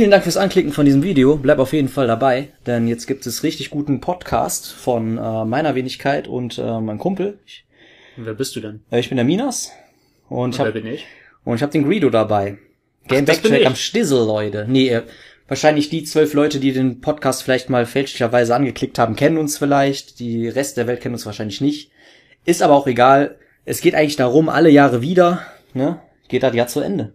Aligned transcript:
Vielen 0.00 0.12
Dank 0.12 0.22
fürs 0.22 0.38
Anklicken 0.38 0.72
von 0.72 0.86
diesem 0.86 1.02
Video. 1.02 1.36
Bleib 1.36 1.58
auf 1.58 1.74
jeden 1.74 1.90
Fall 1.90 2.06
dabei, 2.06 2.48
denn 2.66 2.88
jetzt 2.88 3.06
gibt 3.06 3.26
es 3.26 3.42
richtig 3.42 3.68
guten 3.68 4.00
Podcast 4.00 4.72
von 4.72 5.18
äh, 5.18 5.44
meiner 5.44 5.74
Wenigkeit 5.74 6.26
und 6.26 6.56
äh, 6.56 6.80
meinem 6.80 6.96
Kumpel. 6.96 7.38
Ich, 7.44 7.66
Wer 8.16 8.32
bist 8.32 8.56
du 8.56 8.60
denn? 8.60 8.80
äh, 8.90 8.98
ich 8.98 9.10
bin 9.10 9.16
der 9.16 9.26
Minas 9.26 9.72
und 10.30 10.54
ich 10.54 10.58
Wer 10.58 10.68
habe 10.68 10.80
bin 10.80 10.90
ich? 10.90 11.04
und 11.44 11.56
ich 11.56 11.60
habe 11.60 11.72
den 11.72 11.84
Greedo 11.84 12.08
dabei. 12.08 12.56
Game 13.08 13.18
bin 13.18 13.24
Backtrack 13.26 13.60
ich. 13.60 13.66
am 13.66 13.74
Stissel, 13.74 14.24
Leute. 14.26 14.64
Nee, 14.66 14.88
äh, 14.88 15.02
wahrscheinlich 15.48 15.90
die 15.90 16.02
zwölf 16.04 16.32
Leute, 16.32 16.60
die 16.60 16.72
den 16.72 17.02
Podcast 17.02 17.42
vielleicht 17.42 17.68
mal 17.68 17.84
fälschlicherweise 17.84 18.54
angeklickt 18.54 18.98
haben, 18.98 19.16
kennen 19.16 19.36
uns 19.36 19.58
vielleicht. 19.58 20.18
Die 20.18 20.48
Rest 20.48 20.78
der 20.78 20.86
Welt 20.86 21.02
kennt 21.02 21.12
uns 21.12 21.26
wahrscheinlich 21.26 21.60
nicht. 21.60 21.90
Ist 22.46 22.62
aber 22.62 22.72
auch 22.72 22.86
egal. 22.86 23.36
Es 23.66 23.82
geht 23.82 23.94
eigentlich 23.94 24.16
darum, 24.16 24.48
alle 24.48 24.70
Jahre 24.70 25.02
wieder, 25.02 25.42
ne? 25.74 26.00
Geht 26.28 26.42
das 26.42 26.54
Jahr 26.54 26.68
zu 26.68 26.80
Ende. 26.80 27.12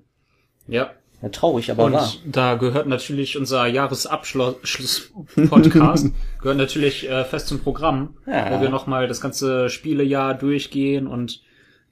Ja. 0.67 0.91
Ja, 1.21 1.29
traurig, 1.29 1.71
aber 1.71 1.85
Und 1.85 1.93
wahr. 1.93 2.11
da 2.25 2.55
gehört 2.55 2.87
natürlich 2.87 3.37
unser 3.37 3.65
Jahresabschluss-Podcast 3.67 6.07
gehört 6.41 6.57
natürlich 6.57 7.09
äh, 7.09 7.23
fest 7.25 7.47
zum 7.47 7.59
Programm, 7.59 8.15
Ja. 8.27 8.55
wo 8.57 8.61
wir 8.61 8.69
nochmal 8.69 9.07
das 9.07 9.21
ganze 9.21 9.69
Spielejahr 9.69 10.33
durchgehen 10.33 11.07
und 11.07 11.41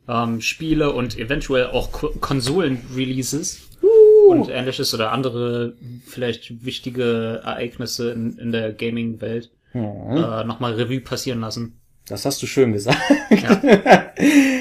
ähm, 0.08 0.42
Spiele 0.42 0.92
und 0.92 1.18
eventuell 1.18 1.68
auch 1.68 1.92
Ko 1.92 2.10
Konsolen-Releases 2.20 3.70
und 4.28 4.50
ähnliches 4.50 4.94
oder 4.94 5.12
andere 5.12 5.74
vielleicht 6.06 6.66
wichtige 6.66 7.42
Ereignisse 7.44 8.12
in, 8.12 8.38
in 8.38 8.52
der 8.52 8.72
Gaming-Welt 8.74 9.52
Mhm. 9.76 10.18
äh, 10.18 10.44
nochmal 10.44 10.74
Revue 10.74 11.00
passieren 11.02 11.42
lassen. 11.42 11.80
Das 12.08 12.26
hast 12.26 12.42
du 12.42 12.48
schön 12.48 12.74
gesagt. 12.74 13.00
Ja. 13.30 13.62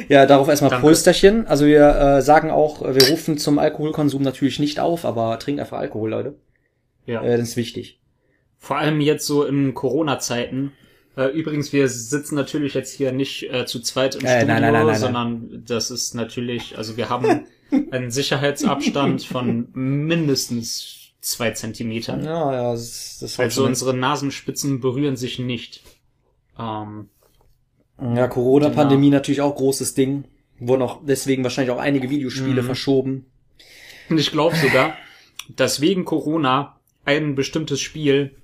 Ja, 0.08 0.26
darauf 0.26 0.48
erstmal 0.48 0.70
Danke. 0.70 0.86
Prösterchen. 0.86 1.46
Also 1.46 1.64
wir 1.64 1.86
äh, 1.96 2.22
sagen 2.22 2.50
auch, 2.50 2.82
wir 2.82 3.08
rufen 3.08 3.38
zum 3.38 3.58
Alkoholkonsum 3.58 4.20
natürlich 4.20 4.58
nicht 4.58 4.78
auf, 4.80 5.04
aber 5.04 5.38
trinkt 5.38 5.60
einfach 5.60 5.78
Alkohol, 5.78 6.10
Leute. 6.10 6.34
ja. 7.06 7.22
Äh, 7.22 7.38
das 7.38 7.50
ist 7.50 7.56
wichtig. 7.56 8.00
Vor 8.58 8.76
allem 8.76 9.00
jetzt 9.00 9.26
so 9.26 9.44
in 9.44 9.72
Corona-Zeiten. 9.74 10.72
Äh, 11.16 11.26
übrigens, 11.28 11.72
wir 11.72 11.88
sitzen 11.88 12.34
natürlich 12.34 12.74
jetzt 12.74 12.92
hier 12.92 13.12
nicht 13.12 13.50
äh, 13.50 13.64
zu 13.64 13.80
zweit 13.80 14.16
im 14.16 14.24
Äh, 14.24 14.38
Studio, 14.40 14.46
nein, 14.54 14.72
nein, 14.72 14.86
nein, 14.86 14.98
sondern 14.98 15.64
das 15.66 15.90
ist 15.90 16.14
natürlich, 16.14 16.76
also 16.76 16.96
wir 16.96 17.08
haben 17.08 17.46
einen 17.90 18.10
Sicherheitsabstand 18.10 19.24
von 19.24 19.68
mindestens 19.72 21.12
zwei 21.20 21.52
Zentimetern. 21.52 22.24
Ja, 22.24 22.52
ja, 22.52 22.72
das, 22.72 23.18
das 23.20 23.38
war 23.38 23.44
Also 23.46 23.64
unsere 23.64 23.94
Nasenspitzen 23.94 24.80
berühren 24.80 25.16
sich 25.16 25.38
nicht. 25.38 25.82
Ähm, 26.58 27.08
Ja, 28.14 28.26
Corona-Pandemie 28.28 29.06
Genau. 29.06 29.16
natürlich 29.18 29.40
auch 29.40 29.54
großes 29.54 29.94
Ding. 29.94 30.24
Wurden 30.58 30.82
auch 30.82 31.00
deswegen 31.04 31.42
wahrscheinlich 31.42 31.74
auch 31.74 31.80
einige 31.80 32.08
Videospiele 32.10 32.62
Mhm. 32.62 32.66
verschoben. 32.66 33.26
und 34.10 34.18
ich 34.18 34.30
glaube 34.32 34.56
sogar, 34.56 34.94
dass 35.56 35.80
wegen 35.80 36.04
Corona 36.04 36.76
ein 37.04 37.34
bestimmtes 37.34 37.80
Spiel 37.80 38.34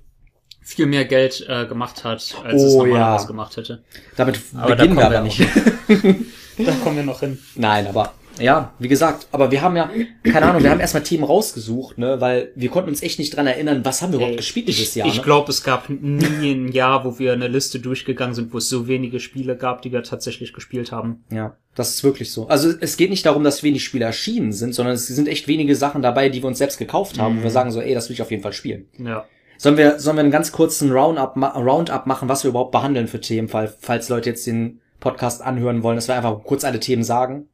viel 0.61 0.85
mehr 0.85 1.05
Geld 1.05 1.45
äh, 1.47 1.65
gemacht 1.65 2.03
hat, 2.03 2.35
als 2.43 2.61
es 2.63 2.73
Oh, 2.73 2.83
normalerweise 2.83 3.23
ja. 3.23 3.27
gemacht 3.27 3.57
hätte. 3.57 3.83
Damit 4.15 4.39
Aber 4.55 4.75
da 4.75 4.83
beginnen 4.83 4.97
wir 4.97 5.03
kommen 5.03 5.15
aber 5.15 5.25
wir 5.25 6.07
nicht. 6.07 6.25
Da 6.65 6.73
kommen 6.83 6.97
wir 6.97 7.03
noch 7.03 7.21
hin. 7.21 7.39
Nein, 7.55 7.87
aber 7.87 8.13
ja, 8.37 8.73
wie 8.79 8.87
gesagt, 8.87 9.27
aber 9.31 9.51
wir 9.51 9.61
haben 9.61 9.75
ja, 9.75 9.89
keine 10.23 10.45
Ahnung, 10.45 10.63
wir 10.63 10.69
haben 10.69 10.79
erstmal 10.79 11.03
Themen 11.03 11.23
rausgesucht, 11.23 11.97
ne, 11.97 12.21
weil 12.21 12.51
wir 12.55 12.69
konnten 12.69 12.89
uns 12.89 13.01
echt 13.03 13.19
nicht 13.19 13.35
dran 13.35 13.47
erinnern, 13.47 13.83
was 13.83 14.01
haben 14.01 14.11
wir 14.11 14.17
überhaupt 14.17 14.33
Ey, 14.33 14.37
gespielt 14.37 14.67
dieses 14.67 14.95
Jahr. 14.95 15.07
Ich 15.07 15.17
ne? 15.17 15.23
glaube, 15.23 15.49
es 15.51 15.63
gab 15.63 15.89
nie 15.89 16.51
ein 16.53 16.71
Jahr, 16.71 17.03
wo 17.03 17.19
wir 17.19 17.33
eine 17.33 17.47
Liste 17.47 17.79
durchgegangen 17.79 18.33
sind, 18.35 18.53
wo 18.53 18.59
es 18.59 18.69
so 18.69 18.87
wenige 18.87 19.19
Spiele 19.19 19.57
gab, 19.57 19.81
die 19.81 19.91
wir 19.91 20.03
tatsächlich 20.03 20.53
gespielt 20.53 20.91
haben. 20.91 21.23
Ja, 21.31 21.57
das 21.75 21.89
ist 21.95 22.03
wirklich 22.03 22.31
so. 22.31 22.47
Also 22.47 22.71
es 22.79 22.95
geht 22.97 23.09
nicht 23.09 23.25
darum, 23.25 23.43
dass 23.43 23.63
wenig 23.63 23.83
Spiele 23.83 24.05
erschienen 24.05 24.51
sind, 24.53 24.73
sondern 24.73 24.95
es 24.95 25.07
sind 25.07 25.27
echt 25.27 25.47
wenige 25.47 25.75
Sachen 25.75 26.01
dabei, 26.01 26.29
die 26.29 26.41
wir 26.41 26.47
uns 26.47 26.57
selbst 26.59 26.77
gekauft 26.77 27.19
haben, 27.19 27.35
wo 27.35 27.39
Mhm. 27.39 27.43
wir 27.43 27.51
sagen 27.51 27.71
so, 27.71 27.81
ey, 27.81 27.93
das 27.93 28.07
will 28.09 28.13
ich 28.13 28.21
auf 28.21 28.31
jeden 28.31 28.43
Fall 28.43 28.53
spielen. 28.53 28.87
Ja. 28.99 29.25
Sollen 29.57 29.75
wir, 29.75 29.99
sollen 29.99 30.15
wir 30.15 30.21
einen 30.21 30.31
ganz 30.31 30.53
kurzen 30.53 30.89
Roundup, 30.91 31.35
Roundup 31.35 32.05
machen, 32.05 32.29
was 32.29 32.43
wir 32.45 32.49
überhaupt 32.49 32.71
behandeln 32.71 33.07
für 33.09 33.19
Themen, 33.19 33.49
fall- 33.49 33.73
falls 33.79 34.07
Leute 34.07 34.29
jetzt 34.29 34.47
den 34.47 34.79
Podcast 35.01 35.41
anhören 35.41 35.83
wollen, 35.83 35.97
dass 35.97 36.07
wir 36.07 36.15
einfach 36.15 36.41
kurz 36.45 36.63
alle 36.63 36.79
Themen 36.79 37.03
sagen? 37.03 37.49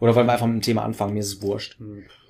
Oder 0.00 0.14
wollen 0.14 0.26
wir 0.26 0.32
einfach 0.32 0.46
mit 0.46 0.56
dem 0.56 0.62
Thema 0.62 0.84
anfangen? 0.84 1.14
Mir 1.14 1.20
ist 1.20 1.26
es 1.28 1.42
wurscht. 1.42 1.76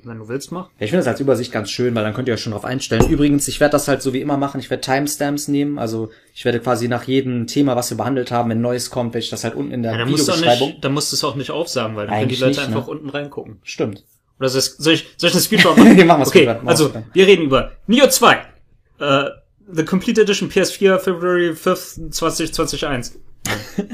Wenn 0.05 0.19
du 0.19 0.29
willst, 0.29 0.53
mach. 0.53 0.67
Ja, 0.79 0.85
ich 0.85 0.91
finde 0.91 0.99
das 1.05 1.09
als 1.09 1.21
Übersicht 1.21 1.53
ganz 1.53 1.71
schön, 1.71 1.95
weil 1.95 2.05
dann 2.05 2.15
könnt 2.15 2.29
ihr 2.29 2.35
euch 2.35 2.41
schon 2.41 2.53
drauf 2.53 2.65
einstellen. 2.65 3.09
Übrigens, 3.11 3.47
ich 3.49 3.61
werde 3.61 3.73
das 3.73 3.89
halt 3.89 4.01
so 4.01 4.13
wie 4.15 4.21
immer 4.21 4.37
machen. 4.37 4.61
Ich 4.61 4.71
werde 4.71 4.81
Timestamps 4.81 5.49
nehmen. 5.49 5.79
Also 5.79 6.11
ich 6.35 6.45
werde 6.45 6.61
quasi 6.61 6.89
nach 6.89 7.05
jedem 7.05 7.47
Thema, 7.47 7.77
was 7.77 7.91
wir 7.91 7.97
behandelt 7.97 8.31
haben, 8.31 8.49
wenn 8.51 8.61
Neues 8.61 8.91
kommt, 8.91 9.13
werde 9.13 9.25
ich 9.25 9.31
das 9.31 9.45
halt 9.45 9.55
unten 9.55 9.73
in 9.73 9.83
der 9.83 9.93
Ja, 9.93 9.99
dann 9.99 10.11
musst 10.11 10.27
Videobeschreibung. 10.29 10.69
nicht, 10.69 10.85
dann 10.85 10.93
musst 10.95 11.13
du 11.13 11.17
es 11.17 11.25
auch 11.25 11.35
nicht 11.35 11.51
aufsagen, 11.51 11.97
weil 11.97 12.07
dann 12.07 12.15
können 12.17 12.29
die 12.29 12.35
Eigentlich 12.37 12.41
Leute 12.41 12.61
nicht, 12.61 12.71
ne? 12.71 12.77
einfach 12.77 12.89
unten 12.89 13.09
reingucken. 13.11 13.59
Stimmt. 13.65 14.05
Oder 14.39 14.49
soll 14.49 14.61
ich, 14.61 14.67
soll 14.79 14.93
ich, 14.95 15.07
soll 15.17 15.29
ich 15.31 15.35
einen 15.35 15.43
Speedrun 15.45 15.77
machen? 15.77 15.97
Wir 15.97 16.05
machen 16.05 16.23
Okay, 16.27 16.47
machen 16.47 16.69
also, 16.69 16.93
wir 17.13 17.27
reden 17.27 17.43
über 17.43 17.73
Neo 17.89 18.09
2. 18.09 18.35
Äh, 19.01 19.25
The 19.71 19.85
Complete 19.85 20.23
Edition 20.23 20.49
PS4, 20.49 20.99
February 21.01 21.51
5th, 21.51 22.11
2021. 22.13 23.17
äh, 23.79 23.93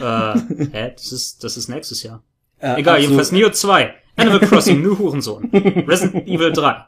hä? 0.71 0.93
Das 0.95 1.11
ist, 1.12 1.43
das 1.43 1.56
ist 1.56 1.69
nächstes 1.69 2.03
Jahr. 2.05 2.23
Äh, 2.65 2.81
Egal, 2.81 2.95
also- 2.95 3.03
jedenfalls 3.07 3.33
Neo 3.33 3.51
2. 3.51 3.95
Animal 4.17 4.41
Crossing, 4.49 4.81
New 4.83 4.97
Hurensohn. 4.99 5.51
Resident 5.53 6.27
Evil 6.29 6.53
3. 6.53 6.87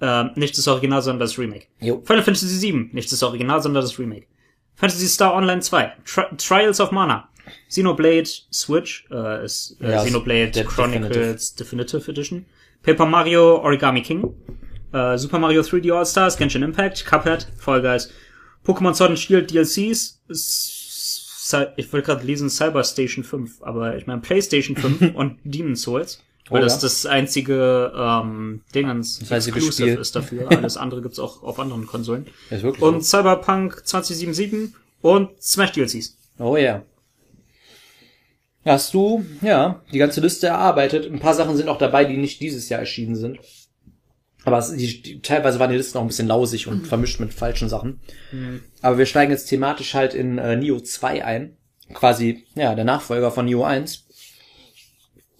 Ähm, 0.00 0.30
nicht 0.34 0.58
das 0.58 0.68
Original, 0.68 1.00
sondern 1.00 1.20
das 1.20 1.38
Remake. 1.38 1.66
Jo. 1.80 2.02
Final 2.04 2.22
Fantasy 2.22 2.46
7. 2.48 2.90
Nicht 2.92 3.10
das 3.10 3.22
Original, 3.22 3.62
sondern 3.62 3.82
das 3.82 3.98
Remake. 3.98 4.26
Fantasy 4.74 5.06
Star 5.08 5.34
Online 5.34 5.60
2. 5.62 5.92
Tri 6.04 6.24
Trials 6.36 6.80
of 6.80 6.90
Mana. 6.90 7.28
Xenoblade 7.68 8.28
Switch. 8.52 9.06
Äh, 9.10 9.44
ist, 9.44 9.78
äh, 9.80 9.92
Ja, 9.92 10.04
Xenoblade 10.04 10.50
der 10.50 10.64
Chronicles 10.64 11.54
Definitive. 11.54 12.10
Edition. 12.10 12.44
Paper 12.82 13.06
Mario 13.06 13.56
Origami 13.62 14.02
King. 14.02 14.34
Äh, 14.92 15.16
Super 15.16 15.38
Mario 15.38 15.62
3D 15.62 15.90
All-Stars. 15.96 16.36
Genshin 16.36 16.62
Impact. 16.62 17.06
Cuphead. 17.06 17.46
Fall 17.56 17.80
Guys. 17.80 18.10
Pokémon 18.66 18.92
Sword 18.94 19.10
and 19.10 19.18
Shield 19.18 19.50
DLCs. 19.50 20.18
Ich 21.76 21.92
wollte 21.92 22.06
gerade 22.06 22.24
lesen 22.26 22.50
Cyber 22.50 22.82
Station 22.84 23.24
5, 23.24 23.62
aber 23.62 23.96
ich 23.96 24.06
meine 24.06 24.20
PlayStation 24.20 24.76
5 24.76 25.14
und 25.14 25.38
Demon's 25.44 25.82
Souls. 25.82 26.22
Weil 26.48 26.60
Oh, 26.60 26.64
das 26.64 26.74
ja. 26.74 26.80
das 26.82 27.06
einzige 27.06 27.92
ähm, 27.96 28.62
Dingens 28.74 29.18
Das 29.18 29.48
Exclusive 29.48 29.98
ist 29.98 30.14
dafür. 30.14 30.48
Alles 30.50 30.76
andere 30.76 31.02
gibt's 31.02 31.18
auch 31.18 31.42
auf 31.42 31.58
anderen 31.58 31.86
Konsolen. 31.86 32.26
Ist 32.50 32.62
wirklich 32.62 32.82
Und 32.82 33.04
Cyberpunk 33.04 33.82
2077 33.84 34.72
und 35.02 35.30
Smash 35.42 35.72
DLCs. 35.72 36.16
so. 36.38 36.44
Oh 36.44 36.56
ja. 36.56 36.82
Hast 38.64 38.94
du, 38.94 39.24
ja, 39.42 39.82
die 39.92 39.98
ganze 39.98 40.20
Liste 40.20 40.48
erarbeitet. 40.48 41.10
Ein 41.10 41.20
paar 41.20 41.34
Sachen 41.34 41.56
sind 41.56 41.68
auch 41.68 41.78
dabei, 41.78 42.04
die 42.04 42.16
nicht 42.16 42.40
dieses 42.40 42.68
Jahr 42.68 42.80
erschienen 42.80 43.14
sind. 43.14 43.38
Aber 44.46 44.58
es, 44.58 44.72
die, 44.72 45.02
die, 45.02 45.20
teilweise 45.20 45.58
waren 45.58 45.70
die 45.70 45.76
Listen 45.76 45.98
auch 45.98 46.02
ein 46.02 46.06
bisschen 46.08 46.28
lausig 46.28 46.66
und 46.68 46.86
vermischt 46.86 47.20
mit 47.20 47.34
falschen 47.34 47.68
Sachen. 47.68 48.00
Aber 48.80 48.96
wir 48.96 49.04
steigen 49.06 49.30
jetzt 49.32 49.46
thematisch 49.46 49.92
halt 49.94 50.14
in 50.14 50.38
äh, 50.38 50.56
Neo 50.56 50.80
2 50.80 51.24
ein. 51.24 51.56
Quasi, 51.92 52.44
ja, 52.54 52.74
der 52.74 52.84
Nachfolger 52.84 53.30
von 53.30 53.44
Neo 53.44 53.64
1. 53.64 54.06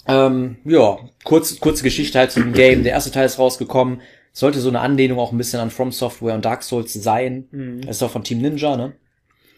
Ähm, 0.09 0.57
ja, 0.65 0.99
kurz, 1.25 1.59
kurze 1.59 1.83
Geschichte 1.83 2.19
halt 2.19 2.31
zu 2.31 2.41
dem 2.41 2.53
Game. 2.53 2.83
Der 2.85 2.93
erste 2.93 3.11
Teil 3.11 3.27
ist 3.27 3.39
rausgekommen. 3.39 4.01
Sollte 4.33 4.61
so 4.61 4.69
eine 4.69 4.81
Anlehnung 4.81 5.19
auch 5.19 5.33
ein 5.33 5.39
bisschen 5.39 5.61
an 5.61 5.71
From 5.71 5.93
Software 5.93 6.35
und 6.35 6.45
Dark 6.45 6.63
Souls 6.63 6.93
sein. 6.93 7.81
Das 7.87 7.97
ist 7.97 8.03
auch 8.03 8.11
von 8.11 8.23
Team 8.23 8.41
Ninja, 8.43 8.77
ne? 8.77 8.93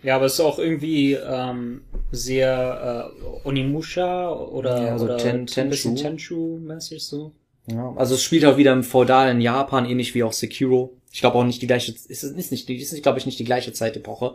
Ja, 0.03 0.15
aber 0.17 0.27
es 0.27 0.35
ist 0.35 0.41
auch 0.41 0.59
irgendwie 0.61 1.15
ähm, 1.15 1.83
sehr 2.13 3.11
äh, 3.45 3.49
Onimusha 3.49 4.31
oder, 4.33 4.81
Ja, 4.87 4.99
so 4.99 5.07
oder 5.07 5.17
Ten- 5.17 5.47
ein 5.57 5.71
bisschen 5.71 5.97
Tenchu. 5.97 6.55
Tenchu-mäßig 6.67 7.01
so. 7.01 7.33
Ja, 7.71 7.93
also 7.97 8.15
es 8.15 8.23
spielt 8.23 8.45
auch 8.45 8.57
wieder 8.57 8.73
im 8.73 8.85
feudalen 8.85 9.41
Japan, 9.41 9.85
ähnlich 9.85 10.15
wie 10.15 10.23
auch 10.23 10.33
Sekiro. 10.33 10.93
Ich 11.13 11.21
glaube 11.21 11.39
auch 11.39 11.45
nicht 11.45 11.63
die 11.63 11.67
gleiche, 11.67 11.93
ist, 11.93 12.09
ist 12.09 12.53
nicht, 12.53 12.69
ist 12.69 12.93
nicht, 12.93 13.03
glaube 13.03 13.19
ich, 13.19 13.27
nicht 13.27 13.39
die 13.39 13.45
gleiche 13.45 13.73
Zeitepoche. 13.73 14.35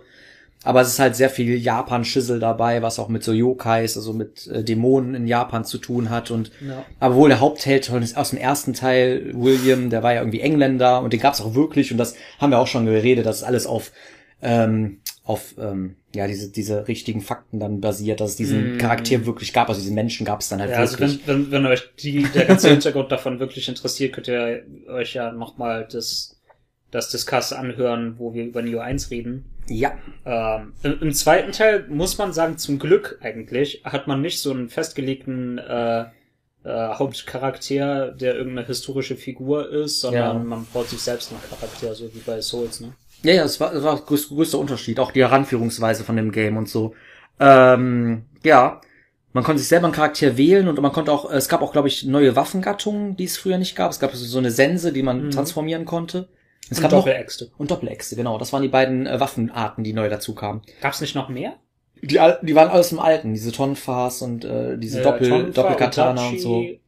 Aber 0.63 0.79
es 0.79 0.87
ist 0.87 0.99
halt 0.99 1.15
sehr 1.15 1.29
viel 1.29 1.57
Japan-Schissel 1.57 2.39
dabei, 2.39 2.81
was 2.81 2.97
auch 2.97 3.09
mit 3.09 3.23
so 3.23 3.33
Yokais, 3.33 3.97
also 3.97 4.13
mit 4.13 4.47
äh, 4.47 4.63
Dämonen 4.63 5.13
in 5.13 5.27
Japan 5.27 5.65
zu 5.65 5.77
tun 5.77 6.09
hat. 6.09 6.31
Und 6.31 6.51
Ja. 6.65 6.85
aber 6.99 7.15
wohl 7.15 7.29
der 7.29 7.41
Hauptheld 7.41 7.91
aus 8.15 8.29
dem 8.29 8.39
ersten 8.39 8.73
Teil, 8.73 9.31
William, 9.33 9.89
der 9.89 10.03
war 10.03 10.13
ja 10.13 10.21
irgendwie 10.21 10.39
Engländer 10.39 11.01
und 11.01 11.11
den 11.11 11.19
gab's 11.19 11.41
auch 11.41 11.53
wirklich 11.53 11.91
und 11.91 11.97
das 11.97 12.15
haben 12.39 12.51
wir 12.51 12.59
auch 12.59 12.67
schon 12.67 12.85
geredet, 12.85 13.25
dass 13.25 13.37
es 13.37 13.43
alles 13.43 13.67
auf 13.67 13.91
ähm, 14.41 14.99
auf 15.25 15.55
ähm, 15.57 15.95
ja 16.13 16.27
diese 16.27 16.51
diese 16.51 16.87
richtigen 16.87 17.21
Fakten 17.21 17.59
dann 17.59 17.79
basiert, 17.79 18.19
dass 18.19 18.31
es 18.31 18.35
diesen 18.35 18.77
Charakter 18.77 19.25
wirklich 19.25 19.53
gab, 19.53 19.69
also 19.69 19.79
diesen 19.79 19.95
Menschen 19.95 20.25
gab 20.25 20.41
es 20.41 20.49
dann 20.49 20.59
halt 20.59 20.71
Ja, 20.71 20.77
also 20.79 20.99
wirklich. 20.99 21.25
wenn, 21.25 21.45
wenn, 21.45 21.51
wenn 21.51 21.65
euch 21.65 21.89
die, 21.99 22.23
der 22.23 22.45
ganze 22.45 22.69
Hintergrund 22.69 23.11
davon 23.11 23.39
wirklich 23.39 23.67
interessiert, 23.69 24.13
könnt 24.13 24.27
ihr 24.27 24.63
euch 24.89 25.13
ja 25.13 25.31
nochmal 25.31 25.87
das, 25.89 26.39
das 26.91 27.09
Discuss 27.09 27.53
anhören, 27.53 28.15
wo 28.19 28.33
wir 28.33 28.43
über 28.43 28.61
Neo 28.61 28.79
1 28.79 29.11
reden. 29.11 29.45
ja, 29.69 29.97
Ähm, 30.25 30.73
im, 30.83 31.01
Im 31.01 31.13
zweiten 31.13 31.53
Teil 31.53 31.87
muss 31.87 32.17
man 32.17 32.33
sagen, 32.33 32.57
zum 32.57 32.77
Glück 32.77 33.17
eigentlich, 33.21 33.81
hat 33.85 34.07
man 34.07 34.21
nicht 34.21 34.39
so 34.41 34.51
einen 34.51 34.67
festgelegten 34.67 35.57
äh, 35.57 36.01
äh, 36.01 36.93
Hauptcharakter, 36.95 38.11
der 38.11 38.35
irgendeine 38.35 38.67
historische 38.67 39.15
Figur 39.15 39.69
ist, 39.69 40.01
sondern 40.01 40.37
Ja. 40.37 40.43
man 40.43 40.67
baut 40.73 40.89
sich 40.89 41.01
selbst 41.01 41.31
einen 41.31 41.41
Charakter, 41.49 41.95
so 41.95 42.13
wie 42.13 42.19
bei 42.19 42.41
Souls, 42.41 42.81
ne? 42.81 42.93
Ja, 43.23 43.33
ja, 43.33 43.43
es 43.45 43.59
war, 43.59 43.73
es 43.73 43.83
war 43.83 43.99
größ, 43.99 44.29
größter 44.29 44.59
Unterschied, 44.59 44.99
auch 44.99 45.11
die 45.11 45.21
Heranführungsweise 45.21 46.03
von 46.03 46.15
dem 46.17 46.31
Game 46.31 46.57
und 46.57 46.67
so. 46.69 46.93
Ähm, 47.39 48.25
ja, 48.43 48.81
Man 49.33 49.43
konnte 49.43 49.59
sich 49.59 49.69
selber 49.69 49.85
einen 49.87 49.95
Charakter 49.95 50.37
wählen 50.37 50.67
und 50.67 50.79
man 50.81 50.91
konnte 50.91 51.11
auch, 51.11 51.29
es 51.31 51.49
gab 51.49 51.61
auch, 51.61 51.71
glaube 51.73 51.87
ich, 51.87 52.05
neue 52.05 52.35
Waffengattungen, 52.35 53.15
die 53.17 53.23
es 53.25 53.37
früher 53.37 53.57
nicht 53.57 53.75
gab. 53.75 53.91
Es 53.91 53.99
gab 53.99 54.13
so 54.15 54.37
eine 54.37 54.51
Sense, 54.51 54.93
die 54.93 55.03
man 55.03 55.31
transformieren 55.31 55.85
konnte. 55.85 56.29
Es 56.69 56.79
Und 56.79 56.83
gab 56.83 56.91
noch, 56.91 57.05
Doppeläxte. 57.05 57.51
und 57.57 57.71
Doppeläxte, 57.71 58.15
genau. 58.15 58.37
Das 58.37 58.53
waren 58.53 58.61
die 58.63 58.69
beiden 58.69 59.07
äh, 59.07 59.19
Waffenarten, 59.19 59.83
die 59.83 59.93
neu 59.93 60.09
dazu 60.09 60.35
kamen. 60.35 60.61
Gab's 60.81 61.01
nicht 61.01 61.15
noch 61.15 61.29
mehr? 61.29 61.55
Die, 62.01 62.19
die 62.41 62.55
waren 62.55 62.69
alles 62.69 62.91
im 62.91 62.99
Alten, 62.99 63.33
diese 63.33 63.51
Tonfas 63.51 64.21
und 64.21 64.45
äh, 64.45 64.77
diese 64.77 65.01
Doppel, 65.01 65.29
Tonfa, 65.29 65.51
Doppelkatana 65.51 66.27
und 66.29 66.39
so. 66.39 66.57
Utachi, 66.59 66.81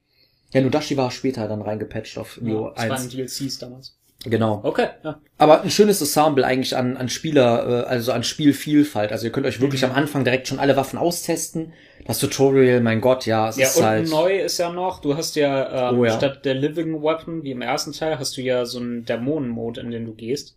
Ja, 0.53 0.61
Nudashi 0.61 0.97
war 0.97 1.11
später 1.11 1.47
dann 1.47 1.61
reingepatcht 1.61 2.17
auf 2.17 2.38
Ja, 2.38 2.43
Neo 2.43 2.71
das 2.75 2.89
waren 2.89 2.91
1. 2.91 3.09
DLCs 3.09 3.57
damals. 3.59 3.97
Genau. 4.25 4.60
Okay, 4.63 4.88
ja. 5.04 5.19
Aber 5.38 5.62
ein 5.62 5.69
schönes 5.69 6.01
Ensemble 6.01 6.45
eigentlich 6.45 6.75
an, 6.75 6.98
an 6.98 7.10
Spieler, 7.10 7.83
äh, 7.86 7.88
also 7.88 8.12
an 8.12 8.24
Spielvielfalt. 8.24 9.12
Also 9.12 9.25
ihr 9.27 9.31
könnt 9.31 9.45
euch 9.45 9.62
wirklich 9.62 9.81
Mhm. 9.83 9.89
am 9.92 9.95
Anfang 9.95 10.24
direkt 10.24 10.48
schon 10.48 10.60
alle 10.60 10.75
Waffen 10.75 10.98
austesten. 10.98 11.74
Das 12.07 12.19
Tutorial, 12.19 12.81
mein 12.81 13.01
Gott, 13.01 13.25
ja, 13.25 13.50
es 13.50 13.57
Ja, 13.57 13.68
ist 13.68 13.77
und 13.77 13.86
halt. 13.86 14.10
neu 14.10 14.39
ist 14.39 14.57
ja 14.57 14.72
noch, 14.72 15.01
du 15.01 15.16
hast 15.18 15.36
ja, 15.36 15.89
ähm, 15.92 16.00
Oh 16.00 16.06
ja. 16.06 16.12
statt 16.18 16.45
der 16.45 16.54
Living 16.56 17.01
Weapon, 17.01 17.44
wie 17.44 17.51
im 17.51 17.62
ersten 17.62 17.94
Teil, 17.94 18.19
hast 18.19 18.38
du 18.38 18.42
ja 18.42 18.66
so 18.66 18.80
einen 18.80 19.06
Dämonen-Mode, 19.06 19.81
in 19.81 19.92
den 19.92 20.06
du 20.06 20.13
gehst. 20.13 20.56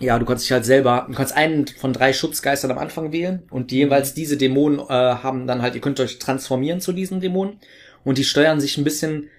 Ja, 0.00 0.18
du 0.18 0.24
kannst 0.24 0.44
dich 0.44 0.50
halt 0.52 0.64
selber, 0.64 1.06
du 1.08 1.14
kannst 1.14 1.36
einen 1.36 1.66
von 1.68 1.92
drei 1.92 2.12
Schutzgeistern 2.12 2.72
am 2.72 2.78
Anfang 2.78 3.12
wählen 3.12 3.44
und 3.50 3.70
die 3.70 3.76
jeweils 3.76 4.10
Mhm. 4.10 4.14
diese 4.16 4.36
Dämonen 4.36 4.80
äh, 4.80 4.82
haben 4.88 5.46
dann 5.46 5.62
halt, 5.62 5.76
ihr 5.76 5.80
könnt 5.80 6.00
euch 6.00 6.18
transformieren 6.18 6.80
zu 6.80 6.92
diesen 6.92 7.20
Dämonen 7.20 7.60
und 8.04 8.18
die 8.18 8.24
steuern 8.24 8.58
sich 8.60 8.76
ein 8.76 8.82
bisschen 8.84 9.30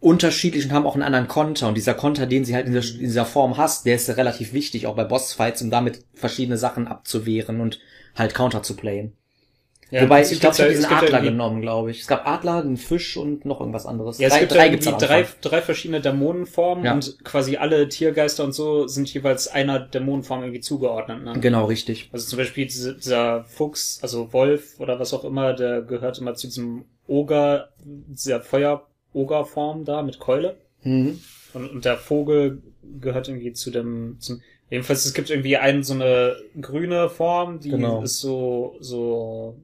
unterschiedlich 0.00 0.64
und 0.66 0.72
haben 0.72 0.86
auch 0.86 0.94
einen 0.94 1.02
anderen 1.02 1.28
Konter 1.28 1.68
und 1.68 1.74
dieser 1.76 1.94
Konter, 1.94 2.26
den 2.26 2.44
sie 2.44 2.54
halt 2.54 2.66
in 2.66 2.72
dieser, 2.74 2.94
in 2.94 3.00
dieser 3.00 3.24
Form 3.24 3.56
hast, 3.56 3.86
der 3.86 3.96
ist 3.96 4.08
relativ 4.16 4.52
wichtig, 4.52 4.86
auch 4.86 4.94
bei 4.96 5.04
Bossfights, 5.04 5.62
um 5.62 5.70
damit 5.70 6.04
verschiedene 6.14 6.58
Sachen 6.58 6.86
abzuwehren 6.86 7.60
und 7.60 7.80
halt 8.14 8.34
Counter 8.34 8.62
zu 8.62 8.76
playen. 8.76 9.12
Ja, 9.90 10.02
Wobei, 10.02 10.22
ich 10.22 10.40
glaube, 10.40 10.54
ich 10.56 10.60
habe 10.62 10.70
diesen 10.70 10.82
ja- 10.84 10.90
ja 10.90 10.96
Adler 10.98 11.20
genommen, 11.20 11.62
glaube 11.62 11.92
ich. 11.92 12.00
Es 12.00 12.06
gab 12.08 12.26
Adler, 12.26 12.56
einen 12.56 12.76
Fisch 12.76 13.16
und 13.16 13.44
noch 13.44 13.60
irgendwas 13.60 13.86
anderes. 13.86 14.18
Ja, 14.18 14.26
es 14.26 14.32
drei, 14.34 14.40
gibt 14.40 14.52
drei 14.52 14.64
ja 14.64 14.68
gibt's 14.72 14.86
drei, 14.86 15.26
drei 15.42 15.62
verschiedene 15.62 16.00
Dämonenformen 16.00 16.84
Ja. 16.84 16.92
und 16.94 17.24
quasi 17.24 17.56
alle 17.56 17.88
Tiergeister 17.88 18.42
und 18.42 18.52
so 18.52 18.88
sind 18.88 19.12
jeweils 19.14 19.46
einer 19.46 19.78
Dämonenform 19.78 20.40
irgendwie 20.42 20.60
zugeordnet. 20.60 21.22
Ne? 21.22 21.34
Genau, 21.40 21.66
richtig. 21.66 22.10
Also 22.12 22.26
zum 22.26 22.38
Beispiel 22.38 22.66
diese, 22.66 22.96
dieser 22.96 23.44
Fuchs, 23.44 24.00
also 24.02 24.32
Wolf 24.32 24.80
oder 24.80 24.98
was 24.98 25.14
auch 25.14 25.22
immer, 25.24 25.52
der 25.52 25.82
gehört 25.82 26.18
immer 26.18 26.34
zu 26.34 26.48
diesem 26.48 26.84
Oger, 27.06 27.68
dieser 27.84 28.40
Feuer-Oger-Form 29.16 29.84
da 29.84 30.02
mit 30.02 30.18
Keule. 30.18 30.56
Mhm. 30.82 31.18
Und, 31.54 31.70
und 31.70 31.84
der 31.84 31.96
Vogel 31.96 32.62
gehört 33.00 33.28
irgendwie 33.28 33.52
zu 33.52 33.70
dem, 33.70 34.16
zum, 34.20 34.40
jedenfalls 34.70 35.04
es 35.06 35.14
gibt 35.14 35.30
irgendwie 35.30 35.56
einen, 35.56 35.82
so 35.82 35.94
eine 35.94 36.36
grüne 36.60 37.08
Form, 37.08 37.60
die 37.60 37.70
Genau. 37.70 38.02
ist 38.02 38.20
so, 38.20 38.76
so, 38.80 39.56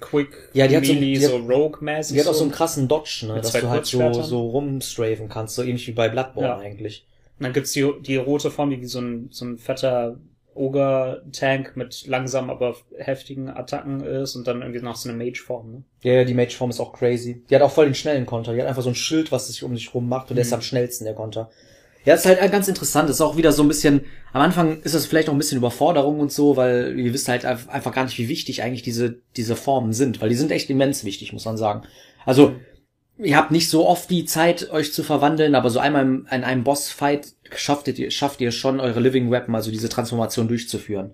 quick, 0.00 0.50
Ja, 0.52 0.66
die 0.66 0.76
hat 0.76 0.84
so- 0.84 0.92
melee, 0.92 1.14
die 1.14 1.20
so, 1.20 1.38
hat- 1.38 1.48
rogue-mäßig. 1.48 2.14
Die 2.14 2.20
hat 2.20 2.28
auch 2.28 2.34
so 2.34 2.42
einen 2.44 2.52
krassen 2.52 2.88
Dodge, 2.88 3.26
ne, 3.28 3.36
dass 3.40 3.52
du 3.52 3.68
halt 3.68 3.86
so, 3.86 4.12
so 4.22 4.50
rumstrafen 4.50 5.28
kannst, 5.28 5.54
so 5.54 5.62
ähnlich 5.62 5.86
wie 5.86 5.92
bei 5.92 6.08
Bloodborne 6.08 6.48
Ja. 6.48 6.58
eigentlich. 6.58 7.06
Und 7.38 7.44
dann 7.44 7.52
gibt's 7.52 7.72
die, 7.72 7.88
die 8.00 8.16
rote 8.16 8.50
Form, 8.50 8.70
die 8.70 8.80
wie 8.80 8.86
so 8.86 9.00
ein, 9.00 9.28
so 9.30 9.44
ein 9.44 9.58
fetter 9.58 10.18
Ogre-Tank 10.56 11.76
mit 11.76 12.06
langsamen, 12.06 12.50
aber 12.50 12.76
heftigen 12.98 13.48
Attacken 13.48 14.00
ist 14.02 14.34
und 14.36 14.46
dann 14.46 14.62
irgendwie 14.62 14.80
noch 14.80 14.96
so 14.96 15.08
eine 15.08 15.18
Mage-Form, 15.18 15.70
ne? 15.70 15.82
Ja, 16.02 16.12
ja, 16.14 16.24
die 16.24 16.34
Mage-Form 16.34 16.70
ist 16.70 16.80
auch 16.80 16.92
crazy. 16.92 17.42
Die 17.48 17.54
hat 17.54 17.62
auch 17.62 17.70
voll 17.70 17.86
den 17.86 17.94
schnellen 17.94 18.26
Konter. 18.26 18.54
Die 18.54 18.60
hat 18.60 18.68
einfach 18.68 18.82
so 18.82 18.88
ein 18.88 18.94
Schild, 18.94 19.32
was 19.32 19.48
sich 19.48 19.62
um 19.62 19.76
sich 19.76 19.92
rum 19.94 20.08
macht 20.08 20.30
und 20.30 20.36
der 20.36 20.42
ist 20.42 20.50
Mhm. 20.50 20.54
am 20.56 20.62
schnellsten, 20.62 21.04
der 21.04 21.14
Konter. 21.14 21.50
Ja, 22.04 22.14
ist 22.14 22.24
halt 22.24 22.38
ganz 22.52 22.68
interessant. 22.68 23.10
Ist 23.10 23.20
auch 23.20 23.36
wieder 23.36 23.50
so 23.50 23.62
ein 23.62 23.68
bisschen, 23.68 24.04
am 24.32 24.40
Anfang 24.42 24.80
ist 24.82 24.94
das 24.94 25.06
vielleicht 25.06 25.28
auch 25.28 25.32
ein 25.32 25.38
bisschen 25.38 25.58
Überforderung 25.58 26.20
und 26.20 26.30
so, 26.32 26.56
weil 26.56 26.96
ihr 26.98 27.12
wisst 27.12 27.28
halt 27.28 27.44
einf- 27.44 27.68
einfach 27.68 27.92
gar 27.92 28.04
nicht, 28.04 28.16
wie 28.18 28.28
wichtig 28.28 28.62
eigentlich 28.62 28.82
diese, 28.82 29.18
diese 29.36 29.56
Formen 29.56 29.92
sind, 29.92 30.20
weil 30.20 30.28
die 30.28 30.36
sind 30.36 30.52
echt 30.52 30.70
immens 30.70 31.04
wichtig, 31.04 31.32
muss 31.32 31.44
man 31.44 31.56
sagen. 31.56 31.82
Also, 32.24 32.54
ihr 33.18 33.36
habt 33.36 33.50
nicht 33.50 33.68
so 33.70 33.86
oft 33.86 34.10
die 34.10 34.24
Zeit, 34.24 34.70
euch 34.70 34.92
zu 34.92 35.02
verwandeln, 35.02 35.54
aber 35.54 35.70
so 35.70 35.78
einmal 35.78 36.04
in 36.04 36.26
einem 36.44 36.64
Bossfight 36.64 37.28
schafft 37.54 37.88
ihr, 37.88 38.10
schafft 38.10 38.40
ihr 38.40 38.50
schon 38.52 38.80
eure 38.80 39.00
Living 39.00 39.30
Weapon, 39.30 39.54
also 39.54 39.70
diese 39.70 39.88
Transformation 39.88 40.48
durchzuführen. 40.48 41.12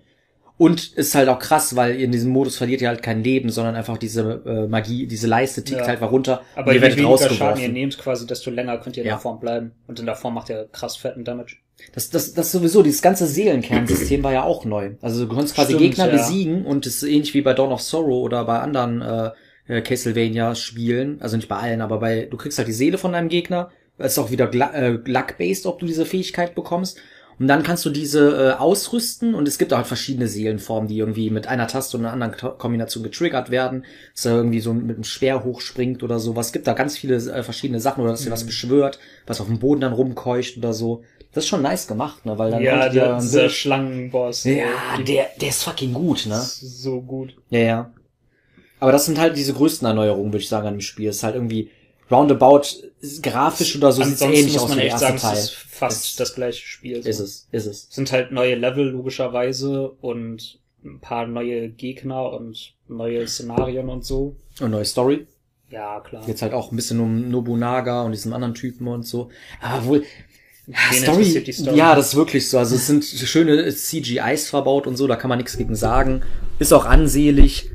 Und 0.59 0.93
ist 0.93 1.15
halt 1.15 1.29
auch 1.29 1.39
krass, 1.41 1.75
weil 1.77 1.97
ihr 1.97 2.05
in 2.05 2.13
diesem 2.13 2.31
Modus 2.31 2.57
verliert 2.57 2.81
ihr 2.83 2.89
halt 2.89 3.03
kein 3.03 3.25
Leben, 3.25 3.51
sondern 3.51 3.75
einfach 3.75 3.99
diese 3.99 4.43
äh, 4.47 4.69
Magie, 4.69 5.07
diese 5.07 5.27
Leiste 5.27 5.65
tickt 5.65 5.81
Ja. 5.81 5.87
halt 5.89 6.01
mal 6.01 6.07
runter 6.07 6.43
Aber 6.55 6.73
ihr 6.75 6.81
werdet 6.81 6.99
weniger 6.99 7.17
Schaden 7.19 7.33
ihr 7.37 7.41
rausgeworfen. 7.41 7.73
nehmt 7.73 7.99
quasi, 7.99 8.27
desto 8.27 8.51
länger 8.51 8.79
könnt 8.79 8.97
ihr 8.97 9.03
in 9.03 9.09
Ja. 9.09 9.15
der 9.15 9.21
Form 9.21 9.41
bleiben. 9.41 9.73
Und 9.89 9.99
in 9.99 10.07
der 10.07 10.15
Form 10.15 10.35
macht 10.35 10.51
ihr 10.51 10.69
krass 10.71 10.97
fetten 10.97 11.25
Damage. 11.25 11.57
Das, 11.95 12.11
das, 12.11 12.35
das 12.35 12.53
sowieso, 12.53 12.83
dieses 12.83 13.03
ganze 13.03 13.27
Seelenkernsystem 13.27 14.23
war 14.23 14.33
ja 14.33 14.45
auch 14.45 14.65
neu. 14.65 14.91
Also 15.01 15.25
du 15.25 15.35
konntest 15.35 15.55
quasi 15.57 15.73
Stimmt, 15.73 15.83
Gegner 15.83 16.07
ja. 16.07 16.13
besiegen 16.13 16.65
und 16.65 16.87
das 16.87 16.97
ist 16.97 17.03
ähnlich 17.05 17.35
wie 17.35 17.43
bei 17.43 17.55
Dawn 17.55 17.73
of 17.73 17.81
Sorrow 17.81 18.23
oder 18.23 18.45
bei 18.45 18.61
anderen 18.61 19.01
äh, 19.03 19.31
äh, 19.69 19.81
Castlevania-Spielen, 19.83 21.21
also 21.21 21.37
nicht 21.37 21.49
bei 21.49 21.57
allen, 21.57 21.81
aber 21.81 21.99
bei, 21.99 22.27
du 22.31 22.37
kriegst 22.37 22.59
halt 22.59 22.69
die 22.69 22.73
Seele 22.73 22.99
von 22.99 23.13
deinem 23.13 23.29
Gegner, 23.29 23.71
es 23.99 24.13
ist 24.13 24.19
auch 24.19 24.31
wieder 24.31 24.51
äh, 24.75 24.99
luck-based, 25.05 25.67
ob 25.67 25.79
du 25.79 25.87
diese 25.87 26.07
Fähigkeit 26.07 26.55
bekommst. 26.55 26.99
Und 27.39 27.49
dann 27.49 27.63
kannst 27.63 27.85
du 27.85 27.91
diese 27.91 28.55
äh, 28.57 28.61
ausrüsten 28.61 29.35
und 29.35 29.49
es 29.49 29.59
gibt 29.59 29.73
auch 29.73 29.79
halt 29.79 29.87
verschiedene 29.87 30.29
Seelenformen, 30.29 30.89
die 30.89 30.99
irgendwie 30.99 31.31
mit 31.31 31.47
einer 31.47 31.67
Taste 31.67 31.97
und 31.97 32.05
einer 32.05 32.13
anderen 32.13 32.37
Ko- 32.37 32.51
Kombination 32.57 33.03
getriggert 33.03 33.51
werden. 33.51 33.85
Dass 34.15 34.27
er 34.27 34.37
irgendwie 34.37 34.61
so 34.61 34.73
mit 34.75 34.97
einem 34.97 35.05
Speer 35.05 35.43
hochspringt 35.43 36.03
oder 36.03 36.19
sowas. 36.19 36.49
Es 36.49 36.53
gibt 36.53 36.67
da 36.67 36.75
ganz 36.75 36.97
viele 36.99 37.17
äh, 37.17 37.43
verschiedene 37.43 37.81
Sachen 37.81 38.03
oder 38.03 38.13
dass 38.13 38.23
ihr 38.25 38.29
Mhm. 38.29 38.35
was 38.35 38.45
beschwört, 38.45 38.99
was 39.27 39.41
auf 39.41 39.47
dem 39.47 39.59
Boden 39.59 39.81
dann 39.81 39.93
rumkeucht 39.93 40.59
oder 40.59 40.73
so. 40.73 41.03
Das 41.33 41.45
ist 41.45 41.49
schon 41.49 41.63
nice 41.63 41.87
gemacht, 41.89 42.25
ne? 42.27 42.39
Weil 42.39 42.51
dann 42.51 42.63
ja, 42.63 42.89
der, 42.91 43.19
dieser 43.19 43.41
Bild- 43.41 43.53
Schlangenboss. 43.53 44.45
ja, 44.45 44.65
der, 45.07 45.27
der 45.41 45.49
ist 45.49 45.63
fucking 45.65 45.95
gut, 45.95 46.27
ne? 46.27 46.39
so 46.39 47.01
gut. 47.01 47.35
Ja, 47.49 47.59
ja. 47.59 47.93
Aber 48.83 48.93
das 48.93 49.07
sind 49.07 49.19
halt 49.19 49.37
diese 49.37 49.53
größten 49.55 49.87
Erneuerungen, 49.87 50.33
würde 50.33 50.43
ich 50.43 50.49
sagen, 50.49 50.67
an 50.67 50.75
dem 50.75 50.81
Spiel. 50.81 51.09
Es 51.09 51.17
ist 51.19 51.23
halt 51.23 51.37
irgendwie 51.37 51.71
roundabout 52.11 52.63
ist 53.01 53.23
grafisch 53.23 53.77
oder 53.77 53.91
so 53.93 54.03
sieht's 54.03 54.21
Ansonsten 54.23 54.39
ähnlich 54.47 54.59
aus 54.61 54.71
wie 54.73 54.75
der 54.75 54.85
erste 54.87 55.07
sagen, 55.07 55.19
Teil. 55.19 55.33
es 55.39 55.45
ist 55.45 55.53
fast 55.55 56.05
Es- 56.05 56.17
das 56.17 56.35
gleiche 56.35 56.67
Spiel. 56.67 57.03
so. 57.03 57.09
Ist 57.09 57.21
es, 57.21 57.49
ist 57.53 57.67
es. 57.67 57.87
Es 57.89 57.95
sind 57.95 58.13
halt 58.13 58.33
neue 58.33 58.55
Level 58.57 58.87
logischerweise 58.91 59.89
und 60.01 60.59
ein 60.85 60.99
paar 61.01 61.27
neue 61.27 61.69
Gegner 61.71 62.33
und 62.33 62.75
neue 62.89 63.27
Szenarien 63.29 63.89
und 63.89 64.05
so. 64.05 64.37
Und 64.61 64.73
neue 64.73 64.85
Story. 64.85 65.27
Ja, 65.71 66.01
klar. 66.01 66.23
Jetzt 66.27 66.43
halt 66.43 66.53
auch 66.53 66.71
ein 66.73 66.77
bisschen 66.77 67.01
um 67.01 67.31
Nobunaga 67.31 68.03
und 68.03 68.13
diesen 68.13 68.33
anderen 68.33 68.55
Typen 68.55 68.89
und 68.89 69.05
so. 69.07 69.31
Aber 69.61 69.87
wohl, 69.87 70.05
Story, 70.93 71.53
Story? 71.53 71.77
ja, 71.77 71.95
das 71.95 72.09
ist 72.09 72.17
wirklich 72.17 72.49
so. 72.49 72.59
Also 72.59 72.75
es 72.75 72.87
sind 72.87 73.05
schöne 73.05 73.73
CGIs 73.75 74.51
verbaut 74.51 74.87
und 74.87 74.97
so, 74.97 75.07
da 75.07 75.17
kann 75.17 75.29
man 75.29 75.39
nichts 75.39 75.57
gegen 75.57 75.75
sagen. 75.75 76.23
Ist 76.59 76.73
auch 76.73 76.85
ansehlich. 76.85 77.71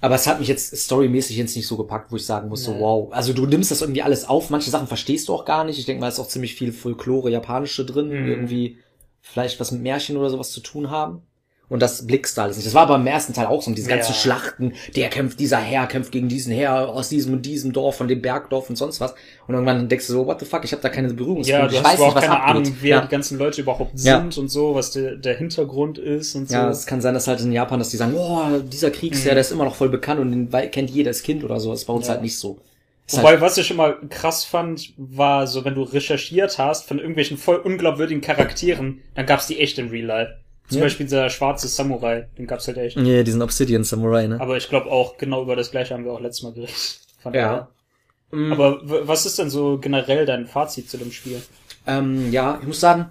Aber 0.00 0.14
es 0.14 0.26
hat 0.26 0.38
mich 0.38 0.48
jetzt 0.48 0.74
storymäßig 0.76 1.36
jetzt 1.36 1.56
nicht 1.56 1.66
so 1.66 1.76
gepackt, 1.76 2.10
wo 2.10 2.16
ich 2.16 2.24
sagen 2.24 2.48
muss, 2.48 2.64
so 2.64 2.72
Nee. 2.72 2.80
wow. 2.80 3.12
Also 3.12 3.32
du 3.32 3.46
nimmst 3.46 3.70
das 3.70 3.82
irgendwie 3.82 4.02
alles 4.02 4.28
auf. 4.28 4.50
Manche 4.50 4.70
Sachen 4.70 4.86
verstehst 4.86 5.28
du 5.28 5.34
auch 5.34 5.44
gar 5.44 5.64
nicht. 5.64 5.78
Ich 5.78 5.84
denke 5.84 6.00
mal, 6.00 6.08
es 6.08 6.14
ist 6.14 6.20
auch 6.20 6.28
ziemlich 6.28 6.54
viel 6.54 6.72
Folklore, 6.72 7.30
japanische 7.30 7.84
drin. 7.84 8.08
Mhm. 8.08 8.28
Irgendwie 8.28 8.78
vielleicht 9.20 9.60
was 9.60 9.72
mit 9.72 9.82
Märchen 9.82 10.16
oder 10.16 10.30
sowas 10.30 10.50
zu 10.52 10.60
tun 10.60 10.90
haben. 10.90 11.22
Und 11.70 11.80
das 11.80 12.04
blickst 12.06 12.36
du 12.36 12.42
alles 12.42 12.56
nicht. 12.56 12.66
Das 12.66 12.74
war 12.74 12.82
aber 12.82 12.96
im 12.96 13.06
ersten 13.06 13.32
Teil 13.32 13.46
auch 13.46 13.62
so, 13.62 13.70
diese 13.72 13.88
ganzen 13.88 14.10
Ja. 14.10 14.18
Schlachten. 14.18 14.74
Der 14.96 15.08
kämpft, 15.08 15.38
dieser 15.40 15.58
Herr 15.58 15.86
kämpft 15.86 16.10
gegen 16.10 16.28
diesen 16.28 16.52
Herr 16.52 16.88
aus 16.88 17.08
diesem 17.08 17.32
und 17.32 17.46
diesem 17.46 17.72
Dorf, 17.72 17.96
von 17.96 18.08
dem 18.08 18.20
Bergdorf 18.20 18.68
und 18.68 18.74
sonst 18.76 19.00
was. 19.00 19.14
Und 19.46 19.54
irgendwann 19.54 19.88
denkst 19.88 20.08
du 20.08 20.14
so, 20.14 20.26
what 20.26 20.40
the 20.40 20.46
fuck, 20.46 20.64
ich 20.64 20.72
habe 20.72 20.82
da 20.82 20.88
keine 20.88 21.14
Berührungspunkte. 21.14 21.52
Ja, 21.52 21.68
du 21.68 21.74
ich 21.74 21.78
hast 21.82 21.92
weiß 21.92 22.00
nicht, 22.00 22.14
was 22.16 22.24
keine 22.24 22.40
abgeht. 22.42 22.56
Ahnung, 22.66 22.76
wer 22.80 22.90
ja. 22.96 23.00
die 23.02 23.08
ganzen 23.08 23.38
Leute 23.38 23.60
überhaupt 23.60 23.92
Ja. 24.00 24.18
sind 24.20 24.36
und 24.36 24.48
so, 24.50 24.74
was 24.74 24.90
der, 24.90 25.14
der 25.14 25.36
Hintergrund 25.38 25.98
ist 25.98 26.34
und 26.34 26.48
so. 26.48 26.54
Ja, 26.56 26.68
es 26.70 26.86
kann 26.86 27.00
sein, 27.00 27.14
dass 27.14 27.28
halt 27.28 27.40
in 27.40 27.52
Japan, 27.52 27.78
dass 27.78 27.90
die 27.90 27.96
sagen, 27.98 28.14
oh, 28.16 28.42
dieser 28.64 28.90
Kriegsherr, 28.90 29.34
der 29.34 29.40
ist 29.42 29.52
immer 29.52 29.64
noch 29.64 29.76
voll 29.76 29.90
bekannt 29.90 30.20
und 30.20 30.32
den 30.32 30.50
kennt 30.72 30.90
jedes 30.90 31.22
Kind 31.22 31.44
oder 31.44 31.60
so. 31.60 31.70
Das 31.70 31.82
ist 31.82 31.86
bei 31.86 31.92
uns 31.92 32.06
Mhm. 32.06 32.08
Ja. 32.08 32.12
halt 32.14 32.22
nicht 32.22 32.36
so. 32.36 32.58
Wobei, 33.12 33.28
halt, 33.30 33.40
was 33.42 33.58
ich 33.58 33.70
immer 33.70 33.94
krass 34.08 34.44
fand, 34.44 34.92
war 34.96 35.46
so, 35.46 35.64
wenn 35.64 35.76
du 35.76 35.82
recherchiert 35.84 36.58
hast 36.58 36.86
von 36.86 36.98
irgendwelchen 36.98 37.38
voll 37.38 37.56
unglaubwürdigen 37.56 38.20
Charakteren, 38.20 39.02
dann 39.14 39.26
gab's 39.26 39.46
die 39.46 39.60
echt 39.60 39.78
in 39.78 39.88
Real 39.88 40.06
Life. 40.06 40.32
Zum 40.70 40.78
Ja. 40.78 40.84
Beispiel 40.84 41.04
dieser 41.06 41.28
schwarze 41.28 41.68
Samurai, 41.68 42.28
den 42.38 42.46
gab's 42.46 42.66
halt 42.66 42.78
echt. 42.78 42.96
ja, 42.96 43.22
diesen 43.22 43.42
Obsidian 43.42 43.84
Samurai, 43.84 44.26
ne? 44.26 44.40
Aber 44.40 44.56
ich 44.56 44.68
glaube 44.68 44.90
auch 44.90 45.18
genau 45.18 45.42
über 45.42 45.56
das 45.56 45.70
gleiche 45.70 45.92
haben 45.94 46.04
wir 46.04 46.12
auch 46.12 46.20
letztes 46.20 46.42
Mal 46.44 46.52
geredet. 46.52 46.74
Von 47.22 47.34
Ja. 47.34 47.40
daher. 47.42 47.68
Mm, 48.32 48.52
Aber 48.52 48.80
was 49.08 49.26
ist 49.26 49.38
denn 49.38 49.50
so 49.50 49.78
generell 49.78 50.24
dein 50.24 50.46
Fazit 50.46 50.88
zu 50.88 50.96
dem 50.96 51.10
Spiel? 51.12 51.42
ähm, 51.86 52.30
ja, 52.32 52.58
ich 52.60 52.66
muss 52.68 52.80
sagen, 52.80 53.10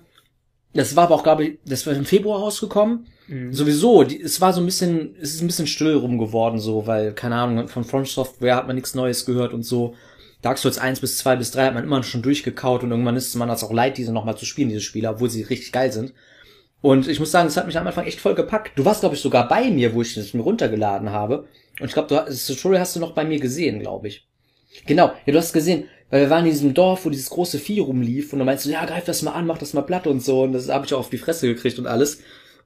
das 0.74 0.96
war 0.96 1.04
aber 1.06 1.16
auch, 1.16 1.24
glaube 1.24 1.44
ich, 1.46 1.60
das 1.66 1.86
war 1.86 1.94
im 1.94 2.06
Februar 2.06 2.39
rausgekommen. 2.39 3.08
Mhm. 3.28 3.51
Sowieso, 3.54 4.04
die, 4.04 4.22
es 4.22 4.39
war 4.39 4.54
so 4.54 4.62
ein 4.62 4.66
bisschen, 4.66 5.16
es 5.22 5.34
ist 5.34 5.42
ein 5.42 5.48
bisschen 5.48 5.68
still 5.68 5.96
rum 5.96 6.18
geworden, 6.18 6.60
so, 6.60 6.88
weil, 6.88 7.12
keine 7.13 7.36
Ahnung, 7.36 7.68
von 7.68 7.84
Front 7.84 8.08
Software 8.08 8.56
hat 8.56 8.68
man 8.68 8.75
nichts 8.75 8.96
Neues 8.96 9.25
gehört 9.25 9.54
und 9.54 9.63
so. 9.63 9.96
Dark 10.42 10.58
Souls 10.58 10.78
1 10.78 11.01
bis 11.01 11.18
2 11.18 11.36
bis 11.36 11.51
3 11.51 11.66
hat 11.66 11.74
man 11.74 11.84
immer 11.84 12.01
schon 12.04 12.22
durchgekaut 12.22 12.84
und 12.84 12.92
irgendwann 12.92 13.18
ist 13.18 13.36
man 13.36 13.50
das 13.50 13.63
auch 13.63 13.74
leid, 13.74 13.98
diese 13.98 14.13
nochmal 14.13 14.38
zu 14.38 14.46
spielen, 14.46 14.70
diese 14.70 14.80
Spiele, 14.82 15.10
obwohl 15.10 15.30
sie 15.30 15.42
richtig 15.44 15.72
geil 15.74 15.92
sind. 15.92 16.13
Und 16.81 17.07
ich 17.07 17.19
muss 17.19 17.31
sagen, 17.31 17.48
es 17.48 17.57
hat 17.57 17.67
mich 17.67 17.77
am 17.77 17.86
Anfang 17.86 18.05
echt 18.05 18.21
voll 18.21 18.36
gepackt. 18.36 18.77
Du 18.77 18.86
warst, 18.86 19.01
glaube 19.01 19.15
ich, 19.15 19.21
sogar 19.21 19.48
bei 19.48 19.69
mir, 19.69 19.93
wo 19.93 20.01
ich 20.01 20.15
das 20.15 20.33
mir 20.33 20.43
runtergeladen 20.43 21.12
habe. 21.12 21.45
Und 21.79 21.88
ich 21.88 21.93
glaube, 21.93 22.07
du 22.07 22.15
das 22.15 22.45
Tutorial 22.45 22.81
hast 22.81 22.95
du 22.95 23.00
noch 23.00 23.13
bei 23.13 23.25
mir 23.25 23.39
gesehen, 23.39 23.79
glaube 23.79 24.07
ich. 24.07 24.27
Genau, 24.86 25.12
ja, 25.25 25.33
du 25.33 25.38
hast 25.38 25.51
gesehen, 25.51 25.86
weil 26.09 26.21
wir 26.21 26.29
waren 26.29 26.45
in 26.45 26.51
diesem 26.51 26.74
Dorf, 26.74 27.05
wo 27.05 27.09
dieses 27.09 27.29
große 27.29 27.59
Vieh 27.59 27.79
rumlief 27.79 28.31
und 28.33 28.39
du 28.39 28.45
meinst 28.45 28.63
so, 28.63 28.69
ja, 28.69 28.86
greif 28.86 29.05
das 29.05 29.21
mal 29.21 29.31
an, 29.31 29.45
mach 29.45 29.57
das 29.57 29.74
mal 29.74 29.81
platt 29.81 30.07
und 30.07 30.24
so. 30.24 30.43
Und 30.43 30.53
das 30.53 30.69
habe 30.69 30.86
ich 30.86 30.93
auch 30.93 31.00
auf 31.00 31.09
die 31.09 31.17
Fresse 31.17 31.48
gekriegt 31.48 31.79
und 31.79 31.88
alles. 31.88 32.21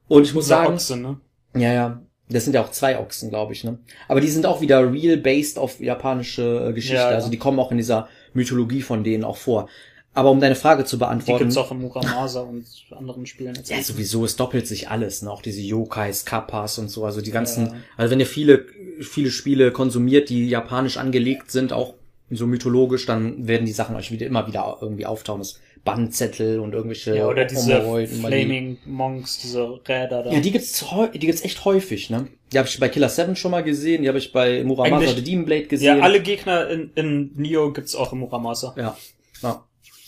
Und 0.06 0.24
ich 0.24 0.34
muss 0.34 0.44
Dieser 0.44 0.56
sagen, 0.56 0.74
Ochse, 0.74 0.96
ne? 0.96 1.20
ja, 1.56 1.72
ja. 1.72 2.02
Das 2.30 2.44
sind 2.44 2.54
ja 2.54 2.62
auch 2.62 2.70
zwei 2.70 2.98
Ochsen, 2.98 3.28
glaube 3.28 3.52
ich, 3.52 3.64
ne? 3.64 3.78
Aber 4.08 4.20
die 4.20 4.30
sind 4.30 4.46
auch 4.46 4.62
wieder 4.62 4.90
real 4.90 5.18
based 5.18 5.58
auf 5.58 5.78
japanische 5.80 6.68
äh, 6.68 6.72
Geschichte. 6.72 6.96
Ja, 6.96 7.10
ja. 7.10 7.16
Also 7.16 7.30
die 7.30 7.36
kommen 7.36 7.58
auch 7.58 7.70
in 7.70 7.76
dieser 7.76 8.08
Mythologie 8.32 8.80
von 8.80 9.04
denen 9.04 9.24
auch 9.24 9.36
vor. 9.36 9.68
Aber 10.16 10.30
um 10.30 10.40
deine 10.40 10.54
Frage 10.54 10.84
zu 10.84 10.96
Die 10.96 11.00
beantworten. 11.00 11.40
gibt's 11.44 11.56
auch 11.56 11.70
im 11.72 11.80
Muramasa 11.80 12.40
und 12.40 12.64
anderen 12.96 13.26
Spielen. 13.26 13.54
jetzt. 13.56 13.68
Ja, 13.70 13.82
sowieso, 13.82 14.24
es 14.24 14.36
doppelt 14.36 14.66
sich 14.66 14.88
alles, 14.88 15.22
ne? 15.22 15.30
Auch 15.30 15.42
diese 15.42 15.60
Yokais, 15.60 16.24
Kappas 16.24 16.78
und 16.78 16.88
so, 16.88 17.04
also 17.04 17.20
die 17.20 17.32
ganzen, 17.32 17.66
Ja. 17.66 17.74
also 17.96 18.12
wenn 18.12 18.20
ihr 18.20 18.26
viele, 18.26 18.64
viele 19.00 19.30
Spiele 19.30 19.72
konsumiert, 19.72 20.28
die 20.28 20.48
japanisch 20.48 20.96
angelegt 20.98 21.50
sind, 21.50 21.72
auch 21.72 21.94
so 22.30 22.46
mythologisch, 22.46 23.06
dann 23.06 23.46
werden 23.48 23.66
die 23.66 23.72
Sachen 23.72 23.96
euch 23.96 24.10
wieder 24.12 24.26
immer 24.26 24.46
wieder 24.46 24.78
irgendwie 24.80 25.04
auftauchen. 25.04 25.40
Das 25.40 25.58
Bandzettel 25.84 26.60
und 26.60 26.72
irgendwelche 26.72 27.14
ja, 27.14 27.26
oder 27.28 27.44
diese 27.44 27.80
Omeroiden, 27.80 28.14
die- 28.16 28.20
Flaming 28.26 28.78
Monks, 28.86 29.38
diese 29.42 29.80
Räder 29.86 30.22
da. 30.22 30.30
Ja, 30.32 30.40
die 30.40 30.50
gibt's, 30.50 30.82
die 31.12 31.18
gibt's 31.18 31.42
echt 31.44 31.64
häufig, 31.66 32.08
ne? 32.08 32.28
Die 32.52 32.58
habe 32.58 32.66
ich 32.68 32.80
bei 32.80 32.88
Killer 32.88 33.08
7 33.10 33.36
schon 33.36 33.50
mal 33.50 33.62
gesehen, 33.62 34.02
die 34.02 34.08
habe 34.08 34.18
ich 34.18 34.32
bei 34.32 34.64
Muramasa 34.64 34.96
Eigentlich- 34.96 35.16
The 35.16 35.22
Demon 35.24 35.44
Blade 35.44 35.66
gesehen. 35.66 35.98
ja, 35.98 36.02
alle 36.02 36.20
Gegner 36.22 36.68
in, 36.70 36.90
in 36.94 37.32
Neo 37.34 37.72
gibt's 37.72 37.94
auch 37.94 38.12
im 38.12 38.20
Muramasa. 38.20 38.74
Ja, 38.78 38.96
ja. 39.42 39.62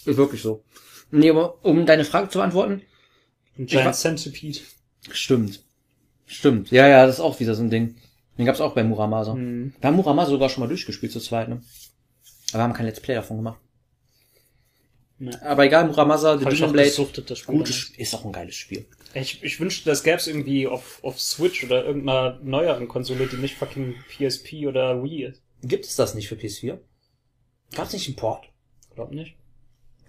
Ist 0.06 0.16
wirklich 0.16 0.42
so. 0.42 0.64
Nee, 1.10 1.30
aber 1.30 1.64
um 1.64 1.86
deine 1.86 2.04
Frage 2.04 2.28
zu 2.28 2.38
beantworten, 2.38 2.82
wa- 3.56 3.64
Giant 3.64 3.94
Centipede. 3.94 4.60
stimmt. 5.10 5.62
Stimmt. 6.26 6.70
Ja, 6.72 6.88
ja, 6.88 7.06
das 7.06 7.16
ist 7.16 7.20
auch 7.20 7.38
wieder 7.38 7.54
so 7.54 7.62
ein 7.62 7.70
Ding. 7.70 7.96
Den 8.38 8.46
gab's 8.46 8.60
auch 8.60 8.74
bei 8.74 8.82
Muramasa. 8.82 9.34
Hm. 9.34 9.72
Wir 9.80 9.86
haben 9.86 9.96
Muramasa 9.96 10.30
sogar 10.30 10.48
schon 10.48 10.62
mal 10.62 10.68
durchgespielt 10.68 11.12
zu 11.12 11.20
zweit, 11.20 11.48
ne? 11.48 11.62
Aber 12.50 12.58
wir 12.60 12.62
haben 12.64 12.72
kein 12.72 12.86
Let's 12.86 13.00
Play 13.00 13.14
davon 13.14 13.36
gemacht. 13.38 13.60
Nee. 15.18 15.30
Aber 15.40 15.64
egal, 15.64 15.86
Muramasa, 15.86 16.36
The 16.36 16.44
Demon 16.44 16.72
Blade, 16.72 16.88
gesuchtet, 16.88 17.30
das 17.30 17.38
Spiel. 17.38 17.54
gutes, 17.56 17.90
ist 17.96 18.14
auch 18.14 18.24
ein 18.26 18.32
geiles 18.32 18.54
Spiel. 18.54 18.86
Ich, 19.14 19.42
ich 19.42 19.58
wünschte, 19.60 19.88
das 19.88 20.02
gäb's 20.02 20.26
irgendwie 20.26 20.66
auf, 20.66 21.02
auf 21.02 21.18
Switch 21.18 21.64
oder 21.64 21.84
irgendeiner 21.86 22.38
neueren 22.42 22.86
Konsole, 22.86 23.26
die 23.26 23.36
nicht 23.36 23.54
fucking 23.56 23.94
PSP 24.10 24.66
oder 24.66 25.02
Wii 25.02 25.24
ist. 25.24 25.42
Gibt 25.62 25.86
es 25.86 25.96
das 25.96 26.14
nicht 26.14 26.28
für 26.28 26.34
PS4? 26.34 26.78
Gab's 27.74 27.94
nicht 27.94 28.06
einen 28.08 28.16
Port? 28.16 28.44
Glaub 28.94 29.10
nicht. 29.10 29.36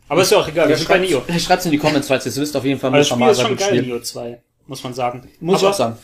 Aber 0.10 0.22
ist 0.22 0.32
ja 0.32 0.38
auch 0.40 0.48
egal, 0.48 0.70
wir 0.70 0.78
sind 0.78 0.88
bei 0.88 1.06
schreibt- 1.06 1.42
Schreibt's 1.42 1.66
in 1.66 1.72
die 1.72 1.78
Comments, 1.78 2.08
falls 2.08 2.26
ihr 2.26 2.30
es 2.30 2.40
wisst, 2.40 2.56
auf 2.56 2.64
jeden 2.66 2.80
Fall 2.80 2.90
Aber 2.90 2.98
das 3.00 3.10
Spiel 3.10 3.28
ist 3.28 3.42
schon 3.42 3.56
geil. 3.58 3.82
Neo 3.82 4.00
2, 4.00 4.42
muss 4.68 4.84
man 4.84 4.94
sagen. 4.94 5.28
Muss 5.40 5.58
ich 5.58 5.64
Aber 5.64 5.72
auch 5.72 5.78
sagen. 5.78 5.98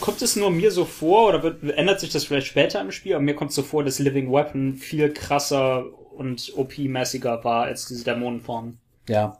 Kommt 0.00 0.22
es 0.22 0.36
nur 0.36 0.50
mir 0.50 0.70
so 0.70 0.84
vor 0.84 1.28
oder 1.28 1.42
wird, 1.42 1.62
ändert 1.76 2.00
sich 2.00 2.10
das 2.10 2.24
vielleicht 2.24 2.46
später 2.46 2.80
im 2.80 2.92
Spiel? 2.92 3.14
Aber 3.14 3.22
mir 3.22 3.34
kommt 3.34 3.50
es 3.50 3.56
so 3.56 3.62
vor, 3.62 3.82
dass 3.84 3.98
Living 3.98 4.30
Weapon 4.32 4.74
viel 4.76 5.12
krasser 5.12 5.84
und 6.16 6.52
OP-mäßiger 6.56 7.42
war 7.44 7.64
als 7.64 7.86
diese 7.86 8.04
Dämonenform. 8.04 8.78
Ja. 9.08 9.38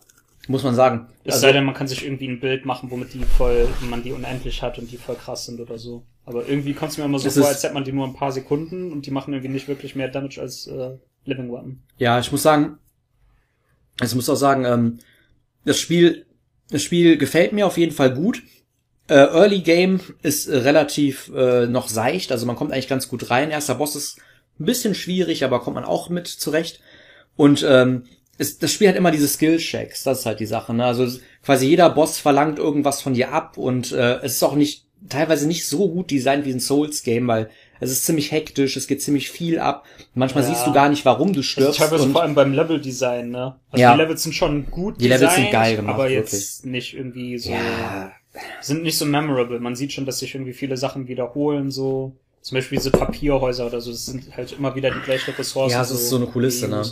Muss 0.49 0.63
man 0.65 0.75
sagen. 0.75 1.09
Es 1.25 1.35
Also- 1.35 1.43
sei 1.47 1.53
denn, 1.53 1.65
man 1.65 1.75
kann 1.75 1.89
sich 1.89 2.05
irgendwie 2.05 2.27
ein 2.29 2.41
Bild 2.41 2.65
machen, 2.65 2.91
womit 2.91 3.13
die 3.15 3.23
voll, 3.23 3.69
man 3.89 4.03
die 4.03 4.13
unendlich 4.13 4.63
hat 4.63 4.79
und 4.79 4.91
die 4.91 4.97
voll 4.97 5.17
krass 5.17 5.45
sind 5.47 5.61
oder 5.61 5.79
so. 5.79 6.05
Aber 6.25 6.47
irgendwie 6.49 6.73
kommt 6.75 6.93
es 6.93 6.99
mir 6.99 7.05
immer 7.05 7.19
so 7.19 7.29
vor, 7.31 7.49
als 7.49 7.63
hätte 7.63 7.75
man 7.75 7.85
die 7.85 7.93
nur 7.93 8.07
ein 8.07 8.15
paar 8.15 8.33
Sekunden 8.33 8.91
und 8.93 9.07
die 9.07 9.11
machen 9.11 9.33
irgendwie 9.35 9.53
nicht 9.53 9.69
wirklich 9.69 9.95
mehr 9.95 10.09
Damage 10.09 10.41
als 10.41 10.67
äh, 10.67 10.91
Living 11.25 11.51
Weapon. 11.53 11.83
Ja, 11.99 12.19
ich 12.19 12.31
muss 12.33 12.43
sagen, 12.43 12.79
ich 14.01 14.15
muss 14.15 14.29
auch 14.29 14.37
sagen, 14.37 14.65
ähm, 14.65 14.99
das 15.65 15.79
Spiel, 15.79 16.27
das 16.71 16.83
Spiel 16.83 17.19
gefällt 17.19 17.53
mir 17.53 17.67
auf 17.67 17.79
jeden 17.79 17.93
Fall 17.93 18.15
gut. 18.15 18.43
Äh, 19.09 19.15
Early 19.15 19.61
Game 19.61 20.01
ist 20.23 20.49
äh, 20.49 20.59
relativ 20.59 21.31
äh, 21.35 21.67
noch 21.67 21.89
seicht, 21.89 22.31
also 22.31 22.47
man 22.47 22.57
kommt 22.57 22.73
eigentlich 22.73 22.89
ganz 22.89 23.09
gut 23.09 23.31
rein. 23.31 23.51
Erster 23.51 23.77
Boss 23.77 23.97
ist 23.97 24.19
ein 24.61 24.67
bisschen 24.67 24.95
schwierig, 24.95 25.45
aber 25.45 25.61
kommt 25.61 25.77
man 25.77 25.85
auch 25.85 26.11
mit 26.11 26.27
zurecht. 26.27 26.81
Und 27.37 27.65
ähm, 27.67 28.05
es, 28.37 28.59
das 28.59 28.73
Spiel 28.73 28.89
hat 28.89 28.97
immer 28.97 29.11
diese 29.11 29.29
Skill-Checks, 29.29 30.05
das 30.05 30.21
ist 30.21 30.27
halt 30.27 30.41
die 30.41 30.47
Sache. 30.47 30.75
Ne? 30.75 30.85
Also 30.85 31.09
quasi 31.43 31.67
jeder 31.67 31.91
Boss 31.91 32.19
verlangt 32.19 32.59
irgendwas 32.59 33.01
von 33.01 33.15
dir 33.15 33.33
ab 33.33 33.57
und 33.57 33.93
äh, 33.93 34.17
es 34.19 34.35
ist 34.35 34.43
auch 34.43 34.55
nicht 34.55 34.87
teilweise 35.09 35.47
nicht 35.47 35.69
so 35.69 35.89
gut 35.91 36.11
designt 36.11 36.45
wie 36.45 36.53
ein 36.53 36.61
Souls-Game, 36.61 37.27
weil 37.29 37.51
es 37.81 37.91
ist 37.91 38.05
ziemlich 38.05 38.33
hektisch, 38.33 38.77
es 38.77 38.87
geht 38.87 39.03
ziemlich 39.03 39.31
viel 39.31 39.59
ab. 39.59 39.85
Manchmal 40.15 40.45
Ja. 40.45 40.51
siehst 40.51 40.67
du 40.67 40.73
gar 40.73 40.89
nicht, 40.89 41.05
warum 41.05 41.33
du 41.33 41.41
Also 41.41 41.43
stirbst. 41.43 41.79
teilweise 41.79 42.05
und 42.05 42.13
vor 42.13 42.23
allem 42.23 42.35
beim 42.35 42.53
Level-Design, 42.53 43.31
ne? 43.31 43.57
Also 43.71 43.83
Ja. 43.83 43.93
die 43.95 43.99
Levels 44.01 44.23
sind 44.23 44.35
schon 44.35 44.71
gut 44.71 45.01
Die 45.01 45.09
Levels 45.09 45.35
sind 45.35 45.51
geil 45.51 45.77
gemacht, 45.77 45.95
aber 45.95 46.11
jetzt 46.11 46.65
nicht 46.67 46.95
irgendwie 46.95 47.39
so, 47.39 47.51
ja, 47.51 48.13
sind 48.61 48.83
nicht 48.83 48.99
so 48.99 49.05
memorable. 49.07 49.59
Man 49.61 49.75
sieht 49.77 49.93
schon, 49.93 50.07
dass 50.07 50.19
sich 50.19 50.35
irgendwie 50.35 50.53
viele 50.53 50.77
Sachen 50.77 51.09
wiederholen, 51.09 51.71
so. 51.71 52.15
Zum 52.41 52.57
Beispiel 52.57 52.79
diese 52.79 52.91
Papierhäuser 52.93 53.67
oder 53.67 53.81
so, 53.81 53.91
das 53.91 54.07
sind 54.07 54.35
halt 54.37 54.53
immer 54.53 54.75
wieder 54.75 54.91
die 54.91 55.01
gleichen 55.01 55.35
Ressourcen. 55.35 55.73
Ja, 55.73 55.83
es 55.83 55.91
ist 55.91 56.09
so 56.09 56.17
eine 56.17 56.27
Kulisse, 56.27 56.69
ne? 56.69 56.85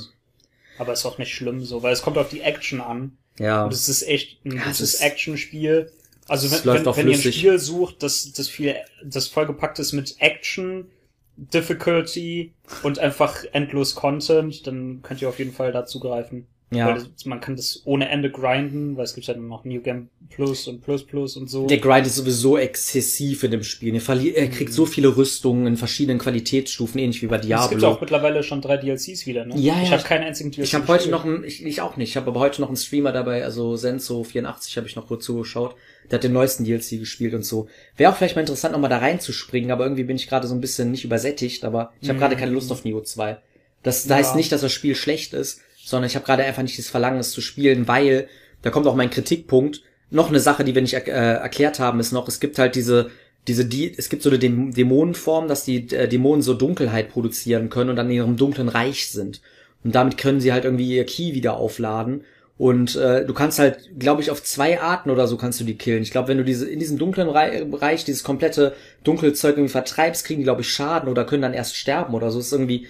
Aber 0.78 0.93
ist 0.93 1.07
auch 1.07 1.16
nicht 1.19 1.33
schlimm 1.35 1.64
so, 1.64 1.83
weil 1.83 1.93
es 1.93 2.02
kommt 2.02 2.19
auf 2.19 2.28
die 2.28 2.40
Action 2.43 2.81
an. 2.81 3.16
ja. 3.38 3.64
Und 3.64 3.73
es 3.73 3.88
ist 3.88 4.02
echt 4.07 4.45
ein 4.45 4.52
Ja, 4.57 4.62
es 4.71 4.78
gutes 4.78 4.95
Actionspiel. 4.97 5.90
Also 6.28 6.50
wenn, 6.50 6.85
wenn, 6.85 6.97
wenn 6.97 7.09
ihr 7.09 7.14
ein. 7.14 7.33
Spiel 7.33 7.59
sucht, 7.59 8.02
das, 8.02 8.33
das 8.33 8.49
viel, 8.49 8.75
das 9.04 9.28
vollgepackt 9.28 9.78
ist 9.78 9.92
mit 9.92 10.16
Action, 10.18 10.90
Difficulty 11.37 12.54
und 12.83 12.99
einfach 12.99 13.45
endlos 13.52 13.95
Content, 13.95 14.66
dann 14.66 15.02
könnt 15.02 15.23
ihr 15.23 15.28
auf 15.28 15.38
jeden 15.38 15.52
Fall 15.52 15.73
dazu 15.73 16.00
greifen. 16.00 16.47
Ja. 16.73 16.88
Weil 16.88 16.94
das, 16.94 17.25
man 17.26 17.40
kann 17.40 17.54
das 17.54 17.82
ohne 17.85 18.08
Ende 18.08 18.28
grinden, 18.28 18.96
weil 18.96 19.04
es 19.04 19.14
gibt 19.14 19.28
ja 19.28 19.37
noch 19.37 19.64
New 19.64 19.80
Game 19.80 20.08
Plus 20.30 20.66
und 20.66 20.80
Plus 20.82 21.04
Plus 21.06 21.37
und 21.37 21.49
so. 21.49 21.68
Der 21.68 21.78
Grind 21.78 22.08
ist 22.08 22.16
sowieso 22.16 22.58
exzessiv 22.58 23.44
in 23.44 23.52
dem 23.52 23.62
Spiel. 23.62 23.94
Er, 23.94 24.49
kriegt 24.49 24.73
so 24.73 24.85
viele 24.85 25.16
Rüstungen 25.16 25.68
in 25.68 25.76
verschiedenen 25.76 26.18
Qualitätsstufen, 26.18 26.99
ähnlich 27.00 27.23
wie 27.23 27.28
bei 27.28 27.37
es 27.37 27.42
gibt 27.42 27.54
auch 27.54 27.68
Diablo. 27.70 27.99
mittlerweile 28.00 28.42
schon 28.42 28.61
drei 28.62 28.78
DLCs 28.78 29.26
wieder, 29.26 29.46
ne? 29.46 29.54
Ja, 29.56 29.80
ich 29.80 29.90
ja, 29.90 29.96
habe 29.96 30.02
keinen 30.02 30.25
einzigen 30.25 30.50
DLC. 30.50 30.64
Ich 30.64 30.75
habe 30.75 30.88
heute 30.88 31.08
noch 31.08 31.25
einen, 31.25 31.44
ich, 31.44 31.64
ich 31.64 31.80
auch 31.82 31.96
nicht, 31.96 32.11
ich 32.11 32.16
habe 32.16 32.26
aber 32.30 32.40
heute 32.40 32.61
noch 32.61 32.68
einen 32.68 32.76
Streamer 32.76 33.12
dabei, 33.12 33.44
also 33.44 33.75
Senso84 33.75 34.76
habe 34.76 34.88
ich 34.88 34.96
noch 34.96 35.06
kurz 35.06 35.25
zugeschaut. 35.25 35.76
Der 36.11 36.18
hat 36.18 36.25
den 36.25 36.32
neuesten 36.32 36.64
DLC 36.64 36.99
gespielt 36.99 37.35
und 37.35 37.44
so. 37.44 37.68
Wäre 37.96 38.11
auch 38.12 38.16
vielleicht 38.16 38.35
mal 38.37 38.40
interessant, 38.42 38.73
nochmal 38.73 38.90
da 38.90 38.99
reinzuspringen, 38.99 39.70
aber 39.70 39.85
irgendwie 39.85 40.04
bin 40.04 40.16
ich 40.16 40.28
gerade 40.28 40.49
so 40.49 40.54
ein 40.54 40.61
bisschen 40.61 40.90
nicht 40.90 41.04
übersättigt, 41.04 41.64
aber 41.64 41.92
ich 42.00 42.08
habe 42.08 42.16
Mhm. 42.16 42.20
gerade 42.23 42.37
keine 42.37 42.50
Lust 42.52 42.73
auf 42.73 42.85
Neo 42.85 43.00
2. 43.02 43.38
Das 43.82 44.06
Ja. 44.06 44.16
heißt 44.16 44.35
nicht, 44.35 44.50
dass 44.50 44.62
das 44.62 44.73
Spiel 44.73 44.94
schlecht 44.96 45.32
ist, 45.32 45.61
sondern 45.87 46.09
ich 46.09 46.16
habe 46.16 46.26
gerade 46.26 46.43
einfach 46.43 46.62
nicht 46.62 46.78
das 46.78 46.88
Verlangen, 46.88 47.21
es 47.21 47.31
zu 47.31 47.40
spielen, 47.40 47.87
weil, 47.87 48.28
da 48.62 48.71
kommt 48.71 48.88
auch 48.88 48.97
mein 48.97 49.11
Kritikpunkt, 49.11 49.83
noch 50.11 50.28
eine 50.28 50.40
Sache, 50.40 50.64
die 50.64 50.75
wir 50.75 50.83
nicht 50.83 50.95
äh, 50.95 51.11
erklärt 51.11 51.78
haben, 51.78 52.00
ist 52.00 52.12
noch, 52.12 52.26
es 52.26 52.40
gibt 52.40 52.59
halt 52.59 52.75
diese, 52.75 53.11
diese, 53.47 53.64
die, 53.64 53.97
es 53.97 54.09
gibt 54.09 54.23
so 54.23 54.31
eine 54.31 54.38
Däm- 54.38 54.75
Dämonenform, 54.75 55.47
dass 55.47 55.64
die 55.64 55.88
äh, 55.93 56.09
Dämonen 56.09 56.43
so 56.43 56.55
Dunkelheit 56.55 57.11
produzieren 57.11 57.71
können 57.71 57.90
und 57.90 57.99
an 58.00 58.11
ihrem 58.11 58.37
dunklen 58.37 58.69
Reich 58.69 59.11
sind. 59.11 59.40
Und 59.85 59.95
damit 59.95 60.19
können 60.19 60.40
sie 60.40 60.52
halt 60.52 60.64
irgendwie 60.64 60.97
ihr 60.97 61.07
Key 61.07 61.35
wieder 61.35 61.57
aufladen. 61.57 62.25
Und 62.59 62.97
äh, 62.97 63.25
du 63.25 63.35
kannst 63.35 63.59
halt, 63.59 63.90
glaube 63.99 64.23
ich, 64.23 64.31
auf 64.31 64.43
zwei 64.43 64.81
Arten 64.81 65.11
oder 65.11 65.28
so 65.28 65.37
kannst 65.37 65.61
du 65.61 65.64
die 65.64 65.76
killen. 65.76 66.02
Ich 66.02 66.11
glaube, 66.11 66.28
wenn 66.28 66.38
du 66.38 66.45
diese 66.45 66.69
in 66.69 66.81
diesem 66.81 66.99
dunklen 66.99 67.28
Rei- 67.28 67.64
Bereich 67.64 68.05
dieses 68.05 68.25
komplette 68.25 68.75
dunkle 69.05 69.33
Zeug 69.35 69.52
irgendwie 69.57 69.71
vertreibst, 69.71 70.25
kriegen 70.25 70.40
die, 70.40 70.45
glaube 70.45 70.62
ich, 70.62 70.69
Schaden 70.69 71.09
oder 71.09 71.25
können 71.25 71.43
dann 71.43 71.55
erst 71.55 71.76
sterben 71.76 72.14
oder 72.14 72.31
so. 72.31 72.38
Das 72.38 72.47
ist 72.47 72.52
irgendwie, 72.52 72.87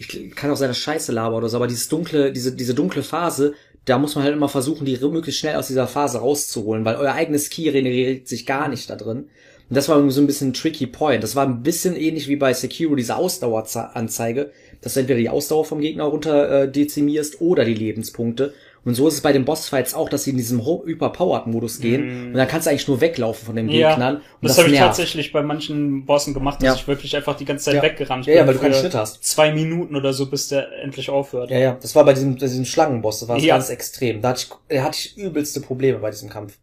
ich 0.00 0.34
kann 0.34 0.50
auch 0.50 0.56
sein, 0.56 0.68
dass 0.68 0.78
Scheiße 0.78 1.12
laber 1.12 1.36
oder 1.36 1.48
so, 1.50 1.56
aber 1.58 1.66
dieses 1.66 1.88
dunkle, 1.88 2.32
diese, 2.32 2.56
diese 2.56 2.74
dunkle 2.74 3.02
Phase, 3.02 3.52
da 3.84 3.98
muss 3.98 4.14
man 4.14 4.24
halt 4.24 4.34
immer 4.34 4.48
versuchen, 4.48 4.86
die 4.86 4.96
möglichst 4.98 5.40
schnell 5.40 5.56
aus 5.56 5.66
dieser 5.66 5.86
Phase 5.86 6.18
rauszuholen, 6.18 6.84
weil 6.84 6.96
euer 6.96 7.12
eigenes 7.12 7.50
Key 7.50 7.68
regeneriert 7.68 8.26
sich 8.26 8.46
gar 8.46 8.68
nicht 8.68 8.88
da 8.88 8.96
drin. 8.96 9.28
Und 9.68 9.76
das 9.76 9.88
war 9.88 9.96
irgendwie 9.96 10.14
so 10.14 10.20
ein 10.20 10.26
bisschen 10.26 10.48
ein 10.48 10.54
tricky 10.54 10.86
point. 10.86 11.22
Das 11.22 11.36
war 11.36 11.46
ein 11.46 11.62
bisschen 11.62 11.96
ähnlich 11.96 12.28
wie 12.28 12.36
bei 12.36 12.52
Sekiro, 12.54 12.96
diese 12.96 13.16
Ausdaueranzeige, 13.16 14.50
dass 14.80 14.94
du 14.94 15.00
entweder 15.00 15.20
die 15.20 15.28
Ausdauer 15.28 15.64
vom 15.64 15.80
Gegner 15.80 16.04
runter 16.04 16.62
äh, 16.62 16.70
dezimierst 16.70 17.40
oder 17.40 17.64
die 17.64 17.74
Lebenspunkte. 17.74 18.54
Und 18.84 18.94
so 18.94 19.06
ist 19.08 19.14
es 19.14 19.20
bei 19.20 19.32
den 19.32 19.44
Bossfights 19.44 19.92
auch, 19.94 20.08
dass 20.08 20.24
sie 20.24 20.30
in 20.30 20.38
diesem 20.38 20.60
Überpowered-Modus 20.60 21.80
gehen. 21.80 22.28
Und 22.28 22.34
dann 22.34 22.48
kannst 22.48 22.66
du 22.66 22.70
eigentlich 22.70 22.88
nur 22.88 23.00
weglaufen 23.00 23.44
von 23.46 23.56
den 23.56 23.68
Ja, 23.68 23.90
Gegnern. 23.90 24.16
Und 24.16 24.22
das, 24.48 24.56
habe 24.58 24.68
ich 24.70 24.78
tatsächlich 24.78 25.32
bei 25.32 25.42
manchen 25.42 26.06
Bossen 26.06 26.32
gemacht, 26.32 26.62
dass 26.62 26.66
Ja. 26.66 26.74
ich 26.74 26.88
wirklich 26.88 27.14
einfach 27.14 27.36
die 27.36 27.44
ganze 27.44 27.66
Zeit 27.66 27.74
Ja. 27.74 27.82
weggerannt 27.82 28.26
Ja, 28.26 28.34
ja, 28.34 28.40
bin 28.40 28.48
weil 28.48 28.54
du 28.54 28.60
keinen 28.60 28.74
Schnitt 28.74 28.94
hast. 28.94 29.22
Zwei 29.22 29.52
Minuten 29.52 29.96
oder 29.96 30.12
so, 30.14 30.26
bis 30.26 30.48
der 30.48 30.72
endlich 30.82 31.10
aufhört. 31.10 31.50
Ja, 31.50 31.58
ja, 31.58 31.78
das 31.80 31.94
war 31.94 32.04
bei 32.04 32.14
diesem, 32.14 32.36
diesem 32.36 32.64
Schlangenboss, 32.64 33.20
das 33.20 33.28
war 33.28 33.38
Ja. 33.38 33.56
ganz 33.56 33.68
extrem. 33.68 34.22
Da 34.22 34.30
hatte 34.30 34.46
ich, 34.46 34.76
da 34.76 34.82
hatte 34.82 34.98
ich 34.98 35.16
übelste 35.18 35.60
Probleme 35.60 35.98
bei 35.98 36.10
diesem 36.10 36.30
Kampf. 36.30 36.56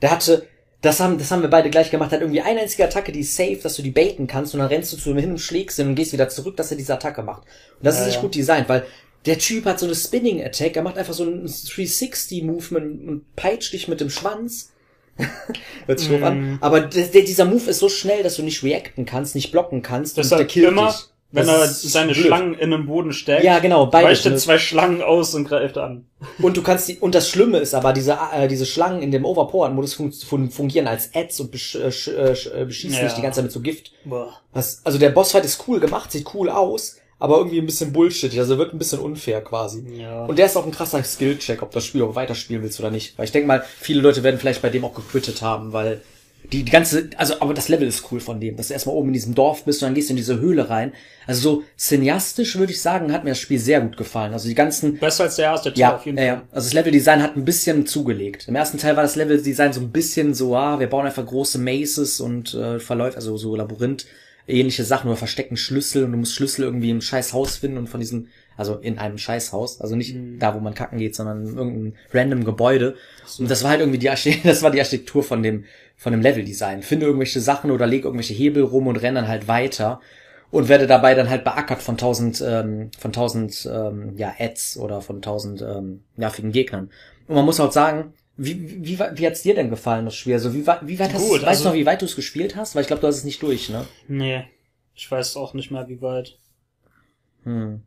Der 0.00 0.10
hatte, 0.10 0.46
das 0.80 0.98
haben, 0.98 1.16
das 1.16 1.30
haben 1.30 1.42
wir 1.42 1.48
beide 1.50 1.70
gleich 1.70 1.92
gemacht, 1.92 2.10
hat 2.10 2.22
irgendwie 2.22 2.40
eine 2.40 2.60
einzige 2.60 2.84
Attacke, 2.84 3.12
die 3.12 3.20
ist 3.20 3.36
safe, 3.36 3.60
dass 3.62 3.76
du 3.76 3.82
die 3.82 3.92
baiten 3.92 4.26
kannst 4.26 4.52
und 4.54 4.58
dann 4.58 4.68
rennst 4.68 4.92
du 4.92 4.96
zu 4.96 5.10
ihm 5.10 5.18
hin 5.18 5.30
und 5.30 5.38
schlägst 5.38 5.78
ihn 5.78 5.86
und 5.86 5.94
gehst 5.94 6.12
wieder 6.12 6.28
zurück, 6.28 6.56
dass 6.56 6.72
er 6.72 6.76
diese 6.76 6.92
Attacke 6.94 7.22
macht. 7.22 7.42
Und 7.78 7.86
das 7.86 7.94
Ja, 7.96 8.00
ist 8.00 8.06
nicht 8.08 8.16
ja. 8.16 8.20
gut 8.22 8.34
designt, 8.34 8.68
weil 8.68 8.84
der 9.26 9.38
Typ 9.38 9.64
hat 9.66 9.78
so 9.78 9.86
eine 9.86 9.94
Spinning 9.94 10.42
Attack, 10.42 10.76
er 10.76 10.82
macht 10.82 10.98
einfach 10.98 11.14
so 11.14 11.24
ein 11.24 11.46
360 11.46 12.42
Movement 12.42 13.08
und 13.08 13.36
peitscht 13.36 13.72
dich 13.72 13.88
mit 13.88 14.00
dem 14.00 14.10
Schwanz. 14.10 14.70
Hört 15.86 16.00
sich 16.00 16.08
Mm. 16.10 16.24
an. 16.24 16.58
Aber 16.60 16.80
der, 16.80 17.06
dieser 17.22 17.44
Move 17.44 17.68
ist 17.70 17.78
so 17.78 17.88
schnell, 17.88 18.22
dass 18.22 18.36
du 18.36 18.42
nicht 18.42 18.62
reacten 18.62 19.04
kannst, 19.04 19.34
nicht 19.34 19.52
blocken 19.52 19.82
kannst 19.82 20.18
und 20.18 20.30
der 20.30 20.46
killt 20.46 20.68
immer, 20.68 20.88
dich. 20.88 20.96
wenn 21.32 21.46
Das 21.46 21.82
er 21.84 21.88
seine 21.90 22.12
blöd. 22.12 22.24
Schlangen 22.26 22.54
in 22.54 22.70
den 22.70 22.86
Boden 22.86 23.12
steckt, 23.12 23.44
Ja, 23.44 23.58
genau, 23.58 23.92
weicht 23.92 24.24
er 24.24 24.32
ne? 24.32 24.38
zwei 24.38 24.58
Schlangen 24.58 25.02
aus 25.02 25.34
und 25.34 25.44
greift 25.46 25.76
an. 25.76 26.06
Und 26.40 26.56
du 26.56 26.62
kannst 26.62 26.88
die, 26.88 26.96
und 26.98 27.14
das 27.14 27.28
Schlimme 27.28 27.58
ist 27.58 27.74
aber, 27.74 27.92
diese, 27.92 28.18
äh, 28.34 28.48
diese 28.48 28.64
Schlangen 28.66 29.02
in 29.02 29.10
dem 29.10 29.24
Overpowered-Modus 29.26 29.94
fun 29.94 30.12
fun 30.12 30.50
fungieren 30.50 30.88
als 30.88 31.10
Ads 31.14 31.40
und 31.40 31.50
besch 31.52 31.74
äh, 31.76 31.88
äh, 31.88 32.62
äh, 32.62 32.64
beschießen 32.64 32.96
Ja. 32.98 33.04
dich 33.04 33.12
die 33.12 33.22
ganze 33.22 33.36
Zeit 33.36 33.44
mit 33.44 33.52
so 33.52 33.60
Gift. 33.60 33.92
Das, 34.54 34.80
also 34.84 34.98
der 34.98 35.10
Bossfight 35.10 35.44
ist 35.44 35.62
cool 35.68 35.78
gemacht, 35.78 36.10
sieht 36.10 36.26
cool 36.34 36.48
aus, 36.48 36.96
aber 37.22 37.38
irgendwie 37.38 37.58
ein 37.60 37.66
bisschen 37.66 37.92
bullshittig, 37.92 38.38
also 38.40 38.58
wirkt 38.58 38.74
ein 38.74 38.78
bisschen 38.78 38.98
unfair 38.98 39.40
quasi. 39.42 39.84
Ja. 39.96 40.24
Und 40.24 40.38
der 40.38 40.46
ist 40.46 40.56
auch 40.56 40.66
ein 40.66 40.72
krasser 40.72 41.02
Skill-Check, 41.04 41.62
ob 41.62 41.70
das 41.70 41.84
Spiel 41.84 42.02
auch 42.02 42.16
weiterspielen 42.16 42.62
willst 42.62 42.80
oder 42.80 42.90
nicht. 42.90 43.16
Weil 43.16 43.26
ich 43.26 43.32
denke 43.32 43.46
mal, 43.46 43.64
viele 43.78 44.00
Leute 44.00 44.22
werden 44.24 44.40
vielleicht 44.40 44.60
bei 44.60 44.70
dem 44.70 44.84
auch 44.84 44.94
gequittet 44.94 45.40
haben, 45.40 45.72
weil 45.72 46.00
Die, 46.50 46.64
die 46.64 46.72
ganze, 46.72 47.10
also, 47.16 47.34
aber 47.40 47.54
das 47.54 47.68
Level 47.68 47.86
ist 47.86 48.10
cool 48.10 48.18
von 48.18 48.40
dem, 48.40 48.56
dass 48.56 48.66
du 48.66 48.72
erstmal 48.72 48.96
oben 48.96 49.10
in 49.10 49.12
diesem 49.12 49.36
Dorf 49.36 49.64
bist 49.64 49.80
und 49.80 49.86
dann 49.86 49.94
gehst 49.94 50.08
du 50.08 50.14
in 50.14 50.16
diese 50.16 50.40
Höhle 50.40 50.68
rein. 50.68 50.92
Also 51.28 51.40
so 51.40 51.62
cineastisch 51.78 52.58
würde 52.58 52.72
ich 52.72 52.82
sagen, 52.82 53.12
hat 53.12 53.22
mir 53.22 53.30
das 53.30 53.38
Spiel 53.38 53.60
sehr 53.60 53.80
gut 53.80 53.96
gefallen. 53.96 54.32
Also 54.32 54.48
die 54.48 54.56
ganzen, 54.56 54.98
Besser 54.98 55.22
als 55.22 55.36
der 55.36 55.44
erste 55.44 55.72
Teil 55.72 55.80
ja, 55.80 55.94
auf 55.94 56.04
jeden 56.04 56.18
Fall. 56.18 56.26
ja. 56.26 56.42
Also 56.50 56.66
das 56.66 56.72
Leveldesign 56.72 57.22
hat 57.22 57.36
ein 57.36 57.44
bisschen 57.44 57.86
zugelegt. 57.86 58.48
Im 58.48 58.56
ersten 58.56 58.78
Teil 58.78 58.96
war 58.96 59.04
das 59.04 59.14
Leveldesign 59.14 59.72
so 59.72 59.80
ein 59.80 59.92
bisschen 59.92 60.34
so, 60.34 60.56
ah, 60.56 60.80
wir 60.80 60.88
bauen 60.88 61.06
einfach 61.06 61.24
große 61.24 61.58
Maces 61.58 62.20
und 62.20 62.52
äh, 62.54 62.80
verläuft, 62.80 63.14
also 63.14 63.36
so 63.36 63.54
Labyrinth 63.54 64.06
ähnliche 64.46 64.84
Sachen 64.84 65.08
oder 65.08 65.16
verstecken 65.16 65.56
Schlüssel 65.56 66.04
und 66.04 66.12
du 66.12 66.18
musst 66.18 66.34
Schlüssel 66.34 66.64
irgendwie 66.64 66.90
im 66.90 67.00
scheiß 67.00 67.32
Haus 67.32 67.56
finden 67.56 67.78
und 67.78 67.88
von 67.88 68.00
diesem, 68.00 68.28
also 68.56 68.76
in 68.76 68.98
einem 68.98 69.18
Scheißhaus, 69.18 69.80
also 69.80 69.96
nicht 69.96 70.16
da, 70.38 70.54
wo 70.54 70.60
man 70.60 70.74
kacken 70.74 70.98
geht, 70.98 71.14
sondern 71.14 71.46
in 71.46 71.56
irgendeinem 71.56 71.92
random 72.12 72.44
Gebäude. 72.44 72.96
Und 73.38 73.50
das 73.50 73.62
war 73.62 73.70
halt 73.70 73.80
irgendwie 73.80 73.98
die 73.98 74.10
Architektur, 74.10 74.50
das 74.50 74.62
war 74.62 74.70
die 74.70 74.80
Architektur 74.80 75.22
von 75.22 75.42
dem, 75.42 75.64
von 75.96 76.12
dem 76.12 76.20
Leveldesign. 76.20 76.82
Finde 76.82 77.06
irgendwelche 77.06 77.40
Sachen 77.40 77.70
oder 77.70 77.86
leg 77.86 78.04
irgendwelche 78.04 78.34
Hebel 78.34 78.64
rum 78.64 78.86
und 78.88 78.96
renn 78.96 79.14
dann 79.14 79.28
halt 79.28 79.48
weiter 79.48 80.00
und 80.50 80.68
werde 80.68 80.86
dabei 80.86 81.14
dann 81.14 81.30
halt 81.30 81.44
beackert 81.44 81.82
von 81.82 81.96
tausend, 81.96 82.44
ähm, 82.46 82.90
von 82.98 83.12
tausend, 83.12 83.68
ähm, 83.72 84.16
ja, 84.16 84.34
Ads 84.38 84.76
oder 84.76 85.00
von 85.00 85.22
tausend, 85.22 85.62
ähm, 85.62 86.02
nervigen 86.16 86.52
Gegnern. 86.52 86.90
Und 87.26 87.36
man 87.36 87.44
muss 87.44 87.60
auch 87.60 87.72
sagen, 87.72 88.12
wie, 88.36 88.84
wie, 88.84 88.98
wie, 88.98 89.26
hat's 89.26 89.42
dir 89.42 89.54
denn 89.54 89.70
gefallen, 89.70 90.04
das 90.06 90.16
Spiel? 90.16 90.34
Also 90.34 90.54
wie, 90.54 90.66
weit- 90.66 90.86
wie 90.86 90.98
weit 90.98 91.12
hast 91.12 91.22
Gut, 91.22 91.42
du, 91.42 91.46
weißt 91.46 91.48
also- 91.48 91.62
du 91.64 91.68
noch, 91.70 91.74
wie 91.76 91.86
weit 91.86 92.00
du 92.00 92.06
es 92.06 92.16
gespielt 92.16 92.56
hast? 92.56 92.74
Weil 92.74 92.82
ich 92.82 92.86
glaube, 92.88 93.00
du 93.00 93.06
hast 93.06 93.16
es 93.18 93.24
nicht 93.24 93.42
durch, 93.42 93.68
ne? 93.68 93.86
Nee. 94.08 94.44
Ich 94.94 95.10
weiß 95.10 95.36
auch 95.36 95.54
nicht 95.54 95.70
mehr, 95.70 95.88
wie 95.88 96.00
weit. 96.02 96.38
Hm. 97.44 97.82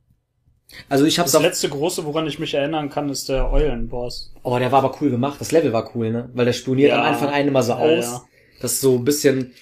Also 0.89 1.05
ich 1.05 1.19
hab's 1.19 1.31
Das 1.31 1.41
letzte 1.41 1.69
große, 1.69 2.05
woran 2.05 2.25
ich 2.27 2.39
mich 2.39 2.53
erinnern 2.53 2.89
kann, 2.89 3.09
ist 3.09 3.29
der 3.29 3.51
Eulenboss. 3.51 4.33
oh, 4.43 4.57
der 4.57 4.71
war 4.71 4.83
aber 4.83 4.97
cool 5.01 5.09
gemacht. 5.11 5.39
Das 5.39 5.51
Level 5.51 5.71
war 5.73 5.95
cool, 5.95 6.11
ne? 6.11 6.29
Weil 6.33 6.45
der 6.45 6.53
spioniert 6.53 6.89
Ja. 6.89 6.99
am 7.01 7.05
Anfang 7.13 7.29
einen 7.29 7.49
immer 7.49 7.61
so 7.63 7.73
Ja, 7.73 7.77
aus. 7.79 8.05
ja. 8.05 8.23
Das 8.61 8.73
ist 8.73 8.81
so 8.81 8.95
ein 8.95 9.03
bisschen, 9.05 9.53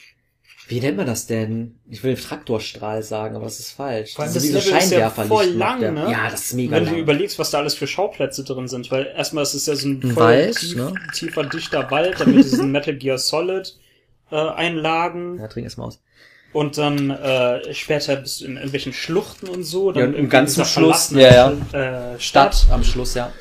wie 0.68 0.80
nennt 0.80 0.96
man 0.98 1.06
das 1.06 1.28
denn? 1.28 1.76
Ich 1.90 2.04
will 2.04 2.16
Traktorstrahl 2.16 3.04
sagen, 3.04 3.36
aber 3.36 3.46
das 3.46 3.60
ist 3.60 3.72
falsch. 3.72 4.14
Vor 4.14 4.24
allem 4.24 4.34
Das 4.34 4.44
ist 4.44 4.56
das 4.56 4.64
so 4.64 4.70
Level 4.72 4.84
ist 4.84 4.92
ja 4.92 5.10
voll 5.10 5.46
lang, 5.48 5.80
der. 5.82 5.92
ne? 5.92 6.10
Ja, 6.10 6.30
das 6.30 6.46
ist 6.46 6.54
mega 6.54 6.78
Wenn 6.78 6.86
du 6.86 6.92
lang. 6.92 7.00
überlegst, 7.00 7.38
was 7.38 7.52
da 7.52 7.60
alles 7.60 7.76
für 7.76 7.86
Schauplätze 7.88 8.44
drin 8.44 8.68
sind, 8.68 8.90
weil 8.90 9.08
erstmal 9.16 9.44
ist 9.44 9.54
es 9.56 9.66
ja 9.66 9.76
so 9.76 9.90
ein 9.90 10.02
Ein 10.02 10.12
voll 10.12 10.24
Wald, 10.24 10.56
tief, 10.58 10.76
ne? 10.76 10.94
tiefer, 11.14 11.44
dichter 11.44 11.92
Wald, 11.92 12.20
dann 12.20 12.32
mit 12.34 12.44
diesen 12.46 12.72
Metal 12.72 12.96
Gear 12.96 13.18
Solid 13.18 13.78
äh, 14.32 14.36
Einlagen 14.36 15.38
ja, 15.40 15.48
trink 15.48 15.66
erst 15.66 15.78
mal 15.78 15.86
aus. 15.86 16.02
und 16.54 16.78
dann 16.78 17.10
äh, 17.12 17.74
später 17.74 18.16
bist 18.16 18.42
du 18.42 18.46
in 18.46 18.56
irgendwelchen 18.56 18.94
Schluchten 18.94 19.48
und 19.50 19.64
so. 19.64 19.92
Dann 19.92 20.00
Ja, 20.02 20.06
im 20.08 20.14
irgendwie 20.16 20.30
ganz 20.32 20.52
dieser 20.52 20.64
zum 20.64 20.84
Schluss, 20.84 21.08
verlassenen, 21.08 21.68
ja, 21.74 22.14
Äh, 22.14 22.20
Stadt. 22.20 22.56
Stadt 22.56 22.74
am 22.74 22.84
Schluss, 22.84 23.16
ja. 23.16 23.34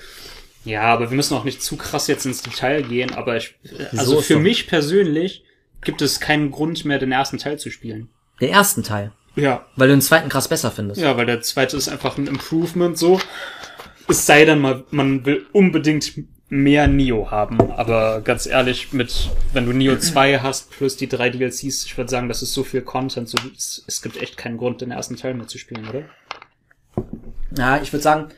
Ja, 0.65 0.83
aber 0.83 1.11
wir 1.11 1.17
müssen 1.17 1.35
auch 1.37 1.45
nicht 1.45 1.63
zu 1.63 1.77
krass 1.77 2.07
jetzt 2.09 2.27
ins 2.27 2.43
Detail 2.43 2.83
gehen, 2.83 3.15
aber 3.15 3.37
ich, 3.37 3.55
also 3.97 4.19
ist 4.19 4.27
für 4.27 4.39
mich 4.39 4.67
persönlich 4.69 5.45
gibt 5.83 6.03
es 6.03 6.21
keinen 6.21 6.51
Grund 6.51 6.85
mehr, 6.85 6.99
den 6.99 7.13
ersten 7.13 7.39
Teil 7.39 7.59
zu 7.59 7.71
spielen. 7.71 8.09
Den 8.41 8.51
ersten 8.51 8.83
Teil. 8.83 9.13
Ja. 9.35 9.67
Weil 9.77 9.89
du 9.89 9.95
den 9.95 10.01
zweiten 10.01 10.29
krass 10.29 10.49
besser 10.49 10.71
findest. 10.71 11.01
Ja, 11.01 11.17
weil 11.17 11.27
der 11.27 11.41
zweite 11.41 11.77
ist 11.77 11.89
einfach 11.89 12.19
ein 12.19 12.27
Improvement 12.27 12.99
so. 12.99 13.21
Es 14.09 14.27
sei 14.27 14.45
denn 14.45 14.59
mal, 14.59 14.85
man 14.91 15.25
will 15.25 15.47
unbedingt 15.53 16.13
mehr 16.53 16.87
Neo 16.87 17.31
haben. 17.31 17.59
Aber 17.73 18.21
ganz 18.21 18.47
ehrlich, 18.47 18.93
mit, 18.93 19.31
wenn 19.55 19.65
du 19.65 19.73
Neo 19.73 19.97
2 19.97 20.41
hast 20.41 20.71
plus 20.71 20.99
die 20.99 21.09
drei 21.09 21.31
DLCs, 21.31 21.87
ich 21.87 21.97
würde 21.97 22.11
sagen, 22.11 22.29
das 22.29 22.43
ist 22.43 22.53
so 22.53 22.63
viel 22.63 22.83
Content, 22.83 23.29
so, 23.29 23.39
es, 23.57 23.83
es 23.87 24.03
gibt 24.03 24.21
echt 24.21 24.37
keinen 24.37 24.59
Grund, 24.59 24.83
den 24.83 24.91
ersten 24.91 25.17
Teil 25.17 25.33
mehr 25.33 25.47
zu 25.47 25.57
spielen, 25.57 25.89
oder? 25.89 26.03
Ja, 27.57 27.81
ich 27.81 27.91
würde 27.91 28.03
sagen, 28.03 28.29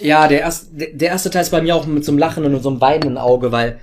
ja, 0.00 0.26
der 0.26 0.40
erste, 0.40 0.74
der 0.74 1.10
erste 1.10 1.30
Teil 1.30 1.42
ist 1.42 1.50
bei 1.50 1.62
mir 1.62 1.76
auch 1.76 1.86
mit 1.86 2.04
so 2.04 2.10
einem 2.10 2.18
lachenden 2.18 2.56
und 2.56 2.62
so 2.62 2.70
einem 2.70 2.80
weinenden 2.80 3.18
Auge, 3.18 3.52
weil 3.52 3.78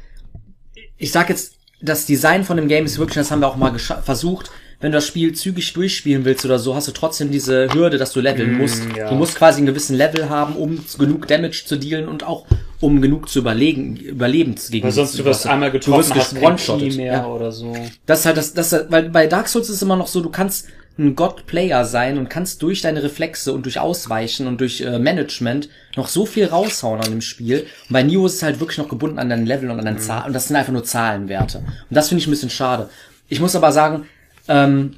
ich 0.97 1.13
sag 1.13 1.29
jetzt, 1.29 1.58
das 1.81 2.05
Design 2.05 2.43
von 2.43 2.57
dem 2.57 2.67
Game 2.67 2.85
ist 2.85 2.97
wirklich, 2.97 3.15
das 3.15 3.31
haben 3.31 3.39
wir 3.39 3.47
auch 3.47 3.55
mal 3.55 3.77
versucht, 3.77 4.51
wenn 4.81 4.91
du 4.91 4.97
das 4.97 5.07
Spiel 5.07 5.33
zügig 5.33 5.73
durchspielen 5.73 6.23
willst 6.23 6.45
oder 6.45 6.57
so, 6.57 6.73
hast 6.73 6.87
du 6.87 6.93
trotzdem 6.93 7.31
diese 7.31 7.73
Hürde, 7.73 7.97
dass 7.97 8.13
du 8.13 8.21
leveln 8.21 8.57
musst. 8.57 8.81
ja. 8.95 9.09
Du 9.09 9.15
musst 9.15 9.35
quasi 9.35 9.57
einen 9.57 9.67
gewissen 9.67 9.95
Level 9.95 10.29
haben, 10.29 10.55
um 10.55 10.79
genug 10.97 11.27
Damage 11.27 11.63
zu 11.65 11.75
dealen 11.77 12.07
und 12.07 12.23
auch 12.23 12.45
um 12.79 13.01
genug 13.01 13.27
zu 13.27 13.39
überlegen, 13.39 13.97
überleben 13.97 14.55
gegen 14.69 14.85
Weil 14.85 14.91
sonst 14.93 15.19
du 15.19 15.25
wirst 15.25 15.45
einmal 15.45 15.69
du 15.69 15.79
getroffen, 15.79 16.15
wirst 16.15 16.15
hast 16.15 16.95
mehr 16.95 17.13
ja. 17.13 17.27
oder 17.27 17.51
so. 17.51 17.75
Das 18.05 18.21
ist 18.21 18.25
halt 18.25 18.37
das, 18.37 18.53
das, 18.53 18.73
weil 18.89 19.09
bei 19.09 19.27
Dark 19.27 19.49
Souls 19.49 19.67
ist 19.67 19.75
es 19.75 19.81
immer 19.81 19.97
noch 19.97 20.07
so, 20.07 20.21
du 20.21 20.29
kannst 20.29 20.67
ein 20.99 21.15
God-Player 21.15 21.85
sein 21.85 22.17
und 22.17 22.29
kannst 22.29 22.61
durch 22.61 22.81
deine 22.81 23.01
Reflexe 23.01 23.53
und 23.53 23.63
durch 23.65 23.79
Ausweichen 23.79 24.45
und 24.47 24.59
durch 24.59 24.81
äh, 24.81 24.99
Management 24.99 25.69
noch 25.95 26.07
so 26.09 26.25
viel 26.25 26.45
raushauen 26.45 26.99
an 27.01 27.09
dem 27.09 27.21
Spiel. 27.21 27.61
Und 27.87 27.93
bei 27.93 28.03
Neo 28.03 28.25
ist 28.25 28.35
es 28.35 28.43
halt 28.43 28.59
wirklich 28.59 28.77
noch 28.77 28.89
gebunden 28.89 29.17
an 29.17 29.29
deinen 29.29 29.45
Level 29.45 29.71
und 29.71 29.79
an 29.79 29.85
deinen 29.85 29.99
Zahlen. 29.99 30.25
Und 30.27 30.33
das 30.33 30.47
sind 30.49 30.57
einfach 30.57 30.73
nur 30.73 30.83
Zahlenwerte. 30.83 31.59
Und 31.59 31.65
das 31.89 32.09
finde 32.09 32.21
ich 32.21 32.27
ein 32.27 32.31
bisschen 32.31 32.49
schade. 32.49 32.89
Ich 33.29 33.39
muss 33.39 33.55
aber 33.55 33.71
sagen, 33.71 34.05
ähm, 34.49 34.97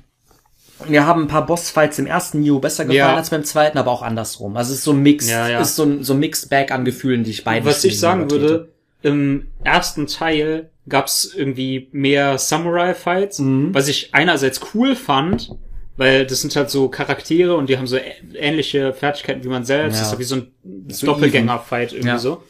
mir 0.87 1.05
haben 1.05 1.23
ein 1.23 1.27
paar 1.27 1.45
Bossfights 1.45 1.99
im 1.99 2.07
ersten 2.07 2.39
Neo 2.41 2.57
besser 2.57 2.85
gefallen 2.85 2.97
Ja. 2.97 3.15
als 3.15 3.29
beim 3.29 3.43
zweiten, 3.43 3.77
aber 3.77 3.91
auch 3.91 4.01
andersrum. 4.01 4.57
Also 4.57 4.71
es 4.71 4.79
ist 4.79 4.83
so 4.85 4.93
ein 4.93 5.03
Mix, 5.03 5.29
Ja, 5.29 5.47
ja. 5.47 5.59
ist 5.61 5.75
so 5.75 5.83
ein, 5.83 6.03
so 6.03 6.13
ein 6.13 6.19
Mixed 6.19 6.49
Bag 6.49 6.71
an 6.71 6.83
Gefühlen, 6.85 7.23
die 7.23 7.29
ich 7.29 7.43
beiden 7.43 7.65
Was 7.69 7.83
ich 7.83 7.99
sagen 7.99 8.31
würde, 8.31 8.69
im 9.03 9.47
ersten 9.63 10.07
Teil 10.07 10.71
gab's 10.89 11.31
irgendwie 11.35 11.89
mehr 11.91 12.39
Samurai-Fights, 12.39 13.39
Mhm. 13.39 13.73
was 13.75 13.87
ich 13.87 14.15
einerseits 14.15 14.61
cool 14.73 14.95
fand, 14.95 15.51
weil 16.01 16.25
das 16.25 16.41
sind 16.41 16.55
halt 16.55 16.71
so 16.71 16.89
Charaktere 16.89 17.55
und 17.55 17.69
die 17.69 17.77
haben 17.77 17.85
so 17.85 17.95
ähnliche 18.33 18.91
Fertigkeiten 18.91 19.43
wie 19.43 19.49
man 19.49 19.65
selbst. 19.65 19.97
Ja. 19.97 19.99
Das 19.99 20.07
ist 20.07 20.13
so 20.13 20.19
wie 20.19 20.23
so 20.23 20.35
ein 20.35 20.51
So 20.87 21.05
Doppelgänger-Fight 21.05 21.91
irgendwie 21.93 22.07
Ja. 22.07 22.17
so. 22.17 22.41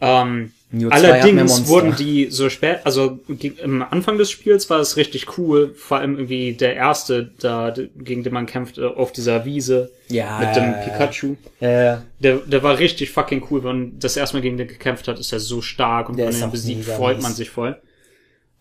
Ähm, 0.00 0.52
Neo 0.70 0.88
2 0.88 0.94
hat 0.96 1.02
mehr 1.02 1.12
allerdings 1.12 1.68
wurden 1.68 1.94
die 1.96 2.30
so 2.30 2.48
spät, 2.48 2.78
also 2.84 3.18
im 3.28 3.82
Anfang 3.82 4.16
des 4.16 4.30
Spiels 4.30 4.70
war 4.70 4.80
es 4.80 4.96
richtig 4.96 5.36
cool, 5.36 5.74
vor 5.76 5.98
allem 5.98 6.14
irgendwie 6.16 6.54
der 6.54 6.74
erste, 6.74 7.32
da, 7.38 7.74
gegen 7.98 8.22
den 8.22 8.32
man 8.32 8.46
kämpft, 8.46 8.78
äh, 8.78 8.86
auf 8.86 9.12
dieser 9.12 9.44
Wiese 9.44 9.90
Ja, 10.08 10.38
mit 10.38 10.56
dem 10.56 10.64
ja, 10.64 10.70
ja. 10.70 10.84
Pikachu. 10.88 11.34
Äh, 11.60 11.96
Der, 12.20 12.36
der 12.46 12.62
war 12.62 12.78
richtig 12.78 13.10
fucking 13.10 13.44
cool. 13.50 13.62
Wenn 13.62 13.68
man 13.78 13.98
das 13.98 14.16
erste 14.16 14.36
Mal 14.36 14.40
gegen 14.42 14.56
den 14.56 14.68
gekämpft 14.68 15.06
hat, 15.06 15.18
ist 15.18 15.32
er 15.34 15.40
so 15.40 15.60
stark 15.60 16.08
und 16.08 16.16
Der 16.16 16.28
wenn 16.28 16.34
er 16.40 16.46
ihn 16.46 16.50
besiegt, 16.50 16.86
freut 16.86 17.20
man 17.20 17.34
sich 17.34 17.50
voll. 17.50 17.76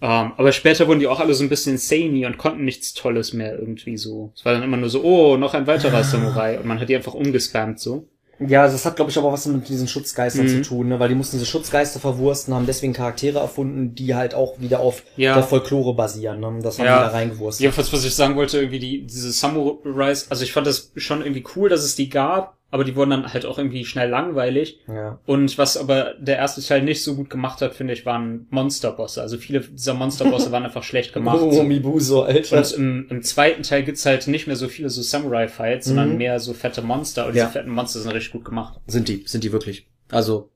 Ähm, 0.01 0.31
aber 0.37 0.51
später 0.53 0.87
wurden 0.87 0.99
die 0.99 1.07
auch 1.07 1.19
alle 1.19 1.33
so 1.33 1.43
ein 1.43 1.49
bisschen 1.49 1.77
samey 1.77 2.25
und 2.25 2.37
konnten 2.37 2.63
nichts 2.63 2.93
Tolles 2.93 3.33
mehr 3.33 3.57
irgendwie 3.59 3.97
so. 3.97 4.31
Es 4.35 4.45
war 4.45 4.53
dann 4.53 4.63
immer 4.63 4.77
nur 4.77 4.89
so, 4.89 5.03
oh, 5.03 5.35
noch 5.37 5.53
ein 5.53 5.67
weiterer 5.67 6.03
Samurai. 6.05 6.57
Und 6.57 6.65
man 6.65 6.79
hat 6.79 6.87
die 6.89 6.95
einfach 6.95 7.13
umgespammt 7.13 7.79
so. 7.79 8.07
Ja, 8.41 8.63
das 8.65 8.85
hat, 8.85 8.95
glaube 8.95 9.11
ich, 9.11 9.17
aber 9.17 9.33
was 9.33 9.45
mit 9.47 9.67
diesen 9.67 9.89
Schutzgeistern 9.89 10.45
Mhm. 10.45 10.63
zu 10.63 10.69
tun, 10.69 10.87
ne? 10.87 10.97
weil 11.01 11.09
die 11.09 11.15
mussten 11.15 11.35
diese 11.35 11.45
Schutzgeister 11.45 11.99
verwursten, 11.99 12.53
haben 12.53 12.65
deswegen 12.65 12.93
Charaktere 12.93 13.39
erfunden, 13.39 13.95
die 13.95 14.15
halt 14.15 14.33
auch 14.33 14.61
wieder 14.61 14.79
auf 14.79 15.03
Ja. 15.17 15.33
der 15.33 15.43
Folklore 15.43 15.93
basieren. 15.93 16.39
Ne? 16.39 16.59
Das 16.63 16.79
haben 16.79 16.85
Ja. 16.85 16.99
die 16.99 17.03
da 17.03 17.09
reingewurstet. 17.09 17.63
Jedenfalls, 17.63 17.91
was 17.91 18.05
ich 18.05 18.15
sagen 18.15 18.37
wollte, 18.37 18.59
irgendwie 18.59 18.79
die, 18.79 19.05
diese 19.05 19.33
Samurais, 19.33 20.27
also 20.31 20.45
ich 20.45 20.53
fand 20.53 20.67
das 20.67 20.93
schon 20.95 21.19
irgendwie 21.21 21.43
cool, 21.57 21.67
dass 21.67 21.83
es 21.83 21.97
die 21.97 22.07
gab, 22.07 22.55
aber 22.71 22.83
die 22.83 22.95
wurden 22.95 23.09
dann 23.09 23.33
halt 23.33 23.45
auch 23.45 23.57
irgendwie 23.57 23.83
schnell 23.85 24.09
langweilig. 24.09 24.79
Ja. 24.87 25.19
Und 25.25 25.57
was 25.57 25.75
aber 25.75 26.13
der 26.19 26.37
erste 26.37 26.61
Teil 26.61 26.83
nicht 26.83 27.03
so 27.03 27.15
gut 27.15 27.29
gemacht 27.29 27.61
hat, 27.61 27.73
finde 27.73 27.93
ich, 27.93 28.05
waren 28.05 28.45
Monsterbosse. 28.51 29.21
Also 29.21 29.37
viele 29.37 29.61
dieser 29.61 29.93
Monsterbosse 29.95 30.51
waren 30.51 30.63
einfach 30.65 30.83
schlecht 30.83 31.13
gemacht. 31.13 31.39
Oh, 31.41 31.63
Mibuso, 31.63 32.23
Alter. 32.23 32.57
Und 32.57 32.71
im, 32.73 33.07
im 33.09 33.23
zweiten 33.23 33.63
Teil 33.63 33.83
gibt's 33.83 34.05
halt 34.05 34.27
nicht 34.27 34.45
mehr 34.45 34.55
so 34.55 34.67
viele 34.67 34.89
so 34.89 35.01
Samurai-Fights, 35.01 35.87
sondern 35.87 36.17
mehr 36.17 36.39
so 36.39 36.53
fette 36.53 36.81
Monster. 36.81 37.25
Und 37.27 37.35
Ja. 37.35 37.45
diese 37.45 37.53
fetten 37.53 37.71
Monster 37.71 37.99
sind 37.99 38.11
richtig 38.11 38.33
gut 38.33 38.45
gemacht. 38.45 38.79
sind 38.87 39.07
die, 39.07 39.23
sind 39.25 39.43
die 39.43 39.51
wirklich. 39.51 39.87
Also, 40.11 40.49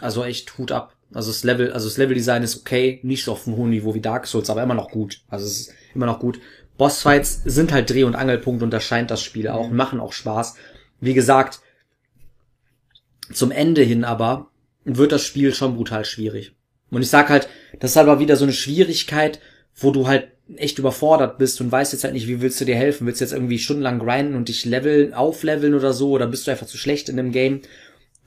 also 0.00 0.24
echt 0.24 0.56
Hut 0.58 0.72
ab. 0.72 0.94
Also 1.14 1.30
das 1.30 1.44
Level, 1.44 1.72
also 1.72 1.86
das 1.86 1.98
Leveldesign 1.98 2.42
ist 2.42 2.56
okay, 2.58 2.98
nicht 3.02 3.24
so 3.24 3.32
auf 3.32 3.46
einem 3.46 3.56
hohen 3.58 3.68
Niveau 3.70 3.94
wie 3.94 4.00
Dark 4.00 4.26
Souls, 4.26 4.48
aber 4.48 4.62
immer 4.62 4.72
noch 4.74 4.90
gut. 4.90 5.20
Also 5.28 5.44
es 5.44 5.60
ist 5.60 5.74
immer 5.94 6.06
noch 6.06 6.18
gut. 6.18 6.40
Bossfights 6.78 7.42
sind 7.44 7.70
halt 7.72 7.90
Dreh- 7.90 8.04
und 8.04 8.14
Angelpunkt 8.14 8.62
und 8.62 8.70
da 8.70 8.80
scheint 8.80 9.10
das 9.10 9.22
Spiel 9.22 9.48
auch, 9.48 9.68
machen 9.70 10.00
auch 10.00 10.12
Spaß. 10.14 10.56
Wie 11.02 11.14
gesagt, 11.14 11.60
zum 13.32 13.50
Ende 13.50 13.82
hin 13.82 14.04
aber 14.04 14.50
wird 14.84 15.12
das 15.12 15.24
Spiel 15.24 15.52
schon 15.52 15.74
brutal 15.74 16.04
schwierig. 16.04 16.54
Und 16.90 17.02
ich 17.02 17.10
sag 17.10 17.28
halt, 17.28 17.48
das 17.80 17.90
ist 17.90 17.96
halt 17.96 18.08
aber 18.08 18.20
wieder 18.20 18.36
so 18.36 18.44
eine 18.44 18.52
Schwierigkeit, 18.52 19.40
wo 19.74 19.90
du 19.90 20.06
halt 20.06 20.28
echt 20.56 20.78
überfordert 20.78 21.38
bist 21.38 21.60
und 21.60 21.72
weißt 21.72 21.92
jetzt 21.92 22.04
halt 22.04 22.14
nicht, 22.14 22.28
wie 22.28 22.40
willst 22.40 22.60
du 22.60 22.64
dir 22.64 22.76
helfen? 22.76 23.06
Willst 23.06 23.20
du 23.20 23.24
jetzt 23.24 23.32
irgendwie 23.32 23.58
stundenlang 23.58 23.98
grinden 23.98 24.36
und 24.36 24.48
dich 24.48 24.64
leveln, 24.64 25.12
aufleveln 25.12 25.74
oder 25.74 25.92
so? 25.92 26.10
Oder 26.10 26.28
bist 26.28 26.46
du 26.46 26.52
einfach 26.52 26.66
zu 26.66 26.78
schlecht 26.78 27.08
in 27.08 27.16
dem 27.16 27.32
Game? 27.32 27.62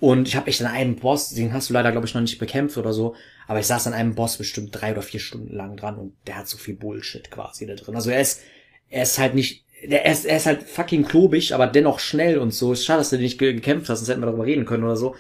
Und 0.01 0.27
ich 0.27 0.35
habe 0.35 0.47
echt 0.47 0.61
an 0.61 0.67
einem 0.67 0.97
Boss, 0.97 1.29
den 1.29 1.53
hast 1.53 1.69
du 1.69 1.73
leider, 1.73 1.93
glaube 1.93 2.07
ich, 2.07 2.13
noch 2.13 2.21
nicht 2.21 2.39
bekämpft 2.39 2.77
oder 2.77 2.91
so, 2.91 3.15
aber 3.47 3.59
ich 3.59 3.67
saß 3.67 3.87
an 3.87 3.93
einem 3.93 4.15
Boss 4.15 4.35
bestimmt 4.35 4.71
drei 4.73 4.91
oder 4.91 5.01
vier 5.01 5.21
Stunden 5.21 5.55
lang 5.55 5.77
dran 5.77 5.97
und 5.97 6.13
der 6.27 6.35
hat 6.37 6.49
so 6.49 6.57
viel 6.57 6.75
Bullshit 6.75 7.31
quasi 7.31 7.65
da 7.65 7.75
drin. 7.75 7.95
Also 7.95 8.09
er 8.09 8.19
ist, 8.19 8.41
er 8.89 9.03
ist 9.03 9.17
halt 9.17 9.35
nicht, 9.35 9.64
der, 9.83 10.05
er, 10.05 10.11
ist, 10.11 10.25
er 10.25 10.37
ist 10.37 10.45
halt 10.45 10.63
fucking 10.63 11.05
klobig, 11.05 11.53
aber 11.53 11.67
dennoch 11.67 11.99
schnell 11.99 12.37
und 12.39 12.53
so. 12.53 12.73
Ist 12.73 12.85
schade, 12.85 12.99
dass 12.99 13.09
du 13.09 13.17
nicht 13.17 13.37
ge- 13.37 13.53
gekämpft 13.53 13.89
hast, 13.89 13.99
sonst 13.99 14.09
hätten 14.09 14.21
wir 14.21 14.27
darüber 14.27 14.45
reden 14.45 14.65
können 14.65 14.83
oder 14.83 14.95
so. 14.95 15.15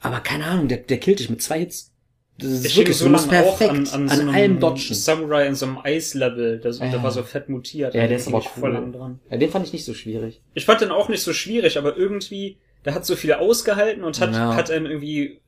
Aber 0.00 0.20
keine 0.20 0.44
Ahnung, 0.44 0.68
der, 0.68 0.78
der 0.78 0.98
killt 0.98 1.18
dich 1.18 1.30
mit 1.30 1.42
zwei 1.42 1.60
Hits. 1.60 1.92
Das 2.38 2.50
ist 2.50 2.66
Ich 2.66 2.76
wirklich 2.76 2.98
so 2.98 3.08
auch 3.08 3.28
perfekt 3.28 3.70
an, 3.70 3.86
an, 3.88 4.08
an 4.10 4.16
so 4.26 4.28
allem 4.30 4.60
dodgen. 4.60 4.94
Samurai 4.94 5.46
in 5.46 5.54
so 5.54 5.64
einem 5.66 5.78
Eislevel. 5.82 6.60
Der, 6.60 6.72
der 6.72 6.88
Ja. 6.90 7.02
war 7.02 7.10
so 7.10 7.22
fett 7.22 7.48
mutiert. 7.48 7.94
Ja, 7.94 8.02
Da 8.02 8.08
der 8.08 8.18
ist 8.18 8.28
aber 8.28 8.38
cool. 8.38 8.60
voll 8.60 8.72
lang 8.74 8.92
dran. 8.92 9.20
Ja, 9.30 9.38
den 9.38 9.50
fand 9.50 9.66
ich 9.66 9.72
nicht 9.72 9.86
so 9.86 9.94
schwierig. 9.94 10.42
Ich 10.52 10.66
fand 10.66 10.82
den 10.82 10.90
auch 10.90 11.08
nicht 11.08 11.22
so 11.22 11.32
schwierig, 11.32 11.78
aber 11.78 11.96
irgendwie, 11.96 12.58
der 12.84 12.94
hat 12.94 13.06
so 13.06 13.16
viel 13.16 13.32
ausgehalten 13.32 14.04
und 14.04 14.20
hat, 14.20 14.34
Ja. 14.34 14.54
hat 14.54 14.70
einen 14.70 14.84
irgendwie 14.84 15.40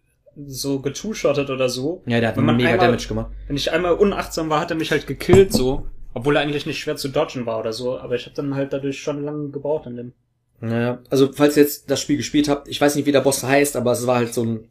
so 0.46 0.80
getwo-shottet 0.80 1.50
oder 1.50 1.68
so. 1.68 2.02
Ja, 2.06 2.20
der 2.20 2.30
hat 2.30 2.36
Wenn 2.38 2.46
man 2.46 2.56
mega 2.56 2.70
einmal- 2.70 2.86
Damage 2.86 3.06
gemacht. 3.08 3.32
Wenn 3.48 3.56
ich 3.56 3.70
einmal 3.70 3.92
unachtsam 3.92 4.48
war, 4.48 4.60
hat 4.60 4.70
er 4.70 4.76
mich 4.78 4.90
halt 4.90 5.06
gekillt 5.06 5.52
so. 5.52 5.86
Obwohl 6.18 6.34
er 6.34 6.42
eigentlich 6.42 6.66
nicht 6.66 6.80
schwer 6.80 6.96
zu 6.96 7.10
dodgen 7.10 7.46
war 7.46 7.60
oder 7.60 7.72
so. 7.72 7.96
Aber 7.96 8.16
ich 8.16 8.26
habe 8.26 8.34
dann 8.34 8.56
halt 8.56 8.72
dadurch 8.72 9.00
schon 9.00 9.24
lange 9.24 9.50
gebraucht 9.50 9.86
in 9.86 9.96
dem. 9.96 10.12
Naja, 10.60 10.98
also 11.10 11.30
falls 11.32 11.56
ihr 11.56 11.62
jetzt 11.62 11.88
das 11.88 12.00
Spiel 12.00 12.16
gespielt 12.16 12.48
habt, 12.48 12.66
ich 12.66 12.80
weiß 12.80 12.96
nicht, 12.96 13.06
wie 13.06 13.12
der 13.12 13.20
Boss 13.20 13.44
heißt, 13.44 13.76
aber 13.76 13.92
es 13.92 14.04
war 14.08 14.16
halt 14.16 14.34
so 14.34 14.44
ein, 14.44 14.68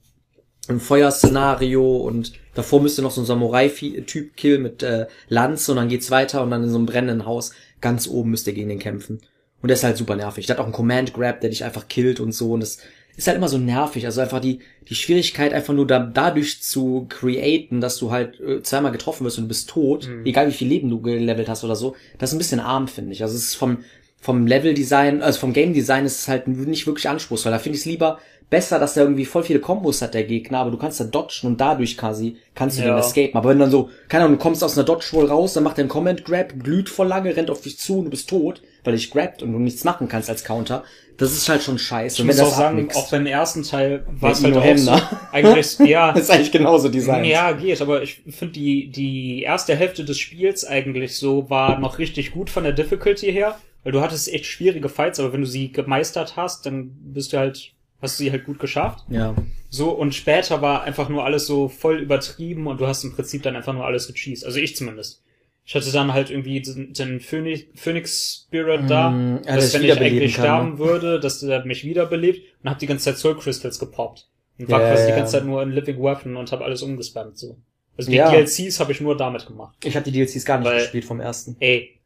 ein 0.67 0.81
Feuerszenario 0.81 1.95
und 1.95 2.33
davor 2.53 2.81
müsste 2.81 3.01
noch 3.01 3.11
so 3.11 3.21
ein 3.21 3.25
Samurai-Typ 3.25 4.35
killen 4.35 4.61
mit 4.61 4.83
äh, 4.83 5.07
Lanze 5.29 5.71
und 5.71 5.77
dann 5.77 5.87
geht's 5.87 6.11
weiter 6.11 6.43
und 6.43 6.51
dann 6.51 6.63
in 6.63 6.69
so 6.69 6.75
einem 6.75 6.85
brennenden 6.85 7.25
Haus 7.25 7.53
ganz 7.79 8.09
oben 8.09 8.31
müsst 8.31 8.47
ihr 8.47 8.53
gegen 8.53 8.67
den 8.67 8.79
kämpfen. 8.79 9.21
Und 9.61 9.69
der 9.69 9.75
ist 9.75 9.85
halt 9.85 9.95
super 9.95 10.17
nervig. 10.17 10.47
Der 10.47 10.55
hat 10.55 10.59
auch 10.59 10.65
einen 10.65 10.73
Command-Grab, 10.73 11.39
der 11.39 11.49
dich 11.49 11.63
einfach 11.63 11.87
killt 11.87 12.19
und 12.19 12.33
so 12.33 12.51
und 12.51 12.59
das 12.59 12.79
ist 13.17 13.27
halt 13.27 13.37
immer 13.37 13.49
so 13.49 13.57
nervig. 13.57 14.05
Also 14.05 14.21
einfach 14.21 14.39
die, 14.39 14.59
die 14.87 14.95
Schwierigkeit 14.95 15.51
einfach 15.51 15.73
nur 15.73 15.87
da, 15.87 15.99
dadurch 15.99 16.61
zu 16.61 17.07
createn, 17.09 17.81
dass 17.81 17.97
du 17.97 18.11
halt 18.11 18.39
äh, 18.39 18.61
zweimal 18.61 18.91
getroffen 18.91 19.25
wirst 19.25 19.39
und 19.39 19.45
du 19.45 19.47
bist 19.49 19.69
tot, 19.69 20.07
egal 20.23 20.47
wie 20.47 20.53
viel 20.53 20.67
Leben 20.67 20.89
du 20.89 21.01
gelevelt 21.01 21.49
hast 21.49 21.63
oder 21.63 21.75
so, 21.75 21.95
das 22.19 22.29
ist 22.29 22.35
ein 22.35 22.37
bisschen 22.37 22.59
arm, 22.59 22.87
finde 22.87 23.11
ich. 23.11 23.23
Also 23.23 23.35
es 23.35 23.45
ist 23.45 23.55
vom, 23.55 23.79
vom 24.21 24.45
Level-Design, 24.45 25.21
also 25.21 25.39
vom 25.39 25.51
Game-Design 25.51 26.05
ist 26.05 26.19
es 26.19 26.27
halt 26.27 26.47
nicht 26.47 26.85
wirklich 26.85 27.09
anspruchsvoll. 27.09 27.51
Da 27.51 27.59
finde 27.59 27.75
ich 27.75 27.81
es 27.81 27.85
lieber 27.85 28.19
besser, 28.49 28.79
dass 28.79 28.93
der 28.93 29.03
irgendwie 29.03 29.25
voll 29.25 29.43
viele 29.43 29.59
Kombos 29.59 30.01
hat, 30.01 30.13
der 30.13 30.23
Gegner, 30.23 30.59
aber 30.59 30.71
du 30.71 30.77
kannst 30.77 30.99
da 30.99 31.03
dodgen 31.03 31.47
und 31.47 31.59
dadurch 31.59 31.97
quasi 31.97 32.37
kannst 32.55 32.77
du 32.77 32.81
Ja. 32.83 32.95
den 32.95 32.97
escapen. 32.99 33.35
Aber 33.35 33.49
wenn 33.49 33.59
dann 33.59 33.71
so, 33.71 33.89
keine 34.07 34.23
Ahnung, 34.25 34.37
du 34.37 34.43
kommst 34.43 34.63
aus 34.63 34.77
einer 34.77 34.85
Dodge-Roll 34.85 35.25
raus, 35.25 35.53
dann 35.53 35.63
macht 35.63 35.77
der 35.77 35.83
einen 35.83 35.89
Comment-Grab, 35.89 36.53
glüht 36.63 36.87
voll 36.89 37.07
lange, 37.07 37.35
rennt 37.35 37.49
auf 37.49 37.61
dich 37.61 37.77
zu 37.77 37.99
und 37.99 38.05
du 38.05 38.09
bist 38.11 38.29
tot, 38.29 38.61
weil 38.85 38.93
dich 38.95 39.11
grabt 39.11 39.43
und 39.43 39.51
du 39.51 39.59
nichts 39.59 39.83
machen 39.83 40.07
kannst 40.07 40.29
als 40.29 40.43
Counter. 40.45 40.83
Das 41.17 41.33
ist 41.33 41.49
halt 41.49 41.63
schon 41.63 41.79
scheiße. 41.79 42.21
Ich 42.21 42.25
muss 42.27 42.39
auch 42.39 42.53
sagen, 42.53 42.89
auch 42.93 43.09
beim 43.09 43.25
ersten 43.25 43.63
Teil 43.63 44.05
war 44.07 44.31
es 44.31 44.43
halt 44.43 44.55
auch 44.55 44.63
Ino 44.63 44.77
so, 44.77 44.91
Hemner. 44.91 45.27
eigentlich, 45.31 45.79
ja, 45.79 46.11
ist 46.15 46.29
eigentlich 46.29 46.51
genauso 46.51 46.89
Design. 46.89 47.25
Ja, 47.25 47.51
geht, 47.53 47.81
aber 47.81 48.03
ich 48.03 48.21
finde 48.29 48.53
die, 48.53 48.89
die 48.91 49.41
erste 49.41 49.75
Hälfte 49.75 50.05
des 50.05 50.19
Spiels 50.19 50.63
eigentlich 50.63 51.17
so 51.17 51.49
war 51.49 51.79
noch 51.79 51.97
richtig 51.97 52.31
gut 52.31 52.49
von 52.51 52.63
der 52.63 52.71
Difficulty 52.73 53.31
her, 53.33 53.57
weil 53.83 53.91
du 53.93 54.01
hattest 54.01 54.31
echt 54.31 54.45
schwierige 54.45 54.89
Fights, 54.89 55.19
aber 55.19 55.33
wenn 55.33 55.41
du 55.41 55.47
sie 55.47 55.71
gemeistert 55.71 56.35
hast, 56.37 56.65
dann 56.67 56.91
bist 57.13 57.33
du 57.33 57.37
halt, 57.39 57.71
hast 58.01 58.19
du 58.19 58.23
sie 58.23 58.31
halt 58.31 58.45
gut 58.45 58.59
geschafft. 58.59 59.05
Ja. 59.09 59.35
So, 59.69 59.89
und 59.91 60.13
später 60.15 60.61
war 60.61 60.83
einfach 60.83 61.09
nur 61.09 61.25
alles 61.25 61.45
so 61.47 61.67
voll 61.67 61.99
übertrieben 61.99 62.67
und 62.67 62.79
du 62.79 62.87
hast 62.87 63.03
im 63.03 63.13
Prinzip 63.13 63.43
dann 63.43 63.55
einfach 63.55 63.73
nur 63.73 63.85
alles 63.85 64.07
gecheased. 64.07 64.45
Also 64.45 64.59
ich 64.59 64.75
zumindest. 64.75 65.23
Ich 65.65 65.75
hatte 65.75 65.91
dann 65.91 66.13
halt 66.13 66.29
irgendwie 66.29 66.61
den, 66.61 66.93
den 66.93 67.19
Phoenix, 67.19 67.63
Phoenix 67.75 68.45
Spirit 68.47 68.89
da, 68.89 69.09
Mm, 69.09 69.41
ja, 69.45 69.55
dass 69.57 69.73
wenn 69.73 69.83
ich 69.83 69.91
eigentlich 69.99 70.35
kann, 70.35 70.43
ne? 70.43 70.47
sterben 70.75 70.77
würde, 70.79 71.19
dass 71.19 71.41
der 71.41 71.65
mich 71.65 71.83
wiederbelebt 71.83 72.41
und 72.63 72.69
hab 72.69 72.79
die 72.79 72.85
ganze 72.87 73.05
Zeit 73.05 73.17
Soul 73.17 73.37
Crystals 73.37 73.77
gepoppt. 73.77 74.29
Und 74.57 74.69
war 74.69 74.81
Ja, 74.81 74.87
quasi 74.91 75.03
ja, 75.03 75.09
die 75.09 75.15
ganze 75.19 75.33
Zeit 75.33 75.45
nur 75.45 75.61
in 75.61 75.71
Living 75.71 76.01
Weapon 76.01 76.37
und 76.37 76.51
hab 76.53 76.61
alles 76.61 76.81
umgespammt 76.83 77.37
so. 77.37 77.57
Also 77.97 78.09
die. 78.11 78.17
DLCs 78.17 78.79
habe 78.79 78.91
ich 78.93 79.01
nur 79.01 79.17
damit 79.17 79.45
gemacht. 79.45 79.75
Ich 79.83 79.95
habe 79.97 80.09
die 80.09 80.11
DLCs 80.17 80.45
gar 80.45 80.59
nicht 80.59 80.67
Weil- 80.69 80.79
gespielt 80.81 81.03
vom 81.05 81.19
ersten. 81.19 81.57
Ey, 81.59 81.99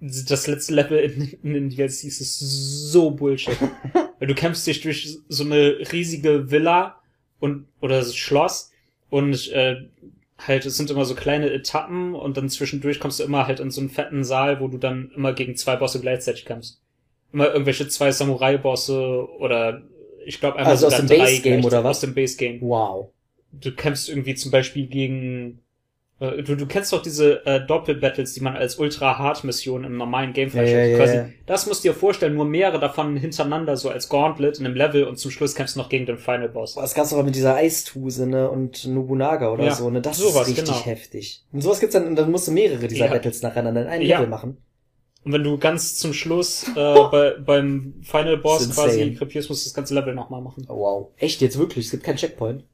das 0.00 0.46
letzte 0.46 0.74
Level 0.74 0.98
in, 0.98 1.22
in 1.42 1.54
den 1.54 1.70
DLCs 1.70 2.04
ist 2.20 2.38
so 2.38 3.10
Bullshit. 3.10 3.56
Weil 4.18 4.28
du 4.28 4.34
kämpfst 4.34 4.66
dich 4.66 4.80
durch 4.80 5.18
so 5.28 5.44
eine 5.44 5.78
riesige 5.92 6.50
Villa 6.50 6.96
und 7.40 7.66
oder 7.80 8.02
so 8.02 8.12
Schloss 8.14 8.72
und 9.10 9.48
äh, 9.52 9.76
halt 10.38 10.66
es 10.66 10.76
sind 10.76 10.90
immer 10.90 11.04
so 11.04 11.14
kleine 11.14 11.50
Etappen 11.50 12.14
und 12.14 12.36
dann 12.36 12.48
zwischendurch 12.48 13.00
kommst 13.00 13.20
du 13.20 13.24
immer 13.24 13.46
halt 13.46 13.60
in 13.60 13.70
so 13.70 13.80
einen 13.80 13.90
fetten 13.90 14.24
Saal, 14.24 14.60
wo 14.60 14.68
du 14.68 14.78
dann 14.78 15.10
immer 15.16 15.32
gegen 15.32 15.56
zwei 15.56 15.76
Bosse 15.76 16.00
gleichzeitig 16.00 16.44
kämpfst. 16.44 16.80
Immer 17.32 17.48
irgendwelche 17.52 17.88
zwei 17.88 18.10
Samurai-Bosse 18.10 19.28
oder 19.38 19.82
ich 20.24 20.40
glaube 20.40 20.56
einmal 20.58 20.72
Also 20.72 20.86
aus 20.86 20.92
sogar 20.92 21.06
dem 21.06 21.16
drei 21.16 21.24
Base-Game 21.24 21.60
gleich- 21.60 21.66
oder 21.66 21.84
was? 21.84 21.96
Aus 21.98 22.00
dem 22.00 22.14
Base-Game 22.14 22.60
Wow. 22.60 23.10
du 23.52 23.72
kämpfst 23.72 24.08
irgendwie 24.08 24.34
zum 24.34 24.50
Beispiel 24.50 24.86
gegen 24.86 25.60
du, 26.20 26.56
du 26.56 26.66
kennst 26.66 26.92
doch 26.92 27.00
diese 27.00 27.46
äh, 27.46 27.64
Doppel-Battles, 27.64 28.32
die 28.34 28.40
man 28.40 28.56
als 28.56 28.76
Ultra-Hard-Mission 28.76 29.84
im 29.84 29.96
normalen 29.96 30.32
Game 30.32 30.50
Ja, 30.52 30.62
ja, 30.62 30.66
freischaltet. 30.66 30.90
ja, 30.90 30.96
Quasi, 30.96 31.16
ja. 31.16 31.28
Das 31.46 31.66
musst 31.66 31.84
du 31.84 31.88
dir 31.88 31.94
vorstellen, 31.94 32.34
nur 32.34 32.44
mehrere 32.44 32.80
davon 32.80 33.16
hintereinander, 33.16 33.76
so 33.76 33.88
als 33.88 34.08
Gauntlet 34.08 34.58
in 34.58 34.66
einem 34.66 34.74
Level 34.74 35.04
und 35.04 35.16
zum 35.16 35.30
Schluss 35.30 35.54
kämpfst 35.54 35.76
du 35.76 35.80
noch 35.80 35.88
gegen 35.88 36.06
den 36.06 36.18
Final 36.18 36.48
Boss. 36.48 36.74
Boah, 36.74 36.82
Das 36.82 36.94
gab's 36.94 37.12
aber 37.12 37.22
mit 37.22 37.36
dieser 37.36 37.54
Eistuse, 37.54 38.26
ne, 38.26 38.50
und 38.50 38.84
Nobunaga 38.86 39.50
oder 39.52 39.70
so, 39.72 39.90
ne, 39.90 40.00
das 40.00 40.18
sowas, 40.18 40.48
ist 40.48 40.56
richtig 40.56 40.64
genau. 40.74 40.84
heftig. 40.84 41.44
Und 41.52 41.60
sowas 41.60 41.78
gibt's 41.78 41.92
dann, 41.94 42.16
dann 42.16 42.30
musst 42.30 42.48
du 42.48 42.52
mehrere 42.52 42.88
dieser. 42.88 43.08
Battles 43.08 43.42
nacheinander 43.42 43.82
in 43.82 43.88
einem. 43.88 44.06
Level 44.06 44.26
machen. 44.26 44.56
Und 45.24 45.32
wenn 45.32 45.44
du 45.44 45.58
ganz 45.58 45.96
zum 45.96 46.12
Schluss 46.12 46.64
äh, 46.76 46.94
bei, 47.10 47.34
beim 47.38 47.94
Final 48.02 48.38
Boss 48.38 48.60
Das 48.60 48.70
ist 48.70 48.74
quasi 48.76 49.14
krepierst, 49.14 49.48
musst 49.48 49.64
du 49.66 49.68
das 49.68 49.74
ganze 49.74 49.94
Level 49.94 50.14
nochmal 50.14 50.40
machen. 50.40 50.66
Oh, 50.68 50.76
wow. 50.78 51.08
Echt, 51.16 51.40
jetzt 51.40 51.58
wirklich? 51.58 51.86
Es 51.86 51.90
gibt 51.90 52.02
keinen 52.02 52.16
Checkpoint? 52.16 52.64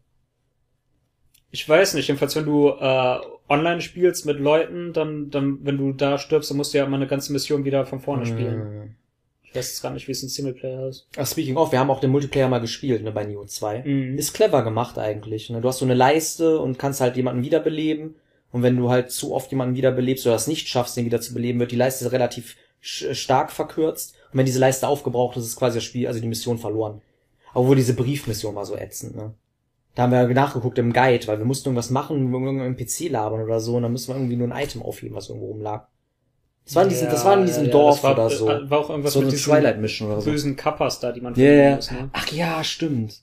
Ich 1.55 1.69
weiß 1.69 1.95
nicht, 1.95 2.09
jedenfalls 2.09 2.35
wenn 2.35 2.47
du 2.47 2.69
äh, 2.71 3.19
online 3.49 3.81
spielst 3.81 4.27
mit 4.27 4.41
Leuten, 4.41 4.93
dann, 4.93 5.31
dann, 5.31 5.59
wenn 5.63 5.79
du 5.79 5.93
da 5.93 6.19
stirbst, 6.19 6.51
dann 6.51 6.57
musst 6.57 6.75
du 6.75 6.79
ja 6.79 6.85
immer 6.85 6.97
eine 6.97 7.07
ganze 7.07 7.33
Mission 7.33 7.65
wieder 7.65 7.87
von 7.87 8.01
vorne 8.01 8.27
spielen. 8.27 8.59
Mm. 8.59 8.97
Ich 9.45 9.55
weiß 9.55 9.69
jetzt 9.69 9.81
gar 9.83 9.93
nicht, 9.93 10.09
wie 10.09 10.13
es 10.13 10.21
in 10.25 10.29
Singleplayer 10.29 10.89
ist. 10.89 11.07
Ach, 11.17 11.25
speaking 11.25 11.57
of, 11.57 11.71
wir 11.71 11.79
haben 11.79 11.91
auch 11.91 12.01
den 12.01 12.11
Multiplayer 12.11 12.49
mal 12.49 12.59
gespielt, 12.59 13.05
ne, 13.05 13.13
bei 13.13 13.25
Neo 13.25 13.45
2. 13.45 13.85
Mhm. 13.85 14.19
Ist 14.19 14.35
clever 14.35 14.65
gemacht 14.65 14.99
eigentlich, 14.99 15.49
ne. 15.49 15.61
Du 15.61 15.69
hast 15.69 15.79
so 15.79 15.85
eine 15.85 15.95
Leiste 15.95 16.59
und 16.59 16.77
kannst 16.77 17.01
halt 17.01 17.15
jemanden 17.15 17.45
wiederbeleben. 17.45 18.17
Und 18.51 18.65
wenn 18.65 18.77
du 18.77 18.91
halt 18.91 19.13
zu 19.13 19.33
oft 19.33 19.53
jemanden 19.53 19.77
wiederbelebst 19.77 20.27
oder 20.27 20.35
es 20.35 20.49
nicht 20.49 20.67
schaffst, 20.67 20.97
den 20.97 21.05
wieder 21.07 21.21
zu 21.21 21.35
beleben, 21.35 21.61
wird 21.61 21.71
die 21.71 21.77
Leiste 21.77 22.11
relativ 22.11 22.57
sch- 22.83 23.15
stark 23.15 23.53
verkürzt. 23.53 24.17
Und 24.33 24.39
wenn 24.39 24.47
diese 24.47 24.59
Leiste 24.59 24.89
aufgebraucht 24.89 25.37
ist, 25.37 25.45
ist 25.47 25.57
quasi 25.57 25.77
das 25.77 25.85
Spiel, 25.85 26.09
also 26.09 26.19
die 26.19 26.27
Mission 26.27 26.59
verloren. 26.59 27.01
Obwohl 27.53 27.77
diese 27.77 27.95
Briefmission 27.95 28.57
war 28.57 28.65
so 28.67 28.77
ätzend, 28.77 29.15
ne. 29.15 29.35
Da 29.95 30.03
haben 30.03 30.13
wir 30.13 30.27
nachgeguckt 30.29 30.79
im 30.79 30.93
Guide, 30.93 31.27
weil 31.29 31.39
wir 31.39 31.45
mussten 31.45 31.69
irgendwas 31.69 31.91
machen, 31.91 32.33
irgendeinem 32.33 32.77
PC 32.77 33.11
labern 33.11 33.43
oder 33.43 33.61
so, 33.61 33.77
und 33.77 33.83
dann 33.83 33.93
mussten 33.93 34.13
wir 34.13 34.17
irgendwie 34.17 34.37
nur 34.37 34.51
ein 34.53 34.63
Item 34.63 34.83
aufheben, 34.83 35.15
was 35.15 35.29
irgendwo 35.29 35.49
rumlag. 35.49 35.87
Das 36.65 36.77
war 36.77 36.83
in 36.85 36.89
diesem, 36.89 37.11
das 37.11 37.25
war 37.25 37.39
in 37.39 37.47
diesem 37.47 37.67
ja, 37.67 37.71
Dorf 37.71 38.03
war, 38.03 38.13
oder 38.13 38.31
so. 38.31 38.47
War 38.47 38.79
auch 38.79 38.91
irgendwas 38.91 39.13
so 39.13 39.21
mit 39.21 39.29
eine 39.29 39.39
Twilight 39.39 39.81
Mission 39.81 40.11
oder 40.11 40.21
so. 40.21 40.31
bösen 40.31 40.57
Kappas 40.57 40.99
da, 40.99 41.13
die 41.13 41.21
man 41.21 41.35
Ja, 41.35 41.39
finden 41.47 41.59
ja. 41.61 41.77
muss. 41.77 41.91
Ne? 41.91 42.11
Ach 42.13 42.29
ja, 42.33 42.65
stimmt. 42.65 43.23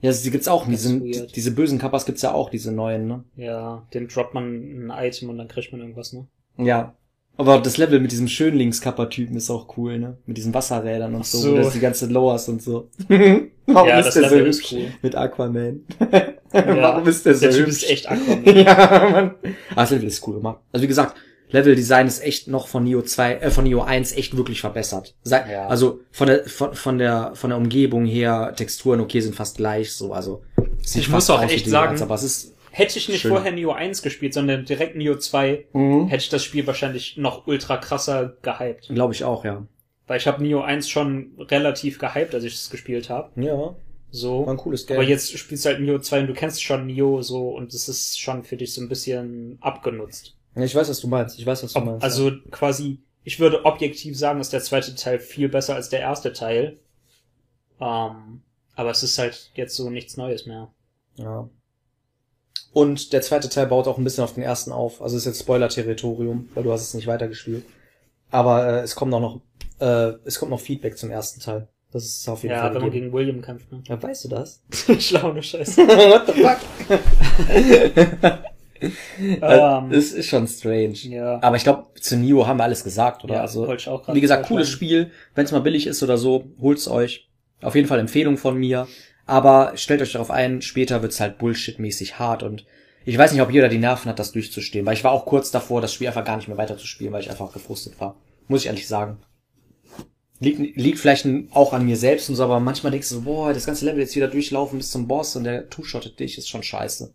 Ja, 0.00 0.12
die 0.12 0.30
gibt's 0.30 0.48
auch. 0.48 0.66
Diese, 0.66 1.00
diese 1.00 1.50
bösen 1.52 1.78
Kappas 1.78 2.04
gibt's 2.04 2.20
ja 2.22 2.32
auch, 2.32 2.50
diese 2.50 2.72
neuen, 2.72 3.06
ne? 3.06 3.24
Ja, 3.36 3.86
den 3.94 4.08
droppt 4.08 4.34
man 4.34 4.90
ein 4.90 4.92
Item 5.06 5.30
und 5.30 5.38
dann 5.38 5.48
kriegt 5.48 5.72
man 5.72 5.80
irgendwas, 5.80 6.12
ne? 6.12 6.26
Ja. 6.58 6.94
Aber 7.36 7.58
das 7.58 7.76
Level 7.78 7.98
mit 8.00 8.12
diesem 8.12 8.28
Schönlingskapper-Typen 8.28 9.36
ist 9.36 9.50
auch 9.50 9.76
cool, 9.76 9.98
ne? 9.98 10.16
Mit 10.26 10.36
diesen 10.36 10.54
Wasserrädern 10.54 11.14
und 11.14 11.26
so, 11.26 11.38
so. 11.38 11.52
wo 11.52 11.56
das 11.56 11.72
die 11.72 11.80
ganze 11.80 12.06
Lowers 12.06 12.48
und 12.48 12.62
so. 12.62 12.88
Warum 13.08 13.88
Ja, 13.88 13.98
ist 13.98 14.06
das 14.06 14.14
der 14.14 14.28
so 14.28 14.34
Level 14.36 14.46
ist 14.50 14.60
hübsch 14.60 14.72
cool. 14.72 14.86
mit 15.02 15.16
Aquaman? 15.16 15.80
Ja, 16.12 16.26
Warum 16.52 17.08
ist 17.08 17.26
der 17.26 17.34
so 17.34 17.40
Der 17.40 17.50
Typ 17.50 17.66
hübsch? 17.66 17.82
ist 17.82 17.90
echt 17.90 18.08
Aquaman. 18.08 18.44
ja, 18.56 19.08
Mann. 19.10 19.34
Ah, 19.70 19.82
das 19.82 19.90
Level 19.90 20.06
ist 20.06 20.26
cool 20.28 20.36
gemacht. 20.36 20.58
Also 20.72 20.84
wie 20.84 20.88
gesagt, 20.88 21.16
Level-Design 21.50 22.06
ist 22.06 22.22
echt 22.22 22.48
noch 22.48 22.68
von 22.68 22.84
Neo 22.84 23.02
2, 23.02 23.34
äh, 23.34 23.50
von 23.50 23.64
Neo 23.64 23.82
1 23.82 24.12
echt 24.16 24.36
wirklich 24.36 24.60
verbessert. 24.60 25.14
Sei, 25.22 25.44
Ja. 25.50 25.66
Also 25.66 26.00
von 26.12 26.26
der, 26.28 26.44
von, 26.44 26.74
von 26.74 26.98
der, 26.98 27.32
von 27.34 27.50
der 27.50 27.56
Umgebung 27.58 28.06
her, 28.06 28.52
Texturen 28.56 29.00
okay 29.00 29.20
sind 29.20 29.34
fast 29.34 29.56
gleich, 29.56 29.92
so, 29.92 30.12
also. 30.12 30.42
Ich 30.94 31.08
muss 31.08 31.30
auch 31.30 31.42
echt 31.42 31.66
sagen, 31.68 31.92
Eins, 31.92 32.02
aber 32.02 32.14
es 32.14 32.22
ist, 32.22 32.53
Hätte 32.76 32.98
ich 32.98 33.08
nicht 33.08 33.20
Schön. 33.20 33.30
vorher 33.30 33.52
Neo 33.52 33.70
1 33.72 34.02
gespielt, 34.02 34.34
sondern 34.34 34.64
direkt 34.64 34.96
Neo 34.96 35.16
2, 35.16 35.66
mhm. 35.72 36.08
hätte 36.08 36.22
ich 36.24 36.28
das 36.28 36.42
Spiel 36.42 36.66
wahrscheinlich 36.66 37.16
noch 37.16 37.46
ultra 37.46 37.76
krasser 37.76 38.36
gehypt. 38.42 38.88
glaube 38.88 39.14
ich 39.14 39.22
auch, 39.24 39.44
ja. 39.44 39.64
Weil 40.06 40.18
ich 40.18 40.26
habe 40.26 40.42
Neo 40.42 40.60
1 40.60 40.88
schon 40.88 41.32
relativ 41.38 41.98
gehypt, 41.98 42.34
als 42.34 42.42
ich 42.44 42.54
es 42.54 42.70
gespielt 42.70 43.08
habe. 43.10 43.30
Ja, 43.40 43.74
So. 44.10 44.44
war 44.44 44.52
ein 44.54 44.56
cooles 44.58 44.86
Game. 44.86 44.96
Aber 44.98 45.06
jetzt 45.06 45.38
spielst 45.38 45.64
du 45.64 45.68
halt 45.70 45.80
Neo 45.80 45.98
2 46.00 46.20
und 46.20 46.26
du 46.26 46.34
kennst 46.34 46.62
schon 46.62 46.86
Neo 46.86 47.22
so 47.22 47.50
und 47.50 47.72
es 47.72 47.88
ist 47.88 48.18
schon 48.20 48.42
für 48.42 48.56
dich 48.56 48.74
so 48.74 48.80
ein 48.82 48.88
bisschen 48.88 49.56
abgenutzt. 49.60 50.36
ja, 50.56 50.62
ich 50.64 50.74
weiß, 50.74 50.88
was 50.88 51.00
du 51.00 51.06
meinst. 51.08 51.38
Ich 51.38 51.46
weiß, 51.46 51.62
was 51.62 51.72
du 51.72 51.78
Ob, 51.78 51.84
meinst. 51.86 52.02
also 52.04 52.32
quasi, 52.50 52.98
ich 53.22 53.38
würde 53.40 53.64
objektiv 53.64 54.18
sagen, 54.18 54.40
ist 54.40 54.52
der 54.52 54.60
zweite 54.62 54.94
Teil 54.96 55.20
viel 55.20 55.48
besser 55.48 55.74
als 55.76 55.88
der 55.90 56.00
erste 56.00 56.32
Teil. 56.32 56.78
Ähm, 57.80 58.42
aber 58.74 58.90
es 58.90 59.02
ist 59.02 59.18
halt 59.18 59.50
jetzt 59.54 59.76
so 59.76 59.90
nichts 59.90 60.16
Neues 60.16 60.46
mehr. 60.46 60.72
ja. 61.16 61.48
Ja. 62.74 62.80
Und 62.80 63.12
der 63.12 63.22
zweite 63.22 63.48
Teil 63.48 63.66
baut 63.66 63.86
auch 63.86 63.98
ein 63.98 64.04
bisschen 64.04 64.24
auf 64.24 64.34
den 64.34 64.42
ersten 64.42 64.72
auf. 64.72 65.00
Also 65.02 65.16
ist 65.16 65.26
jetzt 65.26 65.40
Spoiler-Territorium, 65.40 66.48
weil 66.54 66.64
du 66.64 66.72
hast 66.72 66.82
es 66.82 66.94
nicht 66.94 67.06
weitergespielt. 67.06 67.64
Aber 68.30 68.66
äh, 68.66 68.80
es 68.80 68.94
kommt 68.96 69.14
auch 69.14 69.20
noch, 69.20 69.40
äh, 69.80 70.12
es 70.24 70.38
kommt 70.38 70.50
noch 70.50 70.60
Feedback 70.60 70.98
zum 70.98 71.10
ersten 71.10 71.40
Teil. 71.40 71.68
Das 71.92 72.04
ist 72.04 72.28
auf 72.28 72.42
jeden 72.42 72.54
Ja, 72.56 72.62
Fall 72.62 72.74
wenn 72.74 72.82
man 72.82 72.90
gegen 72.90 73.12
William 73.12 73.40
kämpft, 73.40 73.70
ne? 73.70 73.80
Ja, 73.86 74.02
weißt 74.02 74.24
du 74.24 74.28
das? 74.28 74.62
Schlaune 74.98 75.42
Scheiße. 75.42 75.80
What 75.86 76.26
the 76.26 76.42
fuck? 76.42 78.40
Ähm, 79.40 79.90
das 79.90 80.12
ist 80.12 80.26
schon 80.26 80.46
strange. 80.46 80.94
ja. 81.04 81.38
Aber 81.42 81.56
ich 81.56 81.62
glaube, 81.62 81.86
zu 82.00 82.16
Nio 82.18 82.46
haben 82.46 82.58
wir 82.58 82.64
alles 82.64 82.84
gesagt, 82.84 83.24
oder? 83.24 83.36
Ja, 83.36 83.40
also, 83.40 83.72
ich 83.72 83.88
auch 83.88 84.06
wie 84.14 84.20
gesagt, 84.20 84.46
cooles. 84.46 84.68
Spiel. 84.68 85.10
Wenn 85.34 85.46
es 85.46 85.52
mal 85.52 85.60
billig 85.60 85.86
ist 85.86 86.02
oder 86.02 86.18
so, 86.18 86.44
holt's 86.60 86.86
euch. 86.88 87.30
Auf 87.62 87.74
jeden 87.74 87.88
Fall 87.88 87.98
Empfehlung 87.98 88.36
von 88.36 88.58
mir. 88.58 88.86
Aber 89.26 89.72
stellt 89.76 90.02
euch 90.02 90.12
darauf 90.12 90.30
ein, 90.30 90.60
später 90.62 91.02
wird's 91.02 91.20
halt 91.20 91.38
Bullshit-mäßig 91.38 92.18
hart 92.18 92.42
und 92.42 92.66
ich 93.06 93.18
weiß 93.18 93.32
nicht, 93.32 93.42
ob 93.42 93.50
jeder 93.50 93.68
die 93.68 93.78
Nerven 93.78 94.08
hat, 94.08 94.18
das 94.18 94.32
durchzustehen, 94.32 94.86
weil 94.86 94.94
ich 94.94 95.04
war 95.04 95.12
auch 95.12 95.26
kurz 95.26 95.50
davor, 95.50 95.80
das 95.80 95.92
Spiel 95.92 96.06
einfach 96.06 96.24
gar 96.24 96.36
nicht 96.36 96.48
mehr 96.48 96.56
weiterzuspielen, 96.56 97.12
weil 97.12 97.20
ich 97.20 97.30
einfach 97.30 97.52
gefrustet 97.52 98.00
war. 98.00 98.16
Muss 98.48 98.62
ich 98.62 98.66
ehrlich 98.66 98.88
sagen. 98.88 99.18
Liegt, 100.40 100.76
liegt 100.76 100.98
vielleicht 100.98 101.26
auch 101.52 101.72
an 101.72 101.84
mir 101.84 101.96
selbst 101.96 102.28
und 102.28 102.36
so, 102.36 102.44
aber 102.44 102.60
manchmal 102.60 102.92
denkst 102.92 103.08
du 103.08 103.16
so, 103.16 103.20
boah, 103.22 103.52
das 103.52 103.66
ganze 103.66 103.84
Level 103.84 104.00
jetzt 104.00 104.16
wieder 104.16 104.28
durchlaufen 104.28 104.78
bis 104.78 104.90
zum 104.90 105.06
Boss 105.06 105.36
und 105.36 105.44
der 105.44 105.68
two-shottet 105.68 106.18
dich, 106.18 106.38
ist 106.38 106.48
schon 106.48 106.62
scheiße. 106.62 107.14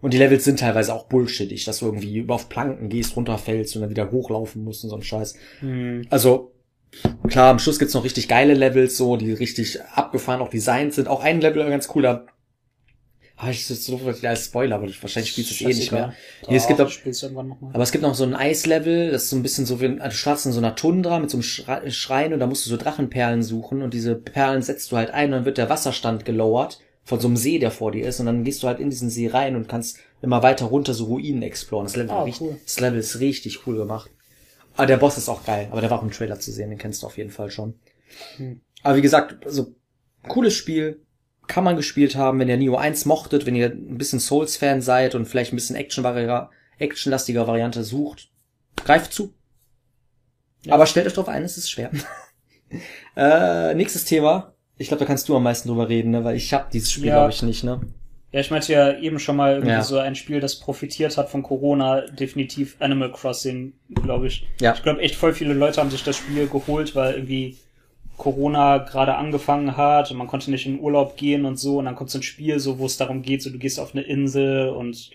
Und 0.00 0.14
die 0.14 0.18
Levels 0.18 0.44
sind 0.44 0.58
teilweise 0.58 0.92
auch 0.94 1.06
bullshittig, 1.06 1.64
dass 1.64 1.78
du 1.78 1.86
irgendwie 1.86 2.18
über 2.18 2.34
auf 2.34 2.48
Planken 2.48 2.88
gehst, 2.88 3.16
runterfällst 3.16 3.76
und 3.76 3.82
dann 3.82 3.90
wieder 3.90 4.10
hochlaufen 4.10 4.64
musst 4.64 4.82
und 4.82 4.90
so 4.90 4.96
ein 4.96 5.02
Scheiß. 5.02 5.36
Hm. 5.60 6.06
Also, 6.10 6.51
klar, 7.28 7.50
am 7.50 7.58
Schluss 7.58 7.78
gibt's 7.78 7.94
noch 7.94 8.04
richtig 8.04 8.28
geile 8.28 8.54
Levels, 8.54 8.96
so, 8.96 9.16
die 9.16 9.32
richtig 9.32 9.80
abgefahren 9.94 10.40
auch 10.40 10.48
designt 10.50 10.94
sind. 10.94 11.08
Auch 11.08 11.22
ein 11.22 11.40
Level 11.40 11.68
ganz 11.68 11.88
cool, 11.94 12.02
da 12.02 12.26
Ah, 13.36 13.50
ich 13.50 13.66
so 13.66 13.98
viel 13.98 14.26
als 14.28 14.44
Spoiler, 14.44 14.76
aber 14.76 14.86
wahrscheinlich 15.00 15.32
spielst 15.32 15.50
du 15.50 15.54
es 15.54 15.60
eh 15.62 15.64
nicht 15.80 15.90
mehr. 15.90 16.12
Nee, 16.48 16.56
es 16.56 16.68
gibt 16.68 16.80
auch, 16.80 16.88
aber 17.72 17.82
es 17.82 17.90
gibt 17.90 18.02
noch 18.02 18.14
so 18.14 18.22
ein 18.22 18.36
Eislevel, 18.36 19.10
das 19.10 19.24
ist 19.24 19.30
so 19.30 19.36
ein 19.36 19.42
bisschen 19.42 19.66
so 19.66 19.80
wie, 19.80 19.86
ein- 19.86 20.00
also 20.00 20.12
du 20.14 20.16
startest 20.18 20.46
in 20.46 20.52
so 20.52 20.58
einer 20.58 20.76
Tundra 20.76 21.18
mit 21.18 21.28
so 21.28 21.38
einem 21.38 21.42
Schre- 21.42 21.90
Schrein 21.90 22.32
und 22.32 22.38
da 22.38 22.46
musst 22.46 22.64
du 22.66 22.70
so 22.70 22.76
Drachenperlen 22.76 23.42
suchen 23.42 23.82
und 23.82 23.94
diese 23.94 24.14
Perlen 24.14 24.62
setzt 24.62 24.92
du 24.92 24.96
halt 24.96 25.10
ein 25.10 25.26
und 25.26 25.32
dann 25.32 25.44
wird 25.44 25.58
der 25.58 25.68
Wasserstand 25.68 26.24
gelowert 26.24 26.78
von 27.02 27.18
so 27.18 27.26
einem 27.26 27.36
See, 27.36 27.58
der 27.58 27.72
vor 27.72 27.90
dir 27.90 28.06
ist 28.06 28.20
und 28.20 28.26
dann 28.26 28.44
gehst 28.44 28.62
du 28.62 28.68
halt 28.68 28.78
in 28.78 28.90
diesen 28.90 29.10
See 29.10 29.26
rein 29.26 29.56
und 29.56 29.66
kannst 29.68 29.98
immer 30.20 30.44
weiter 30.44 30.66
runter 30.66 30.94
so 30.94 31.06
Ruinen 31.06 31.42
exploren. 31.42 31.86
Das 31.86 31.96
Level, 31.96 32.14
richtig, 32.18 32.40
cool. 32.42 32.56
das 32.64 32.78
Level 32.78 33.00
ist 33.00 33.18
richtig 33.18 33.66
cool 33.66 33.76
gemacht. 33.76 34.08
Aber 34.74 34.86
der 34.86 34.96
Boss 34.96 35.18
ist 35.18 35.28
auch 35.28 35.44
geil, 35.44 35.68
aber 35.70 35.80
der 35.80 35.90
war 35.90 35.98
auch 35.98 36.02
im 36.02 36.10
Trailer 36.10 36.40
zu 36.40 36.50
sehen, 36.50 36.70
den 36.70 36.78
kennst 36.78 37.02
du 37.02 37.06
auf 37.06 37.18
jeden 37.18 37.30
Fall 37.30 37.50
schon. 37.50 37.74
Hm. 38.36 38.60
Aber 38.82 38.96
wie 38.96 39.02
gesagt, 39.02 39.44
also 39.44 39.74
cooles 40.28 40.54
Spiel, 40.54 41.02
kann 41.46 41.64
man 41.64 41.76
gespielt 41.76 42.16
haben, 42.16 42.38
wenn 42.38 42.48
ihr 42.48 42.56
Neo 42.56 42.76
1 42.76 43.04
mochtet, 43.04 43.46
wenn 43.46 43.56
ihr 43.56 43.68
ein 43.70 43.98
bisschen 43.98 44.20
Souls-Fan 44.20 44.80
seid 44.80 45.14
und 45.14 45.26
vielleicht 45.26 45.52
ein 45.52 45.56
bisschen 45.56 45.76
Action 45.76 46.04
actionlastiger 46.78 47.46
Variante 47.46 47.84
sucht, 47.84 48.30
greift 48.76 49.12
zu. 49.12 49.34
Aber 50.68 50.86
stellt 50.86 51.06
euch 51.06 51.14
drauf 51.14 51.28
ein, 51.28 51.42
es 51.42 51.58
ist 51.58 51.70
schwer. 51.70 51.90
äh, 53.16 53.74
nächstes 53.74 54.04
Thema. 54.04 54.54
Ich 54.78 54.88
glaube, 54.88 55.00
da 55.00 55.06
kannst 55.06 55.28
du 55.28 55.36
am 55.36 55.42
meisten 55.42 55.68
drüber 55.68 55.88
reden, 55.88 56.10
ne? 56.10 56.24
weil 56.24 56.36
ich 56.36 56.54
habe 56.54 56.68
dieses 56.72 56.90
Spiel, 56.90 57.06
Ja. 57.06 57.16
glaube 57.16 57.32
ich, 57.32 57.42
nicht, 57.42 57.64
ne? 57.64 57.80
Ja, 58.32 58.40
ich 58.40 58.50
meinte 58.50 58.72
ja 58.72 58.98
eben 58.98 59.18
schon 59.18 59.36
mal 59.36 59.52
irgendwie 59.52 59.72
Ja. 59.72 59.82
so 59.82 59.98
ein 59.98 60.14
Spiel, 60.14 60.40
das 60.40 60.58
profitiert 60.58 61.16
hat 61.18 61.28
von 61.28 61.42
Corona, 61.42 62.00
definitiv 62.06 62.76
Animal 62.80 63.12
Crossing, 63.12 63.74
glaube 63.94 64.26
ich. 64.28 64.46
Ja. 64.60 64.72
Ich 64.74 64.82
glaube 64.82 65.00
echt 65.02 65.14
voll 65.14 65.34
viele 65.34 65.52
Leute 65.54 65.80
haben 65.80 65.90
sich 65.90 66.02
das 66.02 66.16
Spiel 66.16 66.46
geholt, 66.48 66.96
weil 66.96 67.14
irgendwie 67.14 67.58
Corona 68.16 68.78
gerade 68.78 69.16
angefangen 69.16 69.76
hat 69.76 70.10
und 70.10 70.16
man 70.16 70.28
konnte 70.28 70.50
nicht 70.50 70.66
in 70.66 70.80
Urlaub 70.80 71.16
gehen 71.16 71.44
und 71.44 71.58
so 71.58 71.78
und 71.78 71.86
dann 71.86 71.94
kommt 71.94 72.10
so 72.10 72.18
ein 72.18 72.22
Spiel, 72.22 72.58
so 72.58 72.78
wo 72.78 72.86
es 72.86 72.96
darum 72.96 73.22
geht, 73.22 73.42
so 73.42 73.50
du 73.50 73.58
gehst 73.58 73.80
auf 73.80 73.94
eine 73.94 74.02
Insel 74.04 74.68
und 74.70 75.10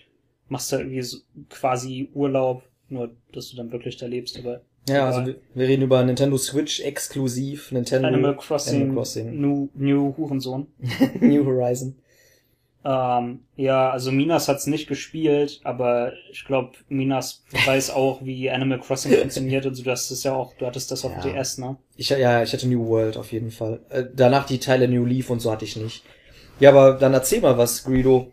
machst 0.48 0.72
da 0.72 0.78
irgendwie 0.78 1.02
so 1.02 1.18
quasi 1.48 2.10
Urlaub, 2.14 2.62
nur 2.88 3.10
dass 3.32 3.50
du 3.50 3.56
dann 3.56 3.72
wirklich 3.72 3.96
da 3.96 4.06
lebst, 4.06 4.38
aber 4.38 4.60
Ja, 4.88 5.06
also 5.06 5.26
wir, 5.26 5.36
wir 5.54 5.68
reden 5.68 5.82
über 5.82 6.02
Nintendo 6.04 6.36
Switch 6.38 6.80
exklusiv, 6.80 7.72
Nintendo 7.72 8.08
Animal 8.08 8.36
Crossing, 8.36 8.76
Animal 8.76 8.94
Crossing. 8.96 9.40
New, 9.40 9.68
New 9.74 10.14
Hurensohn. 10.16 10.66
New 11.20 11.44
Horizon. 11.44 11.96
Ähm, 12.84 13.40
ja, 13.56 13.90
also 13.90 14.12
Minas 14.12 14.48
hat's 14.48 14.66
nicht 14.66 14.86
gespielt, 14.88 15.60
aber 15.64 16.12
ich 16.30 16.44
glaube, 16.44 16.72
Minas 16.88 17.44
weiß 17.66 17.90
auch, 17.94 18.24
wie 18.24 18.48
Animal 18.50 18.80
Crossing 18.80 19.12
funktioniert 19.12 19.66
und 19.66 19.74
so, 19.74 19.82
du 19.82 19.90
hast 19.90 20.10
es 20.10 20.22
ja 20.22 20.34
auch, 20.34 20.54
du 20.56 20.66
hattest 20.66 20.90
das 20.90 21.04
auf 21.04 21.12
Ja. 21.24 21.32
DS, 21.32 21.58
ne? 21.58 21.76
Ich, 21.96 22.08
ja, 22.10 22.42
ich 22.42 22.52
hatte 22.52 22.68
New 22.68 22.86
World 22.86 23.16
auf 23.16 23.32
jeden 23.32 23.50
Fall. 23.50 23.80
Äh, 23.90 24.04
danach 24.14 24.46
die 24.46 24.60
Teile 24.60 24.86
New 24.88 25.04
Leaf 25.04 25.28
und 25.30 25.40
so 25.40 25.50
hatte 25.50 25.64
ich 25.64 25.76
nicht. 25.76 26.04
Ja, 26.60 26.70
aber 26.70 26.94
dann 26.94 27.14
erzähl 27.14 27.40
mal 27.40 27.58
was, 27.58 27.84
Greedo. 27.84 28.30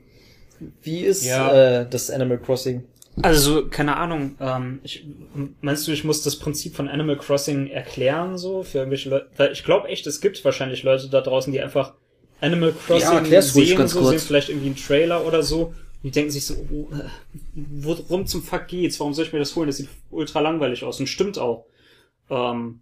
Wie 0.81 0.99
ist 0.99 1.25
Ja. 1.25 1.81
äh, 1.81 1.89
das 1.89 2.09
Animal 2.09 2.37
Crossing? 2.37 2.83
Also, 3.21 3.67
keine 3.67 3.95
Ahnung, 3.97 4.35
ähm, 4.41 4.79
ich, 4.83 5.05
meinst 5.61 5.87
du, 5.87 5.91
ich 5.91 6.03
muss 6.03 6.21
das 6.21 6.37
Prinzip 6.37 6.75
von 6.75 6.89
Animal 6.89 7.17
Crossing 7.17 7.67
erklären, 7.67 8.37
so, 8.37 8.61
für 8.63 8.79
irgendwelche 8.79 9.09
Leute? 9.09 9.27
Weil 9.37 9.53
ich 9.53 9.63
glaube 9.63 9.87
echt, 9.87 10.05
es 10.05 10.19
gibt 10.21 10.43
wahrscheinlich 10.43 10.83
Leute 10.83 11.09
da 11.09 11.21
draußen, 11.21 11.51
die 11.53 11.61
einfach 11.61 11.93
Animal 12.41 12.73
Crossing 12.73 13.25
ruhig 13.31 13.43
sehen, 13.43 13.77
ganz 13.77 13.91
so, 13.91 13.99
kurz. 13.99 14.11
sehen 14.11 14.19
vielleicht 14.19 14.49
irgendwie 14.49 14.67
einen 14.67 14.75
Trailer 14.75 15.25
oder 15.25 15.41
so, 15.43 15.67
und 15.67 15.75
die 16.03 16.11
denken 16.11 16.31
sich 16.31 16.45
so, 16.45 16.55
oh, 16.71 16.87
äh, 16.93 17.09
worum 17.53 18.27
zum 18.27 18.43
Fuck 18.43 18.67
geht's? 18.67 18.99
Warum 18.99 19.13
soll 19.13 19.25
ich 19.25 19.33
mir 19.33 19.39
das 19.39 19.55
holen? 19.55 19.67
Das 19.67 19.77
sieht 19.77 19.89
ultra 20.11 20.39
langweilig 20.39 20.83
aus 20.83 20.99
und 20.99 21.07
stimmt 21.07 21.39
auch. 21.39 21.65
Ähm, 22.29 22.81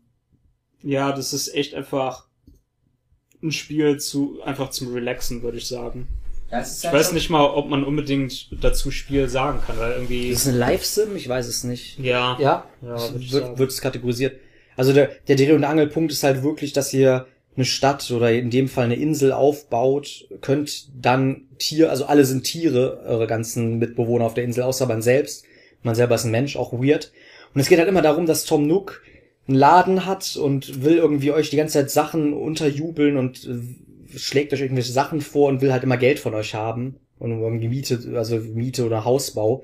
ja, 0.81 1.11
das 1.11 1.33
ist 1.33 1.53
echt 1.53 1.73
einfach 1.73 2.27
ein 3.41 3.51
Spiel 3.51 3.97
zu, 3.99 4.41
einfach 4.43 4.69
zum 4.71 4.93
Relaxen, 4.93 5.41
würde 5.43 5.57
ich 5.57 5.67
sagen. 5.67 6.07
Ich 6.51 6.83
weiß 6.83 7.13
nicht 7.13 7.29
mal, 7.29 7.45
ob 7.45 7.67
man 7.67 7.83
unbedingt 7.83 8.49
dazu 8.63 8.91
Spiel 8.91 9.27
sagen 9.27 9.59
kann, 9.65 9.77
weil 9.79 9.93
irgendwie, 9.93 10.29
Ist 10.29 10.41
es 10.41 10.47
ein 10.49 10.57
Live-Sim? 10.57 11.15
Ich 11.15 11.27
weiß 11.27 11.47
es 11.47 11.63
nicht. 11.63 11.97
ja, 11.97 12.37
Ja, 12.39 12.67
Ja, 12.81 12.97
wird, 13.13 13.57
wird 13.57 13.71
es 13.71 13.81
kategorisiert. 13.81 14.39
Also 14.75 14.93
der, 14.93 15.07
der 15.27 15.35
Dreh- 15.35 15.53
und 15.53 15.63
Angelpunkt 15.63 16.11
ist 16.11 16.23
halt 16.23 16.43
wirklich, 16.43 16.73
dass 16.73 16.93
ihr 16.93 17.25
eine 17.55 17.65
Stadt 17.65 18.09
oder 18.11 18.31
in 18.31 18.49
dem 18.49 18.67
Fall 18.67 18.85
eine 18.85 18.95
Insel 18.95 19.31
aufbaut, 19.31 20.27
könnt 20.41 20.89
dann 20.99 21.47
Tier, 21.59 21.89
also 21.89 22.05
alle 22.05 22.25
sind 22.25 22.43
Tiere, 22.43 23.03
eure 23.05 23.27
ganzen 23.27 23.77
Mitbewohner 23.77 24.25
auf 24.25 24.33
der 24.33 24.43
Insel, 24.43 24.63
außer 24.63 24.87
man 24.87 25.01
selbst. 25.01 25.45
Man 25.83 25.95
selber 25.95 26.15
ist 26.15 26.23
ein 26.23 26.31
Mensch, 26.31 26.55
auch 26.55 26.73
weird. 26.73 27.11
Und 27.53 27.61
es 27.61 27.67
geht 27.67 27.79
halt 27.79 27.89
immer 27.89 28.01
darum, 28.01 28.25
dass 28.25 28.45
Tom 28.45 28.65
Nook 28.65 29.03
einen 29.47 29.57
Laden 29.57 30.05
hat 30.05 30.35
und 30.37 30.83
will 30.83 30.95
irgendwie 30.95 31.31
euch 31.31 31.49
die 31.49 31.57
ganze 31.57 31.73
Zeit 31.73 31.91
Sachen 31.91 32.33
unterjubeln 32.33 33.17
und 33.17 33.45
äh, 33.45 34.17
schlägt 34.17 34.53
euch 34.53 34.61
irgendwelche 34.61 34.93
Sachen 34.93 35.21
vor 35.21 35.49
und 35.49 35.61
will 35.61 35.71
halt 35.71 35.83
immer 35.83 35.97
Geld 35.97 36.19
von 36.19 36.33
euch 36.33 36.55
haben. 36.55 36.95
Und 37.19 37.39
irgendwie 37.39 37.67
Miete, 37.67 37.99
also 38.15 38.37
Miete 38.37 38.85
oder 38.85 39.05
Hausbau. 39.05 39.63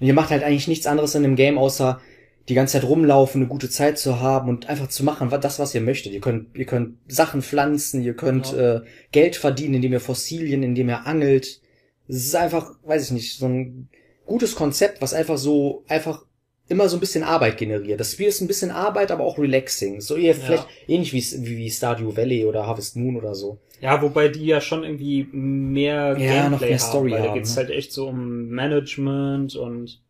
Und 0.00 0.06
ihr 0.06 0.14
macht 0.14 0.30
halt 0.30 0.42
eigentlich 0.42 0.68
nichts 0.68 0.86
anderes 0.86 1.14
in 1.14 1.22
dem 1.22 1.36
Game, 1.36 1.58
außer 1.58 2.00
die 2.48 2.54
ganze 2.54 2.80
Zeit 2.80 2.88
rumlaufen, 2.88 3.42
eine 3.42 3.48
gute 3.48 3.68
Zeit 3.68 3.98
zu 3.98 4.20
haben 4.20 4.48
und 4.48 4.68
einfach 4.68 4.88
zu 4.88 5.04
machen, 5.04 5.28
das, 5.30 5.58
was 5.58 5.74
ihr 5.74 5.80
möchtet. 5.80 6.12
Ihr 6.12 6.20
könnt, 6.20 6.56
ihr 6.56 6.64
könnt 6.64 6.96
Sachen 7.06 7.42
pflanzen, 7.42 8.02
ihr 8.02 8.14
könnt 8.14 8.52
äh, 8.54 8.80
Geld 9.12 9.36
verdienen, 9.36 9.74
indem 9.74 9.92
ihr 9.92 10.00
Fossilien, 10.00 10.62
indem 10.62 10.88
ihr 10.88 11.06
angelt. 11.06 11.60
Es 12.08 12.16
ist 12.16 12.34
einfach, 12.34 12.72
weiß 12.84 13.04
ich 13.04 13.10
nicht, 13.10 13.38
so 13.38 13.46
ein 13.46 13.88
gutes 14.24 14.54
Konzept, 14.54 15.02
was 15.02 15.12
einfach 15.12 15.36
so, 15.36 15.84
einfach 15.88 16.24
immer 16.68 16.88
so 16.88 16.96
ein 16.96 17.00
bisschen 17.00 17.22
Arbeit 17.22 17.58
generiert. 17.58 18.00
Das 18.00 18.12
Spiel 18.12 18.28
ist 18.28 18.40
ein 18.40 18.46
bisschen 18.46 18.70
Arbeit, 18.70 19.10
aber 19.10 19.24
auch 19.24 19.38
relaxing. 19.38 20.00
So 20.00 20.16
eher 20.16 20.34
vielleicht 20.34 20.66
ähnlich 20.86 21.12
wie, 21.12 21.46
wie, 21.46 21.56
wie 21.56 21.70
Stardew 21.70 22.16
Valley 22.16 22.44
oder 22.44 22.66
Harvest 22.66 22.96
Moon 22.96 23.16
oder 23.16 23.34
so. 23.34 23.58
Ja, 23.80 24.02
wobei 24.02 24.28
die 24.28 24.44
ja 24.46 24.60
schon 24.60 24.84
irgendwie 24.84 25.28
mehr 25.32 26.16
Ja, 26.18 26.42
Gameplay 26.42 26.50
noch 26.50 26.60
mehr 26.60 26.70
haben, 26.70 26.78
Story 26.78 27.10
weil 27.12 27.22
da 27.22 27.28
haben, 27.28 27.34
geht's 27.34 27.50
ne? 27.50 27.56
halt 27.56 27.70
echt 27.70 27.92
so 27.92 28.08
um 28.08 28.48
Management 28.48 29.54
und 29.56 30.00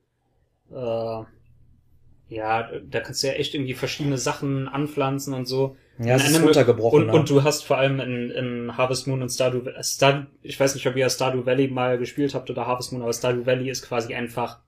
äh, 0.73 1.23
ja, 2.29 2.71
da 2.89 3.01
kannst 3.01 3.23
du 3.23 3.29
ja 3.29 3.35
echt 3.35 3.55
irgendwie 3.55 3.75
verschiedene 3.75 4.19
Sachen 4.19 4.69
anpflanzen 4.69 5.35
und 5.35 5.47
so. 5.47 5.77
Ja, 5.99 6.15
es 6.15 6.31
ist 6.31 6.43
runtergebrochen. 6.43 7.01
Und, 7.01 7.07
ne? 7.09 7.13
und 7.13 7.31
du 7.31 7.43
hast 7.43 7.65
vor 7.65 7.79
allem 7.79 7.99
in, 8.01 8.31
in 8.31 8.77
Harvest 8.77 9.07
Moon 9.09 9.23
und 9.23 9.31
Stardew 9.31 9.65
Valley, 9.65 9.83
Star, 9.83 10.27
ich 10.43 10.61
weiß 10.61 10.75
nicht, 10.75 10.87
ob 10.87 10.95
ihr 10.97 11.09
Stardew 11.11 11.45
Valley 11.47 11.69
mal 11.69 11.99
gespielt 11.99 12.35
habt 12.35 12.51
oder 12.51 12.67
Harvest 12.67 12.93
Moon, 12.93 13.03
aber 13.03 13.13
Stardew 13.13 13.47
Valley 13.47 13.71
ist 13.71 13.83
quasi 13.83 14.15
einfach 14.15 14.61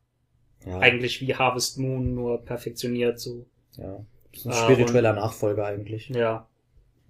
ja, 0.66 0.79
eigentlich 0.79 1.20
wie 1.20 1.35
Harvest 1.35 1.79
Moon, 1.79 2.14
nur 2.14 2.44
perfektioniert 2.44 3.20
so. 3.20 3.46
ja. 3.77 4.05
Das 4.33 4.40
ist 4.42 4.46
ein 4.46 4.53
Ah, 4.53 4.64
spiritueller 4.64 5.12
Nachfolger 5.12 5.66
eigentlich. 5.66 6.09
Ja. 6.11 6.46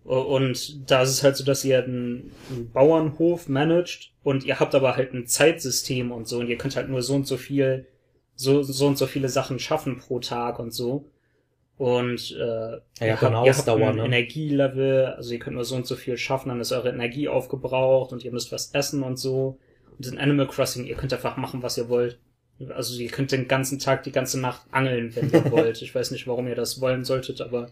Und 0.04 0.90
da 0.90 1.02
ist 1.02 1.10
es 1.10 1.22
halt 1.22 1.36
so, 1.36 1.44
dass 1.44 1.64
ihr 1.64 1.84
einen 1.84 2.32
einen 2.50 2.70
Bauernhof 2.72 3.48
managt 3.48 4.12
und 4.22 4.44
ihr 4.44 4.58
habt 4.58 4.74
aber 4.74 4.96
halt 4.96 5.12
ein 5.12 5.26
Zeitsystem 5.26 6.10
und 6.12 6.26
so 6.26 6.38
und 6.38 6.48
ihr 6.48 6.56
könnt 6.56 6.76
halt 6.76 6.88
nur 6.88 7.02
so 7.02 7.14
und 7.14 7.26
so 7.26 7.36
viel, 7.36 7.86
so, 8.40 8.62
so 8.62 8.86
und 8.86 8.96
so 8.96 9.06
viele 9.06 9.28
Sachen 9.28 9.58
schaffen 9.58 9.98
pro 9.98 10.18
Tag 10.18 10.58
und 10.58 10.72
so. 10.72 11.04
Und 11.76 12.36
äh, 12.38 12.40
Ja, 12.40 12.80
ihr, 13.00 13.20
habt 13.20 13.46
ihr 13.46 13.54
habt 13.54 13.68
ein 13.68 13.96
ne? 13.96 14.04
Energielevel, 14.04 15.06
also 15.16 15.32
ihr 15.32 15.38
könnt 15.38 15.56
nur 15.56 15.64
so 15.64 15.76
und 15.76 15.86
so 15.86 15.96
viel 15.96 16.16
schaffen, 16.16 16.48
dann 16.48 16.60
ist 16.60 16.72
eure 16.72 16.90
Energie 16.90 17.28
aufgebraucht 17.28 18.12
und 18.12 18.24
ihr 18.24 18.32
müsst 18.32 18.52
was 18.52 18.72
essen 18.72 19.02
und 19.02 19.18
so. 19.18 19.58
Und 19.96 20.06
in 20.06 20.18
Animal 20.18 20.46
Crossing, 20.46 20.86
ihr 20.86 20.96
könnt 20.96 21.12
einfach 21.12 21.36
machen, 21.36 21.62
was 21.62 21.78
ihr 21.78 21.88
wollt. 21.88 22.18
Also 22.68 22.98
ihr 23.00 23.10
könnt 23.10 23.32
den 23.32 23.48
ganzen 23.48 23.78
Tag, 23.78 24.02
die 24.02 24.12
ganze 24.12 24.38
Nacht 24.40 24.62
angeln, 24.70 25.14
wenn 25.16 25.30
ihr 25.30 25.50
wollt. 25.50 25.80
Ich 25.80 25.94
weiß 25.94 26.10
nicht, 26.10 26.26
warum 26.26 26.48
ihr 26.48 26.54
das 26.54 26.80
wollen 26.80 27.04
solltet, 27.04 27.40
aber 27.40 27.70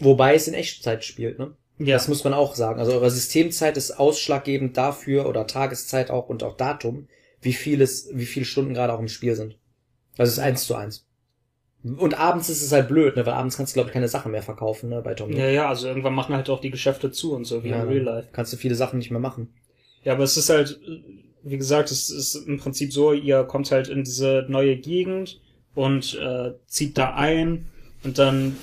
Wobei 0.00 0.34
es 0.34 0.48
in 0.48 0.54
Echtzeit 0.54 1.04
spielt, 1.04 1.38
ne? 1.38 1.52
ja. 1.78 1.96
Das 1.96 2.08
muss 2.08 2.24
man 2.24 2.34
auch 2.34 2.54
sagen. 2.54 2.80
Also 2.80 2.92
eure 2.92 3.10
Systemzeit 3.10 3.76
ist 3.76 3.92
ausschlaggebend 3.92 4.76
dafür, 4.76 5.26
oder 5.26 5.46
Tageszeit 5.46 6.10
auch 6.10 6.28
und 6.28 6.42
auch 6.42 6.56
Datum, 6.56 7.08
wie 7.40 7.52
viel 7.52 7.80
es, 7.82 8.08
wie 8.12 8.26
viele 8.26 8.46
Stunden 8.46 8.74
gerade 8.74 8.92
auch 8.92 9.00
im 9.00 9.08
Spiel 9.08 9.34
sind. 9.34 9.58
Also 10.18 10.30
es 10.30 10.38
ist 10.38 10.44
eins 10.44 10.64
zu 10.66 10.74
eins. 10.74 11.06
Und 11.84 12.18
abends 12.18 12.48
ist 12.48 12.62
es 12.62 12.70
halt 12.70 12.88
blöd, 12.88 13.16
ne? 13.16 13.26
Weil 13.26 13.32
abends 13.32 13.56
kannst 13.56 13.72
du, 13.72 13.74
glaube 13.74 13.88
ich, 13.88 13.92
keine 13.92 14.06
Sachen 14.08 14.30
mehr 14.30 14.42
verkaufen, 14.42 14.88
ne, 14.88 15.02
bei 15.02 15.14
Tom. 15.14 15.30
Nook. 15.30 15.38
Ja, 15.38 15.48
ja, 15.48 15.68
also 15.68 15.88
irgendwann 15.88 16.14
machen 16.14 16.34
halt 16.34 16.48
auch 16.48 16.60
die 16.60 16.70
Geschäfte 16.70 17.10
zu 17.10 17.34
und 17.34 17.44
so, 17.44 17.64
wie 17.64 17.70
Ja, 17.70 17.82
in 17.82 17.88
Real 17.88 18.04
Life. 18.04 18.28
Kannst 18.32 18.52
du 18.52 18.56
viele 18.56 18.76
Sachen 18.76 18.98
nicht 18.98 19.10
mehr 19.10 19.20
machen. 19.20 19.52
Ja, 20.04 20.12
aber 20.12 20.22
es 20.22 20.36
ist 20.36 20.48
halt, 20.48 20.78
wie 21.42 21.58
gesagt, 21.58 21.90
es 21.90 22.08
ist 22.08 22.34
im 22.34 22.58
Prinzip 22.58 22.92
so, 22.92 23.12
ihr 23.12 23.42
kommt 23.44 23.70
halt 23.72 23.88
in 23.88 24.04
diese 24.04 24.46
neue 24.48 24.76
Gegend 24.76 25.40
und 25.74 26.14
äh, 26.20 26.52
zieht 26.66 26.98
da 26.98 27.14
ein 27.14 27.66
und 28.04 28.18
dann 28.18 28.56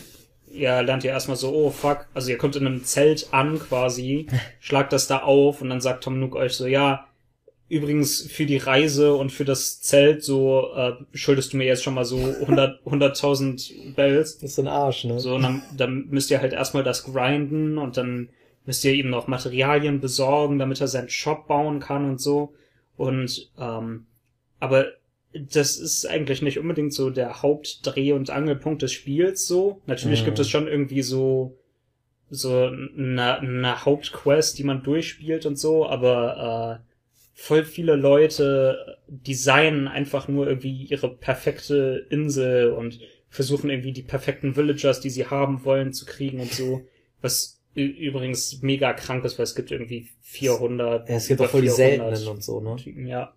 ja, 0.52 0.82
lernt 0.82 1.04
ihr 1.04 1.12
erstmal 1.12 1.38
so, 1.38 1.54
oh 1.54 1.70
fuck, 1.70 2.08
also 2.14 2.30
ihr 2.30 2.38
kommt 2.38 2.56
in 2.56 2.66
einem 2.66 2.84
Zelt 2.84 3.28
an 3.32 3.60
quasi, 3.60 4.28
schlagt 4.60 4.94
das 4.94 5.08
da 5.08 5.20
auf 5.20 5.62
und 5.62 5.70
dann 5.70 5.82
sagt 5.82 6.04
Tom 6.04 6.20
Nook 6.20 6.36
euch 6.36 6.54
so, 6.54 6.68
ja, 6.68 7.06
übrigens 7.70 8.22
für 8.24 8.46
die 8.46 8.58
Reise 8.58 9.14
und 9.14 9.32
für 9.32 9.46
das 9.46 9.80
Zelt 9.82 10.24
so 10.24 10.72
äh, 10.76 10.94
schuldest 11.14 11.54
du 11.54 11.58
mir 11.58 11.66
jetzt 11.66 11.84
schon 11.84 11.94
mal 11.94 12.06
so 12.06 12.18
100 12.42 12.84
100.000 12.86 13.96
Bells. 13.96 14.40
Das 14.40 14.52
ist 14.52 14.60
ein 14.60 14.68
Arsch, 14.68 15.06
ne? 15.06 15.20
So, 15.20 15.36
und 15.36 15.44
dann, 15.44 15.62
dann 15.78 16.08
müsst 16.10 16.32
ihr 16.32 16.42
halt 16.42 16.54
erstmal 16.54 16.84
das 16.84 17.04
grinden 17.04 17.78
und 17.78 17.96
dann 17.98 18.30
müsst 18.66 18.84
ihr 18.86 18.94
ihm 18.94 19.10
noch 19.10 19.28
Materialien 19.28 20.00
besorgen, 20.00 20.60
damit 20.60 20.82
er 20.82 20.88
seinen 20.88 21.10
Shop 21.10 21.48
bauen 21.48 21.80
kann 21.80 22.06
und 22.06 22.20
so. 22.20 22.54
Und 22.98 23.52
ähm, 23.58 24.06
aber 24.60 24.88
das 25.34 25.78
ist 25.78 26.06
eigentlich 26.08 26.42
nicht 26.42 26.58
unbedingt 26.60 26.94
so 26.94 27.12
der 27.12 27.42
Hauptdreh- 27.44 28.14
und 28.14 28.32
Angelpunkt 28.32 28.82
des 28.82 28.92
Spiels 28.94 29.48
so. 29.48 29.82
Natürlich 29.86 30.22
Mhm. 30.22 30.26
gibt 30.26 30.40
es 30.40 30.50
schon 30.50 30.68
irgendwie 30.68 31.04
so 31.04 31.56
so 32.32 32.66
eine, 32.66 33.40
eine 33.40 33.86
Hauptquest, 33.86 34.58
die 34.60 34.64
man 34.64 34.84
durchspielt 34.84 35.46
und 35.48 35.58
so, 35.58 35.88
aber 35.88 36.82
äh, 36.86 36.89
voll 37.42 37.64
viele 37.64 37.96
Leute 37.96 38.98
designen 39.08 39.88
einfach 39.88 40.28
nur 40.28 40.48
irgendwie 40.48 40.84
ihre 40.84 41.10
perfekte 41.16 42.06
Insel 42.10 42.74
und 42.74 43.00
versuchen 43.30 43.70
irgendwie 43.70 43.94
die 43.94 44.04
perfekten 44.04 44.56
Villagers, 44.56 45.00
die 45.00 45.10
sie 45.10 45.28
haben 45.28 45.64
wollen, 45.64 45.94
zu 45.94 46.06
kriegen 46.06 46.42
und 46.42 46.52
so. 46.52 46.82
Was 47.22 47.62
übrigens 47.76 48.62
mega 48.62 48.92
krank 48.92 49.24
ist, 49.24 49.40
weil 49.40 49.44
es 49.44 49.56
gibt 49.56 49.72
irgendwie 49.72 50.10
400. 50.22 51.08
Ja, 51.08 51.16
es 51.16 51.28
gibt 51.28 51.40
auch 51.40 51.50
voll 51.50 51.62
die 51.62 51.70
400 51.70 52.18
seltenen 52.18 52.36
und 52.36 52.44
so, 52.44 52.60
ne? 52.60 52.76
Typen, 52.76 53.08
ja. 53.08 53.34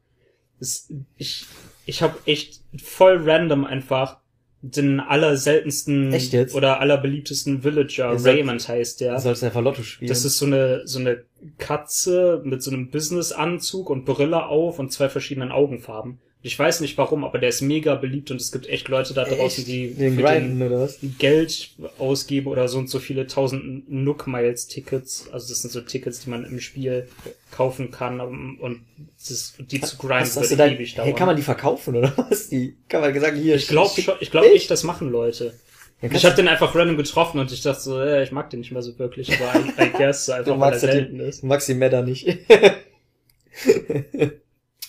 Es, 0.59 0.93
ich 1.17 1.47
ich 1.87 2.03
habe 2.03 2.19
echt 2.27 2.61
voll 2.83 3.29
random 3.29 3.65
einfach 3.65 4.19
den 4.63 5.01
allerseltensten 5.01 6.13
Echt 6.13 6.33
jetzt? 6.33 6.55
oder 6.55 6.81
allerbeliebtesten 6.81 7.65
Villager, 7.65 8.13
Ihr 8.13 8.19
sollt- 8.19 8.39
Raymond 8.39 8.67
heißt 8.69 9.01
der. 9.01 9.19
Sollst 9.19 9.43
einfach 9.43 9.61
Lotto 9.61 9.83
spielen. 9.83 10.09
Das 10.09 10.25
ist 10.25 10.39
so 10.39 10.47
eine, 10.47 10.83
so 10.87 11.01
eine 11.01 11.25
Katze 11.59 12.41
mit 12.45 12.63
so 12.63 12.71
einem 12.71 12.91
Businessanzug 12.91 13.91
und 13.91 14.05
Brille 14.05 14.47
auf 14.47 14.79
und 14.79 14.93
zwei 14.93 15.09
verschiedenen 15.09 15.51
Augenfarben. 15.51 16.19
Ich 16.45 16.59
weiß 16.59 16.81
nicht 16.81 16.99
warum, 16.99 17.25
aber 17.25 17.39
der 17.39 17.51
ist 17.51 17.63
mega 17.63 17.95
beliebt 17.95 18.33
und 18.33 18.41
es 18.41 18.51
gibt 18.51 18.69
echt 18.69 18.89
Leute 18.89 19.15
da 19.15 19.25
draußen, 19.25 19.63
Echt? 19.63 19.69
die 19.69 19.95
den 19.95 20.17
grinden 20.17 20.59
den 20.59 20.67
oder 20.69 20.81
was? 20.81 20.99
Geld 21.19 21.71
ausgeben 21.99 22.49
oder 22.49 22.67
so 22.67 22.79
und 22.79 22.91
so 22.91 22.99
viele 22.99 23.29
tausend 23.29 23.89
Nook 23.89 24.27
Miles 24.27 24.67
Tickets. 24.67 25.29
Also 25.31 25.49
das 25.49 25.63
sind 25.63 25.71
so 25.71 25.81
Tickets, 25.81 26.21
die 26.21 26.31
man 26.31 26.45
im 26.45 26.59
Spiel 26.59 27.07
kaufen 27.53 27.93
kann 27.93 28.21
um, 28.21 28.59
und 28.59 28.81
das, 29.29 29.55
die 29.59 29.81
zu 29.81 29.97
grinden 29.97 30.15
Hast, 30.17 30.37
hast 30.37 30.47
du 30.47 30.51
wird 30.51 30.61
dein, 30.61 30.75
ewig 30.75 30.97
hey, 30.97 31.05
dauern. 31.05 31.15
kann 31.15 31.27
man 31.29 31.37
die 31.37 31.43
verkaufen 31.43 31.95
oder 31.95 32.13
was? 32.17 32.49
Die 32.49 32.77
kann 32.89 33.03
man 33.03 33.21
sagen 33.21 33.41
hier. 33.41 33.55
ich 33.55 33.69
glaube 33.69 33.93
ich 34.19 34.31
glaube 34.33 34.53
echt, 34.53 34.69
das 34.69 34.83
machen 34.83 35.13
Leute. 35.13 35.55
Ja, 36.01 36.11
Ich 36.11 36.25
habe 36.25 36.35
den 36.35 36.49
einfach 36.49 36.75
random 36.75 36.97
getroffen 36.97 37.39
und 37.39 37.53
ich 37.53 37.63
dachte 37.63 37.81
so, 37.81 38.01
äh, 38.01 38.25
ich 38.25 38.33
mag 38.33 38.51
den 38.51 38.61
nicht 38.61 38.73
mehr 38.73 38.83
so 38.83 38.99
wirklich, 38.99 39.31
aber 39.41 39.61
I, 39.61 39.85
I 39.87 39.91
guess 39.97 40.27
du 40.27 40.33
einfach 40.33 40.59
weil 40.59 40.73
er 40.73 40.79
selten 40.81 41.19
die, 41.19 41.25
ist. 41.25 41.45
du 41.45 41.47
magst 41.47 41.69
die 41.69 41.75
Meta 41.75 42.03
nicht. 42.03 42.27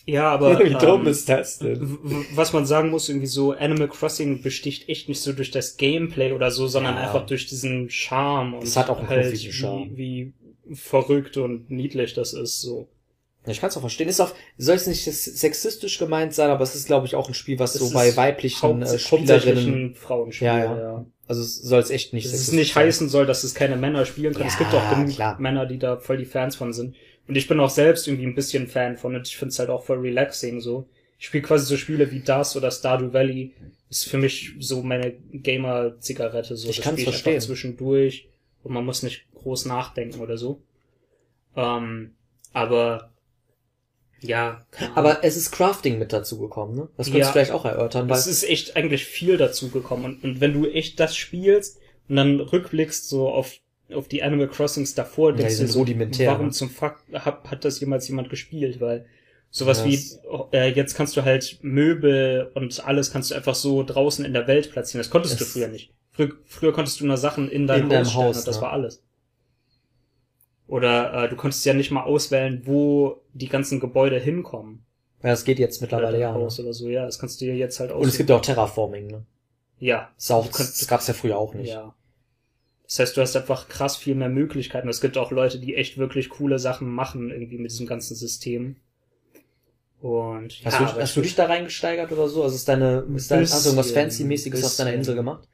Ja, 0.05 0.29
aber 0.31 0.59
Wie 0.59 0.73
dumm 0.73 1.01
ähm, 1.01 1.07
ist 1.07 1.29
das 1.29 1.59
denn? 1.59 1.97
was 2.35 2.51
man 2.51 2.65
sagen 2.65 2.89
muss, 2.89 3.07
irgendwie 3.07 3.27
so 3.27 3.51
Animal 3.53 3.87
Crossing 3.87 4.41
besticht 4.41 4.89
echt 4.89 5.07
nicht 5.07 5.21
so 5.21 5.31
durch 5.31 5.49
das 5.51 5.77
Gameplay 5.77 6.33
oder 6.33 6.51
so, 6.51 6.67
sondern 6.67 6.95
Ja. 6.95 7.03
einfach 7.03 7.25
durch 7.25 7.45
diesen 7.47 7.89
Charme 7.89 8.55
und 8.55 8.63
Das 8.63 8.75
hat 8.75 8.89
auch 8.89 8.99
einen 8.99 9.07
halt 9.07 9.37
Charme. 9.39 9.91
wie, 9.95 10.33
wie 10.67 10.75
verrückt 10.75 11.37
und 11.37 11.69
niedlich 11.71 12.13
das 12.13 12.33
ist 12.33 12.59
so. 12.61 12.87
Ja, 13.45 13.51
Ich 13.51 13.59
kann 13.61 13.69
es 13.69 13.77
auch 13.77 13.81
verstehen. 13.81 14.07
Ist 14.09 14.19
auch, 14.21 14.33
soll 14.57 14.75
es 14.75 14.87
nicht 14.87 15.03
sexistisch 15.03 15.99
gemeint 15.99 16.33
sein, 16.33 16.49
aber 16.49 16.63
es 16.63 16.75
ist, 16.75 16.87
glaube 16.87 17.05
ich, 17.07 17.15
auch 17.15 17.27
ein 17.27 17.33
Spiel, 17.33 17.59
was 17.59 17.75
Es 17.75 17.79
so 17.81 17.87
ist 17.87 17.93
bei 17.93 18.15
weiblichen 18.17 18.81
äh, 18.81 18.97
Spielerinnen. 18.99 19.95
Frauenspiel, 19.95 20.47
Ja, 20.47 20.57
ja. 20.59 20.77
ja. 20.77 21.05
Also 21.27 21.41
es 21.41 21.61
soll 21.61 21.79
es 21.79 21.89
echt 21.89 22.13
nicht 22.13 22.25
Dass 22.25 22.33
es 22.33 22.39
sexistisch 22.47 22.59
nicht 22.59 22.73
sein. 22.73 22.85
heißen 22.87 23.09
soll, 23.09 23.25
dass 23.25 23.45
es 23.45 23.55
keine 23.55 23.77
Männer 23.77 24.05
spielen 24.05 24.33
können. 24.33 24.47
es 24.47 24.53
Ja, 24.55 24.59
gibt 24.59 24.73
auch 24.73 24.89
genug 24.93 25.09
klar. 25.09 25.39
Männer, 25.39 25.65
die 25.65 25.79
da 25.79 25.97
voll 25.97 26.17
die 26.17 26.25
Fans 26.25 26.57
von 26.57 26.73
sind. 26.73 26.95
Und 27.27 27.35
ich 27.35 27.47
bin 27.47 27.59
auch 27.59 27.69
selbst 27.69 28.07
irgendwie 28.07 28.25
ein 28.25 28.35
bisschen 28.35 28.67
Fan 28.67 28.97
von 28.97 29.15
und 29.15 29.27
ich 29.27 29.37
finde 29.37 29.51
es 29.51 29.59
halt 29.59 29.69
auch 29.69 29.83
voll 29.83 29.99
relaxing 29.99 30.59
so. 30.59 30.87
Ich 31.19 31.27
spiele 31.27 31.43
quasi 31.43 31.65
so 31.65 31.77
Spiele 31.77 32.11
wie 32.11 32.19
das 32.19 32.55
oder 32.57 32.69
Stardew 32.69 33.13
Valley. 33.13 33.53
Ist 33.89 34.09
für 34.09 34.17
mich 34.17 34.53
so 34.59 34.81
meine 34.83 35.11
Gamer-Zigarette. 35.31 36.55
So. 36.57 36.69
Ich 36.69 36.77
Das 36.77 36.83
kann's 36.83 36.99
spiel 36.99 37.11
verstehen. 37.11 37.33
einfach 37.35 37.47
zwischendurch 37.47 38.27
und 38.63 38.73
man 38.73 38.83
muss 38.85 39.03
nicht 39.03 39.25
groß 39.35 39.65
nachdenken 39.65 40.19
oder 40.19 40.37
so. 40.37 40.61
Ähm, 41.55 42.15
aber 42.51 43.11
ja. 44.19 44.65
Aber 44.95 45.23
es 45.23 45.35
ist 45.37 45.51
Crafting 45.51 45.99
mit 45.99 46.13
dazu 46.13 46.39
gekommen, 46.39 46.75
ne? 46.75 46.89
Das 46.97 47.07
könntest 47.07 47.19
Ja. 47.19 47.27
du 47.27 47.31
vielleicht 47.33 47.51
auch 47.51 47.65
erörtern, 47.65 48.09
weil 48.09 48.17
Es 48.17 48.27
ist 48.27 48.43
echt 48.43 48.75
eigentlich 48.75 49.05
viel 49.05 49.37
dazu 49.37 49.69
gekommen. 49.69 50.05
Und, 50.05 50.23
und 50.23 50.41
wenn 50.41 50.53
du 50.53 50.69
echt 50.69 50.99
das 50.99 51.15
spielst 51.15 51.79
und 52.09 52.15
dann 52.15 52.39
rückblickst 52.39 53.07
so 53.07 53.29
auf, 53.29 53.53
auf 53.93 54.07
die 54.07 54.23
Animal 54.23 54.47
Crossings 54.47 54.95
davor, 54.95 55.33
die 55.33 55.39
denkst 55.39 55.53
du 55.59 55.67
sind 55.67 55.69
so, 55.69 56.25
warum 56.25 56.47
ne? 56.47 56.51
zum 56.51 56.69
Fuck 56.69 56.99
hat, 57.13 57.49
hat 57.49 57.65
das 57.65 57.79
jemals 57.79 58.07
jemand 58.07 58.29
gespielt? 58.29 58.79
Weil 58.81 59.05
sowas 59.49 59.79
Ja, 59.79 59.85
wie, 59.85 59.95
das- 59.95 60.19
äh, 60.51 60.71
jetzt 60.73 60.95
kannst 60.95 61.15
du 61.17 61.23
halt 61.23 61.59
Möbel 61.61 62.51
und 62.55 62.85
alles 62.85 63.11
kannst 63.11 63.31
du 63.31 63.35
einfach 63.35 63.55
so 63.55 63.83
draußen 63.83 64.25
in 64.25 64.33
der 64.33 64.47
Welt 64.47 64.71
platzieren. 64.71 64.99
Das 64.99 65.09
konntest 65.09 65.39
du 65.39 65.45
früher 65.45 65.67
nicht. 65.67 65.91
Früher, 66.11 66.31
früher 66.45 66.73
konntest 66.73 66.99
du 67.01 67.05
nur 67.07 67.17
Sachen 67.17 67.49
in 67.49 67.67
deinem 67.67 67.83
In 67.83 67.89
deinem 67.89 68.05
Haus 68.05 68.11
stellen 68.11 68.27
Haus, 68.27 68.37
und 68.39 68.47
das 68.47 68.55
ne? 68.57 68.61
war 68.61 68.71
alles. 68.73 69.03
Oder 70.67 71.25
äh, 71.25 71.29
du 71.29 71.35
konntest 71.35 71.65
ja 71.65 71.73
nicht 71.73 71.91
mal 71.91 72.03
auswählen, 72.03 72.61
wo 72.65 73.21
die 73.33 73.49
ganzen 73.49 73.79
Gebäude 73.79 74.19
hinkommen. 74.19 74.85
ja, 75.21 75.29
das 75.29 75.43
geht 75.45 75.59
jetzt 75.59 75.81
mittlerweile 75.81 76.19
ja. 76.19 76.29
dein 76.31 76.37
Ne? 76.37 76.45
Haus 76.45 76.59
oder 76.59 76.73
so, 76.73 76.89
ja, 76.89 77.05
das 77.05 77.19
kannst 77.19 77.41
du 77.41 77.45
dir 77.45 77.55
jetzt 77.55 77.79
halt 77.79 77.91
Und 77.91 78.07
es 78.07 78.17
gibt 78.17 78.31
auch 78.31 78.41
Terraforming, 78.41 79.07
ne? 79.07 79.25
ja, 79.79 80.09
Das, 80.15 80.31
auch, 80.31 80.47
das 80.47 80.87
gab's 80.87 81.07
ja 81.07 81.13
früher 81.13 81.37
auch 81.37 81.53
nicht. 81.53 81.69
Ja. 81.69 81.93
Das 82.85 82.99
heißt, 82.99 83.17
du 83.17 83.21
hast 83.21 83.35
einfach 83.35 83.69
krass 83.69 83.97
viel 83.97 84.15
mehr 84.15 84.29
Möglichkeiten. 84.29 84.89
Es 84.89 85.01
gibt 85.01 85.17
auch 85.17 85.31
Leute, 85.31 85.59
die 85.59 85.75
echt 85.75 85.97
wirklich 85.97 86.29
coole 86.29 86.59
Sachen 86.59 86.89
machen, 86.89 87.31
irgendwie 87.31 87.57
mit 87.57 87.71
diesem 87.71 87.87
ganzen 87.87 88.15
System. 88.15 88.75
Und 90.01 90.61
Hast, 90.65 90.79
ja, 90.79 90.85
du, 90.85 90.91
aber 90.91 91.01
hast 91.01 91.15
du 91.15 91.21
dich 91.21 91.35
da 91.35 91.45
reingesteigert 91.45 92.11
oder 92.11 92.27
so? 92.27 92.43
Also 92.43 92.55
ist 92.55 92.67
deine, 92.67 93.05
ist 93.15 93.31
dein, 93.31 93.41
hast 93.41 93.65
du 93.65 93.69
irgendwas 93.69 93.87
Bisschen, 93.87 94.01
Fancy-mäßiges 94.01 94.63
auf 94.65 94.75
deiner. 94.75 94.93
Insel 94.93 95.15
gemacht? 95.15 95.47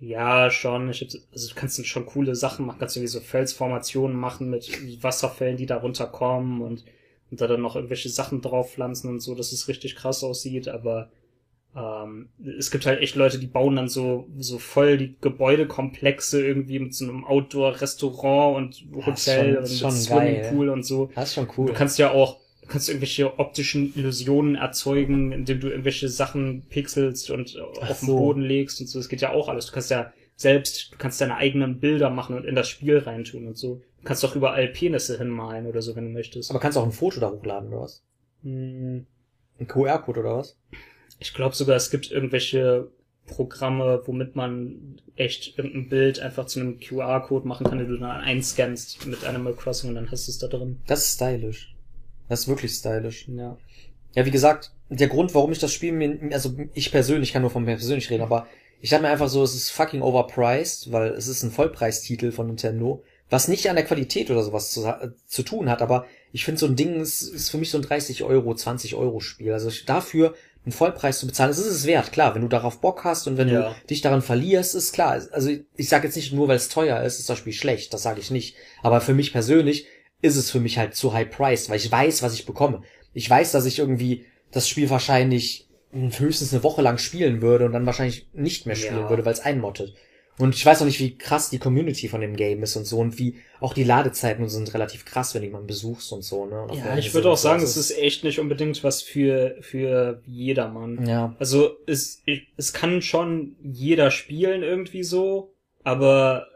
Ja, 0.00 0.50
schon. 0.50 0.90
Ich 0.90 1.00
hab, 1.02 1.08
also 1.32 1.48
du 1.48 1.54
kannst 1.54 1.86
schon 1.86 2.06
coole 2.06 2.34
Sachen 2.34 2.66
machen. 2.66 2.78
Kannst 2.80 2.96
irgendwie 2.96 3.12
so 3.12 3.20
Felsformationen 3.20 4.16
machen 4.16 4.50
mit 4.50 4.68
Wasserfällen, 5.02 5.56
die 5.56 5.66
da 5.66 5.76
runterkommen 5.76 6.60
und, 6.62 6.84
und 7.30 7.40
da 7.40 7.46
dann 7.46 7.62
noch 7.62 7.76
irgendwelche 7.76 8.08
Sachen 8.08 8.42
drauf 8.42 8.72
pflanzen 8.72 9.08
und 9.08 9.20
so, 9.20 9.34
dass 9.34 9.52
es 9.52 9.68
richtig 9.68 9.96
krass 9.96 10.24
aussieht. 10.24 10.68
Aber 10.68 11.10
ähm, 11.76 12.30
es 12.58 12.70
gibt 12.70 12.86
halt 12.86 13.00
echt 13.02 13.16
Leute, 13.16 13.38
die 13.38 13.46
bauen 13.46 13.76
dann 13.76 13.88
so 13.88 14.26
so 14.38 14.58
voll 14.58 14.96
die 14.96 15.16
Gebäudekomplexe 15.20 16.44
irgendwie 16.44 16.78
mit 16.78 16.94
so 16.94 17.04
einem 17.04 17.24
Outdoor-Restaurant 17.24 18.56
und 18.56 19.06
Hotel 19.06 19.58
und 19.58 19.66
Swimmingpool 19.66 20.70
und 20.70 20.84
so. 20.84 21.10
Das 21.14 21.28
ist 21.28 21.34
schon 21.34 21.48
cool. 21.56 21.66
Du 21.66 21.72
kannst 21.74 21.98
ja 21.98 22.10
auch, 22.12 22.38
du 22.62 22.68
kannst 22.68 22.88
irgendwelche 22.88 23.38
optischen 23.38 23.92
Illusionen 23.94 24.54
erzeugen, 24.54 25.32
indem 25.32 25.60
du 25.60 25.68
irgendwelche 25.68 26.08
Sachen 26.08 26.62
pixelst 26.68 27.30
und 27.30 27.56
Ach 27.82 27.90
auf 27.90 28.00
den 28.00 28.06
so. 28.06 28.16
Boden 28.16 28.40
legst 28.40 28.80
und 28.80 28.86
so. 28.86 28.98
Das 28.98 29.08
geht 29.08 29.20
ja 29.20 29.32
auch 29.32 29.48
alles. 29.48 29.66
Du 29.66 29.72
kannst 29.72 29.90
ja 29.90 30.12
selbst, 30.34 30.92
du 30.92 30.96
kannst 30.98 31.20
deine 31.20 31.36
eigenen 31.36 31.78
Bilder 31.80 32.08
machen 32.08 32.36
und 32.36 32.44
in 32.46 32.54
das 32.54 32.68
Spiel 32.68 32.98
reintun 32.98 33.46
und 33.46 33.58
so. 33.58 33.82
Du 34.00 34.04
kannst 34.04 34.24
doch 34.24 34.34
überall 34.36 34.68
Penisse 34.68 35.18
hinmalen 35.18 35.66
oder 35.66 35.82
so, 35.82 35.94
wenn 35.96 36.04
du 36.04 36.10
möchtest. 36.10 36.50
Aber 36.50 36.60
kannst 36.60 36.76
du 36.76 36.80
auch 36.80 36.86
ein 36.86 36.92
Foto 36.92 37.20
da 37.20 37.30
hochladen 37.30 37.68
oder 37.68 37.82
was? 37.82 38.02
Hm, 38.42 39.06
Ein 39.58 39.66
QR-Code 39.66 40.20
oder 40.20 40.36
was? 40.38 40.56
Ich 41.18 41.34
glaube 41.34 41.54
sogar, 41.54 41.76
es 41.76 41.90
gibt 41.90 42.10
irgendwelche 42.10 42.88
Programme, 43.26 44.02
womit 44.04 44.36
man 44.36 45.00
echt 45.16 45.58
irgendein 45.58 45.88
Bild 45.88 46.20
einfach 46.20 46.46
zu 46.46 46.60
einem 46.60 46.78
QR-Code 46.78 47.46
machen 47.46 47.66
kann, 47.66 47.78
den 47.78 47.88
du 47.88 47.98
dann 47.98 48.10
einscannst 48.10 49.06
mit 49.06 49.24
Animal 49.24 49.54
Crossing 49.54 49.90
und 49.90 49.96
dann 49.96 50.10
hast 50.10 50.28
du 50.28 50.32
es 50.32 50.38
da 50.38 50.46
drin. 50.46 50.80
Das 50.86 51.06
ist 51.06 51.14
stylisch. 51.14 51.74
Das 52.28 52.40
ist 52.40 52.48
wirklich 52.48 52.72
stylisch. 52.72 53.28
Ja. 53.28 53.56
Ja, 54.14 54.24
wie 54.24 54.30
gesagt, 54.30 54.72
der 54.88 55.08
Grund, 55.08 55.34
warum 55.34 55.52
ich 55.52 55.58
das 55.58 55.72
Spiel 55.72 55.92
mir, 55.92 56.18
also 56.32 56.54
ich 56.74 56.90
persönlich 56.90 57.32
kann 57.32 57.42
nur 57.42 57.50
von 57.50 57.64
mir 57.64 57.76
persönlich 57.76 58.08
reden, 58.10 58.22
aber 58.22 58.46
ich 58.80 58.90
dachte 58.90 59.02
mir 59.02 59.10
einfach 59.10 59.28
so, 59.28 59.42
es 59.42 59.54
ist 59.54 59.70
fucking 59.70 60.02
overpriced, 60.02 60.92
weil 60.92 61.08
es 61.10 61.28
ist 61.28 61.42
ein 61.42 61.50
Vollpreistitel 61.50 62.30
von 62.30 62.46
Nintendo, 62.46 63.02
was 63.28 63.48
nicht 63.48 63.68
an 63.68 63.76
der 63.76 63.84
Qualität 63.84 64.30
oder 64.30 64.42
sowas 64.42 64.70
zu, 64.70 64.86
äh, 64.86 65.10
zu 65.26 65.42
tun 65.42 65.68
hat, 65.68 65.82
aber 65.82 66.06
ich 66.32 66.44
finde 66.44 66.60
so 66.60 66.66
ein 66.66 66.76
Ding 66.76 67.00
ist, 67.00 67.22
ist 67.22 67.50
für 67.50 67.58
mich 67.58 67.70
so 67.70 67.78
ein 67.78 67.82
30 67.82 68.22
Euro, 68.22 68.54
20 68.54 68.94
Euro 68.94 69.20
Spiel. 69.20 69.52
Also 69.52 69.68
ich, 69.68 69.86
dafür 69.86 70.34
einen 70.66 70.72
Vollpreis 70.72 71.20
zu 71.20 71.26
bezahlen, 71.28 71.50
das 71.50 71.58
ist 71.60 71.66
es 71.66 71.86
wert, 71.86 72.10
klar, 72.12 72.34
wenn 72.34 72.42
du 72.42 72.48
darauf 72.48 72.80
Bock 72.80 73.04
hast 73.04 73.28
und 73.28 73.36
wenn 73.38 73.48
Ja. 73.48 73.70
du 73.70 73.86
dich 73.86 74.00
daran 74.02 74.20
verlierst, 74.20 74.74
ist 74.74 74.92
klar. 74.92 75.12
Also 75.30 75.50
ich 75.76 75.88
sage 75.88 76.06
jetzt 76.08 76.16
nicht 76.16 76.32
nur, 76.32 76.48
weil 76.48 76.56
es 76.56 76.68
teuer 76.68 77.02
ist, 77.02 77.20
ist 77.20 77.30
das 77.30 77.38
Spiel 77.38 77.52
schlecht, 77.52 77.94
das 77.94 78.02
sage 78.02 78.20
ich 78.20 78.32
nicht. 78.32 78.56
Aber 78.82 79.00
für 79.00 79.14
mich 79.14 79.32
persönlich 79.32 79.86
ist 80.22 80.36
es 80.36 80.50
für 80.50 80.58
mich 80.60 80.76
halt 80.76 80.96
zu 80.96 81.12
high 81.12 81.30
priced, 81.30 81.70
weil 81.70 81.76
ich 81.76 81.90
weiß, 81.90 82.22
was 82.22 82.34
ich 82.34 82.46
bekomme. 82.46 82.82
Ich 83.14 83.30
weiß, 83.30 83.52
dass 83.52 83.64
ich 83.64 83.78
irgendwie 83.78 84.26
das 84.50 84.68
Spiel 84.68 84.90
wahrscheinlich 84.90 85.68
höchstens 85.92 86.52
eine 86.52 86.64
Woche 86.64 86.82
lang 86.82 86.98
spielen 86.98 87.40
würde 87.42 87.64
und 87.64 87.72
dann 87.72 87.86
wahrscheinlich 87.86 88.28
nicht 88.32 88.66
mehr 88.66 88.76
spielen 88.76 89.02
Ja. 89.02 89.08
würde, 89.08 89.24
weil 89.24 89.32
es 89.32 89.40
einmottet. 89.40 89.94
Und 90.38 90.54
ich 90.54 90.66
weiß 90.66 90.82
auch 90.82 90.86
nicht, 90.86 91.00
wie 91.00 91.16
krass 91.16 91.48
die 91.48 91.58
Community 91.58 92.08
von 92.08 92.20
dem 92.20 92.36
Game 92.36 92.62
ist 92.62 92.76
und 92.76 92.84
so 92.84 92.98
und 92.98 93.18
wie 93.18 93.36
auch 93.60 93.72
die 93.72 93.84
Ladezeiten 93.84 94.48
sind 94.50 94.72
relativ 94.74 95.06
krass, 95.06 95.34
wenn 95.34 95.40
du 95.40 95.46
jemanden 95.46 95.66
besuchst 95.66 96.12
und 96.12 96.22
so, 96.22 96.44
ne? 96.44 96.62
Und 96.62 96.74
Ja, 96.76 96.96
ich 96.98 97.14
würde 97.14 97.30
auch 97.30 97.38
sagen, 97.38 97.62
es 97.62 97.76
ist 97.78 97.96
echt 97.96 98.22
nicht 98.22 98.38
unbedingt 98.38 98.84
was 98.84 99.00
für, 99.00 99.56
für 99.62 100.20
jedermann. 100.26 101.06
ja. 101.06 101.34
Also 101.38 101.78
es, 101.86 102.22
es 102.58 102.72
kann 102.74 103.00
schon 103.00 103.56
jeder 103.62 104.10
spielen 104.10 104.62
irgendwie 104.62 105.04
so, 105.04 105.54
aber 105.84 106.48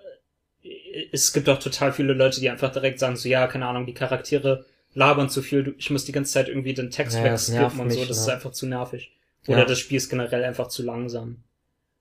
es 1.12 1.33
gibt 1.33 1.49
auch 1.49 1.59
total 1.59 1.93
viele 1.93 2.12
Leute, 2.12 2.41
die 2.41 2.51
einfach 2.51 2.70
direkt 2.72 2.99
sagen, 2.99 3.16
so 3.16 3.28
ja, 3.28 3.47
keine 3.47 3.66
Ahnung, 3.66 3.87
die 3.87 3.95
Charaktere 3.95 4.66
labern 4.93 5.31
zu 5.31 5.41
viel, 5.41 5.74
ich 5.78 5.91
muss 5.91 6.05
die 6.05 6.12
ganze 6.12 6.33
Zeit 6.33 6.49
irgendwie 6.49 6.74
den 6.74 6.91
Text 6.91 7.16
Ja, 7.16 7.24
wegskippen 7.24 7.81
und 7.81 7.91
so, 7.91 8.01
das 8.05 8.18
ne? 8.18 8.22
ist 8.24 8.28
einfach 8.28 8.53
zu 8.53 8.66
nervig. 8.66 9.12
Oder 9.47 9.61
Ja. 9.61 9.64
das 9.64 9.78
Spiel 9.78 9.97
ist 9.97 10.11
generell 10.11 10.45
einfach 10.45 10.68
zu 10.68 10.83
langsam. 10.83 11.39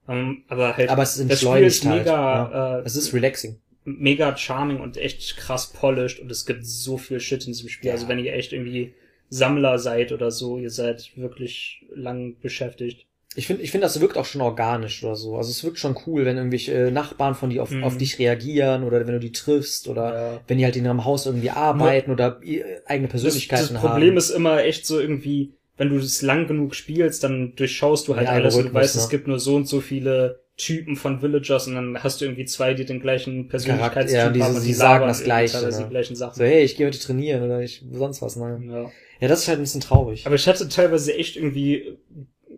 Ähm, 0.09 0.43
aber 0.47 0.75
halt, 0.75 0.89
Aber 0.89 1.03
es 1.03 1.17
ist 1.17 1.29
das 1.31 1.41
Spiel 1.41 1.63
ist 1.63 1.85
halt. 1.85 1.99
mega, 1.99 2.11
ja. 2.51 2.79
äh, 2.79 2.83
Es 2.83 2.95
ist 2.95 3.13
relaxing. 3.13 3.59
mega 3.85 4.35
charming 4.35 4.79
und 4.79 4.97
echt 4.97 5.37
krass 5.37 5.67
polished 5.71 6.19
und 6.19 6.31
es 6.31 6.45
gibt 6.45 6.65
so 6.65 6.97
viel 6.97 7.19
Shit 7.19 7.45
in 7.45 7.53
diesem 7.53 7.69
Spiel. 7.69 7.87
Ja. 7.89 7.93
Also 7.93 8.07
wenn 8.07 8.19
ihr 8.19 8.33
echt 8.33 8.51
irgendwie 8.53 8.93
Sammler 9.29 9.77
seid 9.79 10.11
oder 10.11 10.31
so, 10.31 10.57
ihr 10.57 10.69
seid 10.71 11.11
wirklich 11.15 11.85
lang 11.95 12.35
beschäftigt. 12.41 13.05
Ich 13.35 13.45
finde, 13.45 13.61
ich 13.61 13.69
finde, 13.69 13.85
das 13.85 14.01
wirkt 14.01 14.17
auch 14.17 14.25
schon 14.25 14.41
organisch 14.41 15.03
oder 15.03 15.15
so. 15.15 15.37
Also 15.37 15.51
es 15.51 15.63
wirkt 15.63 15.77
schon 15.77 15.95
cool, 16.07 16.25
wenn 16.25 16.35
irgendwelche 16.37 16.73
äh, 16.73 16.91
Nachbarn 16.91 17.35
von 17.35 17.51
dir 17.51 17.61
auf, 17.61 17.69
Mhm. 17.69 17.83
auf 17.83 17.95
dich 17.95 18.17
reagieren 18.17 18.83
oder 18.83 19.05
wenn 19.05 19.13
du 19.13 19.19
die 19.19 19.31
triffst 19.31 19.87
oder 19.87 20.13
Ja. 20.33 20.41
wenn 20.47 20.57
die 20.57 20.65
halt 20.65 20.75
in 20.75 20.85
ihrem 20.85 21.05
Haus 21.05 21.27
irgendwie 21.27 21.51
arbeiten 21.51 22.09
oder 22.11 22.39
ihr- 22.43 22.81
eigene 22.87 23.07
Das, 23.07 23.21
Persönlichkeiten 23.21 23.73
das 23.75 23.83
haben. 23.83 23.89
Problem 23.91 24.17
ist 24.17 24.31
immer 24.31 24.63
echt 24.63 24.87
so 24.87 24.99
irgendwie, 24.99 25.53
wenn 25.79 25.89
du 25.89 25.97
das 25.97 26.21
lang 26.21 26.45
genug 26.45 26.75
spielst, 26.75 27.23
dann 27.23 27.55
durchschaust 27.55 28.09
du 28.09 28.17
halt 28.17 28.27
Der 28.27 28.33
alles 28.33 28.55
und 28.55 28.65
du 28.65 28.73
weißt, 28.73 28.97
ne? 28.97 29.01
es 29.01 29.09
gibt 29.09 29.27
nur 29.27 29.39
so 29.39 29.55
und 29.55 29.65
so 29.65 29.79
viele 29.79 30.41
Typen 30.57 30.97
von 30.97 31.21
Villagers 31.21 31.67
und 31.67 31.75
dann 31.75 32.03
hast 32.03 32.19
du 32.19 32.25
irgendwie 32.25 32.43
zwei, 32.43 32.73
die 32.73 32.83
den 32.83 32.99
gleichen 32.99 33.47
Persönlichkeitstyp 33.47 34.35
ja, 34.35 34.45
haben 34.45 34.55
und 34.55 34.65
die 34.65 34.73
sagen 34.73 35.07
das 35.07 35.23
Gleiche, 35.23 35.61
ne? 35.61 35.71
die 35.71 35.89
gleichen 35.89 36.17
Sachen. 36.17 36.35
so, 36.35 36.43
hey, 36.43 36.63
ich 36.63 36.75
gehe 36.75 36.85
heute 36.85 36.99
trainieren 36.99 37.43
oder 37.43 37.61
ich 37.61 37.81
sonst 37.93 38.21
was. 38.21 38.35
Ne? 38.35 38.61
Ja. 38.67 38.91
Ja, 39.21 39.27
das 39.29 39.39
ist 39.39 39.47
halt 39.47 39.59
ein 39.59 39.63
bisschen 39.63 39.79
traurig. 39.79 40.25
Aber 40.25 40.35
ich 40.35 40.49
hatte 40.49 40.67
teilweise 40.67 41.15
echt 41.15 41.37
irgendwie 41.37 41.97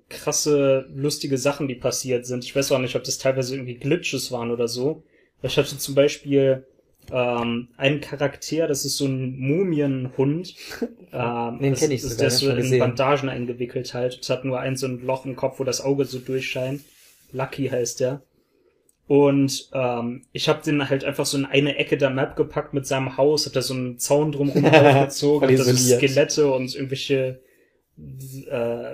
krasse, 0.09 0.87
lustige 0.91 1.37
Sachen, 1.37 1.67
die 1.67 1.75
passiert 1.75 2.25
sind. 2.25 2.43
Ich 2.43 2.55
weiß 2.55 2.71
auch 2.71 2.79
nicht, 2.79 2.95
ob 2.95 3.03
das 3.03 3.19
teilweise 3.19 3.53
irgendwie 3.53 3.75
Glitches 3.75 4.31
waren 4.31 4.49
oder 4.49 4.67
so. 4.67 5.03
Ich 5.43 5.57
hatte 5.57 5.77
zum 5.77 5.93
Beispiel 5.93 6.65
ähm, 7.11 7.69
einen 7.77 8.01
Charakter, 8.01 8.67
das 8.67 8.85
ist 8.85 8.97
so 8.97 9.05
ein 9.05 9.37
Mumienhund. 9.39 10.53
Ähm, 11.13 11.59
Den 11.59 11.71
das- 11.71 11.79
kenn 11.81 11.91
ich 11.91 12.01
sogar, 12.03 12.17
Der 12.19 12.27
ist 12.27 12.37
so 12.37 12.49
in. 12.51 12.79
Bandagen 12.79 13.27
eingewickelt 13.27 13.93
halt. 13.93 14.17
Es 14.21 14.29
hat 14.29 14.45
nur 14.45 14.61
ein 14.61 14.77
so 14.77 14.87
ein 14.87 15.05
Loch 15.05 15.25
im 15.25 15.35
Kopf, 15.35 15.59
wo 15.59 15.65
das 15.65 15.81
Auge 15.81 16.05
so 16.05 16.19
durchscheint. 16.19 16.83
Lucky 17.33 17.67
heißt 17.67 17.99
der. 17.99 18.21
Und 19.07 19.69
ähm, 19.73 20.23
ich 20.31 20.47
habe 20.47 20.63
den 20.63 20.87
halt 20.89 21.03
einfach 21.03 21.25
so 21.25 21.37
in 21.37 21.43
eine 21.45 21.75
Ecke 21.75 21.97
der 21.97 22.11
Map 22.11 22.37
gepackt 22.37 22.73
mit 22.73 22.87
seinem 22.87 23.17
Haus, 23.17 23.45
hab 23.45 23.51
da 23.51 23.61
so 23.61 23.73
einen 23.73 23.99
Zaun 23.99 24.31
drumherum 24.31 24.63
aufgezogen, 24.73 25.49
hab 25.49 25.57
da 25.57 25.63
so. 25.65 25.97
Skelette 25.97 26.49
und 26.49 26.73
irgendwelche 26.73 27.41
äh, 28.49 28.93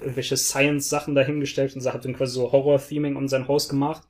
irgendwelche 0.00 0.36
Science-Sachen 0.36 1.16
dahingestellt 1.16 1.74
und 1.74 1.80
so 1.80 1.92
hat 1.92 2.04
dann 2.04 2.14
quasi 2.14 2.34
so 2.34 2.52
Horror-Theming 2.52 3.16
um 3.16 3.26
sein 3.26 3.48
Haus 3.48 3.68
gemacht. 3.68 4.02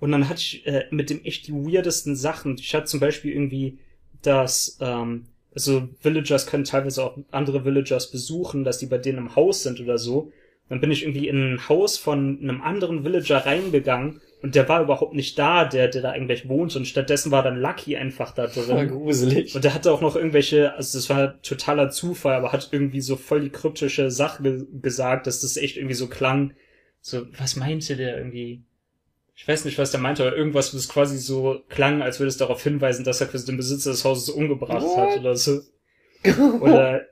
Und 0.00 0.12
dann 0.12 0.28
hatte 0.28 0.40
ich 0.40 0.66
äh, 0.66 0.86
mit 0.90 1.10
dem 1.10 1.24
echt 1.24 1.46
die 1.46 1.52
weirdesten 1.52 2.16
Sachen. 2.16 2.56
Ich 2.58 2.74
hatte 2.74 2.86
zum 2.86 3.00
Beispiel 3.00 3.32
irgendwie, 3.32 3.78
dass 4.22 4.78
ähm, 4.80 5.26
also 5.54 5.88
Villagers 6.00 6.46
können 6.46 6.64
teilweise 6.64 7.04
auch 7.04 7.18
andere 7.30 7.64
Villagers 7.64 8.10
besuchen, 8.10 8.64
dass 8.64 8.78
die 8.78 8.86
bei 8.86 8.98
denen 8.98 9.18
im 9.18 9.36
Haus 9.36 9.62
sind 9.62 9.80
oder 9.80 9.98
so. 9.98 10.32
Dann 10.68 10.80
bin 10.80 10.92
ich 10.92 11.02
irgendwie 11.02 11.28
in 11.28 11.54
ein 11.54 11.68
Haus 11.68 11.98
von 11.98 12.38
einem 12.40 12.62
anderen 12.62 13.04
Villager 13.04 13.44
reingegangen 13.44 14.20
und 14.40 14.54
der 14.54 14.68
war 14.68 14.82
überhaupt 14.82 15.14
nicht 15.14 15.36
da, 15.36 15.64
der, 15.64 15.88
der 15.88 16.00
da 16.00 16.10
eigentlich 16.12 16.48
wohnt 16.48 16.76
und 16.76 16.86
stattdessen 16.86 17.32
war 17.32 17.42
dann 17.42 17.60
Lucky 17.60 17.96
einfach 17.96 18.32
da 18.32 18.46
Voll 18.46 18.64
drin. 18.64 18.88
gruselig. 18.88 19.54
Und 19.54 19.64
der 19.64 19.74
hatte 19.74 19.92
auch 19.92 20.00
noch 20.00 20.14
irgendwelche, 20.14 20.72
also 20.74 20.96
das 20.96 21.10
war 21.10 21.42
totaler 21.42 21.90
Zufall, 21.90 22.36
aber 22.36 22.52
hat 22.52 22.68
irgendwie 22.70 23.00
so 23.00 23.16
voll 23.16 23.40
die 23.40 23.50
kryptische 23.50 24.12
Sache 24.12 24.42
ge 24.44 24.64
gesagt, 24.80 25.26
dass 25.26 25.40
das 25.40 25.56
echt 25.56 25.76
irgendwie 25.76 25.94
so 25.94 26.06
klang. 26.06 26.54
So, 27.00 27.26
was 27.36 27.56
meinte 27.56 27.96
der 27.96 28.16
irgendwie? 28.16 28.62
Ich 29.40 29.48
weiß 29.48 29.64
nicht, 29.64 29.78
was 29.78 29.90
der 29.90 30.00
meinte, 30.00 30.22
aber 30.22 30.36
irgendwas, 30.36 30.72
das 30.72 30.86
quasi 30.86 31.16
so 31.16 31.62
klang, 31.70 32.02
als 32.02 32.20
würde 32.20 32.28
es 32.28 32.36
darauf 32.36 32.62
hinweisen, 32.62 33.06
dass 33.06 33.22
er 33.22 33.26
quasi 33.26 33.46
den 33.46 33.56
Besitzer 33.56 33.90
des 33.90 34.04
Hauses 34.04 34.28
umgebracht 34.28 34.86
hat 34.98 35.18
oder 35.18 35.34
so. 35.34 35.62
Oder, 36.60 37.06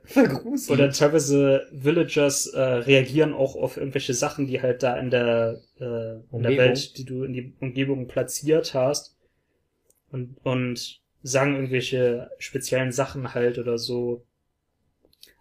oder 0.68 0.90
teilweise 0.90 1.66
Villagers 1.72 2.46
äh, 2.48 2.60
reagieren 2.60 3.32
auch 3.32 3.56
auf 3.56 3.78
irgendwelche 3.78 4.12
Sachen, 4.12 4.46
die 4.46 4.60
halt 4.60 4.82
da 4.82 4.98
in 4.98 5.08
der, 5.08 5.62
äh, 5.80 5.84
in 5.84 5.86
der 5.86 6.24
Umgebung. 6.30 6.58
Welt, 6.58 6.98
die 6.98 7.06
du 7.06 7.24
in 7.24 7.32
die 7.32 7.54
Umgebung 7.58 8.06
platziert 8.06 8.74
hast 8.74 9.16
und, 10.10 10.36
und 10.42 11.00
sagen 11.22 11.54
irgendwelche 11.54 12.30
speziellen 12.38 12.92
Sachen 12.92 13.32
halt 13.32 13.56
oder 13.56 13.78
so. 13.78 14.26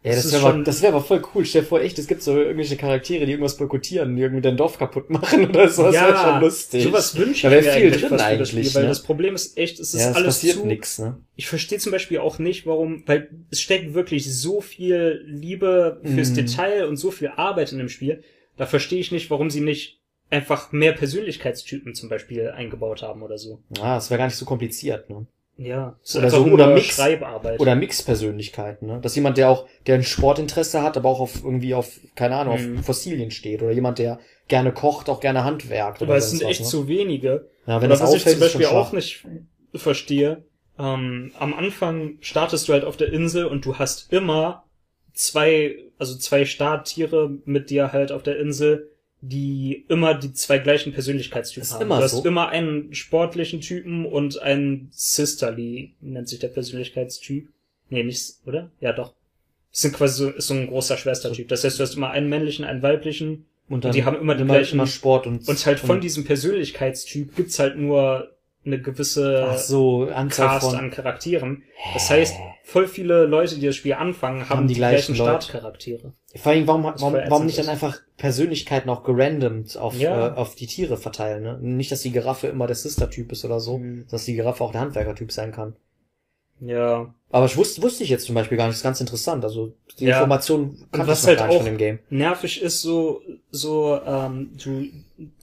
Ja, 0.07 0.15
Das 0.15 0.31
wäre 0.31 0.45
aber, 0.47 0.63
das 0.63 0.81
wär 0.81 0.89
aber 0.89 1.01
voll 1.01 1.21
cool. 1.35 1.45
Stell 1.45 1.61
dir 1.61 1.67
vor, 1.67 1.81
echt, 1.81 1.99
es 1.99 2.07
gibt 2.07 2.21
so 2.23 2.37
irgendwelche 2.37 2.77
Charaktere, 2.77 3.25
die 3.25 3.31
irgendwas 3.33 3.57
boykottieren, 3.57 4.15
die 4.15 4.21
irgendwie 4.21 4.41
dein 4.41 4.57
Dorf 4.57 4.77
kaputt 4.77 5.09
machen 5.11 5.49
oder 5.49 5.67
so. 5.69 5.83
Das 5.83 5.93
wäre 5.95 6.17
schon 6.17 6.41
lustig. 6.41 6.83
sowas 6.83 7.15
wünsche 7.17 7.31
ich 7.31 7.41
Da 7.41 7.49
mir 7.49 7.61
viel 7.61 7.71
eigentlich 7.71 7.91
drin 8.01 8.09
fast 8.09 8.11
für 8.11 8.17
das 8.17 8.21
eigentlich, 8.23 8.49
Spiel, 8.49 8.75
weil 8.75 8.83
ne? 8.83 8.89
das 8.89 9.03
Problem 9.03 9.35
ist 9.35 9.57
echt, 9.57 9.79
es 9.79 9.93
ist 9.93 10.01
ja, 10.01 10.09
es 10.11 10.15
alles 10.15 10.27
passiert 10.27 10.55
zu, 10.57 10.65
nix, 10.65 10.99
ne? 10.99 11.17
ich 11.35 11.47
verstehe 11.47 11.79
zum 11.79 11.91
Beispiel 11.91 12.19
auch 12.19 12.39
nicht, 12.39 12.65
warum, 12.65 13.03
weil 13.05 13.29
es 13.51 13.61
steckt 13.61 13.93
wirklich 13.93 14.33
so 14.33 14.61
viel 14.61 15.23
Liebe 15.27 16.01
fürs 16.03 16.29
Mhm. 16.31 16.35
Detail 16.35 16.85
und 16.85 16.97
so 16.97 17.11
viel 17.11 17.29
Arbeit 17.35 17.71
in 17.71 17.77
dem 17.77 17.89
Spiel. 17.89 18.23
Da 18.57 18.65
verstehe 18.65 18.99
ich 18.99 19.11
nicht, 19.11 19.29
warum 19.29 19.49
sie 19.49 19.61
nicht 19.61 19.99
einfach 20.29 20.71
mehr 20.71 20.91
Persönlichkeitstypen 20.93 21.93
zum 21.95 22.09
Beispiel 22.09 22.49
eingebaut 22.49 23.01
haben 23.01 23.21
oder 23.23 23.37
so. 23.37 23.61
Ah, 23.79 23.95
das 23.95 24.09
wäre 24.09 24.17
gar 24.17 24.25
nicht 24.25 24.35
so 24.35 24.45
kompliziert, 24.45 25.09
ne? 25.09 25.25
Ja. 25.57 25.95
Ist 26.03 26.15
Oder 26.15 26.25
einfach 26.25 26.37
so- 26.37 26.45
oder 26.45 26.67
Mix- 26.73 26.95
Schreibarbeit. 26.95 27.59
Oder 27.59 27.75
Mix-Persönlichkeiten, 27.75 28.85
ne? 28.87 28.99
Dass 29.01 29.15
jemand, 29.15 29.37
der 29.37 29.49
auch, 29.49 29.67
der 29.87 29.95
ein 29.95 30.03
Sportinteresse 30.03 30.81
hat, 30.83 30.97
aber 30.97 31.09
auch 31.09 31.19
auf 31.19 31.43
irgendwie 31.43 31.73
auf, 31.73 31.99
keine 32.15 32.35
Ahnung, 32.35 32.73
Mhm. 32.73 32.79
auf 32.79 32.85
Fossilien 32.85 33.31
steht. 33.31 33.61
Oder 33.63 33.71
jemand, 33.71 33.97
der 33.99 34.19
gerne 34.47 34.71
kocht, 34.71 35.09
auch 35.09 35.19
gerne 35.19 35.43
handwerkt. 35.43 36.01
aber 36.01 36.15
es 36.15 36.29
sind 36.29 36.41
echt 36.43 36.61
was, 36.61 36.67
ne? 36.67 36.71
zu 36.71 36.87
wenige. 36.87 37.47
Ja, 37.65 37.81
wenn 37.81 37.87
Oder 37.87 37.87
das 37.89 38.01
was 38.01 38.13
ich 38.13 38.21
auffällt, 38.21 38.37
zum 38.37 38.45
ist 38.45 38.51
schon 38.51 38.61
Beispiel 38.61 38.77
auch 38.77 38.91
nicht 38.93 39.25
verstehe, 39.75 40.43
ähm, 40.79 41.31
am 41.39 41.53
Anfang 41.53 42.17
startest 42.21 42.67
du 42.69 42.73
halt 42.73 42.85
auf 42.85 42.95
der 42.97 43.11
Insel 43.11 43.45
und 43.45 43.65
du 43.65 43.77
hast 43.79 44.13
immer 44.13 44.63
zwei, 45.13 45.75
also 45.97 46.15
zwei 46.17 46.45
Starttiere 46.45 47.31
mit 47.45 47.69
dir 47.71 47.91
halt 47.91 48.11
auf 48.11 48.23
der 48.23 48.37
Insel, 48.39 48.89
die 49.22 49.86
immer 49.89 50.13
die 50.13 50.34
zwei 50.34 50.59
gleichen 50.59 50.93
Persönlichkeitstypen 50.93 51.63
Ist 51.63 51.74
haben. 51.74 51.82
immer 51.84 51.97
du 51.97 52.03
hast 52.03 52.11
so? 52.11 52.26
immer 52.26 52.49
einen 52.49 52.93
sportlichen 52.93 53.61
Typen 53.61 54.05
und 54.05 54.39
einen 54.41 54.89
Sisterly, 54.91 55.93
nennt 56.01 56.30
sich 56.30 56.39
der 56.39 56.49
Persönlichkeitstyp. 56.49 57.47
Nee, 57.89 58.03
nicht, 58.03 58.36
oder? 58.45 58.70
Ja, 58.80 58.93
doch. 58.93 59.13
Das 59.72 59.82
sind 59.82 59.95
quasi 59.95 60.24
so, 60.24 60.30
ist 60.30 60.47
so 60.47 60.53
ein 60.53 60.68
großer 60.68 60.97
Schwestertyp. 60.97 61.47
Das 61.47 61.63
heißt, 61.63 61.80
du 61.80 61.84
hast 61.84 61.95
immer 61.95 62.11
einen 62.11 62.30
männlichen, 62.30 62.63
einen 62.65 62.82
weiblichen 62.82 63.45
Und 63.70 63.86
dann 63.86 63.91
die 63.91 64.03
haben 64.03 64.18
immer 64.20 64.36
die 64.36 64.41
immer, 64.41 64.55
gleichen- 64.55 64.76
immer 64.76 64.88
Sport 64.88 65.26
und, 65.28 65.47
und 65.47 65.65
halt 65.65 65.80
von 65.80 65.99
diesem 66.01 66.24
Persönlichkeitstyp 66.24 67.36
gibt's 67.36 67.59
halt 67.59 67.78
nur 67.78 68.32
eine 68.68 68.80
gewisse 68.82 69.47
ach 69.51 69.57
so, 69.57 70.03
Anzahl 70.09 70.47
Cast 70.47 70.70
von, 70.70 70.76
an 70.80 70.91
Charakteren. 70.91 71.63
Das 71.93 72.09
heißt, 72.09 72.36
voll 72.63 72.88
viele 72.88 73.26
Leute, 73.26 73.55
die 73.55 73.65
das 73.65 73.76
Spiel 73.76 73.93
anfangen, 73.93 74.47
haben, 74.49 74.68
die 74.68 74.74
die, 74.76 74.80
gleichen 74.80 75.15
gleichen 75.15 75.26
Leute. 75.26 75.41
Startcharaktere. 75.43 76.13
vor 76.36 76.51
allem, 76.51 76.68
warum, 76.68 76.84
warum, 76.84 77.13
warum 77.13 77.45
nicht 77.45 77.57
dann 77.57 77.70
einfach 77.70 77.97
Persönlichkeiten 78.18 78.89
auch 78.89 79.03
gerandomt 79.03 79.76
auf, 79.78 79.97
Ja. 79.97 80.28
äh, 80.28 80.32
auf 80.36 80.55
die 80.55 80.68
Tiere 80.68 80.97
verteilen, 80.97 81.43
ne? 81.43 81.57
Nicht, 81.61 81.91
dass 81.91 82.01
die 82.01 82.11
Giraffe 82.11 82.47
immer 82.47 82.68
der 82.68 82.76
Sister-Typ 82.76 83.32
ist 83.32 83.45
oder 83.45 83.59
so, 83.59 83.78
Mhm. 83.80 84.05
dass 84.11 84.26
die 84.26 84.36
Giraffe 84.36 84.63
auch 84.63 84.72
der 84.72 84.82
Handwerker-Typ 84.82 85.32
sein 85.32 85.51
kann. 85.51 85.76
Ja. 86.59 87.13
Aber 87.29 87.45
ich 87.45 87.57
wusste, 87.57 87.81
wusste 87.81 88.03
ich 88.03 88.09
jetzt 88.09 88.25
zum 88.25 88.35
Beispiel 88.35 88.57
gar 88.57 88.65
nicht, 88.65 88.73
das 88.73 88.79
ist 88.79 88.83
ganz 88.83 89.01
interessant. 89.01 89.43
Also, 89.43 89.73
die 89.99 90.05
Ja. 90.05 90.15
Information 90.17 90.77
kannte 90.91 91.07
was 91.07 91.27
halt 91.27 91.39
gar 91.39 91.47
nicht 91.47 91.55
auch- 91.55 91.59
von 91.59 91.65
dem 91.65 91.77
Game. 91.77 91.99
Nervig 92.09 92.61
ist 92.61 92.81
so, 92.81 93.21
so, 93.51 93.99
ähm, 94.05 94.51
du 94.63 94.87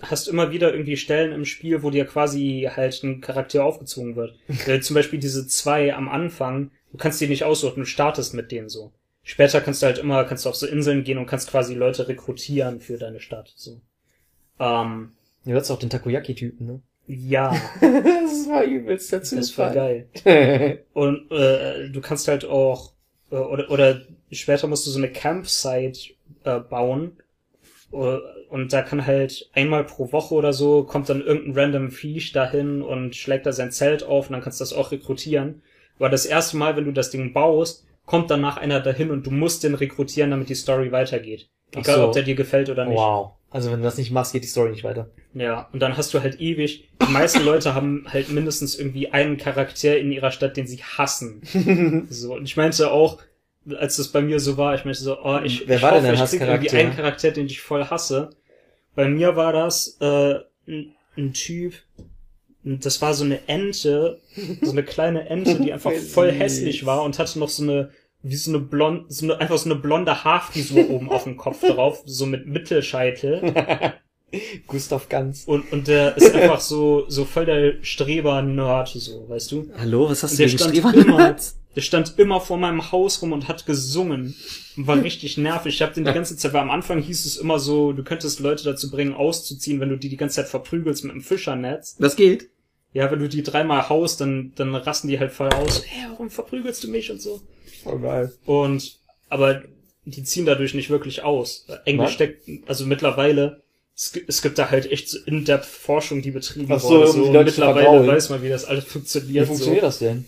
hast 0.03 0.29
immer 0.29 0.51
wieder 0.51 0.73
irgendwie 0.73 0.97
Stellen 0.97 1.33
im 1.33 1.45
Spiel, 1.45 1.83
wo 1.83 1.91
dir 1.91 2.07
quasi 2.07 2.69
halt 2.75 3.03
ein 3.03 3.21
Charakter 3.21 3.65
aufgezogen 3.65 4.17
wird. 4.17 4.35
äh, 4.67 4.81
zum 4.81 4.95
Beispiel 4.95 5.19
diese 5.19 5.47
zwei 5.47 5.95
am 5.95 6.09
Anfang, 6.09 6.71
du 6.93 6.97
kannst 6.99 7.21
die 7.21 7.27
nicht 7.29 7.45
aussuchen, 7.45 7.81
du 7.81 7.87
startest 7.87 8.33
mit 8.35 8.51
denen 8.51 8.69
so. 8.69 8.93
Später 9.23 9.61
kannst 9.61 9.83
du 9.83 9.87
halt 9.87 9.99
immer, 9.99 10.25
kannst 10.25 10.45
du 10.45 10.49
auf 10.51 10.57
so 10.57 10.67
Inseln 10.67 11.05
gehen 11.05 11.19
und 11.19 11.27
kannst 11.27 11.51
quasi 11.51 11.75
Leute 11.75 12.09
rekrutieren 12.09 12.81
für 12.81 12.99
deine 12.99 13.21
Stadt, 13.21 13.53
so. 13.57 13.81
Ähm, 14.59 15.13
Ja, 15.45 15.53
du 15.53 15.61
hast 15.61 15.71
auch 15.71 15.79
den 15.79 15.91
Takoyaki-Typen, 15.91 16.67
ne? 16.67 16.81
Ja, 17.07 17.51
das 17.81 18.49
war 18.49 18.65
übelst 18.65 19.13
der 19.13 19.21
das 19.21 19.33
ist 19.33 19.51
voll 19.51 19.73
geil. 19.73 20.09
Und 20.93 21.31
äh, 21.31 21.91
du 21.91 22.01
kannst 22.01 22.29
halt 22.29 22.45
auch 22.45 22.93
äh, 23.31 23.37
oder 23.37 23.71
oder 23.71 24.01
später 24.31 24.67
musst 24.67 24.87
du 24.87 24.91
so 24.91 24.99
eine 24.99 25.11
Campsite 25.11 26.15
äh, 26.45 26.61
bauen 26.61 27.19
äh, 27.93 28.19
und 28.49 28.73
da 28.73 28.83
kann 28.83 29.07
halt 29.07 29.51
einmal 29.53 29.85
pro 29.85 30.13
Woche 30.13 30.35
oder 30.35 30.53
so 30.53 30.85
kommt 30.85 31.09
dann 31.09 31.21
irgendein 31.21 31.59
random 31.59 31.91
Viech 31.91 32.33
dahin 32.33 32.83
und 32.83 33.17
schlägt 33.17 33.47
da 33.47 33.53
sein 33.53 33.71
Zelt 33.71 34.03
auf 34.03 34.29
und 34.29 34.33
dann 34.33 34.43
kannst 34.43 34.61
du 34.61 34.63
das 34.63 34.73
auch 34.73 34.93
rekrutieren. 34.93 35.63
Aber 35.99 36.09
das 36.09 36.27
erste 36.27 36.57
Mal, 36.57 36.77
wenn 36.77 36.85
du 36.85 36.93
das 36.93 37.11
Ding 37.11 37.33
baust, 37.33 37.87
kommt 38.07 38.31
danach 38.31 38.57
einer 38.57 38.81
dahin 38.81 39.11
und 39.11 39.27
du 39.27 39.31
musst 39.31 39.65
den 39.65 39.75
rekrutieren, 39.75 40.31
damit 40.31 40.49
die 40.49 40.55
Story 40.55 40.93
weitergeht. 40.93 41.49
Egal, 41.73 41.97
so. 41.97 42.05
ob 42.05 42.13
der 42.13 42.23
dir 42.23 42.35
gefällt 42.35 42.69
oder 42.69 42.85
nicht. 42.85 42.99
wow. 42.99 43.33
Also, 43.55 43.71
wenn 43.71 43.79
du 43.79 43.85
das 43.85 43.99
nicht 43.99 44.11
machst, 44.11 44.33
geht 44.33 44.43
die 44.43 44.49
Story 44.49 44.73
nicht 44.73 44.83
weiter. 44.83 45.11
Ja, 45.33 45.69
und 45.73 45.79
dann 45.79 45.97
hast 45.97 46.13
du 46.13 46.21
halt 46.21 46.41
ewig, 46.41 46.89
die 47.01 47.13
meisten 47.13 47.45
Leute 47.45 47.73
haben 47.73 48.05
halt 48.09 48.29
mindestens 48.29 48.77
irgendwie 48.77 49.13
einen 49.13 49.37
Charakter 49.37 49.97
in 49.97 50.11
ihrer 50.11 50.33
Stadt, 50.33 50.57
den 50.57 50.67
sie 50.67 50.79
hassen. 50.83 51.41
so, 52.11 52.35
und 52.35 52.47
ich 52.47 52.57
meinte 52.57 52.91
auch, 52.91 53.23
als 53.79 53.95
das 53.95 54.09
bei 54.09 54.23
mir 54.23 54.41
so 54.41 54.57
war, 54.57 54.75
ich 54.75 54.85
meinte 54.85 54.99
so, 54.99 55.23
oh, 55.23 55.39
ich, 55.39 55.69
Wer 55.69 55.77
ich 55.77 55.83
war 55.83 55.93
denn 55.93 56.05
hoffe, 56.19 56.35
ich 56.35 56.41
krieg 56.43 56.51
irgendwie 56.51 56.71
einen 56.71 56.97
Charakter, 56.97 57.31
den 57.31 57.47
ich 57.47 57.61
voll 57.61 57.85
hasse. 57.85 58.31
Bei 58.97 59.09
mir 59.09 59.37
war 59.37 59.53
das 59.53 59.99
äh, 60.01 60.35
ein, 60.67 60.93
ein 61.17 61.33
Typ, 61.33 61.75
das 62.65 63.01
war 63.03 63.15
so 63.15 63.23
eine 63.23 63.47
Ente, 63.47 64.21
so 64.63 64.73
eine 64.73 64.83
kleine 64.83 65.29
Ente, 65.29 65.61
die 65.61 65.73
einfach 65.73 65.93
voll 65.93 66.33
hässlich 66.33 66.87
war 66.87 67.05
und 67.05 67.21
hatte 67.21 67.39
noch 67.39 67.51
so 67.51 67.63
eine, 67.63 67.91
wie 68.25 68.37
so 68.37 68.51
eine 68.51 68.59
blond, 68.59 69.05
so 69.13 69.27
eine, 69.27 69.41
einfach 69.41 69.59
so 69.59 69.71
eine 69.71 69.79
blonde 69.79 70.25
Haarfrisur 70.25 70.91
oben 70.91 71.11
auf 71.11 71.25
dem 71.25 71.37
Kopf 71.37 71.61
drauf, 71.61 72.03
so 72.07 72.27
mit 72.27 72.47
Mittelscheitel. 72.47 73.53
Gustav 74.67 75.09
Ganz. 75.09 75.45
Und, 75.45 75.71
und 75.73 75.87
der 75.87 76.17
ist 76.17 76.35
einfach 76.35 76.61
so, 76.61 77.05
so 77.09 77.25
voll 77.25 77.45
der 77.45 77.75
Streber-Nerd, 77.83 78.89
so, 78.89 79.29
weißt 79.29 79.53
du? 79.53 79.71
Hallo, 79.79 80.09
was 80.09 80.25
hast 80.25 80.33
du 80.33 80.37
der 80.39 80.47
gegen 80.47 80.59
stand 80.59 80.77
Streber 80.77 80.95
immer, 80.95 81.37
der 81.77 81.81
stand 81.81 82.19
immer 82.19 82.41
vor 82.41 82.57
meinem 82.57 82.91
Haus 82.91 83.23
rum 83.23 83.33
und 83.33 83.47
hat 83.47 83.65
gesungen. 83.65 84.35
Und 84.77 84.87
war 84.89 85.01
richtig 85.01 85.39
nervig. 85.39 85.75
Ich 85.75 85.83
hab 85.83 85.95
den 85.95 86.05
die 86.05 86.13
ganze 86.13 86.37
Zeit, 86.37 86.53
weil 86.53 86.63
am 86.63 86.71
Anfang 86.71 87.01
hieß 87.01 87.27
es 87.27 87.37
immer 87.37 87.61
so, 87.61 87.93
du 87.93 88.03
könntest 88.03 88.41
Leute 88.41 88.65
dazu 88.65 88.91
bringen, 88.91 89.15
auszuziehen, 89.15 89.79
wenn 89.79 89.91
du 89.91 89.99
die 89.99 90.09
die 90.09 90.17
ganze 90.17 90.37
Zeit 90.37 90.49
verprügelst 90.49 91.05
mit 91.05 91.13
einem 91.13 91.23
Fischernetz. 91.23 91.97
Das 91.99 92.17
geht. 92.17 92.49
Ja, 92.93 93.11
wenn 93.11 93.21
du 93.21 93.29
die 93.29 93.43
dreimal 93.45 93.89
haust, 93.89 94.21
dann, 94.21 94.53
dann 94.57 94.75
rasten 94.75 95.09
die 95.09 95.21
halt 95.21 95.33
voll 95.33 95.51
aus. 95.51 95.85
Hey, 95.87 96.07
warum 96.11 96.31
verprügelst 96.31 96.83
du 96.83 96.89
mich 96.89 97.11
und 97.11 97.21
so? 97.21 97.41
Oh, 97.85 97.99
geil. 97.99 98.33
Und, 98.47 98.99
aber 99.29 99.63
die 100.05 100.23
ziehen 100.25 100.47
dadurch 100.47 100.75
nicht 100.75 100.91
wirklich 100.91 101.23
aus. 101.23 101.67
Englisch 101.85 102.07
Was? 102.09 102.13
steckt, 102.15 102.49
also 102.69 102.85
mittlerweile, 102.87 103.63
es, 103.97 104.13
gi- 104.13 104.25
es 104.27 104.43
gibt 104.43 104.59
da 104.59 104.71
halt 104.71 104.91
echt 104.91 105.09
so 105.09 105.19
in-depth 105.25 105.65
Forschung, 105.67 106.21
die 106.23 106.31
betrieben 106.31 106.73
Ach 106.73 106.81
so, 106.81 106.89
wurde. 106.91 107.07
So, 107.09 107.25
zu 107.27 107.31
mittlerweile 107.33 108.07
weiß 108.07 108.31
man, 108.31 108.43
wie 108.43 108.49
das 108.49 108.65
alles 108.65 108.85
Wie 108.85 108.91
funktioniert. 108.91 109.47
funktioniert 109.47 109.81
so. 109.83 109.87
das 109.87 109.99
denn? 109.99 110.25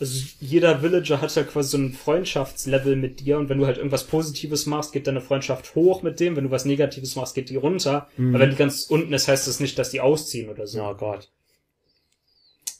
Also 0.00 0.22
jeder 0.40 0.80
Villager 0.80 1.20
hat 1.20 1.34
ja 1.34 1.42
quasi 1.42 1.70
so 1.70 1.78
ein 1.78 1.92
Freundschaftslevel 1.92 2.94
mit 2.94 3.18
dir 3.18 3.36
und 3.36 3.48
wenn 3.48 3.58
du 3.58 3.66
halt 3.66 3.78
irgendwas 3.78 4.04
Positives 4.04 4.64
machst, 4.66 4.92
geht 4.92 5.08
deine 5.08 5.20
Freundschaft 5.20 5.74
hoch 5.74 6.02
mit 6.02 6.20
dem. 6.20 6.36
Wenn 6.36 6.44
du 6.44 6.50
was 6.52 6.64
Negatives 6.64 7.16
machst, 7.16 7.34
geht 7.34 7.50
die 7.50 7.56
runter. 7.56 8.08
Mhm. 8.16 8.32
Aber 8.34 8.44
wenn 8.44 8.50
die 8.50 8.56
ganz 8.56 8.84
unten 8.84 9.12
ist, 9.12 9.26
heißt 9.26 9.48
das 9.48 9.58
nicht, 9.58 9.76
dass 9.76 9.90
die 9.90 10.00
ausziehen 10.00 10.50
oder 10.50 10.68
so 10.68 10.80
Oh 10.84 10.94
Gott. 10.94 11.28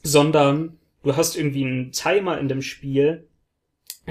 sondern 0.02 0.78
du 1.02 1.16
hast 1.16 1.36
irgendwie 1.36 1.64
einen 1.64 1.92
Timer 1.92 2.38
in 2.38 2.48
dem 2.48 2.62
Spiel. 2.62 3.26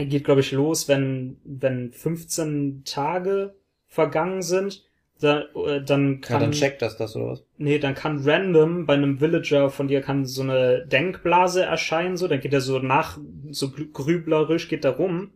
Geht, 0.05 0.23
glaube 0.25 0.41
ich, 0.41 0.51
los, 0.51 0.87
wenn, 0.87 1.37
wenn 1.43 1.91
15 1.91 2.83
Tage 2.85 3.55
vergangen 3.87 4.41
sind. 4.41 4.85
Da, 5.19 5.41
äh, 5.55 5.83
dann 5.83 6.21
Ja, 6.29 6.37
kann, 6.37 6.39
dann 6.39 6.51
checkt 6.51 6.81
das 6.81 6.95
das 6.97 7.15
oder 7.15 7.27
was? 7.31 7.43
nee, 7.57 7.79
dann 7.79 7.95
kann 7.95 8.19
random 8.23 8.85
bei 8.85 8.93
einem 8.93 9.19
Villager 9.19 9.69
von 9.71 9.87
dir 9.87 10.01
kann 10.01 10.25
so 10.25 10.43
eine 10.43 10.85
Denkblase 10.85 11.63
erscheinen, 11.63 12.17
so, 12.17 12.27
dann 12.27 12.39
geht 12.39 12.53
er 12.53 12.61
so 12.61 12.79
nach, 12.79 13.17
so 13.51 13.67
grü- 13.67 13.91
grüblerisch 13.91 14.67
geht 14.69 14.85
er 14.85 14.91
rum, 14.97 15.31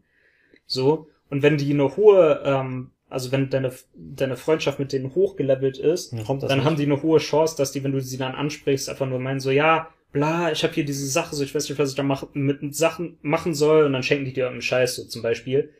so. 0.65 1.07
Und 1.29 1.43
wenn 1.43 1.57
die 1.57 1.73
eine 1.73 1.95
hohe, 1.97 2.41
ähm, 2.45 2.91
also 3.09 3.31
wenn 3.31 3.49
deine, 3.49 3.71
deine 3.95 4.37
Freundschaft 4.37 4.79
mit 4.79 4.93
denen 4.93 5.15
hochgelevelt 5.15 5.77
ist, 5.77 6.13
Dann 6.27 6.39
dann 6.47 6.63
haben 6.63 6.75
die 6.77 6.83
eine 6.85 7.01
hohe 7.03 7.19
Chance, 7.19 7.57
dass 7.57 7.71
die, 7.71 7.83
wenn 7.83 7.91
du 7.93 8.01
sie 8.01 8.17
dann 8.17 8.35
ansprichst, 8.35 8.89
einfach 8.89 9.07
nur 9.07 9.19
meinen 9.19 9.39
so, 9.39 9.51
ja, 9.51 9.89
bla, 10.11 10.51
ich 10.51 10.63
habe 10.63 10.73
hier 10.73 10.85
diese 10.85 11.07
Sache, 11.07 11.35
so 11.35 11.43
ich 11.43 11.53
weiß 11.53 11.67
nicht, 11.69 11.79
was 11.79 11.89
ich 11.89 11.95
da 11.95 12.03
mach, 12.03 12.25
mit 12.33 12.75
Sachen 12.75 13.17
machen 13.21 13.53
soll 13.53 13.85
und 13.85 13.93
dann 13.93 14.03
schenken 14.03 14.25
die 14.25 14.33
dir 14.33 14.41
irgendeinen 14.41 14.61
Scheiß, 14.61 14.95
so 14.95 15.03
zum 15.05 15.21
Beispiel. 15.21 15.71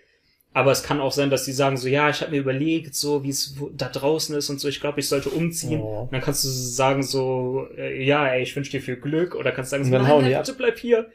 Aber 0.53 0.71
es 0.71 0.83
kann 0.83 0.99
auch 0.99 1.13
sein, 1.13 1.29
dass 1.29 1.45
die 1.45 1.53
sagen 1.53 1.77
so, 1.77 1.87
ja, 1.87 2.09
ich 2.09 2.19
habe 2.21 2.31
mir 2.31 2.39
überlegt, 2.39 2.93
so 2.93 3.23
wie 3.23 3.29
es 3.29 3.55
da 3.73 3.87
draußen 3.87 4.35
ist 4.35 4.49
und 4.49 4.59
so, 4.59 4.67
ich 4.67 4.81
glaube, 4.81 4.99
ich 4.99 5.07
sollte 5.07 5.29
umziehen. 5.29 5.79
Oh. 5.81 6.01
Und 6.01 6.13
dann 6.13 6.21
kannst 6.21 6.43
du 6.43 6.49
sagen 6.49 7.03
so, 7.03 7.67
äh, 7.77 8.03
ja, 8.03 8.27
ey, 8.27 8.43
ich 8.43 8.53
wünsche 8.55 8.71
dir 8.71 8.81
viel 8.81 8.97
Glück 8.97 9.35
oder 9.35 9.53
kannst 9.53 9.71
sagen 9.71 9.85
so, 9.85 9.91
nein, 9.91 10.03
nein, 10.03 10.37
bitte 10.37 10.53
bleib 10.53 10.77
hier. 10.77 11.09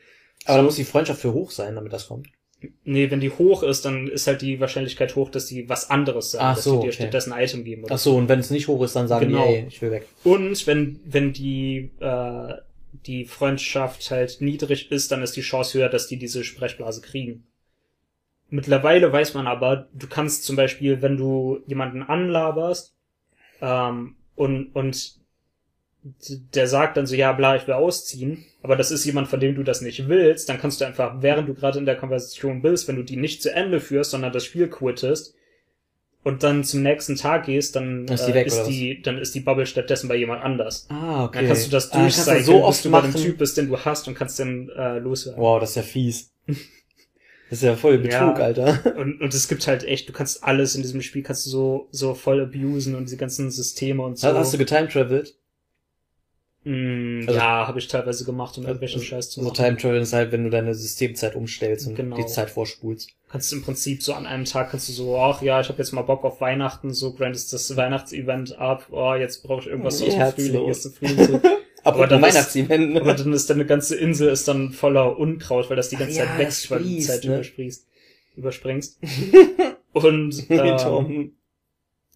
Aber 0.47 0.59
da 0.59 0.63
muss 0.63 0.77
die 0.77 0.85
Freundschaft 0.85 1.21
für 1.21 1.35
hoch 1.35 1.51
sein, 1.51 1.75
damit 1.75 1.93
das 1.93 2.09
kommt. 2.09 2.29
Nee, 2.85 3.11
wenn 3.11 3.21
die 3.21 3.31
hoch 3.31 3.63
ist, 3.63 3.85
dann 3.85 4.09
ist 4.09 4.27
halt 4.27 4.41
die 4.41 4.61
Wahrscheinlichkeit 4.61 5.15
hoch, 5.15 5.29
dass 5.31 5.47
die 5.47 5.69
was 5.69 5.91
anderes 5.91 6.31
sagen, 6.31 6.45
Ach 6.47 6.55
dass 6.55 6.65
so, 6.65 6.77
die 6.77 6.87
dir 6.87 6.87
okay. 6.87 7.03
stattdessen 7.03 7.33
ein 7.35 7.45
Item 7.45 7.65
geben 7.65 7.85
oder 7.85 7.95
Ach 7.97 7.99
so, 7.99 8.17
und 8.17 8.31
wenn 8.31 8.41
es 8.41 8.51
nicht 8.51 8.69
hoch 8.69 8.83
ist, 8.83 8.97
dann 8.97 9.07
sagen 9.09 9.29
Genau. 9.29 9.47
die, 9.47 9.55
ey, 9.55 9.67
ich 9.69 9.83
will 9.83 9.91
weg. 9.91 10.07
Und 10.25 10.67
wenn, 10.67 10.99
wenn 11.05 11.35
die, 11.35 11.91
äh, 12.01 12.55
die 13.05 13.25
Freundschaft 13.25 14.11
halt 14.11 14.41
niedrig 14.41 14.91
ist, 14.91 15.13
dann 15.13 15.23
ist 15.23 15.37
die 15.37 15.43
Chance 15.43 15.79
höher, 15.79 15.89
dass 15.89 16.07
die 16.07 16.19
diese 16.19 16.45
Sprechblase 16.45 17.01
kriegen. 17.01 17.47
Mittlerweile 18.49 19.13
weiß 19.13 19.35
man 19.35 19.47
aber, 19.47 19.89
du 19.93 20.07
kannst 20.07 20.45
zum 20.45 20.57
Beispiel, 20.57 21.03
wenn 21.03 21.17
du 21.17 21.63
jemanden 21.67 22.03
anlaberst, 22.03 22.95
ähm, 23.61 24.17
und, 24.37 24.75
und 24.75 25.17
der 26.55 26.69
sagt 26.69 26.97
dann 26.97 27.07
so, 27.07 27.17
ja, 27.17 27.33
bla, 27.33 27.57
ich 27.57 27.67
will 27.67 27.75
ausziehen, 27.75 28.45
aber 28.63 28.77
das 28.77 28.91
ist 28.91 29.05
jemand, 29.05 29.29
von 29.29 29.41
dem 29.41 29.57
du 29.57 29.65
das 29.65 29.81
nicht 29.81 30.09
willst, 30.09 30.49
dann 30.49 30.61
kannst 30.61 30.81
du 30.81 30.85
einfach, 30.85 31.21
während 31.21 31.49
du 31.49 31.55
gerade 31.55 31.79
in 31.79 31.87
der 31.87 31.97
Konversation 31.97 32.63
bist, 32.63 32.87
wenn 32.87 32.97
du 32.97 33.03
die 33.03 33.17
nicht 33.17 33.43
zu 33.43 33.53
Ende 33.53 33.81
führst, 33.81 34.13
sondern 34.13 34.33
das 34.33 34.45
Spiel 34.45 34.69
quittest, 34.69 35.35
und 36.27 36.43
dann 36.43 36.65
zum 36.65 36.83
nächsten 36.83 37.15
Tag 37.15 37.47
gehst, 37.47 37.77
dann 37.77 38.05
Ist 38.09 38.27
die 38.27 38.33
äh, 38.33 38.35
weg, 38.35 38.49
ist 38.49 38.65
die, 38.65 39.01
dann 39.01 39.17
ist 39.17 39.33
die 39.37 39.41
Bubble 39.41 39.65
stattdessen 39.65 40.09
bei 40.09 40.17
jemand 40.17 40.43
anders. 40.43 40.89
Ah, 40.89 41.25
okay. 41.25 41.39
Dann 41.39 41.47
kannst 41.47 41.67
du 41.69 41.71
das 41.71 41.93
ah, 41.93 41.99
kannst 42.01 42.19
durchcyclen, 42.19 42.39
du 42.41 42.45
so 42.45 42.53
bis 42.55 42.63
oft 42.65 42.85
du 42.85 42.91
bei 42.91 42.99
machen. 42.99 43.13
dem 43.13 43.23
Typ 43.23 43.39
bist, 43.39 43.57
den 43.57 43.69
du 43.69 43.79
hast 43.79 44.09
und 44.09 44.15
kannst 44.15 44.41
den 44.41 44.69
äh, 44.71 44.99
loswerden. 44.99 45.41
Wow, 45.41 45.61
das 45.61 45.71
ist 45.71 45.77
ja 45.77 45.83
fies. 45.83 46.33
Das 47.49 47.59
ist 47.61 47.63
ja 47.63 47.77
voll 47.77 47.99
Betrug, 47.99 48.13
Ja. 48.13 48.35
Alter. 48.35 48.97
Und, 48.97 49.21
und 49.21 49.33
es 49.33 49.47
gibt 49.47 49.69
halt 49.69 49.85
echt, 49.85 50.09
du 50.09 50.13
kannst 50.13 50.43
alles 50.43 50.75
in 50.75 50.83
diesem 50.83 51.01
Spiel, 51.01 51.23
kannst 51.23 51.47
du 51.47 51.51
so, 51.51 51.89
so 51.93 52.15
voll 52.15 52.41
abusen 52.43 52.97
und 52.97 53.05
diese 53.05 53.17
ganzen 53.19 53.53
Systeme 53.53 54.03
und 54.03 54.19
so. 54.19 54.27
Hast 54.27 54.53
du 54.53 54.59
getimtraveled? 54.59 55.33
Mm, 56.69 57.21
Also- 57.29 57.39
ja, 57.39 57.69
habe 57.69 57.79
ich 57.79 57.87
teilweise 57.87 58.25
gemacht, 58.25 58.59
um 58.59 58.65
irgendwelchen 58.65 59.01
Scheiß 59.01 59.31
zu 59.31 59.41
So 59.41 59.47
machen. 59.47 59.55
Time 59.55 59.77
Travel 59.77 60.01
ist 60.01 60.13
halt, 60.13 60.33
wenn 60.33 60.43
du 60.45 60.51
deine 60.51 60.75
Systemzeit 60.75 61.37
umstellst 61.37 61.87
und 61.87 61.95
Genau. 61.95 62.17
die 62.17 62.27
Zeit 62.27 62.51
vorspulst. 62.51 63.11
kannst 63.29 63.53
im 63.53 63.63
Prinzip 63.63 64.03
so 64.03 64.15
an 64.15 64.27
einem 64.27 64.45
Tag 64.45 64.71
kannst 64.71 64.89
du 64.89 64.93
so, 64.93 65.17
ach 65.19 65.43
ja, 65.43 65.61
ich 65.61 65.69
habe 65.69 65.79
jetzt 65.79 65.93
mal 65.93 66.03
Bock 66.03 66.25
auf 66.25 66.41
Weihnachten, 66.41 66.93
so 66.93 67.13
grandest 67.13 67.53
das 67.53 67.77
Weihnachtsevent 67.77 68.59
ab, 68.59 68.87
oh, 68.91 69.15
jetzt 69.15 69.43
brauche 69.45 69.61
ich 69.63 69.67
irgendwas 69.69 69.99
so 69.99 70.07
Herzlos. 70.07 70.47
Frühling, 70.49 70.67
jetzt 70.69 70.87
ist 70.87 70.99
Frühling 70.99 71.25
so. 71.27 71.35
Aber, 71.85 71.99
Aber 71.99 72.07
dann 72.09 72.23
Weihnachtsevent. 72.23 72.97
Aber 73.01 73.15
dann 73.15 73.33
ist 73.33 73.49
deine 73.49 73.65
ganze 73.65 73.95
Insel 73.95 74.29
ist 74.31 74.49
dann 74.49 74.73
voller 74.73 75.17
Unkraut, 75.19 75.71
weil 75.71 75.77
das 75.77 75.89
die 75.89 75.97
ganze 75.97 76.21
Ach 76.23 76.25
ja, 76.25 76.31
Zeit 76.31 76.39
wächst, 76.39 76.65
das 76.65 76.71
weil 76.73 76.79
du 76.83 76.85
die 76.89 76.99
Zeit 77.01 77.25
ne? 77.25 77.35
überspringst. 77.35 77.87
überspringst. 78.37 78.99
Und 79.93 80.47
ähm. 80.51 81.33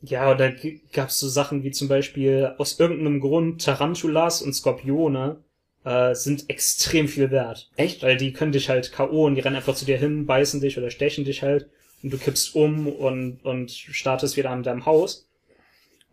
Ja, 0.03 0.30
oder 0.30 0.53
gab's 0.92 1.18
so 1.18 1.28
Sachen 1.28 1.62
wie 1.62 1.70
zum 1.70 1.88
Beispiel 1.88 2.55
aus 2.59 2.78
irgendeinem 2.78 3.20
Grund 3.20 3.64
Tarantulas 3.64 4.42
und 4.42 4.55
Skorpione 4.55 5.42
äh, 5.84 6.14
sind 6.14 6.48
extrem 6.48 7.09
viel 7.09 7.30
wert. 7.30 7.70
Echt? 7.76 8.03
Weil 8.03 8.16
die 8.16 8.32
können 8.32 8.53
dich 8.53 8.68
halt 8.68 8.92
K.O. 8.92 9.26
und 9.26 9.34
die 9.34 9.40
rennen 9.40 9.57
einfach 9.57 9.74
zu 9.74 9.84
dir 9.84 9.98
hin, 9.98 10.26
beißen 10.26 10.61
dich 10.61 10.78
oder 10.78 10.90
stechen 10.90 11.24
dich 11.24 11.42
halt 11.42 11.68
und 12.03 12.12
du 12.12 12.18
kippst 12.18 12.55
um 12.55 12.88
und, 12.88 13.44
und 13.44 13.70
startest 13.70 14.36
wieder 14.36 14.51
an 14.51 14.62
deinem 14.62 14.86
Haus. 14.86 15.28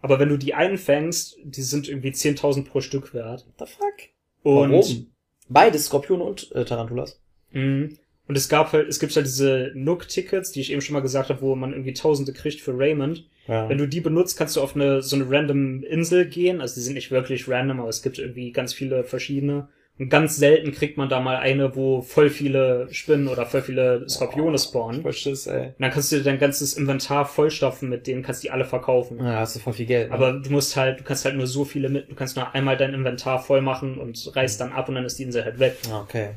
Aber 0.01 0.19
wenn 0.19 0.29
du 0.29 0.37
die 0.37 0.53
einfängst, 0.53 1.37
die 1.43 1.61
sind 1.61 1.87
irgendwie 1.87 2.09
10.000 2.09 2.65
pro 2.65 2.81
Stück 2.81 3.13
wert. 3.13 3.45
What 3.45 3.67
the 3.67 3.73
fuck? 3.73 4.09
Und 4.43 4.71
Warum? 4.71 5.07
Beides, 5.49 5.85
Skorpione 5.85 6.23
und 6.23 6.51
äh, 6.53 6.65
Tarantulas. 6.65 7.19
Mhm. 7.51 7.97
Und 8.27 8.37
es 8.37 8.49
gab 8.49 8.73
halt, 8.73 8.89
es 8.89 8.99
gibt 8.99 9.15
halt 9.15 9.25
diese 9.25 9.71
Nook-Tickets, 9.73 10.51
die 10.51 10.59
ich 10.59 10.71
eben 10.71 10.81
schon 10.81 10.93
mal 10.93 11.01
gesagt 11.01 11.29
habe, 11.29 11.41
wo 11.41 11.55
man 11.55 11.71
irgendwie 11.71 11.93
Tausende 11.93 12.33
kriegt 12.33 12.59
für 12.59 12.77
Raymond. 12.77 13.25
Ja. 13.47 13.69
Wenn 13.69 13.77
du 13.77 13.87
die 13.87 14.01
benutzt, 14.01 14.37
kannst 14.37 14.55
du 14.55 14.61
auf 14.61 14.75
eine 14.75 15.01
so 15.01 15.15
eine 15.15 15.29
random 15.29 15.83
Insel 15.83 16.25
gehen. 16.25 16.61
Also 16.61 16.75
die 16.75 16.81
sind 16.81 16.93
nicht 16.95 17.11
wirklich 17.11 17.47
random, 17.47 17.79
aber 17.79 17.89
es 17.89 18.01
gibt 18.01 18.19
irgendwie 18.19 18.51
ganz 18.51 18.73
viele 18.73 19.03
verschiedene. 19.03 19.69
Und 19.99 20.09
ganz 20.09 20.35
selten 20.37 20.71
kriegt 20.73 20.97
man 20.97 21.09
da 21.09 21.19
mal 21.19 21.37
eine, 21.37 21.75
wo 21.75 22.03
voll 22.03 22.29
viele 22.29 22.87
Spinnen 22.91 23.27
oder 23.27 23.47
voll 23.47 23.63
viele 23.63 24.07
Skorpione 24.07 24.59
spawnen. 24.59 25.01
Und 25.01 25.15
Schiss, 25.15 25.47
ey. 25.47 25.73
dann 25.79 25.89
kannst 25.89 26.11
du 26.11 26.17
dir 26.17 26.23
dein 26.23 26.37
ganzes 26.37 26.75
Inventar 26.75 27.25
vollstopfen 27.25 27.89
mit 27.89 28.05
denen, 28.05 28.21
kannst 28.21 28.43
die 28.43 28.51
alle 28.51 28.65
verkaufen. 28.65 29.17
Ja, 29.17 29.39
hast 29.39 29.55
du 29.55 29.59
voll 29.59 29.73
viel 29.73 29.87
Geld. 29.87 30.09
ne? 30.09 30.13
Aber 30.13 30.33
du 30.33 30.51
musst 30.51 30.75
halt, 30.75 30.99
du 30.99 31.03
kannst 31.03 31.25
halt 31.25 31.35
nur 31.35 31.47
so 31.47 31.65
viele 31.65 31.89
mit, 31.89 32.11
du 32.11 32.15
kannst 32.15 32.35
nur 32.35 32.53
einmal 32.53 32.77
dein 32.77 32.93
Inventar 32.93 33.39
voll 33.39 33.61
machen 33.61 33.97
und 33.97 34.35
reißt 34.35 34.61
dann 34.61 34.71
ab 34.71 34.87
und 34.87 34.95
dann 34.95 35.05
ist 35.05 35.17
die 35.17 35.23
Insel 35.23 35.43
halt 35.43 35.57
weg. 35.57 35.77
Ah, 35.91 36.01
okay. 36.01 36.29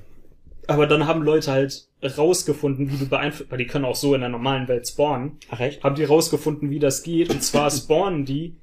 Aber 0.67 0.87
dann 0.87 1.07
haben 1.07 1.23
Leute 1.23 1.53
halt 1.53 1.89
rausgefunden, 2.03 2.90
wie 2.90 2.96
du 2.96 3.07
beeinflusst, 3.09 3.51
weil 3.51 3.59
die 3.59 3.66
können 3.66 3.84
auch 3.84 3.96
so 3.96 4.14
in 4.14 4.20
der 4.20 4.30
normalen 4.30 4.68
Welt 4.68 4.88
spawnen, 4.88 5.38
Ach 5.51 5.61
echt? 5.61 5.82
haben 5.84 5.94
die 5.96 6.05
rausgefunden, 6.05 6.70
wie 6.70 6.78
das 6.78 7.03
geht. 7.03 7.30
Und 7.30 7.42
zwar 7.42 7.70
spawnen 7.70 8.24
die 8.24 8.57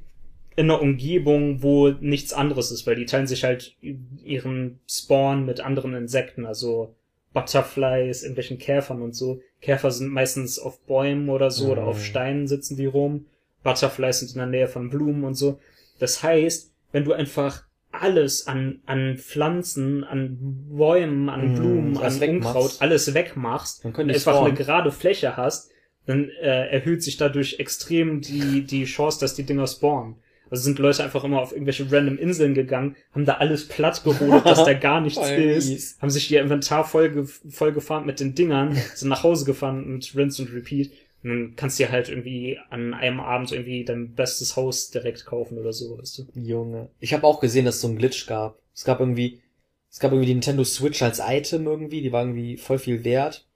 in 0.55 0.71
einer 0.71 0.81
Umgebung, 0.81 1.61
wo 1.61 1.89
nichts 1.89 2.33
anderes 2.33 2.71
ist, 2.71 2.87
weil 2.87 2.95
die 2.95 3.05
teilen 3.05 3.27
sich 3.27 3.43
halt 3.43 3.75
ihren 4.23 4.79
Spawn 4.89 5.45
mit 5.45 5.59
anderen 5.59 5.93
Insekten, 5.93 6.45
also 6.47 6.95
Butterflies, 7.33 8.23
irgendwelchen 8.23 8.57
Käfern 8.57 9.01
und 9.03 9.13
so. 9.15 9.39
Käfer 9.61 9.91
sind 9.91 10.11
meistens 10.11 10.57
auf 10.57 10.79
Bäumen 10.81 11.29
oder 11.29 11.51
so 11.51 11.71
oder 11.71 11.83
auf 11.83 11.97
Mhm. 11.97 12.03
Steinen 12.03 12.47
sitzen 12.47 12.75
die 12.75 12.87
rum. 12.87 13.25
Butterflies 13.63 14.19
sind 14.19 14.31
in 14.31 14.37
der 14.39 14.47
Nähe 14.47 14.67
von 14.67 14.89
Blumen 14.89 15.23
und 15.23 15.35
so. 15.35 15.59
Das 15.99 16.23
heißt, 16.23 16.71
wenn 16.91 17.03
du 17.03 17.13
einfach 17.13 17.63
alles 18.01 18.47
an, 18.47 18.79
an 18.85 19.17
Pflanzen, 19.17 20.03
an 20.03 20.37
Bäumen, 20.69 21.29
an 21.29 21.49
Mhm, 21.51 21.55
Blumen, 21.55 21.97
an 21.97 22.19
wegmachst. 22.19 22.55
Unkraut, 22.55 22.75
alles 22.79 23.13
wegmachst, 23.13 23.83
Dann 23.85 23.93
einfach 23.93 24.19
spawnen. 24.21 24.47
eine 24.47 24.53
gerade 24.57 24.91
Fläche 24.91 25.37
hast, 25.37 25.71
dann 26.05 26.29
äh, 26.41 26.67
erhöht 26.69 27.03
sich 27.03 27.17
dadurch 27.17 27.59
extrem 27.59 28.21
die, 28.21 28.63
die 28.65 28.85
Chance, 28.85 29.19
dass 29.19 29.35
die 29.35 29.43
Dinger 29.43 29.67
spawnen. 29.67 30.15
Also 30.49 30.63
sind 30.63 30.79
Leute 30.79 31.03
einfach 31.03 31.25
immer 31.25 31.41
auf 31.41 31.51
irgendwelche 31.51 31.91
random 31.91 32.17
Inseln 32.17 32.53
gegangen, 32.53 32.95
haben 33.13 33.25
da 33.25 33.33
alles 33.33 33.67
platt 33.67 34.01
gerodet, 34.05 34.45
dass 34.45 34.63
da 34.63 34.73
gar 34.73 35.01
nichts 35.01 35.29
ist, 35.29 35.67
mies. 35.69 35.97
haben 36.01 36.09
sich 36.09 36.31
ihr 36.31 36.41
Inventar 36.41 36.85
voll, 36.85 37.25
voll 37.49 37.73
gefahren 37.73 38.05
mit 38.05 38.21
den 38.21 38.33
Dingern, 38.33 38.77
sind 38.95 39.09
nach 39.09 39.23
Hause 39.23 39.43
gefahren 39.43 39.83
und 39.93 40.15
rinse 40.15 40.43
und 40.43 40.53
repeat. 40.53 40.91
Dann 41.27 41.53
kannst 41.55 41.79
du 41.79 41.83
dir 41.83 41.91
halt 41.91 42.09
irgendwie 42.09 42.59
an 42.69 42.93
einem 42.93 43.19
Abend 43.19 43.51
irgendwie 43.51 43.83
dein 43.83 44.13
bestes 44.13 44.55
Haus 44.55 44.89
direkt 44.89 45.25
kaufen 45.25 45.57
oder 45.57 45.73
so, 45.73 45.97
weißt 45.97 46.19
du. 46.19 46.39
Junge. 46.39 46.89
Ich 46.99 47.13
habe 47.13 47.25
auch 47.25 47.39
gesehen, 47.39 47.65
dass 47.65 47.75
es 47.75 47.81
so 47.81 47.87
einen 47.87 47.97
Glitch 47.97 48.27
gab. 48.27 48.59
Es 48.73 48.83
gab 48.83 48.99
irgendwie, 48.99 49.41
es 49.89 49.99
gab 49.99 50.11
irgendwie 50.11 50.27
die 50.27 50.33
Nintendo 50.33 50.63
Switch 50.63 51.01
als 51.01 51.19
Item 51.25 51.65
irgendwie, 51.65 52.01
die 52.01 52.11
war 52.11 52.23
irgendwie 52.23 52.57
voll 52.57 52.79
viel 52.79 53.03
wert. 53.03 53.46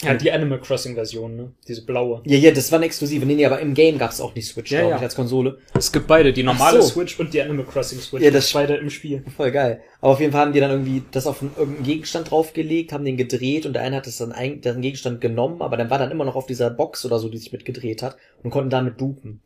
Ja, 0.00 0.14
die 0.14 0.30
Animal 0.30 0.60
Crossing 0.60 0.94
Version, 0.94 1.34
ne? 1.34 1.52
Diese 1.66 1.84
blaue. 1.84 2.22
Ja, 2.24 2.36
ja, 2.36 2.52
das 2.52 2.70
war 2.70 2.78
eine 2.78 2.86
exklusive. 2.86 3.26
Nee, 3.26 3.34
nee, 3.34 3.44
aber 3.44 3.58
im 3.58 3.74
Game 3.74 3.98
gab's 3.98 4.20
auch 4.20 4.32
die 4.32 4.42
Switch, 4.42 4.70
Ja, 4.70 4.78
glaube 4.78 4.90
ja. 4.92 4.96
ich, 4.98 5.02
als 5.02 5.16
Konsole. 5.16 5.58
Es 5.76 5.90
gibt 5.90 6.06
beide, 6.06 6.32
die 6.32 6.44
normale 6.44 6.80
so. 6.82 6.88
Switch 6.90 7.18
und 7.18 7.34
die 7.34 7.42
Animal 7.42 7.66
Crossing 7.66 7.98
Switch. 7.98 8.22
Ja, 8.22 8.30
das- 8.30 8.52
beide 8.52 8.76
im 8.76 8.90
Spiel. 8.90 9.24
Voll 9.36 9.50
geil. 9.50 9.80
Aber 10.00 10.12
auf 10.12 10.20
jeden 10.20 10.30
Fall 10.30 10.42
haben 10.42 10.52
die 10.52 10.60
dann 10.60 10.70
irgendwie 10.70 11.02
das 11.10 11.26
auf 11.26 11.42
einen, 11.42 11.50
irgendeinen 11.56 11.84
Gegenstand 11.84 12.30
draufgelegt, 12.30 12.92
haben 12.92 13.04
den 13.04 13.16
gedreht 13.16 13.66
und 13.66 13.72
der 13.72 13.82
eine 13.82 13.96
hat 13.96 14.06
das 14.06 14.18
dann 14.18 14.30
ein, 14.30 14.60
den 14.60 14.80
Gegenstand 14.82 15.20
genommen, 15.20 15.62
aber 15.62 15.76
dann 15.76 15.90
war 15.90 15.98
dann 15.98 16.12
immer 16.12 16.24
noch 16.24 16.36
auf 16.36 16.46
dieser 16.46 16.70
Box 16.70 17.04
oder 17.04 17.18
so, 17.18 17.28
die 17.28 17.38
sich 17.38 17.52
mitgedreht 17.52 18.00
hat 18.02 18.16
und 18.44 18.50
konnten 18.50 18.70
damit 18.70 19.00
dupen. 19.00 19.40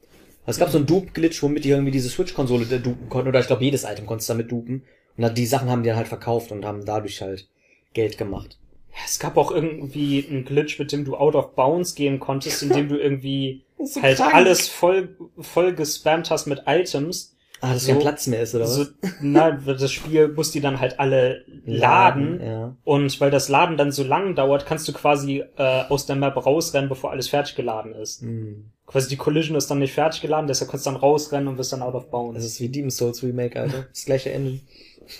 Also 0.45 0.57
es 0.57 0.59
gab 0.59 0.69
so 0.71 0.77
einen 0.77 0.87
Dupe-Glitch, 0.87 1.43
womit 1.43 1.65
die 1.65 1.71
irgendwie 1.71 1.93
diese 1.93 2.11
Switch-Konsole 2.11 2.67
dupen 2.67 3.09
konnten, 3.09 3.29
oder 3.29 3.41
ich 3.41 3.47
glaube 3.47 3.65
jedes 3.65 3.85
Item 3.85 4.05
konntest 4.05 4.29
du 4.29 4.35
damit 4.35 4.51
dupen. 4.53 4.83
Und 5.17 5.23
dann 5.23 5.35
die 5.35 5.47
Sachen 5.47 5.71
haben 5.71 5.83
die 5.83 5.89
dann 5.89 5.97
halt 5.97 6.09
verkauft 6.09 6.53
und 6.53 6.65
haben 6.67 6.85
dadurch 6.85 7.23
halt 7.23 7.49
Geld 7.95 8.19
gemacht. 8.19 8.59
Ja, 8.93 8.99
es 9.07 9.19
gab 9.19 9.37
auch 9.37 9.51
irgendwie 9.51 10.27
einen 10.29 10.45
Glitch, 10.45 10.79
mit 10.79 10.93
dem 10.93 11.05
du 11.05 11.17
out 11.17 11.35
of 11.35 11.55
bounds 11.55 11.95
gehen 11.95 12.21
konntest, 12.21 12.63
indem 12.65 12.89
du 12.89 12.97
irgendwie 12.99 13.65
Das 13.79 13.95
so 13.95 14.03
halt 14.03 14.17
krank. 14.19 14.35
alles 14.35 14.69
voll, 14.69 15.17
voll 15.39 15.75
gespammt 15.75 16.31
hast 16.31 16.47
mit 16.47 16.63
Items. 16.67 17.31
Ah, 17.65 17.75
dass 17.75 17.85
so- 17.85 17.93
kein 17.93 18.01
Platz 18.01 18.27
mehr 18.27 18.43
ist, 18.43 18.55
oder 18.57 18.65
was? 18.65 18.75
So, 18.77 18.87
na, 19.21 19.53
das 19.53 19.93
Spiel 19.93 20.29
muss 20.29 20.51
die 20.51 20.61
dann 20.61 20.81
halt 20.81 20.99
alle 20.99 21.45
laden. 21.65 22.41
Ja. 22.45 22.77
Und 22.85 23.21
weil 23.21 23.31
das 23.31 23.49
Laden 23.49 23.77
dann 23.77 23.93
so 23.93 24.03
lang 24.03 24.35
dauert, 24.35 24.67
kannst 24.67 24.89
du 24.89 24.93
quasi 24.93 25.45
äh, 25.57 25.83
aus 25.89 26.05
der 26.07 26.17
Map 26.17 26.45
rausrennen, 26.45 26.89
bevor 26.89 27.13
alles 27.13 27.29
fertig 27.29 27.55
geladen 27.55 27.95
ist. 27.95 28.21
Hm. 28.23 28.65
Quasi 28.85 29.09
die 29.09 29.17
Collision 29.17 29.57
ist 29.57 29.71
dann 29.71 29.79
nicht 29.79 29.95
fertig 29.95 30.21
geladen, 30.23 30.49
deshalb 30.49 30.71
kannst 30.73 30.87
du 30.87 30.91
dann 30.91 30.99
rausrennen 31.01 31.47
und 31.49 31.57
bist 31.57 31.73
dann 31.73 31.83
out 31.83 31.95
of 31.95 32.03
Das 32.03 32.11
bounds. 32.11 32.45
ist 32.45 32.61
wie 32.61 32.69
Demon's 32.69 32.97
Souls 32.97 33.23
Remake, 33.23 33.59
Alter. 33.59 33.87
Das 33.91 34.05
gleiche 34.07 34.33
Ende. 34.33 34.59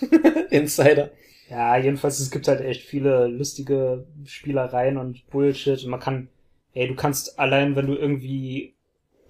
Insider. 0.49 1.11
Ja, 1.53 1.77
jedenfalls, 1.77 2.19
es 2.19 2.31
gibt 2.31 2.47
halt 2.47 2.61
echt 2.61 2.81
viele 2.81 3.27
lustige 3.27 4.07
Spielereien 4.25 4.97
und 4.97 5.27
Bullshit. 5.29 5.83
Und 5.83 5.91
man 5.91 5.99
kann, 5.99 6.29
ey, 6.73 6.87
du 6.87 6.95
kannst 6.95 7.37
allein, 7.37 7.75
wenn 7.75 7.85
du 7.85 7.93
irgendwie 7.95 8.73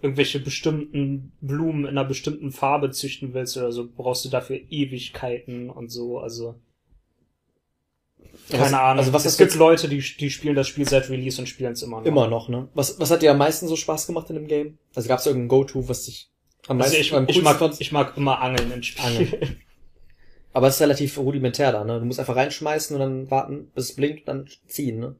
irgendwelche 0.01 0.39
bestimmten 0.39 1.33
Blumen 1.41 1.81
in 1.83 1.89
einer 1.89 2.05
bestimmten 2.05 2.51
Farbe 2.51 2.91
züchten 2.91 3.33
willst 3.33 3.57
oder 3.57 3.73
so, 3.73 3.89
brauchst 3.93 4.23
du 4.23 4.29
dafür 4.29 4.57
Ewigkeiten 4.69 5.69
und 5.69 5.89
so, 5.89 6.19
also. 6.19 6.55
Keine 8.49 8.63
Was- 8.63 8.73
Ahnung. 8.73 8.99
Also 8.99 9.13
was 9.13 9.25
es 9.25 9.37
gibt 9.37 9.55
Leute, 9.55 9.89
die, 9.89 9.99
die 9.99 10.29
spielen 10.29 10.55
das 10.55 10.67
Spiel 10.69 10.87
seit 10.87 11.09
Release 11.09 11.39
und 11.41 11.47
spielen 11.47 11.73
es 11.73 11.83
immer 11.83 11.99
noch. 11.99 12.05
immer 12.05 12.27
noch, 12.29 12.47
ne? 12.47 12.69
Was, 12.73 12.99
was 13.01 13.11
hat 13.11 13.21
dir 13.21 13.31
am 13.31 13.37
meisten 13.37 13.67
so 13.67 13.75
Spaß 13.75 14.07
gemacht 14.07 14.29
in 14.29 14.35
dem 14.35 14.47
Game? 14.47 14.77
Also 14.95 15.09
gab's 15.09 15.25
irgendein 15.25 15.49
Go-To, 15.49 15.89
was 15.89 16.05
dich 16.05 16.29
am 16.67 16.79
Also 16.81 16.93
meisten 16.95 17.01
ich, 17.01 17.13
am 17.13 17.25
ich, 17.27 17.41
mag, 17.41 17.61
ich 17.79 17.91
mag 17.91 18.15
immer 18.17 18.39
Angeln 18.41 18.71
in 18.71 18.81
Spielen. 18.83 19.17
Angeln. 19.27 19.57
Aber 20.53 20.67
es 20.67 20.75
ist 20.75 20.81
relativ 20.81 21.17
rudimentär 21.17 21.71
da, 21.71 21.83
ne? 21.83 21.99
Du 21.99 22.05
musst 22.05 22.19
einfach 22.19 22.35
reinschmeißen 22.35 22.95
und 22.95 22.99
dann 22.99 23.31
warten, 23.31 23.71
bis 23.73 23.89
es 23.89 23.95
blinkt 23.95 24.21
und 24.21 24.27
dann 24.27 24.47
ziehen, 24.67 24.99
ne? 24.99 25.15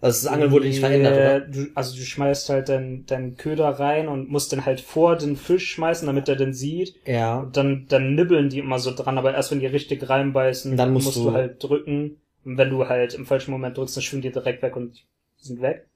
Also 0.00 0.24
das 0.26 0.32
Angeln 0.34 0.50
wurde 0.50 0.66
nicht 0.66 0.80
verändert, 0.80 1.12
oder? 1.14 1.40
Du, 1.40 1.70
also 1.76 1.94
du 1.96 2.02
schmeißt 2.02 2.48
halt 2.48 2.68
deinen 2.68 3.06
deinen 3.06 3.36
Köder 3.36 3.68
rein 3.68 4.08
und 4.08 4.28
musst 4.30 4.50
den 4.50 4.64
halt 4.66 4.80
vor 4.80 5.14
den 5.16 5.36
Fisch 5.36 5.70
schmeißen, 5.70 6.06
damit 6.06 6.28
er 6.28 6.34
den 6.34 6.52
sieht. 6.52 6.96
Ja. 7.06 7.38
Und 7.40 7.56
dann, 7.56 7.86
dann 7.88 8.16
nibbeln 8.16 8.48
die 8.48 8.58
immer 8.58 8.80
so 8.80 8.92
dran, 8.94 9.16
aber 9.16 9.32
erst 9.34 9.52
wenn 9.52 9.60
die 9.60 9.66
richtig 9.66 10.08
reinbeißen, 10.08 10.76
Dann 10.76 10.92
musst 10.92 11.06
musst 11.06 11.18
du- 11.18 11.24
du 11.30 11.32
halt 11.32 11.62
drücken. 11.62 12.16
Und 12.44 12.58
wenn 12.58 12.70
du 12.70 12.88
halt 12.88 13.14
im 13.14 13.26
falschen 13.26 13.52
Moment 13.52 13.76
drückst, 13.78 13.96
dann 13.96 14.02
schwimmen 14.02 14.22
die 14.22 14.32
direkt 14.32 14.62
weg 14.62 14.74
und 14.74 15.04
sind 15.36 15.60
weg. 15.62 15.86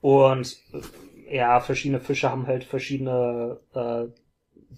Und 0.00 0.56
ja, 1.28 1.58
verschiedene 1.58 1.98
Fische 2.00 2.30
haben 2.30 2.46
halt 2.46 2.62
verschiedene 2.62 3.58
äh, 3.74 4.04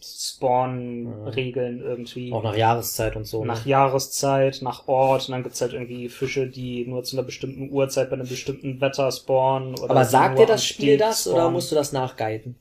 Spawn-Regeln 0.02 1.80
irgendwie. 1.80 2.32
Auch 2.32 2.42
nach 2.42 2.56
Jahreszeit 2.56 3.16
und 3.16 3.24
so. 3.24 3.44
Nach 3.44 3.64
ne? 3.64 3.70
Jahreszeit, 3.70 4.60
nach 4.62 4.88
Ort, 4.88 5.28
und 5.28 5.32
dann 5.32 5.42
gibt's 5.42 5.60
halt 5.60 5.72
irgendwie 5.72 6.08
Fische, 6.08 6.46
die 6.46 6.86
nur 6.86 7.02
zu 7.04 7.16
einer 7.16 7.26
bestimmten 7.26 7.70
Uhrzeit 7.70 8.10
bei 8.10 8.14
einem 8.14 8.28
bestimmten 8.28 8.80
Wetter 8.80 9.10
spawnen. 9.10 9.78
Oder 9.78 9.90
Aber 9.90 10.04
sagt 10.04 10.38
dir 10.38 10.46
das 10.46 10.64
Spiel 10.64 10.98
das 10.98 11.26
oder 11.26 11.36
spawnen. 11.36 11.52
musst 11.52 11.70
du 11.70 11.74
das 11.74 11.92
nachguiden? 11.92 12.56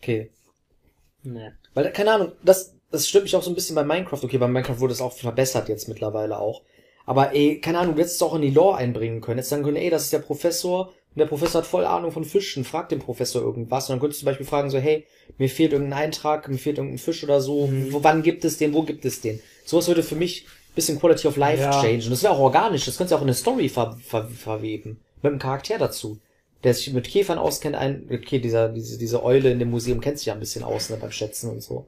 Okay. 0.00 0.30
Nee. 1.22 1.50
Weil, 1.74 1.92
keine 1.92 2.12
Ahnung, 2.12 2.32
das, 2.42 2.74
das 2.90 3.08
stört 3.08 3.24
mich 3.24 3.36
auch 3.36 3.42
so 3.42 3.50
ein 3.50 3.54
bisschen 3.54 3.76
bei 3.76 3.84
Minecraft. 3.84 4.22
Okay, 4.22 4.38
bei 4.38 4.48
Minecraft 4.48 4.80
wurde 4.80 4.92
es 4.92 5.00
auch 5.00 5.12
verbessert 5.12 5.68
jetzt 5.68 5.88
mittlerweile 5.88 6.38
auch. 6.38 6.62
Aber 7.06 7.34
ey, 7.34 7.60
keine 7.60 7.78
Ahnung, 7.78 7.94
du 7.94 8.00
hättest 8.00 8.16
es 8.16 8.22
auch 8.22 8.34
in 8.34 8.42
die 8.42 8.50
Lore 8.50 8.76
einbringen 8.76 9.20
können. 9.20 9.38
Jetzt 9.38 9.48
sagen 9.48 9.62
können, 9.62 9.76
ey, 9.76 9.90
das 9.90 10.04
ist 10.04 10.12
der 10.12 10.20
Professor 10.20 10.92
und 11.14 11.18
der 11.18 11.26
Professor 11.26 11.60
hat 11.62 11.68
voll 11.68 11.84
Ahnung 11.84 12.12
von 12.12 12.24
Fischen. 12.24 12.64
Frag 12.64 12.88
den 12.88 13.00
Professor 13.00 13.42
irgendwas. 13.42 13.88
Und 13.88 13.94
dann 13.94 14.00
könntest 14.00 14.20
du 14.20 14.24
zum 14.24 14.26
Beispiel 14.26 14.46
fragen 14.46 14.70
so, 14.70 14.78
hey, 14.78 15.06
mir 15.38 15.48
fehlt 15.48 15.72
irgendein 15.72 15.98
Eintrag, 16.04 16.48
mir 16.48 16.56
fehlt 16.58 16.78
irgendein 16.78 16.98
Fisch 16.98 17.24
oder 17.24 17.40
so. 17.40 17.66
Mhm. 17.66 17.92
Wo, 17.92 18.04
wann 18.04 18.22
gibt 18.22 18.44
es 18.44 18.58
den? 18.58 18.72
Wo 18.72 18.82
gibt 18.84 19.04
es 19.04 19.20
den? 19.20 19.40
Sowas 19.64 19.88
würde 19.88 20.04
für 20.04 20.14
mich 20.14 20.44
ein 20.46 20.74
bisschen 20.76 21.00
Quality 21.00 21.26
of 21.26 21.36
Life 21.36 21.62
Ja. 21.62 21.82
change. 21.82 22.04
Und 22.04 22.10
das 22.10 22.22
wäre 22.22 22.32
auch 22.32 22.38
organisch. 22.38 22.84
Das 22.84 22.96
könntest 22.96 23.12
du 23.12 23.16
auch 23.16 23.22
in 23.22 23.28
eine 23.28 23.34
Story 23.34 23.68
ver 23.68 23.98
ver 24.06 24.28
verweben. 24.28 25.00
Mit 25.22 25.30
einem 25.30 25.40
Charakter 25.40 25.78
dazu. 25.78 26.18
Der 26.62 26.74
sich 26.74 26.92
mit 26.92 27.08
Käfern 27.08 27.38
auskennt, 27.38 27.74
ein, 27.74 28.06
okay, 28.12 28.38
dieser, 28.38 28.68
diese, 28.68 28.98
diese 28.98 29.24
Eule 29.24 29.50
in 29.50 29.58
dem 29.58 29.70
Museum 29.70 30.00
kennt 30.00 30.18
sich 30.18 30.26
ja 30.26 30.34
ein 30.34 30.40
bisschen 30.40 30.62
aus, 30.62 30.90
ne, 30.90 30.98
beim 31.00 31.10
Schätzen 31.10 31.50
und 31.50 31.62
so. 31.62 31.86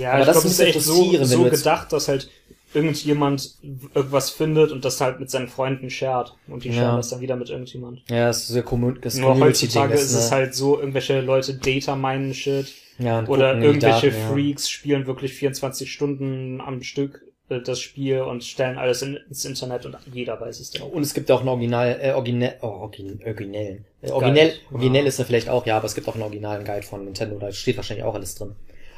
Ja, 0.00 0.12
Aber 0.12 0.20
ich 0.20 0.26
das 0.26 0.36
glaube, 0.36 0.48
ist 0.48 0.60
echt 0.60 0.80
so, 0.80 1.24
so 1.24 1.44
gedacht, 1.44 1.92
dass 1.92 2.08
halt 2.08 2.30
irgendjemand 2.74 3.56
irgendwas 3.94 4.30
findet 4.30 4.72
und 4.72 4.84
das 4.84 5.00
halt 5.00 5.20
mit 5.20 5.30
seinen 5.30 5.48
Freunden 5.48 5.90
shared. 5.90 6.32
Und 6.48 6.64
die 6.64 6.68
Ja. 6.68 6.74
sharen 6.74 6.96
das 6.96 7.10
dann 7.10 7.20
wieder 7.20 7.36
mit 7.36 7.50
irgendjemand. 7.50 8.02
Ja, 8.10 8.26
das 8.26 8.42
ist 8.42 8.48
sehr 8.48 8.62
commun 8.62 8.98
das 9.02 9.16
Nur 9.16 9.38
heutzutage 9.38 9.92
das, 9.92 10.02
ist 10.02 10.14
es 10.14 10.30
ne? 10.30 10.36
halt 10.36 10.54
so, 10.54 10.78
irgendwelche 10.78 11.20
Leute 11.20 11.54
data 11.54 11.96
minen 11.96 12.34
Shit. 12.34 12.72
ja, 12.98 13.18
und 13.20 13.28
Oder 13.28 13.54
irgendwelche 13.60 14.10
Daten, 14.10 14.20
ja. 14.20 14.28
Freaks 14.28 14.68
spielen 14.70 15.06
wirklich 15.06 15.32
24 15.34 15.92
Stunden 15.92 16.60
am 16.60 16.82
Stück 16.82 17.22
äh, 17.48 17.60
das 17.60 17.80
Spiel 17.80 18.20
und 18.20 18.44
stellen 18.44 18.78
alles 18.78 19.02
in, 19.02 19.18
ins 19.28 19.44
Internet 19.44 19.86
und 19.86 19.96
jeder 20.12 20.40
weiß 20.40 20.60
es 20.60 20.70
dann. 20.70 20.82
Und 20.88 21.02
es 21.02 21.14
gibt 21.14 21.30
auch 21.30 21.40
einen 21.40 21.48
Original, 21.48 21.98
äh, 22.00 22.12
Originell, 22.12 22.56
oh, 22.62 22.66
Origin, 22.66 23.20
originellen. 23.24 23.84
Äh, 24.02 24.10
originell, 24.10 24.48
Guide. 24.50 24.60
originell 24.74 25.06
ist 25.06 25.18
er 25.18 25.24
vielleicht 25.24 25.48
auch, 25.48 25.66
ja, 25.66 25.76
aber 25.76 25.86
es 25.86 25.94
gibt 25.94 26.08
auch 26.08 26.14
einen 26.14 26.22
originalen 26.22 26.64
Guide 26.64 26.82
von 26.82 27.04
Nintendo, 27.04 27.38
da 27.38 27.50
steht 27.52 27.76
wahrscheinlich 27.76 28.04
auch 28.04 28.14
alles 28.14 28.34
drin. 28.34 28.54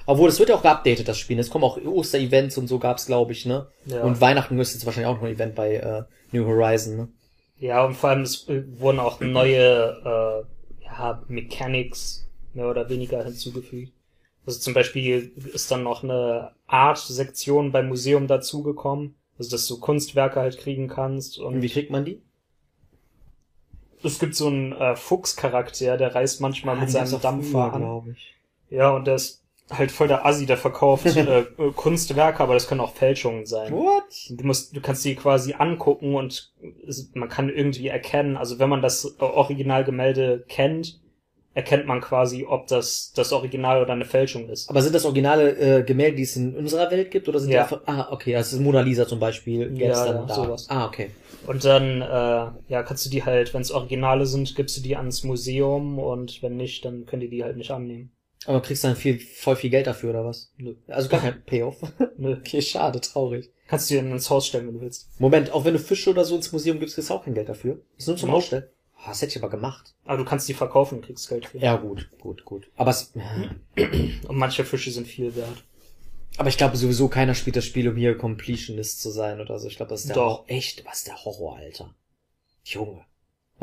Obwohl, 0.07 0.29
es 0.29 0.39
wird 0.39 0.51
ja 0.51 0.57
auch 0.57 0.63
geupdatet, 0.63 1.09
das 1.09 1.19
Spiel. 1.19 1.39
Es 1.39 1.51
kommen 1.51 1.65
auch 1.65 1.79
Oster-Events 1.79 2.59
und 2.59 2.67
so 2.67 2.79
gab's, 2.79 3.07
glaube 3.07 3.33
ich, 3.33 3.47
ne? 3.47 3.67
Ja. 3.87 4.03
Und 4.03 4.21
Weihnachten 4.21 4.59
ist 4.59 4.75
jetzt 4.75 4.85
wahrscheinlich 4.85 5.09
auch 5.09 5.17
noch 5.17 5.23
ein 5.27 5.35
Event 5.35 5.55
bei 5.55 5.77
äh, 5.77 6.03
New 6.33 6.47
Horizon, 6.47 6.97
ne? 6.97 7.09
Ja, 7.59 7.85
und 7.85 7.95
vor 7.95 8.11
allem 8.11 8.23
es 8.23 8.49
äh, 8.49 8.63
wurden 8.79 8.99
auch 8.99 9.21
neue 9.21 10.45
äh, 10.83 10.85
ja, 10.85 11.23
Mechanics 11.29 12.29
mehr 12.53 12.69
oder 12.69 12.89
weniger 12.89 13.25
hinzugefügt. 13.25 13.93
Also 14.47 14.61
zum 14.61 14.75
Beispiel 14.75 15.33
ist 15.55 15.71
dann 15.71 15.85
noch 15.85 16.03
eine 16.03 16.51
Art-Sektion 16.67 17.73
beim 17.73 17.89
Museum 17.89 18.27
dazugekommen, 18.27 19.15
also 19.39 19.51
dass 19.51 19.67
du 19.67 19.81
Kunstwerke 19.81 20.41
halt 20.41 20.59
kriegen 20.59 20.89
kannst. 20.89 21.39
Und 21.39 21.55
Und 21.55 21.63
wie 21.63 21.71
kriegt 21.71 21.91
man 21.91 22.05
die? 22.05 22.21
es 24.03 24.19
gibt 24.19 24.35
so 24.35 24.49
einen 24.49 24.73
äh, 24.73 24.97
Fuchscharakter, 24.97 25.97
der 25.97 26.15
reist 26.15 26.41
manchmal 26.41 26.77
mit 26.77 26.91
Ah, 26.95 26.99
gab's 26.99 27.11
seinem 27.11 27.23
Dampfer 27.23 27.71
früher, 27.71 27.73
an. 27.73 28.17
Ja, 28.69 28.91
und 28.91 29.07
der 29.07 29.15
ist 29.15 29.44
halt 29.71 29.91
voll 29.91 30.09
der 30.09 30.27
Assi, 30.27 30.47
der 30.47 30.57
verkauft 30.57 31.07
äh, 31.17 31.45
Kunstwerke, 31.75 32.43
aber 32.43 32.55
das 32.55 32.69
können 32.69 32.81
auch 32.81 32.95
Fälschungen 32.95 33.47
sein. 33.47 33.73
What? 33.73 34.05
Du 34.31 34.45
musst, 34.47 34.77
du 34.77 34.81
kannst 34.81 35.05
die 35.05 35.15
quasi 35.15 35.55
angucken 35.55 36.15
und 36.15 36.53
man 37.15 37.29
kann 37.29 37.49
irgendwie 37.49 37.89
erkennen, 37.89 38.37
also 38.37 38.59
wenn 38.59 38.69
man 38.69 38.83
das 38.83 39.19
Originalgemälde 39.21 40.45
kennt, 40.49 41.01
erkennt 41.55 41.87
man 41.87 42.01
quasi, 42.01 42.45
ob 42.49 42.67
das 42.67 43.13
das 43.15 43.33
Original 43.33 43.81
oder 43.81 43.93
eine 43.93 44.05
Fälschung 44.05 44.49
ist. 44.49 44.69
Aber 44.69 44.83
sind 44.83 44.95
das 44.95 45.05
originale 45.05 45.51
äh, 45.79 45.83
Gemälde, 45.85 46.17
die 46.17 46.25
es 46.25 46.35
in 46.37 46.55
unserer 46.57 46.91
Welt 46.91 47.13
gibt, 47.13 47.29
oder 47.29 47.39
sind 47.39 47.51
die 47.51 47.55
Ja. 47.55 47.63
einfach, 47.63 47.83
ah, 47.87 48.09
okay, 48.11 48.33
das 48.33 48.53
ist 48.53 48.59
Mona 48.61 48.81
Lisa 48.81 49.07
zum 49.07 49.21
Beispiel, 49.21 49.73
Ja, 49.81 50.05
dann 50.05 50.27
da. 50.27 50.35
sowas. 50.35 50.67
Ah, 50.69 50.87
okay. 50.87 51.11
Und 51.47 51.65
dann, 51.65 52.03
äh, 52.03 52.51
ja, 52.69 52.83
kannst 52.83 53.07
du 53.07 53.11
die 53.11 53.25
halt, 53.25 53.55
wenn 53.55 53.61
es 53.63 53.71
Originale 53.71 54.27
sind, 54.27 54.55
gibst 54.57 54.77
du 54.77 54.81
die 54.83 54.97
ans 54.97 55.23
Museum 55.23 55.99
und 56.01 56.43
wenn 56.43 56.57
nicht, 56.57 56.85
dann 56.85 57.07
können 57.07 57.21
die 57.21 57.29
die 57.31 57.45
halt 57.45 57.57
nicht 57.57 57.71
annehmen. 57.71 58.11
Aber 58.47 58.61
kriegst 58.63 58.85
du 58.85 58.89
dann 58.89 58.97
viel, 58.97 59.19
voll 59.19 59.57
viel 59.57 59.71
Geld 59.71 59.87
dafür, 59.87 60.11
oder 60.11 60.25
was? 60.25 60.53
Nö. 60.59 60.75
Also 60.89 61.09
gar 61.09 61.21
kein 61.21 61.43
Payoff. 61.47 61.77
Nö. 62.19 62.37
okay, 62.39 62.61
schade, 62.63 63.01
traurig. 63.01 63.51
Kannst 63.69 63.89
du 63.91 63.95
dir 63.95 64.01
ins 64.01 64.29
Haus 64.31 64.47
stellen, 64.47 64.67
wenn 64.67 64.75
du 64.75 64.81
willst. 64.83 65.09
Moment, 65.19 65.51
auch 65.53 65.65
wenn 65.65 65.73
du 65.73 65.79
Fische 65.81 66.11
oder 66.11 66.25
so 66.25 66.37
ins 66.37 66.53
Museum 66.53 66.79
gibst, 66.79 66.95
kriegst 66.97 67.11
du 67.11 67.15
auch 67.15 67.25
kein 67.25 67.35
Geld 67.35 67.49
dafür. 67.49 67.77
Das 67.97 68.05
ist 68.05 68.09
nur 68.09 68.17
zum 68.19 68.29
Nope. 68.29 68.39
Ausstellen. 68.39 68.65
Ah, 68.97 69.09
das 69.09 69.23
hätte 69.23 69.31
ich 69.37 69.43
aber 69.43 69.51
gemacht. 69.51 69.95
Aber 70.05 70.19
du 70.19 70.25
kannst 70.25 70.49
die 70.49 70.55
verkaufen 70.55 70.97
und 70.97 71.05
kriegst 71.07 71.29
Geld 71.29 71.47
für. 71.47 71.59
Ja, 71.59 71.77
gut, 71.77 72.11
gut, 72.21 72.45
gut. 72.45 72.71
Aber 72.77 72.91
es, 72.91 73.13
Und 73.77 74.37
manche 74.37 74.65
Fische 74.65 74.91
sind 74.91 75.07
viel 75.07 75.35
wert. 75.37 75.65
aber 76.37 76.49
ich 76.49 76.57
glaube 76.57 76.77
sowieso 76.77 77.09
keiner 77.09 77.35
spielt 77.35 77.57
das 77.57 77.65
Spiel, 77.65 77.89
um 77.89 77.97
hier 77.97 78.17
Completionist 78.17 79.01
zu 79.01 79.11
sein 79.11 79.41
oder 79.41 79.59
so. 79.59 79.69
Ich 79.69 79.77
glaube, 79.77 79.91
das 79.91 80.01
ist 80.03 80.09
der 80.09 80.17
Doch. 80.17 80.23
Horror. 80.39 80.45
Echt, 80.49 80.85
was 80.87 80.99
ist 80.99 81.07
der 81.09 81.25
Horror, 81.25 81.57
Alter? 81.57 81.95
Junge. 82.65 83.05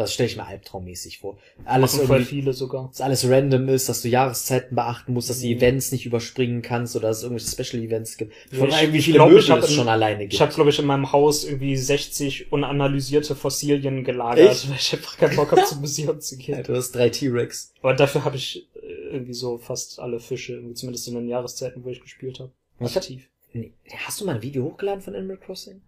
Das 0.02 0.14
stelle 0.14 0.30
ich 0.30 0.36
mir 0.38 0.46
albtraummäßig 0.46 1.20
vor. 1.20 1.38
Alles 1.66 1.96
Machen 1.96 2.08
voll 2.08 2.24
viele 2.26 2.54
sogar. 2.54 2.88
dass 2.90 3.02
alles 3.02 3.28
random 3.30 3.70
ist, 3.70 3.90
dass 3.90 4.02
du 4.02 4.10
Jahreszeiten 4.10 4.76
beachten 4.76 5.14
musst, 5.14 5.30
dass 5.30 5.38
du 5.40 5.48
die 5.48 5.56
Mhm. 5.56 5.62
Events 5.62 5.92
nicht 5.92 6.06
überspringen 6.06 6.62
kannst 6.62 6.96
oder 6.96 7.08
dass 7.10 7.18
es 7.18 7.24
irgendwelche 7.24 7.52
Special 7.64 7.84
Events 7.84 8.18
gibt. 8.18 8.34
Ja, 8.52 8.60
Von 8.60 8.70
ich- 8.70 8.76
allem, 8.76 8.94
wie 8.94 8.98
ich 8.98 9.06
viele 9.06 9.16
glaub, 9.18 9.30
Möbel 9.30 9.44
ich 9.44 9.50
hab 9.50 9.60
es 9.60 9.70
in- 9.70 9.76
schon 9.76 9.88
alleine 9.90 10.20
gibt. 10.24 10.34
Ich 10.34 10.42
habe, 10.42 10.54
glaube 10.54 10.70
ich, 10.70 10.80
in 10.80 10.86
meinem 10.86 11.12
Haus 11.12 11.44
irgendwie 11.46 11.76
60 11.78 12.52
unanalysierte 12.52 13.36
Fossilien 13.36 14.04
gelagert, 14.04 14.50
Echt? 14.52 14.70
weil 14.70 14.78
ich 14.78 14.94
einfach 14.94 15.18
keinen 15.18 15.36
Bock 15.36 15.52
habe, 15.52 15.64
zum 15.66 15.80
Museum 15.82 16.20
zu 16.20 16.38
gehen. 16.38 16.56
Alter, 16.56 16.74
du 16.74 16.78
hast 16.80 16.92
drei 16.92 17.10
T-Rex. 17.10 17.74
Aber 17.82 17.94
dafür 17.94 18.26
habe 18.26 18.36
ich 18.38 18.68
äh, 18.76 19.14
irgendwie 19.14 19.34
so 19.34 19.58
fast 19.58 20.00
alle 20.00 20.20
Fische, 20.20 20.54
irgendwie 20.54 20.74
zumindest 20.76 21.08
in 21.08 21.16
den 21.16 21.28
Jahreszeiten, 21.28 21.84
wo 21.84 21.90
ich 21.90 22.02
gespielt 22.02 22.40
habe. 22.40 22.52
Ich 22.80 22.96
hab- 22.96 23.04
Aktiv. 23.04 23.28
Nee, 23.54 23.74
hast 24.06 24.22
du 24.22 24.26
mal 24.26 24.36
ein 24.36 24.42
Video 24.42 24.64
hochgeladen 24.64 25.02
von 25.02 25.14
Animal 25.14 25.38
Crossing? 25.38 25.82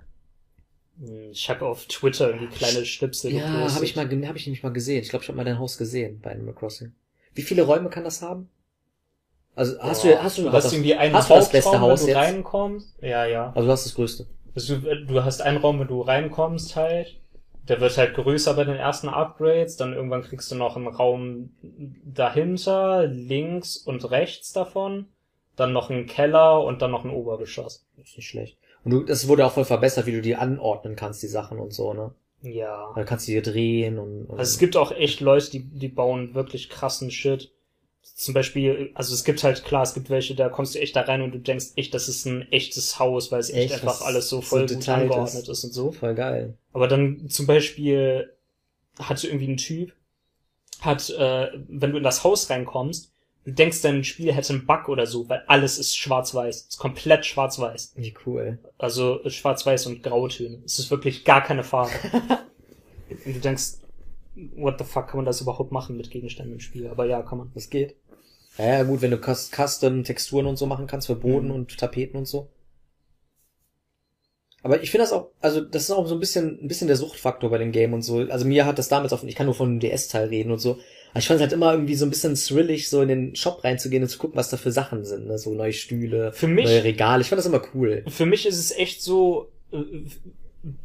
Ich 1.32 1.50
habe 1.50 1.66
auf 1.66 1.86
Twitter 1.86 2.28
irgendwie 2.30 2.48
kleine 2.56 2.86
Schnipsel 2.86 3.34
Ja, 3.34 3.48
gepostet. 3.48 3.76
habe 3.76 3.86
ich 3.86 3.96
mal, 3.96 4.28
hab 4.28 4.36
ich 4.36 4.46
nämlich 4.46 4.64
mal 4.64 4.72
gesehen. 4.72 5.02
Ich 5.02 5.10
glaube, 5.10 5.24
ich 5.24 5.30
habe 5.30 5.38
mal 5.38 5.44
dein 5.44 5.60
Haus 5.60 5.78
gesehen 5.78 6.20
bei 6.22 6.32
Animal 6.32 6.54
Crossing. 6.54 6.94
Wie 7.34 7.42
viele 7.42 7.64
Räume 7.64 7.90
kann 7.90 8.04
das 8.04 8.22
haben? 8.22 8.50
Also 9.56 9.80
hast 9.80 10.04
du, 10.04 10.24
hast 10.24 10.38
du, 10.38 10.52
hast 10.52 10.66
das, 10.66 10.74
irgendwie 10.74 10.96
einen 10.96 11.16
hast 11.16 11.30
du 11.30 11.36
das 11.36 11.52
beste 11.52 11.72
Hauptraum, 11.72 11.92
Haus 11.92 12.00
wenn 12.02 12.08
du 12.08 12.20
jetzt? 12.20 12.22
reinkommst. 12.22 12.96
Ja, 13.02 13.26
ja. 13.26 13.52
Also 13.56 13.68
du 13.68 13.72
hast 13.72 13.86
das 13.86 13.96
größte. 13.96 14.28
Also, 14.56 14.78
du, 14.78 15.24
hast 15.24 15.42
einen 15.42 15.58
Raum, 15.58 15.80
wenn 15.80 15.88
du 15.88 16.02
reinkommst 16.02 16.76
halt. 16.76 17.20
Der 17.68 17.80
wird 17.80 17.98
halt 17.98 18.14
größer 18.14 18.54
bei 18.56 18.66
den 18.66 18.76
ersten 18.76 19.10
Upgrades. 19.10 19.78
Dann 19.78 19.94
irgendwann 19.94 20.22
kriegst 20.22 20.52
du 20.52 20.56
noch 20.56 20.76
einen 20.76 20.88
Raum 20.88 21.52
dahinter, 22.04 23.08
links 23.08 23.78
und 23.78 24.10
rechts 24.12 24.54
davon. 24.54 25.08
Dann 25.56 25.72
noch 25.72 25.90
einen 25.90 26.08
Keller 26.08 26.64
und 26.64 26.82
dann 26.82 26.92
noch 26.92 27.04
ein 27.04 27.12
Obergeschoss. 27.12 27.86
Das 27.98 28.10
ist 28.10 28.18
nicht 28.18 28.28
schlecht. 28.28 28.58
Und 28.84 28.92
du, 28.92 29.04
das 29.04 29.28
wurde 29.28 29.46
auch 29.46 29.54
voll 29.54 29.66
verbessert, 29.66 30.06
wie 30.06 30.12
du 30.12 30.22
die 30.22 30.36
anordnen 30.36 30.96
kannst, 30.96 31.24
die 31.24 31.28
Sachen 31.28 31.60
und 31.60 31.74
so, 31.74 31.94
ne? 31.94 32.12
Ja. 32.42 32.92
Da 32.96 33.04
kannst 33.06 33.28
du 33.28 33.32
die 33.32 33.42
drehen 33.42 33.98
und, 34.00 34.26
und 34.26 34.38
Also 34.38 34.52
es 34.52 34.58
gibt 34.60 34.76
auch 34.76 34.92
echt 34.92 35.22
Leute, 35.22 35.50
die, 35.52 35.62
die 35.64 35.88
bauen 35.88 36.34
wirklich 36.34 36.70
krassen 36.70 37.10
Shit. 37.10 37.52
Zum 38.02 38.34
Beispiel, 38.34 38.92
also 38.96 39.14
es 39.14 39.24
gibt 39.24 39.44
halt, 39.46 39.64
klar, 39.64 39.84
es 39.84 39.94
gibt 39.94 40.10
welche, 40.10 40.36
da 40.36 40.50
kommst 40.50 40.76
du 40.76 40.80
echt 40.80 40.96
da 40.98 41.02
rein 41.02 41.22
und 41.22 41.32
du 41.32 41.40
denkst 41.40 41.68
echt, 41.78 41.94
das 41.94 42.10
ist 42.10 42.26
ein 42.26 42.52
echtes 42.52 43.00
Haus, 43.00 43.32
weil 43.32 43.40
es 43.40 43.50
echt, 43.50 43.72
Echt, 43.72 43.82
einfach 43.82 44.02
alles 44.02 44.28
so 44.28 44.38
so 44.38 44.42
voll 44.42 44.62
gut 44.62 44.72
detailliert 44.72 45.12
angeordnet 45.12 45.44
ist. 45.44 45.50
ist 45.60 45.64
und 45.64 45.72
so. 45.74 45.92
voll 45.94 46.14
geil. 46.14 46.58
Aber 46.74 46.90
dann 46.90 47.30
zum 47.30 47.48
Beispiel 47.48 48.34
hat 49.00 49.24
irgendwie 49.24 49.48
ein 49.48 49.58
Typ, 49.58 49.94
hat, 50.82 51.10
äh, 51.12 51.48
wenn 51.70 51.92
du 51.92 51.98
in 51.98 52.04
das 52.04 52.26
Haus 52.26 52.50
reinkommst, 52.50 53.13
du 53.46 53.52
denkst, 53.52 53.82
dein 53.82 54.04
Spiel 54.04 54.32
hätte 54.34 54.54
einen 54.54 54.66
Bug 54.66 54.90
oder 54.90 55.06
so, 55.06 55.28
weil 55.30 55.44
alles 55.48 55.78
ist 55.78 55.96
schwarz-weiß. 55.98 56.68
Ist 56.70 56.78
komplett 56.78 57.26
schwarz-weiß. 57.26 57.94
Wie 57.96 58.14
cool. 58.26 58.60
Also 58.78 59.20
schwarz-weiß 59.28 59.88
und 59.88 60.04
Grautöne. 60.04 60.60
Es 60.66 60.80
ist 60.80 60.90
wirklich 60.92 61.26
gar 61.26 61.44
keine 61.44 61.64
Farbe. 61.64 61.92
und 63.26 63.36
du 63.36 63.40
denkst, 63.40 63.74
what 64.56 64.78
the 64.80 64.86
fuck 64.86 65.08
kann 65.08 65.18
man 65.18 65.26
das 65.26 65.42
überhaupt 65.42 65.72
machen 65.72 65.98
mit 65.98 66.10
Gegenständen 66.12 66.54
im 66.54 66.60
Spiel? 66.60 66.88
Aber 66.88 67.06
ja, 67.06 67.22
kann 67.22 67.38
man. 67.38 67.52
Das 67.54 67.70
geht. 67.70 67.96
Ja, 68.58 68.84
gut, 68.84 69.02
wenn 69.02 69.12
du 69.12 69.18
Cus- 69.18 69.50
Custom-Texturen 69.52 70.46
und 70.46 70.58
so 70.58 70.66
machen 70.68 70.86
kannst 70.88 71.08
für 71.08 71.16
Boden 71.16 71.48
Mhm. 71.48 71.54
und 71.56 71.78
Tapeten 71.78 72.18
und 72.18 72.26
so. 72.28 72.50
Aber 74.62 74.82
ich 74.82 74.92
finde 74.92 75.04
das 75.04 75.12
auch, 75.12 75.28
also 75.42 75.60
das 75.60 75.84
ist 75.84 75.92
auch 75.92 76.08
so 76.08 76.14
ein 76.14 76.22
bisschen, 76.22 76.58
ein 76.64 76.68
bisschen 76.70 76.88
der 76.88 76.96
Suchtfaktor 76.96 77.50
bei 77.50 77.58
dem 77.58 77.74
Game 77.74 77.94
und 77.94 78.02
so. 78.02 78.20
Also 78.30 78.46
mir 78.46 78.66
hat 78.66 78.80
das 78.80 78.88
damals 78.88 79.12
auf, 79.12 79.24
ich 79.24 79.36
kann 79.36 79.46
nur 79.48 79.56
von 79.56 79.70
dem 79.72 79.80
DS-Teil 79.82 80.30
reden 80.30 80.52
und 80.52 80.60
so. 80.60 80.80
Aber 81.14 81.20
ich 81.20 81.28
fand 81.28 81.38
es 81.38 81.42
halt 81.42 81.54
immer 81.54 81.72
irgendwie 81.74 81.96
so 81.96 82.06
ein 82.06 82.10
bisschen 82.10 82.34
thrillig, 82.36 82.90
so 82.90 83.02
in 83.02 83.08
den 83.08 83.36
Shop 83.36 83.64
reinzugehen 83.64 84.02
und 84.04 84.10
zu 84.10 84.18
gucken, 84.18 84.36
was 84.36 84.50
da 84.50 84.58
für 84.58 84.72
Sachen 84.72 85.06
sind, 85.06 85.28
ne? 85.28 85.38
So 85.38 85.54
neue 85.54 85.72
Stühle, 85.74 86.32
Für 86.34 86.48
mich- 86.48 86.66
neue 86.66 86.84
Regale. 86.84 87.22
Ich 87.22 87.28
fand 87.30 87.38
das 87.40 87.46
immer 87.46 87.62
cool. 87.76 88.04
Für 88.08 88.26
mich 88.26 88.46
ist 88.48 88.58
es 88.58 88.72
echt 88.72 89.02
so, 89.04 89.52
äh, 89.72 89.78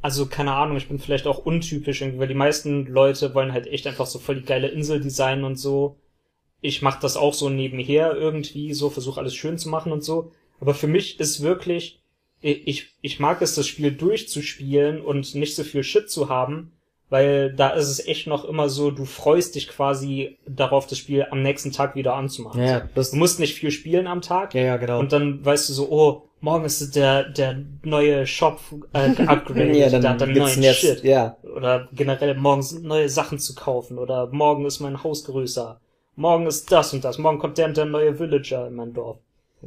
also 0.02 0.26
keine 0.26 0.52
Ahnung, 0.52 0.76
ich 0.76 0.88
bin 0.88 0.98
vielleicht 0.98 1.26
auch 1.26 1.38
untypisch 1.46 2.02
irgendwie, 2.02 2.18
weil 2.20 2.28
die 2.28 2.34
meisten 2.34 2.86
Leute 2.86 3.34
wollen 3.34 3.52
halt 3.52 3.66
echt 3.68 3.86
einfach 3.86 4.06
so 4.06 4.18
voll 4.18 4.36
die 4.36 4.44
geile 4.44 4.68
Insel 4.68 5.00
designen 5.00 5.44
und 5.44 5.56
so. 5.58 5.96
Ich 6.60 6.82
mache 6.82 7.00
das 7.00 7.16
auch 7.16 7.32
so 7.34 7.48
nebenher 7.48 8.14
irgendwie, 8.14 8.74
so 8.74 8.90
versuche 8.90 9.20
alles 9.20 9.34
schön 9.34 9.56
zu 9.58 9.68
machen 9.68 9.92
und 9.92 10.02
so. 10.04 10.32
Aber 10.60 10.74
für 10.74 10.88
mich 10.88 11.20
ist 11.20 11.40
wirklich, 11.42 12.00
ich, 12.40 12.88
ich 13.00 13.18
mag 13.20 13.40
es, 13.40 13.54
das 13.54 13.66
Spiel 13.66 13.92
durchzuspielen 13.92 15.00
und 15.00 15.34
nicht 15.34 15.54
so 15.54 15.62
viel 15.64 15.84
Shit 15.84 16.10
zu 16.10 16.28
haben, 16.28 16.72
weil 17.11 17.52
da 17.52 17.70
ist 17.70 17.88
es 17.88 18.06
echt 18.06 18.26
noch 18.26 18.44
immer 18.44 18.68
so, 18.68 18.90
du 18.90 19.04
freust 19.04 19.54
dich 19.54 19.68
quasi 19.68 20.38
darauf, 20.46 20.86
das 20.86 20.98
Spiel 20.98 21.26
am 21.30 21.42
nächsten 21.42 21.72
Tag 21.72 21.94
wieder 21.94 22.14
anzumachen. 22.14 22.62
Ja, 22.62 22.82
das, 22.94 23.12
Du 23.12 23.16
musst 23.16 23.40
nicht 23.40 23.54
viel 23.54 23.70
spielen 23.70 24.06
am 24.06 24.20
Tag, 24.20 24.54
ja, 24.54 24.62
ja, 24.62 24.76
genau. 24.76 24.98
und 24.98 25.12
dann 25.12 25.44
weißt 25.44 25.68
du 25.68 25.72
so, 25.72 25.88
oh, 25.90 26.28
morgen 26.40 26.64
ist 26.64 26.94
der, 26.94 27.24
der 27.24 27.62
neue 27.82 28.26
Shop 28.26 28.61
äh, 28.92 29.11
geupgradet, 29.14 29.76
ja, 29.76 29.88
der 29.88 30.00
dann 30.00 30.12
hat 30.12 30.20
dann 30.20 30.32
neuen 30.32 30.62
jetzt, 30.62 30.80
Shit. 30.80 31.04
ja. 31.04 31.36
Oder 31.42 31.88
generell 31.92 32.34
morgen 32.34 32.62
sind 32.62 32.84
neue 32.84 33.09
Sachen 33.09 33.38
zu 33.38 33.54
kaufen. 33.54 33.98
Oder 33.98 34.28
morgen 34.28 34.64
ist 34.66 34.80
mein 34.80 35.02
Haus 35.02 35.24
größer. 35.24 35.80
Morgen 36.16 36.46
ist 36.46 36.70
das 36.70 36.92
und 36.92 37.04
das. 37.04 37.18
Morgen 37.18 37.38
kommt 37.38 37.59
der 37.59 37.66
und 37.66 37.76
der 37.76 37.84
neue 37.84 38.18
Villager 38.18 38.66
in 38.66 38.74
mein 38.74 38.92
Dorf. 38.92 39.18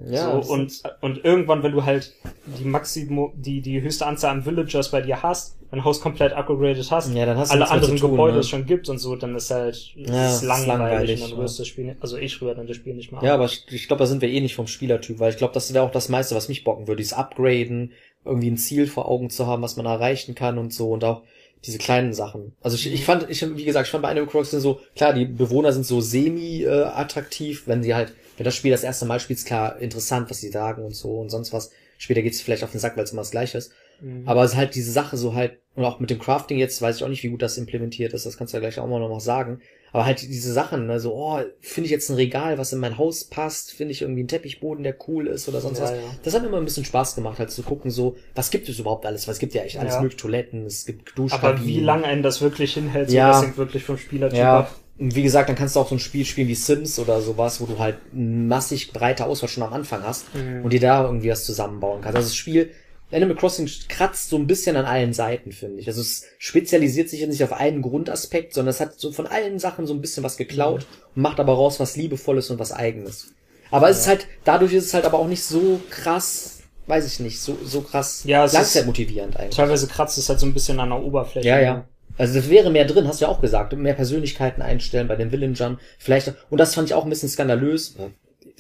Ja, 0.06 0.42
so, 0.42 0.54
und, 0.54 0.82
und 1.02 1.26
irgendwann, 1.26 1.64
wenn 1.64 1.74
du 1.74 1.84
halt 1.84 2.14
die 2.46 2.64
Maximum, 2.64 3.34
die, 3.36 3.62
die 3.62 3.82
höchste 3.82 4.06
Anzahl 4.06 4.32
an 4.32 4.46
Villagers 4.46 4.90
bei 4.92 5.02
dir 5.02 5.22
hast, 5.22 5.58
dein 5.72 5.84
Haus 5.84 6.02
komplett 6.02 6.34
upgraded 6.34 6.92
hast, 6.92 7.14
Ja, 7.14 7.26
dann 7.26 7.38
hast 7.38 7.50
du 7.50 7.54
alle 7.54 7.70
anderen 7.70 7.98
tun, 7.98 8.12
Gebäude 8.12 8.34
ne? 8.34 8.40
es 8.42 8.50
schon 8.50 8.66
gibt 8.66 8.90
und 8.90 8.98
so, 9.00 9.16
dann 9.16 9.36
ist 9.36 9.50
halt 9.52 9.76
es 9.76 9.92
Ja, 9.96 10.28
ist 10.28 10.42
es 10.42 10.42
ist 10.44 10.44
langweilig, 10.44 10.68
langweilig, 10.68 11.22
und 11.22 11.22
dann 11.22 11.30
ja. 11.32 11.38
rührst 11.38 11.58
du 11.58 11.62
das 11.64 11.68
Spiel 11.68 11.86
nicht, 11.86 11.98
also 12.02 12.18
ich 12.18 12.42
rühre 12.42 12.56
dann 12.56 12.68
das 12.68 12.76
Spiel 12.76 12.94
nicht 12.94 13.12
mehr 13.12 13.24
Ja, 13.24 13.30
an. 13.30 13.36
aber 13.36 13.46
ich, 13.46 13.66
ich 13.70 13.88
glaube, 13.88 14.00
da 14.00 14.06
sind 14.08 14.22
wir 14.22 14.30
eh 14.30 14.42
nicht 14.42 14.56
vom 14.56 14.68
Spielertyp, 14.68 15.20
weil 15.20 15.32
ich 15.32 15.38
glaube, 15.38 15.54
das 15.54 15.74
wäre 15.74 15.84
auch 15.84 15.92
das 15.92 16.10
meiste, 16.10 16.36
was 16.36 16.50
mich 16.50 16.64
bocken 16.64 16.88
würde. 16.88 16.98
Dieses 16.98 17.14
Upgraden, 17.14 17.94
irgendwie 18.26 18.52
ein 18.52 18.58
Ziel 18.58 18.86
vor 18.88 19.08
Augen 19.08 19.30
zu 19.30 19.48
haben, 19.48 19.64
was 19.64 19.78
man 19.78 19.86
erreichen 19.86 20.36
kann 20.36 20.58
und 20.58 20.74
so 20.74 20.92
und 20.92 21.04
auch 21.04 21.24
diese 21.66 21.78
kleinen 21.78 22.14
Sachen. 22.14 22.54
Also 22.62 22.76
ich, 22.76 22.92
ich 22.92 23.06
fand, 23.06 23.30
ich, 23.30 23.42
wie 23.56 23.66
gesagt, 23.66 23.88
ich 23.88 23.92
fand 23.92 24.02
bei 24.04 24.10
Animal 24.10 24.30
Crossing 24.30 24.60
so, 24.60 24.80
klar, 24.96 25.14
die 25.14 25.26
Bewohner 25.26 25.72
sind 25.74 25.86
so 25.86 26.02
semi-attraktiv, 26.02 27.64
wenn 27.68 27.84
sie 27.84 27.94
halt, 27.96 28.14
wenn 28.38 28.44
das 28.46 28.56
Spiel 28.56 28.72
das 28.72 28.84
erste 28.84 29.06
Mal 29.06 29.20
spielt, 29.20 29.40
ist 29.40 29.46
klar 29.46 29.78
interessant, 29.80 30.30
was 30.30 30.40
sie 30.40 30.50
sagen 30.50 30.84
und 30.84 30.96
so 30.96 31.20
und 31.20 31.30
sonst 31.30 31.54
was. 31.54 31.72
Später 31.98 32.24
geht's 32.24 32.42
vielleicht 32.42 32.64
auf 32.64 32.72
den 32.72 32.80
Sack, 32.80 32.98
weil 32.98 33.04
es 33.04 33.12
immer 33.12 33.22
das 33.22 33.32
gleiche 33.32 33.58
ist. 33.60 33.72
Mhm. 34.02 34.28
Aber 34.28 34.44
es 34.44 34.52
ist 34.52 34.58
halt 34.58 34.76
diese 34.76 34.92
Sache 34.92 35.18
so 35.18 35.34
halt, 35.36 35.60
und 35.76 35.86
auch 35.86 36.00
mit 36.00 36.10
dem 36.10 36.20
Crafting 36.20 36.58
jetzt 36.58 36.82
weiß 36.82 36.98
ich 36.98 37.04
auch 37.04 37.08
nicht, 37.08 37.24
wie 37.24 37.30
gut 37.30 37.42
das 37.42 37.58
implementiert 37.58 38.14
ist, 38.14 38.26
das 38.26 38.36
kannst 38.38 38.54
du 38.54 38.58
ja 38.58 38.62
gleich 38.62 38.80
auch 38.80 38.88
mal 38.88 39.00
noch 39.00 39.10
mal 39.10 39.20
sagen. 39.22 39.62
Aber 39.94 40.06
halt 40.06 40.22
diese 40.22 40.54
Sachen, 40.54 40.88
ne, 40.88 41.00
so, 41.02 41.14
oh, 41.14 41.40
finde 41.60 41.86
ich 41.86 41.92
jetzt 41.92 42.10
ein 42.10 42.16
Regal, 42.16 42.58
was 42.58 42.72
in 42.72 42.80
mein 42.80 42.98
Haus 42.98 43.26
passt, 43.26 43.74
finde 43.74 43.92
ich 43.92 44.02
irgendwie 44.02 44.22
einen 44.22 44.28
Teppichboden, 44.30 44.84
der 44.84 44.96
cool 45.08 45.28
ist 45.28 45.48
oder 45.50 45.60
sonst 45.60 45.80
Ja, 45.80 45.84
was. 45.86 45.92
ja. 45.92 45.98
Das 46.24 46.34
hat 46.34 46.42
mir 46.44 46.48
immer 46.48 46.58
ein 46.60 46.66
bisschen 46.66 46.86
Spaß 46.86 47.16
gemacht, 47.16 47.40
halt 47.40 47.52
zu 47.52 47.62
gucken, 47.64 47.92
so, 47.92 48.16
was 48.34 48.52
gibt 48.52 48.70
es 48.70 48.80
überhaupt 48.80 49.06
alles? 49.06 49.28
Was 49.28 49.38
gibt 49.40 49.54
ja 49.54 49.64
echt 49.64 49.78
alles 49.78 49.96
Ja. 49.96 50.02
mögliche 50.02 50.22
Toiletten, 50.22 50.66
es 50.66 50.86
gibt 50.86 51.18
Duschkabinen. 51.18 51.56
Aber 51.58 51.66
wie 51.66 51.80
lange 51.82 52.06
einen 52.06 52.24
das 52.24 52.42
wirklich 52.42 52.74
hinhält, 52.74 53.10
so, 53.10 53.16
Ja. 53.18 53.28
das 53.30 53.44
hängt 53.44 53.58
wirklich 53.58 53.84
vom 53.84 53.98
Spielertyp 53.98 54.40
Ja, 54.40 54.60
ab. 54.60 54.76
und 54.98 55.14
wie 55.16 55.24
gesagt, 55.24 55.50
dann 55.50 55.58
kannst 55.58 55.76
du 55.76 55.82
auch 55.82 55.90
so 55.90 55.96
ein 55.96 56.00
Spiel 56.00 56.24
spielen 56.24 56.48
wie 56.48 56.56
Sims 56.56 56.98
oder 56.98 57.20
sowas, 57.22 57.60
wo 57.60 57.66
du 57.66 57.78
halt 57.78 57.98
massig 58.14 58.94
breite 58.94 59.26
Auswahl 59.26 59.50
schon 59.50 59.64
am 59.64 59.74
Anfang 59.74 60.04
hast 60.04 60.34
Mhm. 60.36 60.64
und 60.64 60.72
dir 60.72 60.80
da 60.80 61.04
irgendwie 61.04 61.30
was 61.30 61.44
zusammenbauen 61.46 62.02
kannst. 62.02 62.16
Also 62.16 62.30
das 62.30 62.36
Spiel, 62.36 62.72
Animal 63.12 63.36
Crossing 63.36 63.70
kratzt 63.90 64.30
so 64.30 64.38
ein 64.38 64.48
bisschen 64.48 64.76
an 64.76 64.86
allen 64.86 65.14
Seiten, 65.14 65.52
finde 65.52 65.80
ich. 65.82 65.88
Also 65.88 66.02
es 66.02 66.24
spezialisiert 66.38 67.10
sich 67.10 67.26
nicht 67.28 67.44
auf 67.44 67.54
einen 67.54 67.82
Grundaspekt, 67.82 68.54
sondern 68.54 68.70
es 68.72 68.80
hat 68.80 69.00
so 69.00 69.12
von 69.12 69.28
allen 69.28 69.60
Sachen 69.60 69.86
so 69.88 69.94
ein 69.94 70.02
bisschen 70.02 70.24
was 70.24 70.38
geklaut 70.38 70.86
und 71.16 71.22
macht 71.22 71.40
aber 71.40 71.54
raus 71.54 71.80
was 71.80 71.96
Liebevolles 71.98 72.50
und 72.50 72.60
was 72.60 72.72
Eigenes. 72.72 73.28
Aber 73.70 73.90
es 73.90 74.00
ist 74.00 74.08
halt, 74.08 74.28
dadurch 74.44 74.74
ist 74.74 74.86
es 74.86 74.94
halt 74.94 75.06
aber 75.06 75.20
auch 75.20 75.28
nicht 75.28 75.44
so 75.44 75.80
krass, 75.90 76.60
weiß 76.88 77.06
ich 77.08 77.20
nicht, 77.20 77.40
so, 77.42 77.58
so 77.64 77.82
krass 77.82 78.24
Ja, 78.26 78.44
es 78.46 78.52
ist- 78.52 78.58
langzeitmotivierend 78.58 79.38
eigentlich. 79.38 79.56
Teilweise 79.56 79.88
kratzt 79.88 80.18
es 80.18 80.28
halt 80.30 80.40
so 80.40 80.46
ein 80.46 80.54
bisschen 80.54 80.80
an 80.80 80.90
der 80.90 81.02
Oberfläche. 81.02 81.48
Ja, 81.48 81.60
ja. 81.60 81.86
Also 82.18 82.36
das 82.36 82.50
wäre 82.50 82.70
mehr 82.70 82.86
drin, 82.86 83.08
hast 83.08 83.22
du 83.22 83.26
ja 83.26 83.32
auch 83.32 83.40
gesagt. 83.42 83.74
Mehr 83.76 83.94
Persönlichkeiten 83.94 84.62
einstellen 84.62 85.08
bei 85.08 85.16
den 85.16 85.32
Villagern. 85.32 85.80
Vielleicht, 85.98 86.34
und 86.50 86.58
das 86.60 86.76
fand 86.76 86.90
ich 86.90 86.94
auch 86.94 87.04
ein 87.06 87.10
bisschen 87.10 87.30
skandalös. 87.30 87.96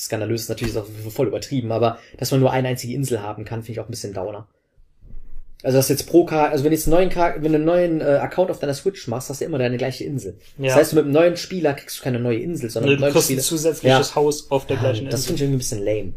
Ja, 0.01 0.05
Skandalös 0.05 0.41
ist 0.41 0.49
natürlich 0.49 0.77
auch 0.77 0.87
voll 1.09 1.27
übertrieben, 1.27 1.71
aber 1.71 1.99
dass 2.17 2.31
man 2.31 2.39
nur 2.39 2.51
eine 2.51 2.67
einzige 2.67 2.93
Insel 2.93 3.21
haben 3.21 3.45
kann, 3.45 3.61
finde 3.61 3.73
ich 3.73 3.79
auch 3.79 3.87
ein 3.87 3.91
bisschen 3.91 4.13
downer. 4.13 4.47
Also 5.63 5.77
das 5.77 5.89
jetzt 5.89 6.07
pro 6.07 6.27
Char 6.27 6.49
also 6.49 6.63
wenn 6.63 6.71
du 6.71 6.75
jetzt 6.75 6.87
einen 6.87 6.95
neuen 6.95 7.11
Char 7.11 7.35
wenn 7.35 7.51
du 7.51 7.57
einen 7.57 7.65
neuen 7.65 8.01
äh, 8.01 8.03
Account 8.03 8.49
auf 8.49 8.57
deiner 8.59 8.73
Switch 8.73 9.07
machst, 9.07 9.29
hast 9.29 9.41
du 9.41 9.45
immer 9.45 9.59
deine 9.59 9.77
gleiche 9.77 10.03
Insel. 10.03 10.37
Ja. 10.57 10.69
Das 10.69 10.75
heißt, 10.75 10.93
mit 10.93 11.03
einem 11.03 11.13
neuen 11.13 11.37
Spieler 11.37 11.75
kriegst 11.75 11.99
du 11.99 12.03
keine 12.03 12.19
neue 12.19 12.39
Insel, 12.39 12.69
sondern 12.71 12.93
Nee, 12.93 12.99
mit 12.99 13.09
du 13.09 13.13
kriegst 13.13 13.29
ein 13.29 13.39
zusätzliches 13.39 14.15
Haus 14.15 14.49
auf 14.49 14.65
der 14.65 14.77
gleichen 14.77 15.05
Das 15.05 15.21
Insel. 15.21 15.27
finde 15.27 15.35
ich 15.35 15.41
irgendwie 15.43 15.55
ein 15.57 15.59
bisschen 15.59 15.85
lame. 15.85 16.13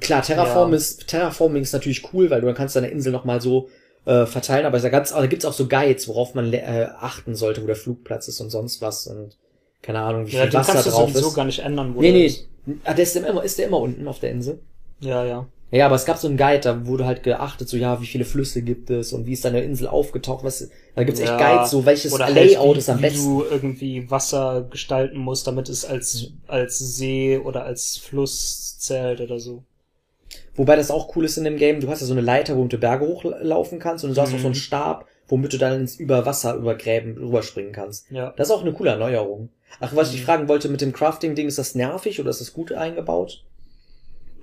Klar, 0.00 0.22
Terraform 0.22 0.70
Ja. 0.70 0.76
ist, 0.76 1.08
Terraforming 1.08 1.62
ist 1.62 1.72
natürlich 1.72 2.12
cool, 2.12 2.30
weil 2.30 2.40
du 2.40 2.46
dann 2.46 2.54
kannst 2.56 2.76
deine 2.76 2.88
Insel 2.88 3.10
nochmal 3.10 3.40
so 3.40 3.68
äh, 4.06 4.26
verteilen, 4.26 4.66
aber 4.66 4.78
da, 4.78 4.88
ganz, 4.90 5.12
aber 5.12 5.22
da 5.22 5.26
gibt's 5.28 5.44
auch 5.44 5.52
so 5.52 5.66
Guides, 5.66 6.06
worauf 6.08 6.34
man 6.34 6.52
äh, 6.52 6.88
achten 7.00 7.34
sollte, 7.34 7.62
wo 7.62 7.66
der 7.66 7.76
Flugplatz 7.76 8.28
ist 8.28 8.40
und 8.40 8.50
sonst 8.50 8.80
was 8.80 9.06
und 9.06 9.36
keine 9.84 10.00
Ahnung, 10.00 10.26
wie 10.26 10.30
viel 10.30 10.38
Ja, 10.40 10.46
du 10.46 10.54
Wasser 10.58 10.72
kannst 10.72 10.88
es 10.88 10.94
drauf 10.94 11.10
sowieso 11.10 11.28
ist. 11.28 11.34
gar 11.34 11.44
nicht 11.44 11.58
ändern, 11.60 11.94
wo 11.94 12.00
nee, 12.00 12.12
nee. 12.12 12.26
ist. 12.26 12.48
Ah, 12.84 12.94
der 12.94 13.02
ist 13.02 13.14
immer, 13.16 13.44
ist 13.44 13.58
der 13.58 13.66
immer 13.66 13.78
unten 13.80 14.08
auf 14.08 14.18
der 14.20 14.30
Insel? 14.30 14.58
Ja, 15.00 15.24
ja. 15.24 15.46
Ja, 15.70 15.86
aber 15.86 15.96
es 15.96 16.04
gab 16.04 16.18
so 16.18 16.28
einen 16.28 16.36
Guide, 16.36 16.60
da 16.60 16.86
wurde 16.86 17.04
halt 17.04 17.22
geachtet, 17.24 17.68
so 17.68 17.76
ja, 17.76 18.00
wie 18.00 18.06
viele 18.06 18.24
Flüsse 18.24 18.62
gibt 18.62 18.90
es 18.90 19.12
und 19.12 19.26
wie 19.26 19.32
ist 19.32 19.44
deine 19.44 19.60
Insel 19.62 19.88
aufgetaucht, 19.88 20.44
was, 20.44 20.68
da 20.94 21.02
gibt's 21.02 21.20
echt 21.20 21.30
Ja. 21.30 21.56
Guides, 21.56 21.70
so 21.72 21.84
welches 21.84 22.16
Layout 22.16 22.30
halt, 22.30 22.74
wie, 22.76 22.78
ist 22.78 22.88
am 22.90 22.98
wie 22.98 23.02
besten. 23.02 23.24
du 23.24 23.44
irgendwie 23.50 24.10
Wasser 24.10 24.66
gestalten 24.70 25.18
musst, 25.18 25.46
damit 25.48 25.68
es 25.68 25.84
als, 25.84 26.28
als 26.46 26.78
See 26.78 27.38
oder 27.38 27.64
als 27.64 27.96
Fluss 27.98 28.78
zählt 28.78 29.20
oder 29.20 29.40
so. 29.40 29.64
Wobei 30.54 30.76
das 30.76 30.90
auch 30.92 31.16
cool 31.16 31.24
ist 31.24 31.36
in 31.38 31.44
dem 31.44 31.56
Game, 31.56 31.80
du 31.80 31.88
hast 31.88 32.00
ja 32.00 32.06
so 32.06 32.12
eine 32.12 32.20
Leiter, 32.22 32.56
womit 32.56 32.72
du 32.74 32.78
Berge 32.78 33.06
hochlaufen 33.06 33.80
kannst 33.80 34.04
und 34.04 34.16
du 34.16 34.20
hast 34.20 34.28
auch 34.32 34.38
so 34.38 34.46
einen 34.46 34.50
Mhm. 34.50 34.54
Stab, 34.54 35.06
womit 35.26 35.52
du 35.52 35.58
dann 35.58 35.80
ins 35.80 35.96
über 35.96 36.24
Wasser, 36.24 36.54
über 36.54 36.76
Gräben 36.76 37.16
rüberspringen 37.16 37.72
kannst. 37.72 38.10
Ja. 38.12 38.32
Das 38.36 38.48
ist 38.48 38.54
auch 38.54 38.62
eine 38.62 38.72
coole 38.72 38.90
Erneuerung. 38.90 39.48
Ach, 39.80 39.94
was 39.94 40.12
ich 40.14 40.20
Mhm. 40.20 40.24
fragen 40.24 40.48
wollte 40.48 40.68
mit 40.68 40.80
dem 40.80 40.92
Crafting-Ding, 40.92 41.46
ist 41.48 41.58
das 41.58 41.74
nervig 41.74 42.20
oder 42.20 42.30
ist 42.30 42.40
das 42.40 42.52
gut 42.52 42.72
eingebaut? 42.72 43.42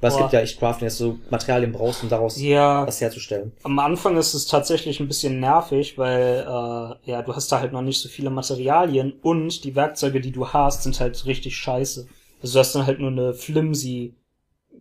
Weil 0.02 0.08
es 0.10 0.16
Boah. 0.16 0.22
gibt 0.24 0.34
ja 0.34 0.40
echt 0.40 0.58
Crafting, 0.60 0.88
dass 0.88 0.98
du 0.98 1.20
Materialien 1.30 1.72
brauchst, 1.72 2.02
um 2.02 2.10
daraus 2.10 2.42
Ja, 2.42 2.88
was 2.88 3.00
herzustellen. 3.02 3.52
am 3.64 3.78
Anfang 3.78 4.18
ist 4.18 4.34
es 4.34 4.48
tatsächlich 4.48 5.00
ein 5.00 5.08
bisschen 5.08 5.40
nervig, 5.40 5.98
weil 5.98 6.40
äh, 6.40 7.10
ja, 7.12 7.22
du 7.22 7.36
hast 7.36 7.52
da 7.52 7.60
halt 7.60 7.72
noch 7.72 7.84
nicht 7.84 8.00
so 8.02 8.10
viele 8.10 8.32
Materialien 8.32 9.14
und 9.22 9.64
die 9.64 9.76
Werkzeuge, 9.76 10.20
die 10.20 10.32
du 10.32 10.48
hast, 10.50 10.84
sind 10.84 11.00
halt 11.00 11.24
richtig 11.28 11.56
scheiße. 11.56 12.08
Also 12.42 12.54
du 12.54 12.60
hast 12.60 12.74
dann 12.74 12.88
halt 12.88 13.00
nur 13.00 13.12
eine 13.12 13.34
flimsy 13.36 14.16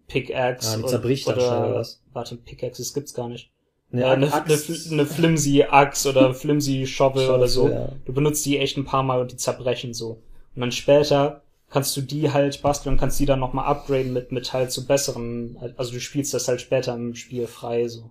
Pickaxe. 0.08 0.70
Ah, 0.72 0.76
die 0.78 0.82
und- 0.84 0.88
zerbricht 0.88 1.28
dann 1.28 1.34
schnell, 1.38 1.64
oder 1.70 1.74
was? 1.74 2.00
Warte, 2.12 2.36
Pickaxes 2.36 2.94
gibt's 2.94 3.12
gar 3.14 3.28
nicht. 3.28 3.50
Ne, 3.90 4.02
Ja, 4.02 4.12
eine, 4.12 4.32
eine, 4.32 4.58
eine 4.90 5.06
flimsy 5.06 5.64
Axt 5.68 6.06
oder 6.06 6.32
flimsy 6.32 6.86
Shovel 6.86 7.28
oder 7.28 7.48
so. 7.48 7.68
ja. 7.68 7.88
Du 8.06 8.12
benutzt 8.12 8.46
die 8.46 8.58
echt 8.58 8.76
ein 8.76 8.84
paar 8.84 9.02
Mal 9.02 9.20
und 9.20 9.32
die 9.32 9.36
zerbrechen 9.36 9.92
so. 9.94 10.22
Und 10.54 10.60
dann 10.60 10.72
später 10.72 11.42
kannst 11.70 11.96
du 11.96 12.00
die 12.00 12.32
halt 12.32 12.60
basteln 12.62 12.94
und 12.94 12.98
kannst 12.98 13.20
die 13.20 13.26
dann 13.26 13.40
nochmal 13.40 13.66
upgraden 13.66 14.12
mit, 14.12 14.32
mit 14.32 14.52
halt 14.52 14.72
zu 14.72 14.86
besseren, 14.86 15.56
also 15.76 15.92
du 15.92 16.00
spielst 16.00 16.34
das 16.34 16.48
halt 16.48 16.60
später 16.60 16.94
im 16.94 17.14
Spiel 17.14 17.46
frei 17.46 17.88
so. 17.88 18.10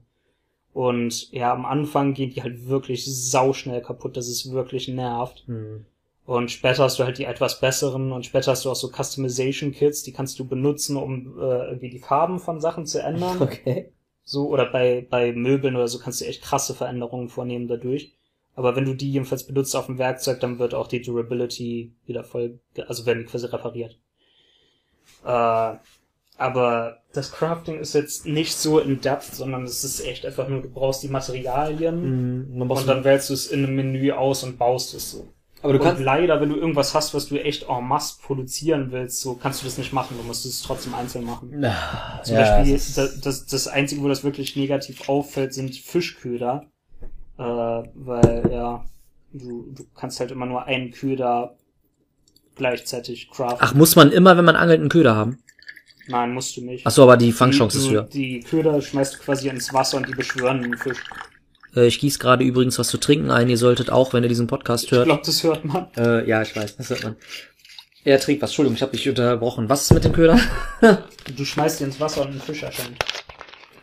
Und 0.71 1.31
ja, 1.31 1.51
am 1.51 1.65
Anfang 1.65 2.13
gehen 2.13 2.29
die 2.29 2.43
halt 2.43 2.67
wirklich 2.67 3.05
sauschnell 3.05 3.81
kaputt, 3.81 4.15
dass 4.15 4.27
es 4.27 4.51
wirklich 4.51 4.87
nervt. 4.87 5.43
Hm. 5.47 5.85
Und 6.25 6.51
später 6.51 6.83
hast 6.83 6.99
du 6.99 7.03
halt 7.03 7.17
die 7.17 7.25
etwas 7.25 7.59
besseren 7.59 8.11
und 8.11 8.23
später 8.23 8.51
hast 8.51 8.63
du 8.63 8.69
auch 8.69 8.75
so 8.75 8.91
Customization 8.91 9.71
Kits, 9.71 10.03
die 10.03 10.13
kannst 10.13 10.37
du 10.37 10.47
benutzen, 10.47 10.95
um 10.95 11.39
äh, 11.39 11.69
irgendwie 11.69 11.89
die 11.89 11.99
Farben 11.99 12.39
von 12.39 12.61
Sachen 12.61 12.85
zu 12.85 13.01
ändern. 13.01 13.37
Okay. 13.41 13.91
So, 14.23 14.47
oder 14.47 14.71
bei, 14.71 15.07
bei 15.09 15.31
Möbeln 15.31 15.75
oder 15.75 15.87
so 15.87 15.97
kannst 15.97 16.21
du 16.21 16.25
echt 16.25 16.43
krasse 16.43 16.75
Veränderungen 16.75 17.29
vornehmen 17.29 17.67
dadurch. 17.67 18.15
Aber 18.59 18.75
wenn 18.75 18.83
du 18.83 18.93
die 18.93 19.09
jedenfalls 19.13 19.47
benutzt 19.47 19.73
auf 19.73 19.85
dem 19.85 19.97
Werkzeug, 19.99 20.41
dann 20.41 20.59
wird 20.59 20.73
auch 20.73 20.87
die 20.87 21.01
Durability 21.01 21.93
wieder 22.05 22.25
voll, 22.25 22.59
also 22.89 23.05
werden 23.05 23.19
die 23.19 23.25
quasi 23.25 23.45
repariert. 23.45 23.97
Äh, 25.23 25.77
aber 26.37 27.03
das 27.13 27.31
Crafting 27.31 27.79
ist 27.79 27.93
jetzt 27.93 28.25
nicht 28.25 28.57
so 28.57 28.79
in 28.79 28.99
depth, 28.99 29.33
sondern 29.33 29.63
es 29.63 29.85
ist 29.85 30.01
echt 30.01 30.25
einfach 30.25 30.49
nur, 30.49 30.61
du 30.61 30.69
brauchst 30.69 31.03
die 31.03 31.07
Materialien 31.07 32.01
Hm, 32.01 32.59
dann 32.59 32.69
und 32.69 32.87
dann 32.89 33.03
wählst 33.05 33.29
du 33.29 33.33
es 33.33 33.47
in 33.47 33.63
einem 33.63 33.75
Menü 33.77 34.11
aus 34.11 34.43
und 34.43 34.57
baust 34.57 34.93
es 34.93 35.11
so. 35.11 35.33
aber 35.61 35.73
du 35.73 35.79
und 35.79 35.85
kannst, 35.85 36.01
leider, 36.03 36.41
wenn 36.41 36.49
du 36.49 36.57
irgendwas 36.57 36.93
hast, 36.93 37.13
was 37.13 37.27
du 37.29 37.37
echt 37.41 37.63
en 37.69 37.85
masse 37.85 38.21
produzieren 38.21 38.91
willst, 38.91 39.21
so 39.21 39.35
kannst 39.35 39.61
du 39.61 39.67
das 39.67 39.77
nicht 39.77 39.93
machen, 39.93 40.17
du 40.17 40.23
musst 40.23 40.45
es 40.45 40.61
trotzdem 40.61 40.95
einzeln 40.95 41.23
machen. 41.23 41.53
Na, 41.53 42.21
Zum 42.23 42.35
ja, 42.35 42.41
Beispiel, 42.57 42.73
das, 42.73 43.21
das, 43.21 43.45
das 43.45 43.67
Einzige, 43.69 44.01
wo 44.01 44.09
das 44.09 44.25
wirklich 44.25 44.57
negativ 44.57 45.07
auffällt, 45.07 45.53
sind 45.53 45.75
Fischköder. 45.75 46.69
Äh, 47.39 47.41
weil, 47.95 48.49
ja, 48.51 48.85
du, 49.33 49.71
du 49.73 49.85
kannst 49.95 50.19
halt 50.19 50.31
immer 50.31 50.45
nur 50.45 50.65
einen 50.65 50.91
Köder 50.91 51.55
gleichzeitig 52.55 53.29
craften. 53.31 53.59
Ach, 53.61 53.73
muss 53.73 53.95
man 53.95 54.11
immer, 54.11 54.37
wenn 54.37 54.45
man 54.45 54.55
angelt, 54.55 54.79
einen 54.81 54.89
Köder 54.89 55.15
haben? 55.15 55.39
Nein, 56.07 56.33
musst 56.33 56.57
du 56.57 56.61
nicht. 56.65 56.85
Ach 56.85 56.91
so, 56.91 57.03
aber 57.03 57.17
die 57.17 57.31
Fangchance 57.31 57.77
die, 57.77 57.83
ist 57.85 57.91
höher. 57.91 58.03
Die 58.03 58.39
Köder 58.41 58.81
schmeißt 58.81 59.15
du 59.15 59.19
quasi 59.19 59.47
ins 59.47 59.73
Wasser 59.73 59.97
und 59.97 60.07
die 60.07 60.13
beschwören 60.15 60.61
den 60.63 60.75
Fisch. 60.77 60.97
Äh, 61.75 61.85
ich 61.87 61.99
gieß 61.99 62.19
gerade 62.19 62.43
übrigens 62.43 62.77
was 62.79 62.87
zu 62.89 62.97
trinken 62.97 63.29
ein. 63.31 63.47
Ihr 63.49 63.57
solltet 63.57 63.89
auch, 63.91 64.11
wenn 64.13 64.23
ihr 64.23 64.29
diesen 64.29 64.47
Podcast 64.47 64.85
Ich 64.85 64.91
hört. 64.91 65.05
glaube, 65.05 65.21
das 65.25 65.43
hört 65.43 65.63
man. 65.65 65.87
Äh, 65.95 66.27
ja, 66.27 66.41
ich 66.41 66.55
weiß, 66.55 66.77
das 66.77 66.89
hört 66.89 67.03
man. 67.03 67.15
Er 68.03 68.19
trinkt 68.19 68.41
was. 68.41 68.49
Entschuldigung, 68.49 68.75
ich 68.75 68.81
habe 68.81 68.91
dich 68.93 69.07
unterbrochen. 69.07 69.69
Was 69.69 69.83
ist 69.83 69.93
mit 69.93 70.03
dem 70.03 70.13
Köder? 70.13 70.39
Du 71.37 71.45
schmeißt 71.45 71.79
die 71.79 71.83
ins 71.83 71.99
Wasser 71.99 72.21
und 72.23 72.29
ein 72.31 72.41
Fisch 72.41 72.63
erscheint. 72.63 72.97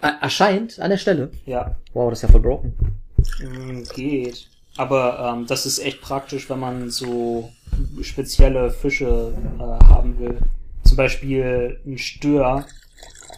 Er- 0.02 0.18
Erscheint 0.20 0.80
an 0.80 0.90
der 0.90 0.96
Stelle. 0.98 1.30
Ja, 1.46 1.76
Wow, 1.94 2.10
das 2.10 2.18
ist 2.18 2.22
ja 2.24 2.28
voll 2.28 2.40
broken. 2.40 2.74
Mm, 3.40 3.84
geht. 3.94 4.48
Aber 4.76 5.32
ähm, 5.34 5.46
das 5.46 5.66
ist 5.66 5.78
echt 5.78 6.00
praktisch, 6.00 6.48
wenn 6.50 6.60
man 6.60 6.90
so 6.90 7.50
spezielle 8.02 8.70
Fische 8.70 9.32
äh, 9.58 9.62
haben 9.62 10.18
will. 10.18 10.38
Zum 10.84 10.96
Beispiel 10.96 11.80
ein 11.86 11.98
Stör 11.98 12.66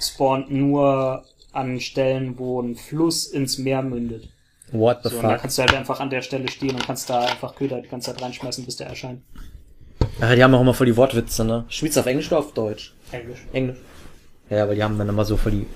spawnt 0.01 0.51
nur 0.51 1.25
an 1.53 1.81
Stellen, 1.81 2.39
wo 2.39 2.61
ein 2.61 2.77
Fluss 2.77 3.27
ins 3.27 3.59
Meer 3.59 3.83
mündet. 3.83 4.29
What 4.71 5.03
the 5.05 5.11
So, 5.11 5.21
und 5.21 5.29
da 5.29 5.35
fuck? 5.35 5.39
kannst 5.39 5.59
du 5.59 5.63
halt 5.63 5.75
einfach 5.75 6.01
an 6.01 6.11
der 6.11 6.23
Stelle 6.23 6.49
stehen 6.49 6.75
und 6.75 6.85
kannst 6.87 7.09
da 7.11 7.21
einfach 7.21 7.55
Köder 7.55 7.81
die 7.81 7.89
ganze 7.89 8.13
Zeit 8.13 8.23
reinschmeißen, 8.23 8.65
bis 8.65 8.77
der 8.77 8.89
erscheint. 8.89 9.23
Ja, 10.21 10.35
die 10.35 10.43
haben 10.43 10.55
auch 10.55 10.61
immer 10.61 10.75
voll 10.75 10.87
die 10.87 10.97
Wortwitze, 10.97 11.45
ne? 11.45 11.65
Spielst 11.69 11.97
du 11.97 12.01
auf 12.01 12.07
Englisch 12.07 12.27
oder 12.29 12.39
auf 12.41 12.53
Deutsch? 12.53 12.95
Englisch. 13.13 13.47
Englisch. 13.53 13.79
Ja, 14.51 14.65
aber 14.65 14.75
die 14.75 14.83
haben 14.83 14.99
dann 14.99 15.09
immer 15.09 15.25
so 15.25 15.37
voll 15.37 15.53
die, 15.53 15.67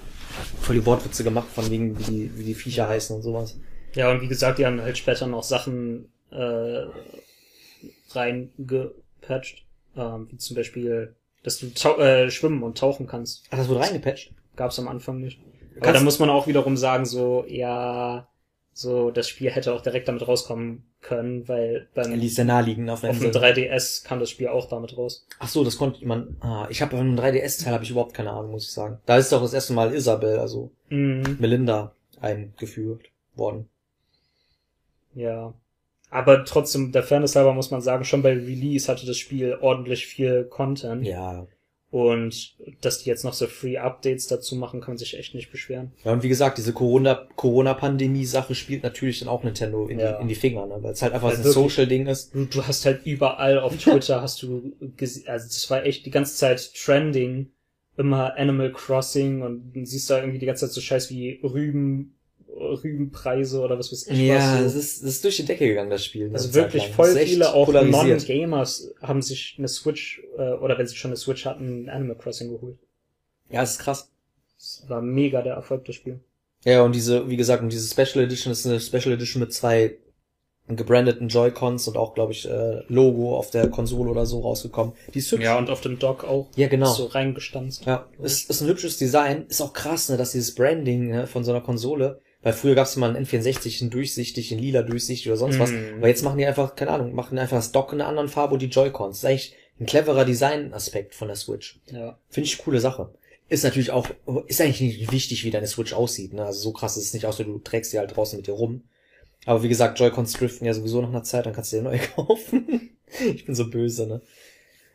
voll 0.60 0.76
die 0.76 0.86
Wortwitze 0.86 1.24
gemacht, 1.24 1.48
von 1.54 1.70
wegen, 1.70 1.98
wie 1.98 2.02
die, 2.04 2.38
wie 2.38 2.44
die 2.44 2.54
Viecher 2.54 2.88
heißen 2.88 3.16
und 3.16 3.22
sowas. 3.22 3.56
Ja, 3.95 4.11
und 4.11 4.20
wie 4.22 4.28
gesagt, 4.28 4.59
die 4.59 4.66
haben 4.66 4.80
halt 4.80 4.97
später 4.99 5.26
noch 5.26 5.43
Sachen 5.43 6.11
äh, 6.30 6.84
reingepatcht. 8.14 9.64
Ähm, 9.97 10.28
wie 10.30 10.36
zum 10.38 10.57
Beispiel, 10.57 11.14
dass 11.43 11.59
du 11.59 11.66
äh, 12.01 12.30
schwimmen 12.30 12.62
und 12.62 12.78
tauchen 12.78 13.07
kannst. 13.07 13.45
Ach, 13.51 13.59
das 13.59 13.68
wurde 13.68 13.80
reingepatcht? 13.80 14.32
Gab's 14.57 14.78
am 14.78 14.88
Anfang 14.88 15.20
nicht. 15.20 15.38
Aber 15.76 15.86
Kannst- 15.86 16.01
da 16.01 16.05
muss 16.05 16.18
man 16.18 16.30
auch 16.30 16.47
wiederum 16.47 16.76
sagen, 16.76 17.05
so, 17.05 17.45
ja, 17.49 18.28
so, 18.74 19.11
das 19.11 19.28
Spiel 19.28 19.51
hätte 19.51 19.74
auch 19.74 19.82
direkt 19.82 20.09
damit 20.09 20.26
rauskommen 20.26 20.84
können, 21.03 21.47
weil 21.49 21.88
beim, 21.95 22.12
ist 22.20 22.36
sehr 22.36 22.45
naheliegend 22.45 22.88
auf 22.88 23.05
auf 23.05 23.18
dem 23.18 23.26
Insel. 23.26 23.43
3DS 23.43 24.05
kam 24.05 24.20
das 24.20 24.30
Spiel 24.30 24.49
auch 24.49 24.68
damit 24.68 24.97
raus. 24.97 25.26
Ach 25.40 25.49
so, 25.49 25.64
das 25.64 25.76
konnte 25.76 26.07
man, 26.07 26.36
ah, 26.40 26.66
ich 26.70 26.80
habe 26.80 26.97
einem 26.97 27.18
3DS-Teil 27.18 27.74
habe 27.74 27.84
ich 27.84 27.90
überhaupt 27.90 28.14
keine 28.14 28.30
Ahnung, 28.30 28.53
muss 28.53 28.64
ich 28.64 28.70
sagen. 28.72 28.99
Da 29.05 29.18
ist 29.18 29.32
doch 29.32 29.43
das 29.43 29.53
erste 29.53 29.72
Mal 29.74 29.93
Isabel, 29.95 30.38
also 30.38 30.70
Mhm. 30.88 31.36
Melinda, 31.40 31.95
eingeführt 32.20 33.07
worden. 33.34 33.68
Ja. 35.14 35.54
Aber 36.10 36.44
trotzdem, 36.44 36.92
der 36.92 37.02
Fairness 37.02 37.36
halber 37.36 37.54
muss 37.54 37.70
man 37.70 37.80
sagen, 37.80 38.04
schon 38.04 38.22
bei 38.22 38.32
Release 38.34 38.86
hatte 38.90 39.06
das 39.06 39.16
Spiel 39.16 39.56
ordentlich 39.60 40.06
viel 40.06 40.44
Content. 40.44 41.06
Ja. 41.06 41.46
Und 41.90 42.56
dass 42.80 43.02
die 43.02 43.10
jetzt 43.10 43.22
noch 43.22 43.34
so 43.34 43.46
Free 43.46 43.76
Updates 43.76 44.26
dazu 44.26 44.56
machen, 44.56 44.80
kann 44.80 44.92
man 44.92 44.98
sich 44.98 45.18
echt 45.18 45.34
nicht 45.34 45.50
beschweren. 45.50 45.92
Ja, 46.04 46.12
und 46.12 46.22
wie 46.22 46.30
gesagt, 46.30 46.56
diese 46.56 46.72
Corona, 46.72 47.28
Corona-Pandemie-Sache 47.36 48.54
spielt 48.54 48.82
natürlich 48.82 49.20
dann 49.20 49.28
auch 49.28 49.42
Nintendo 49.44 49.86
in, 49.86 49.98
Ja. 49.98 50.12
die, 50.16 50.22
in 50.22 50.28
die 50.28 50.34
Finger, 50.34 50.66
ne? 50.66 50.78
Weil 50.80 50.92
es 50.92 51.02
halt 51.02 51.12
einfach 51.12 51.32
so 51.32 51.42
ein 51.42 51.52
Social-Ding 51.52 52.06
ist. 52.06 52.34
Du, 52.34 52.46
du 52.46 52.66
hast 52.66 52.86
halt 52.86 53.04
überall 53.04 53.58
auf 53.58 53.76
Twitter 53.78 54.22
hast 54.22 54.42
du 54.42 54.72
also 55.26 55.46
das 55.46 55.70
war 55.70 55.84
echt 55.84 56.06
die 56.06 56.10
ganze 56.10 56.34
Zeit 56.34 56.72
trending, 56.74 57.50
immer 57.98 58.36
Animal 58.38 58.72
Crossing 58.72 59.42
und 59.42 59.72
siehst 59.86 60.08
da 60.08 60.18
irgendwie 60.18 60.38
die 60.38 60.46
ganze 60.46 60.66
Zeit 60.66 60.72
so 60.74 60.80
Scheiß 60.80 61.10
wie 61.10 61.40
Rüben, 61.42 62.14
Rübenpreise 62.55 63.61
oder 63.61 63.78
was 63.78 63.90
weiß 63.92 64.07
ich 64.09 64.18
Ja, 64.18 64.36
was. 64.36 64.62
das 64.64 64.72
So. 64.74 64.78
ist, 64.78 65.03
das 65.03 65.11
ist 65.11 65.24
durch 65.24 65.36
die 65.36 65.44
Decke 65.44 65.66
gegangen, 65.66 65.90
das 65.90 66.05
Spiel. 66.05 66.28
ne, 66.28 66.34
Also 66.34 66.55
wirklich 66.55 66.88
voll 66.88 67.14
Das 67.14 67.22
viele, 67.24 67.53
auch. 67.55 67.72
Non-Gamers 67.72 68.92
haben 69.00 69.22
sich 69.22 69.57
eine 69.59 69.68
Switch, 69.68 70.22
äh, 70.38 70.53
oder 70.53 70.78
wenn 70.78 70.86
sie 70.86 70.96
schon 70.96 71.11
eine 71.11 71.16
Switch 71.16 71.44
hatten, 71.46 71.88
Animal 71.88 72.16
Crossing 72.16 72.50
geholt. 72.50 72.78
Ja, 73.50 73.61
das 73.61 73.72
ist 73.72 73.78
krass. 73.80 74.11
Das 74.59 74.84
war 74.88 75.00
mega 75.03 75.42
der 75.42 75.55
Erfolg, 75.55 75.84
das 75.86 75.96
Spiel. 75.96 76.20
Ja, 76.64 76.82
und 76.82 76.94
diese, 76.94 77.28
wie 77.28 77.36
gesagt, 77.36 77.62
und 77.62 77.72
diese 77.72 77.88
Special 77.88 78.24
Edition 78.24 78.53
ist 78.53 78.66
eine 78.66 78.78
Special 78.80 79.12
Edition 79.14 79.40
mit 79.40 79.53
zwei 79.53 79.96
gebrandeten 80.68 81.26
Joy-Cons 81.28 81.88
und 81.88 81.96
auch, 81.96 82.14
glaube 82.14 82.32
ich, 82.32 82.48
äh, 82.48 82.82
Logo 82.86 83.36
auf 83.36 83.50
der 83.50 83.68
Konsole 83.68 84.11
oder 84.11 84.24
so 84.26 84.40
rausgekommen. 84.40 84.94
Die 85.12 85.18
ist 85.18 85.30
hübsch. 85.32 85.42
Ja, 85.42 85.59
und 85.59 85.68
auf 85.68 85.80
dem 85.80 85.98
Dock 85.98 86.22
auch. 86.24 86.48
Ja, 86.55 86.68
genau. 86.68 86.88
Ist 86.90 86.96
so 86.98 87.07
reingestanzt. 87.07 87.84
Ja, 87.84 88.07
ist, 88.22 88.48
ist 88.48 88.61
ein 88.61 88.68
hübsches 88.68 88.96
Design. 88.96 89.46
Ist 89.48 89.61
auch 89.61 89.72
krass, 89.72 90.09
ne, 90.09 90.16
dass 90.16 90.32
dieses 90.32 90.55
Branding 90.55 91.09
ne, 91.11 91.26
von 91.26 91.42
so 91.44 91.50
einer 91.50 91.61
Konsole, 91.62 92.20
weil 92.43 92.53
früher 92.53 92.74
gab's 92.74 92.97
immer 92.97 93.07
einen 93.07 93.24
N64 93.24 93.82
in 93.82 93.90
durchsichtig, 93.90 94.53
in 94.53 94.59
lila 94.59 94.82
durchsichtig 94.82 95.28
oder 95.28 95.36
sonst 95.36 95.59
was. 95.59 95.70
Mhm. 95.70 95.99
Aber 95.99 96.09
jetzt 96.09 96.22
machen 96.22 96.38
die 96.38 96.47
einfach, 96.47 96.74
keine 96.74 96.90
Ahnung, 96.90 97.14
machen 97.14 97.38
einfach 97.38 97.57
das 97.57 97.72
Dock 97.72 97.93
in 97.93 98.01
einer 98.01 98.09
anderen 98.09 98.28
Farbe 98.28 98.55
und 98.55 98.62
die 98.62 98.66
Joy-Cons. 98.66 99.20
Das 99.20 99.24
ist 99.24 99.24
eigentlich 99.30 99.57
ein 99.80 99.86
cleverer 99.86 100.24
Design-Aspekt 100.24 101.14
von 101.14 101.28
der 101.28 101.36
Switch. 101.36 101.80
Ja. 101.90 102.18
Finde 102.28 102.49
ich 102.49 102.57
eine 102.57 102.64
coole 102.64 102.80
Sache. 102.80 103.14
Ist 103.49 103.64
natürlich 103.64 103.90
auch, 103.90 104.09
ist 104.47 104.61
eigentlich 104.61 104.80
nicht 104.80 105.12
wichtig, 105.12 105.45
wie 105.45 105.51
deine 105.51 105.66
Switch 105.66 105.93
aussieht, 105.93 106.32
ne? 106.32 106.45
Also 106.45 106.61
so 106.61 106.72
krass 106.72 106.97
ist 106.97 107.07
es 107.07 107.14
nicht, 107.14 107.26
außer 107.26 107.45
du 107.45 107.59
trägst 107.59 107.93
die 107.93 107.99
halt 107.99 108.16
draußen 108.16 108.36
mit 108.36 108.47
dir 108.47 108.55
rum. 108.55 108.84
Aber 109.45 109.62
wie 109.62 109.68
gesagt, 109.68 109.99
Joy-Cons 109.99 110.32
driften 110.34 110.66
ja 110.66 110.74
sowieso 110.74 111.01
nach 111.03 111.11
einer 111.11 111.22
Zeit, 111.22 111.47
dann 111.47 111.53
kannst 111.53 111.72
du 111.72 111.76
dir 111.76 111.82
neu 111.82 111.99
kaufen. 112.16 112.97
ich 113.20 113.45
bin 113.45 113.55
so 113.55 113.68
böse, 113.68 114.07
ne? 114.07 114.22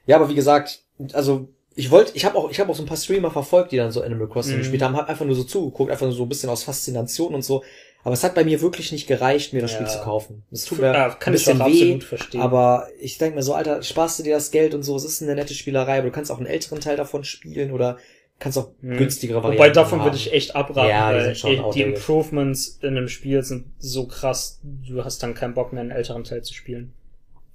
Ja, 0.05 0.15
aber 0.15 0.29
wie 0.29 0.35
gesagt, 0.35 0.83
also 1.13 1.49
ich 1.77 1.91
wollte, 1.91 2.11
ich 2.15 2.25
habe 2.25 2.35
auch, 2.37 2.49
ich 2.51 2.59
habe 2.59 2.71
auch 2.71 2.75
so 2.75 2.83
ein 2.83 2.87
paar 2.87 2.97
Streamer 2.97 3.31
verfolgt, 3.31 3.71
die 3.71 3.77
dann 3.77 3.91
so 3.91 4.01
Animal 4.01 4.27
Crossing 4.27 4.55
Mhm. 4.55 4.59
gespielt 4.59 4.81
haben, 4.81 4.97
hab 4.97 5.07
einfach 5.09 5.25
nur 5.25 5.35
so 5.35 5.43
zugeguckt, 5.43 5.91
einfach 5.91 6.05
nur 6.07 6.15
so 6.15 6.23
ein 6.23 6.29
bisschen 6.29 6.49
aus 6.49 6.63
Faszination 6.63 7.33
und 7.35 7.43
so. 7.43 7.63
Aber 8.03 8.13
es 8.13 8.23
hat 8.23 8.35
bei 8.35 8.43
mir 8.43 8.61
wirklich 8.61 8.91
nicht 8.91 9.05
gereicht, 9.07 9.53
mir 9.53 9.61
das 9.61 9.71
Ja. 9.71 9.77
Spiel 9.77 9.87
zu 9.87 9.99
kaufen. 9.99 10.43
Es 10.51 10.65
tut 10.65 10.79
mir 10.79 10.93
Ja, 10.93 11.05
ein 11.13 11.19
kann 11.19 11.33
ich 11.33 11.45
bisschen 11.45 11.59
weh, 11.59 11.63
absolut 11.63 12.03
verstehen. 12.03 12.41
aber 12.41 12.87
ich 12.99 13.17
denke 13.17 13.35
mir 13.35 13.43
so, 13.43 13.53
Alter, 13.53 13.83
sparst 13.83 14.19
du 14.19 14.23
dir 14.23 14.35
das 14.35 14.51
Geld 14.51 14.73
und 14.73 14.83
so, 14.83 14.95
es 14.95 15.03
ist 15.05 15.21
eine 15.21 15.35
nette 15.35 15.53
Spielerei, 15.53 15.97
aber 15.99 16.07
du 16.07 16.11
kannst 16.11 16.31
auch 16.31 16.37
einen 16.37 16.45
älteren 16.47 16.79
Teil 16.79 16.95
davon 16.97 17.23
spielen 17.23 17.71
oder 17.71 17.97
kannst 18.39 18.57
auch 18.57 18.69
Mhm. 18.81 18.97
günstigere 18.97 19.37
Varianten 19.43 19.59
Wobei 19.59 19.69
davon 19.71 19.99
haben. 19.99 20.05
würde 20.05 20.17
ich 20.17 20.31
echt 20.31 20.55
abraten, 20.55 20.89
Ja, 20.89 21.11
die 21.11 21.17
weil 21.19 21.33
die 21.33 21.59
outdated. 21.63 21.95
Improvements 21.95 22.79
in 22.81 22.89
einem 22.97 23.07
Spiel 23.07 23.43
sind 23.43 23.65
so 23.79 24.07
krass, 24.07 24.59
du 24.63 25.03
hast 25.03 25.21
dann 25.23 25.33
keinen 25.33 25.53
Bock 25.53 25.73
mehr, 25.73 25.81
einen 25.81 25.91
älteren 25.91 26.23
Teil 26.23 26.43
zu 26.43 26.53
spielen. 26.53 26.93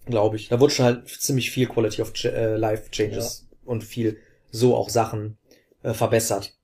glaube 0.06 0.34
ich. 0.36 0.48
Da 0.48 0.58
wurde 0.60 0.72
schon 0.74 0.84
halt 0.84 1.08
ziemlich 1.08 1.50
viel 1.52 1.66
Quality 1.68 2.02
of 2.02 2.12
äh, 2.24 2.56
Life 2.56 2.90
Changes 2.90 3.41
und 3.64 3.84
viel 3.84 4.18
so 4.50 4.76
auch 4.76 4.88
Sachen 4.88 5.38
äh, 5.82 5.94
verbessert. 5.94 6.54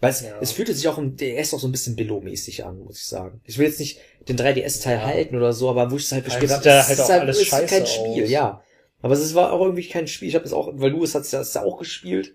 Weil 0.00 0.10
es, 0.10 0.22
Ja. 0.22 0.38
es 0.40 0.50
fühlte 0.52 0.74
sich 0.74 0.88
auch 0.88 0.98
im 0.98 1.16
DS 1.16 1.54
auch 1.54 1.60
so 1.60 1.68
ein 1.68 1.72
bisschen 1.72 1.94
Billo-mäßig 1.94 2.64
an, 2.64 2.80
muss 2.80 2.98
ich 2.98 3.06
sagen. 3.06 3.40
Ich 3.44 3.56
will 3.58 3.66
jetzt 3.66 3.78
nicht 3.78 4.00
den 4.28 4.36
3DS-Teil 4.36 4.96
Ja. 4.98 5.04
halten 5.06 5.36
oder 5.36 5.52
so, 5.52 5.70
aber 5.70 5.90
wo 5.90 5.96
ich 5.96 6.04
es 6.04 6.12
halt 6.12 6.24
gespielt 6.24 6.50
habe, 6.50 6.64
ja 6.64 6.80
es 6.80 6.88
halt 6.88 6.98
ist 6.98 7.04
auch 7.04 7.10
alles 7.10 7.36
es 7.36 7.42
ist 7.44 7.50
kein 7.50 7.68
scheiße 7.68 7.86
Spiel, 7.86 8.24
aus. 8.24 8.30
ja. 8.30 8.62
Aber 9.00 9.14
es 9.14 9.34
war 9.34 9.52
auch 9.52 9.60
irgendwie 9.62 9.88
kein 9.88 10.06
Spiel. 10.08 10.28
Ich 10.28 10.34
habe 10.34 10.44
es 10.44 10.52
auch, 10.52 10.70
weil 10.74 10.90
du 10.90 11.02
es 11.04 11.14
hast 11.14 11.32
ja 11.32 11.62
auch 11.64 11.78
gespielt. 11.78 12.34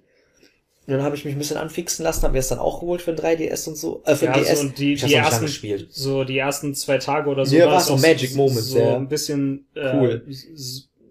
Und 0.86 0.94
dann 0.94 1.04
habe 1.04 1.18
ich 1.18 1.26
mich 1.26 1.36
ein 1.36 1.38
bisschen 1.38 1.58
anfixen 1.58 2.04
lassen, 2.04 2.24
habe 2.24 2.32
mir 2.34 2.40
es 2.40 2.48
dann 2.48 2.60
auch 2.60 2.80
geholt 2.80 3.02
für 3.02 3.14
den 3.14 3.20
3DS 3.24 3.68
und 3.68 3.76
so, 3.76 4.02
äh, 4.06 4.16
für 4.16 4.28
den 4.28 4.36
Ja, 4.36 4.40
DS. 4.40 4.60
so, 4.60 4.66
und 4.68 4.78
die, 4.80 4.94
ich 4.94 5.04
die 5.04 5.14
ersten, 5.16 5.46
gespielt. 5.46 5.88
so 5.92 6.24
die 6.24 6.38
ersten 6.38 6.74
zwei 6.76 6.98
Tage 6.98 7.30
oder 7.30 7.46
so. 7.46 7.56
Ja, 7.58 7.68
war 7.68 7.78
es 7.80 7.88
so 7.88 7.98
Magic 7.98 8.36
Moments, 8.36 8.68
so 8.68 8.80
ja. 8.80 8.96
ein 8.96 9.10
bisschen 9.10 9.68
äh, 9.76 9.94
Cool. 9.98 10.26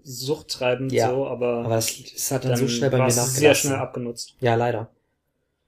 Suchttreibend 0.06 0.92
Ja, 0.92 1.10
so, 1.10 1.26
aber, 1.26 1.64
Aber 1.64 1.74
das, 1.76 1.92
das 2.14 2.30
hat 2.30 2.44
dann, 2.44 2.52
dann 2.52 2.60
so 2.60 2.68
schnell 2.68 2.90
bei 2.90 2.98
mir 2.98 3.02
nachgelassen. 3.04 3.34
sehr 3.38 3.54
schnell 3.54 3.74
abgenutzt. 3.76 4.36
Ja, 4.40 4.54
leider. 4.54 4.90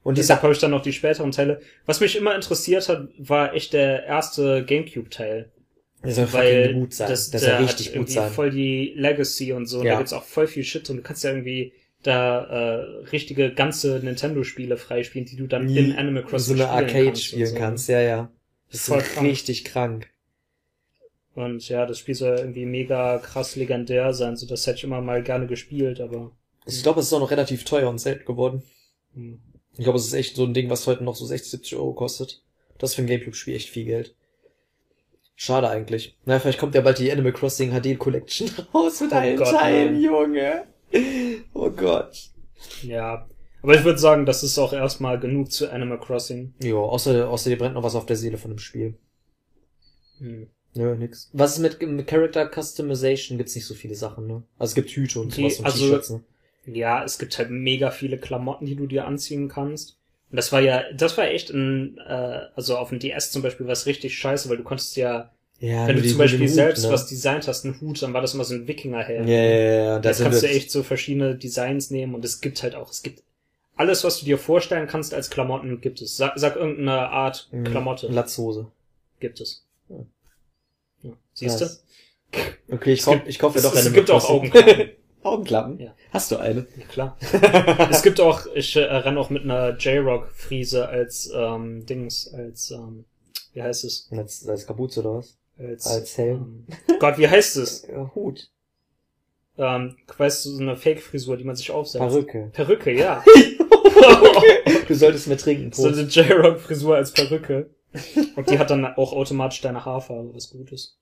Und 0.04 0.16
Deshalb 0.16 0.42
habe 0.42 0.52
ich 0.52 0.58
dann 0.58 0.70
noch 0.70 0.80
die 0.82 0.92
späteren 0.92 1.32
Teile. 1.32 1.60
Was 1.84 2.00
mich 2.00 2.16
immer 2.16 2.34
interessiert 2.34 2.88
hat, 2.88 3.08
war 3.18 3.52
echt 3.54 3.72
der 3.72 4.04
erste 4.04 4.64
Gamecube-Teil. 4.64 5.50
der 6.04 6.12
soll 6.12 6.32
Weil 6.32 6.74
gut 6.74 6.94
sein. 6.94 7.08
das, 7.10 7.30
Das, 7.30 7.42
der 7.42 7.50
soll 7.50 7.58
hat 7.58 7.62
richtig 7.68 7.94
gut 7.94 8.08
sein. 8.10 8.30
voll 8.30 8.50
die 8.50 8.92
Legacy 8.96 9.52
und 9.52 9.66
so. 9.66 9.80
Und 9.80 9.86
Ja. 9.86 9.92
da 9.92 9.98
gibt's 9.98 10.12
auch 10.12 10.22
voll 10.24 10.46
viel 10.46 10.62
Shit 10.64 10.88
und 10.88 10.98
du 10.98 11.02
kannst 11.02 11.24
ja 11.24 11.30
irgendwie 11.30 11.72
da 12.04 12.44
äh, 12.44 12.74
richtige 13.10 13.52
ganze 13.52 13.98
Nintendo-Spiele 14.02 14.76
freispielen, 14.76 15.26
die 15.26 15.36
du 15.36 15.48
dann 15.48 15.68
in 15.68 15.96
Animal 15.96 16.22
so 16.22 16.28
Crossing 16.28 16.54
eine 16.54 16.62
spielen 16.64 16.84
Arcade 16.84 17.04
kannst 17.06 17.20
und 17.20 17.24
spielen 17.24 17.46
so. 17.46 17.56
kannst, 17.56 17.88
ja, 17.88 18.00
ja. 18.00 18.30
Das 18.70 18.80
ist 18.80 18.86
Voll 18.86 19.00
krank. 19.02 19.26
richtig 19.26 19.64
krank. 19.64 20.08
Und 21.38 21.68
ja, 21.68 21.86
das 21.86 21.98
Spiel 22.00 22.16
soll 22.16 22.36
irgendwie 22.36 22.66
mega 22.66 23.18
krass 23.18 23.54
legendär 23.54 24.12
sein, 24.12 24.36
so 24.36 24.44
das 24.44 24.66
hätte 24.66 24.78
ich 24.78 24.84
immer 24.84 25.00
mal 25.00 25.22
gerne 25.22 25.46
gespielt, 25.46 26.00
aber 26.00 26.32
Ich 26.66 26.82
glaube, 26.82 26.98
es 26.98 27.06
ist 27.06 27.12
auch 27.12 27.20
noch 27.20 27.30
relativ 27.30 27.64
teuer 27.64 27.88
und 27.88 27.98
selten 27.98 28.24
geworden. 28.24 28.62
hm. 29.14 29.40
Ich 29.76 29.84
glaube, 29.84 29.98
es 29.98 30.06
ist 30.06 30.14
echt 30.14 30.34
so 30.34 30.44
ein 30.44 30.54
Ding, 30.54 30.68
was 30.68 30.88
heute 30.88 31.04
noch 31.04 31.14
so 31.14 31.24
60, 31.24 31.52
70 31.52 31.76
Euro 31.76 31.92
kostet. 31.92 32.42
Das 32.78 32.90
ist 32.90 32.96
für 32.96 33.02
ein 33.02 33.06
Gamecube-Spiel 33.06 33.54
echt 33.54 33.68
viel 33.68 33.84
Geld. 33.84 34.16
Schade 35.36 35.68
eigentlich. 35.70 36.18
Na, 36.24 36.40
vielleicht 36.40 36.58
kommt 36.58 36.74
ja 36.74 36.80
bald 36.80 36.98
die 36.98 37.12
Animal 37.12 37.32
Crossing 37.32 37.70
HD 37.70 37.96
Collection 37.96 38.50
raus 38.74 39.00
mit 39.00 39.12
Oh 39.12 39.14
allen 39.14 39.36
Gott, 39.36 39.54
Teilen, 39.54 39.92
nein. 39.92 40.02
Junge. 40.02 40.64
Oh 41.54 41.70
Gott. 41.70 42.30
ja. 42.82 43.28
Aber 43.62 43.74
ich 43.76 43.84
würde 43.84 44.00
sagen, 44.00 44.26
das 44.26 44.42
ist 44.42 44.58
auch 44.58 44.72
erstmal 44.72 45.20
genug 45.20 45.52
zu 45.52 45.70
Animal 45.70 46.00
Crossing. 46.00 46.54
Jo, 46.60 46.84
außer, 46.84 47.28
außer 47.28 47.50
dir 47.50 47.58
brennt 47.58 47.74
noch 47.74 47.84
was 47.84 47.94
auf 47.94 48.06
der 48.06 48.16
Seele 48.16 48.38
von 48.38 48.50
dem 48.50 48.58
Spiel. 48.58 48.98
Hm. 50.18 50.48
Nö, 50.78 50.94
nix. 50.94 51.28
Was 51.32 51.54
ist 51.54 51.58
mit, 51.58 51.82
mit 51.82 52.06
Character 52.06 52.48
Customization? 52.48 53.36
Gibt's 53.36 53.54
nicht 53.56 53.66
so 53.66 53.74
viele 53.74 53.94
Sachen, 53.96 54.26
ne? 54.28 54.42
Also 54.58 54.70
es 54.70 54.74
gibt 54.76 54.90
Hüte 54.90 55.20
und 55.20 55.32
sowas 55.34 55.58
und 55.58 55.64
also- 55.66 55.84
T-Shirts, 55.86 56.10
ne? 56.10 56.20
Ja, 56.66 57.02
es 57.02 57.18
gibt 57.18 57.36
halt 57.38 57.50
mega 57.50 57.90
viele 57.90 58.18
Klamotten, 58.18 58.66
die 58.66 58.76
du 58.76 58.86
dir 58.86 59.06
anziehen 59.06 59.48
kannst. 59.48 59.96
Und 60.30 60.36
das 60.36 60.52
war 60.52 60.60
ja, 60.60 60.82
das 60.94 61.16
war 61.18 61.26
echt 61.26 61.50
ein, 61.50 61.98
äh, 62.06 62.40
also 62.54 62.76
auf 62.76 62.90
dem 62.90 62.98
DS 63.00 63.30
zum 63.32 63.42
Beispiel 63.42 63.66
was 63.66 63.86
richtig 63.86 64.16
scheiße, 64.18 64.48
weil 64.50 64.58
du 64.58 64.62
konntest 64.62 64.94
ja, 64.96 65.32
Ja, 65.60 65.88
wenn 65.88 65.96
du 65.96 66.02
die- 66.02 66.10
zum 66.10 66.18
Beispiel 66.18 66.40
Hut, 66.46 66.50
selbst 66.50 66.84
ne? 66.84 66.90
was 66.92 67.06
designt 67.06 67.48
hast, 67.48 67.64
einen 67.64 67.80
Hut, 67.80 68.00
dann 68.02 68.12
war 68.12 68.20
das 68.20 68.34
immer 68.34 68.44
so 68.44 68.54
ein 68.54 68.68
Wikingerhelm. 68.68 69.26
Ja, 69.26 69.34
ja, 69.42 70.00
ja, 70.00 70.12
sind 70.14 70.24
kannst 70.26 70.42
du 70.42 70.48
echt 70.48 70.70
so 70.70 70.82
verschiedene 70.84 71.34
Designs 71.34 71.90
nehmen 71.90 72.14
und 72.14 72.24
es 72.24 72.40
gibt 72.40 72.62
halt 72.62 72.74
auch, 72.76 72.90
es 72.90 73.02
gibt 73.02 73.22
alles, 73.74 74.04
was 74.04 74.20
du 74.20 74.26
dir 74.26 74.38
vorstellen 74.38 74.86
kannst 74.86 75.14
als 75.14 75.30
Klamotten, 75.30 75.80
gibt 75.80 76.02
es. 76.02 76.16
Sag, 76.16 76.34
sag 76.36 76.54
irgendeine 76.56 77.08
Art 77.08 77.48
Mhm. 77.50 77.64
Klamotte, 77.64 78.08
Latzhose. 78.08 78.66
gibt 79.20 79.40
es. 79.40 79.64
Ja. 79.88 79.96
Siehst 81.34 81.60
du? 81.60 81.64
Nice. 81.64 81.84
Okay, 82.70 82.92
ich 82.92 82.98
Es 83.00 83.04
kauf, 83.04 83.14
gibt- 83.14 83.28
ich 83.28 83.38
kauf 83.38 83.52
mir 83.54 83.58
es- 83.58 83.64
doch 83.64 83.74
es 83.74 83.86
eine 83.86 83.94
gibt 83.94 84.10
auch. 84.10 84.28
Augenklappen. 84.28 84.90
Augenklappen? 85.22 85.78
Ja. 85.80 85.94
Hast 86.10 86.30
du 86.30 86.36
eine? 86.36 86.66
Ja, 86.76 86.84
klar. 86.86 87.16
es 87.90 88.02
gibt 88.02 88.20
auch, 88.20 88.46
ich 88.54 88.76
äh, 88.76 88.80
renne 88.82 89.18
auch 89.18 89.30
mit 89.30 89.42
einer 89.42 89.76
J-Rock-Friese 89.76 90.88
als 90.88 91.30
ähm, 91.34 91.84
Dings, 91.86 92.32
als, 92.32 92.70
ähm, 92.70 93.04
wie 93.52 93.62
heißt 93.62 93.84
es? 93.84 94.08
Als, 94.12 94.46
als 94.48 94.66
Kapuze 94.66 95.00
oder 95.00 95.14
was? 95.18 95.36
Als, 95.58 95.86
Als 95.86 96.16
Helm. 96.18 96.66
Ähm, 96.88 96.96
Gott, 97.00 97.18
wie 97.18 97.28
heißt 97.28 97.56
es? 97.56 97.86
Ja, 97.92 98.10
Hut. 98.14 98.48
Ähm, 99.56 99.96
weißt 100.16 100.44
du, 100.46 100.50
so 100.50 100.62
eine 100.62 100.76
Fake-Frisur, 100.76 101.36
die 101.36 101.42
man 101.44 101.56
sich 101.56 101.70
aufsetzt. 101.72 101.98
Perücke. 102.04 102.50
Perücke, 102.52 102.92
ja. 102.92 103.24
Du 104.86 104.94
solltest 104.94 105.26
mehr 105.26 105.36
trinken, 105.36 105.72
so 105.72 105.82
Prost. 105.88 105.98
eine 105.98 106.08
J-Rock-Frisur 106.08 106.94
als 106.96 107.12
Perücke. 107.12 107.70
Und 108.36 108.50
die 108.50 108.58
hat 108.58 108.70
dann 108.70 108.84
auch 108.84 109.12
automatisch 109.12 109.60
deine 109.60 109.84
Haarfarbe, 109.84 110.34
was 110.34 110.50
gut 110.50 110.72
ist. 110.72 110.98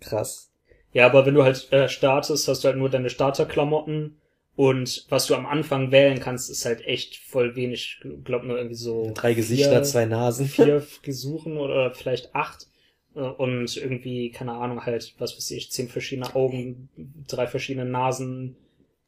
Krass. 0.00 0.50
Ja, 0.92 1.06
aber 1.06 1.24
wenn 1.26 1.34
du 1.34 1.44
halt 1.44 1.72
äh, 1.72 1.88
startest, 1.88 2.48
hast 2.48 2.64
du 2.64 2.68
halt 2.68 2.76
nur 2.76 2.90
deine 2.90 3.10
Starterklamotten 3.10 4.16
und 4.56 5.06
was 5.08 5.26
du 5.26 5.34
am 5.34 5.46
Anfang 5.46 5.92
wählen 5.92 6.20
kannst, 6.20 6.50
ist 6.50 6.64
halt 6.66 6.84
echt 6.84 7.16
voll 7.18 7.54
wenig. 7.56 8.00
Ich 8.02 8.24
glaub 8.24 8.42
nur 8.44 8.56
irgendwie 8.56 8.74
so 8.76 9.12
Drei 9.14 9.34
Gesichter, 9.34 9.70
vier, 9.70 9.82
zwei 9.84 10.04
Nasen. 10.06 10.46
vier 10.46 10.80
Frisuren 11.02 11.56
oder 11.56 11.92
vielleicht 11.92 12.34
acht 12.34 12.66
Äh, 13.14 13.20
und 13.20 13.76
irgendwie 13.76 14.30
keine 14.30 14.52
Ahnung 14.52 14.84
halt 14.86 15.14
was 15.18 15.36
weiß 15.36 15.50
ich 15.52 15.70
zehn 15.72 15.88
verschiedene 15.88 16.34
Augen, 16.34 16.88
drei 17.26 17.46
verschiedene 17.46 17.86
Nasen, 17.88 18.56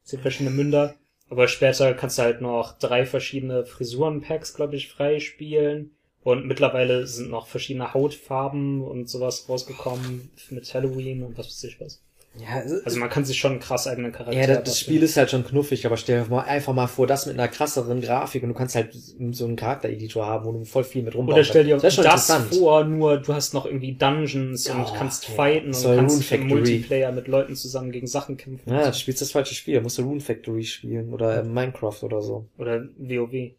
zehn 0.04 0.20
verschiedene 0.20 0.54
Münder. 0.54 0.94
Aber 1.28 1.46
später 1.48 1.94
kannst 1.94 2.18
du 2.18 2.22
halt 2.22 2.40
noch 2.40 2.78
drei 2.78 3.06
verschiedene 3.06 3.64
Frisurenpacks, 3.64 4.54
glaube 4.54 4.76
ich, 4.76 4.88
freispielen. 4.88 5.92
Und 6.24 6.46
mittlerweile 6.46 7.06
sind 7.06 7.30
noch 7.30 7.46
verschiedene 7.48 7.94
Hautfarben 7.94 8.82
und 8.82 9.08
sowas 9.08 9.46
rausgekommen 9.48 10.30
mit 10.50 10.72
Halloween 10.72 11.22
und 11.24 11.36
was 11.36 11.46
weiß 11.46 11.64
ich 11.64 11.80
was. 11.80 12.00
Ja, 12.38 12.62
Also 12.86 12.98
man 12.98 13.10
kann 13.10 13.26
sich 13.26 13.36
schon 13.38 13.60
krass 13.60 13.86
eigenen 13.86 14.10
Charakter 14.10 14.32
ja 14.40 14.46
das, 14.46 14.64
das. 14.64 14.80
Spiel 14.80 15.02
ist 15.02 15.18
halt 15.18 15.30
schon 15.30 15.44
knuffig, 15.44 15.84
aber 15.84 15.98
stell 15.98 16.22
dir 16.22 16.30
mal 16.30 16.40
einfach 16.44 16.72
mal 16.72 16.86
vor, 16.86 17.06
das 17.06 17.26
mit 17.26 17.34
einer 17.38 17.48
krasseren 17.48 18.00
Grafik 18.00 18.42
und 18.42 18.48
du 18.48 18.54
kannst 18.54 18.74
halt 18.74 18.94
so 19.32 19.44
einen 19.44 19.56
Charaktereditor 19.56 20.24
haben, 20.24 20.46
wo 20.46 20.52
du 20.52 20.64
voll 20.64 20.84
viel 20.84 21.02
mit 21.02 21.14
rumbauen 21.14 21.34
Oder 21.34 21.44
stell 21.44 21.64
dir. 21.64 21.76
Das 21.76 21.96
das, 21.96 22.32
vor, 22.56 22.84
nur 22.84 23.18
du 23.18 23.34
hast 23.34 23.52
noch 23.52 23.66
irgendwie 23.66 23.92
Dungeons 23.96 24.66
und 24.66 24.80
Oh, 24.80 24.94
kannst 24.96 25.28
ja. 25.28 25.34
fighten 25.34 25.66
und 25.68 25.74
So 25.74 25.88
ein 25.90 25.96
kannst 25.98 26.32
im. 26.32 26.46
Multiplayer 26.48 27.12
mit 27.12 27.28
Leuten 27.28 27.54
zusammen 27.54 27.92
gegen 27.92 28.06
Sachen 28.06 28.38
kämpfen. 28.38 28.72
Ja, 28.72 28.86
du 28.86 28.94
spielst 28.94 29.20
das 29.20 29.32
falsche 29.32 29.54
Spiel. 29.54 29.78
Musst 29.82 29.98
du 29.98 30.02
Rune 30.02 30.20
Factory 30.20 30.64
spielen 30.64 31.12
oder 31.12 31.40
äh, 31.40 31.42
Minecraft 31.42 32.02
oder 32.02 32.22
so. 32.22 32.46
Oder 32.56 32.82
WoW. 32.96 33.50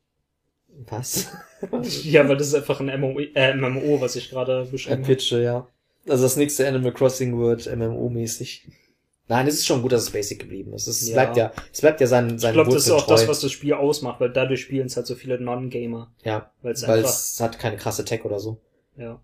Was? 0.90 1.28
Ja, 2.04 2.22
aber 2.22 2.36
das 2.36 2.48
ist 2.48 2.56
einfach 2.56 2.82
ein 2.82 2.88
MMO, 3.00 3.18
äh, 3.20 3.54
MMO 3.56 4.02
was 4.02 4.18
ich 4.18 4.30
gerade 4.30 4.66
beschrieben 4.66 4.98
habe. 5.04 5.06
Pitche, 5.16 5.42
ja. 5.42 5.68
Also 6.10 6.24
das 6.24 6.36
nächste 6.36 6.68
Animal 6.68 6.92
Crossing 6.94 7.40
wird 7.40 7.68
MMO-mäßig. 7.68 8.68
Nein, 9.30 9.48
es 9.48 9.54
ist 9.56 9.66
schon 9.66 9.82
gut, 9.82 9.94
dass 9.94 10.04
es 10.04 10.10
basic 10.10 10.40
geblieben 10.40 10.74
ist. 10.74 10.88
Es 10.88 11.08
Ja. 11.08 11.14
bleibt 11.14 11.38
ja, 11.38 11.54
es 11.72 11.80
bleibt 11.80 12.02
ja 12.02 12.08
sein, 12.08 12.36
Ich 12.36 12.42
sein 12.42 12.54
glaube, 12.54 12.72
das 12.74 12.84
ist 12.86 12.92
auch 12.92 13.06
treu. 13.06 13.14
das, 13.14 13.28
was 13.30 13.40
das 13.40 13.54
Spiel 13.54 13.74
ausmacht, 13.74 14.20
weil 14.20 14.32
dadurch 14.32 14.60
spielen 14.62 14.88
es 14.88 14.98
halt 14.98 15.08
so 15.08 15.16
viele 15.16 15.40
Non-Gamer. 15.40 16.12
ja, 16.26 16.52
Weil 16.62 16.74
es 16.74 16.86
weil 16.86 16.98
einfach, 16.98 17.10
es 17.10 17.40
hat 17.40 17.58
keine 17.60 17.78
krasse 17.78 18.04
Tech 18.04 18.26
oder 18.26 18.40
so. 18.40 18.58
ja. 18.98 19.22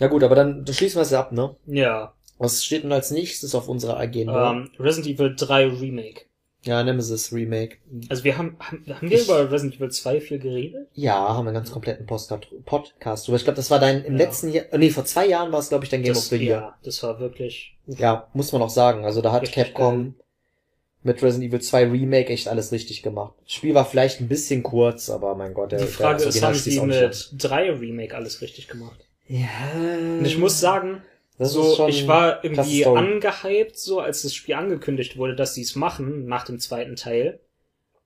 Ja 0.00 0.08
gut, 0.08 0.22
aber 0.24 0.34
dann, 0.34 0.64
dann 0.64 0.74
schließen 0.74 0.96
wir 0.98 1.02
es 1.02 1.10
ja 1.10 1.20
ab, 1.20 1.32
ne? 1.32 1.54
Ja, 1.66 2.14
Was 2.38 2.64
steht 2.64 2.82
denn 2.82 2.92
als 2.92 3.10
nächstes 3.10 3.54
auf 3.54 3.68
unserer 3.68 3.98
Agenda? 3.98 4.50
ähm, 4.50 4.70
Resident 4.78 5.14
Evil 5.18 5.34
3 5.36 5.66
Remake. 5.68 6.22
Ja, 6.64 6.82
Nemesis 6.84 7.32
Remake. 7.32 7.78
Also 8.08 8.22
wir 8.22 8.38
haben, 8.38 8.56
haben, 8.60 8.84
haben 8.88 9.10
wir 9.10 9.18
Ich- 9.18 9.24
über 9.24 9.50
Resident 9.50 9.76
Evil 9.80 9.90
2 9.90 10.20
viel 10.20 10.38
geredet? 10.38 10.86
Ja, 10.94 11.14
haben 11.16 11.44
wir 11.44 11.48
einen 11.48 11.54
ganz 11.54 11.72
kompletten 11.72 12.06
Postcard, 12.06 12.46
Podcast 12.64 13.26
drüber. 13.26 13.36
Ich 13.36 13.44
glaube, 13.44 13.56
das 13.56 13.70
war 13.70 13.80
dein, 13.80 14.04
im 14.04 14.12
Ja. 14.12 14.18
letzten 14.26 14.50
Jahr, 14.52 14.66
äh, 14.72 14.78
nee, 14.78 14.90
vor 14.90 15.04
zwei 15.04 15.26
Jahren 15.26 15.50
war 15.50 15.58
es, 15.58 15.70
glaube 15.70 15.84
ich, 15.84 15.90
dein 15.90 16.02
Game 16.02 16.14
das, 16.14 16.22
of 16.24 16.28
the 16.30 16.36
Year. 16.36 16.58
Ja, 16.60 16.78
das 16.84 17.02
war 17.02 17.18
wirklich, 17.18 17.76
Ja, 17.86 18.28
muss 18.32 18.52
man 18.52 18.62
auch 18.62 18.70
sagen. 18.70 19.04
Also 19.04 19.20
da 19.22 19.32
hat 19.32 19.50
Capcom 19.50 20.14
mit 21.02 21.20
Resident 21.20 21.50
Evil 21.50 21.60
2 21.60 21.84
Remake 21.90 22.32
echt 22.32 22.46
alles 22.46 22.70
richtig 22.70 23.02
gemacht. 23.02 23.34
Das 23.44 23.54
Spiel 23.54 23.74
war 23.74 23.84
vielleicht 23.84 24.20
ein 24.20 24.28
bisschen 24.28 24.62
kurz, 24.62 25.10
aber 25.10 25.34
mein 25.34 25.54
Gott, 25.54 25.72
der, 25.72 25.80
die 25.80 25.86
Frage 25.88 26.18
der 26.18 26.28
ist, 26.28 26.42
haben 26.44 26.54
sie 26.54 26.80
mit 26.80 27.30
3 27.38 27.72
Remake 27.72 28.14
alles 28.14 28.40
richtig 28.40 28.68
gemacht? 28.68 29.04
Ja. 29.26 29.48
Und 30.18 30.24
ich 30.24 30.38
muss 30.38 30.60
sagen, 30.60 31.02
das 31.42 31.52
so, 31.52 31.86
ich 31.88 32.06
war 32.06 32.44
irgendwie 32.44 32.84
angehypt, 32.86 33.78
so 33.78 34.00
als 34.00 34.22
das 34.22 34.34
Spiel 34.34 34.54
angekündigt 34.54 35.16
wurde, 35.16 35.34
dass 35.36 35.54
sie 35.54 35.62
es 35.62 35.76
machen 35.76 36.26
nach 36.26 36.44
dem 36.44 36.58
zweiten 36.58 36.96
Teil. 36.96 37.40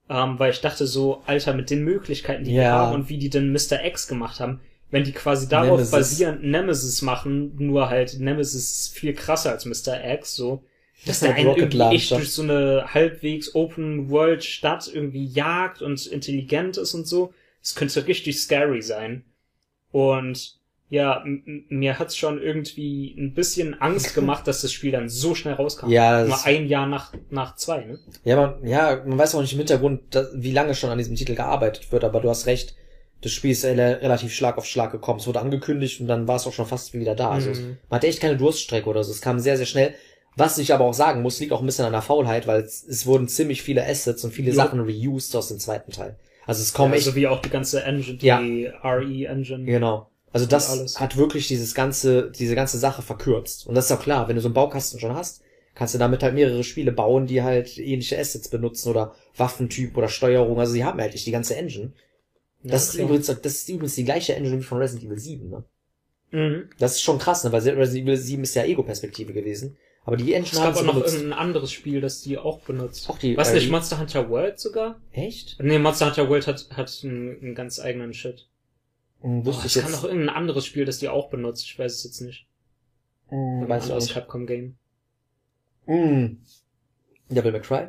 Ähm, 0.08 0.38
weil 0.38 0.52
ich 0.52 0.60
dachte 0.60 0.86
so, 0.86 1.22
Alter, 1.26 1.52
mit 1.54 1.68
den 1.70 1.82
Möglichkeiten, 1.82 2.44
die 2.44 2.54
Ja. 2.54 2.70
haben 2.72 2.94
und 2.94 3.08
wie 3.08 3.18
die 3.18 3.30
denn 3.30 3.50
Mr. 3.52 3.84
X 3.84 4.06
gemacht 4.06 4.38
haben, 4.38 4.60
wenn 4.90 5.02
die 5.02 5.12
quasi 5.12 5.48
darauf 5.48 5.70
Nemesis. 5.78 5.90
basierend 5.90 6.44
Nemesis 6.44 7.02
machen, 7.02 7.56
nur 7.56 7.88
halt 7.90 8.20
Nemesis 8.20 8.88
viel 8.88 9.14
krasser 9.14 9.50
als 9.50 9.64
Mr. 9.64 10.04
X, 10.14 10.36
so, 10.36 10.62
dass 11.06 11.20
der 11.20 11.34
einen 11.34 11.56
irgendwie 11.56 11.96
echt 11.96 12.12
durch 12.12 12.30
so 12.32 12.42
eine 12.42 12.94
halbwegs 12.94 13.54
Open 13.56 14.08
World 14.10 14.44
Stadt 14.44 14.88
irgendwie 14.92 15.26
jagt 15.26 15.82
und 15.82 16.06
intelligent 16.06 16.76
ist 16.76 16.94
und 16.94 17.06
so. 17.08 17.34
Das 17.60 17.74
könnte 17.74 18.06
richtig 18.06 18.38
scary 18.40 18.82
sein. 18.82 19.24
Und 19.90 20.56
ja, 20.88 21.22
mir 21.24 21.98
hat's 21.98 22.16
schon 22.16 22.40
irgendwie 22.40 23.14
ein 23.18 23.34
bisschen 23.34 23.80
Angst 23.80 24.14
gemacht, 24.14 24.46
dass 24.46 24.62
das 24.62 24.72
Spiel 24.72 24.92
dann 24.92 25.08
so 25.08 25.34
schnell 25.34 25.54
rauskam. 25.54 25.88
Ja, 25.90 26.24
Nur 26.24 26.44
ein 26.44 26.66
Jahr 26.68 26.86
nach, 26.86 27.12
nach 27.30 27.56
zwei, 27.56 27.84
ne? 27.84 27.98
Ja, 28.24 28.36
man, 28.36 28.66
ja, 28.66 29.02
man 29.04 29.18
weiß 29.18 29.34
auch 29.34 29.40
nicht 29.40 29.52
im 29.52 29.58
Hintergrund, 29.58 30.02
da, 30.10 30.26
wie 30.34 30.52
lange 30.52 30.74
schon 30.74 30.90
an 30.90 30.98
diesem 30.98 31.16
Titel 31.16 31.34
gearbeitet 31.34 31.90
wird, 31.90 32.04
aber 32.04 32.20
du 32.20 32.28
hast 32.28 32.46
recht, 32.46 32.76
das 33.22 33.32
Spiel 33.32 33.50
ist 33.50 33.64
rela- 33.64 34.00
relativ 34.00 34.32
Schlag 34.32 34.58
auf 34.58 34.66
Schlag 34.66 34.92
gekommen. 34.92 35.18
Es 35.18 35.26
wurde 35.26 35.40
angekündigt 35.40 36.00
und 36.00 36.06
dann 36.06 36.28
war 36.28 36.36
es 36.36 36.46
auch 36.46 36.52
schon 36.52 36.66
fast 36.66 36.92
wieder 36.94 37.14
da. 37.16 37.30
Also 37.30 37.50
Mhm. 37.50 37.78
man 37.88 37.96
hatte 37.96 38.06
echt 38.06 38.20
keine 38.20 38.36
Durststrecke 38.36 38.88
oder 38.88 39.02
so. 39.02 39.10
Es 39.10 39.20
kam 39.22 39.38
sehr, 39.40 39.56
sehr 39.56 39.66
schnell. 39.66 39.94
Was 40.36 40.58
ich 40.58 40.72
aber 40.74 40.84
auch 40.84 40.92
sagen 40.94 41.22
muss, 41.22 41.40
liegt 41.40 41.52
auch 41.52 41.60
ein 41.60 41.66
bisschen 41.66 41.86
an 41.86 41.92
der 41.92 42.02
Faulheit, 42.02 42.46
weil 42.46 42.60
es, 42.60 42.84
es 42.84 43.06
wurden 43.06 43.26
ziemlich 43.26 43.62
viele 43.62 43.84
Assets 43.86 44.22
und 44.22 44.32
viele 44.32 44.50
Jo. 44.50 44.56
Sachen 44.56 44.80
reused 44.80 45.34
aus 45.34 45.48
dem 45.48 45.58
zweiten 45.58 45.90
Teil. 45.92 46.16
Also 46.44 46.60
es 46.62 46.74
kommen 46.74 46.92
Ja, 46.92 46.98
echt 46.98 47.06
so 47.06 47.14
wie 47.16 47.26
auch 47.26 47.40
die 47.40 47.48
ganze 47.50 47.82
Engine, 47.82 48.18
die 48.18 48.26
Ja. 48.26 48.38
RE-Engine. 48.84 49.64
Genau. 49.64 50.10
Also 50.36 50.44
das 50.46 50.68
alles. 50.70 51.00
hat 51.00 51.16
wirklich 51.16 51.48
dieses 51.48 51.74
ganze, 51.74 52.30
diese 52.30 52.54
ganze 52.54 52.76
Sache 52.76 53.00
verkürzt. 53.00 53.66
Und 53.66 53.74
das 53.74 53.86
ist 53.86 53.92
auch 53.92 54.02
klar, 54.02 54.28
wenn 54.28 54.36
du 54.36 54.42
so 54.42 54.48
einen 54.48 54.54
Baukasten 54.54 55.00
schon 55.00 55.14
hast, 55.14 55.42
kannst 55.74 55.94
du 55.94 55.98
damit 55.98 56.22
halt 56.22 56.34
mehrere 56.34 56.62
Spiele 56.62 56.92
bauen, 56.92 57.26
die 57.26 57.42
halt 57.42 57.78
ähnliche 57.78 58.18
Assets 58.18 58.48
benutzen 58.50 58.90
oder 58.90 59.14
Waffentyp 59.34 59.96
oder 59.96 60.08
Steuerung. 60.08 60.60
Also 60.60 60.74
sie 60.74 60.84
haben 60.84 61.00
halt 61.00 61.14
nicht 61.14 61.24
die 61.26 61.30
ganze 61.30 61.56
Engine. 61.56 61.92
Ja, 62.62 62.72
Das 62.72 62.88
ist 62.88 62.94
klar. 62.96 63.06
übrigens, 63.06 63.26
das 63.28 63.54
ist 63.54 63.68
übrigens 63.70 63.94
die 63.94 64.04
gleiche 64.04 64.34
Engine 64.36 64.58
wie 64.58 64.62
von 64.62 64.76
Resident 64.76 65.06
Evil 65.06 65.18
7, 65.18 65.48
ne? 65.48 65.64
Mhm. 66.32 66.68
Das 66.78 66.92
ist 66.96 67.00
schon 67.00 67.18
krass, 67.18 67.42
ne? 67.42 67.52
Weil 67.52 67.62
Resident 67.62 68.06
Evil 68.06 68.16
7 68.18 68.42
ist 68.42 68.54
ja 68.56 68.64
Ego-Perspektive 68.64 69.32
gewesen. 69.32 69.78
Aber 70.04 70.18
die 70.18 70.34
Engine 70.34 70.52
Es 70.52 70.60
haben 70.60 70.74
gab 70.74 70.82
auch 70.82 70.94
noch 70.94 71.02
irgendein 71.02 71.32
anderes 71.32 71.72
Spiel, 71.72 72.02
das 72.02 72.20
die 72.20 72.36
auch 72.36 72.60
benutzt. 72.60 73.08
Auch 73.08 73.16
die, 73.18 73.38
Was 73.38 73.52
äh, 73.52 73.54
nicht, 73.54 73.70
Monster 73.70 73.98
Hunter 73.98 74.28
World 74.28 74.60
sogar? 74.60 75.00
Echt? 75.12 75.56
Nee, 75.60 75.78
Monster 75.78 76.08
Hunter 76.08 76.28
World 76.28 76.46
hat, 76.46 76.68
hat 76.76 77.00
einen, 77.04 77.40
einen 77.40 77.54
ganz 77.54 77.80
eigenen 77.80 78.12
Shit. 78.12 78.46
Hm, 79.20 79.46
es 79.46 79.76
ich 79.76 79.82
kann 79.82 79.92
noch 79.92 80.04
irgendein 80.04 80.34
anderes 80.34 80.66
Spiel, 80.66 80.84
das 80.84 80.98
die 80.98 81.08
auch 81.08 81.30
benutzt. 81.30 81.64
Ich 81.64 81.78
weiß 81.78 81.92
es 81.94 82.04
jetzt 82.04 82.20
nicht. 82.20 82.46
Hm, 83.28 83.62
Ein 83.62 83.68
weiß 83.68 83.84
ich 83.84 83.90
auch 83.90 83.94
anderes 83.94 84.04
nicht. 84.04 84.14
Capcom-Game. 84.14 84.76
Hm. 85.86 86.40
Devil 87.28 87.52
May 87.52 87.60
Cry? 87.60 87.88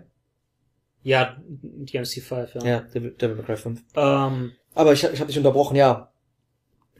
Ja, 1.03 1.37
DMC5, 1.47 2.55
ja. 2.55 2.65
Ja, 2.65 2.79
Devil, 2.81 3.11
Devil 3.11 3.35
May 3.35 3.45
Cry 3.45 3.57
5. 3.57 3.81
Ähm, 3.95 4.53
Aber 4.73 4.93
ich, 4.93 5.03
ich 5.03 5.19
habe 5.19 5.27
dich 5.27 5.37
unterbrochen, 5.37 5.75
ja. 5.75 6.11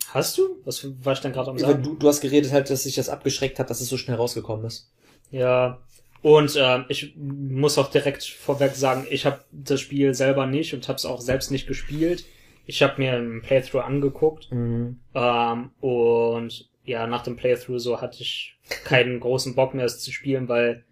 hast 0.10 0.38
du? 0.38 0.62
Was 0.66 0.86
war 1.04 1.14
ich 1.14 1.20
denn 1.20 1.34
gerade 1.34 1.52
am 1.52 1.58
sagen? 1.58 1.84
du, 1.84 1.96
du 1.96 2.08
hast 2.08 2.22
geredet 2.22 2.52
halt, 2.52 2.70
dass 2.70 2.84
sich 2.84 2.96
das 2.96 3.10
abgeschreckt 3.10 3.60
hat, 3.60 3.70
dass 3.70 3.82
es 3.82 3.90
so 3.90 3.98
schnell 3.98 4.18
rausgekommen 4.18 4.66
ist. 4.66 4.92
Ja. 5.32 5.80
Und 6.22 6.56
ähm, 6.58 6.86
ich 6.90 7.16
muss 7.16 7.78
auch 7.78 7.92
direkt 7.92 8.24
vorweg 8.24 8.76
sagen, 8.76 9.06
ich 9.10 9.26
habe 9.26 9.44
das 9.52 9.82
Spiel 9.82 10.14
selber 10.14 10.46
nicht 10.46 10.74
und 10.74 10.88
habe 10.88 10.98
es 10.98 11.06
auch 11.06 11.22
selbst 11.22 11.52
nicht 11.52 11.68
gespielt. 11.68 12.26
Ich 12.68 12.84
habe 12.84 13.02
mir 13.02 13.14
einen 13.14 13.42
Playthrough 13.42 13.84
angeguckt 13.84 14.52
Mhm. 14.52 15.00
ähm, 15.16 15.72
und 15.80 16.70
ja, 16.84 17.08
nach 17.08 17.24
dem 17.24 17.36
Playthrough 17.36 17.80
so 17.80 18.00
hatte 18.02 18.22
ich 18.22 18.56
keinen 18.84 19.20
großen 19.20 19.56
Bock 19.56 19.74
mehr, 19.74 19.86
es 19.86 20.00
zu 20.00 20.12
spielen, 20.12 20.48
weil 20.48 20.84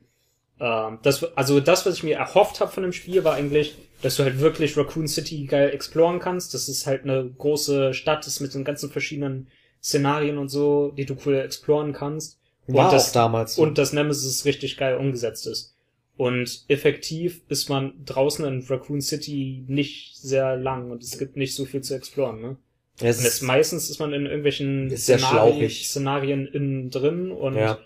ähm, 0.60 1.00
das, 1.04 1.24
also 1.36 1.60
das, 1.60 1.86
was 1.86 1.96
ich 1.96 2.04
mir 2.04 2.18
erhofft 2.18 2.60
habe 2.62 2.72
von 2.72 2.84
dem 2.84 2.94
Spiel, 2.94 3.24
war 3.24 3.36
eigentlich, 3.36 3.76
dass 4.02 4.16
du 4.16 4.24
halt 4.24 4.40
wirklich 4.40 4.78
Raccoon 4.78 5.08
City 5.08 5.46
geil 5.46 5.70
exploren 5.74 6.20
kannst. 6.20 6.54
Das 6.54 6.70
ist 6.70 6.86
halt 6.88 7.04
eine 7.04 7.30
große 7.38 7.94
Stadt, 7.94 8.26
ist 8.26 8.40
mit 8.40 8.54
den 8.54 8.64
ganzen 8.64 8.90
verschiedenen 8.90 9.48
Szenarien 9.84 10.38
und 10.38 10.50
so, 10.50 10.92
die 10.92 11.06
du 11.06 11.16
cool 11.26 11.36
exploren 11.36 11.94
kannst. 11.94 12.40
War 12.68 12.86
und 12.86 12.94
das, 12.94 13.12
damals 13.12 13.58
und 13.58 13.78
das 13.78 13.94
Nemesis 13.94 14.46
richtig 14.46 14.78
geil 14.78 14.98
umgesetzt 14.98 15.46
ist. 15.46 15.75
Und 16.18 16.64
effektiv 16.70 17.42
ist 17.50 17.70
man 17.70 17.94
draußen 18.06 18.46
in 18.46 18.66
Raccoon 18.68 19.02
City 19.02 19.66
nicht 19.68 20.16
sehr 20.16 20.56
lang 20.56 20.92
und 20.92 21.04
es 21.04 21.18
gibt 21.18 21.36
nicht 21.36 21.54
so 21.54 21.66
viel 21.66 21.82
zu 21.82 21.94
exploren, 21.94 22.42
ne? 22.42 22.58
Es 23.02 23.26
ist, 23.26 23.42
meistens 23.42 23.90
ist 23.90 24.00
man 24.00 24.14
in 24.14 24.26
irgendwelchen 24.26 24.90
sehr 24.96 25.20
Szenarien, 25.20 26.48
innen 26.48 26.90
drin 26.90 27.30
und, 27.30 27.56
ja. 27.56 27.78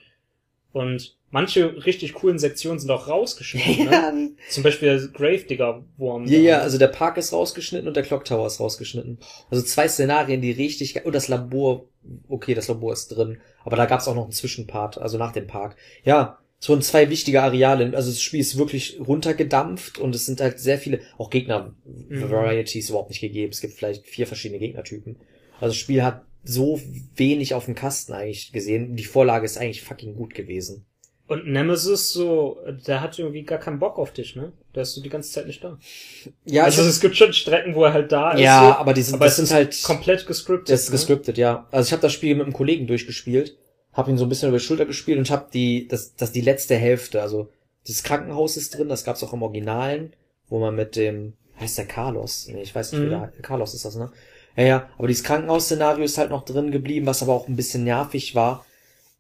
und 0.72 1.18
manche 1.32 1.84
richtig 1.84 2.14
coolen 2.14 2.38
Sektionen 2.38 2.80
sind 2.80 2.92
auch 2.92 3.08
rausgeschnitten. 3.08 3.86
Ne? 3.90 3.92
ja, 3.92 4.14
Zum 4.50 4.62
Beispiel 4.62 4.90
der 4.90 5.08
Gravedigger 5.08 5.84
Wurm. 5.98 6.26
ja, 6.26 6.38
ja, 6.38 6.60
also 6.60 6.78
der 6.78 6.90
Park 6.90 7.18
ist 7.18 7.34
rausgeschnitten 7.34 7.88
und 7.88 7.96
der 7.96 8.04
Clock 8.04 8.26
Tower 8.26 8.46
ist 8.46 8.60
rausgeschnitten. 8.60 9.18
Also 9.50 9.64
zwei 9.64 9.88
Szenarien, 9.88 10.42
die 10.42 10.52
richtig 10.52 11.04
und 11.04 11.16
das 11.16 11.28
Labor, 11.28 11.88
okay, 12.28 12.54
das 12.54 12.68
Labor 12.68 12.94
ist 12.94 13.08
drin, 13.08 13.40
aber 13.64 13.78
da 13.78 13.88
gab's 13.88 14.08
auch 14.08 14.16
noch 14.16 14.26
einen 14.26 14.32
Zwischenpart, 14.32 15.00
also 15.00 15.18
nach 15.18 15.32
dem 15.32 15.48
Park. 15.48 15.76
Ja, 16.04 16.38
wurden 16.68 16.82
zwei 16.82 17.10
wichtige 17.10 17.42
Areale, 17.42 17.96
also 17.96 18.12
das 18.12 18.22
Spiel 18.22 18.42
ist 18.42 18.58
wirklich 18.58 19.00
runtergedampft 19.00 19.98
und 19.98 20.14
es 20.14 20.26
sind 20.26 20.42
halt 20.42 20.60
sehr 20.60 20.78
viele, 20.78 21.00
auch 21.18 21.30
Gegner-Varieties 21.30 22.90
überhaupt 22.90 23.10
nicht 23.10 23.22
gegeben. 23.22 23.54
Es 23.54 23.62
gibt 23.62 23.76
vielleicht 23.76 24.06
vier 24.08 24.28
verschiedene 24.28 24.60
Gegnertypen. 24.60 25.16
Also 25.62 25.68
das 25.68 25.78
Spiel 25.78 26.04
hat 26.04 26.24
so 26.44 26.82
wenig 27.16 27.54
auf 27.54 27.66
dem 27.66 27.76
Kasten 27.76 28.14
eigentlich 28.14 28.52
gesehen. 28.52 28.96
Die 28.96 29.06
Vorlage 29.06 29.46
ist 29.46 29.58
eigentlich 29.58 29.84
fucking 29.84 30.16
gut 30.16 30.34
gewesen. 30.34 30.86
Und 31.30 31.46
Nemesis 31.46 32.12
so, 32.12 32.58
der 32.88 33.02
hat 33.02 33.20
irgendwie 33.20 33.44
gar 33.44 33.60
keinen 33.60 33.78
Bock 33.78 34.00
auf 34.00 34.12
dich, 34.12 34.36
ne? 34.36 34.52
Der 34.74 34.82
ist 34.82 34.96
so 34.96 35.02
die 35.02 35.10
ganze 35.10 35.32
Zeit 35.32 35.46
nicht 35.46 35.64
da. 35.64 35.78
Ja, 36.46 36.64
also 36.64 36.82
es 36.82 37.00
gibt 37.00 37.16
schon 37.16 37.34
Strecken, 37.34 37.76
wo 37.76 37.84
er 37.84 37.94
halt 37.94 38.12
da 38.12 38.32
ist. 38.32 38.42
ja, 38.42 38.74
so, 38.74 38.80
aber 38.80 38.94
die 38.94 39.04
sind, 39.04 39.14
aber 39.14 39.26
das 39.26 39.36
sind 39.36 39.46
ist 39.46 39.54
halt 39.54 39.84
komplett 39.84 40.26
gescriptet. 40.26 40.70
Das 40.70 40.82
ist 40.82 40.90
ne? 40.90 40.94
gescriptet, 40.94 41.38
ja. 41.38 41.68
Also 41.70 41.88
ich 41.88 41.92
habe 41.92 42.02
das 42.02 42.14
Spiel 42.14 42.34
mit 42.34 42.46
einem 42.46 42.54
Kollegen 42.54 42.88
durchgespielt, 42.88 43.58
habe 44.00 44.10
ihn 44.12 44.18
so 44.18 44.26
ein 44.26 44.30
bisschen 44.30 44.50
über 44.50 44.58
die 44.58 44.64
Schulter 44.64 44.86
gespielt 44.88 45.20
und 45.20 45.30
habe 45.30 45.48
die, 45.54 45.88
das, 45.88 46.16
das 46.16 46.32
die 46.32 46.42
letzte 46.42 46.76
Hälfte, 46.76 47.22
also 47.22 47.50
das 47.88 48.04
Krankenhaus 48.04 48.58
ist 48.58 48.76
drin, 48.78 48.90
das 48.90 49.04
gab's 49.04 49.24
auch 49.24 49.34
im 49.34 49.44
Originalen, 49.44 50.14
wo 50.48 50.60
man 50.60 50.76
mit 50.76 50.96
dem, 50.96 51.34
heißt 51.60 51.78
der 51.78 51.86
Carlos? 51.86 52.48
Nee, 52.52 52.62
ich 52.64 52.74
weiß 52.76 52.92
nicht, 52.92 53.02
wie 53.02 53.06
Mhm. 53.06 53.12
der 53.12 53.32
Carlos 53.44 53.74
ist 53.74 53.86
das, 53.86 53.96
ne? 53.96 54.12
Ja, 54.56 54.64
ja, 54.64 54.90
aber 54.98 55.08
dieses 55.08 55.24
Krankenhausszenario 55.24 56.04
ist 56.04 56.18
halt 56.18 56.32
noch 56.32 56.44
drin 56.44 56.72
geblieben, 56.72 57.06
was 57.06 57.22
aber 57.22 57.34
auch 57.34 57.48
ein 57.48 57.56
bisschen 57.56 57.84
nervig 57.84 58.36
war. 58.36 58.66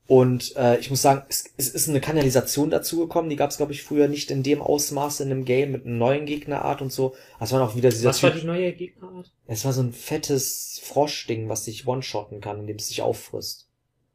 Und 0.08 0.56
äh, 0.58 0.80
ich 0.80 0.90
muss 0.90 1.04
sagen, 1.04 1.24
es, 1.30 1.46
es 1.58 1.70
ist 1.70 1.88
eine 1.88 2.02
Kanalisation 2.02 2.72
dazugekommen, 2.72 3.30
die 3.30 3.36
gab's 3.36 3.58
glaube 3.58 3.74
ich 3.74 3.84
früher 3.84 4.08
nicht 4.08 4.32
in 4.32 4.42
dem 4.42 4.60
Ausmaß 4.62 5.20
in 5.20 5.32
einem 5.32 5.46
Game 5.46 5.72
mit 5.72 5.86
einer 5.86 5.96
neuen 5.96 6.26
Gegnerart 6.26 6.82
und 6.82 6.92
so. 6.92 7.16
Das 7.40 7.52
war 7.52 7.62
auch 7.62 7.76
wieder 7.76 7.90
dieser 7.92 8.10
Was 8.10 8.24
war 8.24 8.32
die 8.32 8.46
neue 8.46 8.74
Gegnerart? 8.74 9.32
es 9.46 9.66
war 9.66 9.74
so 9.74 9.84
ein 9.84 9.94
fettes 9.94 10.82
Froschding, 10.84 11.48
was 11.48 11.66
sich 11.66 11.86
one-shotten 11.88 12.42
kann, 12.42 12.60
indem 12.62 12.78
es 12.78 12.88
sich 12.88 13.04
auffrisst. 13.04 13.69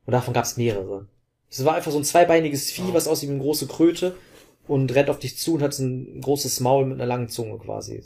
Und 0.07 0.13
davon 0.13 0.35
gab 0.35 0.45
es 0.45 0.57
mehrere. 0.57 1.07
Es 1.51 1.65
war 1.65 1.75
einfach 1.75 1.93
so 1.93 1.99
ein 1.99 2.05
zweibeiniges 2.05 2.71
Vieh, 2.71 2.93
was 2.93 3.09
aussieht 3.09 3.29
wie 3.29 3.35
eine 3.35 3.43
große 3.43 3.67
Kröte 3.67 4.17
und 4.67 4.95
rennt 4.95 5.11
auf 5.11 5.19
dich 5.19 5.39
zu 5.39 5.55
und 5.55 5.63
hat 5.63 5.75
so 5.75 5.85
ein 5.85 6.21
großes 6.21 6.61
Maul 6.61 6.87
mit 6.87 6.95
einer 6.95 7.07
langen 7.07 7.29
Zunge 7.29 7.59
quasi. 7.59 8.03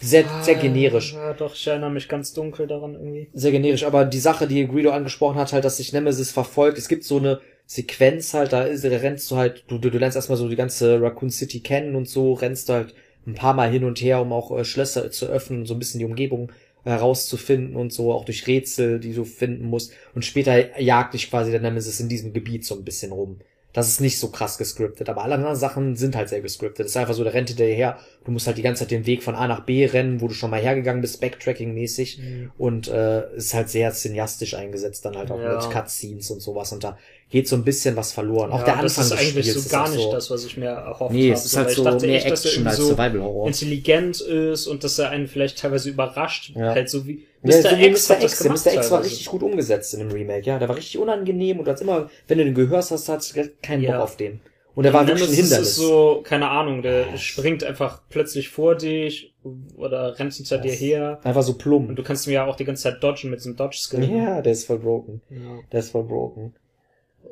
Sehr, 0.00 0.24
sehr 0.42 0.54
generisch. 0.54 1.14
Ah, 1.14 1.28
Ja, 1.28 1.34
doch, 1.34 1.54
ich 1.54 1.66
erinnere 1.66 1.90
mich 1.90 2.08
ganz 2.08 2.32
dunkel 2.32 2.66
daran 2.66 2.94
irgendwie. 2.94 3.28
Sehr 3.32 3.50
generisch, 3.50 3.84
aber 3.84 4.04
die 4.04 4.20
Sache, 4.20 4.46
die 4.46 4.66
Guido 4.66 4.90
angesprochen 4.90 5.36
hat, 5.36 5.52
halt, 5.52 5.64
dass 5.64 5.78
sich 5.78 5.92
Nemesis 5.92 6.30
verfolgt. 6.30 6.78
Es 6.78 6.88
gibt 6.88 7.04
so 7.04 7.18
eine 7.18 7.40
Sequenz 7.66 8.32
halt, 8.32 8.52
da 8.52 8.62
ist, 8.62 8.84
rennst 8.84 9.30
du 9.30 9.36
halt, 9.36 9.64
du, 9.68 9.78
du, 9.78 9.90
du 9.90 9.98
lernst 9.98 10.16
erstmal 10.16 10.38
so 10.38 10.48
die 10.48 10.56
ganze 10.56 11.00
Raccoon 11.00 11.30
City 11.30 11.60
kennen 11.60 11.96
und 11.96 12.08
so, 12.08 12.32
rennst 12.32 12.68
du 12.68 12.74
halt 12.74 12.94
ein 13.26 13.34
paar 13.34 13.54
Mal 13.54 13.70
hin 13.70 13.84
und 13.84 14.00
her, 14.00 14.22
um 14.22 14.32
auch 14.32 14.56
äh, 14.56 14.64
Schlösser 14.64 15.10
zu 15.10 15.26
öffnen, 15.26 15.66
so 15.66 15.74
ein 15.74 15.78
bisschen 15.78 15.98
die 15.98 16.06
Umgebung 16.06 16.50
herauszufinden 16.88 17.76
und 17.76 17.92
so, 17.92 18.12
auch 18.12 18.24
durch 18.24 18.46
Rätsel, 18.46 18.98
die 19.00 19.12
du 19.14 19.24
finden 19.24 19.66
musst. 19.66 19.92
Und 20.14 20.24
später 20.24 20.80
jagt 20.80 21.14
dich 21.14 21.30
quasi 21.30 21.50
der 21.50 21.60
Nemesis 21.60 22.00
in 22.00 22.08
diesem 22.08 22.32
Gebiet 22.32 22.64
so 22.64 22.74
ein 22.74 22.84
bisschen 22.84 23.12
rum. 23.12 23.38
Das 23.74 23.86
ist 23.88 24.00
nicht 24.00 24.18
so 24.18 24.28
krass 24.28 24.56
gescriptet, 24.56 25.08
aber 25.10 25.22
alle 25.22 25.34
anderen 25.34 25.54
Sachen 25.54 25.94
sind 25.94 26.16
halt 26.16 26.30
sehr 26.30 26.40
gescriptet. 26.40 26.86
Es 26.86 26.92
ist 26.92 26.96
einfach 26.96 27.12
so, 27.14 27.22
der 27.22 27.34
rennt 27.34 27.56
dir 27.56 27.66
her, 27.66 27.98
du 28.24 28.30
musst 28.32 28.46
halt 28.46 28.56
die 28.56 28.62
ganze 28.62 28.80
Zeit 28.80 28.90
den 28.90 29.06
Weg 29.06 29.22
von 29.22 29.34
A 29.34 29.46
nach 29.46 29.60
B 29.66 29.84
rennen, 29.84 30.20
wo 30.22 30.26
du 30.26 30.34
schon 30.34 30.50
mal 30.50 30.60
hergegangen 30.60 31.02
bist, 31.02 31.22
Backtracking-mäßig. 31.22 32.18
Und 32.56 32.88
äh, 32.88 33.36
ist 33.36 33.54
halt 33.54 33.68
sehr 33.68 33.92
cineastisch 33.92 34.54
eingesetzt, 34.54 35.04
dann 35.04 35.16
halt 35.16 35.30
auch 35.30 35.38
Ja. 35.38 35.56
mit 35.56 35.70
Cutscenes 35.70 36.30
und 36.30 36.40
sowas. 36.40 36.72
Und 36.72 36.82
da 36.82 36.96
geht 37.30 37.46
so 37.46 37.56
ein 37.56 37.64
bisschen 37.64 37.94
was 37.96 38.12
verloren. 38.12 38.50
Auch 38.52 38.60
ja, 38.60 38.64
der 38.64 38.72
Anfang 38.78 38.84
das 38.84 38.98
ist 38.98 39.10
des 39.10 39.18
eigentlich 39.18 39.46
Spiels 39.50 39.64
so 39.64 39.70
gar 39.70 39.88
nicht 39.90 40.00
so, 40.02 40.12
das, 40.12 40.30
was 40.30 40.44
ich 40.46 40.56
mir 40.56 40.66
erhofft 40.70 41.12
Nee, 41.14 41.24
habe. 41.24 41.32
es 41.34 41.44
ist 41.44 41.56
halt 41.56 41.70
so 41.70 41.84
mehr 41.84 41.94
echt, 41.94 42.26
Action 42.26 42.30
als 42.32 42.44
irgendwie 42.46 42.72
so 42.76 42.86
Survival-Horror. 42.88 43.46
intelligent 43.48 44.20
ist 44.22 44.66
und 44.66 44.82
dass 44.84 44.98
er 44.98 45.10
einen 45.10 45.26
vielleicht 45.28 45.58
teilweise 45.58 45.90
überrascht. 45.90 46.52
Ja. 46.56 46.74
Halt 46.74 46.88
so 46.88 47.06
wie 47.06 47.26
Ja, 47.42 47.60
so 47.62 47.68
X 47.68 48.08
Mr. 48.08 48.14
hat 48.14 48.22
das 48.22 48.32
X. 48.32 48.42
Gemacht 48.42 48.64
Mr. 48.66 48.74
X 48.74 48.90
war 48.90 49.04
richtig 49.04 49.26
gut 49.26 49.42
umgesetzt 49.42 49.92
in 49.94 50.00
dem 50.00 50.10
Remake, 50.10 50.46
ja. 50.46 50.58
Der 50.58 50.68
war 50.68 50.76
richtig 50.76 50.98
unangenehm 50.98 51.58
und 51.60 51.68
als 51.68 51.80
immer, 51.82 52.08
wenn 52.28 52.38
du 52.38 52.44
den 52.44 52.54
gehörst 52.54 52.90
hast, 52.92 53.08
hast 53.08 53.36
du 53.36 53.48
keinen 53.62 53.82
Bock 53.82 53.90
Ja. 53.90 54.02
auf 54.02 54.16
den. 54.16 54.40
Und 54.74 54.84
er 54.84 54.92
war 54.92 55.04
wirklich 55.08 55.28
ein 55.28 55.34
Hindernis. 55.34 55.70
ist 55.70 55.76
so, 55.76 56.20
keine 56.22 56.48
Ahnung, 56.50 56.82
der 56.82 57.16
springt 57.18 57.64
einfach 57.64 58.02
plötzlich 58.10 58.48
vor 58.48 58.76
dich 58.76 59.34
oder 59.76 60.16
rennt 60.18 60.32
hinter 60.34 60.58
dir 60.58 60.70
her. 60.72 61.18
Einfach 61.24 61.42
so 61.42 61.50
Und 61.52 61.58
plump. 61.58 61.96
du 61.96 62.02
kannst 62.04 62.28
ihn 62.28 62.34
ja 62.34 62.46
auch 62.46 62.54
die 62.54 62.64
ganze 62.64 62.84
Zeit 62.84 63.02
dodgen 63.02 63.30
mit 63.30 63.40
diesem 63.40 63.56
Dodge-Skill. 63.56 64.04
Ja, 64.08 64.40
der 64.40 64.52
ist 64.52 64.66
voll 64.66 64.78
broken. 64.78 65.20
Ja. 65.30 65.58
Der 65.72 65.80
ist 65.80 65.90
voll 65.90 66.04
broken. 66.04 66.54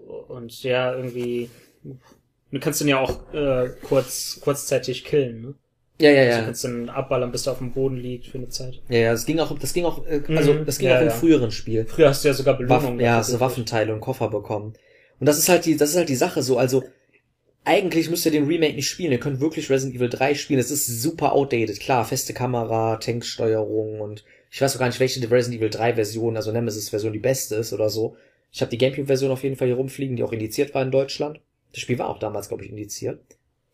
Und 0.06 0.62
ja, 0.62 0.94
irgendwie, 0.94 1.50
du 2.50 2.60
kannst 2.60 2.80
ihn 2.80 2.88
ja 2.88 3.00
auch 3.00 3.32
äh, 3.34 3.70
kurz, 3.82 4.40
kurzzeitig 4.42 5.04
killen, 5.04 5.40
ne? 5.42 5.54
Ja, 5.98 6.10
ja, 6.10 6.24
Du 6.24 6.30
ja. 6.30 6.44
kannst 6.44 6.64
ihn 6.64 6.88
abballern, 6.90 7.32
bis 7.32 7.46
er 7.46 7.52
auf 7.52 7.58
dem 7.58 7.72
Boden 7.72 7.96
liegt 7.96 8.26
für 8.26 8.36
eine 8.38 8.48
Zeit. 8.50 8.82
Ja, 8.90 8.98
ja, 8.98 9.12
das 9.12 9.24
ging 9.24 9.40
auch, 9.40 9.58
das 9.58 9.72
ging 9.72 9.86
auch, 9.86 10.06
äh, 10.06 10.20
also, 10.36 10.52
Mhm. 10.52 10.66
das 10.66 10.78
ging 10.78 10.88
Ja, 10.88 10.96
auch 10.98 11.00
im 11.02 11.08
ja. 11.08 11.12
früheren 11.14 11.50
Spiel. 11.50 11.86
Früher 11.86 12.08
hast 12.10 12.22
du 12.22 12.28
ja 12.28 12.34
sogar 12.34 12.54
Waffen, 12.54 12.66
Belohnungen. 12.68 13.00
ja, 13.00 13.16
dafür 13.18 13.34
so. 13.34 13.40
Waffenteile 13.40 13.94
und 13.94 14.00
Koffer 14.00 14.28
bekommen. 14.28 14.74
Und 15.18 15.26
das 15.26 15.38
ist 15.38 15.48
halt 15.48 15.64
die, 15.64 15.76
das 15.76 15.90
ist 15.90 15.96
halt 15.96 16.10
die 16.10 16.16
Sache 16.16 16.42
so, 16.42 16.58
also, 16.58 16.84
eigentlich 17.64 18.10
müsst 18.10 18.24
ihr 18.26 18.30
den 18.32 18.46
Remake 18.46 18.74
nicht 18.74 18.88
spielen. 18.88 19.10
Ihr 19.10 19.18
könnt 19.18 19.40
wirklich 19.40 19.70
Resident 19.70 19.96
Evil 19.96 20.08
3 20.10 20.34
spielen. 20.34 20.60
Es 20.60 20.70
ist 20.70 20.86
super 21.02 21.32
outdated. 21.32 21.80
Klar, 21.80 22.04
feste 22.04 22.32
Kamera, 22.32 22.96
Tanksteuerung 22.98 24.00
und 24.00 24.22
ich 24.50 24.60
weiß 24.60 24.76
auch 24.76 24.78
gar 24.78 24.86
nicht, 24.86 25.00
welche 25.00 25.18
die 25.20 25.26
Resident 25.26 25.60
Evil 25.60 25.70
3 25.70 25.94
Version, 25.94 26.36
also 26.36 26.52
Nemesis 26.52 26.90
Version 26.90 27.12
die 27.12 27.18
beste 27.18 27.56
ist 27.56 27.72
oder 27.72 27.88
so. 27.90 28.16
Ich 28.52 28.60
habe 28.60 28.70
die 28.70 28.78
Gamecube 28.78 29.06
Version 29.06 29.30
auf 29.30 29.42
jeden 29.42 29.56
Fall 29.56 29.68
hier 29.68 29.76
rumfliegen, 29.76 30.16
die 30.16 30.22
auch 30.22 30.32
indiziert 30.32 30.74
war 30.74 30.82
in 30.82 30.90
Deutschland. 30.90 31.40
Das 31.72 31.80
Spiel 31.80 31.98
war 31.98 32.08
auch 32.08 32.18
damals, 32.18 32.48
glaube 32.48 32.64
ich, 32.64 32.70
indiziert. 32.70 33.20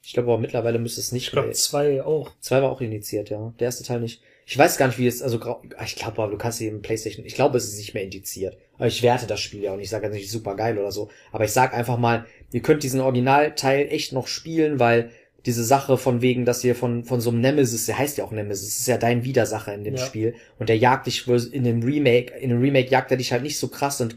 Ich 0.05 0.15
glaube 0.15 0.33
aber 0.33 0.41
mittlerweile 0.41 0.81
müsste 0.81 1.01
es 1.01 1.13
nicht 1.13 1.27
Ich 1.27 1.31
glaube, 1.33 1.49
mehr. 1.49 1.55
zwei 1.55 2.03
auch. 2.03 2.33
Zwei 2.41 2.61
war 2.63 2.71
auch 2.73 2.81
indiziert, 2.81 3.31
ja. 3.31 3.55
Der 3.61 3.67
erste 3.67 3.85
Teil 3.85 4.01
nicht. 4.01 4.21
Ich 4.45 4.59
weiß 4.59 4.77
gar 4.77 4.89
nicht, 4.89 4.99
wie 4.99 5.07
es, 5.07 5.23
also 5.23 5.39
grau- 5.39 5.63
ich 5.85 5.95
glaube, 5.95 6.21
aber 6.21 6.33
du 6.33 6.37
kannst 6.39 6.59
sie 6.59 6.67
im 6.67 6.83
Playstation, 6.83 7.25
ich 7.25 7.37
glaube, 7.37 7.57
es 7.59 7.65
ist 7.73 7.79
nicht 7.79 7.95
mehr 7.95 8.03
indiziert. 8.03 8.57
Aber 8.75 8.89
ich 8.89 9.03
werte 9.05 9.29
das 9.29 9.39
Spiel 9.41 9.63
ja 9.63 9.73
und 9.73 9.79
ich 9.79 9.89
sage 9.89 10.07
jetzt 10.07 10.15
nicht 10.15 10.29
super 10.31 10.57
geil 10.57 10.77
oder 10.79 10.91
so. 10.91 11.09
Aber 11.31 11.45
ich 11.45 11.53
sag 11.53 11.73
einfach 11.75 11.97
mal, 11.97 12.27
ihr 12.51 12.61
könnt 12.61 12.83
diesen 12.83 13.01
Originalteil 13.01 13.87
echt 13.91 14.13
noch 14.13 14.27
spielen, 14.27 14.81
weil 14.81 15.11
diese 15.47 15.63
Sache 15.63 15.97
von 15.97 16.21
wegen, 16.23 16.45
dass 16.45 16.65
ihr 16.65 16.75
von, 16.75 17.05
von 17.05 17.21
so 17.21 17.31
einem 17.31 17.41
Nemesis, 17.41 17.87
der 17.87 17.99
heißt 17.99 18.19
ja 18.19 18.25
auch 18.25 18.33
Nemesis, 18.33 18.79
ist 18.81 18.89
ja 18.89 18.99
dein 18.99 19.25
Widersacher 19.25 19.73
in 19.75 19.85
dem 19.85 19.95
Ja. 19.95 20.05
Spiel. 20.05 20.35
Und 20.59 20.69
der 20.69 20.77
jagt 20.79 21.07
dich 21.07 21.27
in 21.53 21.63
dem 21.63 21.83
Remake, 21.85 22.35
in 22.35 22.51
dem 22.51 22.61
Remake 22.61 22.91
jagt 22.91 23.13
er 23.13 23.17
dich 23.17 23.31
halt 23.31 23.45
nicht 23.45 23.59
so 23.59 23.69
krass 23.69 24.01
und 24.01 24.17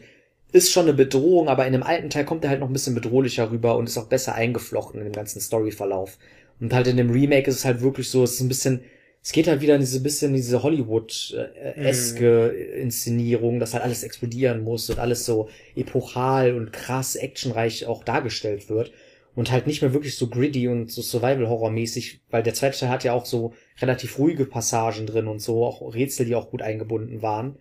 ist 0.56 0.72
schon 0.72 0.84
eine 0.84 0.94
Bedrohung, 0.94 1.48
aber 1.48 1.66
in 1.66 1.72
dem 1.72 1.82
alten 1.82 2.10
Teil 2.10 2.24
kommt 2.24 2.44
er 2.44 2.50
halt 2.50 2.60
noch 2.60 2.68
ein 2.68 2.72
bisschen 2.72 2.94
bedrohlicher 2.94 3.50
rüber 3.50 3.76
und 3.76 3.86
ist 3.86 3.98
auch 3.98 4.08
besser 4.08 4.34
eingeflochten 4.34 5.00
in 5.00 5.06
dem 5.06 5.12
ganzen 5.12 5.40
Storyverlauf. 5.40 6.18
Und 6.60 6.72
halt 6.72 6.86
in 6.86 6.96
dem 6.96 7.10
Remake 7.10 7.48
ist 7.48 7.56
es 7.56 7.64
halt 7.64 7.80
wirklich 7.82 8.08
so, 8.10 8.24
es 8.24 8.34
ist 8.34 8.40
ein 8.40 8.48
bisschen 8.48 8.80
es 9.26 9.32
geht 9.32 9.48
halt 9.48 9.60
wieder 9.60 9.74
in 9.74 9.80
diese 9.80 10.00
bisschen 10.00 10.34
diese 10.34 10.62
Hollywood-eske 10.62 12.46
Inszenierung, 12.80 13.58
dass 13.58 13.74
halt 13.74 13.82
alles 13.82 14.04
explodieren 14.04 14.62
muss 14.62 14.88
und 14.88 15.00
alles 15.00 15.26
so 15.26 15.48
epochal 15.74 16.54
und 16.54 16.72
krass 16.72 17.16
actionreich 17.16 17.86
auch 17.86 18.04
dargestellt 18.04 18.70
wird. 18.70 18.92
Und 19.34 19.50
halt 19.50 19.66
nicht 19.66 19.82
mehr 19.82 19.92
wirklich 19.92 20.16
so 20.16 20.28
gritty 20.28 20.68
und 20.68 20.92
so 20.92 21.02
Survival-Horror-mäßig, 21.02 22.20
weil 22.30 22.44
der 22.44 22.54
zweite 22.54 22.78
Teil 22.78 22.88
hat 22.88 23.02
ja 23.02 23.14
auch 23.14 23.26
so 23.26 23.52
relativ 23.80 24.16
ruhige 24.20 24.44
Passagen 24.44 25.06
drin 25.06 25.26
und 25.26 25.40
so, 25.40 25.64
auch 25.64 25.92
Rätsel, 25.92 26.24
die 26.24 26.36
auch 26.36 26.48
gut 26.48 26.62
eingebunden 26.62 27.20
waren, 27.20 27.56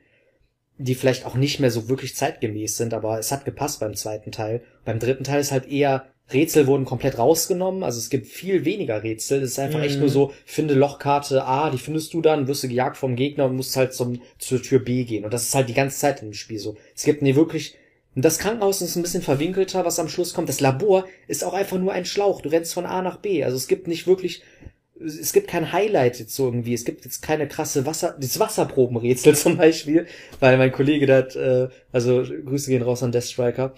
die 0.77 0.95
vielleicht 0.95 1.25
auch 1.25 1.35
nicht 1.35 1.59
mehr 1.59 1.71
so 1.71 1.87
wirklich 1.87 2.15
zeitgemäß 2.15 2.77
sind, 2.77 2.93
aber 2.93 3.19
es 3.19 3.31
hat 3.31 3.45
gepasst 3.45 3.79
beim 3.79 3.95
zweiten 3.95 4.31
Teil. 4.31 4.61
Beim 4.83 4.99
dritten 4.99 5.23
Teil 5.23 5.39
ist 5.39 5.51
halt 5.51 5.67
eher, 5.67 6.07
Rätsel 6.33 6.67
wurden 6.67 6.85
komplett 6.85 7.17
rausgenommen, 7.17 7.83
also 7.83 7.99
es 7.99 8.09
gibt 8.09 8.27
viel 8.27 8.65
weniger 8.65 9.03
Rätsel, 9.03 9.43
es 9.43 9.51
ist 9.51 9.59
einfach 9.59 9.81
echt 9.81 9.99
nur 9.99 10.09
so, 10.09 10.33
finde 10.45 10.73
Lochkarte 10.73 11.45
A, 11.45 11.69
die 11.69 11.77
findest 11.77 12.13
du 12.13 12.21
dann, 12.21 12.47
wirst 12.47 12.63
du 12.63 12.67
gejagt 12.67 12.97
vom 12.97 13.15
Gegner 13.15 13.45
und 13.45 13.55
musst 13.55 13.77
halt 13.77 13.93
zum, 13.93 14.21
zur 14.39 14.61
Tür 14.61 14.79
B 14.79 15.03
gehen 15.03 15.23
und 15.23 15.33
das 15.33 15.43
ist 15.43 15.55
halt 15.55 15.69
die 15.69 15.75
ganze 15.75 15.99
Zeit 15.99 16.23
im 16.23 16.33
Spiel 16.33 16.59
so. 16.59 16.75
Es 16.95 17.03
gibt 17.03 17.21
nie 17.21 17.35
wirklich 17.35 17.75
das 18.15 18.39
Krankenhaus 18.39 18.81
ist 18.81 18.95
ein 18.95 19.01
bisschen 19.01 19.21
verwinkelter, 19.21 19.83
was 19.83 19.99
am 19.99 20.07
Schluss 20.07 20.33
kommt. 20.33 20.47
Das 20.47 20.61
Labor 20.61 21.05
ist 21.27 21.43
auch 21.43 21.53
einfach 21.53 21.77
nur 21.77 21.91
ein 21.91 22.05
Schlauch. 22.05 22.41
Du 22.41 22.49
rennst 22.49 22.73
von 22.73 22.85
A 22.85 23.01
nach 23.01 23.17
B. 23.17 23.43
Also 23.43 23.57
es 23.57 23.67
gibt 23.67 23.87
nicht 23.87 24.07
wirklich, 24.07 24.41
es 24.99 25.33
gibt 25.33 25.47
kein 25.47 25.71
Highlight 25.71 26.19
jetzt 26.19 26.35
so 26.35 26.45
irgendwie. 26.45 26.73
Es 26.73 26.85
gibt 26.85 27.05
jetzt 27.05 27.21
keine 27.21 27.47
krasse 27.47 27.85
Wasser, 27.85 28.15
das 28.19 28.39
Wasserprobenrätsel 28.39 29.35
zum 29.35 29.57
Beispiel, 29.57 30.07
weil 30.39 30.57
mein 30.57 30.71
Kollege 30.71 31.05
da 31.05 31.17
hat, 31.17 31.35
äh, 31.35 31.67
also 31.91 32.23
Grüße 32.23 32.69
gehen 32.69 32.81
raus 32.81 33.03
an 33.03 33.11
Death 33.11 33.25
Striker, 33.25 33.73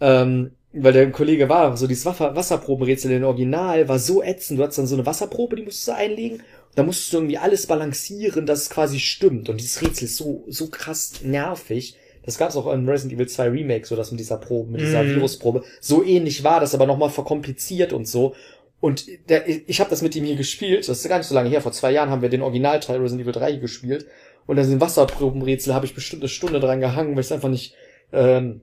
ähm, 0.00 0.52
weil 0.72 0.92
der 0.92 1.10
Kollege 1.10 1.48
war, 1.48 1.76
so 1.76 1.88
dieses 1.88 2.06
Wasser 2.06 2.36
Wasserprobenrätsel 2.36 3.10
in 3.10 3.24
Original 3.24 3.88
war 3.88 3.98
so 3.98 4.22
ätzend. 4.22 4.58
Du 4.58 4.62
hattest 4.62 4.78
dann 4.78 4.86
so 4.86 4.94
eine 4.94 5.06
Wasserprobe, 5.06 5.56
die 5.56 5.62
musstest 5.62 5.88
du 5.88 5.94
einlegen. 5.94 6.42
Da 6.76 6.84
musstest 6.84 7.12
du 7.12 7.16
irgendwie 7.16 7.38
alles 7.38 7.66
balancieren, 7.66 8.46
dass 8.46 8.62
es 8.62 8.70
quasi 8.70 9.00
stimmt. 9.00 9.48
Und 9.48 9.60
dieses 9.60 9.82
Rätsel 9.82 10.04
ist 10.04 10.16
so, 10.16 10.44
so 10.46 10.68
krass 10.68 11.14
nervig 11.24 11.96
das 12.22 12.38
gab 12.38 12.50
es 12.50 12.56
auch 12.56 12.72
in 12.72 12.88
Resident 12.88 13.14
Evil 13.14 13.28
2 13.28 13.48
Remake, 13.48 13.86
so 13.86 13.96
dass 13.96 14.10
mit 14.10 14.20
dieser 14.20 14.36
Probe, 14.36 14.72
mit 14.72 14.80
dieser 14.80 15.02
mm. 15.02 15.14
Virusprobe 15.16 15.64
so 15.80 16.04
ähnlich 16.04 16.44
war, 16.44 16.60
das 16.60 16.74
aber 16.74 16.86
nochmal 16.86 17.10
verkompliziert 17.10 17.92
und 17.92 18.06
so. 18.06 18.34
Und 18.80 19.06
der, 19.28 19.46
ich 19.46 19.80
habe 19.80 19.90
das 19.90 20.00
mit 20.00 20.16
ihm 20.16 20.24
hier 20.24 20.36
gespielt, 20.36 20.88
das 20.88 21.00
ist 21.00 21.08
gar 21.08 21.18
nicht 21.18 21.26
so 21.26 21.34
lange 21.34 21.50
her, 21.50 21.60
vor 21.60 21.72
zwei 21.72 21.92
Jahren 21.92 22.08
haben 22.08 22.22
wir 22.22 22.30
den 22.30 22.42
Originalteil 22.42 22.98
Resident 22.98 23.22
Evil 23.22 23.32
3 23.32 23.56
gespielt. 23.56 24.06
Und 24.46 24.56
da 24.56 24.64
sind 24.64 24.80
Wasserprobenrätsel, 24.80 25.74
habe 25.74 25.86
ich 25.86 25.94
bestimmt 25.94 26.22
eine 26.22 26.28
Stunde 26.28 26.60
dran 26.60 26.80
gehangen, 26.80 27.12
weil 27.12 27.20
ich 27.20 27.26
es 27.26 27.32
einfach 27.32 27.50
nicht, 27.50 27.74
ähm, 28.12 28.62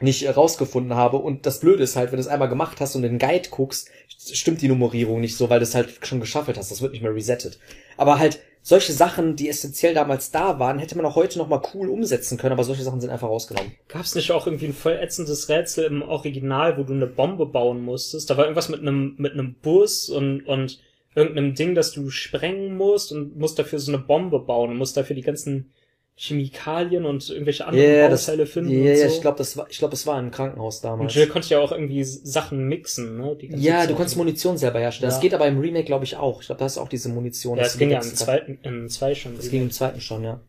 nicht 0.00 0.24
rausgefunden 0.36 0.94
habe. 0.94 1.16
Und 1.18 1.44
das 1.44 1.58
Blöde 1.58 1.82
ist 1.82 1.96
halt, 1.96 2.12
wenn 2.12 2.18
du 2.18 2.20
es 2.20 2.28
einmal 2.28 2.48
gemacht 2.48 2.80
hast 2.80 2.94
und 2.94 3.02
den 3.02 3.18
Guide 3.18 3.48
guckst, 3.50 3.90
stimmt 4.32 4.62
die 4.62 4.68
Nummerierung 4.68 5.20
nicht 5.20 5.36
so, 5.36 5.50
weil 5.50 5.58
du 5.58 5.64
es 5.64 5.74
halt 5.74 6.06
schon 6.06 6.20
geschaffelt 6.20 6.56
hast. 6.56 6.70
Das 6.70 6.80
wird 6.80 6.92
nicht 6.92 7.02
mehr 7.02 7.14
resettet. 7.14 7.58
Aber 7.96 8.18
halt, 8.20 8.40
solche 8.68 8.92
Sachen, 8.92 9.34
die 9.34 9.48
essentiell 9.48 9.94
damals 9.94 10.30
da 10.30 10.58
waren, 10.58 10.78
hätte 10.78 10.94
man 10.94 11.06
auch 11.06 11.16
heute 11.16 11.38
noch 11.38 11.48
mal 11.48 11.62
cool 11.72 11.88
umsetzen 11.88 12.36
können, 12.36 12.52
aber 12.52 12.64
solche 12.64 12.82
Sachen 12.82 13.00
sind 13.00 13.08
einfach 13.08 13.28
rausgenommen. 13.28 13.72
Gab 13.88 14.02
es 14.02 14.14
nicht 14.14 14.30
auch 14.30 14.46
irgendwie 14.46 14.66
ein 14.66 14.74
voll 14.74 14.92
ätzendes 14.92 15.48
Rätsel 15.48 15.86
im 15.86 16.02
Original, 16.02 16.76
wo 16.76 16.82
du 16.82 16.92
eine 16.92 17.06
Bombe 17.06 17.46
bauen 17.46 17.82
musstest? 17.82 18.28
Da 18.28 18.36
war 18.36 18.44
irgendwas 18.44 18.68
mit 18.68 18.80
einem 18.80 19.14
mit 19.16 19.32
einem 19.32 19.54
Bus 19.54 20.10
und 20.10 20.42
und 20.42 20.80
irgendeinem 21.14 21.54
Ding, 21.54 21.74
das 21.74 21.92
du 21.92 22.10
sprengen 22.10 22.76
musst 22.76 23.10
und 23.10 23.38
musst 23.38 23.58
dafür 23.58 23.78
so 23.78 23.90
eine 23.90 24.02
Bombe 24.02 24.38
bauen 24.38 24.68
und 24.68 24.76
musst 24.76 24.98
dafür 24.98 25.16
die 25.16 25.22
ganzen 25.22 25.72
Chemikalien 26.20 27.04
und 27.04 27.30
irgendwelche 27.30 27.64
anderen 27.64 27.88
yeah, 27.88 28.08
Bauteile 28.08 28.38
das, 28.38 28.50
finden. 28.50 28.72
Ja, 28.72 28.90
yeah, 28.90 29.08
so. 29.08 29.14
ich 29.14 29.20
glaube, 29.20 29.38
das 29.38 29.56
war, 29.56 29.70
ich 29.70 29.78
glaube, 29.78 29.94
es 29.94 30.04
war 30.04 30.16
ein 30.16 30.32
Krankenhaus 30.32 30.80
damals. 30.80 31.14
Und 31.14 31.14
Jill 31.14 31.28
konnte 31.28 31.48
ja 31.48 31.60
auch 31.60 31.70
irgendwie 31.70 32.02
Sachen 32.02 32.66
mixen, 32.66 33.18
ne? 33.18 33.36
ja, 33.56 33.86
du 33.86 33.94
konntest 33.94 34.16
Munition 34.16 34.58
selber 34.58 34.80
herstellen. 34.80 35.10
Ja. 35.10 35.14
Das 35.14 35.22
geht 35.22 35.32
aber 35.32 35.46
im 35.46 35.60
Remake, 35.60 35.84
glaube 35.84 36.04
ich, 36.04 36.16
auch. 36.16 36.40
Ich 36.40 36.48
glaube, 36.48 36.58
da 36.58 36.66
ist 36.66 36.76
auch 36.76 36.88
diese 36.88 37.08
Munition. 37.08 37.56
Ja, 37.56 37.62
das 37.62 37.78
ging 37.78 37.90
ja 37.90 37.98
im 37.98 38.02
zweiten, 38.02 38.58
im 38.62 38.88
zwei 38.88 39.14
schon. 39.14 39.36
Das 39.36 39.48
ging 39.48 39.62
im 39.62 39.70
zweiten 39.70 40.00
schon, 40.00 40.24
ja. 40.24 40.40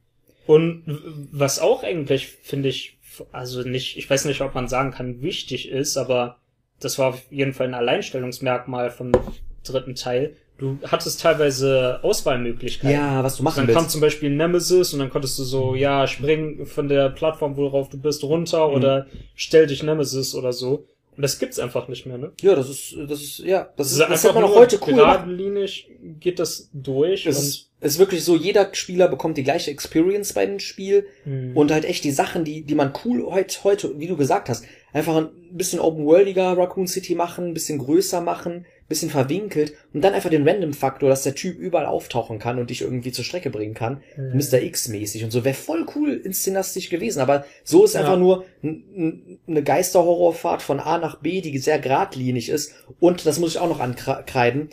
Und 0.47 0.83
was 1.31 1.59
auch 1.59 1.83
eigentlich, 1.83 2.25
finde 2.25 2.69
ich, 2.69 2.97
also 3.31 3.61
nicht, 3.61 3.95
ich 3.97 4.09
weiß 4.09 4.25
nicht, 4.25 4.41
ob 4.41 4.55
man 4.55 4.67
sagen 4.67 4.89
kann, 4.89 5.21
wichtig 5.21 5.69
ist, 5.69 5.97
aber 5.97 6.37
das 6.79 6.97
war 6.97 7.09
auf 7.09 7.21
jeden 7.29 7.53
Fall 7.53 7.67
ein 7.67 7.75
Alleinstellungsmerkmal 7.75 8.89
vom 8.89 9.11
dritten 9.63 9.93
Teil, 9.93 10.35
du 10.60 10.77
hattest 10.86 11.22
teilweise 11.22 11.99
Auswahlmöglichkeiten. 12.03 12.95
Ja, 12.95 13.23
was 13.23 13.38
du 13.38 13.44
machen 13.44 13.57
Dann 13.57 13.68
willst. 13.68 13.80
kam 13.80 13.90
zum 13.90 14.02
Beispiel 14.02 14.30
Nemesis 14.30 14.94
und 14.94 14.99
dann 14.99 15.10
konntest 15.10 15.40
du 15.40 15.44
so, 15.44 15.76
ja, 15.76 16.06
spring 16.07 16.65
von 16.65 16.88
der 16.88 17.10
Plattform, 17.10 17.57
worauf 17.57 17.90
du 17.90 17.98
bist, 17.98 18.23
runter 18.23 18.68
mhm. 18.68 18.73
oder 18.76 19.07
stell 19.36 19.68
dich 19.68 19.84
Nemesis 19.84 20.36
oder 20.36 20.53
so. 20.53 20.86
Und 21.19 21.23
das 21.23 21.38
gibt's 21.38 21.60
einfach 21.60 21.90
nicht 21.90 22.06
mehr, 22.06 22.18
ne? 22.18 22.31
Ja, 22.40 22.56
das 22.56 22.69
ist, 22.69 22.95
das 23.10 23.22
ist, 23.22 23.40
ja, 23.40 23.64
das, 23.76 23.90
das 23.90 23.91
ist, 23.91 23.99
das 23.99 24.23
hätte 24.23 24.36
man 24.36 24.45
auch 24.45 24.56
heute 24.56 24.80
cool 24.88 24.94
Geradlinig 24.94 25.90
geht 26.22 26.40
das 26.40 26.69
durch. 26.72 27.26
Es 27.26 27.38
ist, 27.44 27.69
es 27.81 27.94
ist 27.94 27.99
wirklich 27.99 28.23
so, 28.23 28.38
jeder 28.38 28.73
Spieler 28.73 29.10
bekommt 29.10 29.38
die 29.38 29.44
gleiche 29.44 29.69
Experience 29.69 30.31
bei 30.31 30.45
dem 30.45 30.60
Spiel 30.60 31.07
mhm. 31.26 31.57
und 31.57 31.72
halt 31.72 31.84
echt 31.84 32.06
die 32.06 32.11
Sachen, 32.11 32.45
die, 32.45 32.61
die 32.61 32.73
man 32.76 32.94
cool 33.03 33.26
heute, 33.26 33.64
heute, 33.65 33.99
wie 33.99 34.07
du 34.07 34.15
gesagt 34.15 34.48
hast, 34.48 34.64
einfach 34.94 35.15
ein 35.18 35.30
bisschen 35.52 35.81
open-worldiger 35.81 36.57
Raccoon 36.57 36.88
City 36.88 37.15
machen, 37.15 37.48
ein 37.48 37.53
bisschen 37.53 37.80
größer 37.80 38.22
machen, 38.22 38.65
bisschen 38.89 39.11
verwinkelt 39.11 39.73
und 39.93 40.01
dann 40.01 40.13
einfach 40.13 40.31
den 40.31 40.47
Random-Faktor, 40.47 41.09
dass 41.09 41.21
der 41.21 41.35
Typ 41.35 41.59
überall 41.59 41.85
auftauchen 41.85 42.39
kann 42.39 42.57
und 42.57 42.71
dich 42.71 42.81
irgendwie 42.81 43.11
zur 43.11 43.23
Strecke 43.23 43.51
bringen 43.51 43.75
kann. 43.75 44.01
Mhm. 44.17 44.35
Mr. 44.35 44.61
X-mäßig 44.61 45.23
und 45.23 45.31
so. 45.31 45.45
Wäre 45.45 45.55
voll 45.55 45.85
cool 45.95 46.13
inszenastisch 46.13 46.89
gewesen. 46.89 47.21
Aber 47.21 47.45
so 47.63 47.85
ist 47.85 47.93
ja. 47.93 48.01
einfach 48.01 48.17
nur 48.17 48.45
eine 48.63 49.63
Geisterhorrorfahrt 49.63 50.63
von 50.63 50.79
A 50.79 50.97
nach 50.97 51.19
B, 51.19 51.41
die 51.41 51.57
sehr 51.59 51.77
geradlinig 51.79 52.49
ist. 52.49 52.73
Und 52.99 53.25
das 53.27 53.39
muss 53.39 53.51
ich 53.51 53.59
auch 53.59 53.69
noch 53.69 53.79
ankreiden. 53.79 54.69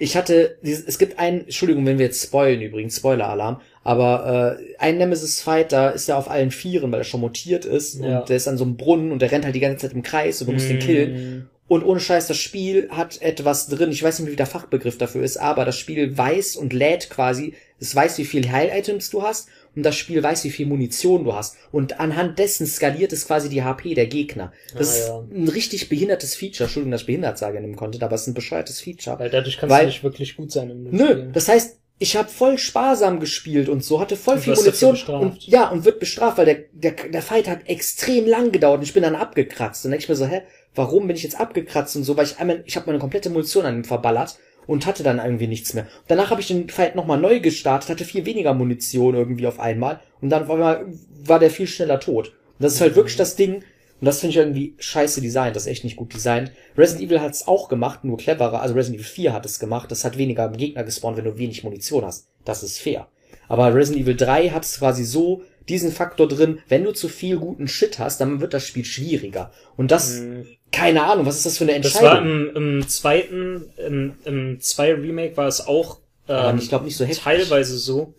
Ich 0.00 0.16
hatte, 0.16 0.58
es 0.62 0.96
gibt 0.98 1.18
einen, 1.18 1.40
Entschuldigung, 1.40 1.84
wenn 1.84 1.98
wir 1.98 2.06
jetzt 2.06 2.22
spoilen 2.22 2.62
übrigens, 2.62 2.98
Spoiler-Alarm, 2.98 3.60
aber 3.82 4.56
äh, 4.60 4.74
ein 4.78 4.96
Nemesis-Fight, 4.96 5.72
da 5.72 5.88
ist 5.88 6.08
er 6.08 6.18
auf 6.18 6.30
allen 6.30 6.52
Vieren, 6.52 6.92
weil 6.92 7.00
er 7.00 7.04
schon 7.04 7.20
mutiert 7.20 7.64
ist 7.64 7.98
ja. 7.98 8.20
und 8.20 8.28
der 8.28 8.36
ist 8.36 8.46
an 8.46 8.56
so 8.56 8.62
einem 8.62 8.76
Brunnen 8.76 9.10
und 9.10 9.20
der 9.20 9.32
rennt 9.32 9.44
halt 9.44 9.56
die 9.56 9.60
ganze 9.60 9.88
Zeit 9.88 9.96
im 9.96 10.02
Kreis 10.02 10.40
und 10.40 10.46
du 10.46 10.52
musst 10.52 10.66
mm. 10.66 10.68
den 10.68 10.78
killen. 10.78 11.50
Und 11.68 11.84
ohne 11.84 12.00
Scheiß, 12.00 12.26
das 12.26 12.38
Spiel 12.38 12.88
hat 12.90 13.20
etwas 13.20 13.68
drin, 13.68 13.90
ich 13.90 14.02
weiß 14.02 14.20
nicht, 14.20 14.32
wie 14.32 14.36
der 14.36 14.46
Fachbegriff 14.46 14.96
dafür 14.96 15.22
ist, 15.22 15.36
aber 15.36 15.66
das 15.66 15.76
Spiel 15.76 16.16
weiß 16.16 16.56
und 16.56 16.72
lädt 16.72 17.10
quasi, 17.10 17.54
es 17.78 17.94
weiß, 17.94 18.16
wie 18.18 18.24
viel 18.24 18.50
Heil-Items 18.50 19.10
du 19.10 19.22
hast 19.22 19.48
und 19.76 19.82
das 19.82 19.94
Spiel 19.94 20.22
weiß, 20.22 20.44
wie 20.44 20.50
viel 20.50 20.66
Munition 20.66 21.24
du 21.24 21.34
hast. 21.34 21.56
Und 21.70 22.00
anhand 22.00 22.38
dessen 22.38 22.66
skaliert 22.66 23.12
es 23.12 23.26
quasi 23.26 23.50
die 23.50 23.62
HP 23.62 23.94
der 23.94 24.06
Gegner. 24.06 24.52
Das 24.76 24.94
ah, 24.94 25.08
ja. 25.08 25.20
ist 25.20 25.32
ein 25.32 25.48
richtig 25.48 25.90
behindertes 25.90 26.34
Feature. 26.34 26.64
Entschuldigung, 26.64 26.92
dass 26.92 27.02
ich 27.02 27.06
behindert 27.06 27.38
sage 27.38 27.58
in 27.58 27.64
dem 27.64 27.76
Content, 27.76 28.02
aber 28.02 28.14
es 28.14 28.22
ist 28.22 28.28
ein 28.28 28.34
bescheuertes 28.34 28.80
Feature. 28.80 29.18
Weil 29.18 29.30
dadurch 29.30 29.58
kannst 29.58 29.70
weil, 29.70 29.82
du 29.82 29.86
nicht 29.88 30.02
wirklich 30.02 30.36
gut 30.36 30.50
sein 30.50 30.70
im 30.70 30.84
Nö, 30.84 31.04
Spiel. 31.04 31.30
das 31.32 31.48
heißt, 31.48 31.78
ich 32.00 32.16
habe 32.16 32.28
voll 32.28 32.58
sparsam 32.58 33.18
gespielt 33.18 33.68
und 33.68 33.84
so, 33.84 34.00
hatte 34.00 34.16
voll 34.16 34.36
und 34.36 34.42
viel 34.42 34.54
Munition 34.54 34.96
und 35.20 35.46
ja, 35.46 35.68
und 35.68 35.84
wird 35.84 35.98
bestraft, 35.98 36.38
weil 36.38 36.46
der, 36.46 36.64
der, 36.72 36.92
der 36.92 37.22
Fight 37.22 37.48
hat 37.48 37.68
extrem 37.68 38.26
lang 38.26 38.52
gedauert 38.52 38.78
und 38.78 38.84
ich 38.84 38.94
bin 38.94 39.02
dann 39.02 39.16
abgekratzt. 39.16 39.84
Und 39.84 39.90
denke 39.90 40.04
ich 40.04 40.08
mir 40.08 40.14
so, 40.14 40.26
hä, 40.26 40.42
warum 40.78 41.06
bin 41.06 41.16
ich 41.16 41.22
jetzt 41.22 41.38
abgekratzt 41.38 41.96
und 41.96 42.04
so, 42.04 42.16
weil 42.16 42.24
ich 42.24 42.38
einmal, 42.38 42.62
ich 42.64 42.76
habe 42.76 42.86
meine 42.86 42.98
komplette 42.98 43.28
Munition 43.28 43.66
an 43.66 43.76
ihm 43.76 43.84
verballert 43.84 44.38
und 44.66 44.86
hatte 44.86 45.02
dann 45.02 45.18
irgendwie 45.18 45.46
nichts 45.46 45.74
mehr. 45.74 45.86
danach 46.06 46.30
habe 46.30 46.40
ich 46.40 46.48
den 46.48 46.68
Fight 46.68 46.94
nochmal 46.94 47.18
neu 47.18 47.40
gestartet, 47.40 47.90
hatte 47.90 48.04
viel 48.04 48.24
weniger 48.24 48.54
Munition 48.54 49.14
irgendwie 49.14 49.46
auf 49.46 49.60
einmal 49.60 50.00
und 50.20 50.30
dann 50.30 50.48
war, 50.48 50.82
war 51.24 51.38
der 51.38 51.50
viel 51.50 51.66
schneller 51.66 52.00
tot. 52.00 52.28
Und 52.28 52.64
das 52.64 52.74
ist 52.74 52.80
halt 52.80 52.96
wirklich 52.96 53.16
das 53.16 53.36
Ding, 53.36 53.62
und 54.00 54.04
das 54.04 54.20
finde 54.20 54.30
ich 54.30 54.36
irgendwie 54.36 54.74
scheiße 54.78 55.20
designt, 55.20 55.56
das 55.56 55.64
ist 55.64 55.72
echt 55.72 55.84
nicht 55.84 55.96
gut 55.96 56.14
designt. 56.14 56.52
Resident 56.76 57.08
Evil 57.08 57.20
hat 57.20 57.32
es 57.32 57.48
auch 57.48 57.68
gemacht, 57.68 58.04
nur 58.04 58.16
cleverer. 58.16 58.62
Also 58.62 58.74
Resident 58.74 59.00
Evil 59.00 59.10
4 59.10 59.32
hat 59.32 59.44
es 59.44 59.58
gemacht. 59.58 59.90
Das 59.90 60.04
hat 60.04 60.16
weniger 60.16 60.48
Gegner 60.50 60.84
gespawnt, 60.84 61.16
wenn 61.16 61.24
du 61.24 61.36
wenig 61.36 61.64
Munition 61.64 62.04
hast. 62.04 62.28
Das 62.44 62.62
ist 62.62 62.78
fair. 62.78 63.08
Aber 63.48 63.74
Resident 63.74 64.04
Evil 64.04 64.16
3 64.16 64.50
hat 64.50 64.64
es 64.64 64.78
quasi 64.78 65.04
so 65.04 65.42
diesen 65.68 65.92
Faktor 65.92 66.28
drin, 66.28 66.60
wenn 66.68 66.84
du 66.84 66.92
zu 66.92 67.08
viel 67.08 67.38
guten 67.38 67.68
Shit 67.68 67.98
hast, 67.98 68.20
dann 68.20 68.40
wird 68.40 68.54
das 68.54 68.66
Spiel 68.66 68.84
schwieriger. 68.84 69.52
Und 69.76 69.90
das 69.90 70.20
mhm. 70.20 70.46
Keine 70.70 71.04
Ahnung, 71.04 71.24
was 71.24 71.38
ist 71.38 71.46
das 71.46 71.56
für 71.56 71.64
eine 71.64 71.72
Entscheidung? 71.72 72.02
Das 72.02 72.12
war 72.12 72.22
im, 72.22 72.50
im 72.54 72.88
zweiten, 72.88 73.70
im, 73.78 74.16
im 74.26 74.60
2 74.60 74.94
Remake 74.96 75.34
war 75.38 75.46
es 75.46 75.66
auch 75.66 75.98
ähm, 76.28 76.58
ich 76.58 76.68
glaube 76.68 76.84
nicht 76.84 76.96
so 76.96 77.04
heftig. 77.04 77.24
teilweise 77.24 77.76
so. 77.78 78.14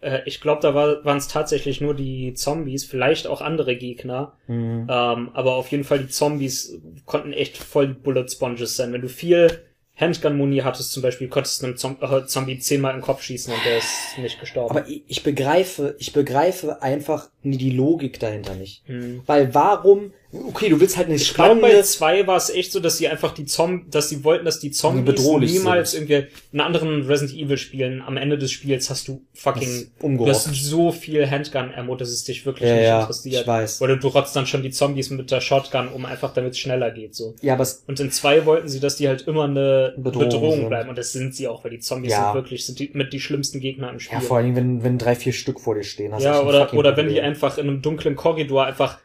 Äh, 0.00 0.20
ich 0.26 0.40
glaube, 0.40 0.60
da 0.60 0.74
war, 0.74 1.04
waren 1.04 1.16
es 1.16 1.28
tatsächlich 1.28 1.80
nur 1.80 1.94
die 1.94 2.34
Zombies, 2.34 2.84
vielleicht 2.84 3.26
auch 3.26 3.40
andere 3.40 3.76
Gegner. 3.76 4.34
Mhm. 4.46 4.86
Ähm, 4.88 5.30
aber 5.32 5.54
auf 5.54 5.68
jeden 5.68 5.84
Fall 5.84 6.00
die 6.00 6.08
Zombies 6.08 6.80
konnten 7.06 7.32
echt 7.32 7.56
voll 7.56 7.88
Bullet 7.88 8.28
Sponges 8.28 8.76
sein. 8.76 8.92
Wenn 8.92 9.02
du 9.02 9.08
viel 9.08 9.62
Handgun-Muni 9.96 10.58
hattest 10.58 10.92
zum 10.92 11.02
Beispiel, 11.02 11.28
konntest 11.28 11.62
du 11.62 11.66
einem 11.66 11.76
Zom 11.76 11.96
äh, 12.00 12.26
Zombie 12.26 12.58
zehnmal 12.58 12.92
in 12.92 12.98
den 12.98 13.04
Kopf 13.04 13.22
schießen 13.22 13.52
und 13.54 13.64
der 13.64 13.78
ist 13.78 14.18
nicht 14.18 14.40
gestorben. 14.40 14.76
Aber 14.76 14.88
ich, 14.88 15.04
ich 15.06 15.22
begreife, 15.22 15.94
ich 15.98 16.12
begreife 16.12 16.82
einfach 16.82 17.28
die 17.44 17.70
Logik 17.70 18.18
dahinter 18.18 18.54
nicht. 18.54 18.82
Weil 19.26 19.54
warum, 19.54 20.12
okay, 20.48 20.68
du 20.68 20.80
willst 20.80 20.96
halt 20.96 21.06
eine 21.06 21.16
Ich 21.16 21.32
glaube, 21.34 21.60
bei 21.60 21.80
zwei 21.82 22.26
war 22.26 22.36
es 22.36 22.50
echt 22.50 22.72
so, 22.72 22.80
dass 22.80 22.98
sie 22.98 23.08
einfach 23.08 23.32
die 23.34 23.44
Zom 23.46 23.90
dass 23.90 24.08
sie 24.08 24.24
wollten, 24.24 24.44
dass 24.44 24.58
die 24.60 24.70
Zombies 24.70 25.20
niemals 25.28 25.92
sind. 25.92 26.10
irgendwie 26.10 26.28
in 26.52 26.60
anderen 26.60 27.06
Resident 27.06 27.38
Evil 27.38 27.56
Spielen, 27.58 28.02
am 28.02 28.16
Ende 28.16 28.38
des 28.38 28.50
Spiels 28.52 28.90
hast 28.90 29.08
du 29.08 29.22
fucking, 29.34 29.90
du 30.00 30.26
hast 30.28 30.44
so 30.54 30.92
viel 30.92 31.28
Handgun-Ammo, 31.30 31.96
dass 31.96 32.08
es 32.10 32.24
dich 32.24 32.44
wirklich 32.46 32.68
Ja, 32.68 32.74
nicht 32.76 32.84
ja, 32.84 33.00
interessiert. 33.00 33.42
ich 33.42 33.46
weiß. 33.46 33.80
Oder 33.82 33.96
du 33.96 34.08
rotzt 34.08 34.34
dann 34.36 34.46
schon 34.46 34.62
die 34.62 34.70
Zombies 34.70 35.10
mit 35.10 35.30
der 35.30 35.40
Shotgun, 35.40 35.88
um 35.88 36.04
einfach 36.06 36.32
damit 36.32 36.52
es 36.52 36.58
schneller 36.58 36.90
geht, 36.90 37.14
so. 37.14 37.34
ja, 37.42 37.54
aber 37.54 37.66
Und 37.86 38.00
in 38.00 38.10
zwei 38.10 38.46
wollten 38.46 38.68
sie, 38.68 38.80
dass 38.80 38.96
die 38.96 39.08
halt 39.08 39.22
immer 39.22 39.44
eine 39.44 39.94
Bedrohung 39.96 40.28
Bedrohung, 40.30 40.68
bleiben. 40.68 40.88
Und 40.88 40.98
das 40.98 41.12
sind 41.12 41.34
sie 41.34 41.48
auch, 41.48 41.64
weil 41.64 41.70
die 41.70 41.78
Zombies 41.80 42.12
Ja. 42.12 42.26
sind 42.32 42.34
wirklich, 42.34 42.66
sind 42.66 42.78
die, 42.78 42.90
mit 42.92 43.12
die 43.12 43.20
schlimmsten 43.20 43.60
Gegner 43.60 43.90
im 43.90 44.00
Spiel. 44.00 44.18
ja, 44.18 44.20
vor 44.20 44.36
allen 44.38 44.46
Dingen, 44.46 44.56
wenn, 44.56 44.84
wenn 44.84 44.98
drei, 44.98 45.14
vier 45.14 45.32
Stück 45.32 45.60
vor 45.60 45.74
dir 45.74 45.84
stehen, 45.84 46.14
hast 46.14 46.22
Ja, 46.24 46.42
oder, 46.42 46.72
oder 46.74 46.96
wenn 46.96 47.08
die 47.08 47.20
einfach 47.20 47.58
in 47.58 47.68
einem 47.68 47.82
dunklen 47.82 48.16
Korridor 48.16 48.64
einfach 48.66 48.98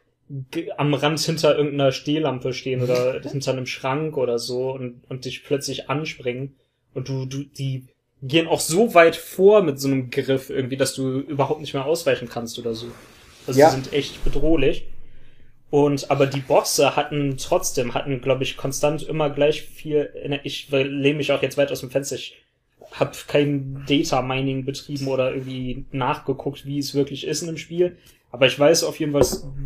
am 0.78 0.94
Rand 0.94 1.20
hinter 1.20 1.58
irgendeiner 1.58 1.92
Stehlampe 1.92 2.54
stehen 2.54 2.82
oder 2.84 3.20
hinter 3.30 3.52
einem 3.52 3.66
Schrank 3.66 4.16
oder 4.18 4.38
so 4.40 4.72
und, 4.72 5.02
und 5.10 5.26
dich 5.26 5.44
plötzlich 5.44 5.90
anspringen 5.90 6.56
und 6.94 7.10
du, 7.10 7.26
du, 7.26 7.44
die 7.44 7.86
gehen 8.22 8.48
auch 8.48 8.60
so 8.60 8.94
weit 8.94 9.16
vor 9.16 9.64
mit 9.64 9.80
so 9.80 9.88
einem 9.88 10.10
Griff 10.12 10.50
irgendwie, 10.50 10.78
dass 10.78 10.94
du 10.94 11.20
überhaupt 11.20 11.62
nicht 11.62 11.74
mehr 11.74 11.86
ausweichen 11.86 12.28
kannst 12.30 12.60
oder 12.60 12.74
so. 12.74 12.88
Also 13.48 13.60
Ja. 13.60 13.70
die 13.70 13.76
sind 13.76 13.94
echt 13.94 14.24
bedrohlich. 14.24 14.86
Und 15.72 16.10
aber 16.10 16.26
die 16.26 16.42
Bosse 16.42 16.96
hatten 16.96 17.38
trotzdem, 17.38 17.94
hatten, 17.94 18.22
glaube 18.22 18.44
ich, 18.44 18.58
konstant 18.58 19.04
immer 19.04 19.30
gleich 19.30 19.62
viel. 19.62 20.10
Ener- 20.26 20.40
Ich 20.44 20.70
lehne 20.72 21.18
mich 21.18 21.32
auch 21.32 21.42
jetzt 21.44 21.58
weit 21.58 21.72
aus 21.72 21.80
dem 21.82 21.92
Fenster. 21.92 22.16
Ich 22.16 22.36
habe 22.92 23.12
kein 23.28 23.86
Data 23.88 24.22
Mining 24.24 24.66
betrieben 24.66 25.08
oder 25.08 25.32
irgendwie 25.32 25.86
nachgeguckt, 25.92 26.66
wie 26.66 26.80
es 26.80 26.96
wirklich 26.96 27.26
ist 27.28 27.44
in 27.44 27.50
einem 27.50 27.58
Spiel. 27.58 27.98
Aber 28.32 28.46
ich 28.46 28.60
weiß 28.60 28.84
auf 28.84 29.00
jeden 29.00 29.14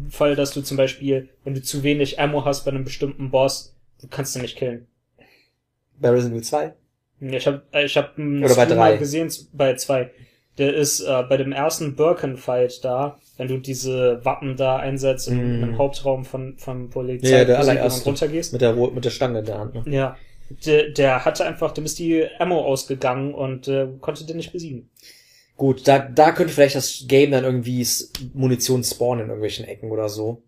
Fall, 0.09 0.35
dass 0.35 0.51
du 0.51 0.61
zum 0.61 0.77
Beispiel, 0.77 1.29
wenn 1.43 1.53
du 1.53 1.61
zu 1.61 1.83
wenig 1.83 2.19
Ammo 2.19 2.45
hast 2.45 2.63
bei 2.63 2.71
einem 2.71 2.83
bestimmten 2.85 3.29
Boss, 3.31 3.75
du 4.01 4.07
kannst 4.07 4.35
ihn 4.35 4.41
nicht 4.41 4.57
killen. 4.57 4.87
Bei 5.99 6.09
Resident 6.09 6.33
Evil 6.35 6.43
2? 6.43 6.73
Ich 7.37 7.47
habe 7.47 7.61
ich 7.85 7.97
hab 7.97 8.17
einen 8.17 8.43
Oder 8.43 8.55
bei 8.55 8.65
drei. 8.65 8.97
gesehen 8.97 9.31
bei 9.53 9.75
zwei. 9.75 10.11
Der 10.57 10.73
ist 10.73 10.99
äh, 11.01 11.23
bei 11.27 11.37
dem 11.37 11.51
ersten 11.51 11.95
Birken-Fight 11.95 12.83
da, 12.83 13.17
wenn 13.37 13.47
du 13.47 13.57
diese 13.57 14.23
Wappen 14.23 14.55
da 14.55 14.77
einsetzt 14.77 15.27
in, 15.27 15.61
Mm. 15.61 15.63
im 15.63 15.77
Hauptraum 15.77 16.25
von, 16.25 16.57
von 16.57 16.89
Polizei 16.89 17.29
Ja, 17.39 17.45
der 17.45 17.59
und 17.59 17.69
allererste. 17.69 18.05
runtergehst. 18.05 18.53
Mit 18.53 18.61
der, 18.61 18.75
mit 18.75 19.03
der 19.03 19.09
Stange 19.09 19.39
in 19.39 19.45
der 19.45 19.57
Hand, 19.59 19.73
ne? 19.75 19.83
Ja. 19.87 20.17
Der, 20.65 20.89
der 20.89 21.25
hatte 21.25 21.45
einfach, 21.45 21.71
dem 21.71 21.85
ist 21.85 21.97
die 21.97 22.27
Ammo 22.39 22.61
ausgegangen 22.61 23.33
und 23.33 23.67
äh, 23.67 23.87
konnte 24.01 24.25
den 24.25 24.37
nicht 24.37 24.51
besiegen. 24.51 24.89
Gut, 25.55 25.87
da, 25.87 25.99
da 25.99 26.31
könnte 26.31 26.51
vielleicht 26.53 26.75
das 26.75 27.03
Game 27.07 27.31
dann 27.31 27.43
irgendwie 27.43 27.85
Munition 28.33 28.83
spawnen 28.83 29.25
in 29.25 29.29
irgendwelchen 29.29 29.65
Ecken 29.65 29.91
oder 29.91 30.09
so. 30.09 30.41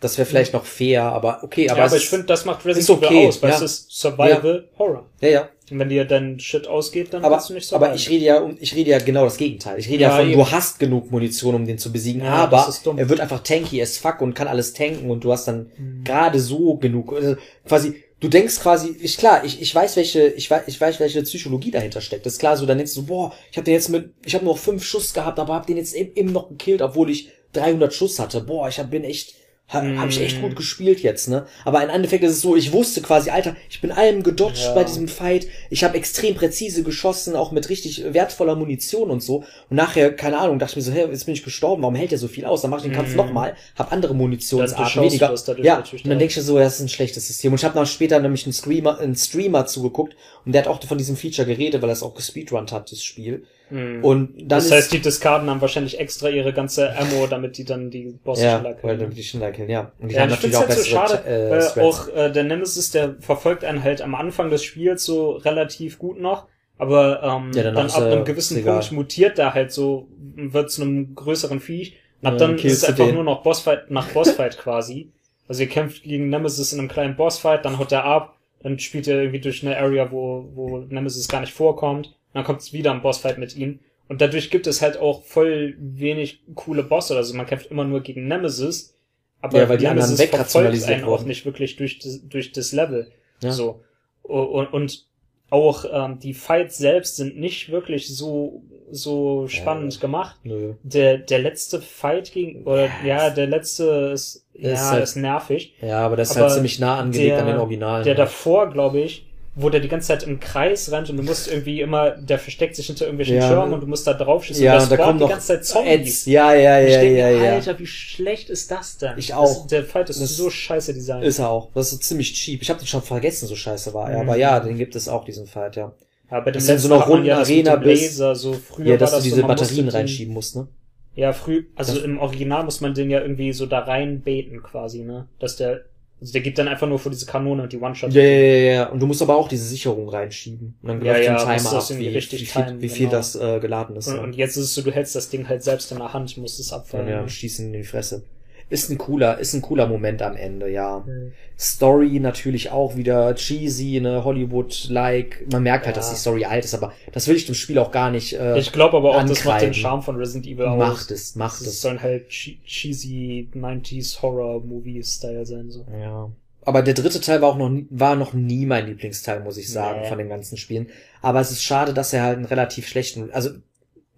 Das 0.00 0.16
wäre 0.16 0.24
vielleicht 0.24 0.54
noch 0.54 0.64
fair, 0.64 1.02
aber 1.02 1.42
okay, 1.44 1.68
aber, 1.68 1.80
ja, 1.80 1.84
aber 1.86 1.96
ich 1.96 2.08
finde, 2.08 2.24
das 2.24 2.46
macht 2.46 2.64
Resident 2.64 2.84
ist 2.84 2.90
okay, 2.90 3.18
Evil 3.18 3.28
aus, 3.28 3.42
weil 3.42 3.50
ja. 3.50 3.56
es 3.56 3.62
ist 3.62 3.90
Survival 3.92 4.68
Horror. 4.78 5.06
ja, 5.20 5.28
ja. 5.28 5.48
Und 5.70 5.78
wenn 5.78 5.88
dir 5.88 6.04
dann 6.04 6.40
Shit 6.40 6.66
ausgeht, 6.66 7.12
dann 7.14 7.24
Aber, 7.24 7.36
kannst 7.36 7.50
du 7.50 7.54
nicht 7.54 7.64
surviven. 7.68 7.84
aber 7.90 7.94
ich 7.94 8.08
rede 8.10 8.24
ja, 8.24 8.40
um- 8.40 8.56
ich 8.58 8.74
rede 8.74 8.90
ja 8.90 8.98
genau 8.98 9.22
das 9.22 9.36
Gegenteil. 9.36 9.78
Ich 9.78 9.88
rede 9.88 10.02
ja, 10.02 10.08
Ja, 10.08 10.16
von, 10.16 10.28
eben. 10.28 10.38
du 10.40 10.50
hast 10.50 10.80
genug 10.80 11.12
Munition, 11.12 11.54
um 11.54 11.64
den 11.64 11.78
zu 11.78 11.92
besiegen, 11.92 12.22
Ja, 12.24 12.32
aber 12.44 12.68
er 12.96 13.08
wird 13.08 13.20
einfach 13.20 13.40
tanky 13.44 13.80
as 13.80 13.96
fuck 13.96 14.20
und 14.20 14.34
kann 14.34 14.48
alles 14.48 14.72
tanken 14.72 15.10
und 15.10 15.22
du 15.22 15.30
hast 15.30 15.46
dann 15.46 15.70
Mhm. 15.78 16.02
gerade 16.02 16.40
so 16.40 16.74
genug, 16.76 17.12
also 17.12 17.36
quasi, 17.68 18.02
du 18.20 18.28
denkst 18.28 18.60
quasi, 18.60 18.96
ich 19.00 19.16
klar, 19.16 19.44
ich, 19.44 19.60
ich 19.60 19.74
weiß 19.74 19.96
welche, 19.96 20.28
ich 20.28 20.50
weiß, 20.50 20.64
ich 20.66 20.80
weiß 20.80 21.00
welche 21.00 21.22
Psychologie 21.22 21.70
dahinter 21.70 22.00
steckt. 22.00 22.26
Das 22.26 22.34
ist 22.34 22.38
klar, 22.38 22.56
so 22.56 22.66
dann 22.66 22.78
denkst 22.78 22.94
du, 22.94 23.06
boah, 23.06 23.34
ich 23.50 23.56
habe 23.56 23.64
den 23.64 23.74
jetzt 23.74 23.88
mit, 23.88 24.12
ich 24.24 24.34
habe 24.34 24.44
nur 24.44 24.54
noch 24.54 24.60
fünf 24.60 24.84
Schuss 24.84 25.12
gehabt, 25.12 25.38
aber 25.38 25.54
hab 25.54 25.66
den 25.66 25.78
jetzt 25.78 25.94
eben, 25.94 26.14
eben 26.14 26.32
noch 26.32 26.48
gekillt, 26.48 26.82
obwohl 26.82 27.10
ich 27.10 27.30
300 27.52 27.92
Schuss 27.92 28.18
hatte. 28.18 28.42
Boah, 28.42 28.68
ich 28.68 28.78
hab, 28.78 28.90
bin 28.90 29.04
echt, 29.04 29.34
ha, 29.72 29.82
hab 29.98 30.08
ich 30.10 30.20
echt 30.20 30.40
gut 30.40 30.56
gespielt 30.56 31.00
jetzt, 31.00 31.28
ne? 31.28 31.46
Aber 31.64 31.82
im 31.82 31.88
Endeffekt 31.90 32.24
ist 32.24 32.32
es 32.32 32.40
so, 32.40 32.56
ich 32.56 32.72
wusste 32.72 33.00
quasi, 33.02 33.30
Alter, 33.30 33.56
ich 33.68 33.80
bin 33.80 33.92
allem 33.92 34.22
gedodged 34.22 34.64
Ja. 34.66 34.74
bei 34.74 34.84
diesem 34.84 35.08
Fight. 35.08 35.46
Ich 35.70 35.84
habe 35.84 35.96
extrem 35.96 36.34
präzise 36.34 36.82
geschossen, 36.82 37.36
auch 37.36 37.52
mit 37.52 37.68
richtig 37.68 38.12
wertvoller 38.12 38.56
Munition 38.56 39.10
und 39.10 39.22
so. 39.22 39.44
Und 39.68 39.76
nachher, 39.76 40.12
keine 40.14 40.38
Ahnung, 40.38 40.58
dachte 40.58 40.72
ich 40.72 40.76
mir 40.76 40.82
so, 40.82 40.92
hey, 40.92 41.06
jetzt 41.10 41.24
bin 41.26 41.34
ich 41.34 41.42
gestorben, 41.44 41.82
warum 41.82 41.94
hält 41.94 42.10
der 42.10 42.18
so 42.18 42.28
viel 42.28 42.44
aus? 42.44 42.62
Dann 42.62 42.70
mach 42.70 42.78
ich 42.78 42.84
den 42.84 42.92
Kampf 42.92 43.10
Mhm. 43.10 43.16
nochmal, 43.16 43.56
hab 43.76 43.92
andere 43.92 44.14
Munitionsarten 44.14 44.94
Dann 44.94 45.04
weniger. 45.04 45.28
du 45.28 45.32
das 45.32 45.46
Ja, 45.64 45.76
natürlich 45.76 46.04
und 46.04 46.10
dann 46.10 46.18
denke 46.18 46.38
ich 46.38 46.44
so, 46.46 46.58
das 46.58 46.74
ist 46.74 46.80
ein 46.80 46.88
schlechtes 46.88 47.26
System. 47.26 47.52
Und 47.52 47.58
ich 47.60 47.64
habe 47.64 47.78
noch 47.78 47.86
später 47.86 48.18
nämlich 48.20 48.44
einen 48.46 48.52
Streamer, 48.52 48.98
einen 48.98 49.14
Streamer 49.16 49.66
zugeguckt 49.66 50.16
und 50.44 50.52
der 50.52 50.62
hat 50.62 50.68
auch 50.68 50.82
von 50.84 50.98
diesem 50.98 51.16
Feature 51.16 51.46
geredet, 51.46 51.80
weil 51.82 51.90
er 51.90 51.94
es 51.94 52.02
auch 52.02 52.14
gespeedrunnt 52.14 52.72
hat, 52.72 52.90
das 52.92 53.02
Spiel. 53.02 53.44
Mhm. 53.70 54.04
Und 54.04 54.38
dann 54.38 54.48
das 54.48 54.70
heißt, 54.70 54.92
die 54.92 55.00
Diskarden 55.00 55.48
haben 55.48 55.60
wahrscheinlich 55.60 55.98
extra 56.00 56.28
ihre 56.28 56.52
ganze 56.52 56.96
Ammo, 56.96 57.26
damit 57.28 57.56
die 57.56 57.64
dann 57.64 57.90
die 57.90 58.18
Bosse 58.24 58.44
ja, 58.44 58.58
schneller 58.58 58.74
weil 58.74 58.80
können. 58.80 58.98
damit 59.00 59.16
die 59.16 59.22
schneller 59.22 59.52
killen, 59.52 59.70
ja. 59.70 59.92
Und 59.98 60.08
die 60.10 60.14
Ja, 60.14 60.22
haben 60.22 60.30
ich 60.30 60.34
natürlich 60.36 60.56
auch 60.56 60.68
halt 60.68 60.78
so 60.78 60.84
schade, 60.84 61.24
äh, 61.24 61.60
Strats. 61.62 61.78
auch 61.78 62.08
äh, 62.08 62.30
der 62.32 62.44
Nemesis, 62.44 62.90
der 62.90 63.16
verfolgt 63.20 63.64
einen 63.64 63.82
halt 63.82 64.02
am 64.02 64.14
Anfang 64.14 64.50
des 64.50 64.64
Spiels 64.64 65.04
so 65.04 65.32
relativ 65.32 65.98
gut 65.98 66.20
noch, 66.20 66.48
aber 66.78 67.22
ähm, 67.22 67.52
Ja, 67.54 67.62
dann 67.70 67.90
ab 67.90 68.02
einem 68.02 68.24
gewissen 68.24 68.58
egal. 68.58 68.78
Punkt 68.78 68.92
mutiert 68.92 69.38
der 69.38 69.54
halt 69.54 69.70
so, 69.72 70.08
wird 70.36 70.70
zu 70.70 70.82
einem 70.82 71.14
größeren 71.14 71.60
Viech. 71.60 71.96
Und 72.22 72.26
ab 72.26 72.32
Ja, 72.34 72.38
dann 72.38 72.56
ist 72.58 72.64
es 72.82 72.84
einfach 72.84 73.06
den. 73.06 73.14
nur 73.14 73.24
noch 73.24 73.42
Bossfight 73.42 73.90
nach 73.90 74.08
Bossfight 74.08 74.58
quasi. 74.58 75.10
Also 75.48 75.62
ihr 75.62 75.68
kämpft 75.68 76.02
gegen 76.04 76.28
Nemesis 76.28 76.72
in 76.72 76.78
einem 76.78 76.88
kleinen 76.88 77.16
Bossfight, 77.16 77.64
dann 77.64 77.78
haut 77.78 77.92
er 77.92 78.04
ab, 78.04 78.36
dann 78.62 78.78
spielt 78.78 79.08
er 79.08 79.18
irgendwie 79.20 79.40
durch 79.40 79.64
eine 79.66 79.76
Area, 79.78 80.10
wo, 80.12 80.48
wo 80.54 80.78
Nemesis 80.78 81.28
gar 81.28 81.40
nicht 81.40 81.52
vorkommt, 81.52 82.14
dann 82.34 82.44
kommt 82.44 82.60
es 82.60 82.72
wieder 82.72 82.92
ein 82.92 83.02
Bossfight 83.02 83.38
mit 83.38 83.56
ihm. 83.56 83.80
Und 84.08 84.20
dadurch 84.20 84.50
gibt 84.50 84.66
es 84.66 84.82
halt 84.82 84.96
auch 84.98 85.22
voll 85.24 85.76
wenig 85.78 86.40
coole 86.54 86.82
Bosse. 86.82 87.16
Also 87.16 87.34
man 87.34 87.46
kämpft 87.46 87.70
immer 87.70 87.84
nur 87.84 88.00
gegen 88.00 88.26
Nemesis, 88.26 88.96
aber 89.40 89.58
Ja, 89.60 89.68
weil 89.68 89.78
die 89.78 89.86
anderen 89.86 90.08
Nemesis 90.10 90.26
wegrationalisiert 90.32 90.82
verfolgt 90.86 91.02
einen 91.04 91.04
auch 91.14 91.18
wurden. 91.20 91.28
nicht 91.28 91.44
wirklich 91.46 91.76
durch 91.76 91.98
das, 92.00 92.20
durch 92.28 92.50
das 92.52 92.72
Level. 92.72 93.10
Ja. 93.42 93.52
So. 93.52 93.82
Und, 94.22 94.66
und 94.72 95.06
auch 95.50 95.84
ähm, 95.92 96.18
die 96.20 96.34
Fights 96.34 96.78
selbst 96.78 97.16
sind 97.16 97.38
nicht 97.38 97.70
wirklich 97.72 98.14
so 98.14 98.62
so 98.92 99.46
spannend 99.46 100.00
gemacht. 100.00 100.36
Nö. 100.42 100.74
Der 100.82 101.18
der 101.18 101.38
letzte 101.38 101.80
Fight 101.80 102.32
gegen 102.32 102.64
oder 102.64 102.86
Ja, 103.04 103.28
ja 103.28 103.30
der 103.30 103.46
letzte 103.46 104.10
ist 104.12 104.44
ja 104.54 104.72
ist 104.72 104.90
halt- 104.90 105.02
ist 105.04 105.16
nervig. 105.16 105.74
Ja, 105.80 106.00
aber 106.00 106.16
das 106.16 106.30
ist 106.30 106.36
Aber 106.36 106.46
halt 106.46 106.54
ziemlich 106.54 106.80
nah 106.80 106.98
angelegt 106.98 107.30
der- 107.30 107.38
an 107.40 107.46
den 107.46 107.56
Originalen. 107.58 108.02
Der 108.04 108.14
ja. 108.14 108.18
davor 108.18 108.70
glaube 108.70 109.00
ich 109.00 109.26
wo 109.56 109.68
der 109.68 109.80
die 109.80 109.88
ganze 109.88 110.08
Zeit 110.08 110.22
im 110.22 110.38
Kreis 110.38 110.90
rennt 110.92 111.10
und 111.10 111.16
du 111.16 111.22
musst 111.24 111.48
irgendwie 111.50 111.80
immer, 111.80 112.10
der 112.12 112.38
versteckt 112.38 112.76
sich 112.76 112.86
hinter 112.86 113.04
irgendwelchen 113.06 113.36
Ja. 113.36 113.48
Schirmen 113.48 113.72
und 113.74 113.80
du 113.80 113.86
musst 113.88 114.06
da 114.06 114.14
drauf 114.14 114.44
schießen 114.44 114.62
ja, 114.62 114.76
und 114.76 114.82
und 114.84 114.90
da 114.92 114.96
kommen 114.96 115.06
spawnt 115.08 115.18
die 115.20 115.24
noch 115.24 115.30
ganze 115.30 115.46
Zeit 115.48 115.64
Zombies. 115.64 115.92
Ads. 116.20 116.26
Ja, 116.26 116.54
ja, 116.54 116.78
Und 116.78 116.86
ich 116.86 116.92
ja, 116.94 117.00
denke, 117.00 117.18
ja, 117.18 117.30
ja. 117.30 117.52
Alter, 117.54 117.78
wie 117.78 117.86
schlecht 117.86 118.48
ist 118.48 118.70
das 118.70 118.98
denn? 118.98 119.18
Ich 119.18 119.28
Das, 119.28 119.36
auch. 119.36 119.66
der 119.66 119.84
Fight 119.84 120.08
ist 120.08 120.22
Das 120.22 120.36
so 120.36 120.48
scheiße 120.50 120.94
designt. 120.94 121.24
Ist 121.24 121.40
er 121.40 121.50
auch. 121.50 121.70
Das 121.74 121.92
ist 121.92 122.04
ziemlich 122.04 122.32
cheap. 122.34 122.62
Ich 122.62 122.70
habe 122.70 122.78
den 122.78 122.86
schon 122.86 123.02
vergessen, 123.02 123.48
so 123.48 123.56
scheiße 123.56 123.92
war 123.92 124.08
er. 124.10 124.22
Mhm. 124.22 124.28
Aber 124.28 124.38
ja, 124.38 124.60
den 124.60 124.78
gibt 124.78 124.94
es 124.94 125.08
auch, 125.08 125.24
diesen 125.24 125.46
Fight, 125.46 125.74
ja. 125.76 125.92
ja, 126.30 126.40
bei 126.40 126.52
dem 126.52 126.54
das 126.54 126.66
so 126.66 126.72
letzten 126.72 126.88
noch 126.90 127.00
hat 127.00 127.08
man 127.08 127.12
runden 127.16 127.26
ja 127.26 127.38
das 127.40 127.48
Arena 127.48 127.76
dem 127.76 127.82
bis- 127.82 128.02
Laser, 128.02 128.34
so 128.36 128.52
früher 128.52 128.86
Ja, 128.86 128.96
dass 128.96 129.10
war 129.12 129.18
du 129.18 129.22
das 129.22 129.24
diese 129.24 129.40
so, 129.40 129.46
Batterien 129.48 129.84
musste 129.86 129.98
reinschieben 129.98 130.32
musst, 130.34 130.56
ne? 130.56 130.68
Ja, 131.16 131.32
früh, 131.32 131.64
also 131.74 131.94
Das- 131.94 132.04
im 132.04 132.20
Original 132.20 132.62
muss 132.64 132.80
man 132.80 132.94
den 132.94 133.10
ja 133.10 133.20
irgendwie 133.20 133.52
so 133.52 133.66
da 133.66 133.80
rein 133.80 134.20
beten 134.20 134.62
quasi, 134.62 135.00
ne? 135.02 135.26
Dass 135.40 135.56
der, 135.56 135.80
also 136.20 136.32
der 136.32 136.42
gibt 136.42 136.58
dann 136.58 136.68
einfach 136.68 136.86
nur 136.86 136.98
vor 136.98 137.10
diese 137.10 137.24
Kanone 137.26 137.62
und 137.62 137.72
die 137.72 137.78
One-Shot. 137.78 138.12
Ja, 138.12 138.22
ja, 138.22 138.28
ja, 138.28 138.72
ja. 138.72 138.86
Und 138.90 139.00
du 139.00 139.06
musst 139.06 139.22
aber 139.22 139.36
auch 139.36 139.48
diese 139.48 139.64
Sicherung 139.64 140.08
reinschieben. 140.08 140.76
Und 140.82 140.88
dann 140.88 141.04
Ja, 141.04 141.12
läuft 141.14 141.24
ja, 141.24 141.32
musst 141.32 141.44
Timer 141.46 141.56
das 141.76 141.90
ab, 141.90 141.98
wie, 141.98 142.08
richtig 142.08 142.40
wie 142.42 142.46
viel, 142.46 142.64
timen, 142.64 142.82
wie 142.82 142.88
viel 142.88 143.06
genau. 143.06 143.10
das 143.12 143.36
äh, 143.36 143.58
geladen 143.60 143.96
ist. 143.96 144.08
Und, 144.08 144.16
ja. 144.16 144.22
und 144.22 144.36
jetzt 144.36 144.56
ist 144.56 144.64
es 144.64 144.74
so, 144.74 144.82
du 144.82 144.92
hältst 144.92 145.14
das 145.16 145.30
Ding 145.30 145.48
halt 145.48 145.62
selbst 145.62 145.90
in 145.92 145.98
der 145.98 146.12
Hand, 146.12 146.36
musst 146.36 146.60
es 146.60 146.70
Ja, 146.70 146.76
abfallen. 146.76 147.08
ja, 147.08 147.26
schießen 147.26 147.66
in 147.66 147.72
die 147.72 147.84
Fresse. 147.84 148.24
Ist 148.70 148.88
ein 148.88 148.96
cooler, 148.98 149.38
ist 149.38 149.52
ein 149.52 149.62
cooler 149.62 149.86
Moment 149.88 150.22
am 150.22 150.36
Ende, 150.36 150.70
ja. 150.70 151.04
Mhm. 151.06 151.32
Story 151.58 152.20
natürlich 152.20 152.70
auch 152.70 152.96
wieder 152.96 153.34
cheesy, 153.34 154.00
ne, 154.00 154.24
Hollywood-like. 154.24 155.46
Man 155.52 155.62
merkt 155.64 155.86
halt, 155.86 155.96
Ja. 155.96 156.00
dass 156.00 156.10
die 156.10 156.16
Story 156.16 156.44
alt 156.44 156.64
ist, 156.64 156.72
aber 156.74 156.92
das 157.12 157.26
will 157.28 157.36
ich 157.36 157.46
dem 157.46 157.54
Spiel 157.54 157.78
auch 157.78 157.90
gar 157.90 158.10
nicht, 158.10 158.32
äh, 158.34 158.58
Ich 158.58 158.72
glaube 158.72 158.96
aber 158.96 159.10
auch, 159.16 159.20
das 159.24 159.30
macht 159.44 159.44
den 159.44 159.50
ankreiden. 159.50 159.74
Charme 159.74 160.02
von 160.02 160.16
Resident 160.16 160.46
Evil 160.46 160.66
aus. 160.66 160.78
macht 160.78 161.10
es, 161.10 161.34
macht 161.36 161.60
Das 161.60 161.66
es. 161.66 161.80
sollen 161.82 162.00
halt 162.00 162.28
che 162.30 162.58
cheesy 162.64 163.48
90s 163.54 164.22
Horror-Movie-Style 164.22 165.44
sein, 165.46 165.70
so. 165.70 165.84
Ja. 166.00 166.30
Aber 166.62 166.82
der 166.82 166.94
dritte 166.94 167.20
Teil 167.20 167.40
war 167.42 167.48
auch 167.50 167.56
noch 167.58 167.70
nie, 167.70 167.86
war 167.90 168.14
noch 168.16 168.34
nie 168.34 168.66
mein 168.66 168.86
Lieblingsteil, 168.86 169.40
muss 169.40 169.56
ich 169.56 169.70
sagen, 169.70 170.02
Nee. 170.02 170.08
von 170.08 170.18
den 170.18 170.28
ganzen 170.28 170.56
Spielen. 170.56 170.88
Aber 171.22 171.40
es 171.40 171.50
ist 171.50 171.62
schade, 171.64 171.92
dass 171.94 172.12
er 172.12 172.22
halt 172.22 172.36
einen 172.36 172.44
relativ 172.46 172.86
schlechten, 172.86 173.30
also 173.32 173.50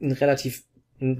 ein 0.00 0.12
relativ, 0.12 0.64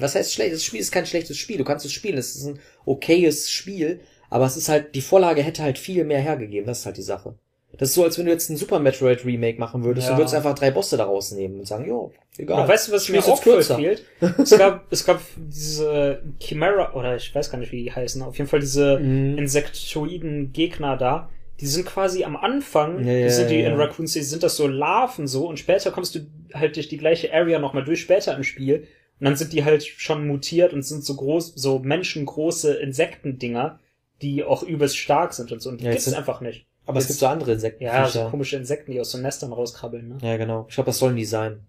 was 0.00 0.14
heißt 0.14 0.32
schlecht? 0.32 0.54
Das 0.54 0.64
Spiel 0.64 0.80
ist 0.80 0.92
kein 0.92 1.06
schlechtes 1.06 1.36
Spiel. 1.36 1.58
Du 1.58 1.64
kannst 1.64 1.84
es 1.84 1.92
spielen. 1.92 2.18
Es 2.18 2.34
ist 2.36 2.44
ein 2.46 2.58
okayes 2.86 3.50
Spiel. 3.50 4.00
Aber 4.30 4.46
es 4.46 4.56
ist 4.56 4.68
halt, 4.68 4.94
die 4.94 5.00
Vorlage 5.02 5.42
hätte 5.42 5.62
halt 5.62 5.78
viel 5.78 6.04
mehr 6.04 6.20
hergegeben. 6.20 6.66
Das 6.66 6.80
ist 6.80 6.86
halt 6.86 6.96
die 6.96 7.02
Sache. 7.02 7.34
Das 7.78 7.88
ist 7.88 7.94
so, 7.94 8.04
als 8.04 8.18
wenn 8.18 8.26
du 8.26 8.32
jetzt 8.32 8.50
ein 8.50 8.56
Super 8.58 8.78
Metroid 8.78 9.24
Remake 9.24 9.58
machen 9.58 9.82
würdest. 9.82 10.06
Ja. 10.06 10.12
Du 10.14 10.20
würdest 10.20 10.34
einfach 10.34 10.54
drei 10.54 10.70
Bosse 10.70 10.96
daraus 10.98 11.32
nehmen 11.32 11.58
und 11.60 11.66
sagen, 11.66 11.86
jo, 11.86 12.12
egal. 12.36 12.60
Aber 12.60 12.68
weißt 12.68 12.88
du, 12.88 12.92
was 12.92 13.08
mir 13.08 13.24
auch 13.24 13.42
kürzer. 13.42 13.76
fehlt? 13.76 14.04
Es 14.38 14.50
gab, 14.58 14.92
es 14.92 15.04
gab 15.06 15.22
diese 15.36 16.22
Chimera, 16.38 16.92
oder 16.94 17.16
ich 17.16 17.34
weiß 17.34 17.50
gar 17.50 17.56
nicht, 17.58 17.72
wie 17.72 17.84
die 17.84 17.92
heißen, 17.92 18.20
auf 18.22 18.36
jeden 18.36 18.48
Fall 18.50 18.60
diese 18.60 18.98
Mhm. 18.98 19.38
insektoiden 19.38 20.52
Gegner 20.52 20.96
da. 20.96 21.30
Die 21.60 21.66
sind 21.66 21.86
quasi 21.86 22.24
am 22.24 22.36
Anfang, 22.36 23.06
ja, 23.06 23.30
sind 23.30 23.50
die 23.50 23.60
ja. 23.60 23.68
in 23.70 23.76
Raccoon 23.76 24.06
City, 24.06 24.24
sind 24.24 24.42
das 24.42 24.56
so 24.56 24.66
Larven 24.66 25.26
so 25.26 25.46
und 25.48 25.58
später 25.58 25.92
kommst 25.92 26.14
du 26.14 26.20
halt 26.54 26.76
durch 26.76 26.88
die 26.88 26.96
gleiche 26.98 27.32
Area 27.32 27.58
nochmal 27.58 27.84
durch, 27.84 28.00
später 28.00 28.36
im 28.36 28.42
Spiel 28.42 28.86
Und 29.20 29.26
dann 29.26 29.36
sind 29.36 29.52
die 29.52 29.64
halt 29.64 29.84
schon 29.84 30.26
mutiert 30.26 30.72
und 30.72 30.82
sind 30.82 31.04
so 31.04 31.14
groß, 31.14 31.54
so 31.54 31.78
menschengroße 31.78 32.74
Insektendinger, 32.74 33.78
die 34.20 34.44
auch 34.44 34.62
übelst 34.62 34.96
stark 34.96 35.32
sind 35.32 35.52
und 35.52 35.60
so. 35.60 35.70
Und 35.70 35.80
die 35.80 35.84
Ja, 35.84 35.90
gibt's 35.92 36.12
einfach 36.12 36.40
nicht. 36.40 36.66
Aber 36.86 36.98
es 36.98 37.06
gibt 37.06 37.20
so 37.20 37.26
andere 37.26 37.52
Insekten. 37.52 37.84
Ja, 37.84 38.08
so 38.08 38.28
komische 38.28 38.56
Insekten, 38.56 38.90
die 38.90 39.00
aus 39.00 39.12
so 39.12 39.18
Nestern 39.18 39.52
rauskrabbeln, 39.52 40.08
ne? 40.08 40.18
ja, 40.22 40.36
genau. 40.36 40.66
Ich 40.68 40.74
glaube, 40.74 40.86
das 40.86 40.98
sollen 40.98 41.16
die 41.16 41.24
sein. 41.24 41.66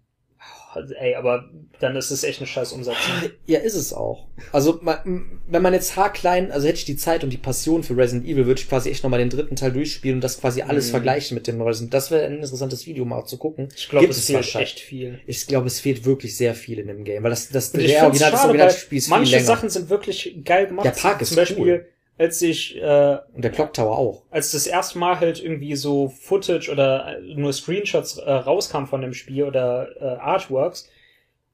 Also, 0.75 0.93
ey, 0.95 1.15
aber 1.15 1.49
dann 1.79 1.95
ist 1.95 2.11
es 2.11 2.23
echt 2.23 2.39
eine 2.39 2.47
scheiß 2.47 2.71
Umsetzung. 2.73 3.11
Ja, 3.45 3.59
ist 3.59 3.75
es 3.75 3.93
auch. 3.93 4.27
Also, 4.51 4.79
man, 4.81 5.39
wenn 5.47 5.61
man 5.61 5.73
jetzt 5.73 5.95
haarklein, 5.95 6.51
also 6.51 6.67
hätte 6.67 6.77
ich 6.79 6.85
die 6.85 6.95
Zeit 6.95 7.23
und 7.23 7.29
die 7.31 7.37
Passion 7.37 7.83
für 7.83 7.95
Resident 7.97 8.25
Evil, 8.27 8.45
würde 8.45 8.59
ich 8.61 8.69
quasi 8.69 8.89
echt 8.89 9.03
nochmal 9.03 9.19
den 9.19 9.29
dritten 9.29 9.55
Teil 9.55 9.71
durchspielen 9.71 10.17
und 10.17 10.21
das 10.23 10.39
quasi 10.39 10.61
alles 10.61 10.87
Mhm. 10.87 10.91
vergleichen 10.91 11.35
mit 11.35 11.47
dem 11.47 11.61
Resident. 11.61 11.93
Das 11.93 12.09
wäre 12.11 12.25
ein 12.25 12.35
interessantes 12.35 12.85
Video 12.87 13.05
mal 13.05 13.25
zu 13.25 13.37
gucken. 13.37 13.69
Ich 13.75 13.89
glaube, 13.89 14.07
es 14.07 14.17
es 14.17 14.25
fehlt 14.27 14.55
echt 14.55 14.79
viel. 14.79 15.19
Ich 15.27 15.45
glaube, 15.47 15.67
es 15.67 15.79
fehlt 15.79 16.05
wirklich 16.05 16.35
sehr 16.37 16.55
viel 16.55 16.79
in 16.79 16.87
dem 16.87 17.03
Game, 17.03 17.23
weil 17.23 17.29
das, 17.31 17.49
das, 17.49 17.71
der 17.71 17.81
Original, 18.03 18.11
das 18.11 18.19
schade, 18.39 18.47
Originalspiel 18.49 18.89
weil 18.91 18.97
ist 18.97 19.05
viel 19.05 19.09
manche 19.11 19.31
länger. 19.35 19.45
Sachen 19.45 19.69
sind 19.69 19.89
wirklich 19.89 20.35
geil 20.43 20.67
gemacht. 20.67 20.85
Der 20.85 20.91
Park 20.91 21.21
ist 21.21 21.29
Zum 21.29 21.37
Beispiel, 21.37 21.57
cool. 21.63 21.85
Als 22.17 22.41
ich, 22.41 22.77
äh, 22.77 23.17
und 23.33 23.43
der 23.43 23.51
Clock 23.51 23.73
Tower 23.73 23.97
auch. 23.97 24.23
als 24.29 24.51
das 24.51 24.67
erste 24.67 24.99
Mal 24.99 25.19
halt 25.19 25.43
irgendwie 25.43 25.75
so 25.75 26.09
Footage 26.09 26.71
oder 26.71 27.17
äh, 27.17 27.35
nur 27.35 27.51
Screenshots 27.53 28.17
äh, 28.17 28.31
rauskam 28.31 28.85
von 28.85 29.01
dem 29.01 29.13
Spiel 29.13 29.43
oder 29.43 29.89
äh, 29.99 30.19
Artworks 30.19 30.89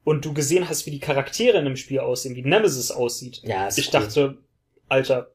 und 0.04 0.24
du 0.24 0.32
gesehen 0.32 0.68
hast, 0.68 0.86
wie 0.86 0.90
die 0.90 1.00
Charaktere 1.00 1.58
in 1.58 1.64
dem 1.64 1.76
Spiel 1.76 2.00
aussehen, 2.00 2.36
wie 2.36 2.42
Nemesis 2.42 2.90
aussieht. 2.90 3.40
Ja, 3.44 3.68
ist 3.68 3.78
ich 3.78 3.86
cool. 3.86 4.00
dachte, 4.00 4.38
Alter, 4.88 5.30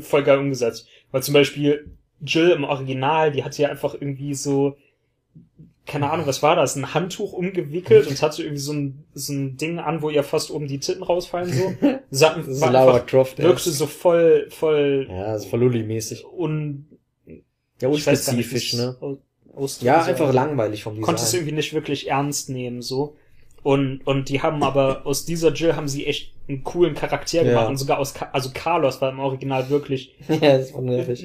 voll 0.00 0.22
geil 0.22 0.38
umgesetzt. 0.38 0.86
Weil 1.10 1.22
zum 1.22 1.34
Beispiel 1.34 1.96
Jill 2.20 2.50
im 2.50 2.64
Original, 2.64 3.32
die 3.32 3.44
hatte 3.44 3.62
ja 3.62 3.68
einfach 3.68 3.94
irgendwie 3.94 4.34
so, 4.34 4.76
keine 5.86 6.10
Ahnung, 6.10 6.26
was 6.26 6.42
war 6.42 6.54
das, 6.56 6.76
ein 6.76 6.94
Handtuch 6.94 7.32
umgewickelt 7.32 8.06
und 8.06 8.22
hatte 8.22 8.42
irgendwie 8.42 8.60
so 8.60 8.72
ein, 8.72 9.04
so 9.14 9.32
ein 9.32 9.56
Ding 9.56 9.78
an, 9.78 10.00
wo 10.02 10.10
ihr 10.10 10.22
fast 10.22 10.50
oben 10.50 10.68
die 10.68 10.78
Titten 10.78 11.02
rausfallen 11.02 11.52
so. 11.52 11.74
Sa 12.10 12.34
Das 12.36 12.46
ist 12.46 12.60
Lara 12.60 13.00
Croft. 13.00 13.38
wirkte 13.38 13.70
so 13.70 13.86
voll, 13.86 14.46
voll 14.50 15.08
Ja, 15.10 15.38
so 15.38 15.48
Verlulli-mäßig. 15.48 16.24
un, 16.24 16.86
Ja, 17.80 17.90
ich 17.90 18.06
weiß 18.06 18.26
gar 18.26 18.34
nicht, 18.34 18.46
unspezifisch, 18.52 18.74
ne? 18.74 18.96
Ja, 19.80 20.02
einfach 20.04 20.32
langweilig 20.32 20.82
vom 20.84 20.94
Design. 20.94 21.04
Konnte 21.04 21.22
es 21.22 21.34
irgendwie 21.34 21.52
nicht 21.52 21.74
wirklich 21.74 22.08
ernst 22.08 22.48
nehmen, 22.48 22.80
so. 22.80 23.16
Und, 23.64 24.00
und 24.06 24.28
die 24.28 24.40
haben 24.42 24.62
aber, 24.64 25.06
aus 25.06 25.24
dieser 25.24 25.52
Jill 25.52 25.76
haben 25.76 25.86
sie 25.88 26.06
echt 26.06 26.32
einen 26.48 26.64
coolen 26.64 26.94
Charakter 26.94 27.38
Ja. 27.38 27.44
gemacht 27.44 27.68
und 27.68 27.76
sogar 27.76 27.98
aus, 27.98 28.14
also 28.32 28.50
Carlos 28.54 29.00
war 29.00 29.10
im 29.10 29.20
Original 29.20 29.68
wirklich, 29.68 30.14
ja, 30.28 30.58
das 30.58 30.72
war 30.74 30.80
nervig. 30.80 31.24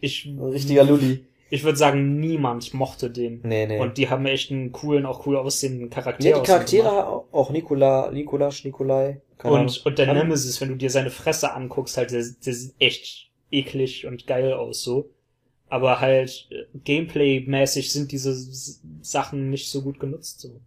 ich, 0.00 0.26
Ein 0.26 0.38
richtiger 0.40 0.84
Lulli. 0.84 1.24
Ich 1.52 1.64
würde 1.64 1.76
sagen, 1.76 2.18
niemand 2.18 2.72
mochte 2.72 3.10
den. 3.10 3.42
Nee, 3.44 3.66
nee. 3.66 3.78
Und 3.78 3.98
die 3.98 4.08
haben 4.08 4.24
echt 4.24 4.50
einen 4.50 4.72
coolen, 4.72 5.04
auch 5.04 5.26
cool 5.26 5.36
aussehenden 5.36 5.90
Charakter. 5.90 6.26
ja, 6.26 6.40
die. 6.40 6.46
Charaktere, 6.46 7.24
auch 7.30 7.50
Nikola, 7.50 8.10
Nikolasch, 8.10 8.64
Nikolai. 8.64 9.20
Ahnung. 9.36 9.60
Und, 9.60 9.84
und 9.84 9.98
der 9.98 10.14
Nemesis, 10.14 10.62
wenn 10.62 10.70
du 10.70 10.76
dir 10.76 10.88
seine 10.88 11.10
Fresse 11.10 11.52
anguckst, 11.52 11.98
halt, 11.98 12.10
der, 12.10 12.24
der 12.24 12.54
sieht 12.54 12.74
echt 12.78 13.30
eklig 13.50 14.06
und 14.06 14.26
geil 14.26 14.54
aus, 14.54 14.82
so. 14.82 15.10
Aber 15.68 16.00
halt, 16.00 16.48
äh, 16.50 16.64
Gameplay-mäßig 16.84 17.92
sind 17.92 18.12
diese 18.12 18.34
Sachen 19.02 19.50
nicht 19.50 19.70
so 19.70 19.82
gut 19.82 20.00
genutzt, 20.00 20.40
so. 20.40 20.58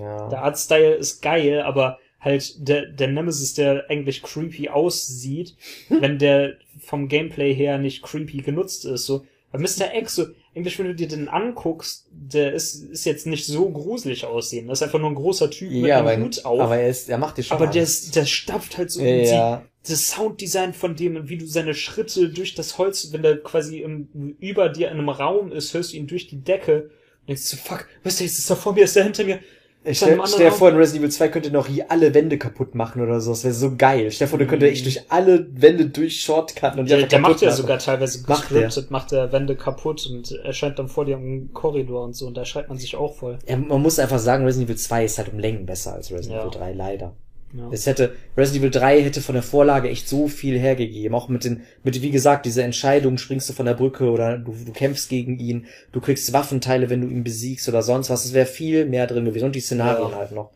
Ja. 0.00 0.28
Der 0.30 0.42
Artstyle 0.42 0.94
ist 0.94 1.22
geil, 1.22 1.62
aber 1.62 1.98
halt 2.18 2.68
der, 2.68 2.86
der 2.86 3.06
Nemesis, 3.06 3.54
der 3.54 3.88
eigentlich 3.88 4.20
creepy 4.20 4.68
aussieht, 4.68 5.54
wenn 5.88 6.18
der 6.18 6.54
vom 6.80 7.06
Gameplay 7.06 7.54
her 7.54 7.78
nicht 7.78 8.02
creepy 8.02 8.38
genutzt 8.38 8.84
ist, 8.84 9.06
so. 9.06 9.24
Bei 9.54 9.60
Mr. 9.60 9.94
X, 9.94 10.16
so, 10.16 10.26
eigentlich, 10.56 10.76
wenn 10.80 10.86
du 10.86 10.96
dir 10.96 11.06
den 11.06 11.28
anguckst, 11.28 12.08
der 12.10 12.54
ist, 12.54 12.74
ist 12.74 13.04
jetzt 13.04 13.24
nicht 13.24 13.46
so 13.46 13.70
gruselig 13.70 14.24
aussehen. 14.24 14.66
Das 14.66 14.78
ist 14.78 14.82
einfach 14.82 14.98
nur 14.98 15.10
ein 15.10 15.14
großer 15.14 15.48
Typ 15.48 15.70
mit 15.70 15.84
ja, 15.86 15.98
einem 16.00 16.08
aber, 16.08 16.24
Hut 16.24 16.44
auf. 16.44 16.60
aber 16.60 16.76
er 16.78 16.88
ist, 16.88 17.08
er 17.08 17.18
macht 17.18 17.38
dir 17.38 17.44
schon 17.44 17.56
Aber 17.56 17.68
der, 17.68 17.84
ist- 17.84 18.16
der 18.16 18.26
stapft 18.26 18.78
halt 18.78 18.90
so 18.90 19.00
ja, 19.00 19.62
die, 19.62 19.88
das 19.88 20.08
Sounddesign 20.10 20.74
von 20.74 20.96
dem 20.96 21.14
und 21.14 21.28
wie 21.28 21.38
du 21.38 21.46
seine 21.46 21.74
Schritte 21.74 22.30
durch 22.30 22.56
das 22.56 22.78
Holz, 22.78 23.12
wenn 23.12 23.22
der 23.22 23.40
quasi 23.44 23.78
im, 23.82 24.36
über 24.40 24.70
dir 24.70 24.88
in 24.90 24.98
einem 24.98 25.08
Raum 25.08 25.52
ist, 25.52 25.72
hörst 25.72 25.92
du 25.92 25.98
ihn 25.98 26.08
durch 26.08 26.26
die 26.26 26.42
Decke 26.42 26.90
und 27.20 27.28
denkst 27.28 27.42
so, 27.42 27.56
fuck, 27.56 27.86
was 28.02 28.20
ist? 28.20 28.36
Ist 28.40 28.50
der 28.50 28.56
vor 28.56 28.72
mir? 28.74 28.82
Ist 28.82 28.96
der 28.96 29.04
hinter 29.04 29.22
mir? 29.22 29.38
Ich 29.86 29.98
stell, 29.98 30.18
stell 30.26 30.46
dir 30.46 30.52
vor, 30.52 30.70
in 30.70 30.76
Resident 30.76 31.02
Evil 31.04 31.10
2 31.12 31.28
könnte 31.28 31.50
noch 31.50 31.66
hier 31.66 31.90
alle 31.90 32.14
Wände 32.14 32.38
kaputt 32.38 32.74
machen 32.74 33.02
oder 33.02 33.20
so. 33.20 33.32
Das 33.32 33.44
wäre 33.44 33.52
so 33.52 33.76
geil. 33.76 34.10
Stell 34.10 34.26
dir 34.26 34.30
vor, 34.30 34.38
der 34.38 34.48
könnte 34.48 34.64
Mhm. 34.66 34.72
echt 34.72 34.86
durch 34.86 35.02
alle 35.10 35.46
Wände 35.60 35.86
durch 35.86 36.22
Shortcutten 36.22 36.80
und 36.80 36.90
die 36.90 37.06
Der, 37.06 37.18
macht 37.20 37.42
ja 37.42 37.50
sogar 37.50 37.78
teilweise 37.78 38.22
gescriptet, 38.22 38.90
macht 38.90 39.12
der 39.12 39.30
Wände 39.32 39.56
kaputt 39.56 40.06
und 40.10 40.32
erscheint 40.42 40.78
dann 40.78 40.88
vor 40.88 41.04
dir 41.04 41.16
im 41.16 41.52
Korridor 41.52 42.02
und 42.04 42.14
so 42.16 42.26
und 42.26 42.36
da 42.36 42.44
schreit 42.46 42.68
man 42.70 42.78
sich 42.78 42.96
auch 42.96 43.14
voll. 43.14 43.38
Ja, 43.46 43.56
man 43.58 43.82
muss 43.82 43.98
einfach 43.98 44.18
sagen, 44.18 44.44
Resident 44.44 44.70
Evil 44.70 44.78
2 44.80 45.04
ist 45.04 45.18
halt 45.18 45.32
um 45.32 45.38
Längen 45.38 45.66
besser 45.66 45.92
als 45.94 46.10
Resident 46.10 46.32
Ja. 46.36 46.40
Evil 46.48 46.58
3, 46.58 46.72
leider. 46.72 47.12
Ja. 47.56 47.68
Es 47.70 47.86
hätte, 47.86 48.14
Resident 48.36 48.62
Evil 48.64 48.70
3 48.80 49.02
hätte 49.02 49.20
von 49.20 49.34
der 49.34 49.42
Vorlage 49.44 49.88
echt 49.88 50.08
so 50.08 50.26
viel 50.26 50.58
hergegeben. 50.58 51.14
Auch 51.14 51.28
mit 51.28 51.44
den, 51.44 51.62
mit, 51.84 52.02
wie 52.02 52.10
gesagt, 52.10 52.46
diese 52.46 52.62
Entscheidung, 52.64 53.16
springst 53.16 53.48
du 53.48 53.52
von 53.52 53.66
der 53.66 53.74
Brücke 53.74 54.10
oder 54.10 54.38
du, 54.38 54.52
du 54.66 54.72
kämpfst 54.72 55.08
gegen 55.08 55.38
ihn, 55.38 55.66
du 55.92 56.00
kriegst 56.00 56.32
Waffenteile, 56.32 56.90
wenn 56.90 57.00
du 57.02 57.06
ihn 57.08 57.22
besiegst 57.22 57.68
oder 57.68 57.82
sonst 57.82 58.10
was. 58.10 58.24
Es 58.24 58.32
wäre 58.34 58.46
viel 58.46 58.86
mehr 58.86 59.06
drin 59.06 59.24
gewesen. 59.24 59.44
Und 59.44 59.54
die 59.54 59.60
Szenarien 59.60 60.10
Ja. 60.10 60.16
halt 60.16 60.32
noch. 60.32 60.50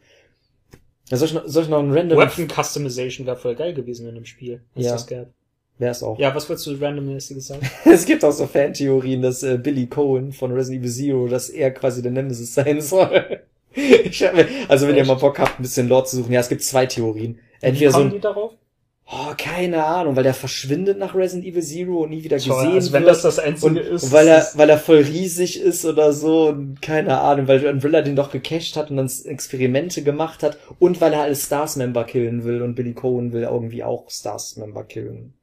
Ja, 1.08 1.16
soll 1.16 1.28
ich 1.28 1.34
noch, 1.34 1.46
soll 1.46 1.62
ich 1.62 1.68
noch 1.68 1.78
ein 1.78 1.92
random, 1.92 2.18
Weapon 2.18 2.48
Customization 2.48 3.26
wäre 3.26 3.36
voll 3.36 3.54
geil 3.54 3.72
gewesen 3.74 4.08
in 4.08 4.14
dem 4.16 4.24
Spiel, 4.26 4.62
wenn 4.74 4.84
Ja. 4.84 4.92
das 4.92 5.06
gab. 5.06 5.28
wäre 5.78 5.92
es 5.92 6.02
auch. 6.02 6.18
Ja, 6.18 6.34
was 6.34 6.48
wolltest 6.48 6.66
du 6.66 6.72
randommäßiges 6.74 7.46
sagen? 7.46 7.60
Es 7.84 8.04
gibt 8.04 8.24
auch 8.24 8.32
so 8.32 8.46
Fantheorien, 8.48 9.22
dass 9.22 9.44
äh, 9.44 9.56
Billy 9.56 9.86
Cohen 9.86 10.32
von 10.32 10.50
Resident 10.52 10.82
Evil 10.84 10.92
Zero, 10.92 11.28
dass 11.28 11.48
er 11.48 11.70
quasi 11.70 12.02
der 12.02 12.10
Nemesis 12.10 12.54
sein 12.54 12.80
soll. 12.82 13.40
ich 14.04 14.22
hab, 14.22 14.34
also 14.68 14.86
wenn 14.86 14.94
ihr 14.94 15.02
Echt? 15.02 15.08
mal 15.08 15.14
Bock 15.14 15.38
habt, 15.38 15.58
ein 15.58 15.62
bisschen 15.62 15.88
Lore 15.88 16.04
zu 16.04 16.16
suchen, 16.16 16.32
ja, 16.32 16.40
es 16.40 16.48
gibt 16.48 16.62
zwei 16.62 16.86
Theorien. 16.86 17.40
Wie 17.64 17.66
Entweder 17.66 17.90
so 17.92 17.98
kommen 17.98 18.10
ein, 18.10 18.14
die 18.14 18.20
darauf? 18.20 18.54
oh, 19.10 19.34
keine 19.36 19.84
Ahnung, 19.84 20.16
weil 20.16 20.22
der 20.22 20.34
verschwindet 20.34 20.98
nach 20.98 21.14
Resident 21.14 21.46
Evil 21.46 21.62
Zero 21.62 22.02
und 22.04 22.10
nie 22.10 22.22
wieder 22.24 22.38
Toll, 22.38 22.56
gesehen 22.56 22.74
also 22.74 22.92
wenn 22.92 23.02
wird. 23.02 23.10
das 23.10 23.22
das 23.22 23.38
Einzige 23.38 23.66
und, 23.66 23.76
ist. 23.78 24.02
und 24.04 24.12
weil 24.12 24.28
er, 24.28 24.46
weil 24.54 24.68
er 24.68 24.78
voll 24.78 24.98
riesig 24.98 25.60
ist 25.60 25.84
oder 25.84 26.12
so 26.12 26.48
und 26.48 26.82
keine 26.82 27.20
Ahnung, 27.20 27.48
weil 27.48 27.66
Umbrella 27.66 28.02
den 28.02 28.16
doch 28.16 28.30
gecached 28.30 28.76
hat 28.76 28.90
und 28.90 28.96
dann 28.98 29.10
Experimente 29.24 30.02
gemacht 30.02 30.42
hat 30.42 30.58
und 30.78 31.00
weil 31.00 31.12
er 31.14 31.22
alle 31.22 31.36
Stars-Member 31.36 32.04
killen 32.04 32.44
will 32.44 32.62
und 32.62 32.74
Billy 32.74 32.92
Cohen 32.94 33.32
will 33.32 33.42
irgendwie 33.42 33.82
auch 33.82 34.10
Stars-Member 34.10 34.84
killen. 34.84 35.34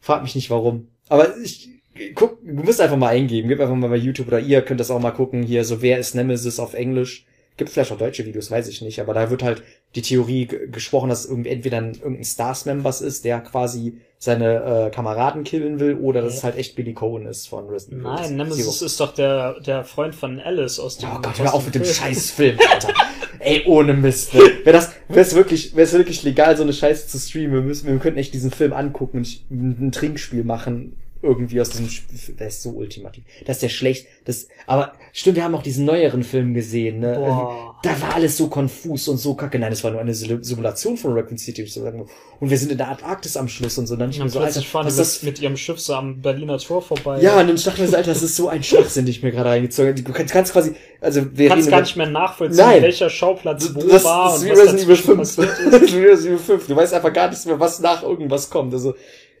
Frag 0.00 0.22
mich 0.22 0.34
nicht 0.34 0.50
warum. 0.50 0.88
Aber 1.08 1.36
ich, 1.38 1.70
guck, 2.14 2.38
du 2.44 2.62
musst 2.62 2.80
einfach 2.80 2.96
mal 2.96 3.08
eingeben, 3.08 3.48
gib 3.48 3.60
einfach 3.60 3.74
mal 3.74 3.90
bei 3.90 3.96
YouTube 3.96 4.28
oder 4.28 4.40
ihr 4.40 4.62
könnt 4.62 4.80
das 4.80 4.90
auch 4.90 5.00
mal 5.00 5.10
gucken, 5.12 5.42
hier 5.42 5.64
so, 5.64 5.82
wer 5.82 5.98
ist 5.98 6.14
Nemesis 6.14 6.58
auf 6.58 6.74
Englisch. 6.74 7.26
Gibt 7.56 7.70
vielleicht 7.70 7.92
auch 7.92 7.98
deutsche 7.98 8.26
Videos, 8.26 8.50
weiß 8.50 8.66
ich 8.66 8.82
nicht, 8.82 8.98
aber 9.00 9.14
da 9.14 9.30
wird 9.30 9.44
halt 9.44 9.62
die 9.94 10.02
Theorie 10.02 10.46
gesprochen, 10.72 11.08
dass 11.08 11.24
irgendwie 11.24 11.50
entweder 11.50 11.76
ein, 11.78 11.92
irgendein 11.94 12.24
Stars-Members 12.24 13.00
ist, 13.00 13.24
der 13.24 13.38
quasi 13.42 13.98
seine 14.18 14.86
äh, 14.86 14.90
Kameraden 14.90 15.44
killen 15.44 15.78
will, 15.78 15.94
oder 15.94 16.20
dass 16.20 16.32
Ja. 16.32 16.38
es 16.38 16.44
halt 16.44 16.56
echt 16.56 16.74
Billy 16.74 16.94
Cohen 16.94 17.26
ist 17.26 17.46
von 17.48 17.68
Resident 17.68 18.00
Evil 18.02 18.12
Nein. 18.12 18.36
Nemesis 18.36 18.82
ist 18.82 18.98
doch 18.98 19.14
der, 19.14 19.60
der 19.60 19.84
Freund 19.84 20.16
von 20.16 20.40
Alice 20.40 20.80
aus 20.80 20.98
dem 20.98 21.10
Oh 21.14 21.20
Gott, 21.22 21.38
hör 21.38 21.54
auf 21.54 21.64
mit 21.64 21.76
dem 21.76 21.84
Film. 21.84 21.94
Scheißfilm, 21.94 22.58
Alter. 22.72 22.92
Ey, 23.38 23.62
ohne 23.66 23.94
Mist. 23.94 24.34
Ne? 24.34 24.40
Wäre 24.64 24.72
das, 24.76 24.90
wär's 25.08 25.36
wirklich, 25.36 25.76
wär's 25.76 25.92
wirklich 25.92 26.24
legal, 26.24 26.56
so 26.56 26.64
eine 26.64 26.72
Scheiße 26.72 27.06
zu 27.06 27.18
streamen, 27.18 27.52
wir 27.52 27.60
müssen, 27.60 27.86
wir 27.86 27.96
könnten 27.98 28.18
echt 28.18 28.34
diesen 28.34 28.50
Film 28.50 28.72
angucken 28.72 29.18
und 29.18 29.80
ein 29.80 29.92
Trinkspiel 29.92 30.42
machen, 30.42 30.96
irgendwie 31.24 31.60
aus 31.60 31.70
diesem 31.70 31.88
Spiel. 31.88 32.34
Der 32.38 32.48
ist 32.48 32.62
so 32.62 32.70
ultimativ. 32.70 33.24
Das 33.46 33.56
ist 33.56 33.62
der 33.62 33.68
schlecht, 33.70 34.06
das, 34.24 34.48
aber 34.66 34.92
stimmt, 35.12 35.36
wir 35.36 35.44
haben 35.44 35.54
auch 35.54 35.62
diesen 35.62 35.84
neueren 35.84 36.22
Film 36.22 36.54
gesehen, 36.54 37.00
ne? 37.00 37.14
Boah. 37.16 37.76
Da 37.82 38.00
war 38.00 38.14
alles 38.14 38.36
so 38.36 38.48
konfus 38.48 39.08
und 39.08 39.18
so 39.18 39.34
kacke. 39.34 39.58
Nein, 39.58 39.70
das 39.70 39.82
war 39.84 39.90
nur 39.90 40.00
eine 40.00 40.14
Simulation 40.14 40.96
von 40.96 41.12
Raccoon 41.12 41.38
City. 41.38 41.62
Ich 41.62 41.72
so 41.72 41.82
sagen. 41.82 42.06
Und 42.40 42.50
wir 42.50 42.58
sind 42.58 42.72
in 42.72 42.78
der 42.78 42.88
Antarktis 42.88 43.36
am 43.36 43.48
Schluss 43.48 43.78
und 43.78 43.86
so. 43.86 43.94
Und 43.94 44.00
dann 44.00 44.10
ich 44.10 44.18
mir 44.18 44.28
so, 44.28 44.40
Alter, 44.40 44.62
fahren 44.62 44.86
was 44.86 44.96
das 44.96 45.22
mit, 45.22 45.40
ihrem 45.40 45.56
Schiff 45.56 45.80
so 45.80 45.94
am 45.94 46.20
Berliner 46.20 46.58
Tor 46.58 46.82
vorbei. 46.82 47.20
ja, 47.20 47.40
und 47.40 47.48
dann 47.48 47.56
dachte 47.56 47.70
ich 47.70 47.78
mir 47.78 47.88
so, 47.88 47.96
Alter, 47.96 48.12
das 48.12 48.22
ist 48.22 48.36
so 48.36 48.48
ein 48.48 48.62
Schwachsinn, 48.62 49.04
den 49.04 49.10
ich 49.10 49.22
mir 49.22 49.32
gerade 49.32 49.50
reingezogen 49.50 49.92
habe. 49.92 50.02
Du 50.02 50.12
kannst, 50.12 50.32
kannst 50.32 50.52
quasi, 50.52 50.74
also 51.00 51.22
wir 51.32 51.48
du 51.48 51.54
kannst 51.54 51.70
gar 51.70 51.80
nicht 51.80 51.96
mehr 51.96 52.08
nachvollziehen, 52.08 52.64
Nein. 52.64 52.82
welcher 52.82 53.10
Schauplatz 53.10 53.70
wo 53.74 53.80
das, 53.80 54.04
war 54.04 54.32
das 54.32 54.42
und 54.42 54.50
was 54.50 54.58
Resident 54.58 54.82
Evil 54.82 54.96
dazwischen 54.96 55.04
5. 55.04 55.18
passiert 55.18 55.58
ist. 55.58 55.64
Das 55.72 55.82
ist 55.82 55.96
wie 55.96 56.04
Resident 56.04 56.26
Evil 56.26 56.38
5. 56.38 56.66
Du 56.66 56.76
weißt 56.76 56.94
einfach 56.94 57.12
gar 57.12 57.28
nichts 57.28 57.44
mehr, 57.46 57.60
was 57.60 57.80
nach 57.80 58.02
irgendwas 58.02 58.50
kommt. 58.50 58.72
Also, 58.72 58.94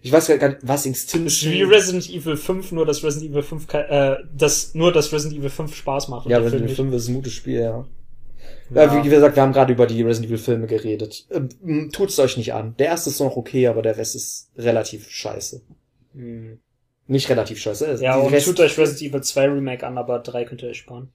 ich 0.04 0.12
weiß 0.12 0.26
gar 0.38 0.48
nicht, 0.48 0.58
was 0.62 0.84
Extinction... 0.86 1.50
wie 1.50 1.62
Resident 1.62 2.08
Evil 2.10 2.36
5, 2.36 2.72
nur 2.72 2.84
dass 2.86 3.02
Resident 3.02 3.32
Evil 3.32 3.42
5, 3.42 3.66
ke- 3.66 3.88
äh, 3.88 4.16
das, 4.36 4.74
nur 4.74 4.92
dass 4.92 5.12
Resident 5.12 5.40
Evil 5.40 5.50
5 5.50 5.74
Spaß 5.74 6.08
macht. 6.08 6.28
ja, 6.28 6.36
Resident 6.38 6.60
Evil 6.64 6.68
nicht. 6.68 6.76
5 6.76 6.94
ist 6.94 7.08
ein 7.08 7.14
gutes 7.14 7.32
Spiel, 7.32 7.60
ja. 7.60 7.86
Ja. 8.74 8.84
Ja. 8.84 9.04
wie 9.04 9.08
gesagt, 9.08 9.36
wir 9.36 9.42
haben 9.42 9.52
gerade 9.52 9.72
über 9.72 9.86
die 9.86 10.02
Resident 10.02 10.30
Evil 10.30 10.38
Filme 10.38 10.66
geredet. 10.66 11.26
Ähm, 11.30 11.90
Tut's 11.90 12.18
euch 12.18 12.36
nicht 12.36 12.52
an. 12.52 12.74
Der 12.78 12.88
erste 12.88 13.08
ist 13.10 13.20
noch 13.20 13.36
okay, 13.36 13.66
aber 13.66 13.80
der 13.82 13.96
Rest 13.96 14.14
ist 14.14 14.50
relativ 14.56 15.08
scheiße. 15.10 15.62
Hm. 16.14 16.58
Nicht 17.06 17.28
relativ 17.28 17.58
scheiße. 17.60 17.98
Ja, 18.00 18.18
Die 18.18 18.26
und 18.26 18.32
Rest- 18.32 18.46
tut 18.46 18.60
euch 18.60 18.78
Resident 18.78 19.10
Evil 19.12 19.22
2 19.22 19.44
Remake 19.48 19.86
an, 19.86 19.98
aber 19.98 20.20
3 20.20 20.44
könnt 20.44 20.62
ihr 20.62 20.70
euch 20.70 20.78
sparen. 20.78 21.10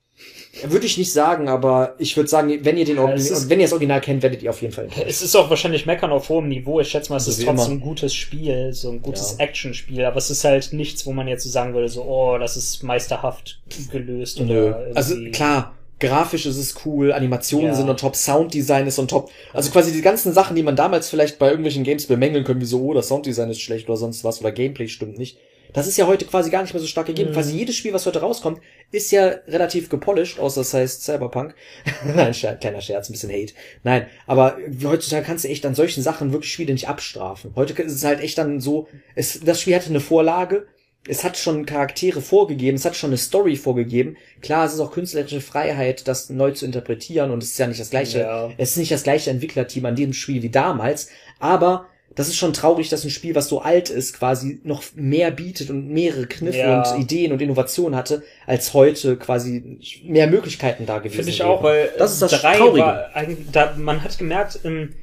Würde 0.68 0.86
ich 0.86 0.98
nicht 0.98 1.14
sagen, 1.14 1.48
aber 1.48 1.96
ich 1.98 2.18
würde 2.18 2.30
sagen, 2.30 2.60
wenn 2.64 2.76
ihr 2.78 2.84
den 2.84 2.98
Ja, 2.98 3.04
Origin 3.04 3.20
es 3.26 3.32
ist- 3.32 3.50
wenn 3.50 3.60
ihr 3.60 3.66
das 3.66 3.72
Original 3.74 4.02
kennt, 4.02 4.22
werdet 4.22 4.44
ihr 4.44 4.50
auf 4.50 4.62
jeden 4.62 4.74
Fall 4.74 4.84
enttäuscht. 4.86 5.06
Es 5.08 5.22
ist 5.22 5.34
auch 5.36 5.50
wahrscheinlich 5.50 5.86
meckern 5.86 6.12
auf 6.12 6.28
hohem 6.28 6.50
Niveau. 6.50 6.80
Ich 6.82 6.90
schätze 6.90 7.10
mal, 7.10 7.16
es 7.18 7.28
Also 7.28 7.40
ist 7.42 7.48
trotzdem 7.48 7.76
ein 7.76 7.80
gutes 7.80 8.14
Spiel, 8.14 8.74
so 8.74 8.92
ein 8.92 9.02
gutes 9.02 9.36
Ja. 9.40 9.46
Actionspiel, 9.46 10.04
aber 10.04 10.18
es 10.18 10.30
ist 10.30 10.44
halt 10.44 10.74
nichts, 10.74 11.06
wo 11.06 11.14
man 11.14 11.28
jetzt 11.30 11.44
so 11.46 11.50
sagen 11.50 11.74
würde, 11.74 11.88
so, 11.88 12.04
oh, 12.04 12.38
das 12.38 12.58
ist 12.58 12.84
meisterhaft 12.84 13.62
gelöst 13.92 14.42
Nö. 14.42 14.68
oder 14.68 14.92
Also 14.94 15.14
irgendwie- 15.14 15.32
klar, 15.32 15.74
grafisch 16.02 16.46
ist 16.46 16.58
es 16.58 16.76
cool, 16.86 17.14
Animationen 17.14 17.68
Ja. 17.68 17.74
sind 17.76 17.90
on 17.90 17.96
top, 17.96 18.18
Sounddesign 18.18 18.88
ist 18.88 19.00
on 19.00 19.08
top. 19.08 19.32
Also 19.54 19.72
quasi 19.72 19.94
die 19.94 20.02
ganzen 20.02 20.34
Sachen, 20.34 20.56
die 20.58 20.64
man 20.64 20.76
damals 20.76 21.10
vielleicht 21.10 21.40
bei 21.40 21.48
irgendwelchen 21.48 21.86
Games 21.86 22.08
bemängeln 22.08 22.44
können, 22.44 22.60
wie 22.60 22.66
so, 22.66 22.82
oh, 22.82 22.94
das 22.94 23.08
Sounddesign 23.08 23.50
ist 23.50 23.62
schlecht 23.62 23.88
oder 23.88 23.98
sonst 23.98 24.26
was 24.26 24.42
oder 24.42 24.52
Gameplay 24.52 24.90
stimmt 24.90 25.18
nicht. 25.18 25.38
Das 25.74 25.88
ist 25.88 25.98
ja 25.98 26.08
heute 26.08 26.26
quasi 26.26 26.50
gar 26.50 26.62
nicht 26.62 26.74
mehr 26.74 26.82
so 26.82 26.88
stark 26.88 27.08
gegeben. 27.08 27.30
Mhm. 27.30 27.34
Quasi 27.34 27.56
jedes 27.56 27.76
Spiel, 27.76 27.94
was 27.94 28.06
heute 28.06 28.22
rauskommt, 28.22 28.60
ist 28.92 29.12
ja 29.12 29.28
relativ 29.48 29.90
gepolished, 29.90 30.40
außer 30.40 30.62
das 30.62 30.74
heißt 30.74 31.04
Cyberpunk. 31.04 31.54
Nein, 32.16 32.34
kleiner 32.34 32.82
Scherz, 32.82 33.10
ein 33.10 33.14
bisschen 33.14 33.32
Hate. 33.32 33.54
Nein, 33.84 34.08
aber 34.26 34.58
heutzutage 34.84 35.26
kannst 35.26 35.44
du 35.46 35.50
echt 35.50 35.66
an 35.66 35.76
solchen 35.76 36.02
Sachen 36.02 36.32
wirklich 36.32 36.52
Spiele 36.52 36.74
nicht 36.74 36.88
abstrafen. 36.90 37.52
Heute 37.56 37.80
ist 37.84 37.94
es 37.94 38.04
halt 38.04 38.20
echt 38.22 38.38
dann 38.38 38.60
so, 38.60 38.88
es, 39.16 39.40
das 39.40 39.62
Spiel 39.62 39.76
hatte 39.76 39.90
eine 39.90 40.00
Vorlage, 40.00 40.68
es 41.08 41.24
hat 41.24 41.38
schon 41.38 41.66
Charaktere 41.66 42.22
vorgegeben, 42.22 42.76
es 42.76 42.86
hat 42.86 42.96
schon 42.96 43.12
eine 43.12 43.18
Story 43.18 43.56
vorgegeben. 43.56 44.18
Klar, 44.42 44.66
es 44.66 44.74
ist 44.74 44.80
auch 44.80 44.92
künstlerische 44.92 45.42
Freiheit, 45.42 46.08
das 46.08 46.30
neu 46.30 46.52
zu 46.52 46.66
interpretieren 46.66 47.32
und 47.32 47.42
es 47.42 47.52
ist 47.52 47.60
ja 47.60 47.68
nicht 47.68 47.80
das 47.80 47.90
gleiche, 47.90 48.20
Ja. 48.20 48.52
es 48.58 48.72
ist 48.72 48.78
nicht 48.78 48.92
das 48.92 49.04
gleiche 49.04 49.30
Entwicklerteam 49.30 49.86
an 49.86 49.96
diesem 49.96 50.14
Spiel 50.14 50.42
wie 50.42 50.50
damals, 50.50 51.10
aber 51.40 51.88
das 52.16 52.28
ist 52.28 52.36
schon 52.38 52.54
traurig, 52.54 52.90
dass 52.90 53.04
ein 53.04 53.10
Spiel, 53.12 53.36
was 53.36 53.48
so 53.48 53.62
alt 53.62 53.90
ist, 53.90 54.18
quasi 54.18 54.60
noch 54.64 54.84
mehr 54.96 55.32
bietet 55.32 55.70
und 55.70 55.88
mehrere 55.90 56.26
Kniffe 56.28 56.58
Ja. 56.58 56.82
und 56.94 57.00
Ideen 57.02 57.32
und 57.32 57.42
Innovationen 57.42 57.96
hatte, 57.98 58.24
als 58.46 58.74
heute 58.74 59.16
quasi 59.16 59.78
mehr 60.04 60.28
Möglichkeiten 60.28 60.86
da 60.86 60.98
gewesen 60.98 61.16
Finde 61.18 61.32
ich 61.32 61.40
wären. 61.40 61.50
auch, 61.50 61.64
weil 61.64 61.90
das 61.98 62.14
ist 62.14 62.22
das 62.22 62.42
drei 62.42 62.58
Traurige. 62.58 62.86
war 62.86 63.16
eigentlich, 63.16 63.48
da, 63.52 63.74
man 63.78 64.04
hat 64.04 64.18
gemerkt, 64.18 64.60
im, 64.64 64.94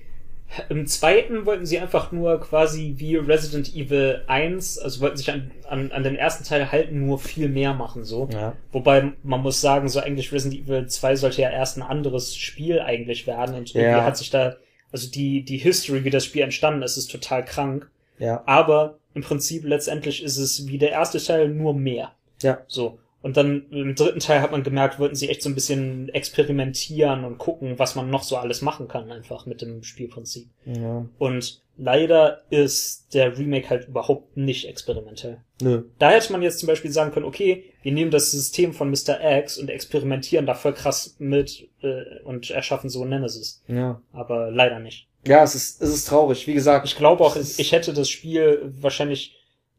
im 0.69 0.87
zweiten 0.87 1.45
wollten 1.47 1.65
sie 1.67 1.79
einfach 1.79 2.13
nur 2.13 2.41
quasi 2.41 2.95
wie 2.99 3.17
Resident 3.17 3.75
Evil 3.75 4.23
1, 4.27 4.79
also 4.79 5.01
wollten 5.01 5.17
sich 5.17 5.31
an, 5.31 5.51
an, 5.69 5.91
an 5.93 6.03
den 6.03 6.17
ersten 6.17 6.45
Teil 6.45 6.71
halten, 6.71 7.05
nur 7.07 7.19
viel 7.19 7.49
mehr 7.49 7.73
machen, 7.75 8.05
so. 8.05 8.29
Ja. 8.33 8.53
Wobei 8.73 9.13
man 9.23 9.43
muss 9.43 9.61
sagen, 9.61 9.89
so 9.89 10.01
eigentlich 10.01 10.33
Resident 10.33 10.61
Evil 10.63 10.87
2 10.87 11.17
sollte 11.17 11.43
ja 11.43 11.51
erst 11.51 11.77
ein 11.79 11.83
anderes 11.83 12.37
Spiel 12.37 12.81
eigentlich 12.81 13.27
werden 13.27 13.55
und 13.55 13.71
irgendwie 13.75 13.91
Ja. 13.97 14.05
hat 14.05 14.17
sich 14.17 14.31
da, 14.31 14.57
also 14.93 15.11
die, 15.11 15.45
die 15.45 15.59
History, 15.59 16.05
wie 16.05 16.11
das 16.11 16.25
Spiel 16.25 16.43
entstanden 16.43 16.83
ist, 16.83 16.97
ist 16.97 17.11
total 17.11 17.45
krank. 17.45 17.91
Ja, 18.19 18.43
Aber 18.47 18.99
im 19.15 19.23
Prinzip 19.23 19.65
letztendlich 19.65 20.23
ist 20.23 20.37
es 20.39 20.67
wie 20.67 20.79
der 20.79 20.91
erste 20.91 21.23
Teil 21.23 21.49
nur 21.49 21.75
mehr. 21.75 22.13
ja, 22.43 22.59
So. 22.67 22.99
Und 23.23 23.37
dann 23.37 23.67
im 23.71 23.95
dritten 23.97 24.21
Teil 24.21 24.41
hat 24.41 24.53
man 24.53 24.63
gemerkt, 24.63 25.01
wollten 25.01 25.17
sie 25.17 25.29
echt 25.29 25.43
so 25.43 25.49
ein 25.49 25.55
bisschen 25.57 26.09
experimentieren 26.11 27.25
und 27.25 27.39
gucken, 27.39 27.79
was 27.79 27.97
man 27.97 28.09
noch 28.09 28.23
so 28.23 28.37
alles 28.37 28.63
machen 28.63 28.87
kann, 28.87 29.11
einfach 29.11 29.47
mit 29.47 29.63
dem 29.63 29.83
Spielprinzip. 29.83 30.49
ja. 30.65 31.05
Und 31.19 31.61
leider 31.77 32.43
ist 32.51 33.15
der 33.15 33.39
Remake 33.39 33.71
halt 33.71 33.89
überhaupt 33.89 34.37
nicht 34.37 34.67
experimentell. 34.69 35.39
Nö. 35.61 35.85
Da 35.99 36.11
hätte 36.11 36.33
man 36.33 36.43
jetzt 36.43 36.59
zum 36.59 36.67
Beispiel 36.67 36.91
sagen 36.91 37.13
können, 37.13 37.27
okay, 37.27 37.65
wir 37.83 37.93
nehmen 37.93 38.11
das 38.11 38.31
System 38.31 38.73
von 38.73 38.91
Mr. 38.91 39.19
X 39.39 39.59
und 39.59 39.69
experimentieren 39.69 40.47
da 40.47 40.55
voll 40.55 40.75
krass 40.75 41.17
mit 41.19 41.69
äh, 41.83 42.21
und 42.25 42.51
erschaffen 42.51 42.91
so 42.91 43.05
Nemesis. 43.05 43.63
Ja. 43.69 44.01
Aber 44.13 44.51
leider 44.51 44.81
nicht. 44.81 45.09
Ja, 45.27 45.43
es 45.43 45.55
ist, 45.55 45.83
es 45.83 45.91
ist 45.91 46.09
traurig. 46.09 46.47
Wie 46.47 46.55
gesagt, 46.55 46.87
Ich 46.87 46.97
glaube 46.97 47.25
auch, 47.25 47.37
ich 47.37 47.73
hätte 47.73 47.93
das 47.93 48.09
Spiel 48.09 48.73
wahrscheinlich 48.81 49.36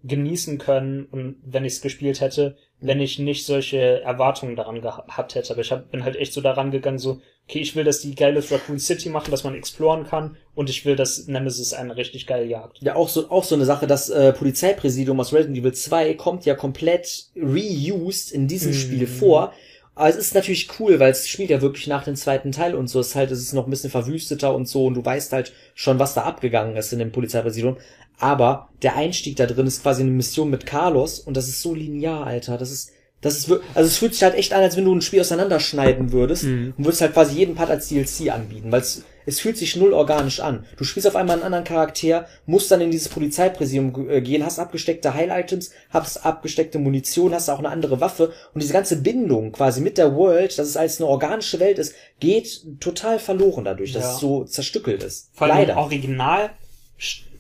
genießen 0.08 0.58
können, 0.58 1.06
und 1.12 1.38
wenn 1.46 1.66
ich 1.66 1.74
es 1.74 1.82
gespielt 1.82 2.22
hätte, 2.22 2.56
wenn 2.80 3.00
ich 3.00 3.18
nicht 3.18 3.46
solche 3.46 4.02
Erwartungen 4.02 4.56
daran 4.56 4.82
gehabt 4.82 5.36
hätte. 5.36 5.52
Aber 5.54 5.62
ich 5.62 5.72
hab, 5.72 5.90
bin 5.92 6.04
halt 6.04 6.16
echt 6.16 6.34
so 6.34 6.42
daran 6.42 6.70
gegangen, 6.70 7.00
so, 7.00 7.22
okay, 7.48 7.60
ich 7.60 7.76
will, 7.76 7.84
dass 7.84 8.02
die 8.02 8.14
geile 8.14 8.44
Raccoon 8.52 8.78
City 8.78 9.10
machen, 9.10 9.32
dass 9.32 9.44
man 9.44 9.56
exploren 9.56 10.06
kann 10.06 10.38
und 10.54 10.70
ich 10.70 10.86
will, 10.86 10.96
dass 10.96 11.28
Nemesis 11.28 11.74
eine 11.74 11.98
richtig 11.98 12.28
geile 12.28 12.46
Jagd. 12.46 12.78
Ja, 12.82 12.96
auch 12.96 13.10
so, 13.10 13.32
auch 13.32 13.44
so 13.44 13.56
eine 13.56 13.66
Sache, 13.66 13.88
das 13.88 14.10
äh, 14.10 14.32
Polizeipräsidium 14.34 15.20
aus 15.20 15.34
Resident 15.34 15.58
Evil 15.58 15.74
2 15.74 16.14
kommt 16.14 16.46
ja 16.46 16.54
komplett 16.54 17.30
reused 17.36 18.32
in 18.32 18.48
diesem 18.48 18.72
Mhm. 18.72 18.76
Spiel 18.76 19.08
vor. 19.08 19.54
Aber 19.96 20.10
es 20.10 20.16
ist 20.16 20.36
natürlich 20.36 20.70
cool, 20.80 21.00
weil 21.00 21.10
es 21.10 21.28
spielt 21.28 21.50
ja 21.50 21.60
wirklich 21.60 21.88
nach 21.88 22.04
dem 22.04 22.16
zweiten 22.16 22.52
Teil 22.52 22.76
und 22.76 22.88
so. 22.88 23.00
Es 23.00 23.08
ist 23.08 23.16
halt, 23.16 23.32
es 23.32 23.40
ist 23.40 23.54
noch 23.54 23.66
ein 23.66 23.72
bisschen 23.72 23.90
verwüsteter 23.90 24.54
und 24.54 24.68
so 24.68 24.86
und 24.86 24.94
du 24.94 25.04
weißt 25.04 25.34
halt 25.34 25.54
schon, 25.74 25.98
was 25.98 26.14
da 26.14 26.22
abgegangen 26.22 26.76
ist 26.78 26.94
in 26.94 27.00
dem 27.00 27.12
Polizeipräsidium. 27.12 27.78
Aber 28.20 28.70
der 28.82 28.96
Einstieg 28.96 29.36
da 29.36 29.46
drin 29.46 29.68
ist 29.68 29.84
quasi 29.84 30.02
eine 30.02 30.12
Mission 30.12 30.50
mit 30.50 30.66
Carlos 30.66 31.20
und 31.20 31.38
das 31.38 31.48
ist 31.48 31.62
so 31.62 31.74
linear, 31.76 32.26
Alter. 32.26 32.58
Das 32.58 32.72
ist, 32.72 32.92
das 33.22 33.38
ist 33.38 33.50
wirklich, 33.50 33.70
also 33.76 33.88
es 33.88 33.98
fühlt 33.98 34.14
sich 34.14 34.24
halt 34.24 34.36
echt 34.36 34.54
an, 34.54 34.62
als 34.62 34.76
wenn 34.78 34.86
du 34.86 34.94
ein 34.96 35.02
Spiel 35.02 35.22
auseinanderschneiden 35.22 36.12
würdest 36.12 36.44
Mhm. 36.44 36.74
und 36.78 36.86
würdest 36.86 37.02
halt 37.02 37.14
quasi 37.14 37.36
jeden 37.38 37.56
Part 37.56 37.70
als 37.70 37.90
DLC 37.90 38.30
anbieten, 38.32 38.72
weil 38.72 38.82
es, 38.82 39.04
es 39.28 39.40
fühlt 39.40 39.58
sich 39.58 39.76
null 39.76 39.92
organisch 39.94 40.40
an. 40.40 40.66
Du 40.78 40.84
spielst 40.84 41.06
auf 41.08 41.16
einmal 41.16 41.36
einen 41.36 41.44
anderen 41.44 41.64
Charakter, 41.66 42.28
musst 42.46 42.72
dann 42.72 42.80
in 42.82 42.92
dieses 42.92 43.10
Polizeipräsidium 43.10 44.10
äh, 44.10 44.22
gehen, 44.22 44.44
hast 44.46 44.58
abgesteckte 44.58 45.14
Heil-Items, 45.14 45.72
hast 45.90 46.26
abgesteckte 46.26 46.80
Munition, 46.80 47.34
hast 47.34 47.50
auch 47.50 47.60
eine 47.60 47.70
andere 47.70 48.00
Waffe 48.00 48.32
und 48.54 48.64
diese 48.64 48.74
ganze 48.74 48.98
Bindung 49.02 49.52
quasi 49.52 49.82
mit 49.82 49.98
der 49.98 50.16
World, 50.16 50.58
dass 50.58 50.68
es 50.68 50.78
als 50.78 51.00
eine 51.02 51.08
organische 51.10 51.60
Welt 51.60 51.78
ist, 51.78 51.94
geht 52.20 52.62
total 52.80 53.20
verloren 53.20 53.66
dadurch, 53.66 53.94
dass 53.94 54.04
Ja. 54.04 54.14
es 54.14 54.20
so 54.20 54.44
zerstückelt 54.46 55.04
ist. 55.04 55.30
Vor 55.34 55.48
allem 55.48 55.58
Leider. 55.58 55.78
Original 55.78 56.52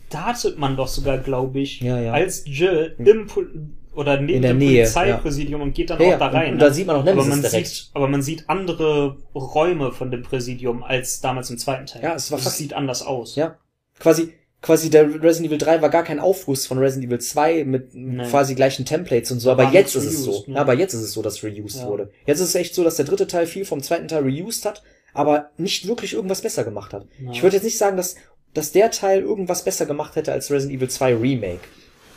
startet 0.07 0.57
man 0.57 0.75
doch 0.77 0.87
sogar, 0.87 1.17
glaube 1.17 1.59
ich, 1.59 1.81
Ja, 1.81 1.99
ja. 1.99 2.11
als 2.13 2.43
Jill 2.45 2.95
im 2.97 3.27
Pol 3.27 3.67
oder 3.93 4.21
neben 4.21 4.43
dem 4.43 4.57
Nähe, 4.59 4.83
Polizeipräsidium 4.83 5.61
und 5.61 5.73
geht 5.73 5.89
dann 5.89 5.99
Ja, 5.99 6.05
auch 6.05 6.11
ja, 6.11 6.17
da 6.19 6.27
und- 6.27 6.33
rein. 6.35 6.51
und 6.51 6.57
ne? 6.57 6.63
da 6.65 6.71
sieht 6.73 6.85
man 6.87 6.95
auch 6.97 6.99
aber 7.01 7.09
Nemesis 7.11 7.29
man 7.29 7.41
direkt. 7.41 7.67
sieht, 7.67 7.89
aber 7.93 8.07
man 8.07 8.21
sieht 8.21 8.43
andere 8.47 9.17
Räume 9.33 9.91
von 9.91 10.11
dem 10.11 10.21
Präsidium 10.21 10.83
als 10.83 11.19
damals 11.19 11.49
im 11.49 11.57
zweiten 11.57 11.87
Teil. 11.87 12.03
Ja, 12.03 12.13
es 12.13 12.29
war 12.31 12.37
Also 12.37 12.45
fast- 12.49 12.57
sieht 12.59 12.73
anders 12.73 13.01
aus. 13.01 13.35
Ja. 13.35 13.55
Quasi, 13.99 14.33
quasi 14.61 14.91
der 14.91 15.05
Resident 15.23 15.47
Evil 15.47 15.57
3 15.57 15.81
war 15.81 15.89
gar 15.89 16.03
kein 16.03 16.19
Aufguss 16.19 16.67
von 16.67 16.77
Resident 16.77 17.07
Evil 17.07 17.19
2 17.19 17.63
mit 17.63 17.95
Nee. 17.95 18.23
quasi 18.29 18.53
gleichen 18.53 18.85
Templates 18.85 19.31
und 19.31 19.39
so, 19.39 19.49
aber 19.49 19.63
War 19.65 19.73
jetzt 19.73 19.95
ist 19.95 20.05
es 20.05 20.23
so. 20.23 20.31
reused, 20.31 20.47
ne? 20.49 20.55
Ja, 20.55 20.61
aber 20.61 20.73
jetzt 20.75 20.93
ist 20.93 21.01
es 21.01 21.13
so, 21.13 21.23
dass 21.23 21.43
reused 21.43 21.81
Ja. 21.81 21.87
wurde. 21.87 22.11
Jetzt 22.27 22.39
ist 22.39 22.49
es 22.49 22.55
echt 22.55 22.75
so, 22.75 22.83
dass 22.83 22.97
der 22.97 23.05
dritte 23.05 23.25
Teil 23.25 23.47
viel 23.47 23.65
vom 23.65 23.81
zweiten 23.81 24.07
Teil 24.07 24.21
reused 24.23 24.63
hat, 24.65 24.83
aber 25.15 25.49
nicht 25.57 25.87
wirklich 25.87 26.13
irgendwas 26.13 26.41
besser 26.43 26.63
gemacht 26.63 26.93
hat. 26.93 27.07
Ja. 27.19 27.31
Ich 27.31 27.41
würde 27.41 27.55
jetzt 27.55 27.63
nicht 27.63 27.79
sagen, 27.79 27.97
dass, 27.97 28.15
dass 28.53 28.71
der 28.71 28.91
Teil 28.91 29.21
irgendwas 29.21 29.63
besser 29.63 29.85
gemacht 29.85 30.15
hätte 30.15 30.31
als 30.31 30.49
Resident 30.51 30.77
Evil 30.77 30.89
2 30.89 31.15
Remake. 31.15 31.59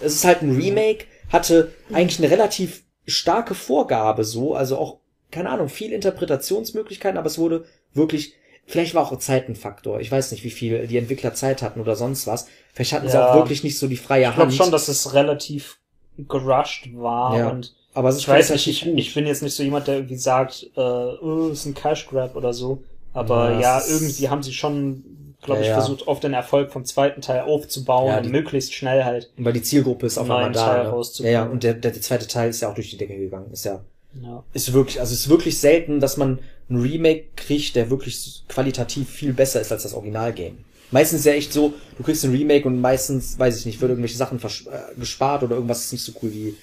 Es 0.01 0.15
ist 0.15 0.25
halt 0.25 0.43
ein 0.43 0.57
Remake, 0.57 1.05
hatte 1.31 1.73
eigentlich 1.93 2.19
eine 2.19 2.31
relativ 2.31 2.83
starke 3.07 3.55
Vorgabe 3.55 4.25
so, 4.25 4.55
also 4.55 4.79
auch, 4.79 4.99
keine 5.31 5.51
Ahnung, 5.51 5.69
viel 5.69 5.93
Interpretationsmöglichkeiten, 5.93 7.19
aber 7.19 7.27
es 7.27 7.39
wurde 7.39 7.65
wirklich, 7.93 8.35
vielleicht 8.67 8.95
war 8.95 9.03
auch 9.03 9.19
Zeit 9.19 9.49
ein 9.49 9.57
Faktor. 9.57 10.01
Ich 10.01 10.11
weiß 10.11 10.31
nicht, 10.33 10.45
wie 10.45 10.51
viel 10.51 10.87
die 10.87 10.97
Entwickler 10.97 11.35
Zeit 11.35 11.63
hatten 11.63 11.81
oder 11.81 11.97
sonst 11.97 12.27
was. 12.27 12.47
Vielleicht 12.73 12.93
hatten 12.93 13.09
sie 13.09 13.15
Ja. 13.15 13.31
auch 13.31 13.35
wirklich 13.35 13.63
nicht 13.65 13.79
so 13.79 13.87
die 13.89 13.97
freie 13.97 14.23
Ich 14.29 14.35
glaube 14.35 14.43
Hand. 14.43 14.55
schon, 14.55 14.71
dass 14.71 14.89
es 14.89 15.13
relativ 15.13 15.79
gerusht 16.17 16.89
war 16.95 17.39
Ja. 17.39 17.49
und 17.51 17.75
aber 17.93 18.11
ich 18.15 18.29
weiß 18.29 18.51
nicht, 18.51 18.69
ich, 18.69 18.87
ich 18.87 19.15
bin 19.15 19.27
jetzt 19.27 19.43
nicht 19.43 19.55
so 19.55 19.65
jemand, 19.65 19.89
der 19.89 19.97
irgendwie 19.97 20.17
sagt, 20.17 20.71
äh, 20.77 20.81
oh, 20.81 21.49
ist 21.53 21.67
ein 21.67 21.75
Cash 21.75 22.07
Grab 22.07 22.37
oder 22.37 22.53
so. 22.53 22.85
Aber 23.13 23.51
Ja, 23.51 23.61
ja, 23.61 23.83
irgendwie 23.89 24.29
haben 24.29 24.45
sie 24.45 24.53
schon, 24.53 25.03
glaube 25.43 25.61
ich, 25.61 25.67
Ja, 25.69 25.73
ja. 25.75 25.79
versucht, 25.81 26.07
auf 26.09 26.21
den 26.21 26.33
Erfolg 26.35 26.71
vom 26.73 26.85
zweiten 26.85 27.21
Teil 27.23 27.41
aufzubauen 27.43 28.09
Ja, 28.09 28.17
und 28.19 28.27
die- 28.27 28.31
möglichst 28.31 28.75
schnell 28.75 29.05
halt. 29.05 29.31
Weil 29.37 29.53
die 29.53 29.63
Zielgruppe 29.63 30.07
ist 30.07 30.19
auf 30.19 30.29
einmal 30.31 30.53
da. 30.53 30.65
Teil 30.65 30.91
Ne? 30.93 31.03
Ja, 31.25 31.31
ja, 31.31 31.43
und 31.45 31.63
der, 31.63 31.75
der, 31.75 31.91
der 31.93 32.03
zweite 32.03 32.27
Teil 32.27 32.51
ist 32.51 32.61
ja 32.61 32.71
auch 32.71 32.75
durch 32.75 32.91
die 32.91 32.97
Decke 32.97 33.17
gegangen. 33.17 33.51
Ist 33.53 33.65
ja, 33.65 33.81
Ja. 34.23 34.45
ist 34.53 34.73
wirklich, 34.73 35.01
also 35.01 35.13
ist 35.15 35.29
wirklich 35.29 35.59
selten, 35.59 36.01
dass 36.01 36.17
man 36.17 36.39
ein 36.69 36.77
Remake 36.81 37.25
kriegt, 37.37 37.75
der 37.77 37.91
wirklich 37.91 38.43
qualitativ 38.49 39.09
viel 39.09 39.33
besser 39.33 39.61
ist 39.61 39.73
als 39.73 39.83
das 39.83 39.95
Originalgame. 39.95 40.57
Meistens 40.93 41.21
ist 41.21 41.27
ja 41.27 41.33
echt 41.33 41.53
so, 41.53 41.73
du 41.97 42.03
kriegst 42.03 42.25
ein 42.25 42.33
Remake 42.33 42.67
und 42.67 42.81
meistens, 42.81 43.39
weiß 43.39 43.59
ich 43.61 43.67
nicht, 43.67 43.81
wird 43.81 43.91
irgendwelche 43.91 44.17
Sachen 44.17 44.39
äh, 44.41 44.99
gespart 44.99 45.43
oder 45.45 45.55
irgendwas 45.55 45.85
ist 45.85 45.93
nicht 45.93 46.05
so 46.05 46.13
cool 46.23 46.33
wie 46.33 46.57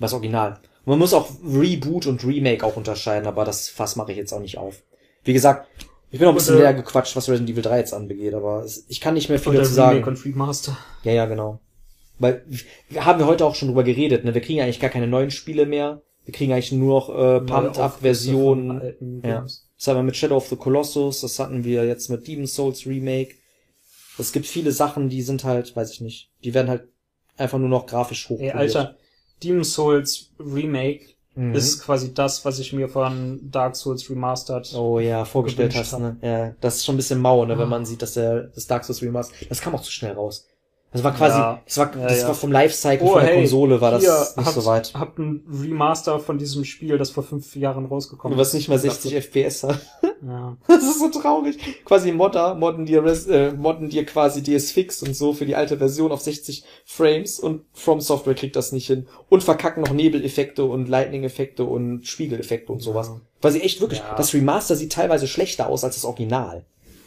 das 0.00 0.12
Original. 0.12 0.58
Und 0.86 0.90
man 0.90 0.98
muss 0.98 1.14
auch 1.14 1.28
Reboot 1.46 2.06
und 2.06 2.24
Remake 2.24 2.64
auch 2.64 2.76
unterscheiden, 2.76 3.26
aber 3.26 3.44
das 3.44 3.68
Fass 3.68 3.96
mache 3.96 4.12
ich 4.12 4.18
jetzt 4.18 4.32
auch 4.32 4.40
nicht 4.40 4.58
auf. 4.58 4.82
Wie 5.22 5.32
gesagt, 5.34 5.66
ich 6.14 6.20
bin 6.20 6.28
auch 6.28 6.32
ein 6.32 6.36
bisschen 6.36 6.58
leer 6.58 6.72
gequatscht, 6.72 7.16
was 7.16 7.28
Resident 7.28 7.50
Evil 7.50 7.64
3 7.64 7.78
jetzt 7.80 7.92
anbegeht, 7.92 8.34
aber 8.34 8.64
ich 8.86 9.00
kann 9.00 9.14
nicht 9.14 9.28
mehr 9.28 9.40
viel 9.40 9.54
dazu 9.54 9.74
sagen. 9.74 9.96
Remake 9.96 10.10
und 10.10 10.24
Remaster. 10.24 10.78
Ja, 11.02 11.10
ja, 11.10 11.26
genau. 11.26 11.58
Weil 12.20 12.46
haben 12.94 13.18
wir 13.18 13.26
heute 13.26 13.44
auch 13.44 13.56
schon 13.56 13.66
drüber 13.66 13.82
geredet, 13.82 14.24
ne? 14.24 14.32
Wir 14.32 14.40
kriegen 14.40 14.60
eigentlich 14.60 14.78
gar 14.78 14.90
keine 14.90 15.08
neuen 15.08 15.32
Spiele 15.32 15.66
mehr. 15.66 16.02
Wir 16.24 16.32
kriegen 16.32 16.52
eigentlich 16.52 16.70
nur 16.70 17.00
noch 17.00 17.08
äh, 17.08 17.40
Pumped 17.40 17.80
Up 17.80 17.98
Versionen. 18.00 18.80
Versionen. 18.80 19.22
Ja. 19.24 19.44
Das 19.76 19.88
haben 19.88 19.96
wir 19.96 20.02
mit 20.04 20.14
Shadow 20.14 20.36
of 20.36 20.46
the 20.46 20.54
Colossus, 20.54 21.20
das 21.22 21.40
hatten 21.40 21.64
wir 21.64 21.84
jetzt 21.84 22.08
mit 22.10 22.28
Demon's 22.28 22.54
Souls 22.54 22.86
Remake. 22.86 23.34
Es 24.16 24.32
gibt 24.32 24.46
viele 24.46 24.70
Sachen, 24.70 25.08
die 25.08 25.22
sind 25.22 25.42
halt, 25.42 25.74
weiß 25.74 25.90
ich 25.90 26.00
nicht, 26.00 26.30
die 26.44 26.54
werden 26.54 26.68
halt 26.68 26.84
einfach 27.36 27.58
nur 27.58 27.68
noch 27.68 27.86
grafisch 27.86 28.28
hoch. 28.28 28.38
Ey, 28.38 28.52
Alter, 28.52 28.96
Demon's 29.42 29.74
Souls 29.74 30.30
Remake 30.38 31.13
Mhm. 31.36 31.54
ist 31.54 31.82
quasi 31.82 32.14
das, 32.14 32.44
was 32.44 32.58
ich 32.60 32.72
mir 32.72 32.88
von 32.88 33.40
Dark 33.50 33.74
Souls 33.76 34.08
Remastered 34.08 34.72
Oh 34.74 35.00
ja, 35.00 35.24
vorgestellt 35.24 35.74
hast, 35.74 35.98
ne? 35.98 36.16
Ja, 36.22 36.54
das 36.60 36.76
ist 36.76 36.84
schon 36.84 36.94
ein 36.94 36.98
bisschen 36.98 37.20
mau, 37.20 37.44
ne, 37.44 37.54
Ah. 37.54 37.58
wenn 37.58 37.68
man 37.68 37.84
sieht, 37.84 38.02
dass 38.02 38.14
der 38.14 38.44
das 38.54 38.66
Dark 38.66 38.84
Souls 38.84 39.02
Remaster, 39.02 39.34
das 39.48 39.60
kam 39.60 39.74
auch 39.74 39.82
zu 39.82 39.90
schnell 39.90 40.12
raus. 40.12 40.46
Das 40.94 41.02
war 41.02 41.12
quasi, 41.12 41.36
Ja. 41.36 41.60
das 41.64 41.76
war, 41.76 41.86
das 41.86 42.20
ja. 42.22 42.28
war 42.28 42.34
vom 42.36 42.52
Lifecycle 42.52 43.04
Oh, 43.06 43.12
von 43.14 43.20
der 43.22 43.30
hey, 43.30 43.38
Konsole 43.40 43.80
war 43.80 43.90
das 43.90 44.02
nicht 44.36 44.46
habt, 44.46 44.54
so 44.54 44.64
weit. 44.64 44.92
Habt 44.94 45.18
ein 45.18 45.42
Remaster 45.60 46.20
von 46.20 46.38
diesem 46.38 46.64
Spiel, 46.64 46.96
das 46.98 47.10
vor 47.10 47.24
fünf 47.24 47.56
Jahren 47.56 47.84
rausgekommen 47.86 48.38
Was 48.38 48.54
nicht 48.54 48.68
mal 48.68 48.76
Ich 48.76 48.82
60 48.82 49.12
dachte- 49.12 49.16
FPS 49.26 49.62
hat. 49.64 49.80
Ja. 50.24 50.56
Das 50.68 50.84
ist 50.84 51.00
so 51.00 51.08
traurig. 51.10 51.58
Quasi 51.84 52.12
Modder 52.12 52.54
modden 52.54 52.86
dir, 52.86 53.04
äh, 53.04 53.50
modden 53.52 53.88
dir 53.90 54.06
quasi 54.06 54.42
DS 54.42 54.70
Fix 54.70 55.02
und 55.02 55.14
so 55.16 55.32
für 55.32 55.46
die 55.46 55.56
alte 55.56 55.78
Version 55.78 56.12
auf 56.12 56.20
60 56.20 56.62
Frames 56.84 57.40
und 57.40 57.62
From 57.72 58.00
Software 58.00 58.34
kriegt 58.34 58.54
das 58.54 58.70
nicht 58.70 58.86
hin. 58.86 59.06
Und 59.28 59.42
verkacken 59.42 59.82
noch 59.82 59.92
Nebeleffekte 59.92 60.64
und 60.64 60.88
Lightning-Effekte 60.88 61.64
und 61.64 62.06
Spiegeleffekte 62.06 62.72
und 62.72 62.80
sowas. 62.80 63.10
Sie 63.46 63.60
echt 63.60 63.80
wirklich, 63.80 64.00
das 64.16 64.32
Remaster 64.32 64.76
sieht 64.76 64.92
teilweise 64.92 65.26
schlechter 65.26 65.68
aus 65.68 65.82
als 65.84 65.96
das 65.96 66.04
Original. 66.04 66.64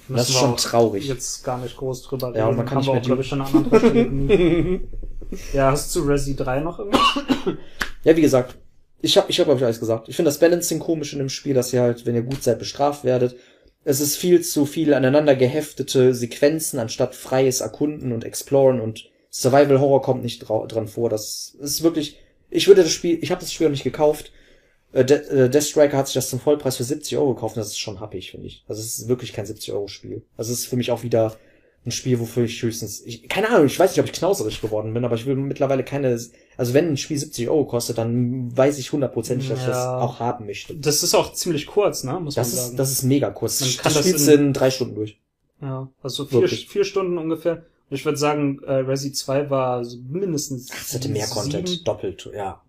Das 0.09 0.29
ist 0.29 0.35
schon 0.35 0.55
traurig. 0.57 1.07
Jetzt 1.07 1.43
gar 1.43 1.57
nicht 1.57 1.75
groß 1.77 2.03
drüber 2.03 2.29
reden. 2.29 2.37
Ja, 2.37 2.47
und 2.47 2.57
man 2.57 2.65
kann 2.65 2.77
Haben 2.77 2.93
nicht 2.93 3.01
auch, 3.01 3.05
glaube 3.05 3.21
ich, 3.21 3.27
schon 3.27 3.41
an 3.41 3.51
genug. 3.51 4.81
Ja, 5.53 5.71
hast 5.71 5.93
du 5.93 6.03
Resi 6.03 6.35
3 6.35 6.61
noch 6.61 6.79
irgendwas? 6.79 7.01
Ja, 8.03 8.15
wie 8.15 8.21
gesagt, 8.21 8.55
ich 9.01 9.17
habe 9.17 9.29
ich 9.29 9.39
hab, 9.39 9.47
glaub 9.47 9.57
ich, 9.57 9.63
alles 9.63 9.79
gesagt. 9.79 10.07
Ich 10.07 10.15
finde 10.15 10.29
das 10.29 10.39
Balancing 10.39 10.79
komisch 10.79 11.11
in 11.11 11.19
dem 11.19 11.29
Spiel, 11.29 11.53
dass 11.53 11.73
ihr 11.73 11.81
halt, 11.81 12.05
wenn 12.05 12.15
ihr 12.15 12.21
gut 12.21 12.41
seid, 12.41 12.59
bestraft 12.59 13.03
werdet. 13.03 13.35
Es 13.83 13.99
ist 13.99 14.15
viel 14.17 14.41
zu 14.41 14.65
viel 14.65 14.93
aneinander 14.93 15.35
geheftete 15.35 16.13
Sequenzen, 16.13 16.79
anstatt 16.79 17.15
freies 17.15 17.61
Erkunden 17.61 18.11
und 18.11 18.23
Exploren 18.23 18.79
und 18.79 19.09
Survival 19.29 19.79
Horror 19.79 20.01
kommt 20.01 20.23
nicht 20.23 20.39
dran 20.47 20.87
vor. 20.87 21.09
Das 21.09 21.55
ist 21.59 21.83
wirklich, 21.83 22.19
ich 22.49 22.67
würde 22.67 22.83
das 22.83 22.91
Spiel, 22.91 23.19
ich 23.21 23.31
habe 23.31 23.41
das 23.41 23.53
Spiel 23.53 23.67
noch 23.67 23.71
nicht 23.71 23.83
gekauft. 23.83 24.31
Äh, 24.93 25.03
De 25.05 25.17
äh, 25.17 25.49
Death 25.49 25.63
Striker 25.63 25.97
hat 25.97 26.07
sich 26.07 26.13
das 26.15 26.29
zum 26.29 26.39
Vollpreis 26.39 26.77
für 26.77 26.83
70 26.83 27.17
Euro 27.17 27.33
gekauft 27.33 27.55
und 27.55 27.59
das 27.61 27.67
ist 27.69 27.79
schon 27.79 27.99
happig, 27.99 28.31
finde 28.31 28.47
ich. 28.47 28.63
Also 28.67 28.81
es 28.81 28.97
ist 28.99 29.07
wirklich 29.07 29.33
kein 29.33 29.45
70 29.45 29.73
Euro 29.73 29.87
Spiel. 29.87 30.23
Also 30.37 30.53
es 30.53 30.59
ist 30.59 30.65
für 30.67 30.77
mich 30.77 30.91
auch 30.91 31.03
wieder 31.03 31.35
ein 31.85 31.91
Spiel, 31.91 32.19
wofür 32.19 32.43
ich 32.43 32.61
höchstens, 32.61 33.01
ich, 33.05 33.29
keine 33.29 33.49
Ahnung, 33.49 33.65
ich 33.67 33.79
weiß 33.79 33.91
nicht, 33.91 33.99
ob 33.99 34.05
ich 34.07 34.11
knauserig 34.11 34.59
geworden 34.61 34.93
bin, 34.93 35.05
aber 35.05 35.15
ich 35.15 35.25
will 35.25 35.35
mittlerweile 35.35 35.83
keine, 35.85 36.19
also 36.57 36.73
wenn 36.73 36.89
ein 36.89 36.97
Spiel 36.97 37.17
70 37.17 37.47
Euro 37.49 37.63
kostet, 37.65 37.97
dann 37.97 38.55
weiß 38.57 38.77
ich 38.77 38.91
hundertprozentig, 38.91 39.47
dass 39.47 39.59
ich 39.59 39.65
das 39.67 39.75
Ja. 39.77 39.99
auch 39.99 40.19
haben 40.19 40.45
möchte. 40.47 40.75
Das 40.75 41.01
ist 41.03 41.13
auch 41.15 41.31
ziemlich 41.33 41.65
kurz, 41.65 42.03
ne? 42.03 42.19
Muss 42.19 42.35
Das 42.35 42.47
man 42.49 42.55
sagen. 42.57 42.69
ist, 42.71 42.79
das 42.79 42.91
ist 42.91 43.03
mega 43.03 43.29
kurz. 43.29 43.61
Man 43.61 43.69
Das, 43.69 43.77
kann 43.77 43.83
das 43.85 43.93
das 43.93 44.05
spielst 44.05 44.27
in- 44.27 44.39
in 44.47 44.53
drei 44.53 44.69
Stunden 44.69 44.95
durch. 44.95 45.17
ja, 45.61 45.89
also 46.03 46.25
vier, 46.25 46.41
Wirklich. 46.41 46.67
vier 46.67 46.83
Stunden 46.83 47.17
ungefähr. 47.17 47.65
Und 47.89 47.95
ich 47.95 48.03
würde 48.03 48.17
sagen, 48.17 48.59
äh, 48.65 48.73
Resi 48.73 49.13
2 49.13 49.49
war 49.49 49.81
mindestens. 50.09 50.67
Das 50.67 50.93
hatte 50.93 51.07
mehr 51.07 51.25
sieben. 51.25 51.39
Content, 51.39 51.87
doppelt, 51.87 52.29
ja. 52.35 52.61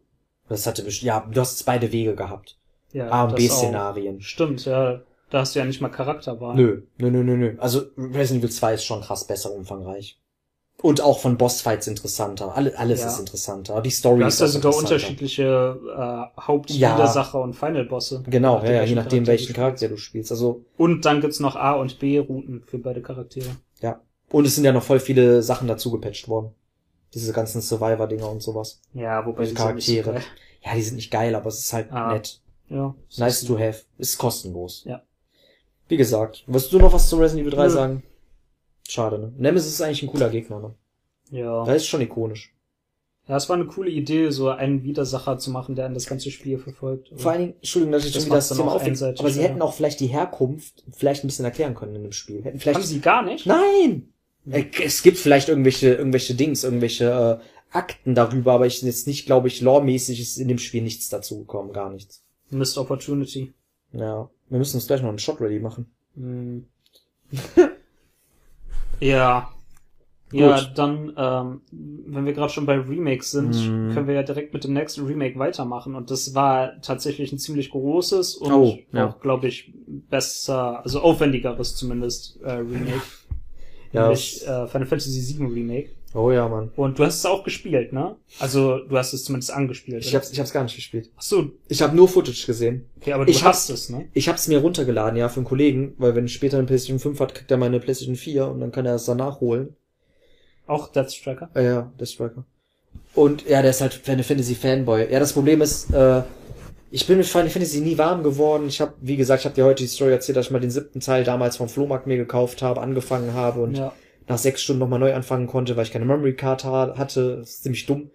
Das 0.49 0.67
hatte, 0.67 0.85
ja, 0.89 1.27
du 1.31 1.41
hast 1.41 1.65
beide 1.67 1.93
Wege 1.93 2.15
gehabt. 2.15 2.59
Ja, 2.93 3.11
A 3.11 3.25
und 3.25 3.37
B-Szenarien. 3.37 4.21
Stimmt, 4.23 4.65
ja. 4.65 5.01
Da 5.31 5.41
hast 5.41 5.55
du 5.55 5.59
ja 5.59 5.67
nicht 5.67 5.83
mal 5.83 5.91
Charakterwahl. 5.91 6.57
Nö, 6.57 6.83
nö, 6.97 7.11
nö, 7.11 7.23
nö, 7.23 7.37
nö. 7.37 7.55
Also 7.59 7.83
Resident 7.99 8.43
Evil 8.45 8.51
2 8.51 8.75
ist 8.75 8.85
schon 8.85 9.03
krass 9.03 9.27
besser 9.27 9.53
umfangreich. 9.53 10.19
Und 10.81 11.01
auch 11.03 11.19
von 11.19 11.37
Bossfights 11.37 11.87
interessanter. 11.89 12.55
Alle, 12.57 12.79
alles 12.79 13.01
Ja. 13.03 13.09
ist 13.09 13.19
interessanter. 13.19 13.83
Die 13.83 13.91
Story 13.91 14.21
Du 14.21 14.25
hast 14.25 14.35
ist 14.35 14.41
ja 14.41 14.47
auch 14.47 14.51
sogar 14.63 14.77
unterschiedliche 14.77 15.77
äh, 16.37 16.41
Hauptwidersacher 16.41 17.41
und 17.43 17.55
Final-Bosse. 17.55 18.23
Genau, 18.27 18.63
ja, 18.65 18.71
ja, 18.71 18.83
je 18.85 18.95
nachdem, 18.95 19.25
Charakter 19.25 19.27
welchen 19.33 19.55
Charakter 19.55 19.89
du 19.89 19.97
spielst. 19.97 20.31
Also. 20.31 20.65
Und 20.77 21.05
dann 21.05 21.21
gibt's 21.21 21.41
noch 21.41 21.57
A- 21.57 21.73
und 21.75 21.99
B-Routen 21.99 22.63
für 22.67 22.79
beide 22.79 23.03
Charaktere. 23.03 23.49
ja. 23.81 24.01
Und 24.31 24.47
es 24.47 24.55
sind 24.57 24.65
ja 24.65 24.73
noch 24.73 24.83
voll 24.83 25.01
viele 25.01 25.43
Sachen 25.43 25.69
dazu 25.69 25.91
gepatcht 25.91 26.29
worden. 26.29 26.53
Diese 27.15 27.33
ganzen 27.33 27.61
Survivor-Dinger 27.63 28.31
und 28.31 28.43
sowas. 28.43 28.81
Ja, 28.93 29.25
wobei 29.27 29.45
Die 29.45 29.51
die 29.51 29.57
sind 29.57 29.75
nicht 29.75 29.87
so 29.87 29.93
Charaktere. 30.03 30.13
geil. 30.15 30.23
Ja, 30.65 30.75
die 30.75 30.83
sind 30.83 30.97
nicht 30.97 31.11
geil, 31.11 31.35
aber 31.35 31.49
es 31.49 31.59
ist 31.61 31.73
halt 31.73 31.91
Ah. 31.93 32.13
nett. 32.13 32.41
Ja. 32.69 32.95
Nice 33.17 33.45
to 33.45 33.59
have. 33.59 33.85
Ist 33.97 34.19
kostenlos. 34.19 34.83
Ja. 34.85 35.03
Wie 35.89 35.97
gesagt, 35.97 36.45
wirst 36.47 36.71
du 36.73 36.79
noch 36.79 36.93
was 36.93 37.09
zu 37.09 37.17
Resident 37.17 37.47
Evil 37.47 37.57
3 37.57 37.65
Nö. 37.65 37.71
sagen? 37.71 38.03
Schade, 38.87 39.19
ne? 39.19 39.33
Nemesis 39.37 39.73
ist 39.75 39.81
eigentlich 39.81 40.03
ein 40.03 40.11
cooler 40.11 40.29
Gegner, 40.29 40.61
ne? 40.61 40.75
Ja. 41.31 41.65
Da 41.65 41.73
ist 41.75 41.87
schon 41.87 42.01
ikonisch. 42.03 42.55
Ja, 43.27 43.37
es 43.37 43.49
war 43.49 43.57
eine 43.57 43.67
coole 43.67 43.91
Idee, 43.91 44.31
so 44.31 44.49
einen 44.49 44.83
Widersacher 44.85 45.39
zu 45.39 45.51
machen, 45.51 45.75
der 45.77 45.85
an 45.87 45.93
das 45.95 46.07
ganze 46.07 46.31
Spiel 46.31 46.59
verfolgt. 46.59 47.11
Vor 47.17 47.31
allen 47.33 47.41
Dingen, 47.41 47.55
Entschuldigung, 47.57 47.93
dass 47.93 48.05
ich 48.07 48.13
Das 48.13 48.23
schon 48.23 48.27
wieder 48.31 48.37
das 48.37 48.49
Thema 48.49 48.81
einseitig, 48.81 49.21
aber 49.21 49.31
sie 49.31 49.41
ja. 49.43 49.49
hätten 49.49 49.61
auch 49.63 49.75
vielleicht 49.75 50.01
die 50.01 50.07
Herkunft 50.07 50.85
vielleicht 50.93 51.25
ein 51.25 51.27
bisschen 51.29 51.45
erklären 51.45 51.75
können 51.75 51.95
in 51.95 52.03
dem 52.03 52.13
Spiel. 52.13 52.43
Hätten 52.43 52.59
vielleicht 52.59 52.79
Haben 52.81 52.87
sie 52.87 53.01
gar 53.01 53.23
nicht? 53.23 53.45
Nein! 53.47 54.13
Äh, 54.51 54.65
Es 54.85 55.03
gibt 55.03 55.19
vielleicht 55.19 55.49
irgendwelche, 55.49 55.95
irgendwelche 55.95 56.35
Dings, 56.35 56.65
irgendwelche 56.65 57.41
äh, 57.41 57.77
Akten 57.77 58.15
darüber, 58.15 58.53
aber 58.55 58.67
ich 58.67 58.81
jetzt 58.83 59.07
nicht, 59.07 59.27
glaube 59.27 59.49
ich, 59.49 59.61
lawmäßig 59.61 60.21
ist 60.21 60.39
in 60.39 60.49
dem 60.49 60.59
Spiel 60.59 60.83
nichts 60.83 61.09
dazu 61.09 61.39
gekommen, 61.41 61.73
gar 61.73 61.91
nichts. 61.91 62.23
Missed 62.51 62.79
Opportunity. 62.79 63.53
Ja. 63.93 64.31
Wir 64.49 64.59
müssen 64.59 64.77
uns 64.77 64.87
gleich 64.87 65.03
noch 65.03 65.11
einen 65.11 65.19
Shot 65.19 65.41
ready 65.41 65.59
machen. 65.61 65.87
Hm. 66.17 66.65
ja. 69.01 69.51
Ja, 70.31 70.57
Gut. 70.59 70.73
dann, 70.75 71.15
ähm, 71.17 71.61
wenn 71.71 72.27
wir 72.27 72.35
gerade 72.35 72.53
schon 72.53 72.67
bei 72.67 72.79
Remakes 72.79 73.31
sind, 73.31 73.55
Mhm. 73.55 73.95
können 73.95 74.07
wir 74.07 74.15
ja 74.15 74.23
direkt 74.23 74.53
mit 74.53 74.63
dem 74.63 74.75
nächsten 74.75 75.07
Remake 75.07 75.39
weitermachen. 75.39 75.95
Und 75.95 76.11
das 76.11 76.35
war 76.35 76.79
tatsächlich 76.83 77.33
ein 77.33 77.39
ziemlich 77.39 77.71
großes 77.71 78.35
und 78.35 78.53
Oh, 78.53 78.79
ja. 78.93 79.09
auch, 79.09 79.21
glaube 79.21 79.49
ich, 79.49 79.73
besser, 79.87 80.83
also 80.85 81.01
aufwendigeres 81.01 81.77
zumindest, 81.77 82.43
äh, 82.43 82.51
Remake. 82.53 83.01
Ja. 83.93 84.03
Nämlich 84.03 84.47
äh, 84.47 84.67
Final 84.67 84.87
Fantasy 84.87 85.39
VII 85.39 85.47
Remake. 85.47 85.91
Oh 86.15 86.31
ja, 86.31 86.49
Mann. 86.49 86.71
Und 86.77 86.99
du 86.99 87.05
hast 87.05 87.17
es 87.17 87.27
auch 87.27 87.45
gespielt, 87.45 87.93
ne? 87.93 88.17
Also, 88.39 88.79
du 88.79 88.97
hast 88.97 89.13
es 89.13 89.25
zumindest 89.25 89.53
angespielt. 89.53 90.03
Ich 90.03 90.09
oder? 90.09 90.19
hab's, 90.19 90.33
ich 90.33 90.41
hab's 90.41 90.53
gar 90.53 90.63
nicht 90.63 90.75
gespielt. 90.75 91.11
Ach 91.17 91.23
so, 91.23 91.51
Ich 91.69 91.83
habe 91.83 91.95
nur 91.95 92.09
Footage 92.09 92.47
gesehen. 92.47 92.87
okay, 92.99 93.13
aber 93.13 93.27
du 93.27 93.31
Ich 93.31 93.45
hast 93.45 93.69
es, 93.69 93.91
ne? 93.91 94.09
Ich 94.15 94.29
hab's 94.29 94.49
mir 94.49 94.59
runtergeladen, 94.59 95.19
ja, 95.19 95.29
für 95.29 95.37
einen 95.41 95.47
Kollegen, 95.47 95.95
weil 95.99 96.15
wenn 96.15 96.25
ich 96.25 96.33
später 96.33 96.57
eine 96.57 96.67
PlayStation 96.67 96.99
5 96.99 97.21
hat, 97.21 97.35
kriegt 97.35 97.51
er 97.51 97.59
meine 97.59 97.79
PlayStation 97.79 98.17
4 98.17 98.49
und 98.49 98.61
dann 98.61 98.73
kann 98.73 98.87
er 98.87 98.95
es 98.95 99.05
danach 99.05 99.41
holen. 99.41 99.77
Auch 100.67 100.89
Death 100.89 101.13
Striker. 101.13 101.51
Ah 101.55 101.61
ja, 101.61 101.93
der 102.01 102.07
Striker. 102.07 102.45
Und 103.15 103.47
ja, 103.49 103.61
der 103.63 103.71
ist 103.71 103.81
halt 103.81 103.93
Final 103.95 104.23
Fantasy 104.25 104.55
Fanboy. 104.55 105.11
Ja, 105.13 105.19
das 105.21 105.33
Problem 105.35 105.61
ist, 105.61 105.91
äh, 105.93 106.23
ich 106.91 107.07
bin 107.07 107.19
mit 107.19 107.27
Final 107.27 107.51
Fantasy 107.51 107.81
nie 107.81 107.99
warm 107.99 108.23
geworden. 108.23 108.69
Ich 108.69 108.81
habe, 108.81 108.95
wie 109.01 109.17
gesagt, 109.17 109.41
ich 109.41 109.45
habe 109.45 109.55
dir 109.55 109.65
heute 109.65 109.83
die 109.83 109.89
Story 109.89 110.13
erzählt, 110.13 110.37
dass 110.37 110.47
ich 110.47 110.51
mal 110.53 110.61
den 110.61 110.71
siebten 110.71 111.01
Teil 111.01 111.25
damals 111.25 111.57
vom 111.57 111.69
Flohmarkt 111.69 112.07
mir 112.07 112.17
gekauft 112.17 112.63
habe, 112.63 112.81
angefangen 112.81 113.35
habe 113.35 113.61
und 113.61 113.77
Ja. 113.77 113.93
nach 114.27 114.39
sechs 114.39 114.63
Stunden 114.63 114.81
nochmal 114.81 114.99
neu 114.99 115.15
anfangen 115.15 115.47
konnte, 115.47 115.77
weil 115.77 115.85
ich 115.85 115.93
keine 115.93 116.05
Memory 116.05 116.35
Card 116.35 116.65
ha 116.65 116.95
hatte. 116.97 117.39
Das 117.39 117.51
ist 117.51 117.63
ziemlich 117.63 117.87
dumm. 117.87 118.11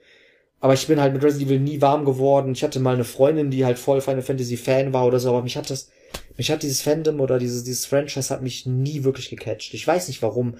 Aber 0.60 0.74
ich 0.74 0.88
bin 0.88 1.02
halt 1.02 1.14
mit 1.14 1.22
Resident 1.24 1.50
Evil 1.50 1.60
nie 1.60 1.82
warm 1.82 2.06
geworden. 2.06 2.54
Ich 2.54 2.64
hatte 2.64 2.80
mal 2.80 2.94
eine 2.94 3.04
Freundin, 3.04 3.52
die 3.52 3.66
halt 3.66 3.78
voll 3.78 4.00
Final 4.00 4.22
Fantasy 4.22 4.56
Fan 4.58 4.94
war 4.94 5.06
oder 5.06 5.20
so, 5.20 5.30
aber 5.30 5.42
mich 5.44 5.58
hat 5.58 5.70
das, 5.70 5.90
mich 6.38 6.50
hat 6.50 6.64
dieses 6.64 6.82
Fandom 6.82 7.20
oder 7.20 7.38
dieses, 7.38 7.64
dieses 7.66 7.86
Franchise 7.86 8.34
hat 8.34 8.42
mich 8.42 8.66
nie 8.66 9.04
wirklich 9.04 9.30
gecatcht. 9.30 9.74
Ich 9.74 9.86
weiß 9.86 10.08
nicht 10.08 10.22
warum. 10.22 10.56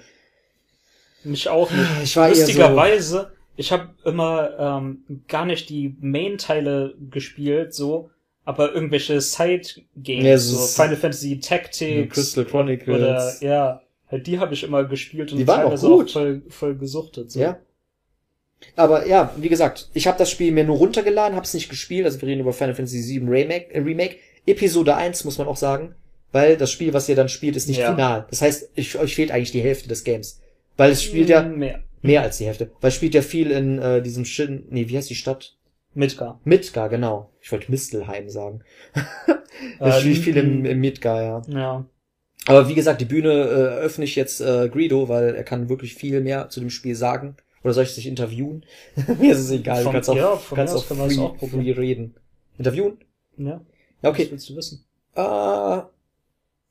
Mich 1.24 1.48
auch 1.48 1.70
nicht. 1.70 1.88
Ich 2.02 2.16
war 2.16 2.28
eher 2.28 2.34
so, 2.34 2.40
Lustigerweise, 2.42 3.32
ich 3.56 3.72
habe 3.72 3.90
immer 4.04 4.50
ähm, 4.58 5.04
gar 5.28 5.44
nicht 5.46 5.68
die 5.68 5.94
Main-Teile 6.00 6.94
gespielt, 7.10 7.74
so, 7.74 8.10
aber 8.44 8.74
irgendwelche 8.74 9.20
Side-Games, 9.20 10.24
Ja, 10.24 10.38
so 10.38 10.56
so 10.56 10.82
Final 10.82 10.96
Fantasy 10.96 11.40
Tactics 11.40 12.14
Crystal 12.14 12.44
Chronicles. 12.44 12.88
oder 12.96 13.32
ja, 13.40 13.80
halt 14.10 14.26
die 14.26 14.38
habe 14.38 14.54
ich 14.54 14.64
immer 14.64 14.84
gespielt 14.84 15.32
und 15.32 15.38
Die 15.38 15.46
waren 15.46 15.60
auch 15.60 15.70
teilweise 15.70 15.86
gut. 15.88 16.10
voll, 16.10 16.42
voll 16.48 16.74
gesuchtet. 16.76 17.30
So. 17.30 17.40
Ja. 17.40 17.58
Aber 18.76 19.06
ja, 19.06 19.32
wie 19.36 19.48
gesagt, 19.48 19.90
ich 19.94 20.06
habe 20.06 20.18
das 20.18 20.30
Spiel 20.30 20.50
mir 20.52 20.64
nur 20.64 20.78
runtergeladen, 20.78 21.36
habe 21.36 21.44
es 21.44 21.54
nicht 21.54 21.68
gespielt. 21.68 22.06
Also 22.06 22.20
wir 22.20 22.28
reden 22.28 22.40
über 22.40 22.52
Final 22.52 22.74
Fantasy 22.74 23.20
VII 23.20 23.28
Remake, 23.28 23.72
äh, 23.74 23.80
Remake. 23.80 24.16
Episode 24.46 24.96
1 24.96 25.24
muss 25.24 25.38
man 25.38 25.46
auch 25.48 25.56
sagen, 25.56 25.94
weil 26.32 26.56
das 26.56 26.70
Spiel, 26.70 26.92
was 26.92 27.08
ihr 27.08 27.14
dann 27.16 27.28
spielt, 27.28 27.56
ist 27.56 27.68
nicht 27.68 27.78
Ja. 27.78 27.90
final. 27.92 28.26
Das 28.30 28.42
heißt, 28.42 28.70
ich, 28.74 28.98
euch 28.98 29.14
fehlt 29.14 29.30
eigentlich 29.30 29.52
die 29.52 29.60
Hälfte 29.62 29.88
des 29.88 30.02
Games. 30.04 30.40
Weil 30.76 30.90
es 30.90 31.02
spielt 31.02 31.28
ja 31.28 31.42
mehr. 31.42 31.83
Mehr 32.04 32.22
als 32.22 32.38
die 32.38 32.46
Hälfte. 32.46 32.70
Weil 32.80 32.90
spielt 32.90 33.14
ja 33.14 33.22
viel 33.22 33.50
in 33.50 33.78
äh, 33.78 34.02
diesem 34.02 34.24
Shin, 34.24 34.66
nee, 34.70 34.88
wie 34.88 34.96
heißt 34.96 35.10
die 35.10 35.14
Stadt? 35.14 35.56
Midgar. 35.94 36.40
Midgar, 36.44 36.88
genau. 36.88 37.30
Ich 37.40 37.50
wollte 37.52 37.70
Mistelheim 37.70 38.28
sagen. 38.28 38.60
Äh, 38.94 39.34
Es 39.88 40.00
spielt 40.00 40.18
viel 40.18 40.36
im, 40.36 40.64
im 40.64 40.80
Midgar, 40.80 41.22
ja. 41.22 41.42
Ja. 41.48 41.84
Aber 42.46 42.68
wie 42.68 42.74
gesagt, 42.74 43.00
die 43.00 43.04
Bühne 43.06 43.30
äh, 43.32 43.78
öffne 43.80 44.04
ich 44.04 44.16
jetzt 44.16 44.40
äh, 44.40 44.68
Greedo, 44.68 45.08
weil 45.08 45.34
er 45.34 45.44
kann 45.44 45.68
wirklich 45.68 45.94
viel 45.94 46.20
mehr 46.20 46.48
zu 46.50 46.60
dem 46.60 46.70
Spiel 46.70 46.94
sagen. 46.94 47.36
Oder 47.62 47.72
soll 47.72 47.84
ich 47.84 47.94
dich 47.94 48.06
interviewen? 48.06 48.66
Mir 49.18 49.32
ist 49.32 49.38
es 49.38 49.50
egal, 49.50 49.78
du 49.78 49.84
Von- 49.84 49.92
kannst 49.94 50.10
auch, 50.10 50.16
ja, 50.16 50.36
von 50.36 50.56
kannst 50.56 50.74
auch 50.74 50.84
das 50.86 51.14
free, 51.14 51.18
auch 51.20 51.36
free 51.38 51.70
reden. 51.72 52.14
Interviewen? 52.58 52.98
Ja. 53.38 53.60
Ja, 54.02 54.10
okay. 54.10 54.24
Was 54.24 54.30
willst 54.32 54.50
du 54.50 54.56
wissen? 54.56 54.84
Äh, 55.14 55.80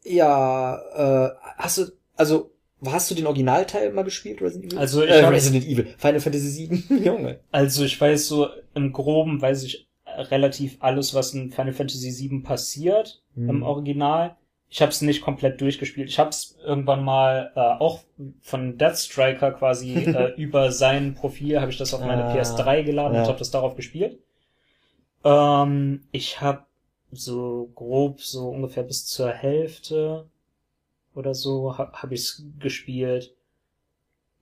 ja, 0.06 0.76
äh, 0.96 1.36
hast 1.58 1.78
du, 1.80 1.86
also, 2.16 2.52
hast 2.92 3.10
du 3.12 3.16
den 3.16 3.28
Originalteil 3.28 3.92
mal 3.92 4.04
gespielt, 4.04 4.42
Resident 4.42 4.74
Evil? 4.74 4.80
Also 4.80 5.04
ich 5.04 5.10
äh, 5.10 5.26
Resident 5.26 5.66
Evil, 5.66 5.88
Final 5.98 6.20
Fantasy 6.20 6.70
VII, 6.70 7.04
Junge. 7.06 7.40
Also 7.52 7.84
ich 7.86 8.00
weiß 8.00 8.28
so, 8.28 8.48
im 8.74 8.92
Groben 8.92 9.42
weiß 9.42 9.64
ich 9.64 9.88
relativ 10.06 10.78
alles, 10.80 11.14
was 11.14 11.34
in 11.34 11.52
Final 11.52 11.74
Fantasy 11.74 12.30
VII 12.30 12.42
passiert. 12.42 13.24
Hm. 13.36 13.50
im 13.50 13.64
Original. 13.64 14.36
Ich 14.70 14.82
habe 14.82 14.92
es 14.92 15.02
nicht 15.02 15.22
komplett 15.22 15.62
durchgespielt. 15.62 16.10
Ich 16.10 16.18
habe 16.18 16.32
es 16.32 16.58
irgendwann 16.66 17.04
mal 17.04 17.52
äh, 17.56 17.60
auch 17.60 18.00
von 18.42 18.78
Death 18.78 18.98
Striker 18.98 19.52
quasi 19.52 19.94
äh, 20.06 20.34
über 20.36 20.72
sein 20.72 21.14
Profil 21.14 21.62
habe 21.62 21.72
ich 21.72 21.78
das 21.78 21.94
auf 21.94 22.02
meine 22.02 22.26
Ah, 22.26 22.36
PS3 22.36 22.84
geladen 22.84 23.16
ja. 23.16 23.22
und 23.22 23.28
habe 23.28 23.40
das 23.40 23.52
darauf 23.52 23.76
gespielt. 23.76 24.20
Ähm, 25.24 26.02
ich 26.12 26.42
habe 26.42 26.66
so 27.12 27.72
grob 27.76 28.22
so 28.22 28.50
ungefähr 28.50 28.84
bis 28.84 29.06
zur 29.06 29.30
Hälfte 29.30 30.26
oder 31.16 31.34
so 31.34 31.78
ha 31.78 31.92
habe 31.94 32.14
ich 32.14 32.22
es 32.22 32.46
gespielt. 32.60 33.34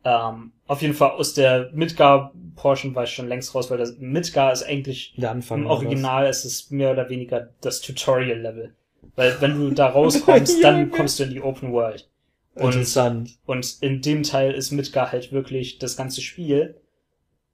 Ähm, 0.04 0.54
auf 0.66 0.82
jeden 0.82 0.96
Fall 0.96 1.12
aus 1.12 1.34
der 1.36 1.70
Midgar-Portion 1.74 2.96
war 2.96 3.04
ich 3.04 3.12
schon 3.12 3.28
längst 3.28 3.54
raus, 3.54 3.70
weil 3.70 3.78
das 3.78 3.98
Midgar 4.00 4.52
ist 4.52 4.64
eigentlich 4.64 5.14
Der 5.16 5.32
Anfang. 5.32 5.62
im 5.62 5.68
Original 5.68 6.28
ist 6.28 6.44
es 6.44 6.72
mehr 6.72 6.92
oder 6.92 7.10
weniger 7.10 7.50
das 7.62 7.82
Tutorial-Level. 7.82 8.74
Weil 9.16 9.42
wenn 9.42 9.60
du 9.60 9.72
da 9.72 9.88
rauskommst, 9.88 10.64
dann 10.64 10.90
kommst 10.90 11.20
du 11.20 11.24
in 11.24 11.30
die 11.32 11.42
Open 11.42 11.72
World. 11.72 12.10
Und, 12.56 12.74
Interessant. 12.74 13.38
und 13.46 13.78
in 13.82 14.02
dem 14.02 14.24
Teil 14.24 14.54
ist 14.54 14.72
Midgar 14.72 15.12
halt 15.12 15.32
wirklich 15.32 15.80
das 15.80 15.96
ganze 15.96 16.22
Spiel, 16.22 16.82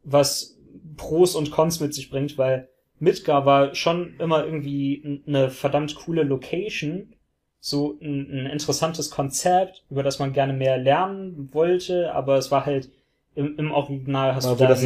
was 0.03 0.57
Pros 0.95 1.35
und 1.35 1.51
Cons 1.51 1.79
mit 1.79 1.93
sich 1.93 2.09
bringt, 2.09 2.37
weil 2.37 2.69
Midgar 2.99 3.45
war 3.45 3.75
schon 3.75 4.15
immer 4.19 4.43
irgendwie 4.43 5.21
eine 5.27 5.49
verdammt 5.49 5.95
coole 5.95 6.23
Location, 6.23 7.13
so 7.59 7.97
ein, 8.01 8.29
ein 8.31 8.45
interessantes 8.47 9.09
Konzept, 9.09 9.83
über 9.89 10.03
das 10.03 10.19
man 10.19 10.33
gerne 10.33 10.53
mehr 10.53 10.77
lernen 10.77 11.49
wollte, 11.53 12.13
aber 12.13 12.37
es 12.37 12.51
war 12.51 12.65
halt 12.65 12.89
im, 13.35 13.57
im 13.57 13.71
Original 13.71 14.33
hast 14.35 14.45
Aber 14.45 14.55
du 14.55 14.63
da 14.63 14.69
das 14.69 14.81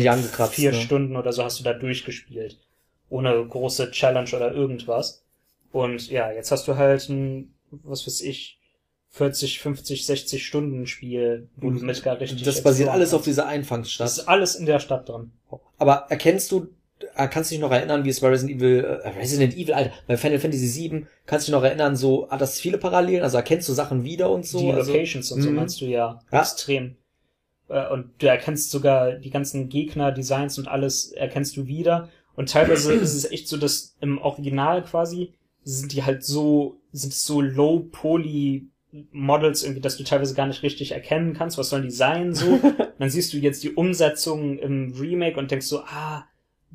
vier 0.50 0.72
ne? 0.72 0.78
Stunden 0.78 1.16
oder 1.16 1.32
so 1.32 1.44
hast 1.44 1.60
du 1.60 1.64
da 1.64 1.74
durchgespielt. 1.74 2.60
Ohne 3.10 3.46
große 3.46 3.92
Challenge 3.92 4.30
oder 4.36 4.54
irgendwas. 4.54 5.24
Und 5.72 6.10
ja, 6.10 6.32
jetzt 6.32 6.52
hast 6.52 6.68
du 6.68 6.76
halt 6.76 7.08
ein, 7.10 7.54
was 7.72 8.06
weiß 8.06 8.22
ich, 8.22 8.60
40, 9.12 9.60
50, 9.60 10.06
60 10.06 10.46
Stunden 10.46 10.88
Spiel, 10.88 11.50
wo 11.58 11.70
du 11.70 11.80
Midgar 11.80 12.20
richtig 12.20 12.44
Das 12.44 12.64
basiert 12.64 12.90
alles 12.90 13.14
auf 13.14 13.20
kannst. 13.20 13.28
dieser 13.28 13.44
Das 13.44 13.52
Einfangsstadt. 13.52 14.08
ist 14.08 14.20
alles 14.28 14.56
in 14.56 14.66
der 14.66 14.80
Stadt 14.80 15.08
drin. 15.08 15.32
Aber 15.78 16.06
erkennst 16.10 16.52
du, 16.52 16.70
kannst 17.28 17.52
du 17.52 17.56
dich 17.56 17.62
noch 17.62 17.72
erinnern, 17.72 18.04
wie 18.06 18.10
es 18.10 18.20
bei 18.20 18.30
Resident 18.30 18.60
Evil, 18.60 18.84
äh, 19.04 19.10
Resident 19.10 19.54
Evil, 19.56 19.74
Alter, 19.74 19.92
bei 20.08 20.18
Final 20.18 20.40
Fantasy 20.40 20.90
VII, 20.90 21.06
kannst 21.26 21.48
du 21.48 21.52
dich 21.52 21.58
noch 21.60 21.64
erinnern, 21.64 21.96
so, 21.96 22.30
hat 22.30 22.42
das 22.42 22.60
viele 22.60 22.78
Parallelen? 22.78 23.24
Also 23.24 23.38
erkennst 23.38 23.68
du 23.70 23.74
Sachen 23.74 24.04
wieder 24.04 24.30
und 24.30 24.46
so? 24.46 24.60
die 24.60 24.72
also, 24.72 24.92
Locations 24.94 25.32
und 25.32 25.42
so 25.42 25.50
Mhm. 25.50 25.56
meinst 25.56 25.82
du 25.82 25.86
ja, 25.86 26.22
Ja. 26.32 26.40
extrem. 26.42 26.96
Äh, 27.70 27.88
Und 27.90 28.12
du 28.20 28.28
erkennst 28.28 28.72
sogar 28.72 29.14
die 29.14 29.30
ganzen 29.30 29.70
Gegner, 29.70 30.12
Designs 30.12 30.58
und 30.58 30.68
alles 30.68 31.12
erkennst 31.12 31.56
du 31.58 31.68
wieder. 31.68 32.10
Und 32.36 32.50
teilweise 32.50 32.94
ist 33.02 33.14
es 33.14 33.30
echt 33.32 33.48
so, 33.48 33.58
dass 33.58 33.96
im 34.02 34.18
Original 34.18 34.84
quasi 34.84 35.34
sind 35.64 35.94
die 35.94 36.04
halt 36.04 36.24
so, 36.24 36.78
sind 36.92 37.14
so 37.14 37.40
low 37.40 37.80
poly 37.92 38.68
Models 39.14 39.64
irgendwie, 39.64 39.80
dass 39.82 39.96
du 39.96 40.04
teilweise 40.04 40.34
gar 40.34 40.48
nicht 40.48 40.64
richtig 40.64 40.92
erkennen 40.92 41.34
kannst, 41.34 41.58
was 41.58 41.70
sollen 41.70 41.84
die 41.84 41.92
sein, 41.92 42.34
so. 42.34 42.60
dann 43.00 43.10
siehst 43.10 43.32
du 43.32 43.38
jetzt 43.38 43.64
die 43.64 43.70
Umsetzung 43.74 44.60
im 44.60 44.94
Remake 45.00 45.40
und 45.40 45.50
denkst 45.52 45.68
so, 45.68 45.80
ah, 45.86 46.26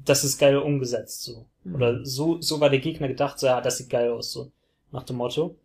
das 0.05 0.25
ist 0.25 0.39
geil 0.39 0.57
umgesetzt, 0.59 1.23
so. 1.23 1.47
Oder 1.73 2.05
so, 2.05 2.41
so 2.41 2.61
war 2.61 2.71
der 2.71 2.79
Gegner 2.79 3.09
gedacht, 3.09 3.39
so, 3.39 3.47
ja, 3.47 3.61
das 3.61 3.79
sieht 3.79 3.91
geil 3.91 4.11
aus, 4.11 4.33
so. 4.33 4.53
Nach 4.93 5.03
dem 5.03 5.17
Motto. 5.17 5.57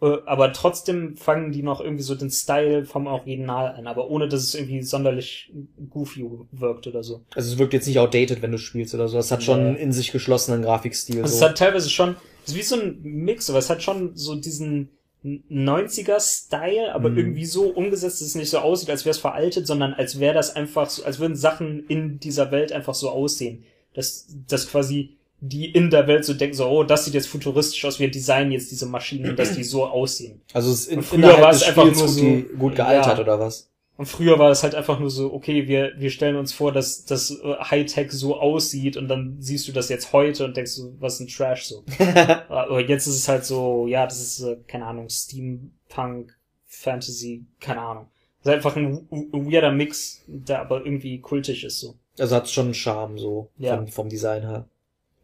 Äh, 0.00 0.18
Aber 0.26 0.52
trotzdem 0.52 1.16
fangen 1.16 1.52
die 1.52 1.62
noch 1.62 1.80
irgendwie 1.80 2.02
so 2.02 2.14
den 2.14 2.30
Style 2.30 2.84
vom 2.84 3.06
Original 3.06 3.74
an, 3.74 3.86
aber 3.86 4.08
ohne 4.08 4.28
dass 4.28 4.42
es 4.42 4.54
irgendwie 4.54 4.82
sonderlich 4.82 5.52
goofy 5.90 6.24
wirkt 6.52 6.86
oder 6.86 7.02
so. 7.02 7.22
Also 7.34 7.52
es 7.52 7.58
wirkt 7.58 7.72
jetzt 7.72 7.86
nicht 7.86 7.98
outdated, 7.98 8.42
wenn 8.42 8.52
du 8.52 8.58
spielst 8.58 8.94
oder 8.94 9.08
so. 9.08 9.18
Es 9.18 9.30
hat 9.30 9.42
schon 9.42 9.76
in 9.76 9.92
sich 9.92 10.12
geschlossenen 10.12 10.62
Grafikstil. 10.62 11.22
Also 11.22 11.34
es 11.34 11.40
so. 11.40 11.46
hat 11.46 11.58
teilweise 11.58 11.90
schon, 11.90 12.16
es 12.44 12.52
ist 12.52 12.58
wie 12.58 12.62
so 12.62 12.76
ein 12.80 13.00
Mix, 13.02 13.50
aber 13.50 13.58
es 13.58 13.68
hat 13.68 13.82
schon 13.82 14.16
so 14.16 14.34
diesen 14.36 14.90
90er-Style, 15.24 16.94
aber 16.94 17.10
Mhm. 17.10 17.18
irgendwie 17.18 17.44
so 17.44 17.64
umgesetzt, 17.68 18.20
dass 18.20 18.28
es 18.28 18.34
nicht 18.34 18.50
so 18.50 18.58
aussieht, 18.58 18.90
als 18.90 19.04
wäre 19.04 19.10
es 19.12 19.18
veraltet, 19.18 19.66
sondern 19.66 19.92
als 19.94 20.18
wäre 20.20 20.34
das 20.34 20.56
einfach 20.56 20.88
so, 20.88 21.04
als 21.04 21.18
würden 21.18 21.36
Sachen 21.36 21.84
in 21.88 22.18
dieser 22.20 22.50
Welt 22.50 22.72
einfach 22.72 22.94
so 22.94 23.10
aussehen. 23.10 23.64
Dass, 23.94 24.26
dass 24.48 24.68
quasi 24.70 25.16
die 25.40 25.70
in 25.70 25.90
der 25.90 26.06
Welt 26.06 26.24
so 26.24 26.34
denken, 26.34 26.54
so, 26.54 26.66
oh, 26.68 26.84
das 26.84 27.04
sieht 27.06 27.14
jetzt 27.14 27.28
futuristisch 27.28 27.84
aus, 27.84 27.98
wir 27.98 28.10
designen 28.10 28.52
jetzt 28.52 28.70
diese 28.70 28.86
Maschinen, 28.86 29.36
dass 29.36 29.54
die 29.56 29.64
so 29.64 29.86
aussehen. 29.86 30.40
also 30.52 30.70
es 30.70 30.80
ist 30.80 30.88
in, 30.88 30.98
Und 30.98 31.04
früher 31.04 31.40
war 31.40 31.50
es 31.50 31.62
einfach 31.62 31.84
nur 31.86 31.94
so- 32.08 32.42
gut 32.58 32.76
gealtert 32.76 33.16
Ja. 33.18 33.22
oder 33.24 33.40
was? 33.40 33.68
Und 34.00 34.06
früher 34.06 34.38
war 34.38 34.50
es 34.50 34.62
halt 34.62 34.74
einfach 34.74 34.98
nur 34.98 35.10
so, 35.10 35.30
okay, 35.30 35.68
wir, 35.68 35.92
wir 35.98 36.08
stellen 36.08 36.36
uns 36.36 36.54
vor, 36.54 36.72
dass 36.72 37.04
das 37.04 37.32
äh, 37.32 37.56
Hightech 37.56 38.10
so 38.12 38.40
aussieht 38.40 38.96
und 38.96 39.08
dann 39.08 39.36
siehst 39.42 39.68
du 39.68 39.72
das 39.72 39.90
jetzt 39.90 40.14
heute 40.14 40.46
und 40.46 40.56
denkst 40.56 40.70
so, 40.70 40.94
was 41.00 41.20
ein 41.20 41.26
Trash 41.26 41.64
so. 41.66 41.84
Aber 42.48 42.80
jetzt 42.80 43.06
ist 43.06 43.16
es 43.16 43.28
halt 43.28 43.44
so, 43.44 43.86
ja, 43.88 44.06
das 44.06 44.18
ist, 44.18 44.40
äh, 44.40 44.56
keine 44.66 44.86
Ahnung, 44.86 45.10
Steampunk, 45.10 46.34
Fantasy, 46.64 47.44
keine 47.60 47.82
Ahnung. 47.82 48.06
Das 48.42 48.52
ist 48.52 48.56
einfach 48.56 48.74
ein 48.74 49.06
weirder 49.10 49.70
Mix, 49.70 50.22
der 50.26 50.62
aber 50.62 50.82
irgendwie 50.82 51.20
kultig 51.20 51.62
ist 51.62 51.80
so. 51.80 51.94
Also 52.18 52.36
hat 52.36 52.48
schon 52.48 52.68
einen 52.68 52.74
Charme 52.74 53.18
so 53.18 53.50
Ja. 53.58 53.76
vom, 53.76 53.88
vom 53.88 54.08
Design 54.08 54.48
her. 54.48 54.66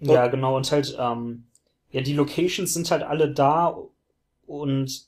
Ja, 0.01 0.27
genau, 0.27 0.55
und 0.55 0.71
halt, 0.71 0.95
ähm, 1.01 1.45
ja, 1.93 2.03
die 2.03 2.13
Locations 2.13 2.75
sind 2.75 2.91
halt 2.91 3.05
alle 3.05 3.31
da 3.33 3.75
und 4.47 5.07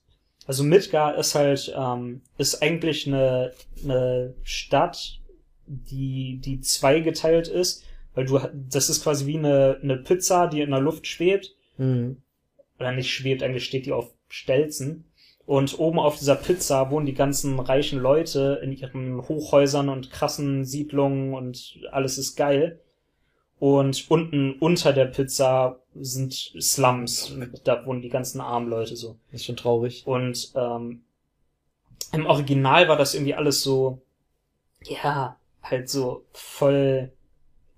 also 0.48 0.64
Midgar 0.64 1.16
ist 1.16 1.36
halt, 1.36 1.72
ähm, 1.76 2.22
ist 2.38 2.62
eigentlich 2.62 3.06
eine, 3.06 3.52
eine 3.84 4.34
Stadt, 4.42 5.20
die, 5.66 6.40
die 6.42 6.60
zweigeteilt 6.60 7.46
ist, 7.46 7.84
weil 8.14 8.24
du, 8.24 8.40
das 8.52 8.88
ist 8.88 9.04
quasi 9.04 9.26
wie 9.26 9.38
eine, 9.38 9.78
eine 9.82 9.98
Pizza, 9.98 10.48
die 10.48 10.62
in 10.62 10.70
der 10.70 10.80
Luft 10.80 11.06
schwebt, 11.06 11.54
Mhm. 11.76 12.16
oder 12.80 12.90
nicht 12.90 13.08
schwebt, 13.10 13.44
eigentlich 13.44 13.64
steht 13.64 13.86
die 13.86 13.92
auf 13.92 14.10
Stelzen. 14.28 15.04
Und 15.46 15.78
oben 15.78 15.98
auf 16.00 16.18
dieser 16.18 16.34
Pizza 16.34 16.90
wohnen 16.90 17.06
die 17.06 17.14
ganzen 17.14 17.58
reichen 17.60 18.00
Leute 18.00 18.60
in 18.62 18.72
ihren 18.72 19.28
Hochhäusern 19.28 19.88
und 19.88 20.10
krassen 20.10 20.64
Siedlungen 20.64 21.34
und 21.34 21.78
alles 21.92 22.18
ist 22.18 22.34
geil. 22.36 22.80
Und 23.60 24.10
unten 24.10 24.54
unter 24.60 24.92
der 24.92 25.06
Pizza 25.06 25.78
sind 26.00 26.32
Slums. 26.32 27.30
Und 27.30 27.62
da 27.64 27.84
wohnen 27.86 28.02
die 28.02 28.08
ganzen 28.08 28.40
armen 28.40 28.68
Leute 28.68 28.96
so. 28.96 29.18
Ist 29.30 29.44
schon 29.44 29.56
traurig. 29.56 30.06
Und 30.06 30.52
ähm, 30.54 31.02
im 32.12 32.26
Original 32.26 32.88
war 32.88 32.96
das 32.96 33.14
irgendwie 33.14 33.34
alles 33.34 33.62
so, 33.62 34.02
ja, 34.84 35.38
halt 35.62 35.88
so 35.88 36.24
voll 36.32 37.12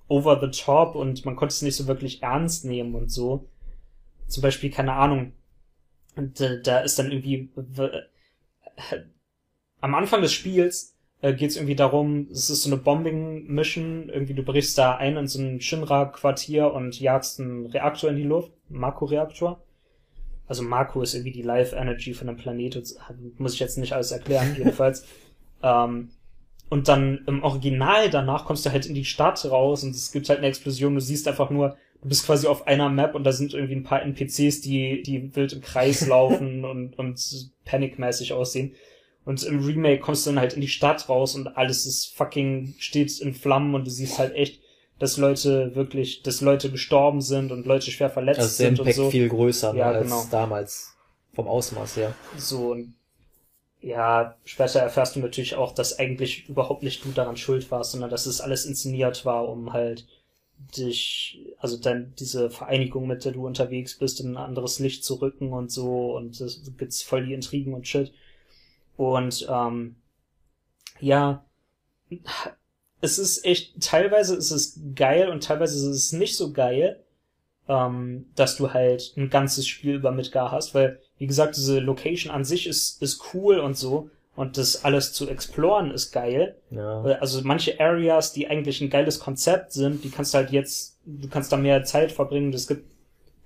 over 0.08 0.40
the 0.40 0.50
top 0.50 0.96
und 0.96 1.24
man 1.24 1.36
konnte 1.36 1.52
es 1.52 1.62
nicht 1.62 1.76
so 1.76 1.86
wirklich 1.86 2.22
ernst 2.22 2.64
nehmen 2.64 2.94
und 2.94 3.10
so. 3.10 3.48
Zum 4.26 4.42
Beispiel, 4.42 4.70
keine 4.70 4.92
Ahnung, 4.92 5.32
und, 6.16 6.40
äh, 6.40 6.60
da 6.60 6.80
ist 6.80 6.98
dann 6.98 7.10
irgendwie 7.10 7.50
äh, 7.76 9.00
am 9.80 9.94
Anfang 9.94 10.20
des 10.20 10.32
Spiels 10.32 10.89
äh, 11.22 11.34
geht 11.34 11.50
es 11.50 11.56
irgendwie 11.56 11.76
darum, 11.76 12.28
es 12.30 12.50
ist 12.50 12.62
so 12.62 12.70
eine 12.70 12.80
Bombing-Mission, 12.80 14.08
irgendwie 14.08 14.34
du 14.34 14.42
brichst 14.42 14.76
da 14.78 14.96
ein 14.96 15.16
in 15.16 15.26
so 15.26 15.40
ein 15.40 15.60
Shinra-Quartier 15.60 16.72
und 16.72 16.98
jagst 16.98 17.40
einen 17.40 17.66
Reaktor 17.66 18.10
in 18.10 18.16
die 18.16 18.22
Luft, 18.22 18.52
Mako-Reaktor. 18.68 19.62
Also 20.46 20.62
Mako 20.62 21.02
ist 21.02 21.14
irgendwie 21.14 21.32
die 21.32 21.42
Life 21.42 21.76
Energy 21.76 22.12
von 22.12 22.26
dem 22.26 22.36
Planet, 22.36 22.76
und- 22.76 23.38
muss 23.38 23.54
ich 23.54 23.60
jetzt 23.60 23.78
nicht 23.78 23.92
alles 23.92 24.10
erklären, 24.12 24.54
jedenfalls. 24.58 25.06
ähm, 25.62 26.10
und 26.70 26.86
dann 26.86 27.24
im 27.26 27.42
Original 27.42 28.10
danach 28.10 28.44
kommst 28.44 28.64
du 28.64 28.70
halt 28.70 28.86
in 28.86 28.94
die 28.94 29.04
Stadt 29.04 29.44
raus 29.44 29.82
und 29.82 29.90
es 29.90 30.12
gibt 30.12 30.28
halt 30.28 30.38
eine 30.38 30.46
Explosion, 30.46 30.94
du 30.94 31.00
siehst 31.00 31.26
einfach 31.26 31.50
nur, 31.50 31.76
du 32.00 32.08
bist 32.08 32.24
quasi 32.24 32.46
auf 32.46 32.66
einer 32.68 32.88
Map 32.88 33.16
und 33.16 33.24
da 33.24 33.32
sind 33.32 33.54
irgendwie 33.54 33.74
ein 33.74 33.82
paar 33.82 34.02
NPCs, 34.02 34.60
die, 34.60 35.02
die 35.02 35.34
wild 35.34 35.52
im 35.52 35.60
Kreis 35.60 36.06
laufen 36.08 36.64
und, 36.64 36.96
und 36.98 37.20
panikmäßig 37.64 38.32
aussehen. 38.32 38.74
Und 39.24 39.42
im 39.42 39.64
Remake 39.64 40.00
kommst 40.00 40.26
du 40.26 40.30
dann 40.30 40.40
halt 40.40 40.54
in 40.54 40.60
die 40.60 40.68
Stadt 40.68 41.08
raus 41.08 41.34
und 41.34 41.56
alles 41.56 41.86
ist 41.86 42.16
fucking, 42.16 42.74
steht 42.78 43.20
in 43.20 43.34
Flammen 43.34 43.74
und 43.74 43.86
du 43.86 43.90
siehst 43.90 44.18
halt 44.18 44.34
echt, 44.34 44.60
dass 44.98 45.16
Leute 45.16 45.74
wirklich, 45.74 46.22
dass 46.22 46.40
Leute 46.40 46.70
gestorben 46.70 47.20
sind 47.20 47.52
und 47.52 47.66
Leute 47.66 47.90
schwer 47.90 48.10
verletzt 48.10 48.40
Also 48.40 48.58
der 48.58 48.68
sind 48.68 48.80
und 48.80 48.86
Impact 48.86 48.96
so. 48.96 49.10
viel 49.10 49.28
größer 49.28 49.72
ne, 49.72 49.78
Ja, 49.78 49.90
als 49.90 50.04
genau. 50.04 50.26
damals. 50.30 50.94
Vom 51.34 51.46
Ausmaß 51.46 51.96
her. 51.96 52.14
So, 52.36 52.72
und 52.72 52.94
ja, 53.80 54.36
später 54.44 54.80
erfährst 54.80 55.16
du 55.16 55.20
natürlich 55.20 55.54
auch, 55.54 55.72
dass 55.72 55.98
eigentlich 55.98 56.48
überhaupt 56.48 56.82
nicht 56.82 57.04
du 57.04 57.10
daran 57.12 57.36
schuld 57.36 57.70
warst, 57.70 57.92
sondern 57.92 58.10
dass 58.10 58.26
es 58.26 58.40
alles 58.40 58.66
inszeniert 58.66 59.24
war, 59.24 59.48
um 59.48 59.72
halt 59.72 60.06
dich, 60.76 61.38
also 61.58 61.78
dann 61.78 62.12
diese 62.18 62.50
Vereinigung, 62.50 63.06
mit 63.06 63.24
der 63.24 63.32
du 63.32 63.46
unterwegs 63.46 63.96
bist, 63.96 64.20
in 64.20 64.32
ein 64.32 64.36
anderes 64.36 64.78
Licht 64.78 65.04
zu 65.04 65.14
rücken 65.14 65.52
und 65.52 65.70
so, 65.70 66.14
und 66.14 66.38
es 66.40 66.60
gibt's 66.76 67.02
voll 67.02 67.24
die 67.24 67.32
Intrigen 67.32 67.72
und 67.72 67.88
Shit. 67.88 68.12
Und 69.00 69.46
ähm, 69.48 69.96
ja, 71.00 71.42
es 73.00 73.18
ist 73.18 73.46
echt, 73.46 73.80
teilweise 73.80 74.36
ist 74.36 74.50
es 74.50 74.78
geil 74.94 75.30
und 75.30 75.42
teilweise 75.42 75.76
ist 75.76 75.96
es 75.96 76.12
nicht 76.12 76.36
so 76.36 76.52
geil, 76.52 77.02
ähm, 77.66 78.26
dass 78.36 78.56
du 78.56 78.74
halt 78.74 79.14
ein 79.16 79.30
ganzes 79.30 79.66
Spiel 79.66 79.94
über 79.94 80.12
Midgar 80.12 80.52
hast, 80.52 80.74
weil, 80.74 81.00
wie 81.16 81.26
gesagt, 81.26 81.56
diese 81.56 81.78
Location 81.78 82.30
an 82.30 82.44
sich 82.44 82.66
ist, 82.66 83.00
ist 83.00 83.32
cool 83.32 83.58
und 83.58 83.74
so, 83.74 84.10
und 84.36 84.58
das 84.58 84.84
alles 84.84 85.14
zu 85.14 85.30
exploren 85.30 85.92
ist 85.92 86.12
geil. 86.12 86.58
Ja. 86.70 87.00
Also 87.20 87.40
manche 87.42 87.80
Areas, 87.80 88.34
die 88.34 88.48
eigentlich 88.48 88.82
ein 88.82 88.90
geiles 88.90 89.18
Konzept 89.18 89.72
sind, 89.72 90.04
die 90.04 90.10
kannst 90.10 90.34
du 90.34 90.38
halt 90.38 90.50
jetzt, 90.50 90.98
du 91.06 91.26
kannst 91.28 91.52
da 91.52 91.56
mehr 91.56 91.84
Zeit 91.84 92.12
verbringen, 92.12 92.52
es 92.52 92.66
gibt 92.66 92.84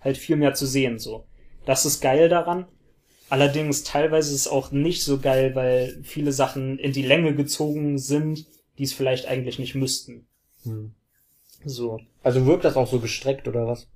halt 0.00 0.18
viel 0.18 0.34
mehr 0.34 0.54
zu 0.54 0.66
sehen, 0.66 0.98
so. 0.98 1.26
Das 1.64 1.86
ist 1.86 2.00
geil 2.00 2.28
daran. 2.28 2.66
Allerdings 3.30 3.84
teilweise 3.84 4.34
ist 4.34 4.42
es 4.42 4.48
auch 4.48 4.70
nicht 4.70 5.02
so 5.02 5.18
geil, 5.18 5.54
weil 5.54 5.98
viele 6.02 6.32
Sachen 6.32 6.78
in 6.78 6.92
die 6.92 7.02
Länge 7.02 7.34
gezogen 7.34 7.98
sind, 7.98 8.46
die 8.78 8.84
es 8.84 8.92
vielleicht 8.92 9.26
eigentlich 9.26 9.58
nicht 9.58 9.74
müssten. 9.74 10.26
Hm. 10.64 10.94
So. 11.64 12.00
Also 12.22 12.46
wirkt 12.46 12.64
das 12.64 12.76
auch 12.76 12.90
so 12.90 13.00
gestreckt 13.00 13.48
oder 13.48 13.66
was? 13.66 13.88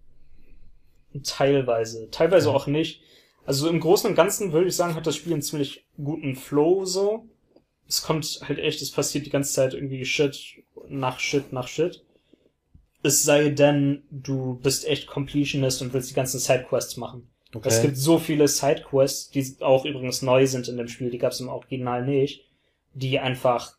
Teilweise. 1.24 2.08
Teilweise 2.10 2.50
auch 2.50 2.66
nicht. 2.66 3.02
Also 3.44 3.68
im 3.68 3.80
Großen 3.80 4.10
und 4.10 4.16
Ganzen 4.16 4.52
würde 4.52 4.68
ich 4.68 4.76
sagen, 4.76 4.94
hat 4.94 5.06
das 5.06 5.16
Spiel 5.16 5.32
einen 5.32 5.42
ziemlich 5.42 5.86
guten 5.96 6.36
Flow 6.36 6.84
so. 6.84 7.26
es 7.88 8.02
kommt 8.02 8.40
halt 8.46 8.58
echt, 8.58 8.82
es 8.82 8.90
passiert 8.90 9.24
die 9.26 9.30
ganze 9.30 9.52
Zeit 9.52 9.74
irgendwie 9.74 10.04
Shit 10.04 10.62
nach 10.88 11.18
Shit 11.18 11.52
nach 11.52 11.68
Shit. 11.68 12.04
Es 13.02 13.22
sei 13.22 13.50
denn, 13.50 14.02
du 14.10 14.58
bist 14.62 14.86
echt 14.86 15.06
Completionist 15.06 15.80
und 15.82 15.92
willst 15.92 16.10
die 16.10 16.14
ganzen 16.14 16.40
Sidequests 16.40 16.96
machen. 16.96 17.28
Okay. 17.54 17.68
Es 17.68 17.80
gibt 17.80 17.96
so 17.96 18.18
viele 18.18 18.46
Sidequests, 18.46 19.30
die 19.30 19.56
auch 19.60 19.84
übrigens 19.84 20.22
neu 20.22 20.46
sind 20.46 20.68
in 20.68 20.76
dem 20.76 20.88
Spiel, 20.88 21.10
die 21.10 21.18
gab 21.18 21.32
es 21.32 21.40
im 21.40 21.48
Original 21.48 22.04
nicht, 22.04 22.46
die 22.92 23.18
einfach 23.18 23.76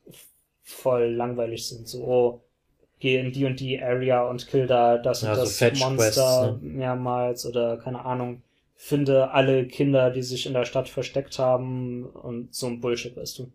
voll 0.63 1.13
langweilig 1.13 1.67
sind. 1.67 1.87
So, 1.87 2.03
oh, 2.03 2.41
geh 2.99 3.19
in 3.19 3.31
die 3.31 3.45
und 3.45 3.59
die 3.59 3.81
Area 3.81 4.27
und 4.27 4.47
kill 4.47 4.67
da 4.67 4.97
das 4.97 5.23
und 5.23 5.29
Ja, 5.29 5.35
so 5.35 5.41
das 5.41 5.57
Fetch 5.57 5.79
Monster 5.79 6.57
Quests, 6.59 6.61
mehrmals 6.61 7.45
oder 7.45 7.77
keine 7.77 8.05
Ahnung. 8.05 8.41
Finde 8.75 9.31
alle 9.31 9.67
Kinder, 9.67 10.09
die 10.09 10.23
sich 10.23 10.45
in 10.45 10.53
der 10.53 10.65
Stadt 10.65 10.87
versteckt 10.87 11.37
haben 11.37 12.05
und 12.05 12.55
so 12.55 12.67
ein 12.67 12.79
Bullshit, 12.79 13.15
weißt 13.15 13.39
du. 13.39 13.51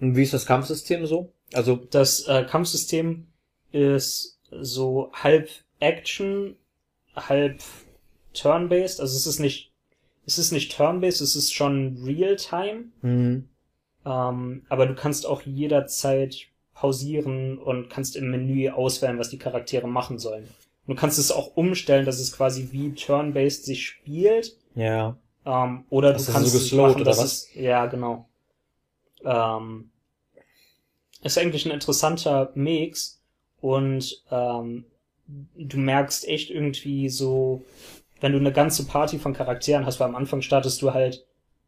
Und 0.00 0.16
wie 0.16 0.22
ist 0.22 0.34
das 0.34 0.46
Kampfsystem 0.46 1.06
so? 1.06 1.32
Also, 1.54 1.76
Das 1.76 2.28
äh, 2.28 2.44
Kampfsystem 2.44 3.26
ist 3.72 4.38
so 4.50 5.10
halb 5.12 5.48
Action, 5.80 6.56
halb 7.14 7.62
Turn-based. 8.36 9.00
Also 9.00 9.16
es 9.16 9.26
ist 9.26 9.38
nicht, 9.40 9.72
es 10.26 10.38
ist 10.38 10.52
nicht 10.52 10.76
Turn-based, 10.76 11.20
es 11.20 11.36
ist 11.36 11.52
schon 11.54 11.98
Real-Time. 12.04 12.84
hm, 13.02 13.48
Ähm, 14.04 14.62
aber 14.68 14.86
du 14.86 14.94
kannst 14.94 15.26
auch 15.26 15.42
jederzeit 15.42 16.36
pausieren 16.74 17.58
und 17.58 17.88
kannst 17.90 18.16
im 18.16 18.30
Menü 18.30 18.68
auswählen, 18.70 19.18
was 19.18 19.30
die 19.30 19.38
Charaktere 19.38 19.88
machen 19.88 20.18
sollen. 20.18 20.46
Du 20.86 20.94
kannst 20.94 21.18
es 21.18 21.32
auch 21.32 21.56
umstellen, 21.56 22.06
dass 22.06 22.20
es 22.20 22.32
quasi 22.32 22.68
wie 22.70 22.94
Turn-based 22.94 23.64
sich 23.64 23.86
spielt. 23.86 24.56
ja. 24.74 25.16
Ähm, 25.44 25.84
oder 25.90 26.14
Hast 26.14 26.26
du 26.28 26.32
so 26.32 26.32
kannst 26.32 26.54
es 26.54 26.62
geslowt 26.62 26.92
machen, 26.92 27.04
dass 27.04 27.22
es, 27.22 27.48
ja, 27.54 27.86
genau. 27.86 28.28
Ähm, 29.24 29.90
ist 31.22 31.38
eigentlich 31.38 31.66
ein 31.66 31.72
interessanter 31.72 32.50
Mix 32.54 33.20
und 33.60 34.22
ähm, 34.30 34.84
du 35.56 35.78
merkst 35.78 36.26
echt 36.28 36.50
irgendwie 36.50 37.08
so, 37.08 37.64
wenn 38.20 38.32
du 38.32 38.38
eine 38.38 38.52
ganze 38.52 38.86
Party 38.86 39.18
von 39.18 39.34
Charakteren 39.34 39.86
hast, 39.86 40.00
weil 40.00 40.08
am 40.08 40.16
Anfang 40.16 40.40
startest 40.42 40.80
du 40.82 40.94
halt 40.94 41.26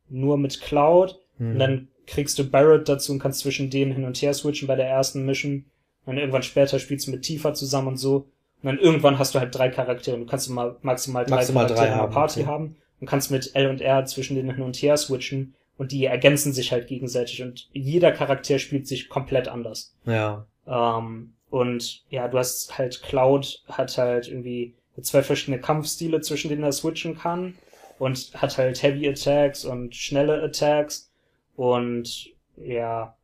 nur 0.08 0.38
mit 0.38 0.60
Cloud 0.60 1.18
Hm. 1.38 1.52
und 1.52 1.58
dann 1.58 1.88
kriegst 2.06 2.38
du 2.38 2.44
Barrett 2.44 2.88
dazu 2.88 3.12
und 3.12 3.18
kannst 3.18 3.40
zwischen 3.40 3.70
denen 3.70 3.92
hin 3.92 4.04
und 4.04 4.20
her 4.20 4.34
switchen 4.34 4.66
bei 4.66 4.76
der 4.76 4.88
ersten 4.88 5.24
Mission. 5.24 5.66
Und 6.04 6.14
dann 6.14 6.18
irgendwann 6.18 6.42
später 6.42 6.78
spielst 6.78 7.06
du 7.06 7.10
mit 7.10 7.22
Tifa 7.22 7.52
zusammen 7.54 7.88
und 7.88 7.96
so. 7.96 8.28
Und 8.62 8.64
dann 8.64 8.78
irgendwann 8.78 9.18
hast 9.18 9.34
du 9.34 9.38
halt 9.38 9.54
drei 9.54 9.68
Charaktere. 9.68 10.16
und 10.16 10.22
Du 10.22 10.26
kannst 10.26 10.48
immer 10.48 10.76
maximal 10.82 11.24
drei 11.24 11.36
Maximal 11.36 11.66
Charaktere 11.66 11.86
drei 11.86 11.86
in 11.86 11.92
einer 11.92 12.02
haben, 12.04 12.12
Party 12.12 12.40
okay. 12.40 12.48
haben 12.48 12.76
und 13.00 13.06
kannst 13.06 13.30
mit 13.30 13.54
L 13.54 13.68
und 13.68 13.80
R 13.80 14.04
zwischen 14.06 14.36
denen 14.36 14.54
hin 14.54 14.64
und 14.64 14.76
her 14.76 14.96
switchen 14.96 15.54
und 15.76 15.92
die 15.92 16.06
ergänzen 16.06 16.52
sich 16.52 16.72
halt 16.72 16.88
gegenseitig 16.88 17.42
und 17.42 17.68
jeder 17.72 18.10
Charakter 18.10 18.58
spielt 18.58 18.88
sich 18.88 19.08
komplett 19.08 19.46
anders. 19.46 19.94
Ja. 20.06 20.46
Ähm, 20.66 21.34
und 21.50 22.04
ja, 22.10 22.26
du 22.26 22.38
hast 22.38 22.78
halt 22.78 23.02
Cloud 23.02 23.62
hat 23.68 23.96
halt 23.96 24.28
irgendwie 24.28 24.74
zwei 25.02 25.22
verschiedene 25.22 25.60
Kampfstile, 25.60 26.20
zwischen 26.20 26.48
denen 26.48 26.64
er 26.64 26.72
switchen 26.72 27.16
kann 27.16 27.54
und 27.98 28.32
hat 28.34 28.58
halt 28.58 28.82
Heavy 28.82 29.08
Attacks 29.08 29.64
und 29.64 29.94
schnelle 29.94 30.42
Attacks 30.42 31.10
und 31.56 32.30
ja, 32.56 33.16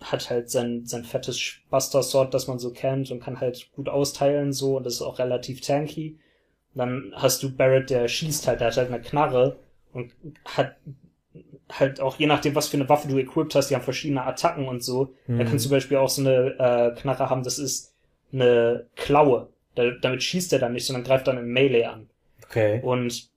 hat 0.00 0.30
halt 0.30 0.50
sein, 0.50 0.86
sein 0.86 1.04
fettes 1.04 1.58
Buster 1.68 2.02
Sword, 2.02 2.32
das 2.32 2.46
man 2.46 2.58
so 2.58 2.72
kennt 2.72 3.10
und 3.10 3.22
kann 3.22 3.40
halt 3.40 3.70
gut 3.72 3.88
austeilen 3.88 4.52
so 4.52 4.76
und 4.76 4.84
das 4.84 4.94
ist 4.94 5.02
auch 5.02 5.18
relativ 5.18 5.60
tanky. 5.60 6.18
Dann 6.74 7.12
hast 7.16 7.42
du 7.42 7.54
Barrett, 7.54 7.90
der 7.90 8.08
schießt 8.08 8.46
halt, 8.46 8.60
der 8.60 8.68
hat 8.68 8.76
halt 8.76 8.88
eine 8.88 9.02
Knarre 9.02 9.58
und 9.92 10.12
hat 10.44 10.76
halt 11.68 12.00
auch 12.00 12.16
je 12.16 12.26
nachdem, 12.26 12.54
was 12.54 12.68
für 12.68 12.76
eine 12.76 12.88
Waffe 12.88 13.08
du 13.08 13.18
equipped 13.18 13.54
hast, 13.54 13.68
die 13.68 13.74
haben 13.74 13.82
verschiedene 13.82 14.24
Attacken 14.24 14.68
und 14.68 14.82
so. 14.82 15.14
Mhm. 15.26 15.40
Er 15.40 15.46
kann 15.46 15.58
zum 15.58 15.70
Beispiel 15.70 15.98
auch 15.98 16.08
so 16.08 16.22
eine 16.22 16.56
äh, 16.58 17.00
Knarre 17.00 17.30
haben, 17.30 17.42
das 17.42 17.58
ist 17.58 17.94
eine 18.32 18.86
Klaue. 18.96 19.48
Da, 19.74 19.90
damit 19.90 20.22
schießt 20.22 20.52
er 20.52 20.58
dann 20.58 20.72
nicht, 20.72 20.86
sondern 20.86 21.04
greift 21.04 21.26
dann 21.26 21.38
in 21.38 21.46
Melee 21.46 21.84
an. 21.84 22.08
Okay. 22.44 22.80
Und 22.82 23.30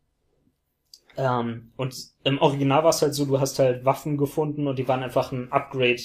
ähm, 1.16 1.72
und 1.78 1.96
im 2.24 2.40
Original 2.40 2.84
war 2.84 2.90
es 2.90 3.02
halt 3.02 3.14
so, 3.14 3.26
du 3.26 3.40
hast 3.40 3.60
halt 3.60 3.86
Waffen 3.86 4.18
gefunden 4.18 4.68
und 4.68 4.80
die 4.80 4.88
waren 4.88 5.04
einfach 5.04 5.32
ein 5.32 5.52
Upgrade 5.52 6.02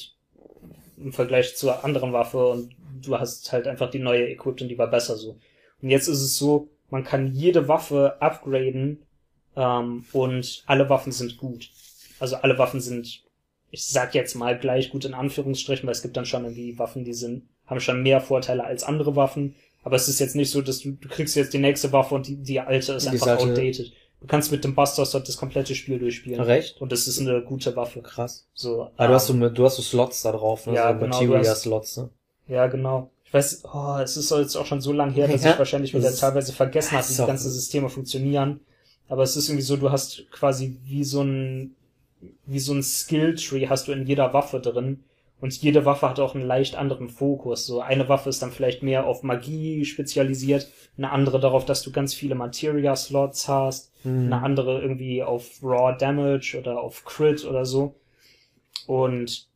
im 0.98 1.12
Vergleich 1.12 1.56
zur 1.56 1.84
anderen 1.84 2.12
Waffe 2.12 2.46
und 2.46 2.74
du 3.02 3.18
hast 3.18 3.50
halt 3.52 3.66
einfach 3.66 3.90
die 3.90 4.00
neue 4.00 4.28
equipped 4.28 4.62
und 4.62 4.68
die 4.68 4.78
war 4.78 4.88
besser 4.88 5.16
so. 5.16 5.38
Und 5.80 5.90
jetzt 5.90 6.08
ist 6.08 6.20
es 6.20 6.36
so, 6.36 6.68
man 6.90 7.04
kann 7.04 7.34
jede 7.34 7.68
Waffe 7.68 8.20
upgraden 8.20 9.02
ähm, 9.56 10.04
und 10.12 10.64
alle 10.66 10.88
Waffen 10.90 11.12
sind 11.12 11.36
gut. 11.36 11.70
Also 12.18 12.36
alle 12.36 12.58
Waffen 12.58 12.80
sind, 12.80 13.22
ich 13.70 13.86
sag 13.86 14.14
jetzt 14.14 14.34
mal 14.34 14.58
gleich 14.58 14.90
gut 14.90 15.04
in 15.04 15.14
Anführungsstrichen, 15.14 15.86
weil 15.86 15.92
es 15.92 16.02
gibt 16.02 16.16
dann 16.16 16.26
schon 16.26 16.44
irgendwie 16.44 16.78
Waffen, 16.78 17.04
die 17.04 17.12
sind, 17.12 17.48
haben 17.66 17.80
schon 17.80 18.02
mehr 18.02 18.20
Vorteile 18.20 18.64
als 18.64 18.82
andere 18.82 19.14
Waffen. 19.14 19.54
Aber 19.84 19.96
es 19.96 20.08
ist 20.08 20.18
jetzt 20.18 20.34
nicht 20.36 20.50
so, 20.50 20.60
dass 20.60 20.80
du, 20.80 20.92
du 20.92 21.08
kriegst 21.08 21.36
jetzt 21.36 21.52
die 21.54 21.58
nächste 21.58 21.92
Waffe 21.92 22.14
und 22.14 22.26
die, 22.26 22.36
die 22.36 22.60
alte 22.60 22.92
ist 22.94 23.04
Die 23.04 23.10
einfach 23.10 23.28
alte- 23.28 23.44
outdated. 23.44 23.92
Du 24.20 24.26
kannst 24.26 24.50
mit 24.50 24.64
dem 24.64 24.74
Buster 24.74 25.06
Sword 25.06 25.28
das 25.28 25.36
komplette 25.36 25.76
Spiel 25.76 25.98
durchspielen. 26.00 26.40
Recht? 26.40 26.80
Und 26.80 26.90
das 26.90 27.06
ist 27.06 27.20
eine 27.20 27.40
gute 27.42 27.76
Waffe. 27.76 28.02
Krass. 28.02 28.46
So, 28.52 28.90
Ah, 28.96 29.06
du 29.06 29.14
hast 29.14 29.28
so, 29.28 29.32
ähm, 29.34 29.54
du 29.54 29.64
hast 29.64 29.76
so 29.76 29.82
Slots 29.82 30.22
da 30.22 30.32
drauf, 30.32 30.66
ne? 30.66 30.74
Ja, 30.74 30.92
so 30.92 30.98
genau, 30.98 31.20
Materia 31.22 31.54
Slots, 31.54 31.96
ne? 31.98 32.10
Ja, 32.48 32.66
genau. 32.66 33.10
Ich 33.24 33.32
weiß, 33.32 33.62
oh, 33.72 33.98
es 34.02 34.16
ist 34.16 34.30
jetzt 34.32 34.56
auch 34.56 34.66
schon 34.66 34.80
so 34.80 34.92
lang 34.92 35.12
her, 35.12 35.28
dass 35.28 35.44
Ja, 35.44 35.52
ich 35.52 35.58
wahrscheinlich 35.58 35.94
wieder 35.94 36.12
teilweise 36.12 36.52
vergessen 36.52 36.96
habe, 36.96 37.06
wie 37.08 37.12
die 37.14 37.26
ganzen 37.26 37.50
Systeme 37.50 37.88
funktionieren. 37.90 38.60
Aber 39.08 39.22
es 39.22 39.36
ist 39.36 39.48
irgendwie 39.48 39.64
so, 39.64 39.76
du 39.76 39.92
hast 39.92 40.28
quasi 40.32 40.78
wie 40.84 41.04
so 41.04 41.22
ein, 41.22 41.76
wie 42.46 42.58
so 42.58 42.72
ein 42.72 42.82
Skill-Tree 42.82 43.68
hast 43.68 43.86
du 43.86 43.92
in 43.92 44.04
jeder 44.06 44.32
Waffe 44.34 44.58
drin. 44.60 45.04
Und 45.40 45.56
jede 45.62 45.84
Waffe 45.84 46.08
hat 46.08 46.18
auch 46.18 46.34
einen 46.34 46.46
leicht 46.46 46.74
anderen 46.74 47.08
Fokus. 47.10 47.64
So 47.66 47.80
eine 47.80 48.08
Waffe 48.08 48.28
ist 48.28 48.42
dann 48.42 48.50
vielleicht 48.50 48.82
mehr 48.82 49.06
auf 49.06 49.22
Magie 49.22 49.84
spezialisiert, 49.84 50.68
eine 50.96 51.10
andere 51.12 51.38
darauf, 51.38 51.64
dass 51.64 51.82
du 51.82 51.92
ganz 51.92 52.12
viele 52.14 52.34
Materia-Slots 52.34 53.46
hast, 53.48 53.92
Mhm. 54.04 54.32
eine 54.32 54.42
andere 54.42 54.80
irgendwie 54.82 55.22
auf 55.22 55.62
Raw 55.62 55.96
Damage 55.96 56.56
oder 56.58 56.80
auf 56.80 57.04
Crit 57.04 57.44
oder 57.44 57.64
so. 57.64 57.94
Und 58.86 59.48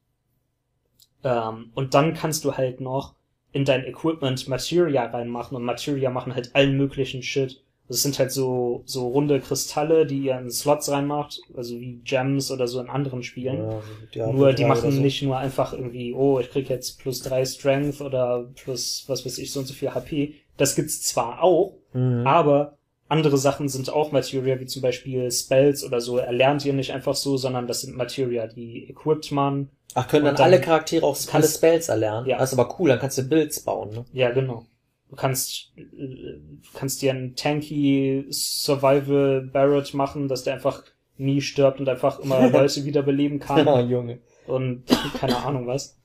ähm, 1.25 1.71
und 1.75 1.95
dann 1.95 2.15
kannst 2.15 2.45
du 2.45 2.57
halt 2.57 2.81
noch 2.81 3.15
in 3.53 3.65
dein 3.65 3.85
Equipment 3.85 4.49
Materia 4.49 5.05
reinmachen 5.07 5.57
und 5.57 5.65
Materia 5.65 6.11
machen 6.11 6.35
halt 6.35 6.55
allen 6.55 6.77
möglichen 6.77 7.23
Shit. 7.23 7.63
Das 7.93 8.03
sind 8.03 8.19
halt 8.19 8.33
so 8.33 8.83
so 8.87 9.09
runde 9.09 9.41
Kristalle, 9.41 10.07
die 10.07 10.19
ihr 10.21 10.39
in 10.39 10.51
Slots 10.51 10.91
reinmacht, 10.91 11.41
also 11.57 11.79
wie 11.79 12.01
Gems 12.05 12.51
oder 12.51 12.67
so 12.67 12.81
in 12.81 12.89
anderen 12.89 13.23
Spielen. 13.23 13.59
Ja, 13.59 13.81
Diablo 14.15 14.33
Nur 14.33 14.53
die 14.53 14.63
3 14.63 14.69
machen 14.69 14.91
so. 14.93 15.01
nicht 15.01 15.23
nur 15.23 15.37
einfach 15.39 15.73
irgendwie, 15.73 16.13
oh, 16.15 16.39
ich 16.41 16.51
krieg 16.51 16.69
jetzt 16.69 16.99
plus 16.99 17.21
drei 17.23 17.45
Strength 17.45 18.01
oder 18.01 18.49
plus 18.63 19.05
was 19.07 19.25
weiß 19.25 19.39
ich 19.39 19.53
so 19.53 19.61
und 19.61 19.67
so 19.67 19.75
viel 19.75 19.95
HP. 19.95 20.35
Das 20.57 20.75
gibt's 20.75 21.03
zwar 21.03 21.43
auch, 21.43 21.75
Mhm. 21.95 22.27
aber 22.27 22.79
andere 23.09 23.37
Sachen 23.37 23.69
sind 23.69 23.91
auch 23.93 24.11
Materia, 24.13 24.59
wie 24.59 24.65
zum 24.67 24.81
Beispiel 24.81 25.31
Spells 25.31 25.85
oder 25.85 26.01
so. 26.01 26.17
Erlernt 26.17 26.65
ihr 26.65 26.73
nicht 26.73 26.93
einfach 26.93 27.15
so, 27.15 27.37
sondern 27.37 27.67
das 27.67 27.83
sind 27.83 27.95
Materia, 27.97 28.47
die 28.47 28.89
equipped 28.89 29.31
man. 29.33 29.69
Ach, 29.95 30.09
können 30.09 30.25
dann, 30.25 30.37
dann 30.37 30.45
alle 30.47 30.61
Charaktere 30.63 31.05
auch 31.05 31.19
alle 31.33 31.47
Spells 31.47 31.91
erlernen? 31.91 32.27
Ja. 32.27 32.39
Das 32.39 32.53
ist 32.55 32.59
aber 32.59 32.75
cool, 32.79 32.89
dann 32.89 32.99
kannst 32.99 33.19
du 33.19 33.23
Builds 33.25 33.61
bauen, 33.61 33.91
ne? 33.91 34.05
Ja, 34.15 34.31
genau. 34.31 34.65
Du 35.13 35.17
kannst, 35.17 35.75
äh, 35.77 36.41
kannst 36.73 37.03
dir 37.03 37.11
einen 37.11 37.37
tanky 37.37 38.25
Survival 38.31 39.43
Barrett 39.43 39.93
machen, 39.93 40.27
dass 40.27 40.45
der 40.45 40.55
einfach 40.55 40.85
nie 41.19 41.43
stirbt 41.43 41.81
und 41.81 41.89
einfach 41.91 42.19
immer 42.21 42.49
Leute 42.51 42.87
wiederbeleben 42.87 43.39
kann. 43.39 43.67
Ja, 43.67 43.81
Junge. 43.81 44.21
und 44.47 44.87
keine 45.21 45.37
Ahnung 45.37 45.67
was. 45.67 45.99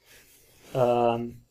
Ähm, 0.74 1.46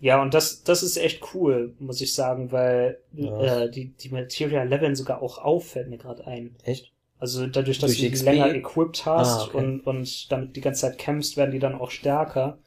ja, 0.00 0.20
und 0.22 0.34
das, 0.34 0.62
das 0.62 0.82
ist 0.82 0.98
echt 0.98 1.34
cool, 1.34 1.74
muss 1.78 2.02
ich 2.02 2.14
sagen, 2.14 2.52
weil 2.52 2.98
Ja. 3.14 3.64
äh, 3.64 3.70
die, 3.70 3.94
die 3.94 4.10
Materia 4.10 4.62
leveln 4.62 4.94
sogar 4.94 5.22
auch 5.22 5.38
auf, 5.38 5.70
fällt 5.70 5.88
mir 5.88 5.98
gerade 5.98 6.26
ein. 6.26 6.54
Echt? 6.64 6.92
Also 7.18 7.46
dadurch, 7.46 7.78
dass 7.80 7.92
Durch 7.92 8.00
du 8.02 8.10
die 8.10 8.24
länger 8.24 8.54
equipped 8.54 9.06
hast 9.06 9.28
Ah, 9.40 9.44
okay. 9.46 9.58
und, 9.58 9.80
und 9.80 10.30
damit 10.30 10.54
die 10.54 10.60
ganze 10.60 10.82
Zeit 10.82 10.98
kämpfst, 10.98 11.36
werden 11.38 11.50
die 11.52 11.58
dann 11.60 11.74
auch 11.74 11.90
stärker. 11.90 12.58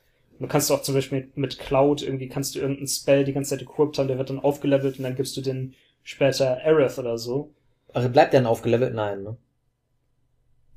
Und 0.41 0.47
du 0.47 0.51
kannst 0.51 0.71
auch 0.71 0.81
zum 0.81 0.95
Beispiel 0.95 1.19
mit, 1.19 1.37
mit 1.37 1.59
Cloud 1.59 2.01
irgendwie 2.01 2.27
kannst 2.27 2.55
du 2.55 2.59
irgendeinen 2.59 2.87
Spell 2.87 3.23
die 3.25 3.33
ganze 3.33 3.51
Zeit 3.51 3.61
equipped 3.61 3.99
haben, 3.99 4.07
der 4.07 4.17
wird 4.17 4.31
dann 4.31 4.39
aufgelevelt 4.39 4.97
und 4.97 5.03
dann 5.03 5.15
gibst 5.15 5.37
du 5.37 5.41
den 5.41 5.75
später 6.01 6.57
Aerith 6.57 6.97
oder 6.97 7.17
so. 7.19 7.51
Ach, 7.93 8.07
bleibt 8.09 8.33
der 8.33 8.41
dann 8.41 8.47
aufgelevelt? 8.47 8.95
Nein, 8.95 9.21
ne? 9.21 9.37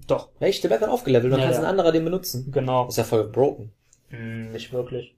Doch, 0.06 0.28
Echt? 0.38 0.62
Der 0.62 0.68
bleibt 0.68 0.82
dann 0.82 0.90
aufgelevelt, 0.90 1.32
dann 1.32 1.40
Ja, 1.40 1.46
kannst 1.46 1.60
ja. 1.60 1.64
ein 1.64 1.70
anderer 1.70 1.92
den 1.92 2.04
benutzen. 2.04 2.50
genau. 2.52 2.88
ist 2.88 2.98
ja 2.98 3.04
voll 3.04 3.24
broken. 3.28 3.72
Hm, 4.10 4.52
nicht 4.52 4.72
wirklich. 4.72 5.14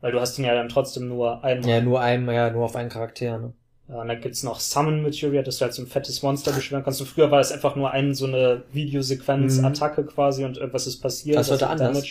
Weil 0.00 0.12
du 0.12 0.20
hast 0.20 0.38
ihn 0.38 0.44
ja 0.44 0.54
dann 0.54 0.68
trotzdem 0.68 1.08
nur 1.08 1.42
einmal. 1.42 1.68
Ja, 1.68 1.80
nur 1.80 2.00
einmal, 2.00 2.34
ja, 2.36 2.50
nur 2.50 2.64
auf 2.66 2.76
einen 2.76 2.90
Charakter, 2.90 3.38
ne? 3.38 3.52
Ja, 3.88 4.00
und 4.02 4.08
dann 4.08 4.20
gibt's 4.20 4.42
noch 4.44 4.60
Summon 4.60 5.02
Materia, 5.02 5.42
dass 5.42 5.58
du 5.58 5.64
halt 5.64 5.74
so 5.74 5.82
ein 5.82 5.88
fettes 5.88 6.22
Monster 6.22 6.52
beschwören 6.52 6.84
kannst. 6.84 7.00
Und 7.00 7.06
früher 7.08 7.30
war 7.30 7.38
das 7.38 7.52
einfach 7.52 7.74
nur 7.76 7.90
ein, 7.90 8.14
so 8.14 8.26
eine 8.26 8.62
Videosequenz, 8.72 9.58
Mhm. 9.58 9.64
Attacke 9.64 10.06
quasi 10.06 10.44
und 10.44 10.56
irgendwas 10.58 10.86
ist 10.86 11.00
passiert. 11.00 11.36
Das 11.36 11.48
ist 11.48 11.54
heute 11.54 11.68
hat 11.68 11.80
anders. 11.80 12.06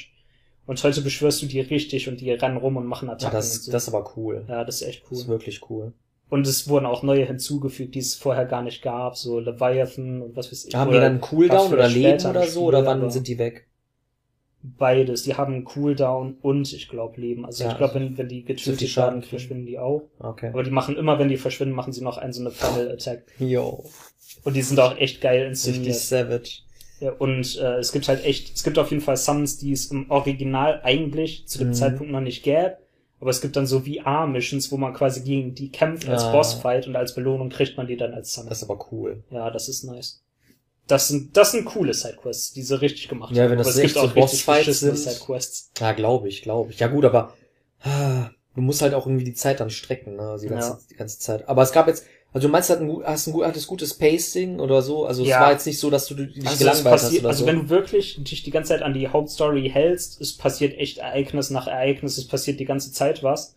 Und 0.65 0.81
heute 0.83 1.01
beschwörst 1.01 1.41
du 1.41 1.45
die 1.45 1.59
richtig 1.59 2.07
und 2.07 2.21
die 2.21 2.31
rennen 2.31 2.57
rum 2.57 2.77
und 2.77 2.85
machen 2.85 3.07
Ja, 3.09 3.13
Attacken. 3.15 3.35
das, 3.35 3.57
und 3.57 3.63
so. 3.63 3.71
das 3.71 3.83
ist 3.87 3.93
aber 3.93 4.11
cool. 4.15 4.45
ja, 4.47 4.63
das 4.63 4.81
ist 4.81 4.87
echt 4.87 5.03
Das 5.03 5.11
ist 5.19 5.23
cool. 5.25 5.27
wirklich 5.33 5.69
cool. 5.69 5.93
Und 6.29 6.47
es 6.47 6.67
wurden 6.67 6.85
auch 6.85 7.03
neue 7.03 7.25
hinzugefügt, 7.25 7.93
die 7.95 7.99
es 7.99 8.15
vorher 8.15 8.45
gar 8.45 8.63
nicht 8.63 8.81
gab, 8.81 9.15
so 9.17 9.39
Leviathan 9.39 10.21
und 10.21 10.35
was 10.35 10.51
weiß 10.51 10.65
ich. 10.65 10.73
Haben 10.75 10.91
die 10.91 10.97
dann 10.97 11.03
einen 11.13 11.21
Cooldown 11.21 11.73
oder 11.73 11.87
Leben 11.87 12.25
oder 12.25 12.47
so, 12.47 12.63
oder 12.65 12.85
wann 12.85 13.11
sind 13.11 13.27
die 13.27 13.37
weg? 13.37 13.67
beides. 14.63 15.23
Die 15.23 15.35
haben 15.35 15.65
Cooldown 15.65 16.37
und 16.41 16.71
ich 16.71 16.87
glaube 16.87 17.19
Leben. 17.19 17.45
Also 17.45 17.65
Ja, 17.65 17.71
ich 17.71 17.77
glaube, 17.77 17.95
wenn, 17.95 18.17
wenn 18.17 18.29
die 18.29 18.43
getötet 18.45 18.87
Schaden 18.87 19.15
werden, 19.19 19.23
verschwinden 19.29 19.65
die 19.65 19.77
auch. 19.77 20.03
Okay. 20.19 20.47
Aber 20.49 20.63
die 20.63 20.71
machen 20.71 20.95
immer, 20.95 21.19
wenn 21.19 21.27
die 21.29 21.37
verschwinden, 21.37 21.75
machen 21.75 21.91
sie 21.93 22.01
noch 22.01 22.17
einen 22.17 22.33
so 22.33 22.41
eine 22.41 22.51
Final 22.51 22.91
Attack. 22.91 23.25
Yo. 23.39 23.83
Und 24.43 24.55
die 24.55 24.61
sind 24.61 24.79
auch 24.79 24.97
echt 24.97 25.21
geil 25.21 25.47
Richtig 25.47 25.75
inszeniert. 25.75 25.95
savage. 25.95 26.61
Ja, 27.03 27.11
und 27.11 27.57
äh, 27.57 27.79
es 27.79 27.91
gibt 27.91 28.07
halt 28.07 28.23
echt, 28.23 28.55
es 28.55 28.63
gibt 28.63 28.77
auf 28.79 28.89
jeden 28.91 29.03
Fall 29.03 29.17
Summons, 29.17 29.57
die 29.57 29.73
es 29.73 29.87
im 29.87 30.09
Original 30.09 30.79
eigentlich 30.83 31.45
zu 31.47 31.57
dem 31.57 31.69
Mhm. 31.69 31.73
Zeitpunkt 31.73 32.11
noch 32.13 32.21
nicht 32.21 32.43
gäbe. 32.43 32.77
Aber 33.19 33.29
es 33.29 33.41
gibt 33.41 33.55
dann 33.57 33.67
so 33.67 33.81
VR-Missions, 33.81 34.71
wo 34.71 34.77
man 34.77 34.93
quasi 34.93 35.21
gegen 35.21 35.53
die 35.55 35.69
kämpft 35.71 36.07
als 36.09 36.23
Ah. 36.23 36.31
Bossfight 36.31 36.87
und 36.87 36.95
als 36.95 37.13
Belohnung 37.15 37.49
kriegt 37.49 37.75
man 37.77 37.87
die 37.87 37.97
dann 37.97 38.13
als 38.13 38.33
Summon. 38.33 38.49
Das 38.49 38.61
ist 38.61 38.69
aber 38.69 38.87
cool. 38.91 39.23
ja, 39.31 39.49
das 39.51 39.67
ist 39.69 39.83
nice. 39.83 40.21
Das 40.87 41.07
sind, 41.07 41.35
das 41.37 41.51
sind 41.51 41.65
coole 41.65 41.93
Sidequests, 41.93 42.51
die 42.53 42.61
sie 42.61 42.79
richtig 42.81 43.07
gemacht 43.09 43.33
Ja, 43.35 43.43
haben. 43.43 43.51
wenn 43.51 43.57
das 43.57 43.67
Aber 43.67 43.75
es 43.75 43.81
gibt 43.81 43.93
so 43.93 44.01
auch 44.01 44.13
Bossfights 44.13 44.79
sind. 44.81 44.97
Sidequests. 44.97 45.71
Ja, 45.79 45.91
glaube 45.93 46.27
ich, 46.29 46.41
glaube 46.41 46.71
ich. 46.71 46.79
Ja 46.79 46.87
gut, 46.87 47.05
aber 47.05 47.33
ah, 47.83 48.29
du 48.55 48.61
musst 48.61 48.81
halt 48.81 48.93
auch 48.93 49.07
irgendwie 49.07 49.23
die 49.25 49.33
Zeit 49.33 49.59
dann 49.61 49.69
strecken, 49.69 50.15
ne? 50.17 50.37
Die 50.41 50.47
ganze, 50.47 50.69
Ja. 50.71 50.79
die 50.91 50.95
ganze 50.95 51.19
Zeit. 51.19 51.47
Aber 51.47 51.61
es 51.63 51.71
gab 51.71 51.87
jetzt, 51.87 52.05
also 52.33 52.47
du 52.47 52.51
meinst, 52.51 52.71
ein, 52.71 52.87
gut- 52.87 53.05
hast 53.05 53.27
ein, 53.27 53.33
gut- 53.33 53.45
hattest 53.45 53.67
gutes 53.67 53.93
Pacing 53.93 54.59
oder 54.59 54.81
so? 54.81 55.05
Also 55.05 55.23
Ja. 55.23 55.37
es 55.37 55.41
war 55.41 55.51
jetzt 55.51 55.65
nicht 55.67 55.79
so, 55.79 55.89
dass 55.89 56.07
du 56.07 56.15
dich 56.15 56.45
Also, 56.45 56.57
gelangweilt 56.59 56.93
hast 57.01 57.19
oder 57.19 57.27
also 57.29 57.41
so. 57.41 57.45
wenn 57.47 57.55
du 57.57 57.69
wirklich 57.69 58.23
dich 58.23 58.43
die 58.43 58.51
ganze 58.51 58.69
Zeit 58.69 58.81
an 58.81 58.93
die 58.93 59.07
Hauptstory 59.07 59.69
hältst, 59.69 60.19
es 60.19 60.35
passiert 60.35 60.77
echt 60.77 60.97
Ereignis 60.97 61.49
nach 61.51 61.67
Ereignis, 61.67 62.17
es 62.17 62.27
passiert 62.27 62.59
die 62.59 62.65
ganze 62.65 62.91
Zeit 62.91 63.23
was. 63.23 63.55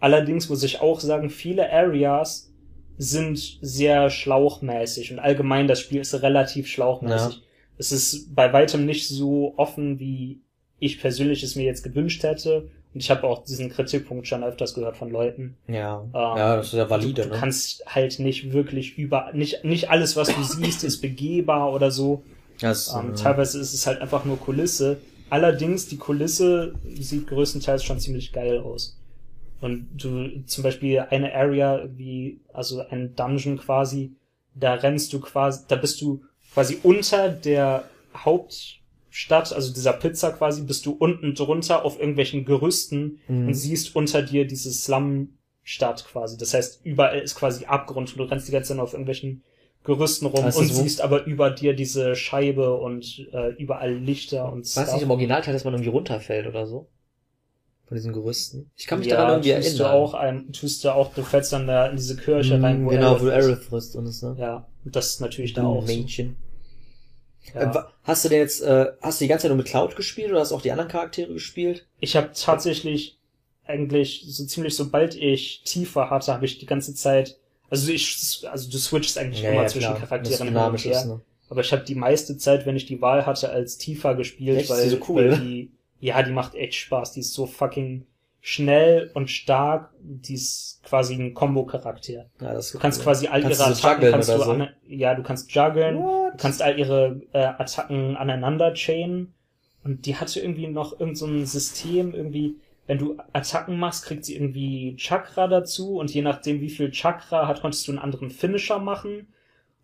Allerdings 0.00 0.48
muss 0.48 0.62
ich 0.62 0.80
auch 0.80 1.00
sagen, 1.00 1.30
viele 1.30 1.72
Areas 1.72 2.50
sind 2.98 3.58
sehr 3.60 4.10
schlauchmäßig 4.10 5.12
und 5.12 5.18
allgemein 5.18 5.68
das 5.68 5.80
Spiel 5.80 6.00
ist 6.00 6.14
relativ 6.22 6.66
schlauchmäßig. 6.66 7.42
Es 7.78 7.92
ist 7.92 8.34
bei 8.34 8.52
weitem 8.52 8.86
nicht 8.86 9.06
so 9.08 9.54
offen, 9.56 9.98
wie 10.00 10.40
ich 10.78 10.98
persönlich 11.00 11.42
es 11.42 11.56
mir 11.56 11.64
jetzt 11.64 11.82
gewünscht 11.82 12.22
hätte. 12.22 12.70
Ich 12.98 13.10
habe 13.10 13.24
auch 13.24 13.44
diesen 13.44 13.70
Kritikpunkt 13.70 14.26
schon 14.26 14.42
öfters 14.42 14.74
gehört 14.74 14.96
von 14.96 15.10
Leuten. 15.10 15.56
ja. 15.68 16.00
Ähm, 16.02 16.10
ja, 16.12 16.56
das 16.56 16.68
ist 16.68 16.74
ja 16.74 16.88
valide, 16.88 17.22
du, 17.22 17.28
du 17.28 17.34
ne? 17.34 17.40
kannst 17.40 17.84
halt 17.86 18.18
nicht 18.18 18.52
wirklich 18.52 18.98
über, 18.98 19.30
nicht, 19.32 19.64
nicht 19.64 19.90
alles, 19.90 20.16
was 20.16 20.28
du 20.28 20.42
siehst, 20.42 20.84
ist 20.84 21.00
begehbar 21.00 21.72
oder 21.72 21.90
so. 21.90 22.22
Das, 22.60 22.94
Ähm, 22.94 23.08
ähm, 23.08 23.14
teilweise 23.16 23.60
ist 23.60 23.74
es 23.74 23.86
halt 23.86 24.00
einfach 24.00 24.24
nur 24.24 24.38
Kulisse. 24.38 24.98
Allerdings, 25.28 25.88
die 25.88 25.96
Kulisse 25.96 26.74
sieht 26.98 27.26
größtenteils 27.26 27.84
schon 27.84 27.98
ziemlich 27.98 28.32
geil 28.32 28.58
aus. 28.60 28.96
Und 29.60 29.88
du, 29.96 30.42
zum 30.46 30.64
Beispiel 30.64 31.00
eine 31.10 31.34
Area, 31.34 31.84
wie, 31.96 32.40
also 32.52 32.82
ein 32.88 33.14
Dungeon 33.16 33.58
quasi, 33.58 34.12
da 34.54 34.74
rennst 34.74 35.12
du 35.12 35.20
quasi, 35.20 35.64
da 35.68 35.76
bist 35.76 36.00
du 36.00 36.22
quasi 36.54 36.78
unter 36.82 37.28
der 37.28 37.84
Hauptstadt, 39.16 39.52
also 39.54 39.72
dieser 39.72 39.94
Pizza 39.94 40.30
quasi, 40.32 40.62
bist 40.62 40.84
du 40.84 40.92
unten 40.92 41.34
drunter 41.34 41.84
auf 41.86 41.98
irgendwelchen 41.98 42.44
Gerüsten 42.44 43.18
Mhm. 43.28 43.48
und 43.48 43.54
siehst 43.54 43.96
unter 43.96 44.20
dir 44.22 44.46
diese 44.46 44.70
Slum-Stadt 44.70 46.04
quasi. 46.04 46.36
Das 46.36 46.52
heißt, 46.52 46.84
überall 46.84 47.20
ist 47.20 47.34
quasi 47.34 47.64
Abgrund 47.64 48.12
und 48.12 48.18
du 48.18 48.24
rennst 48.24 48.46
die 48.46 48.52
ganze 48.52 48.68
Zeit 48.74 48.78
auf 48.78 48.92
irgendwelchen 48.92 49.42
Gerüsten 49.84 50.26
rum 50.26 50.44
Heißt 50.44 50.58
und 50.58 50.68
siehst 50.68 51.00
aber 51.00 51.24
über 51.24 51.50
dir 51.50 51.74
diese 51.74 52.14
Scheibe 52.14 52.74
und 52.76 53.26
äh, 53.32 53.54
überall 53.54 53.94
Lichter 53.94 54.52
und 54.52 54.64
Weiß 54.76 54.92
nicht 54.92 55.02
im 55.02 55.10
Originalteil, 55.10 55.54
dass 55.54 55.64
man 55.64 55.72
irgendwie 55.74 55.90
runterfällt 55.90 56.46
oder 56.46 56.66
so? 56.66 56.88
Von 57.86 57.94
diesen 57.94 58.12
Gerüsten. 58.12 58.70
Ich 58.76 58.86
kann 58.86 58.98
mich 58.98 59.08
ja, 59.08 59.16
daran 59.16 59.42
irgendwie 59.42 59.54
tust 59.54 59.78
erinnern. 59.78 59.92
du 59.92 59.96
auch, 59.96 60.14
ein, 60.14 60.52
tust 60.52 60.84
du 60.84 60.92
auch, 60.92 61.14
du 61.14 61.22
fällst 61.22 61.52
dann 61.52 61.68
da 61.68 61.86
in 61.86 61.96
diese 61.96 62.16
Kirche 62.16 62.58
Mhm, 62.58 62.64
rein, 62.64 62.84
wo 62.84 62.90
genau, 62.90 63.12
Aerith 63.14 63.22
wo. 63.22 63.28
Aerith 63.28 63.72
Rüst 63.72 63.94
drin 63.94 64.06
ist, 64.06 64.22
ne? 64.24 64.36
Ja, 64.38 64.66
und 64.84 64.94
das 64.96 65.06
ist 65.10 65.20
natürlich 65.20 65.52
da 65.52 65.64
auch 65.64 65.86
so. 65.86 66.04
Ja. 67.54 67.60
Äh, 67.70 67.74
wa- 67.74 67.92
hast 68.02 68.24
du 68.24 68.28
denn 68.28 68.40
jetzt, 68.40 68.60
äh, 68.62 68.86
hast 69.02 69.20
du 69.20 69.24
die 69.24 69.28
ganze 69.28 69.42
Zeit 69.42 69.50
nur 69.50 69.56
mit 69.58 69.66
Cloud 69.66 69.96
gespielt 69.96 70.30
oder 70.30 70.40
hast 70.40 70.50
du 70.50 70.56
auch 70.56 70.62
die 70.62 70.70
anderen 70.72 70.90
Charaktere 70.90 71.32
gespielt? 71.32 71.86
Ich 72.00 72.16
habe 72.16 72.30
tatsächlich 72.34 73.18
eigentlich 73.64 74.24
so 74.28 74.44
ziemlich 74.46 74.76
sobald 74.76 75.14
ich 75.16 75.62
tiefer 75.64 76.10
hatte, 76.10 76.32
habe 76.32 76.44
ich 76.44 76.58
die 76.58 76.66
ganze 76.66 76.94
Zeit, 76.94 77.38
also 77.68 77.90
ich, 77.90 78.44
also 78.50 78.70
du 78.70 78.78
switchst 78.78 79.18
eigentlich 79.18 79.42
immer 79.42 79.66
zwischen 79.66 79.94
klar, 79.94 80.00
Charakteren 80.00 80.48
hin 80.48 80.56
und 80.56 80.84
her. 80.84 81.04
ne? 81.04 81.20
Aber 81.48 81.60
ich 81.60 81.72
habe 81.72 81.84
die 81.84 81.94
meiste 81.94 82.36
Zeit, 82.38 82.66
wenn 82.66 82.76
ich 82.76 82.86
die 82.86 83.00
Wahl 83.00 83.24
hatte, 83.26 83.50
als 83.50 83.78
tiefer 83.78 84.14
gespielt, 84.14 84.58
Echt? 84.58 84.70
Weil, 84.70 84.88
so 84.90 84.98
cool, 85.08 85.16
weil 85.16 85.30
ne? 85.30 85.38
die, 85.38 85.70
ja, 86.00 86.22
die 86.22 86.32
macht 86.32 86.54
echt 86.54 86.74
Spaß. 86.74 87.12
Die 87.12 87.20
ist 87.20 87.32
so 87.32 87.46
fucking 87.46 88.06
schnell 88.48 89.10
und 89.14 89.28
stark. 89.28 89.90
Die 90.00 90.34
ist 90.34 90.80
quasi 90.84 91.14
ein 91.16 91.34
Combo-Charakter. 91.34 92.26
Ja, 92.40 92.54
das 92.54 92.70
Du 92.70 92.78
kannst 92.78 93.00
cool. 93.00 93.04
quasi 93.04 93.26
all 93.26 93.42
Kannst 93.42 93.58
ihre 93.60 93.70
Attacken 93.70 94.10
kannst 94.12 94.28
du 94.28 94.38
so? 94.38 94.50
an, 94.52 94.68
ja, 94.86 95.16
du 95.16 95.24
kannst 95.24 95.50
juggeln. 95.52 95.96
Du 95.96 96.32
kannst 96.38 96.62
all 96.62 96.78
ihre 96.78 97.22
äh, 97.32 97.38
Attacken 97.44 98.16
aneinander 98.16 98.72
chainen. 98.74 99.34
Und 99.82 100.06
die 100.06 100.14
hatte 100.14 100.38
irgendwie 100.38 100.68
noch 100.68 101.00
irgend 101.00 101.18
so 101.18 101.26
ein 101.26 101.44
System, 101.44 102.14
irgendwie, 102.14 102.54
wenn 102.86 102.98
du 102.98 103.16
Attacken 103.32 103.80
machst, 103.80 104.04
kriegt 104.04 104.24
sie 104.24 104.36
irgendwie 104.36 104.94
Chakra 104.96 105.48
dazu 105.48 105.96
und 105.98 106.14
je 106.14 106.22
nachdem, 106.22 106.60
wie 106.60 106.70
viel 106.70 106.92
Chakra 106.92 107.48
hat, 107.48 107.62
konntest 107.62 107.88
du 107.88 107.92
einen 107.92 107.98
anderen 107.98 108.30
Finisher 108.30 108.78
machen. 108.78 109.26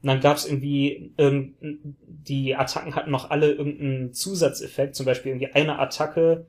Und 0.02 0.06
dann 0.08 0.20
gab's 0.20 0.46
irgendwie, 0.46 1.12
irgendein- 1.16 1.96
die 2.06 2.54
Attacken 2.54 2.94
hatten 2.94 3.10
noch 3.10 3.30
alle 3.30 3.50
irgendeinen 3.50 4.12
Zusatzeffekt, 4.12 4.94
zum 4.94 5.04
Beispiel 5.06 5.32
irgendwie 5.32 5.52
eine 5.52 5.80
Attacke, 5.80 6.46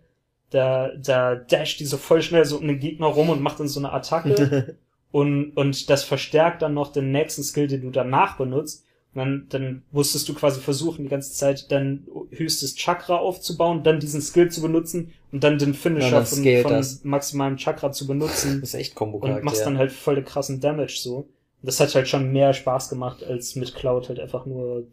da, 0.54 0.92
da 0.96 1.36
dasht 1.36 1.80
die 1.80 1.86
so 1.86 1.98
voll 1.98 2.22
schnell 2.22 2.46
so 2.46 2.58
um 2.58 2.68
den 2.68 2.80
Gegner 2.80 3.08
rum 3.08 3.30
und 3.30 3.42
macht 3.42 3.60
dann 3.60 3.68
so 3.68 3.80
eine 3.80 3.92
Attacke. 3.92 4.78
und, 5.12 5.52
und 5.58 5.90
das 5.90 6.04
verstärkt 6.04 6.62
dann 6.62 6.74
noch 6.74 6.92
den 6.92 7.12
nächsten 7.12 7.44
Skill, 7.44 7.68
den 7.68 7.82
du 7.82 7.90
danach 7.90 8.38
benutzt. 8.38 8.86
Und 9.14 9.20
dann, 9.20 9.46
dann 9.50 9.84
musstest 9.92 10.28
du 10.30 10.34
quasi 10.34 10.60
versuchen, 10.60 11.04
die 11.04 11.10
ganze 11.10 11.34
Zeit 11.34 11.72
dein 11.72 12.08
höchstes 12.32 12.76
Chakra 12.76 13.18
aufzubauen, 13.18 13.84
dann 13.84 14.00
diesen 14.00 14.22
Skill 14.22 14.50
zu 14.50 14.62
benutzen 14.62 15.14
und 15.32 15.44
dann 15.44 15.58
den 15.58 15.74
Ja, 15.74 15.76
Finisher 15.76 16.12
dann 16.12 16.26
von, 16.26 16.44
von 16.62 17.00
maximalem 17.04 17.58
Chakra 17.58 17.92
zu 17.92 18.08
benutzen 18.08 18.62
Das 18.62 18.70
ist 18.70 18.80
echt 18.80 18.96
kombo 18.96 19.18
und 19.18 19.44
machst 19.44 19.66
dann 19.66 19.78
halt 19.78 19.92
voll 19.92 20.16
den 20.16 20.26
krassen 20.26 20.60
Damage 20.60 20.98
so. 20.98 21.28
Das 21.66 21.80
hat 21.80 21.96
halt 21.96 22.10
schon 22.10 22.32
mehr 22.34 22.54
Spaß 22.54 22.90
gemacht, 22.90 23.24
als 23.24 23.56
mit 23.56 23.74
Cloud 23.74 24.10
halt 24.10 24.20
einfach 24.20 24.46
nur 24.46 24.86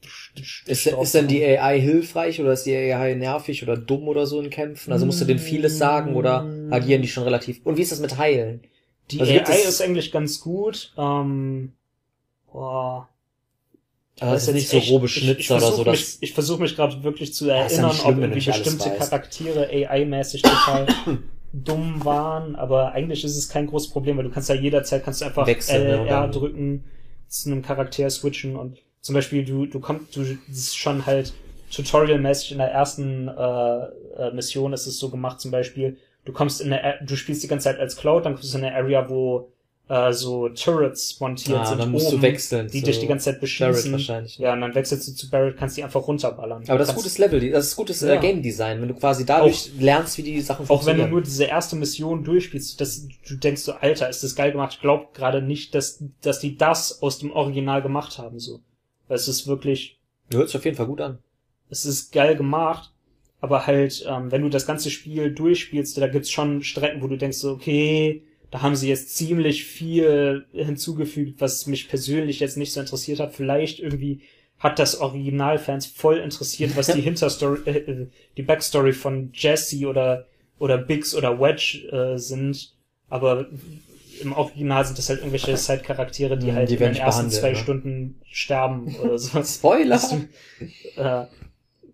Ist, 0.66 0.86
ist 0.86 1.14
denn 1.14 1.26
die 1.26 1.44
AI 1.44 1.80
hilfreich 1.80 2.40
oder 2.40 2.52
ist 2.52 2.64
die 2.64 2.76
AI 2.76 3.14
nervig 3.14 3.62
oder 3.64 3.76
dumm 3.76 4.06
oder 4.06 4.24
so 4.24 4.40
in 4.40 4.50
Kämpfen? 4.50 4.92
Also 4.92 5.04
musst 5.04 5.20
du 5.20 5.24
denen 5.24 5.40
vieles 5.40 5.78
sagen 5.78 6.14
oder 6.14 6.46
agieren 6.70 7.02
die 7.02 7.08
schon 7.08 7.24
relativ? 7.24 7.60
Und 7.64 7.76
wie 7.76 7.82
ist 7.82 7.90
das 7.90 7.98
mit 7.98 8.16
Heilen? 8.18 8.62
Die 9.10 9.20
Also 9.20 9.32
AI 9.32 9.62
ist 9.68 9.82
eigentlich 9.82 10.12
ganz 10.12 10.38
gut. 10.40 10.92
Ähm, 10.96 11.72
boah, 12.52 13.08
das 14.20 14.46
ist 14.46 14.54
nicht 14.54 14.72
jetzt 14.72 14.86
so 14.86 14.92
grobe 14.92 15.06
ich- 15.06 15.12
Schnitzer 15.14 15.56
oder 15.56 15.72
so, 15.72 15.84
Mich, 15.90 16.18
ich 16.20 16.32
versuche 16.34 16.62
mich 16.62 16.76
gerade 16.76 17.02
wirklich 17.02 17.34
zu 17.34 17.46
Ja, 17.48 17.56
ja 17.56 17.62
erinnern, 17.64 17.88
nicht 17.90 18.04
ob 18.04 18.10
irgendwie 18.18 18.34
nicht 18.36 18.46
bestimmte. 18.46 18.90
Charaktere 18.96 19.68
AI-mäßig 19.68 20.42
total 20.42 20.86
dumm 21.52 22.04
waren, 22.04 22.54
aber 22.54 22.92
eigentlich 22.92 23.24
ist 23.24 23.36
es 23.36 23.48
kein 23.48 23.66
großes 23.66 23.90
Problem, 23.90 24.16
weil 24.16 24.24
du 24.24 24.30
kannst 24.30 24.48
ja 24.48 24.54
jederzeit 24.54 25.04
kannst 25.04 25.20
du 25.20 25.24
einfach 25.24 25.46
Wechseln, 25.46 26.06
LR 26.06 26.28
drücken, 26.28 26.84
zu 27.26 27.50
einem 27.50 27.62
Charakter 27.62 28.08
switchen 28.08 28.56
und 28.56 28.78
zum 29.00 29.14
Beispiel 29.14 29.44
du, 29.44 29.66
du 29.66 29.80
kommst, 29.80 30.16
du, 30.16 30.20
das 30.22 30.56
ist 30.56 30.76
schon 30.76 31.06
halt 31.06 31.32
tutorialmäßig 31.70 32.52
in 32.52 32.58
der 32.58 32.70
ersten 32.70 33.28
äh, 33.28 33.84
äh, 34.16 34.32
Mission 34.32 34.72
ist 34.72 34.86
es 34.86 34.98
so 34.98 35.08
gemacht, 35.08 35.40
zum 35.40 35.50
Beispiel, 35.50 35.96
du 36.24 36.32
kommst 36.32 36.60
in 36.60 36.72
eine, 36.72 36.98
du 37.04 37.16
spielst 37.16 37.42
die 37.42 37.48
ganze 37.48 37.64
Zeit 37.64 37.78
als 37.78 37.96
Cloud, 37.96 38.24
dann 38.24 38.34
kommst 38.34 38.52
du 38.52 38.58
in 38.58 38.64
eine 38.64 38.76
Area, 38.76 39.08
wo 39.08 39.52
äh, 39.90 40.12
so 40.12 40.48
Turrets 40.50 41.18
montiert 41.18 41.58
Ah, 41.58 41.66
sind 41.66 41.80
dann 41.80 41.90
musst 41.90 42.06
oben, 42.06 42.16
du 42.18 42.22
wechseln 42.22 42.68
die 42.68 42.78
zu 42.78 42.86
dich 42.86 43.00
die 43.00 43.08
ganze 43.08 43.24
Zeit 43.24 43.34
Barrett 43.40 43.40
beschießen. 43.40 43.90
wahrscheinlich. 43.92 44.38
ne? 44.38 44.44
Ja, 44.44 44.52
und 44.52 44.60
dann 44.60 44.72
wechselst 44.74 45.08
du 45.08 45.12
zu 45.14 45.28
Barrett, 45.28 45.56
kannst 45.56 45.76
die 45.76 45.82
einfach 45.82 46.06
runterballern. 46.06 46.62
Aber 46.68 46.78
das 46.78 46.90
ist 46.90 46.94
gutes 46.94 47.18
Level, 47.18 47.50
das 47.50 47.66
ist 47.66 47.76
gutes 47.76 48.00
äh, 48.02 48.14
Ja. 48.14 48.20
Game 48.20 48.40
Design, 48.40 48.80
wenn 48.80 48.86
du 48.88 48.94
quasi 48.94 49.26
dadurch 49.26 49.70
lernst, 49.78 50.16
wie 50.18 50.22
die 50.22 50.40
Sachen 50.40 50.64
Auch 50.66 50.86
wenn 50.86 50.96
du 50.96 51.02
funktionieren. 51.02 51.10
nur 51.10 51.22
diese 51.22 51.44
erste 51.44 51.74
Mission 51.74 52.22
durchspielst, 52.22 52.80
dass 52.80 53.08
du 53.28 53.34
denkst 53.34 53.62
so, 53.62 53.72
Alter, 53.72 54.08
ist 54.08 54.22
das 54.22 54.36
geil 54.36 54.52
gemacht. 54.52 54.74
Ich 54.74 54.80
glaub 54.80 55.12
gerade 55.12 55.42
nicht, 55.42 55.74
dass, 55.74 56.02
dass 56.22 56.38
die 56.38 56.56
das 56.56 57.02
aus 57.02 57.18
dem 57.18 57.32
Original 57.32 57.82
gemacht 57.82 58.16
haben, 58.18 58.38
so. 58.38 58.60
Weil 59.08 59.16
es 59.16 59.26
ist 59.26 59.48
wirklich, 59.48 59.98
Hört 60.32 60.48
sich 60.48 60.56
auf 60.56 60.64
jeden 60.64 60.76
Fall 60.76 60.86
gut 60.86 61.00
an. 61.00 61.18
es 61.68 61.84
ist 61.84 62.12
geil 62.12 62.36
gemacht, 62.36 62.92
aber 63.40 63.66
halt, 63.66 64.06
ähm, 64.08 64.30
wenn 64.30 64.42
du 64.42 64.48
das 64.50 64.66
ganze 64.66 64.88
Spiel 64.90 65.32
durchspielst, 65.34 65.98
da 65.98 66.06
gibt's 66.06 66.30
schon 66.30 66.62
Strecken, 66.62 67.02
wo 67.02 67.08
du 67.08 67.16
denkst 67.16 67.38
so, 67.38 67.50
okay, 67.50 68.22
da 68.50 68.62
haben 68.62 68.76
sie 68.76 68.88
jetzt 68.88 69.16
ziemlich 69.16 69.64
viel 69.64 70.46
hinzugefügt, 70.52 71.40
was 71.40 71.66
mich 71.66 71.88
persönlich 71.88 72.40
jetzt 72.40 72.56
nicht 72.56 72.72
so 72.72 72.80
interessiert 72.80 73.20
hat. 73.20 73.34
Vielleicht 73.34 73.78
irgendwie 73.80 74.22
hat 74.58 74.78
das 74.78 75.00
Originalfans 75.00 75.86
voll 75.86 76.18
interessiert, 76.18 76.76
was 76.76 76.90
die 76.90 77.00
Hinterstory, 77.02 77.60
äh, 77.66 77.78
äh, 77.78 78.06
die 78.36 78.42
Backstory 78.42 78.92
von 78.92 79.30
Jesse 79.34 79.86
oder 79.86 80.26
oder 80.58 80.76
Biggs 80.78 81.14
oder 81.14 81.40
Wedge 81.40 81.88
äh, 81.90 82.18
sind, 82.18 82.74
aber 83.08 83.46
im 84.20 84.32
Original 84.34 84.84
sind 84.84 84.98
das 84.98 85.08
halt 85.08 85.20
irgendwelche 85.20 85.56
Side-Charaktere, 85.56 86.36
die 86.38 86.52
Mhm, 86.52 86.54
halt 86.54 86.70
die 86.70 86.76
in 86.76 86.82
den 86.82 86.96
ersten 86.96 87.30
zwei 87.30 87.50
ne? 87.50 87.56
Stunden 87.56 88.20
sterben 88.30 88.94
oder 88.96 89.18
so. 89.18 89.42
Spoiler! 89.42 90.00
äh, 90.96 91.24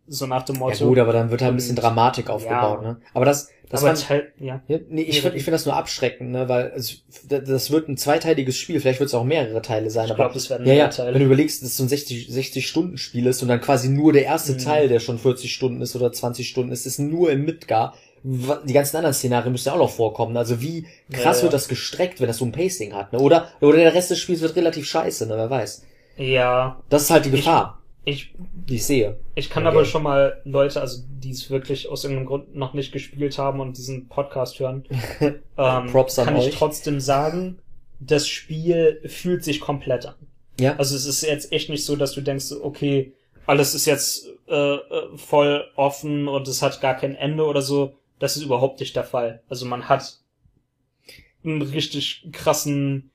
so 0.09 0.27
nach 0.27 0.45
dem 0.45 0.59
Ja 0.67 0.77
Motto. 0.77 0.89
gut, 0.89 0.99
aber 0.99 1.13
dann 1.13 1.31
wird 1.31 1.43
halt 1.43 1.53
ein 1.53 1.57
bisschen 1.57 1.77
Dramatik 1.77 2.29
aufgebaut, 2.31 2.83
ja. 2.83 2.93
ne? 2.95 3.01
Aber 3.13 3.25
das, 3.25 3.51
das 3.69 3.83
aber 3.85 3.95
halt, 4.09 4.33
ja. 4.39 4.63
Ja, 4.69 4.79
nee, 4.89 5.03
ich 5.03 5.21
finde 5.23 5.37
ich 5.37 5.45
find 5.45 5.55
das 5.55 5.67
nur 5.67 5.75
abschreckend, 5.77 6.31
ne, 6.31 6.49
weil 6.49 6.73
es, 6.77 7.03
das 7.29 7.71
wird 7.71 7.89
ein 7.89 7.97
zweiteiliges 7.97 8.57
Spiel, 8.57 8.81
vielleicht 8.81 9.01
wird 9.01 9.09
es 9.09 9.15
auch 9.15 9.25
mehrere 9.25 9.61
Teile 9.63 9.91
sein, 9.91 10.07
Ich 10.07 10.13
aber 10.13 10.25
glaub, 10.25 10.37
es 10.37 10.49
werden 10.51 10.67
ja, 10.67 10.73
ja, 10.73 10.77
mehrere 10.85 10.97
Teile. 10.97 11.13
wenn 11.15 11.21
du 11.21 11.27
überlegst, 11.27 11.63
dass 11.63 11.71
es 11.71 11.77
so 11.77 11.83
ein 11.85 11.89
60 11.89 12.29
60 12.31 12.67
Stunden 12.67 12.97
Spiel 12.99 13.27
ist 13.27 13.43
und 13.43 13.49
dann 13.49 13.61
quasi 13.61 13.89
nur 13.89 14.13
der 14.13 14.25
erste 14.25 14.53
Mhm. 14.53 14.59
Teil, 14.59 14.89
der 14.89 15.01
schon 15.01 15.19
40 15.19 15.53
Stunden 15.53 15.83
ist 15.83 15.97
oder 15.97 16.13
20 16.13 16.49
Stunden 16.49 16.73
ist, 16.73 16.87
ist 16.87 16.99
nur 16.99 17.31
in 17.31 17.45
Midgar. 17.45 17.95
Die 18.23 18.73
ganzen 18.73 18.97
anderen 18.97 19.15
Szenarien 19.15 19.53
müssen 19.53 19.69
ja 19.69 19.75
auch 19.75 19.79
noch 19.79 19.91
vorkommen. 19.91 20.37
Also 20.37 20.61
wie 20.61 20.87
krass 21.13 21.37
Ja, 21.37 21.39
ja. 21.39 21.43
wird 21.45 21.53
das 21.53 21.69
gestreckt, 21.69 22.21
wenn 22.21 22.27
das 22.27 22.39
so 22.39 22.45
ein 22.45 22.51
Pacing 22.53 22.93
hat, 22.95 23.13
ne? 23.13 23.21
Oder 23.21 23.49
oder 23.61 23.79
der 23.79 23.95
Rest 23.95 24.11
des 24.11 24.19
Spiels 24.19 24.41
wird 24.41 24.57
relativ 24.57 24.87
scheiße, 24.87 25.27
ne, 25.27 25.37
wer 25.37 25.49
weiß. 25.51 25.85
Ja, 26.17 26.83
Das 26.89 27.03
ist 27.03 27.11
halt 27.11 27.27
die 27.27 27.31
Gefahr, 27.31 27.76
ich, 27.76 27.76
die 28.07 28.77
ich 28.77 28.87
sehe. 28.87 29.19
ich 29.35 29.51
kann 29.51 29.67
Okay. 29.67 29.75
aber 29.77 29.85
schon 29.85 30.03
mal 30.05 30.41
Leute, 30.45 30.81
also 30.81 31.03
die 31.09 31.31
es 31.31 31.51
wirklich 31.51 31.89
aus 31.89 32.05
irgendeinem 32.05 32.27
Grund 32.27 32.55
noch 32.55 32.73
nicht 32.73 32.93
gespielt 32.93 33.37
haben 33.37 33.61
und 33.61 33.77
diesen 33.77 34.09
Podcast 34.09 34.59
hören, 34.61 34.85
ähm, 35.21 35.87
Props 35.91 36.19
an 36.19 36.27
kann 36.27 36.37
euch. 36.37 36.49
ich 36.49 36.55
trotzdem 36.55 37.01
sagen, 37.01 37.59
das 37.99 38.29
Spiel 38.29 39.01
fühlt 39.07 39.43
sich 39.43 39.61
komplett 39.61 40.07
an. 40.07 40.15
Ja. 40.61 40.77
Also 40.77 40.95
es 40.97 41.05
ist 41.07 41.23
jetzt 41.23 41.53
echt 41.53 41.69
nicht 41.69 41.85
so, 41.85 41.97
dass 41.97 42.13
du 42.13 42.21
denkst, 42.21 42.53
okay, 42.63 43.13
alles 43.47 43.75
ist 43.75 43.87
jetzt 43.87 44.29
äh, 44.49 44.55
äh, 44.77 45.17
voll 45.17 45.65
offen 45.77 46.29
und 46.29 46.47
es 46.49 46.63
hat 46.63 46.81
gar 46.81 46.95
kein 46.97 47.15
Ende 47.15 47.45
oder 47.45 47.63
so. 47.63 47.95
Das 48.19 48.37
ist 48.37 48.43
überhaupt 48.45 48.81
nicht 48.81 48.95
der 48.97 49.05
Fall. 49.05 49.43
Also 49.49 49.67
man 49.67 49.89
hat 49.89 50.19
einen 51.45 51.63
richtig 51.63 52.29
krassen 52.33 53.11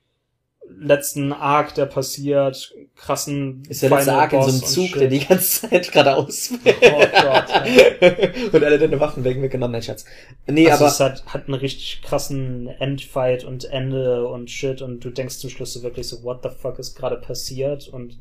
letzten 0.78 1.32
Arc, 1.32 1.74
der 1.74 1.86
passiert, 1.86 2.74
krassen 2.96 3.62
Ist 3.68 3.82
der 3.82 3.90
letzte 3.90 4.12
Arc 4.14 4.32
in 4.32 4.40
so 4.42 4.46
Boss 4.46 4.62
einem 4.62 4.64
Zug, 4.64 4.98
der 4.98 5.08
die 5.08 5.20
ganze 5.20 5.68
Zeit 5.68 5.90
geradeaus 5.92 6.52
Oh 6.64 7.04
Gott, 7.22 8.52
und 8.52 8.64
alle 8.64 8.78
deine 8.78 9.00
Waffen 9.00 9.24
weg 9.24 9.40
weggenommen, 9.40 9.72
nein, 9.72 9.82
Schatz. 9.82 10.04
Nee, 10.46 10.70
also 10.70 10.84
aber 10.84 10.92
es 10.92 11.00
hat, 11.00 11.24
hat 11.26 11.46
einen 11.46 11.54
richtig 11.54 12.02
krassen 12.02 12.68
Endfight 12.68 13.44
und 13.44 13.64
Ende 13.64 14.26
und 14.26 14.50
shit 14.50 14.82
und 14.82 15.00
du 15.04 15.10
denkst 15.10 15.38
zum 15.38 15.50
Schluss 15.50 15.72
so 15.72 15.82
wirklich 15.82 16.08
so, 16.08 16.22
what 16.22 16.40
the 16.42 16.48
fuck 16.50 16.78
ist 16.78 16.94
gerade 16.94 17.16
passiert 17.16 17.88
und 17.88 18.18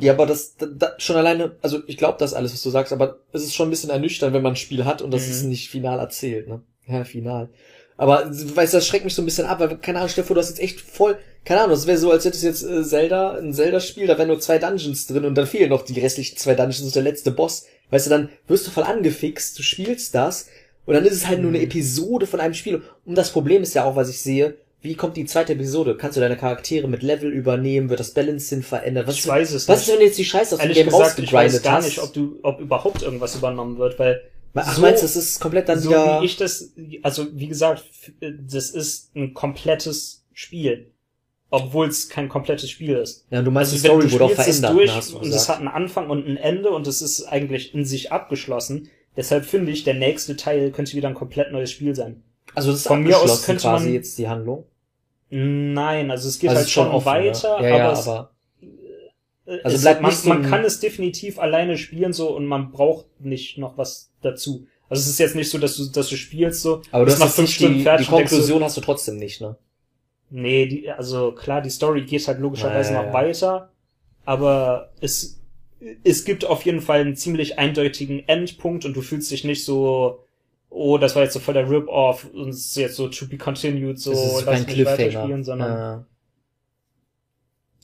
Ja, 0.00 0.12
aber 0.12 0.26
das, 0.26 0.56
da, 0.56 0.66
da, 0.66 0.92
schon 0.98 1.16
alleine, 1.16 1.56
also 1.62 1.80
ich 1.86 1.96
glaube 1.96 2.16
das 2.18 2.34
alles, 2.34 2.52
was 2.52 2.62
du 2.62 2.70
sagst, 2.70 2.92
aber 2.92 3.18
es 3.32 3.42
ist 3.42 3.54
schon 3.54 3.68
ein 3.68 3.70
bisschen 3.70 3.90
ernüchternd, 3.90 4.32
wenn 4.34 4.42
man 4.42 4.52
ein 4.52 4.56
Spiel 4.56 4.84
hat 4.84 5.02
und 5.02 5.12
das 5.12 5.26
Mhm. 5.26 5.30
ist 5.32 5.42
nicht 5.44 5.70
final 5.70 5.98
erzählt, 5.98 6.48
ne? 6.48 6.62
Ja, 6.86 7.04
final. 7.04 7.50
Aber, 7.98 8.30
weißt 8.30 8.72
du, 8.72 8.78
das 8.78 8.86
schreckt 8.86 9.04
mich 9.04 9.14
so 9.14 9.20
ein 9.22 9.26
bisschen 9.26 9.46
ab, 9.46 9.60
weil, 9.60 9.76
keine 9.76 9.98
Ahnung, 9.98 10.08
Stefan, 10.08 10.34
du 10.34 10.40
hast 10.40 10.48
jetzt 10.48 10.60
echt 10.60 10.80
voll, 10.80 11.18
keine 11.44 11.60
Ahnung, 11.62 11.72
das 11.74 11.86
wäre 11.86 11.98
so, 11.98 12.10
als 12.12 12.24
hättest 12.24 12.44
du 12.44 12.46
jetzt 12.46 12.62
äh, 12.62 12.82
Zelda, 12.84 13.32
ein 13.32 13.52
Zelda-Spiel, 13.52 14.06
da 14.06 14.16
wären 14.16 14.28
nur 14.28 14.40
zwei 14.40 14.58
Dungeons 14.58 15.06
drin 15.08 15.24
und 15.24 15.34
dann 15.34 15.46
fehlen 15.46 15.68
noch 15.70 15.82
die 15.84 15.98
restlichen 16.00 16.36
zwei 16.38 16.54
Dungeons 16.54 16.82
und 16.82 16.94
der 16.94 17.02
letzte 17.02 17.32
Boss. 17.32 17.66
Weißt 17.90 18.06
du, 18.06 18.10
dann 18.10 18.28
wirst 18.46 18.66
du 18.66 18.70
voll 18.70 18.84
angefixt, 18.84 19.58
du 19.58 19.62
spielst 19.62 20.14
das 20.14 20.46
und 20.86 20.94
dann 20.94 21.04
ist 21.04 21.12
es 21.14 21.26
halt 21.26 21.40
nur 21.40 21.48
eine 21.50 21.58
Mhm. 21.58 21.64
Episode 21.64 22.26
von 22.26 22.40
einem 22.40 22.54
Spiel. 22.54 22.82
Und 23.04 23.16
das 23.16 23.30
Problem 23.32 23.62
ist 23.62 23.74
ja 23.74 23.84
auch, 23.84 23.96
was 23.96 24.08
ich 24.08 24.20
sehe, 24.22 24.54
wie 24.80 24.94
kommt 24.94 25.16
die 25.16 25.24
zweite 25.24 25.54
Episode? 25.54 25.96
Kannst 25.96 26.16
du 26.16 26.20
deine 26.20 26.36
Charaktere 26.36 26.86
mit 26.86 27.02
Level 27.02 27.32
übernehmen? 27.32 27.90
Wird 27.90 27.98
das 27.98 28.12
Balancing 28.14 28.62
verändert? 28.62 29.08
Was 29.08 29.14
ich 29.16 29.20
ist, 29.22 29.26
weiß 29.28 29.52
es 29.54 29.66
was 29.66 29.80
nicht. 29.80 29.88
ist, 29.88 29.94
wenn 29.98 30.06
jetzt 30.06 30.18
die 30.18 30.24
Scheiße 30.24 30.54
aus 30.54 30.60
dem 30.60 30.72
Game 30.72 30.86
gesagt, 30.86 31.18
ich 31.18 31.32
weiß 31.32 31.54
rausgegrindet 31.54 31.62
gar 31.64 31.76
hast? 31.78 31.84
nicht, 31.86 31.98
ob 31.98 32.12
du, 32.12 32.38
ob 32.44 32.60
überhaupt 32.60 33.02
irgendwas 33.02 33.34
übernommen 33.34 33.76
wird, 33.78 33.98
weil 33.98 34.22
Ach, 34.54 34.74
so- 34.74 34.80
meinst 34.82 35.02
du, 35.02 35.06
das 35.06 35.16
ist 35.16 35.40
komplett 35.40 35.68
dann 35.68 35.78
so 35.78 35.90
wieder... 35.90 36.20
wie 36.20 36.26
ich 36.26 36.36
das, 36.36 36.72
also 37.02 37.26
wie 37.32 37.48
gesagt, 37.48 37.84
das 38.20 38.70
ist 38.70 39.14
ein 39.14 39.34
komplettes 39.34 40.24
Spiel, 40.32 40.90
obwohl 41.50 41.88
es 41.88 42.08
kein 42.08 42.28
komplettes 42.28 42.70
Spiel 42.70 42.96
ist. 42.96 43.26
ja, 43.30 43.42
du 43.42 43.50
meinst, 43.50 43.72
Also 43.72 43.82
die 43.82 43.88
Story 43.88 44.06
du 44.06 44.12
wurde 44.12 44.24
auch 44.24 44.30
verändert, 44.32 44.72
durch 44.72 44.90
hast 44.94 45.12
du 45.12 45.18
und 45.18 45.28
es 45.28 45.48
hat 45.48 45.58
einen 45.58 45.68
Anfang 45.68 46.10
und 46.10 46.26
ein 46.26 46.36
Ende 46.36 46.70
und 46.70 46.86
es 46.86 47.02
ist 47.02 47.24
eigentlich 47.24 47.74
in 47.74 47.84
sich 47.84 48.10
abgeschlossen. 48.12 48.88
Deshalb 49.16 49.44
finde 49.44 49.72
ich, 49.72 49.84
der 49.84 49.94
nächste 49.94 50.36
Teil 50.36 50.70
könnte 50.70 50.92
wieder 50.94 51.08
ein 51.08 51.14
komplett 51.14 51.50
neues 51.52 51.70
Spiel 51.72 51.94
sein. 51.94 52.22
Also 52.54 52.70
das 52.70 52.80
ist 52.80 52.86
von 52.86 53.02
mir 53.02 53.10
aus 53.16 53.22
abgeschlossen 53.22 53.46
könnte 53.46 53.62
quasi 53.62 53.84
man- 53.86 53.94
jetzt 53.94 54.18
die 54.18 54.28
Handlung. 54.28 54.64
Nein, 55.30 56.10
also 56.10 56.28
es 56.28 56.38
geht 56.38 56.48
also 56.50 56.60
halt 56.62 56.70
schon 56.70 56.88
offen, 56.88 57.04
weiter, 57.06 57.60
ne? 57.60 57.68
ja, 57.68 57.76
ja, 57.76 57.84
aber, 57.84 57.92
es, 57.98 58.08
aber 58.08 58.30
also 59.62 59.76
es, 59.76 59.82
bleibt 59.82 60.02
man, 60.02 60.12
so 60.12 60.28
man 60.28 60.42
kann 60.42 60.64
es 60.64 60.80
definitiv 60.80 61.38
alleine 61.38 61.78
spielen 61.78 62.12
so 62.12 62.34
und 62.34 62.46
man 62.46 62.70
braucht 62.70 63.06
nicht 63.20 63.58
noch 63.58 63.78
was 63.78 64.10
dazu. 64.20 64.66
Also 64.88 65.02
es 65.02 65.08
ist 65.08 65.18
jetzt 65.18 65.34
nicht 65.34 65.50
so, 65.50 65.58
dass 65.58 65.76
du, 65.76 65.86
dass 65.86 66.08
du 66.08 66.16
spielst 66.16 66.62
so, 66.62 66.82
aber 66.90 67.04
du 67.04 67.12
hast 67.12 67.18
nach 67.18 67.30
fünf 67.30 67.50
Stunden 67.50 67.74
die, 67.74 67.78
die 67.78 67.84
fertig 67.84 68.06
so, 68.06 68.12
Konklusion 68.16 68.64
hast 68.64 68.76
du 68.76 68.80
trotzdem 68.80 69.16
nicht, 69.16 69.40
ne? 69.40 69.56
Nee, 70.30 70.66
die, 70.66 70.90
also 70.90 71.32
klar, 71.32 71.62
die 71.62 71.70
Story 71.70 72.02
geht 72.02 72.26
halt 72.28 72.38
logischerweise 72.38 72.92
Ja, 72.92 72.96
ja, 72.96 73.02
noch 73.02 73.08
ja. 73.08 73.14
weiter, 73.14 73.72
aber 74.24 74.92
es, 75.00 75.40
es 76.04 76.24
gibt 76.24 76.44
auf 76.44 76.64
jeden 76.64 76.80
Fall 76.80 77.00
einen 77.00 77.16
ziemlich 77.16 77.58
eindeutigen 77.58 78.28
Endpunkt 78.28 78.84
und 78.84 78.94
du 78.94 79.00
fühlst 79.00 79.30
dich 79.30 79.44
nicht 79.44 79.64
so, 79.64 80.24
oh, 80.68 80.98
das 80.98 81.16
war 81.16 81.22
jetzt 81.22 81.32
so 81.32 81.40
voll 81.40 81.54
der 81.54 81.70
Rip-Off 81.70 82.26
und 82.32 82.50
es 82.50 82.66
ist 82.66 82.76
jetzt 82.76 82.96
so 82.96 83.08
to 83.08 83.26
be 83.26 83.38
continued, 83.38 83.98
so 83.98 84.12
lass 84.44 84.66
mich 84.66 84.84
weiterspielen, 84.84 85.44
sondern 85.44 85.70
ja. 85.70 86.06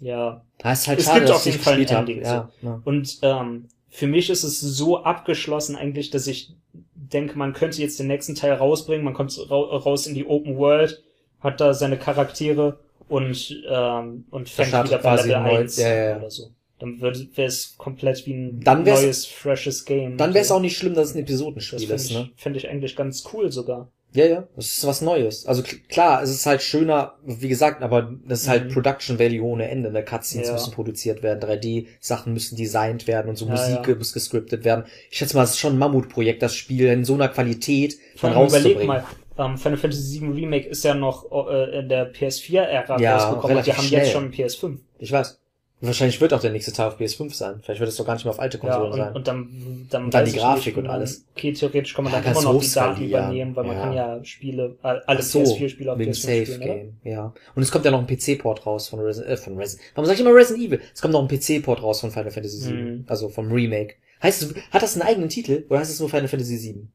Ja. 0.04 0.44
Das 0.58 0.80
ist 0.82 0.88
halt 0.88 0.98
Es 1.00 1.04
schade, 1.06 1.20
gibt 1.20 1.30
auf 1.32 1.46
jeden 1.46 1.58
Fall 1.58 1.74
ein. 1.74 1.86
Ending, 1.86 2.22
Ja, 2.22 2.50
ne. 2.62 2.80
Und 2.84 3.18
ähm, 3.22 3.68
für 3.88 4.06
mich 4.06 4.30
ist 4.30 4.44
es 4.44 4.60
so 4.60 5.02
abgeschlossen 5.04 5.76
eigentlich, 5.76 6.10
dass 6.10 6.26
ich 6.26 6.52
denke, 6.94 7.38
man 7.38 7.52
könnte 7.52 7.80
jetzt 7.80 7.98
den 7.98 8.06
nächsten 8.08 8.34
Teil 8.34 8.52
rausbringen, 8.54 9.04
man 9.04 9.14
kommt 9.14 9.36
ra 9.50 9.56
raus 9.56 10.06
in 10.06 10.14
die 10.14 10.26
Open 10.26 10.56
World, 10.56 11.02
hat 11.40 11.60
da 11.60 11.74
seine 11.74 11.98
Charaktere 11.98 12.78
und, 13.08 13.62
ähm, 13.68 14.24
und 14.30 14.48
fängt 14.48 14.72
wieder 14.72 14.98
bei 14.98 15.16
Level 15.16 15.40
neu. 15.40 15.58
1 15.58 15.76
Ja, 15.78 15.88
ja, 15.88 16.04
ja. 16.10 16.16
oder 16.18 16.30
so. 16.30 16.50
Dann 16.78 17.00
wäre 17.00 17.46
es 17.46 17.76
komplett 17.78 18.26
wie 18.26 18.34
ein 18.34 18.58
neues, 18.58 19.26
freshes 19.26 19.84
Game. 19.84 20.16
Dann 20.16 20.34
wäre 20.34 20.42
es 20.42 20.48
So. 20.48 20.54
auch 20.56 20.60
nicht 20.60 20.76
schlimm, 20.76 20.94
dass 20.94 21.10
es 21.10 21.14
ein 21.14 21.18
das 21.18 21.30
Episodenspiel 21.30 21.78
finde 21.78 21.94
ist, 21.94 22.10
ich, 22.10 22.16
ne? 22.16 22.30
find 22.36 22.56
ich 22.56 22.68
eigentlich 22.68 22.96
ganz 22.96 23.24
cool 23.32 23.52
sogar. 23.52 23.90
Ja, 24.14 24.26
ja, 24.26 24.44
das 24.54 24.66
ist 24.66 24.86
was 24.86 25.00
Neues. 25.02 25.44
Also 25.44 25.62
kl- 25.62 25.80
klar, 25.88 26.22
es 26.22 26.30
ist 26.30 26.46
halt 26.46 26.62
schöner, 26.62 27.14
wie 27.24 27.48
gesagt, 27.48 27.82
aber 27.82 28.14
das 28.28 28.42
ist 28.42 28.48
halt 28.48 28.66
Mhm. 28.66 28.72
Production 28.74 29.18
Value 29.18 29.42
ohne 29.42 29.68
Ende. 29.68 29.90
Ne? 29.90 30.04
Cutscenes 30.04 30.46
Ja. 30.46 30.52
müssen 30.52 30.72
produziert 30.72 31.22
werden, 31.24 31.40
3D-Sachen 31.40 32.32
müssen 32.32 32.56
designt 32.56 33.08
werden 33.08 33.28
und 33.28 33.36
so 33.36 33.46
Ja, 33.46 33.52
Musik 33.52 33.88
ja. 33.88 33.94
muss 33.96 34.12
gescriptet 34.12 34.64
werden. 34.64 34.84
Ich 35.10 35.18
schätze 35.18 35.36
mal, 35.36 35.42
es 35.42 35.50
ist 35.50 35.58
schon 35.58 35.74
ein 35.74 35.78
Mammutprojekt, 35.78 36.42
das 36.42 36.54
Spiel 36.54 36.86
in 36.86 37.04
so 37.04 37.14
einer 37.14 37.28
Qualität 37.28 37.98
dann 38.22 38.32
allem 38.34 38.48
überleg 38.48 38.76
rauszubringen. 38.76 38.86
mal, 38.86 39.04
ähm, 39.36 39.58
Final 39.58 39.78
Fantasy 39.78 40.20
VII 40.20 40.28
Remake 40.30 40.68
ist 40.68 40.84
ja 40.84 40.94
noch 40.94 41.48
äh, 41.50 41.80
in 41.80 41.88
der 41.88 42.12
PS4-Ära 42.12 43.00
Ja, 43.00 43.16
rausgekommen 43.16 43.42
und 43.44 43.50
relativ 43.50 43.76
haben 43.78 43.84
schnell. 43.88 44.00
jetzt 44.02 44.12
schon 44.12 44.24
ein 44.26 44.32
PS5. 44.32 44.78
Ich 45.00 45.10
weiß. 45.10 45.40
Wahrscheinlich 45.80 46.18
wird 46.20 46.32
auch 46.32 46.40
der 46.40 46.50
nächste 46.52 46.72
Teil 46.72 46.86
auf 46.88 46.98
PS5 46.98 47.34
sein. 47.34 47.60
Vielleicht 47.62 47.80
wird 47.80 47.90
es 47.90 47.96
doch 47.96 48.06
gar 48.06 48.14
nicht 48.14 48.24
mehr 48.24 48.32
auf 48.32 48.40
alte 48.40 48.56
Ja, 48.56 48.60
Konsolen 48.62 48.92
und, 48.92 48.98
sein. 48.98 49.12
und 49.14 49.28
dann, 49.28 49.86
dann, 49.90 50.04
Und 50.04 50.14
dann 50.14 50.24
die 50.24 50.32
Grafik 50.32 50.66
nicht, 50.66 50.76
und 50.78 50.84
man- 50.84 50.92
alles. 50.94 51.26
Okay, 51.36 51.52
theoretisch 51.52 51.92
kann 51.92 52.04
man 52.04 52.12
Ja, 52.14 52.20
dann 52.22 52.32
immer 52.32 52.42
noch 52.42 52.60
die 52.60 52.70
Daten 52.70 52.90
hochskalieren, 52.92 53.08
übernehmen, 53.10 53.56
weil 53.56 53.64
man 53.64 53.76
ja. 53.76 53.82
kann 53.82 53.92
ja 53.92 54.24
Spiele, 54.24 54.78
äh, 54.82 54.86
alle 54.86 55.02
Ach 55.06 55.20
so, 55.20 55.40
PS4-Spiele 55.42 55.92
auf 55.92 55.98
wegen 55.98 56.12
PS5 56.12 56.14
Safe 56.22 56.46
spielen, 56.46 56.62
oder? 56.62 56.74
Game, 56.74 56.96
ja. 57.04 57.34
Und 57.54 57.62
es 57.62 57.70
kommt 57.70 57.84
ja 57.84 57.90
noch 57.90 57.98
ein 57.98 58.06
PC-Port 58.06 58.64
raus 58.64 58.88
von 58.88 59.00
Resident, 59.00 59.32
äh, 59.32 59.36
von 59.36 59.58
Resident, 59.58 59.86
warum 59.94 60.06
sag 60.06 60.14
ich 60.14 60.20
immer 60.20 60.34
Resident 60.34 60.64
Evil? 60.64 60.80
Es 60.94 61.02
kommt 61.02 61.12
noch 61.12 61.20
ein 61.20 61.28
PC-Port 61.28 61.82
raus 61.82 62.00
von 62.00 62.10
Final 62.10 62.30
Fantasy 62.30 62.66
VII, 62.66 62.72
Mhm. 62.74 63.04
also 63.08 63.28
vom 63.28 63.52
Remake. 63.52 63.96
Heißt 64.22 64.42
es, 64.42 64.54
hat 64.70 64.82
das 64.82 64.94
einen 64.94 65.02
eigenen 65.02 65.28
Titel 65.28 65.66
oder 65.68 65.80
heißt 65.80 65.90
es 65.90 66.00
nur 66.00 66.08
Final 66.08 66.28
Fantasy 66.28 66.56
VII? 66.62 66.88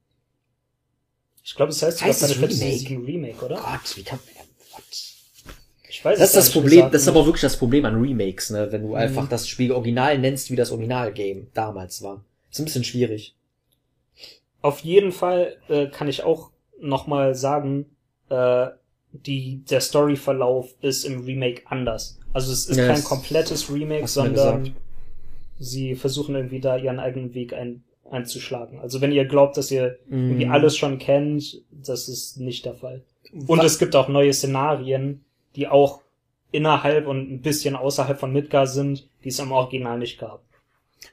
Ich 1.43 1.53
glaube, 1.55 1.71
es 1.71 1.81
heißt 1.83 2.01
Heißt 2.03 2.21
Final 2.25 2.35
Fantasy? 2.49 2.77
7 2.77 3.05
Remake, 3.05 3.43
oder? 3.45 3.55
Gott, 3.57 3.97
wie 3.97 4.03
kann? 4.03 4.19
Ich 5.99 6.05
weiß 6.05 6.17
Das 6.19 6.29
ist 6.29 6.35
das 6.37 6.51
Problem, 6.51 6.89
das 6.91 7.01
ist 7.01 7.07
aber 7.09 7.25
wirklich 7.25 7.41
das 7.41 7.57
Problem 7.57 7.83
an 7.83 7.99
Remakes, 8.01 8.51
ne, 8.51 8.71
wenn 8.71 8.83
du 8.83 8.89
Mhm. 8.89 8.95
einfach 8.95 9.27
das 9.27 9.47
Spiel 9.49 9.71
original 9.73 10.17
nennst, 10.17 10.49
wie 10.49 10.55
das 10.55 10.71
Original-Game 10.71 11.47
damals 11.53 12.01
war. 12.01 12.23
Ist 12.49 12.59
ein 12.59 12.65
bisschen 12.65 12.85
schwierig. 12.85 13.35
Auf 14.61 14.79
jeden 14.79 15.11
Fall 15.11 15.57
äh, 15.67 15.87
kann 15.87 16.07
ich 16.07 16.23
auch 16.23 16.51
nochmal 16.79 17.35
sagen, 17.35 17.85
äh, 18.29 18.67
die, 19.11 19.61
der 19.69 19.81
Storyverlauf 19.81 20.73
ist 20.81 21.03
im 21.03 21.25
Remake 21.25 21.63
anders. 21.65 22.17
Also 22.31 22.53
es 22.53 22.67
ist 22.67 22.77
Ja, 22.77 22.87
kein 22.87 23.03
komplettes 23.03 23.69
Remake, 23.69 24.07
sondern 24.07 24.75
sie 25.59 25.95
versuchen 25.95 26.35
irgendwie 26.35 26.59
da 26.61 26.77
ihren 26.77 26.99
eigenen 26.99 27.33
Weg 27.33 27.53
ein, 27.53 27.83
einzuschlagen. 28.09 28.79
Also 28.79 29.01
wenn 29.01 29.11
ihr 29.11 29.25
glaubt, 29.25 29.57
dass 29.57 29.69
ihr 29.71 29.97
irgendwie 30.09 30.45
Mhm. 30.45 30.51
alles 30.51 30.77
schon 30.77 30.97
kennt, 30.99 31.61
das 31.71 32.07
ist 32.07 32.37
nicht 32.39 32.63
der 32.65 32.75
Fall. 32.75 33.01
Und 33.33 33.59
Wa- 33.59 33.63
es 33.65 33.79
gibt 33.79 33.95
auch 33.95 34.07
neue 34.07 34.31
Szenarien, 34.33 35.25
die 35.55 35.67
auch 35.67 36.01
innerhalb 36.51 37.07
und 37.07 37.31
ein 37.31 37.41
bisschen 37.41 37.75
außerhalb 37.75 38.19
von 38.19 38.33
Midgar 38.33 38.67
sind, 38.67 39.07
die 39.23 39.29
es 39.29 39.39
im 39.39 39.51
Original 39.51 39.97
nicht 39.99 40.19
gab. 40.19 40.41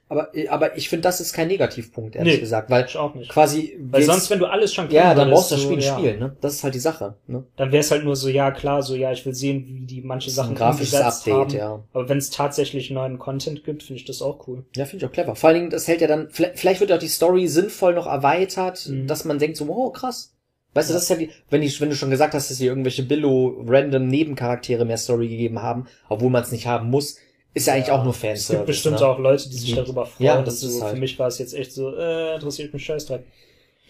Aber, 0.08 0.30
aber 0.48 0.76
ich 0.76 0.88
finde, 0.88 1.02
das 1.02 1.20
ist 1.20 1.32
kein 1.32 1.46
Negativpunkt, 1.46 2.16
ehrlich 2.16 2.34
Nee, 2.34 2.40
gesagt, 2.40 2.70
weil 2.70 2.84
Ich 2.86 2.96
auch 2.96 3.14
nicht. 3.14 3.30
quasi, 3.30 3.76
Weil 3.80 4.02
sonst, 4.02 4.30
wenn 4.30 4.38
du 4.40 4.46
alles 4.46 4.72
schon 4.74 4.90
ja, 4.90 5.14
dann 5.14 5.30
brauchst 5.30 5.50
du 5.50 5.54
das 5.54 5.62
so, 5.62 5.66
Spiel 5.68 5.76
nicht 5.78 5.86
ja, 5.86 5.96
spielen, 5.98 6.18
ne? 6.18 6.36
Das 6.40 6.54
ist 6.54 6.64
halt 6.64 6.74
die 6.74 6.80
Sache, 6.80 7.14
ne? 7.28 7.44
Dann 7.56 7.70
wäre 7.70 7.80
es 7.80 7.90
halt 7.92 8.02
nur 8.04 8.16
so, 8.16 8.28
ja 8.28 8.50
klar, 8.50 8.82
so 8.82 8.94
ja, 8.96 9.12
ich 9.12 9.24
will 9.26 9.34
sehen, 9.34 9.64
wie 9.66 9.86
die 9.86 10.00
manche 10.02 10.28
ist 10.28 10.38
ein 10.38 10.44
Sachen 10.44 10.54
grafisches 10.56 11.00
Update, 11.00 11.34
haben. 11.34 11.50
ja. 11.54 11.82
Aber 11.92 12.08
wenn 12.08 12.18
es 12.18 12.30
tatsächlich 12.30 12.90
neuen 12.90 13.18
Content 13.18 13.64
gibt, 13.64 13.82
finde 13.84 14.00
ich 14.00 14.06
das 14.06 14.22
auch 14.22 14.46
cool. 14.48 14.64
Ja, 14.74 14.86
finde 14.86 15.04
ich 15.04 15.08
auch 15.08 15.12
clever. 15.12 15.36
Vor 15.36 15.48
allen 15.48 15.58
Dingen, 15.58 15.70
das 15.70 15.86
hält 15.86 16.00
ja 16.00 16.08
dann, 16.08 16.30
vielleicht, 16.30 16.58
vielleicht 16.58 16.80
wird 16.80 16.90
ja 16.90 16.96
auch 16.96 17.00
die 17.00 17.08
Story 17.08 17.46
sinnvoll 17.46 17.94
noch 17.94 18.06
erweitert, 18.06 18.88
Mhm. 18.88 19.06
dass 19.06 19.24
man 19.24 19.38
denkt 19.38 19.56
so, 19.56 19.68
wow, 19.68 19.92
krass. 19.92 20.32
Weißt 20.76 20.90
du, 20.90 20.94
das 20.94 21.04
ist 21.04 21.08
ja 21.08 21.16
die, 21.16 21.30
wenn 21.50 21.62
ich, 21.62 21.80
wenn 21.80 21.88
du 21.90 21.96
schon 21.96 22.10
gesagt 22.10 22.34
hast, 22.34 22.50
dass 22.50 22.58
hier 22.58 22.68
irgendwelche 22.68 23.02
Billo 23.02 23.64
random 23.66 24.06
Nebencharaktere 24.08 24.84
mehr 24.84 24.98
Story 24.98 25.28
gegeben 25.28 25.62
haben, 25.62 25.86
obwohl 26.08 26.30
man 26.30 26.42
es 26.42 26.52
nicht 26.52 26.66
haben 26.66 26.90
muss, 26.90 27.16
Ist 27.54 27.68
ja 27.68 27.72
eigentlich 27.74 27.90
auch 27.90 28.04
nur 28.04 28.12
Es 28.12 28.18
Fanservice. 28.18 28.52
gibt 28.58 28.66
bestimmt 28.66 29.00
ne? 29.00 29.06
auch 29.06 29.18
Leute, 29.18 29.48
die 29.48 29.56
sich 29.56 29.70
Ja. 29.70 29.76
darüber 29.82 30.04
freuen. 30.04 30.26
Ja, 30.26 30.42
das 30.42 30.62
ist 30.62 30.74
so, 30.78 30.82
halt- 30.82 30.92
Für 30.94 31.00
mich 31.00 31.18
war 31.18 31.28
es 31.28 31.38
jetzt 31.38 31.54
echt 31.54 31.72
so, 31.72 31.96
äh, 31.96 32.34
interessiert 32.34 32.74
mich 32.74 32.84
Scheißdreck. 32.84 33.22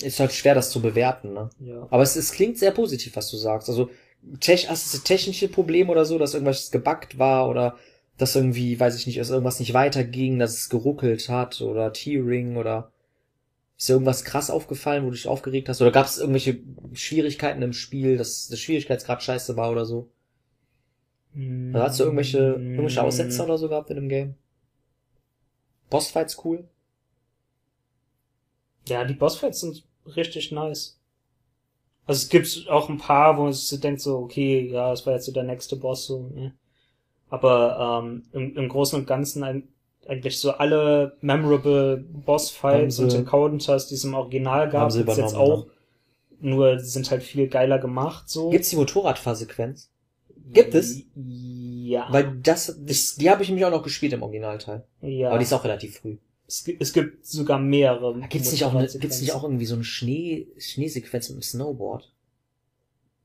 Ist 0.01 0.21
halt 0.21 0.33
schwer, 0.33 0.55
das 0.55 0.71
zu 0.71 0.81
bewerten, 0.81 1.33
ne? 1.33 1.51
Ja. 1.59 1.87
Aber 1.91 2.03
es, 2.05 2.15
es 2.15 2.31
klingt 2.31 2.59
sehr 2.59 2.71
positiv, 2.71 3.17
was 3.17 3.29
du 3.29 3.37
sagst. 3.37 3.69
Also, 3.69 3.91
tech, 4.39 4.69
hast 4.69 4.95
du 4.95 4.99
technische 4.99 5.49
Probleme 5.49 5.91
oder 5.91 6.05
so, 6.05 6.17
dass 6.17 6.35
irgendwas 6.35 6.71
gebackt 6.71 7.19
war 7.19 7.49
oder 7.49 7.75
dass 8.19 8.37
irgendwie, 8.37 8.79
weiß 8.79 8.97
ich 8.97 9.07
nicht, 9.09 9.19
dass 9.19 9.31
irgendwas 9.31 9.59
nicht 9.59 9.75
weiterging, 9.75 10.39
dass 10.39 10.55
es 10.55 10.69
geruckelt 10.69 11.29
hat 11.29 11.61
oder 11.61 11.93
Tearing 11.93 12.57
oder 12.57 12.93
ist 13.77 13.89
dir 13.89 13.95
irgendwas 13.95 14.25
krass 14.25 14.51
aufgefallen, 14.51 15.05
wo 15.05 15.09
du 15.09 15.15
dich 15.15 15.29
aufgeregt 15.29 15.69
hast? 15.69 15.81
Oder 15.81 15.91
gab 15.91 16.07
es 16.07 16.19
irgendwelche 16.19 16.61
Schwierigkeiten 16.95 17.63
im 17.63 17.73
Spiel, 17.73 18.17
dass 18.17 18.49
der 18.49 18.57
Schwierigkeitsgrad 18.57 19.23
scheiße 19.23 19.57
war 19.57 19.71
oder 19.71 19.85
so? 19.85 20.11
Oder 21.35 21.83
hast 21.83 22.01
du 22.01 22.05
irgendwelche, 22.05 22.39
irgendwelche 22.39 23.03
Aussetzer 23.03 23.45
oder 23.45 23.59
so 23.59 23.69
gehabt 23.69 23.91
in 23.91 23.97
dem 23.97 24.09
Game? 24.09 24.37
Bossfights 25.91 26.43
cool? 26.45 26.67
Ja, 28.89 29.05
die 29.05 29.15
Bossfights 29.15 29.61
sind 29.61 29.85
richtig 30.17 30.53
nice. 30.53 30.99
Also 32.07 32.23
es 32.23 32.29
gibt 32.29 32.67
auch 32.71 32.89
ein 32.89 32.99
paar, 32.99 33.37
wo 33.37 33.43
man 33.43 33.53
sich 33.53 33.69
so 33.69 33.77
denkt, 33.77 34.01
so, 34.01 34.19
okay, 34.19 34.71
ja, 34.71 34.91
das 34.91 35.05
war 35.05 35.15
jetzt 35.15 35.27
so 35.27 35.33
der 35.33 35.43
nächste 35.43 35.77
Boss, 35.77 36.07
so, 36.07 36.31
ne? 36.35 36.55
Aber 37.29 38.03
ähm, 38.05 38.23
im, 38.33 38.57
im 38.57 38.69
Großen 38.69 38.99
und 38.99 39.07
Ganzen 39.07 39.43
ein, 39.43 39.69
eigentlich 40.09 40.39
so 40.39 40.53
alle 40.53 41.17
memorable 41.21 41.97
Bossfights 41.97 42.99
und 42.99 43.13
Encounters, 43.15 43.89
die 43.89 43.95
es 43.95 44.05
im 44.05 44.15
Original 44.15 44.69
gab, 44.69 44.93
sie 44.93 44.99
gibt's 44.99 45.17
jetzt 45.17 45.35
auch. 45.35 45.67
Nur 46.39 46.77
die 46.77 46.85
sind 46.85 47.11
halt 47.11 47.23
viel 47.23 47.49
geiler 47.49 47.79
gemacht, 47.79 48.29
so. 48.29 48.51
Gibt's 48.51 48.71
die 48.71 48.77
Motorradfahrsequenz? 48.77 49.91
Gibt 50.53 50.75
es? 50.75 51.03
Ja. 51.15 52.07
Weil 52.11 52.37
das, 52.43 52.79
das 52.79 53.17
die 53.17 53.31
habe 53.31 53.43
ich 53.43 53.49
nämlich 53.49 53.65
auch 53.65 53.71
noch 53.71 53.83
gespielt 53.83 54.13
im 54.13 54.23
Originalteil. 54.23 54.85
ja. 55.01 55.31
Aber 55.31 55.39
die 55.39 55.45
ist 55.45 55.53
auch 55.53 55.65
relativ 55.65 55.99
früh. 55.99 56.19
es, 56.47 56.63
gibt, 56.65 56.83
es 56.83 56.93
gibt 56.93 57.27
sogar 57.27 57.59
mehrere. 57.59 58.21
Gibt's 58.29 58.53
nicht 58.53 58.65
auch 58.65 58.79
gibt's 58.79 59.21
nicht 59.21 59.33
auch 59.33 59.43
irgendwie 59.43 59.67
so 59.67 59.75
eine 59.75 59.85
Schnee, 59.85 60.49
Schneesequenz 60.59 61.31
mit 61.31 61.39
dem 61.39 61.43
Snowboard? 61.43 62.13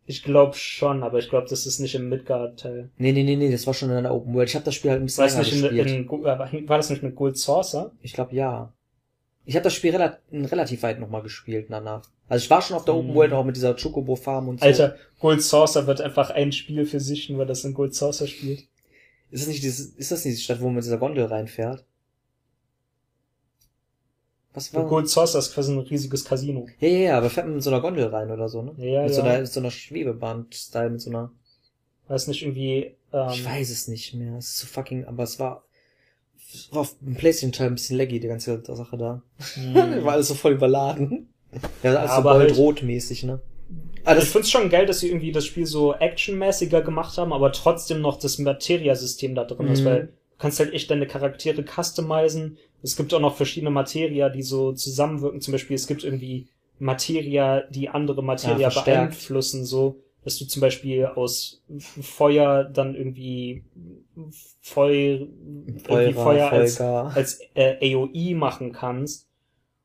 Ich 0.05 0.23
glaube 0.23 0.55
schon, 0.55 1.03
aber 1.03 1.19
ich 1.19 1.29
glaube, 1.29 1.47
das 1.49 1.65
ist 1.65 1.79
nicht 1.79 1.95
im 1.95 2.09
Midgard-Teil. 2.09 2.89
Nee, 2.97 3.11
nee, 3.13 3.23
nee, 3.23 3.35
nee, 3.35 3.51
das 3.51 3.67
war 3.67 3.73
schon 3.73 3.89
in 3.91 3.95
einer 3.97 4.13
Open 4.13 4.33
World. 4.33 4.49
Ich 4.49 4.55
habe 4.55 4.65
das 4.65 4.75
Spiel 4.75 4.91
halt 4.91 5.01
ein 5.01 5.05
bisschen 5.05 5.25
länger 5.25 5.39
nicht 5.39 5.53
in, 5.53 5.61
gespielt. 5.61 5.87
in, 5.89 6.07
Go- 6.07 6.25
äh, 6.25 6.67
war 6.69 6.77
das 6.77 6.89
nicht 6.89 7.03
mit 7.03 7.15
Gold 7.15 7.37
Saucer? 7.37 7.91
ich 8.01 8.13
glaube 8.13 8.35
ja. 8.35 8.73
Ich 9.45 9.55
habe 9.55 9.63
das 9.63 9.73
Spiel 9.73 9.91
rela 9.91 10.19
relativ 10.31 10.83
weit 10.83 10.99
nochmal 10.99 11.21
gespielt 11.23 11.67
danach. 11.69 12.03
Also 12.27 12.43
ich 12.43 12.49
war 12.49 12.61
schon 12.61 12.75
auf 12.77 12.85
der 12.85 12.93
Open 12.95 13.09
Hm. 13.09 13.15
World 13.15 13.33
auch 13.33 13.43
mit 13.43 13.55
dieser 13.55 13.75
Chocobo 13.75 14.15
Farm 14.15 14.47
und 14.49 14.59
so. 14.59 14.65
Alter, 14.65 14.95
Gold 15.19 15.41
Saucer 15.41 15.87
wird 15.87 15.99
einfach 16.01 16.29
ein 16.29 16.51
Spiel 16.51 16.85
für 16.85 16.99
sich, 16.99 17.29
nur 17.29 17.39
weil 17.39 17.47
das 17.47 17.63
in 17.63 17.73
Gold 17.73 17.93
Saucer 17.95 18.27
spielt. 18.27 18.63
Ist 19.31 19.41
das 19.43 19.47
nicht 19.47 19.63
dieses, 19.63 19.87
ist 19.95 20.11
das 20.11 20.25
nicht 20.25 20.37
die 20.37 20.41
Stadt, 20.43 20.59
wo 20.61 20.65
man 20.65 20.75
mit 20.75 20.83
dieser 20.83 20.97
Gondel 20.97 21.25
reinfährt? 21.25 21.85
Was 24.53 24.73
war? 24.73 24.85
Gold 24.85 25.07
Saucer 25.09 25.39
ist 25.39 25.53
quasi 25.53 25.71
ein 25.71 25.79
riesiges 25.79 26.25
Casino. 26.25 26.67
Ja, 26.79 26.87
ja, 26.89 26.97
ja, 26.99 27.17
aber 27.17 27.29
fährt 27.29 27.45
man 27.47 27.55
mit 27.55 27.63
so 27.63 27.69
einer 27.69 27.79
Gondel 27.81 28.07
rein 28.07 28.29
oder 28.31 28.49
so, 28.49 28.61
ne? 28.61 28.73
Ja, 28.77 29.03
mit 29.03 29.11
ja. 29.11 29.15
so 29.15 29.21
einer, 29.21 29.39
mit 29.39 29.47
so 29.47 29.59
einer 29.61 29.71
Schwebebahn-Style, 29.71 30.89
mit 30.89 31.01
so 31.01 31.09
einer, 31.09 31.31
Weiß 32.07 32.27
nicht 32.27 32.41
irgendwie, 32.41 32.95
ähm, 33.13 33.29
ich 33.31 33.45
weiß 33.45 33.69
es 33.69 33.87
nicht 33.87 34.13
mehr. 34.15 34.37
Es 34.37 34.47
ist 34.47 34.57
so 34.59 34.67
fucking, 34.67 35.05
aber 35.05 35.23
es 35.23 35.39
war, 35.39 35.63
es 36.53 36.67
war 36.73 36.81
auf 36.81 36.95
dem 36.99 37.15
Playstation-Teil 37.15 37.67
ein 37.67 37.75
bisschen 37.75 37.97
laggy, 37.97 38.19
die 38.19 38.27
ganze 38.27 38.61
Sache 38.65 38.97
da. 38.97 39.21
hm. 39.53 39.73
war 40.03 40.13
alles 40.13 40.27
so 40.27 40.33
voll 40.33 40.51
überladen. 40.53 41.29
Ja, 41.83 41.95
alles 41.95 42.11
Aber 42.11 42.33
so 42.33 42.39
halt- 42.39 42.49
gold-rot-mäßig, 42.49 43.23
ne? 43.23 43.39
Also 44.03 44.23
ich 44.23 44.29
find's 44.29 44.49
schon 44.49 44.69
geil, 44.69 44.85
dass 44.85 44.99
sie 44.99 45.07
irgendwie 45.07 45.31
das 45.31 45.45
Spiel 45.45 45.65
so 45.65 45.93
actionmäßiger 45.93 46.81
gemacht 46.81 47.17
haben, 47.17 47.31
aber 47.31 47.53
trotzdem 47.53 48.01
noch 48.01 48.17
das 48.19 48.37
Materia-System 48.39 49.33
da 49.35 49.45
drin 49.45 49.67
ist, 49.67 49.81
Mhm. 49.81 49.85
weil 49.85 50.01
du 50.07 50.13
kannst 50.39 50.59
halt 50.59 50.73
echt 50.73 50.91
deine 50.91 51.07
Charaktere 51.07 51.63
customizen. 51.63 52.57
Es 52.83 52.95
gibt 52.95 53.13
auch 53.13 53.19
noch 53.19 53.35
verschiedene 53.35 53.71
Materia, 53.71 54.29
die 54.29 54.41
so 54.41 54.73
zusammenwirken. 54.73 55.41
Zum 55.41 55.51
Beispiel, 55.51 55.75
es 55.75 55.87
gibt 55.87 56.03
irgendwie 56.03 56.47
Materia, 56.79 57.61
die 57.69 57.89
andere 57.89 58.23
Materia 58.23 58.69
Ja, 58.69 58.81
beeinflussen, 58.81 59.65
so, 59.65 59.99
dass 60.23 60.37
du 60.37 60.45
zum 60.45 60.61
Beispiel 60.61 61.05
aus 61.05 61.61
Feuer 62.01 62.63
dann 62.63 62.95
irgendwie 62.95 63.63
Feu, 64.61 65.27
irgendwie 65.87 66.13
Feuer, 66.13 66.13
Feuer 66.13 66.51
als, 66.51 66.81
als 66.81 67.39
äh, 67.55 67.95
AOE 67.95 68.35
machen 68.35 68.71
kannst. 68.71 69.27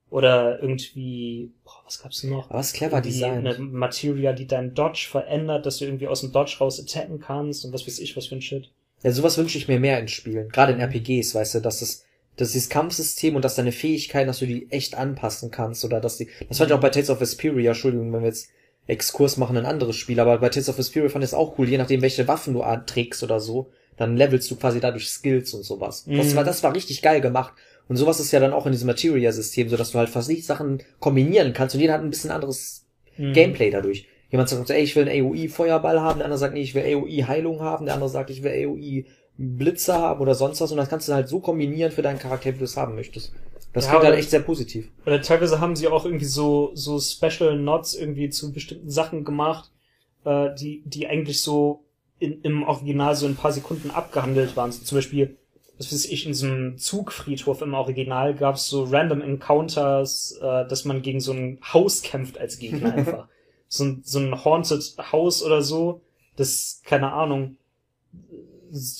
Oder 0.08 0.62
irgendwie, 0.62 1.50
boah, 1.64 1.82
was 1.84 2.00
gab's 2.00 2.20
denn 2.20 2.30
noch? 2.30 2.50
Es 2.52 2.68
ist 2.68 2.74
clever 2.74 3.00
designt. 3.00 3.46
eine 3.46 3.58
Materia, 3.58 4.32
die 4.32 4.46
deinen 4.46 4.72
Dodge 4.72 5.08
verändert, 5.10 5.66
dass 5.66 5.78
du 5.78 5.84
irgendwie 5.84 6.06
aus 6.06 6.20
dem 6.20 6.30
Dodge 6.32 6.56
raus 6.60 6.80
attacken 6.80 7.18
kannst 7.18 7.64
und 7.64 7.72
was 7.72 7.86
weiß 7.86 7.98
ich, 7.98 8.16
was 8.16 8.26
für 8.26 8.36
ein 8.36 8.40
Shit. 8.40 8.70
Ja, 9.02 9.10
sowas 9.10 9.36
wünsche 9.36 9.58
ich 9.58 9.66
mir 9.66 9.80
mehr 9.80 9.98
in 9.98 10.08
Spielen. 10.08 10.48
Gerade 10.48 10.72
in 10.72 10.80
RPGs, 10.80 11.34
weißt 11.34 11.56
du, 11.56 11.60
dass 11.60 11.82
es, 11.82 12.04
dass 12.36 12.52
dieses 12.52 12.68
Kampfsystem 12.68 13.34
und 13.36 13.44
dass 13.44 13.54
deine 13.56 13.72
Fähigkeiten, 13.72 14.26
dass 14.26 14.38
du 14.40 14.46
die 14.46 14.70
echt 14.70 14.94
anpassen 14.96 15.50
kannst 15.50 15.84
oder 15.84 16.00
dass 16.00 16.16
die, 16.18 16.28
das 16.48 16.58
fand 16.58 16.70
ich 16.70 16.74
auch 16.76 16.80
bei 16.80 16.90
Tales 16.90 17.10
of 17.10 17.20
Vesperia, 17.20 17.70
Entschuldigung, 17.72 18.12
wenn 18.12 18.20
wir 18.20 18.28
jetzt 18.28 18.48
Exkurs 18.86 19.36
machen 19.36 19.56
in 19.56 19.64
ein 19.64 19.70
anderes 19.70 19.96
Spiel, 19.96 20.20
aber 20.20 20.38
bei 20.38 20.48
Tales 20.48 20.68
of 20.68 20.78
Vesperia 20.78 21.08
fand 21.08 21.24
ich 21.24 21.30
es 21.30 21.34
auch 21.34 21.58
cool, 21.58 21.68
je 21.68 21.78
nachdem 21.78 22.02
welche 22.02 22.28
Waffen 22.28 22.54
du 22.54 22.62
trägst 22.86 23.22
oder 23.22 23.40
so, 23.40 23.70
dann 23.96 24.16
levelst 24.16 24.50
du 24.50 24.56
quasi 24.56 24.78
dadurch 24.78 25.08
Skills 25.08 25.54
und 25.54 25.64
sowas. 25.64 26.04
Das 26.06 26.32
Mhm. 26.32 26.36
war, 26.36 26.44
das 26.44 26.62
war 26.62 26.74
richtig 26.74 27.00
geil 27.02 27.20
gemacht. 27.20 27.54
Und 27.88 27.96
sowas 27.96 28.20
ist 28.20 28.32
ja 28.32 28.40
dann 28.40 28.52
auch 28.52 28.66
in 28.66 28.72
diesem 28.72 28.86
Materia-System, 28.88 29.68
so 29.68 29.76
dass 29.76 29.92
du 29.92 29.98
halt 29.98 30.08
fast 30.08 30.28
nicht 30.28 30.44
Sachen 30.44 30.82
kombinieren 31.00 31.52
kannst 31.52 31.74
und 31.74 31.80
jeder 31.80 31.94
hat 31.94 32.02
ein 32.02 32.10
bisschen 32.10 32.30
anderes 32.30 32.84
Mhm. 33.16 33.32
Gameplay 33.32 33.70
dadurch. 33.70 34.06
Jemand 34.30 34.48
sagt, 34.48 34.68
ey, 34.70 34.82
ich 34.82 34.94
will 34.96 35.08
einen 35.08 35.24
AOE-Feuerball 35.24 36.00
haben, 36.00 36.18
der 36.18 36.26
andere 36.26 36.38
sagt, 36.38 36.52
nee, 36.54 36.60
ich 36.62 36.74
will 36.74 36.82
AOE-Heilung 36.82 37.60
haben, 37.60 37.86
der 37.86 37.94
andere 37.94 38.10
sagt, 38.10 38.28
ich 38.30 38.42
will 38.42 38.50
AOE-Blitze 39.38 39.94
haben 39.94 40.20
oder 40.20 40.34
sonst 40.34 40.60
was 40.60 40.70
und 40.72 40.78
das 40.78 40.88
kannst 40.88 41.08
du 41.08 41.14
halt 41.14 41.28
so 41.28 41.40
kombinieren 41.40 41.92
für 41.92 42.02
deinen 42.02 42.18
Charakter, 42.18 42.54
wie 42.54 42.58
du 42.58 42.64
es 42.64 42.76
haben 42.76 42.94
möchtest. 42.94 43.32
Das 43.72 43.84
Ja, 43.84 43.90
klingt 43.90 44.04
halt 44.04 44.16
echt 44.16 44.30
sehr 44.30 44.40
positiv. 44.40 44.90
Oder 45.04 45.20
teilweise 45.20 45.60
haben 45.60 45.76
sie 45.76 45.88
auch 45.88 46.04
irgendwie 46.04 46.24
so, 46.24 46.70
so 46.74 46.98
Special 47.00 47.58
Nods 47.58 47.94
irgendwie 47.94 48.30
zu 48.30 48.52
bestimmten 48.52 48.90
Sachen 48.90 49.24
gemacht, 49.24 49.70
äh, 50.24 50.54
die, 50.54 50.82
die 50.86 51.06
eigentlich 51.06 51.42
so 51.42 51.84
in, 52.18 52.40
im 52.42 52.62
Original 52.62 53.14
so 53.14 53.26
in 53.26 53.32
ein 53.32 53.36
paar 53.36 53.52
Sekunden 53.52 53.90
abgehandelt 53.90 54.56
waren. 54.56 54.72
So 54.72 54.82
zum 54.82 54.96
Beispiel, 54.96 55.36
was 55.78 55.92
weiß 55.92 56.06
ich, 56.06 56.24
in 56.24 56.32
diesem 56.32 56.78
Zugfriedhof 56.78 57.60
im 57.62 57.74
Original 57.74 58.34
gab 58.34 58.54
es 58.56 58.66
so 58.66 58.84
random 58.84 59.20
Encounters, 59.20 60.38
äh, 60.40 60.66
dass 60.66 60.84
man 60.86 61.02
gegen 61.02 61.20
so 61.20 61.32
ein 61.32 61.58
Haus 61.72 62.02
kämpft 62.02 62.38
als 62.38 62.58
Gegner 62.58 62.92
einfach. 62.94 63.28
So 63.68 63.84
ein, 63.84 64.02
so 64.04 64.18
ein 64.20 64.44
Haunted 64.44 64.94
Haus 65.12 65.42
oder 65.42 65.60
so, 65.62 66.02
das, 66.36 66.80
keine 66.84 67.12
Ahnung, 67.12 67.56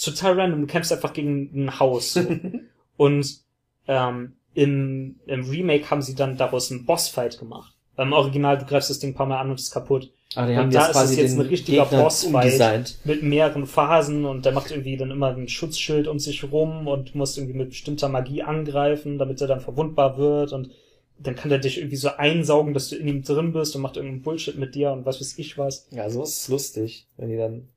total 0.03 0.39
random, 0.41 0.63
du 0.63 0.67
kämpfst 0.67 0.93
einfach 0.93 1.13
gegen 1.13 1.51
ein 1.55 1.79
Haus. 1.79 2.15
So. 2.15 2.27
Und 2.97 3.41
ähm, 3.89 4.37
im, 4.55 5.21
im 5.27 5.49
Remake 5.49 5.91
haben 5.91 6.03
sie 6.03 6.15
dann 6.15 6.37
daraus 6.37 6.71
einen 6.71 6.87
Bossfight 6.87 7.39
gemacht. 7.39 7.75
Beim 7.95 8.13
Original, 8.13 8.59
du 8.59 8.67
greifst 8.67 8.91
das 8.91 8.99
Ding 8.99 9.11
ein 9.11 9.15
paar 9.15 9.27
Mal 9.27 9.41
an 9.41 9.51
und 9.51 9.61
ist 9.61 9.71
kaputt. 9.71 10.13
Aber 10.35 10.51
die 10.51 10.59
Und 10.59 10.75
da 10.75 10.89
ist 10.89 10.97
es 10.97 11.17
jetzt 11.17 11.39
ein 11.39 11.47
richtiger 11.47 11.87
Bossfight 11.87 12.45
umdesignt. 12.45 12.99
mit 13.05 13.23
mehreren 13.23 13.67
Phasen 13.67 14.25
und 14.25 14.45
der 14.45 14.53
macht 14.53 14.71
irgendwie 14.71 14.97
dann 14.97 15.11
immer 15.11 15.35
ein 15.35 15.49
Schutzschild 15.49 16.07
um 16.07 16.19
sich 16.19 16.45
rum 16.51 16.89
und 16.89 17.15
muss 17.15 17.39
irgendwie 17.39 17.57
mit 17.57 17.71
bestimmter 17.71 18.09
Magie 18.09 18.43
angreifen, 18.43 19.19
damit 19.19 19.41
er 19.41 19.47
dann 19.47 19.61
verwundbar 19.61 20.19
wird 20.19 20.53
und 20.53 20.71
dann 21.19 21.37
kann 21.37 21.49
der 21.49 21.59
dich 21.59 21.79
irgendwie 21.79 21.97
so 21.97 22.11
einsaugen, 22.11 22.75
dass 22.75 22.91
du 22.91 22.97
in 22.97 23.09
ihm 23.09 23.23
drin 23.23 23.53
bist 23.53 23.75
und 23.75 23.83
macht 23.83 23.97
irgendeinen 23.97 24.23
Bullshit 24.23 24.59
mit 24.59 24.75
dir 24.75 24.93
und 24.93 25.07
was 25.07 25.21
weiß 25.21 25.39
ich 25.39 25.57
was. 25.57 25.87
Ja, 25.91 26.11
sowas 26.11 26.31
ist 26.31 26.49
lustig, 26.49 27.07
wenn 27.17 27.31
die 27.31 27.39
dann 27.39 27.69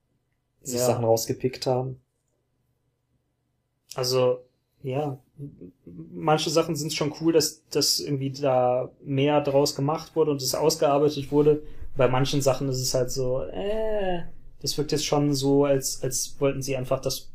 sich 0.61 0.79
Ja. 0.79 0.85
Sachen 0.85 1.05
rausgepickt 1.05 1.65
haben. 1.65 1.99
Also, 3.95 4.39
ja, 4.83 5.19
manche 6.13 6.49
Sachen 6.49 6.75
sind 6.75 6.93
schon 6.93 7.13
cool, 7.21 7.33
dass, 7.33 7.65
dass 7.69 7.99
irgendwie 7.99 8.31
da 8.31 8.91
mehr 9.03 9.41
draus 9.41 9.75
gemacht 9.75 10.15
wurde 10.15 10.31
und 10.31 10.41
es 10.41 10.55
ausgearbeitet 10.55 11.31
wurde. 11.31 11.63
Bei 11.97 12.07
manchen 12.07 12.41
Sachen 12.41 12.69
ist 12.69 12.79
es 12.79 12.93
halt 12.93 13.11
so, 13.11 13.41
äh, 13.43 14.21
das 14.61 14.77
wirkt 14.77 14.91
jetzt 14.91 15.05
schon 15.05 15.33
so, 15.33 15.65
als, 15.65 16.01
als 16.03 16.39
wollten 16.39 16.61
sie 16.61 16.77
einfach 16.77 17.01
das, 17.01 17.31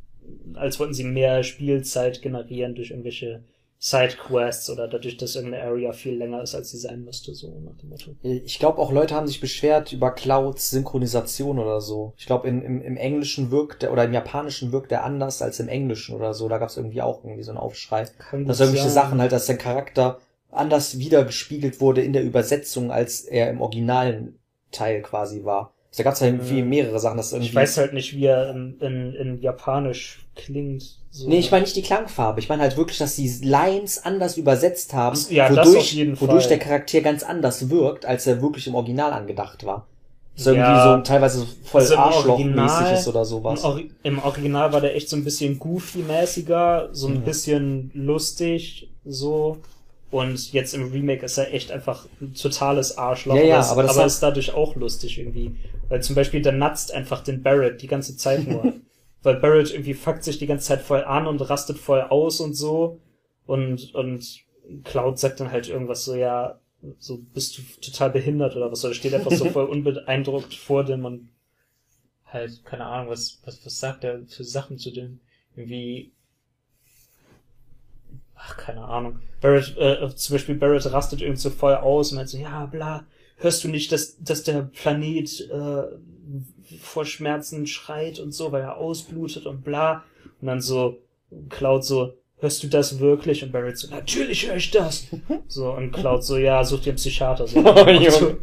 als 0.55 0.79
wollten 0.79 0.95
sie 0.95 1.05
mehr 1.05 1.43
Spielzeit 1.43 2.23
generieren 2.23 2.75
durch 2.75 2.91
irgendwelche 2.91 3.43
Sidequests 3.79 4.71
oder 4.71 4.89
dadurch, 4.89 5.19
dass 5.19 5.37
irgendeine 5.37 5.65
Area 5.65 5.93
viel 5.93 6.17
länger 6.17 6.43
ist, 6.43 6.55
als 6.55 6.71
sie 6.71 6.79
sein 6.79 7.05
müsste, 7.05 7.35
so 7.35 7.61
nach 7.61 7.77
dem 7.77 7.91
Motto. 7.91 8.17
Ich 8.23 8.59
glaube 8.59 8.79
auch 8.79 8.91
Leute 8.91 9.15
haben 9.15 9.27
sich 9.27 9.41
beschwert 9.41 9.93
über 9.93 10.11
Clouds 10.11 10.71
Synchronisation 10.71 11.59
oder 11.59 11.83
so. 11.83 12.15
Ich 12.17 12.25
glaube 12.25 12.49
im, 12.49 12.63
im, 12.63 12.81
im 12.81 12.97
Englischen 12.97 13.51
wirkt 13.51 13.83
der 13.83 13.93
oder 13.93 14.05
im 14.05 14.15
Japanischen 14.15 14.73
wirkt 14.73 14.91
der 14.91 15.05
anders 15.05 15.43
als 15.43 15.61
im 15.61 15.69
Englischen 15.69 16.15
oder 16.15 16.33
so. 16.33 16.49
Da 16.49 16.57
gab 16.57 16.71
es 16.71 16.79
irgendwie 16.79 17.03
auch 17.03 17.25
irgendwie 17.25 17.43
so 17.43 17.51
einen 17.51 17.59
Aufschrei. 17.59 18.07
Kann 18.31 18.47
Dass 18.47 18.61
irgendwelche 18.61 18.89
sein. 18.89 19.03
Sachen 19.05 19.21
halt, 19.21 19.33
dass 19.33 19.47
der 19.47 19.59
Charakter 19.59 20.19
anders 20.51 20.99
wiedergespiegelt 20.99 21.81
wurde 21.81 22.03
in 22.03 22.15
der 22.15 22.25
Übersetzung, 22.25 22.91
als 22.91 23.21
er 23.21 23.51
im 23.51 23.61
originalen 23.61 24.39
Teil 24.71 25.03
quasi 25.03 25.45
war. 25.45 25.74
Da 25.97 26.03
gab 26.03 26.15
es 26.15 26.21
ja 26.21 26.27
irgendwie 26.27 26.63
Mhm. 26.63 26.69
mehrere 26.69 26.99
Sachen, 26.99 27.17
dass 27.17 27.33
irgendwie. 27.33 27.49
Ich 27.51 27.55
weiß 27.55 27.77
halt 27.79 27.93
nicht, 27.93 28.15
wie 28.17 28.25
er 28.27 28.51
in, 28.51 28.77
in, 28.81 29.15
in 29.15 29.41
Japanisch 29.41 30.27
klingt. 30.35 30.99
So. 31.11 31.29
Nee, 31.29 31.39
ich 31.39 31.51
meine 31.53 31.63
nicht 31.63 31.77
die 31.77 31.83
Klangfarbe. 31.83 32.41
Ich 32.41 32.49
meine 32.49 32.63
halt 32.63 32.77
wirklich, 32.77 32.99
dass 32.99 33.15
die 33.15 33.29
Lines 33.43 34.05
anders 34.05 34.37
übersetzt 34.37 34.93
haben, 34.95 35.17
Ja, 35.31 35.49
das 35.49 35.69
wodurch, 35.69 35.79
auf 35.85 35.93
jeden 35.93 36.21
wodurch 36.21 36.49
der 36.49 36.59
Charakter 36.59 37.01
ganz 37.03 37.23
anders 37.23 37.71
wirkt, 37.71 38.05
als 38.07 38.27
er 38.27 38.43
wirklich 38.43 38.67
im 38.67 38.75
Original 38.75 39.13
angedacht 39.13 39.65
war. 39.65 39.87
Das 40.37 40.47
irgendwie 40.47 40.67
Ja. 40.67 40.97
so 40.97 41.03
teilweise 41.05 41.47
voll 41.63 41.83
Also 41.83 41.97
Arschlochmäßig 41.97 42.57
Original- 42.57 42.95
ist 42.95 43.07
oder 43.07 43.25
sowas. 43.25 43.61
Im, 43.63 43.71
Ori 43.71 43.91
Im 44.03 44.19
Original 44.19 44.73
war 44.73 44.81
der 44.81 44.97
echt 44.97 45.09
so 45.09 45.15
ein 45.15 45.23
bisschen 45.23 45.61
goofy-mäßiger, 45.61 46.89
so 46.93 47.07
ein 47.09 47.15
Ja. 47.17 47.21
bisschen 47.21 47.91
lustig, 47.95 48.89
so. 49.05 49.59
Und 50.11 50.53
jetzt 50.53 50.75
im 50.75 50.91
Remake 50.93 51.25
ist 51.25 51.39
er 51.39 51.53
echt 51.53 51.71
einfach 51.73 52.07
ein 52.21 52.35
totales 52.35 52.99
Arschloch. 52.99 53.35
Ja, 53.37 53.43
ja, 53.43 53.61
es- 53.61 53.69
aber 53.71 53.83
das 53.83 53.93
aber 53.93 54.01
hat- 54.03 54.07
ist 54.09 54.21
dadurch 54.23 54.55
auch 54.55 54.75
lustig 54.77 55.19
irgendwie. 55.19 55.55
Weil 55.89 56.03
zum 56.03 56.15
Beispiel, 56.15 56.43
der 56.43 56.53
natzt 56.53 56.93
einfach 56.93 57.23
den 57.23 57.43
Barrett 57.43 57.83
die 57.83 57.87
ganze 57.87 58.17
Zeit 58.17 58.47
nur. 58.47 58.75
Weil 59.23 59.37
Barrett 59.37 59.73
irgendwie 59.73 59.95
fuckt 59.95 60.23
sich 60.23 60.39
die 60.39 60.47
ganze 60.47 60.67
Zeit 60.67 60.83
voll 60.83 61.03
an 61.03 61.27
und 61.27 61.41
rastet 61.41 61.79
voll 61.79 62.03
aus 62.03 62.41
und 62.41 62.55
so. 62.55 63.01
Und, 63.47 63.95
und 63.95 64.45
Cloud 64.85 65.19
sagt 65.19 65.41
dann 65.41 65.51
halt 65.51 65.69
irgendwas 65.69 66.05
so, 66.05 66.15
ja, 66.15 66.61
so 66.99 67.19
bist 67.33 67.57
du 67.57 67.63
total 67.81 68.11
behindert 68.11 68.55
oder 68.57 68.71
was. 68.71 68.85
Oder 68.85 68.95
steht 68.95 69.15
einfach 69.15 69.33
so 69.33 69.47
voll 69.47 69.65
unbeeindruckt 69.71 70.55
vor 70.55 70.85
dem 70.85 71.05
und 71.05 71.31
halt, 72.27 72.65
keine 72.65 72.85
Ahnung, 72.85 73.11
was, 73.11 73.41
was, 73.45 73.65
was 73.65 73.79
sagt 73.79 74.05
er 74.05 74.27
für 74.27 74.45
Sachen 74.45 74.77
zu 74.79 74.91
dem? 74.91 75.21
Irgendwie, 75.57 76.13
ach, 78.35 78.57
keine 78.57 78.85
Ahnung. 78.85 79.21
Barrett, 79.41 79.77
äh, 79.79 80.15
zum 80.15 80.35
Beispiel 80.35 80.57
Barrett 80.57 80.91
rastet 80.93 81.23
irgendwie 81.23 81.41
so 81.41 81.51
voll 81.51 81.77
aus 81.77 82.11
und 82.11 82.17
meint 82.17 82.29
so, 82.29 82.39
ja, 82.39 82.67
bla, 82.67 83.07
hörst 83.37 83.65
du 83.65 83.69
nicht, 83.69 83.93
dass, 83.93 84.17
dass 84.23 84.43
der 84.43 84.63
Planet, 84.63 85.49
äh, 85.51 85.83
vor 86.81 87.05
Schmerzen 87.05 87.67
schreit 87.67 88.19
und 88.19 88.33
so, 88.33 88.53
weil 88.53 88.63
er 88.63 88.77
ausblutet 88.77 89.47
und 89.47 89.65
bla. 89.65 90.05
Und 90.41 90.47
dann 90.47 90.61
so, 90.61 90.99
Cloud 91.49 91.85
so, 91.85 92.15
hörst 92.39 92.63
du 92.63 92.69
das 92.69 92.99
wirklich? 92.99 93.43
Und 93.43 93.53
Barrett 93.53 93.79
so, 93.79 93.89
natürlich 93.89 94.47
höre 94.47 94.57
ich 94.57 94.71
das. 94.71 95.07
So, 95.49 95.71
und 95.71 95.93
Cloud 95.93 96.25
so, 96.25 96.37
ja, 96.37 96.65
such 96.65 96.81
dir 96.81 96.91
einen 96.91 96.97
Psychiater. 96.97 97.47
So. 97.47 97.61
Oh. 97.65 98.37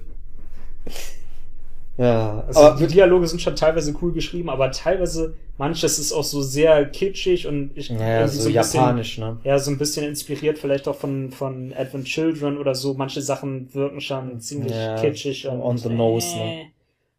Ja, 2.02 2.44
Also 2.48 2.60
aber 2.62 2.78
die 2.80 2.88
Dialoge 2.88 3.28
sind 3.28 3.42
schon 3.42 3.56
teilweise 3.56 3.94
cool 4.02 4.12
geschrieben, 4.14 4.50
aber 4.50 4.72
teilweise 4.72 5.36
manches 5.58 6.00
ist 6.00 6.12
auch 6.14 6.24
so 6.24 6.42
sehr 6.42 6.86
kitschig 6.86 7.48
und 7.48 7.72
ich 7.76 7.90
ja, 7.90 7.98
ja, 8.00 8.20
irgendwie 8.22 8.38
so 8.38 8.50
ein 8.50 8.54
bisschen- 8.54 8.80
japanisch, 8.80 9.18
ne? 9.20 9.38
ja, 9.44 9.60
so 9.60 9.72
ein 9.72 9.78
bisschen 9.78 10.06
inspiriert 10.08 10.58
vielleicht 10.58 10.88
auch 10.88 10.96
von, 10.96 11.32
von 11.32 11.74
Advent 11.78 12.06
Children 12.06 12.58
oder 12.58 12.74
so. 12.76 12.94
Manche 12.96 13.22
Sachen 13.22 13.74
wirken 13.74 14.02
schon 14.02 14.40
ziemlich 14.40 14.74
Ja, 14.74 14.96
kitschig 14.96 15.48
und 15.48 15.62
on 15.62 15.78
the 15.78 15.90
nose, 15.90 16.38
ne? 16.38 16.44
äh, 16.46 16.66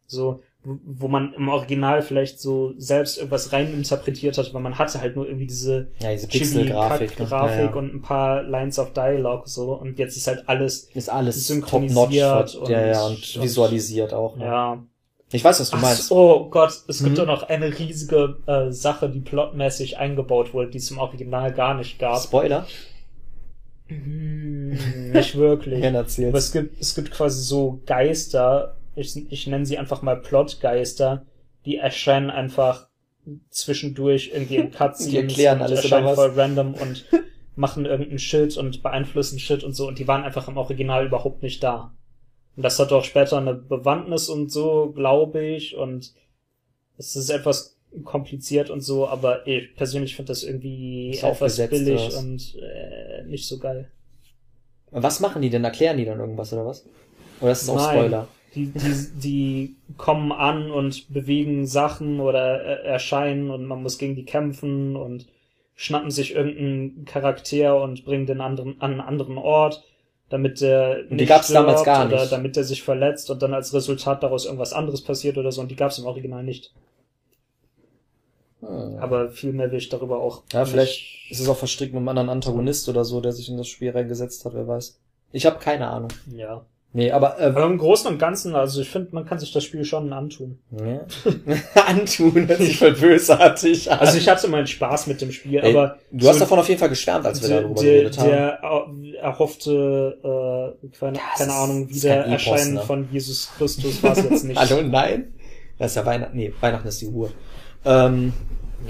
so, 0.06 0.42
wo, 0.64 1.08
man 1.08 1.34
im 1.34 1.48
Original 1.48 2.02
vielleicht 2.02 2.38
so 2.40 2.72
selbst 2.76 3.18
irgendwas 3.18 3.52
reininterpretiert 3.52 4.38
hat, 4.38 4.54
weil 4.54 4.62
man 4.62 4.78
hatte 4.78 5.00
halt 5.00 5.16
nur 5.16 5.26
irgendwie 5.26 5.46
diese 5.48 5.88
Ja, 6.00 6.12
diese 6.12 6.28
Pixel-Grafik. 6.28 7.18
ne? 7.18 7.26
Ja, 7.28 7.60
ja. 7.62 7.70
und 7.72 7.94
ein 7.94 8.00
paar 8.02 8.42
Lines 8.44 8.78
of 8.78 8.92
Dialogue 8.92 9.42
so 9.48 9.72
und 9.72 9.98
jetzt 9.98 10.16
ist 10.16 10.28
halt 10.28 10.48
alles 10.48 10.88
Ist 10.94 11.10
alles 11.10 11.48
synchronisiert 11.48 12.52
top-notch, 12.52 12.70
ja, 12.70 12.86
ja, 12.86 13.06
und, 13.06 13.12
und- 13.36 13.42
visualisiert 13.42 14.14
auch. 14.14 14.36
Ne? 14.36 14.44
ja 14.44 14.82
Ich 15.32 15.42
weiß, 15.42 15.58
was 15.60 15.70
du 15.70 15.76
Ach, 15.78 15.82
meinst. 15.82 16.12
oh 16.12 16.48
Gott, 16.50 16.72
es 16.86 16.98
gibt 17.02 17.10
Mhm. 17.12 17.16
doch 17.16 17.26
noch 17.26 17.42
eine 17.44 17.76
riesige 17.78 18.36
äh, 18.46 18.70
Sache, 18.70 19.08
die 19.08 19.20
plotmäßig 19.20 19.98
eingebaut 19.98 20.54
wurde, 20.54 20.70
die 20.70 20.78
es 20.78 20.90
im 20.92 20.98
Original 20.98 21.52
gar 21.52 21.74
nicht 21.74 21.98
gab. 21.98 22.20
Spoiler? 22.22 22.66
Hm, 23.88 25.10
nicht 25.12 25.36
wirklich. 25.36 25.80
Ken 25.82 25.96
Aber 25.96 26.38
es 26.38 26.52
gibt, 26.52 26.80
es 26.80 26.94
gibt 26.94 27.10
quasi 27.10 27.42
so 27.42 27.80
Geister, 27.86 28.76
ich, 28.94 29.16
ich 29.30 29.46
nenne 29.46 29.66
sie 29.66 29.78
einfach 29.78 30.02
mal 30.02 30.16
Plotgeister, 30.16 31.26
die 31.64 31.76
erscheinen 31.76 32.30
einfach 32.30 32.88
zwischendurch 33.50 34.30
irgendwie 34.32 34.56
in 34.56 34.70
Cutscenes 34.72 35.10
Die 35.10 35.16
erklären 35.16 35.58
und 35.58 35.64
alles, 35.64 35.82
erscheinen 35.82 36.14
voll 36.14 36.32
random 36.34 36.74
und 36.74 37.04
machen 37.56 37.86
irgendeinen 37.86 38.18
Shit 38.18 38.56
und 38.56 38.82
beeinflussen 38.82 39.38
Shit 39.38 39.62
und 39.62 39.74
so 39.74 39.86
und 39.86 39.98
die 39.98 40.08
waren 40.08 40.24
einfach 40.24 40.48
im 40.48 40.56
Original 40.56 41.06
überhaupt 41.06 41.42
nicht 41.42 41.62
da. 41.62 41.94
Und 42.56 42.64
das 42.64 42.78
hat 42.78 42.92
auch 42.92 43.04
später 43.04 43.38
eine 43.38 43.54
Bewandtnis 43.54 44.28
und 44.28 44.50
so, 44.50 44.92
glaube 44.94 45.42
ich, 45.44 45.76
und 45.76 46.12
es 46.98 47.16
ist 47.16 47.30
etwas 47.30 47.78
kompliziert 48.04 48.70
und 48.70 48.80
so, 48.80 49.06
aber 49.06 49.46
ich 49.46 49.74
persönlich 49.74 50.16
finde 50.16 50.32
das 50.32 50.42
irgendwie 50.42 51.10
Ist 51.10 51.24
etwas 51.24 51.56
billig 51.68 52.00
was? 52.06 52.16
und 52.16 52.56
äh, 52.56 53.24
nicht 53.24 53.46
so 53.46 53.58
geil. 53.58 53.90
Was 54.90 55.20
machen 55.20 55.42
die 55.42 55.50
denn? 55.50 55.64
Erklären 55.64 55.96
die 55.96 56.04
dann 56.04 56.20
irgendwas 56.20 56.52
oder 56.52 56.66
was? 56.66 56.84
Oder 57.40 57.52
ist 57.52 57.62
das 57.62 57.68
auch 57.70 57.76
Nein. 57.76 57.98
Spoiler? 57.98 58.28
Die, 58.54 58.66
die, 58.66 59.08
die 59.14 59.76
kommen 59.96 60.30
an 60.30 60.70
und 60.70 61.12
bewegen 61.12 61.66
Sachen 61.66 62.20
oder 62.20 62.62
äh, 62.64 62.86
erscheinen 62.86 63.50
und 63.50 63.64
man 63.64 63.82
muss 63.82 63.98
gegen 63.98 64.14
die 64.14 64.24
kämpfen 64.24 64.94
und 64.94 65.26
schnappen 65.74 66.10
sich 66.10 66.34
irgendeinen 66.34 67.04
Charakter 67.06 67.80
und 67.82 68.04
bringen 68.04 68.26
den 68.26 68.40
anderen 68.40 68.80
an 68.80 68.92
einen 68.92 69.00
anderen 69.00 69.38
Ort, 69.38 69.84
damit 70.28 70.60
der 70.60 71.04
Und 71.08 71.18
die 71.18 71.26
gab's 71.26 71.48
damals 71.48 71.82
gar 71.82 72.06
oder 72.06 72.20
nicht. 72.20 72.32
damit 72.32 72.56
der 72.56 72.64
sich 72.64 72.82
verletzt 72.82 73.30
und 73.30 73.40
dann 73.42 73.54
als 73.54 73.72
Resultat 73.72 74.22
daraus 74.22 74.44
irgendwas 74.44 74.72
anderes 74.72 75.02
passiert 75.02 75.38
oder 75.38 75.50
so 75.50 75.60
und 75.62 75.70
die 75.70 75.76
gab's 75.76 75.98
im 75.98 76.06
Original 76.06 76.42
nicht. 76.42 76.72
Hm. 78.60 78.98
Aber 78.98 79.30
viel 79.30 79.52
mehr 79.52 79.70
will 79.70 79.78
ich 79.78 79.88
darüber 79.88 80.20
auch 80.20 80.42
Ja, 80.52 80.64
vielleicht 80.64 81.30
ist 81.30 81.40
es 81.40 81.48
auch 81.48 81.56
verstrickt 81.56 81.92
mit 81.92 81.98
einem 82.00 82.08
anderen 82.08 82.28
Antagonist 82.28 82.88
oder 82.88 83.04
so, 83.04 83.20
der 83.20 83.32
sich 83.32 83.48
in 83.48 83.56
das 83.56 83.66
Spiel 83.66 83.90
reingesetzt 83.90 84.44
hat, 84.44 84.54
wer 84.54 84.68
weiß. 84.68 85.00
Ich 85.32 85.46
habe 85.46 85.58
keine 85.58 85.88
Ahnung. 85.88 86.10
Ja. 86.30 86.64
Nee, 86.94 87.10
aber 87.10 87.40
äh, 87.40 87.44
Aber 87.44 87.64
im 87.64 87.78
Großen 87.78 88.06
und 88.10 88.18
Ganzen, 88.18 88.54
also 88.54 88.82
ich 88.82 88.90
finde, 88.90 89.08
man 89.14 89.24
kann 89.24 89.38
sich 89.38 89.50
das 89.50 89.64
Spiel 89.64 89.82
schon 89.84 90.12
antun. 90.12 90.58
ja. 90.78 91.00
antun 91.86 92.46
hört 92.46 92.58
sich 92.60 92.78
voll 92.78 92.92
bösartig 92.92 93.90
an. 93.90 93.98
Also 94.00 94.18
ich 94.18 94.28
hatte 94.28 94.46
meinen 94.48 94.66
Spaß 94.66 95.06
mit 95.06 95.20
dem 95.22 95.32
Spiel, 95.32 95.60
Ey, 95.64 95.70
aber 95.70 95.96
du 96.10 96.28
hast 96.28 96.34
so- 96.36 96.40
davon 96.40 96.58
auf 96.58 96.68
jeden 96.68 96.78
Fall 96.80 96.90
geschwärmt, 96.90 97.24
als 97.24 97.40
wir 97.40 97.48
der, 97.48 97.62
darüber 97.62 97.80
der, 97.80 97.92
geredet 97.92 98.18
haben. 98.18 98.28
der 98.28 98.58
er- 98.62 99.22
erhoffte, 99.22 100.18
äh, 100.82 100.88
keine, 100.98 101.12
Das 101.12 101.38
keine 101.38 101.52
Ahnung, 101.54 101.88
Wiedererscheinen 101.88 102.74
ne? 102.74 102.80
von 102.82 103.08
Jesus 103.10 103.50
Christus 103.56 104.02
war 104.02 104.12
es 104.12 104.24
jetzt 104.24 104.44
nicht. 104.46 104.58
Hallo, 104.60 104.82
nein? 104.82 105.32
Das 105.78 105.92
ist 105.92 105.96
ja 105.96 106.04
Weihnachten. 106.06 106.36
Nee, 106.36 106.52
Weihnachten 106.60 106.88
ist 106.88 107.00
die 107.00 107.06
Uhr. 107.08 107.30
Ähm, 107.84 108.32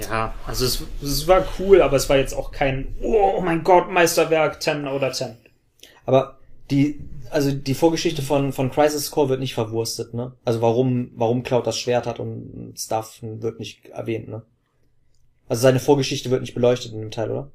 Ja, 0.09 0.33
also 0.45 0.65
es, 0.65 0.83
es 1.01 1.27
war 1.27 1.45
cool, 1.59 1.81
aber 1.81 1.95
es 1.97 2.09
war 2.09 2.17
jetzt 2.17 2.33
auch 2.33 2.51
kein, 2.51 2.95
oh 3.01 3.39
mein 3.41 3.63
Gott, 3.63 3.89
Meisterwerk 3.89 4.61
10 4.61 4.87
oder 4.87 5.11
10. 5.13 5.37
aber 6.05 6.37
die, 6.71 6.99
also 7.29 7.51
die 7.51 7.73
Vorgeschichte 7.73 8.21
von, 8.21 8.53
von 8.53 8.71
Crisis 8.71 9.11
Core 9.11 9.29
wird 9.29 9.39
nicht 9.39 9.53
verwurstet, 9.53 10.13
ne? 10.13 10.33
Also 10.45 10.61
warum, 10.61 11.11
warum 11.15 11.43
Cloud 11.43 11.67
das 11.67 11.77
Schwert 11.77 12.05
hat 12.05 12.19
und 12.19 12.73
Stuff 12.77 13.19
wird 13.21 13.59
nicht 13.59 13.87
erwähnt, 13.87 14.27
ne? 14.27 14.43
Also 15.47 15.63
seine 15.63 15.79
Vorgeschichte 15.79 16.31
wird 16.31 16.41
nicht 16.41 16.53
beleuchtet 16.53 16.93
in 16.93 17.01
dem 17.01 17.11
Teil, 17.11 17.31
oder? 17.31 17.51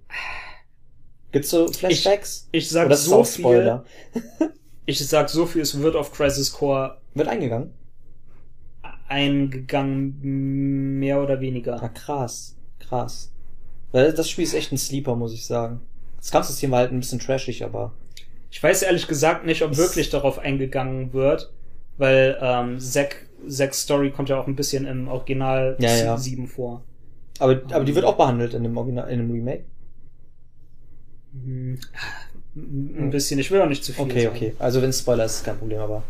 Gibt's 1.33 1.51
so 1.51 1.69
Flashbacks? 1.69 2.49
Ich 2.53 2.69
sag 2.69 2.87
oder 2.87 2.95
ist 2.95 3.05
so 3.05 3.25
viel, 3.25 3.45
Spoiler? 3.45 3.85
ich 4.87 5.07
sag 5.07 5.29
so 5.29 5.47
viel, 5.47 5.63
es 5.63 5.79
wird 5.79 5.97
auf 5.97 6.13
Crisis 6.13 6.53
Core 6.53 6.99
Wird 7.15 7.29
eingegangen? 7.29 7.73
eingegangen, 9.09 10.99
mehr 10.99 11.23
oder 11.23 11.41
weniger. 11.41 11.83
Ah, 11.83 11.89
krass. 11.89 12.57
Krass. 12.79 13.33
Weil 13.93 14.13
das 14.13 14.29
Spiel 14.29 14.45
ist 14.45 14.55
echt 14.55 14.71
ein 14.73 14.79
Sleeper, 14.79 15.17
muss 15.17 15.33
ich 15.33 15.47
sagen. 15.47 15.81
Das 16.19 16.31
Kampfsystem 16.31 16.71
war 16.71 16.81
halt 16.81 16.93
ein 16.93 17.01
bisschen 17.01 17.19
trashig, 17.19 17.65
aber 17.65 17.93
Ich 18.51 18.63
weiß 18.63 18.83
ehrlich 18.83 19.07
gesagt 19.09 19.45
nicht, 19.45 19.63
ob 19.63 19.77
wirklich 19.77 20.11
darauf 20.11 20.39
eingegangen 20.39 21.13
wird, 21.13 21.53
weil 21.99 22.39
ähm, 22.41 22.81
Zack, 22.81 23.27
Zack's 23.47 23.83
Story 23.83 24.11
kommt 24.11 24.29
ja 24.31 24.41
auch 24.41 24.47
ein 24.47 24.57
bisschen 24.57 24.87
im 24.87 25.09
Original 25.09 25.77
Ja, 25.81 25.95
ja. 25.95 26.17
7 26.17 26.47
vor. 26.49 26.83
aber, 27.39 27.61
aber 27.71 27.85
die 27.85 27.95
wird 27.95 28.05
auch 28.05 28.17
behandelt 28.17 28.55
in 28.55 28.63
dem 28.63 28.77
Original, 28.77 29.11
in 29.11 29.19
dem 29.19 29.31
Remake. 29.31 29.65
Hm. 31.33 31.79
Ein 32.57 33.11
bisschen, 33.11 33.39
ich 33.39 33.51
will 33.51 33.61
auch 33.61 33.69
nicht 33.69 33.85
zu 33.85 33.93
viel 33.93 34.05
Okay, 34.05 34.25
sagen. 34.25 34.37
okay. 34.37 34.55
Also 34.59 34.83
wenn 34.83 34.91
es 34.91 34.99
Spoiler 35.01 35.25
ist, 35.25 35.37
ist 35.37 35.45
kein 35.45 35.59
Problem, 35.59 35.79
aber 35.81 36.03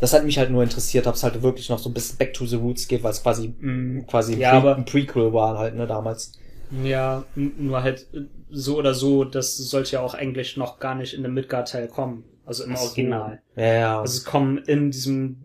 das 0.00 0.12
hat 0.12 0.24
mich 0.24 0.38
halt 0.38 0.50
nur 0.50 0.62
interessiert, 0.62 1.06
ob 1.06 1.14
es 1.14 1.22
halt 1.22 1.40
wirklich 1.42 1.68
noch 1.68 1.78
so 1.78 1.88
ein 1.88 1.94
bisschen 1.94 2.18
Back 2.18 2.34
to 2.34 2.44
the 2.46 2.56
Roots 2.56 2.88
geht, 2.88 3.02
weil 3.02 3.12
es 3.12 3.22
quasi 3.22 3.48
Mm, 3.60 4.06
quasi 4.06 4.34
ein, 4.34 4.40
Ja, 4.40 4.50
Pre 4.50 4.58
aber- 4.58 4.76
ein 4.76 4.84
Prequel 4.84 5.32
war 5.32 5.56
halt, 5.58 5.74
ne, 5.76 5.86
damals. 5.86 6.32
Ja, 6.70 7.24
nur 7.34 7.82
halt 7.82 8.06
äh, 8.14 8.22
so 8.50 8.78
oder 8.78 8.94
so, 8.94 9.24
das 9.24 9.56
sollte 9.56 9.92
ja 9.92 10.00
auch 10.00 10.14
eigentlich 10.14 10.56
noch 10.56 10.78
gar 10.78 10.94
nicht 10.94 11.14
in 11.14 11.22
dem 11.22 11.34
Midgard-Teil 11.34 11.88
kommen. 11.88 12.24
Also 12.46 12.64
im 12.64 12.76
so. 12.76 12.84
Original. 12.84 13.42
Ja, 13.56 13.74
ja. 13.74 14.00
Also 14.00 14.16
es 14.18 14.24
kommen 14.24 14.58
in 14.58 14.90
diesem, 14.90 15.36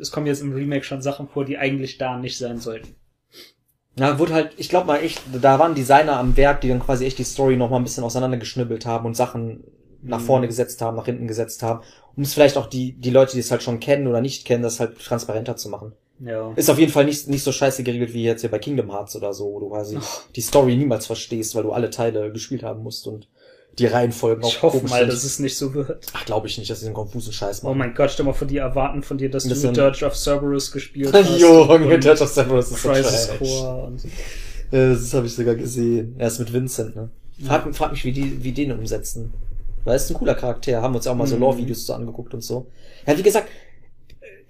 es 0.00 0.10
kommen 0.10 0.26
jetzt 0.26 0.40
im 0.42 0.52
Remake 0.52 0.84
schon 0.84 1.02
Sachen 1.02 1.28
vor, 1.28 1.44
die 1.44 1.58
eigentlich 1.58 1.98
da 1.98 2.16
nicht 2.18 2.38
sein 2.38 2.58
sollten. 2.58 2.94
Na, 3.96 4.18
wurde 4.18 4.34
halt, 4.34 4.52
ich 4.56 4.68
glaube 4.68 4.86
mal 4.86 4.98
echt, 5.02 5.20
da 5.42 5.58
waren 5.58 5.74
Designer 5.74 6.16
am 6.18 6.36
Werk, 6.36 6.60
die 6.60 6.68
dann 6.68 6.80
quasi 6.80 7.04
echt 7.04 7.18
die 7.18 7.24
Story 7.24 7.56
noch 7.56 7.70
mal 7.70 7.76
ein 7.76 7.84
bisschen 7.84 8.04
auseinandergeschnibbelt 8.04 8.86
haben 8.86 9.04
und 9.06 9.16
Sachen 9.16 9.64
nach 10.02 10.20
Mhm. 10.20 10.24
vorne 10.24 10.46
gesetzt 10.46 10.80
haben, 10.80 10.96
nach 10.96 11.04
hinten 11.04 11.26
gesetzt 11.28 11.62
haben, 11.62 11.80
um 12.16 12.22
es 12.22 12.32
vielleicht 12.32 12.56
auch 12.56 12.66
die, 12.66 12.92
die 12.92 13.10
Leute, 13.10 13.32
die 13.32 13.40
es 13.40 13.50
halt 13.50 13.62
schon 13.62 13.80
kennen 13.80 14.06
oder 14.06 14.20
nicht 14.22 14.46
kennen, 14.46 14.62
das 14.62 14.80
halt 14.80 14.98
transparenter 14.98 15.56
zu 15.56 15.68
machen. 15.68 15.92
Ja. 16.24 16.52
Ist 16.56 16.68
auf 16.70 16.78
jeden 16.78 16.92
Fall 16.92 17.04
nicht, 17.06 17.28
nicht 17.28 17.42
so 17.42 17.50
scheiße 17.52 17.82
geregelt 17.82 18.12
wie 18.12 18.22
jetzt 18.24 18.42
hier 18.42 18.50
bei 18.50 18.58
Kingdom 18.58 18.90
Hearts 18.90 19.16
oder 19.16 19.32
so, 19.32 19.46
wo 19.52 19.60
du 19.60 19.68
quasi 19.70 19.98
die 20.36 20.40
Story 20.42 20.76
niemals 20.76 21.06
verstehst, 21.06 21.54
weil 21.54 21.62
du 21.62 21.72
alle 21.72 21.88
Teile 21.90 22.30
gespielt 22.30 22.62
haben 22.62 22.82
musst 22.82 23.06
und 23.06 23.26
die 23.78 23.86
Reihenfolgen 23.86 24.44
Ich 24.44 24.58
auch 24.58 24.62
hoffe 24.64 24.78
komisch 24.78 24.90
mal, 24.90 25.00
sind. 25.00 25.12
dass 25.12 25.24
es 25.24 25.38
nicht 25.38 25.56
so 25.56 25.72
wird. 25.72 26.04
Ach, 26.12 26.24
glaube 26.26 26.48
ich 26.48 26.58
nicht, 26.58 26.68
dass 26.70 26.80
sie 26.80 26.86
einen 26.86 26.94
konfusen 26.94 27.32
Scheiß 27.32 27.62
Oh 27.62 27.68
machen. 27.68 27.78
mein 27.78 27.94
Gott, 27.94 28.10
stell 28.10 28.26
mal 28.26 28.32
vor, 28.34 28.46
die 28.46 28.58
erwarten 28.58 29.02
von 29.02 29.16
dir, 29.16 29.30
dass 29.30 29.44
Das 29.44 29.52
du 29.54 29.58
sind- 29.60 29.76
Dirge 29.76 30.04
of 30.04 30.14
Cerberus 30.16 30.70
gespielt 30.72 31.10
hast. 31.14 31.38
Junge, 31.40 31.98
Dirge 31.98 32.22
of 32.22 32.28
Cerberus 32.30 32.70
ist 32.70 32.82
so 32.82 32.88
Crisis 32.90 33.26
trash. 33.28 33.38
Core 33.38 33.82
und 33.86 34.00
so. 34.00 34.08
Ja, 34.72 34.88
das 34.90 35.14
habe 35.14 35.26
ich 35.26 35.34
sogar 35.34 35.54
gesehen. 35.54 36.14
Er 36.18 36.26
ist 36.28 36.38
mit 36.38 36.52
Vincent, 36.52 36.96
ne? 36.96 37.10
Frag, 37.44 37.74
frag 37.74 37.92
mich, 37.92 38.04
wie 38.04 38.12
die, 38.12 38.44
wie 38.44 38.52
den 38.52 38.72
umsetzen. 38.72 39.32
Weil 39.84 39.94
er 39.94 39.96
ist 39.96 40.10
ein 40.10 40.14
cooler 40.14 40.34
Charakter. 40.34 40.82
Haben 40.82 40.92
wir 40.92 40.98
uns 40.98 41.06
auch 41.06 41.14
mal 41.14 41.26
so 41.26 41.36
Mhm. 41.36 41.40
Lore-Videos 41.40 41.86
so 41.86 41.94
angeguckt 41.94 42.34
und 42.34 42.42
so. 42.42 42.66
Ja, 43.06 43.16
wie 43.16 43.22
gesagt, 43.22 43.48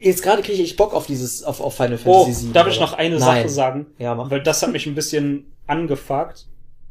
Jetzt 0.01 0.23
gerade 0.23 0.43
kriege 0.43 0.63
ich 0.63 0.77
Bock 0.77 0.95
auf 0.95 1.07
dieses, 1.07 1.45
auf, 1.45 1.61
auf 1.61 1.75
Final 1.77 1.99
Oh, 2.07 2.25
Fantasy 2.25 2.47
VII. 2.47 2.53
darf 2.55 2.67
ich 2.69 2.81
noch 2.81 2.95
eine 2.95 3.19
Nein. 3.19 3.21
Sache 3.43 3.49
sagen? 3.49 3.87
Ja, 3.99 4.15
mach. 4.15 4.31
Weil 4.31 4.43
das 4.43 4.63
hat 4.63 4.73
mich 4.73 4.87
ein 4.87 4.95
bisschen 4.95 5.53
angefuckt. 5.67 6.47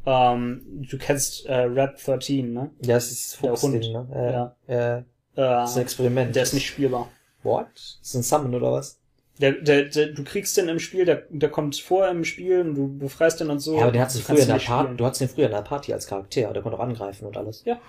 Ähm, 0.06 0.62
du 0.90 0.98
kennst 0.98 1.46
äh, 1.48 1.54
Red 1.56 1.92
13, 2.06 2.54
ne? 2.54 2.72
Ja, 2.84 2.98
es 2.98 3.12
ist 3.12 3.42
Der 3.44 3.50
Fuchsding, 3.56 3.72
Hund. 3.96 4.10
ne? 4.12 4.56
Äh, 4.68 4.74
Ja. 4.74 4.98
äh, 4.98 5.04
das 5.36 5.72
ist 5.72 5.76
ein 5.76 5.80
Äh, 5.80 5.84
Experiment. 5.84 6.36
der 6.36 6.44
ist 6.44 6.54
nicht 6.54 6.68
spielbar. 6.68 7.10
What? 7.44 7.68
Ist 8.02 8.14
ein 8.14 8.24
Summon 8.24 8.54
oder 8.56 8.72
was? 8.74 9.00
Der, 9.40 9.54
der, 9.54 9.86
der, 9.86 10.08
du 10.08 10.24
kriegst 10.24 10.58
den 10.58 10.68
im 10.68 10.80
Spiel, 10.80 11.06
der, 11.06 11.24
der 11.30 11.50
kommt 11.50 11.78
vor 11.78 12.08
im 12.10 12.26
Spiel 12.26 12.60
und 12.62 12.76
du 12.76 12.98
befreist 12.98 13.40
den 13.40 13.50
und 13.50 13.60
so. 13.60 13.76
Ja, 13.78 13.84
aber 13.84 13.92
den 13.94 14.02
hattest 14.02 14.20
du 14.20 14.24
früher 14.24 14.40
in 14.42 14.48
der 14.50 14.56
Party, 14.56 14.96
du 14.98 15.06
hattest 15.06 15.22
den 15.22 15.30
früher 15.30 15.46
in 15.46 15.52
der 15.52 15.62
Party 15.62 15.94
als 15.94 16.08
Charakter, 16.08 16.52
der 16.54 16.62
konnte 16.62 16.78
auch 16.78 16.82
angreifen 16.84 17.26
und 17.26 17.38
alles. 17.38 17.64
Ja. 17.66 17.80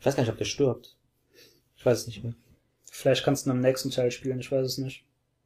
Ich 0.00 0.06
weiß 0.06 0.16
gar 0.16 0.22
nicht, 0.24 0.32
ob 0.32 0.38
der 0.38 0.44
stirbt. 0.46 0.96
Ich 1.76 1.86
weiß 1.86 1.98
es 1.98 2.06
nicht 2.08 2.24
mehr. 2.24 2.32
Vielleicht 2.98 3.24
kannst 3.24 3.44
du 3.46 3.50
ihn 3.50 3.56
im 3.56 3.60
nächsten 3.60 3.90
Teil 3.90 4.10
spielen, 4.10 4.40
ich 4.40 4.50
weiß 4.50 4.64
es 4.66 4.78
nicht. 4.78 5.02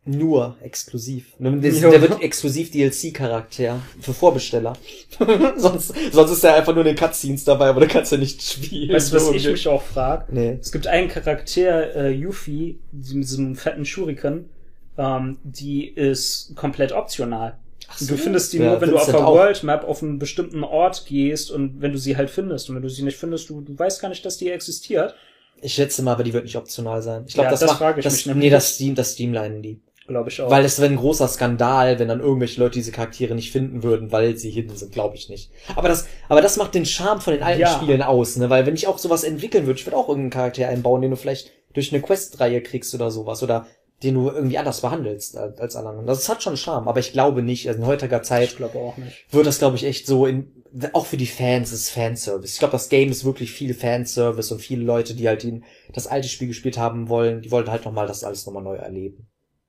Nur 0.06 0.56
exklusiv. 0.62 1.35
Das- 1.39 1.81
Ja. 1.81 1.90
Der 1.90 2.01
wird 2.01 2.22
exklusiv 2.22 2.70
DLC-Charakter 2.70 3.81
für 4.01 4.14
Vorbesteller. 4.14 4.72
sonst, 5.56 5.93
sonst 6.12 6.31
ist 6.31 6.44
er 6.44 6.55
einfach 6.55 6.72
nur 6.74 6.86
in 6.86 6.94
den 6.94 6.97
Cutscenes 6.97 7.44
dabei, 7.44 7.66
aber 7.66 7.81
da 7.81 7.86
kannst 7.86 8.12
du 8.12 8.16
nicht 8.18 8.40
spielen. 8.40 8.94
Weißt 8.94 9.12
du, 9.12 9.16
was 9.16 9.24
ich 9.24 9.28
irgendwie. 9.35 9.51
mich 9.52 9.68
auch 9.68 9.82
frage? 9.82 10.24
Nee. 10.32 10.59
Es 10.60 10.72
gibt 10.72 10.86
einen 10.86 11.09
Charakter, 11.09 11.94
äh, 11.97 12.10
Yuffie, 12.10 12.78
mit 12.93 13.05
diesem 13.06 13.56
fetten 13.56 13.85
Shuriken, 13.85 14.48
ähm, 14.97 15.39
die 15.44 15.86
ist 15.89 16.55
komplett 16.56 16.93
optional. 16.93 17.59
so. 17.97 18.06
Du 18.06 18.16
findest 18.16 18.52
die 18.52 18.59
Ja, 18.59 18.70
nur, 18.70 18.81
wenn 18.81 18.90
du 18.90 18.97
auf 18.97 19.06
der. 19.06 19.20
World 19.20 19.62
Map 19.64 19.85
auf 19.85 20.02
einen 20.02 20.18
bestimmten 20.18 20.62
Ort 20.64 21.05
gehst 21.06 21.51
und 21.51 21.82
wenn 21.82 21.93
du 21.93 21.98
sie 21.98 22.16
halt 22.16 22.31
findest. 22.31 22.70
Und 22.70 22.77
wenn 22.77 22.82
du 22.82 22.89
sie 22.89 23.02
nicht 23.02 23.18
findest, 23.18 23.51
du, 23.51 23.60
du 23.60 23.78
weißt 23.78 24.01
gar 24.01 24.09
nicht, 24.09 24.24
dass 24.24 24.39
die 24.39 24.51
existiert. 24.51 25.14
Ich 25.62 25.74
schätze 25.74 26.02
mal, 26.02 26.12
aber 26.12 26.24
die 26.24 26.32
wird 26.32 26.44
nicht 26.44 26.56
optional 26.56 27.02
sein. 27.02 27.24
Ich 27.26 27.34
glaube, 27.34 27.46
Ja, 27.46 27.50
das, 27.50 27.60
das 27.60 27.80
macht, 27.80 28.04
das, 28.04 28.26
nee, 28.26 28.50
das 28.50 28.74
Steam, 28.74 28.94
das 28.94 29.12
Steamlinen 29.12 29.62
die. 29.62 29.80
Glaube 30.06 30.28
ich 30.28 30.40
auch. 30.40 30.50
Weil 30.50 30.64
es 30.64 30.80
wäre 30.80 30.90
ein 30.90 30.96
großer 30.96 31.28
Skandal, 31.28 31.98
wenn 32.00 32.08
dann 32.08 32.18
irgendwelche 32.20 32.60
Leute 32.60 32.74
diese 32.74 32.90
Charaktere 32.90 33.34
nicht 33.36 33.52
finden 33.52 33.84
würden, 33.84 34.10
weil 34.10 34.36
sie 34.36 34.50
hidden 34.50 34.76
sind, 34.76 34.90
glaube 34.92 35.14
ich 35.14 35.28
nicht. 35.28 35.50
Aber 35.76 35.88
das, 35.88 36.08
aber 36.28 36.40
das 36.42 36.56
macht 36.56 36.74
den 36.74 36.84
Charme 36.84 37.20
von 37.20 37.32
den 37.32 37.44
alten 37.44 37.60
Ja. 37.60 37.68
Spielen 37.76 38.02
aus, 38.02 38.36
ne? 38.36 38.50
Weil 38.50 38.66
wenn 38.66 38.74
ich 38.74 38.88
auch 38.88 38.98
sowas 38.98 39.22
entwickeln 39.22 39.66
würde, 39.66 39.78
ich 39.78 39.86
würde 39.86 39.96
auch 39.96 40.08
irgendeinen 40.08 40.30
Charakter 40.30 40.68
einbauen, 40.68 41.02
den 41.02 41.12
du 41.12 41.16
vielleicht 41.16 41.52
durch 41.74 41.92
eine 41.92 42.02
Questreihe 42.02 42.60
kriegst 42.60 42.92
oder 42.94 43.12
sowas 43.12 43.42
oder 43.44 43.66
den 44.02 44.14
du 44.14 44.31
irgendwie 44.31 44.56
anders 44.56 44.81
behandelst 44.81 45.36
als, 45.36 45.77
anderen. 45.77 46.06
Das 46.06 46.28
hat 46.28 46.43
schon 46.43 46.56
Charme, 46.56 46.89
aber 46.89 47.01
ich 47.01 47.12
glaube 47.12 47.43
nicht, 47.43 47.68
also 47.68 47.81
in 47.81 47.86
heutiger 47.86 48.22
Zeit 48.22 48.55
ich 48.59 48.64
auch 48.64 48.97
nicht. 48.97 49.27
wird 49.31 49.47
das, 49.47 49.59
glaube 49.59 49.77
ich, 49.77 49.85
echt 49.85 50.06
so 50.06 50.24
in, 50.24 50.51
auch 50.93 51.05
für 51.06 51.18
die 51.18 51.27
Fans 51.27 51.72
ist 51.72 51.90
Fanservice. 51.90 52.55
Ich 52.55 52.59
glaube, 52.59 52.72
das 52.72 52.89
Game 52.89 53.10
ist 53.10 53.24
wirklich 53.24 53.52
viel 53.52 53.74
Fanservice 53.74 54.52
und 54.52 54.60
viele 54.60 54.85
Leute, 54.85 55.14
die 55.14 55.28
halt 55.28 55.43
die, 55.43 55.62
das 55.93 56.06
alte 56.06 56.28
Spiel 56.28 56.48
gespielt 56.48 56.78
haben 56.78 57.09
wollen, 57.09 57.43
die 57.43 57.51
wollten 57.51 57.70
halt 57.70 57.85
nochmal 57.85 58.06
das 58.06 58.24
alles 58.24 58.47
nochmal 58.47 58.62
neu 58.62 58.77
erleben. 58.77 59.27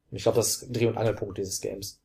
Und 0.10 0.18
ich 0.18 0.24
glaube, 0.24 0.38
das 0.38 0.64
ist 0.64 0.68
Dreh- 0.72 0.88
und 0.88 0.98
Angelpunkt 0.98 1.38
dieses 1.38 1.60
Games. 1.60 2.00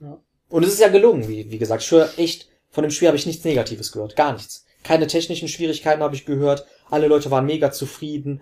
Ja. 0.00 0.20
Und 0.50 0.64
es 0.64 0.72
ist 0.72 0.80
ja 0.80 0.88
gelungen, 0.88 1.28
wie, 1.28 1.50
wie 1.50 1.58
gesagt. 1.58 1.82
Ich 1.82 1.90
höre 1.90 2.10
echt, 2.18 2.48
von 2.68 2.82
dem 2.82 2.90
Spiel 2.90 3.08
habe 3.08 3.16
ich 3.16 3.26
nichts 3.26 3.44
Negatives 3.44 3.92
gehört. 3.92 4.16
Gar 4.16 4.34
nichts. 4.34 4.66
Keine 4.82 5.06
technischen 5.06 5.48
Schwierigkeiten 5.48 6.02
habe 6.02 6.14
ich 6.14 6.26
gehört. 6.26 6.66
Alle 6.90 7.06
Leute 7.06 7.30
waren 7.30 7.46
mega 7.46 7.70
zufrieden. 7.70 8.40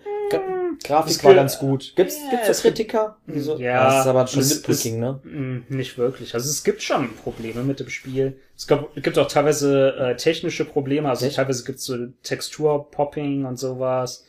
Gra 0.82 1.00
Grafik 1.00 1.16
Es 1.16 1.24
war 1.24 1.34
ganz 1.34 1.58
gut. 1.58 1.92
Gibt's, 1.96 2.16
Ja, 2.16 2.30
gibt's 2.30 2.58
so 2.58 2.62
Kritiker? 2.68 3.16
Wieso? 3.26 3.56
Ja, 3.58 3.84
das 3.86 4.00
ist 4.00 4.06
aber 4.06 4.26
schon 4.26 4.46
nitpicking, 4.46 5.00
ne? 5.00 5.20
Mm, 5.24 5.64
Nicht 5.68 5.98
wirklich. 5.98 6.34
Also 6.34 6.48
es 6.50 6.62
gibt 6.64 6.82
schon 6.82 7.14
Probleme 7.16 7.62
mit 7.62 7.80
dem 7.80 7.88
Spiel. 7.88 8.38
Es 8.56 8.66
gab, 8.66 8.94
gibt 8.94 9.18
auch 9.18 9.28
teilweise 9.28 9.94
äh, 9.96 10.16
technische 10.16 10.64
Probleme. 10.64 11.08
Also 11.08 11.26
Echt? 11.26 11.36
teilweise 11.36 11.64
gibt 11.64 11.78
es 11.78 11.84
so 11.84 11.96
Texturpopping 12.22 13.44
und 13.44 13.58
sowas. 13.58 14.24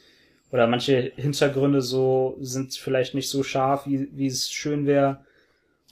Oder 0.51 0.65
manche 0.67 1.11
Hintergründe 1.15 1.81
so 1.81 2.35
sind 2.41 2.73
vielleicht 2.73 3.13
nicht 3.13 3.29
so 3.29 3.43
scharf, 3.43 3.85
wie, 3.85 4.09
wie 4.13 4.27
es 4.27 4.49
schön 4.49 4.87
wäre. 4.87 5.23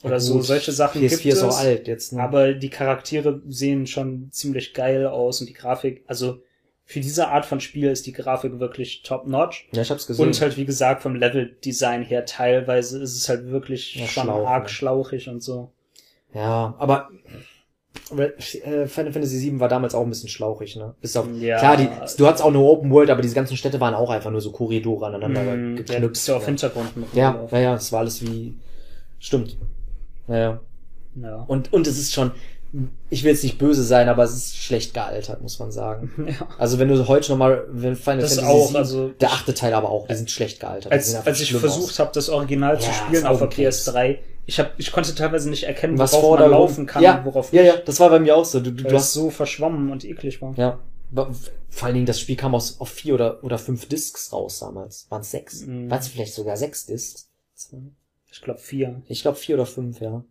Oder 0.02 0.14
Ja, 0.14 0.20
so 0.20 0.40
solche 0.42 0.72
Sachen 0.72 1.02
PS4 1.02 1.08
gibt 1.22 1.34
ist 1.34 1.42
es. 1.42 1.42
auch 1.42 1.58
alt 1.58 1.88
jetzt, 1.88 2.12
ne? 2.12 2.22
Aber 2.22 2.54
die 2.54 2.70
Charaktere 2.70 3.42
sehen 3.48 3.86
schon 3.86 4.28
ziemlich 4.32 4.74
geil 4.74 5.06
aus 5.06 5.40
und 5.40 5.48
die 5.48 5.54
Grafik, 5.54 6.04
also 6.06 6.40
für 6.90 7.00
diese 7.00 7.28
Art 7.28 7.44
von 7.44 7.60
Spiel 7.60 7.90
ist 7.90 8.06
die 8.06 8.12
Grafik 8.14 8.58
wirklich 8.60 9.02
top-notch. 9.02 9.68
ja, 9.72 9.82
ich 9.82 9.90
hab's 9.90 10.06
gesehen. 10.06 10.26
Und 10.26 10.40
halt, 10.40 10.56
wie 10.56 10.64
gesagt, 10.64 11.02
vom 11.02 11.14
Level-Design 11.14 12.02
her 12.02 12.24
teilweise 12.24 13.02
ist 13.02 13.14
es 13.14 13.28
halt 13.28 13.50
wirklich 13.50 13.94
Ja, 13.96 14.06
schon 14.06 14.24
schlau, 14.24 14.46
arg 14.46 14.62
ne? 14.62 14.68
schlauchig 14.70 15.28
und 15.28 15.42
so. 15.42 15.70
Ja, 16.32 16.74
aber 16.78 17.10
äh, 18.16 18.86
Final 18.86 19.12
Fantasy 19.12 19.38
VII 19.50 19.60
war 19.60 19.68
damals 19.68 19.94
auch 19.94 20.02
ein 20.02 20.08
bisschen 20.08 20.30
schlauchig, 20.30 20.76
ne? 20.76 20.94
Bis 21.02 21.14
auf, 21.14 21.26
Ja. 21.38 21.58
klar, 21.58 21.76
die, 21.76 21.88
du 22.16 22.26
hattest 22.26 22.42
auch 22.42 22.48
eine 22.48 22.58
Open 22.58 22.90
World, 22.90 23.10
aber 23.10 23.20
diese 23.20 23.34
ganzen 23.34 23.58
Städte 23.58 23.80
waren 23.80 23.94
auch 23.94 24.08
einfach 24.08 24.30
nur 24.30 24.40
so 24.40 24.50
Korridore 24.50 25.06
aneinander 25.08 25.42
Mm, 25.42 25.76
Ja, 25.76 25.82
geknüpft. 25.82 26.12
bist 26.14 26.28
du 26.28 26.34
auf? 26.36 26.46
Hintergrund 26.46 26.96
mit 26.96 27.12
ja, 27.12 27.46
ja, 27.52 27.58
ja, 27.58 27.74
es 27.74 27.92
war 27.92 28.00
alles 28.00 28.22
wie, 28.22 28.54
stimmt. 29.18 29.58
Ja, 30.26 30.36
ja. 30.38 30.60
ja. 31.16 31.44
Und, 31.48 31.70
und 31.72 31.86
es 31.86 31.98
ist 31.98 32.14
schon, 32.14 32.30
ich 33.10 33.24
will 33.24 33.32
jetzt 33.32 33.42
nicht 33.42 33.58
böse 33.58 33.82
sein, 33.82 34.08
aber 34.08 34.24
es 34.24 34.34
ist 34.34 34.56
schlecht 34.56 34.92
gealtert, 34.92 35.40
muss 35.40 35.58
man 35.58 35.70
sagen. 35.72 36.10
ja. 36.28 36.46
Also 36.58 36.78
wenn 36.78 36.88
du 36.88 37.08
heute 37.08 37.30
nochmal, 37.30 37.64
wenn 37.70 37.96
Final 37.96 38.20
Das 38.20 38.34
Fantasy 38.34 38.52
auch, 38.52 38.70
VII, 38.70 38.76
also 38.76 39.08
der 39.08 39.32
achte 39.32 39.54
Teil 39.54 39.72
aber 39.74 39.90
auch, 39.90 40.06
die 40.06 40.14
sind 40.14 40.30
schlecht 40.30 40.60
gealtert. 40.60 40.92
Als, 40.92 41.14
als 41.14 41.40
ich 41.40 41.54
versucht 41.54 41.98
habe, 41.98 42.10
das 42.12 42.28
Original 42.28 42.78
zu 42.78 42.86
Ja, 42.86 42.92
spielen 42.92 43.14
ist 43.14 43.24
auf 43.24 43.38
der 43.38 43.46
Augenkrebs. 43.46 43.88
PS3, 43.88 44.18
ich 44.46 44.58
hab, 44.60 44.78
ich 44.78 44.92
konnte 44.92 45.14
teilweise 45.14 45.50
nicht 45.50 45.64
erkennen, 45.64 45.98
was 45.98 46.12
worauf 46.12 46.24
vor 46.24 46.38
man 46.40 46.50
laufen 46.50 46.86
kann, 46.86 47.02
ja, 47.02 47.22
worauf 47.24 47.52
ja, 47.52 47.62
nicht. 47.62 47.74
ja, 47.74 47.80
das 47.80 48.00
war 48.00 48.10
bei 48.10 48.18
mir 48.18 48.36
auch 48.36 48.44
so. 48.44 48.60
Du, 48.60 48.70
du, 48.72 48.84
du 48.84 48.94
hast 48.94 49.12
so 49.12 49.30
verschwommen 49.30 49.90
und 49.90 50.04
eklig 50.04 50.40
war. 50.42 50.54
Ja. 50.56 50.78
Vor 51.70 51.86
allen 51.86 51.94
Dingen, 51.94 52.06
das 52.06 52.20
Spiel 52.20 52.36
kam 52.36 52.54
aus, 52.54 52.80
auf 52.80 52.90
vier 52.90 53.14
oder, 53.14 53.42
oder 53.44 53.58
fünf 53.58 53.88
Discs 53.88 54.32
raus 54.32 54.58
damals. 54.60 55.06
Waren 55.10 55.22
es 55.22 55.30
sechs? 55.30 55.62
Mhm. 55.66 55.90
Waren 55.90 56.00
es 56.00 56.08
vielleicht 56.08 56.34
sogar 56.34 56.56
sechs 56.56 56.86
Discs? 56.86 57.30
Ich 58.30 58.42
glaube 58.42 58.58
vier. 58.60 59.02
Ich 59.06 59.22
glaube 59.22 59.38
vier 59.38 59.56
oder 59.56 59.66
fünf, 59.66 60.00
ja. 60.00 60.22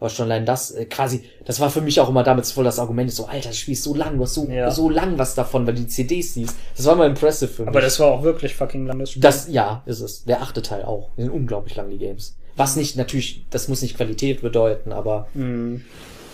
Aber 0.00 0.10
schon 0.10 0.26
allein 0.26 0.46
das, 0.46 0.70
äh, 0.70 0.84
quasi, 0.84 1.24
das 1.44 1.58
war 1.58 1.70
für 1.70 1.80
mich 1.80 1.98
auch 2.00 2.08
immer 2.08 2.22
damals 2.22 2.52
voll 2.52 2.62
das 2.64 2.78
Argument, 2.78 3.10
so, 3.12 3.26
Alter, 3.26 3.48
das 3.48 3.58
Spiel 3.58 3.72
ist 3.74 3.82
so 3.82 3.94
lang, 3.94 4.16
du 4.16 4.22
hast 4.22 4.34
so, 4.34 4.46
Ja. 4.48 4.70
so 4.70 4.88
lang 4.88 5.18
was 5.18 5.34
davon, 5.34 5.66
weil 5.66 5.74
du 5.74 5.80
die 5.80 5.88
CDs 5.88 6.34
siehst. 6.34 6.54
Das 6.76 6.86
war 6.86 6.92
immer 6.94 7.06
impressive 7.06 7.48
für 7.50 7.62
mich. 7.62 7.68
Aber 7.70 7.80
das 7.80 7.98
war 7.98 8.06
auch 8.12 8.22
wirklich 8.22 8.54
fucking 8.54 8.86
lang, 8.86 9.00
das 9.00 9.10
Spiel. 9.10 9.22
das, 9.22 9.48
ja, 9.48 9.82
ist 9.86 10.00
es. 10.00 10.24
Der 10.24 10.40
achte 10.42 10.62
Teil 10.62 10.84
auch. 10.84 11.10
Die 11.16 11.22
sind 11.22 11.30
unglaublich 11.32 11.74
lang, 11.74 11.90
die 11.90 11.98
Games. 11.98 12.36
Was 12.54 12.76
nicht, 12.76 12.96
natürlich, 12.96 13.44
das 13.50 13.66
muss 13.68 13.82
nicht 13.82 13.96
Qualität 13.96 14.40
bedeuten, 14.40 14.92
aber 14.92 15.26
Mhm. 15.34 15.82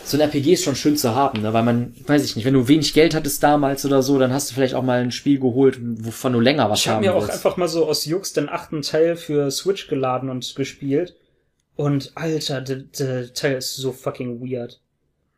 so 0.05 0.19
ein 0.19 0.21
RPG 0.21 0.53
ist 0.53 0.65
schon 0.65 0.77
schön 0.77 0.99
zu 0.99 1.15
haben, 1.15 1.41
ne? 1.41 1.55
weil 1.55 1.63
man, 1.63 1.95
weiß 2.07 2.23
ich 2.23 2.37
nicht, 2.37 2.45
wenn 2.45 2.53
du 2.53 2.69
wenig 2.69 2.93
Geld 2.93 3.15
hattest 3.15 3.43
damals 3.43 3.87
oder 3.87 4.03
so, 4.03 4.19
dann 4.19 4.33
hast 4.35 4.51
du 4.51 4.55
vielleicht 4.55 4.75
auch 4.75 4.83
mal 4.83 5.01
ein 5.01 5.11
Spiel 5.11 5.39
geholt, 5.41 5.79
wovon 5.81 6.35
du 6.35 6.41
länger 6.41 6.69
was 6.69 6.81
Ich 6.81 6.89
haben 6.89 6.97
habe 6.97 7.07
mir 7.07 7.15
auch 7.15 7.21
willst. 7.23 7.33
einfach 7.33 7.57
mal 7.57 7.69
so 7.69 7.87
aus 7.87 8.05
Jux 8.05 8.35
den 8.35 8.51
achten 8.51 8.83
Teil 8.83 9.17
für 9.17 9.51
Switch 9.51 9.89
geladen 9.89 10.29
und 10.29 10.55
gespielt. 10.55 11.15
Und 11.77 12.13
Alter, 12.15 12.61
der, 12.61 12.77
der 12.99 13.33
Teil 13.35 13.57
ist 13.57 13.77
so 13.77 13.93
fucking 13.93 14.41
weird. 14.41 14.81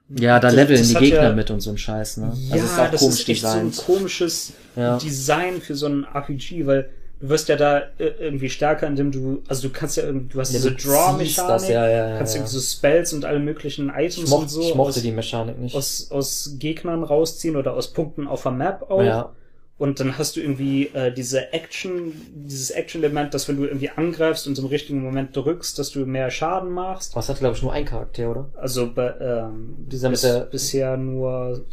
ja, 0.08 0.38
da 0.38 0.48
das- 0.48 0.54
leveln 0.54 0.78
das 0.78 0.88
die 0.88 0.94
Gegner 0.96 1.22
ja- 1.22 1.32
mit 1.32 1.50
und 1.50 1.60
so 1.60 1.70
ein 1.70 1.78
Scheiß, 1.78 2.18
ne? 2.18 2.32
Ja, 2.48 2.54
Also 2.54 2.66
ist 2.66 2.78
auch 2.78 2.90
das 2.90 3.00
komisch 3.00 3.14
ist 3.20 3.28
echt 3.28 3.42
designt. 3.42 3.74
so 3.74 3.82
ein 3.82 3.86
komisches 3.86 4.52
Ja. 4.76 4.98
Design 4.98 5.60
für 5.60 5.74
so 5.74 5.86
ein 5.86 6.04
RPG, 6.04 6.66
weil 6.66 6.90
du 7.20 7.30
wirst 7.30 7.48
ja 7.48 7.56
da 7.56 7.78
äh, 7.98 8.04
irgendwie 8.20 8.50
stärker, 8.50 8.86
indem 8.86 9.10
du, 9.10 9.42
also 9.48 9.66
du 9.68 9.72
kannst 9.72 9.96
ja 9.96 10.02
irgendwie, 10.04 10.28
du 10.34 10.38
hast 10.40 10.52
Ja, 10.52 10.58
diese 10.58 10.72
Draw-Mechanik, 10.72 11.68
ja, 11.70 11.88
ja, 11.88 12.08
ja, 12.10 12.18
kannst 12.18 12.34
ja. 12.34 12.40
irgendwie 12.40 12.54
so 12.54 12.60
Spells 12.60 13.12
und 13.14 13.24
alle 13.24 13.38
möglichen 13.40 13.88
Items 13.88 14.28
mochte, 14.28 14.42
und 14.42 14.48
so 14.50 14.60
ich 14.60 14.74
mochte 14.74 14.96
aus, 14.98 15.02
die 15.02 15.12
Mechanik 15.12 15.58
nicht. 15.58 15.74
aus, 15.74 16.08
aus 16.10 16.56
Gegnern 16.58 17.02
rausziehen 17.02 17.56
oder 17.56 17.72
aus 17.72 17.92
Punkten 17.94 18.26
auf 18.28 18.42
der 18.42 18.52
Map 18.52 18.90
auch. 18.90 19.02
ja. 19.02 19.32
Und 19.78 20.00
dann 20.00 20.16
hast 20.16 20.36
du 20.36 20.40
irgendwie 20.40 20.86
äh, 20.94 21.12
diese 21.12 21.52
Action, 21.52 22.12
dieses 22.34 22.70
Action-Element, 22.70 23.34
dass 23.34 23.46
wenn 23.46 23.58
du 23.58 23.64
irgendwie 23.66 23.90
angreifst 23.90 24.46
und 24.46 24.58
im 24.58 24.64
richtigen 24.66 25.02
Moment 25.02 25.36
drückst, 25.36 25.78
dass 25.78 25.90
du 25.90 26.06
mehr 26.06 26.30
Schaden 26.30 26.70
machst. 26.70 27.14
Was 27.14 27.28
hatte, 27.28 27.40
glaube 27.40 27.56
ich, 27.56 27.62
nur 27.62 27.72
ein 27.74 27.84
Charakter, 27.84 28.30
oder? 28.30 28.48
Also 28.56 28.90
bei, 28.94 29.12
ähm, 29.20 29.74
Dieser 29.86 30.08
bis, 30.08 30.22
der- 30.22 30.40
bisher 30.46 30.96
nur 30.96 31.66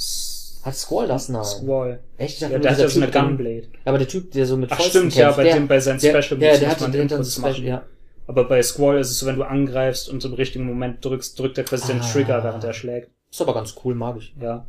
Hat 0.63 0.75
Squall 0.75 1.07
das? 1.07 1.30
Nein. 1.30 1.45
Squall. 1.45 1.99
Echt? 2.17 2.35
Ich 2.35 2.41
Ja, 2.41 2.49
dachte, 2.49 2.61
der 2.61 2.71
nur 2.71 2.77
hat 2.77 2.80
ja 2.84 2.89
so 2.89 3.01
eine 3.01 3.11
der- 3.11 3.21
Gunblade. 3.21 3.61
Ja, 3.61 3.67
aber 3.85 3.97
der 3.99 4.07
Typ, 4.09 4.31
der 4.31 4.45
so 4.47 4.57
mit 4.57 4.69
Ach 4.71 4.77
Fäusten 4.77 4.91
stimmt, 5.11 5.15
ja, 5.15 5.23
kämpft, 5.25 5.38
bei 5.38 5.43
der, 5.43 5.53
dem, 5.55 5.67
bei 5.69 5.80
seinen 5.80 5.99
der, 5.99 6.21
Special 6.21 6.41
Ja, 6.41 6.51
der 6.51 6.59
muss 6.59 6.69
hatte 6.69 6.81
man 6.84 6.93
irgendwas 6.93 7.34
Special, 7.34 7.51
machen. 7.51 7.65
ja. 7.65 7.84
Aber 8.27 8.43
bei 8.49 8.61
Squall 8.63 8.99
ist 8.99 9.11
es 9.11 9.19
so, 9.19 9.25
wenn 9.27 9.35
du 9.38 9.43
angreifst 9.43 10.09
und 10.09 10.23
im 10.25 10.34
richtigen 10.34 10.65
Moment 10.65 11.03
drückst, 11.05 11.38
drückt 11.39 11.57
er 11.57 11.63
quasi 11.65 11.88
den 11.88 12.01
Ah. 12.01 12.09
Trigger, 12.11 12.43
während 12.43 12.63
er 12.65 12.73
schlägt. 12.73 13.11
Ist 13.31 13.41
aber 13.41 13.53
ganz 13.53 13.75
cool, 13.84 13.95
mag 13.95 14.17
ich. 14.17 14.34
Ja. 14.41 14.65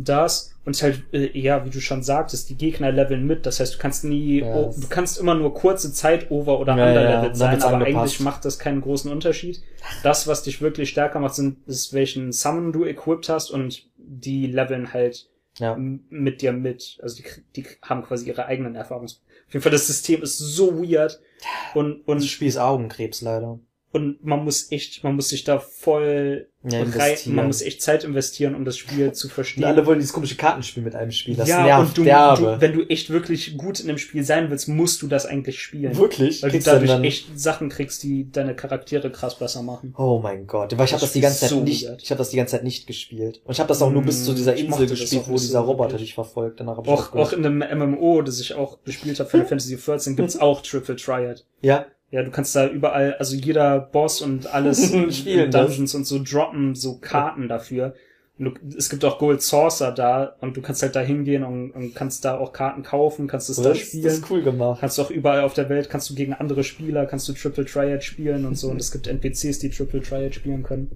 Das 0.00 0.54
und 0.64 0.80
halt, 0.82 1.02
äh, 1.12 1.36
ja, 1.38 1.64
wie 1.64 1.70
du 1.70 1.80
schon 1.80 2.02
sagtest, 2.04 2.50
die 2.50 2.56
Gegner 2.56 2.92
leveln 2.92 3.26
mit. 3.26 3.46
Das 3.46 3.58
heißt, 3.58 3.74
du 3.74 3.78
kannst 3.78 4.04
nie, 4.04 4.40
Ja, 4.40 4.54
oh, 4.54 4.66
das- 4.66 4.80
du 4.80 4.86
kannst 4.88 5.18
immer 5.18 5.34
nur 5.34 5.52
kurze 5.54 5.92
Zeit 5.92 6.30
over 6.30 6.60
oder 6.60 6.76
Ja, 6.76 6.84
ja, 6.84 6.88
underlevelt 7.00 7.30
dann 7.32 7.34
sein, 7.34 7.62
aber 7.62 7.76
angepasst. 7.78 7.96
eigentlich 7.96 8.20
macht 8.20 8.44
das 8.44 8.58
keinen 8.60 8.80
großen 8.80 9.10
Unterschied. 9.10 9.60
Das, 10.04 10.26
was 10.28 10.44
dich 10.44 10.60
wirklich 10.62 10.90
stärker 10.90 11.18
macht, 11.20 11.34
sind, 11.34 11.66
ist 11.66 11.92
welchen 11.94 12.30
Summon 12.32 12.72
du 12.72 12.84
equipped 12.84 13.28
hast 13.28 13.50
und 13.50 13.86
die 13.96 14.46
leveln 14.46 14.92
halt 14.92 15.28
Ja. 15.58 15.76
mit 15.76 16.42
dir 16.42 16.52
mit. 16.52 16.98
Also 17.02 17.22
die, 17.22 17.24
die 17.56 17.66
haben 17.82 18.02
quasi 18.04 18.28
ihre 18.28 18.46
eigenen 18.46 18.76
Erfahrungs. 18.76 19.20
Auf 19.48 19.54
jeden 19.54 19.62
Fall, 19.62 19.72
das 19.72 19.86
System 19.88 20.22
ist 20.22 20.38
so 20.38 20.78
weird 20.80 21.18
und, 21.74 22.00
Das 22.06 22.14
und 22.14 22.24
Spiel 22.24 22.48
ist 22.48 22.58
Augenkrebs 22.58 23.22
leider. 23.22 23.58
Und 23.90 24.22
man 24.24 24.44
muss 24.44 24.70
echt, 24.70 25.02
man 25.02 25.14
muss 25.16 25.30
sich 25.30 25.44
da 25.44 25.58
voll 25.58 26.48
Ja, 26.62 26.82
rein, 26.82 27.16
man 27.26 27.46
muss 27.46 27.62
echt 27.62 27.80
Zeit 27.80 28.04
investieren, 28.04 28.54
um 28.54 28.64
das 28.66 28.76
Spiel 28.76 29.12
zu 29.12 29.28
verstehen. 29.30 29.64
Und 29.64 29.70
alle 29.70 29.86
wollen 29.86 29.98
dieses 29.98 30.12
komische 30.12 30.36
Kartenspiel 30.36 30.82
mit 30.82 30.94
einem 30.94 31.10
spielen. 31.10 31.38
Das 31.38 31.48
ja, 31.48 31.62
nervt 31.64 31.98
und 31.98 32.06
du, 32.06 32.44
du, 32.44 32.60
wenn 32.60 32.72
du 32.74 32.82
echt 32.90 33.08
wirklich 33.08 33.56
gut 33.56 33.80
in 33.80 33.86
dem 33.86 33.96
Spiel 33.96 34.24
sein 34.24 34.50
willst, 34.50 34.68
musst 34.68 35.00
du 35.00 35.06
das 35.06 35.24
eigentlich 35.24 35.60
spielen. 35.62 35.96
Wirklich? 35.96 36.42
Weil 36.42 36.50
du 36.50 36.54
Kriegst 36.56 36.66
du 36.66 36.70
dadurch 36.72 36.90
dann- 36.90 37.04
echt 37.04 37.38
Sachen 37.38 37.70
kriegst, 37.70 38.02
die 38.02 38.30
deine 38.30 38.54
Charaktere 38.54 39.10
krass 39.10 39.38
besser 39.38 39.62
machen. 39.62 39.94
Oh 39.96 40.20
mein 40.22 40.46
Gott, 40.46 40.76
weil 40.76 40.84
ich 40.84 40.92
habe 40.92 41.00
Das 41.00 41.08
das 41.08 41.12
die 41.14 41.20
ganze 41.22 41.40
Zeit 41.40 41.48
so 41.50 41.60
nicht, 41.60 41.86
weird. 41.86 42.02
ich 42.02 42.10
habe 42.10 42.18
das 42.18 42.28
die 42.30 42.36
ganze 42.36 42.50
Zeit 42.56 42.64
nicht 42.64 42.86
gespielt. 42.86 43.40
Und 43.44 43.52
ich 43.52 43.60
habe 43.60 43.68
das 43.68 43.80
auch 43.80 43.90
nur 43.90 44.02
bis 44.02 44.24
zu 44.24 44.34
dieser 44.34 44.54
Ich 44.54 44.64
Insel 44.64 44.86
gespielt, 44.86 45.22
wo 45.28 45.32
dieser 45.36 45.60
Roboter 45.60 45.96
dich 45.96 46.12
verfolgt. 46.12 46.60
Danach 46.60 46.76
hab 46.76 46.86
ich 46.86 46.92
Auch, 46.92 47.14
auch 47.14 47.32
in 47.32 47.42
dem 47.42 47.58
MMO, 47.60 48.20
das 48.20 48.38
ich 48.40 48.52
auch 48.54 48.82
gespielt 48.84 49.18
habe, 49.18 49.30
Final 49.30 49.46
Fantasy 49.46 49.76
XIV, 49.76 50.16
gibt's 50.16 50.36
auch 50.38 50.60
Triple 50.60 50.96
Triad. 50.96 51.46
ja, 51.62 51.86
Ja, 52.10 52.22
du 52.22 52.30
kannst 52.30 52.56
da 52.56 52.66
überall, 52.66 53.14
also 53.18 53.36
jeder 53.36 53.78
Boss 53.80 54.22
und 54.22 54.46
alles 54.52 54.86
Spielen 55.14 55.46
in 55.46 55.50
Dungeons 55.50 55.94
und 55.94 56.06
so 56.06 56.20
droppen 56.22 56.74
so 56.74 56.98
Karten 56.98 57.48
dafür. 57.48 57.94
Und 58.38 58.44
du, 58.44 58.76
es 58.78 58.88
gibt 58.88 59.04
auch 59.04 59.18
Gold 59.18 59.42
Saucer 59.42 59.90
da 59.92 60.36
und 60.40 60.56
du 60.56 60.62
kannst 60.62 60.80
halt 60.82 60.94
da 60.96 61.00
hingehen 61.00 61.42
und, 61.44 61.72
und 61.72 61.94
kannst 61.94 62.24
da 62.24 62.38
auch 62.38 62.52
Karten 62.52 62.82
kaufen, 62.84 63.26
kannst 63.26 63.50
es 63.50 63.56
da 63.56 63.70
das, 63.70 63.78
das 63.78 63.88
spielen. 63.88 64.06
ist 64.06 64.30
cool 64.30 64.42
gemacht. 64.42 64.78
Kannst 64.80 64.96
du 64.96 65.02
auch 65.02 65.10
überall 65.10 65.40
auf 65.42 65.54
der 65.54 65.68
Welt, 65.68 65.90
kannst 65.90 66.08
du 66.08 66.14
gegen 66.14 66.32
andere 66.34 66.62
Spieler, 66.64 67.04
kannst 67.06 67.28
du 67.28 67.32
Triple 67.32 67.64
Triad 67.66 68.02
spielen 68.04 68.46
und 68.46 68.56
so. 68.56 68.70
Und 68.70 68.80
es 68.80 68.92
gibt 68.92 69.06
NPCs, 69.08 69.58
die 69.58 69.70
Triple 69.70 70.00
Triad 70.00 70.34
spielen 70.34 70.62
können. 70.62 70.90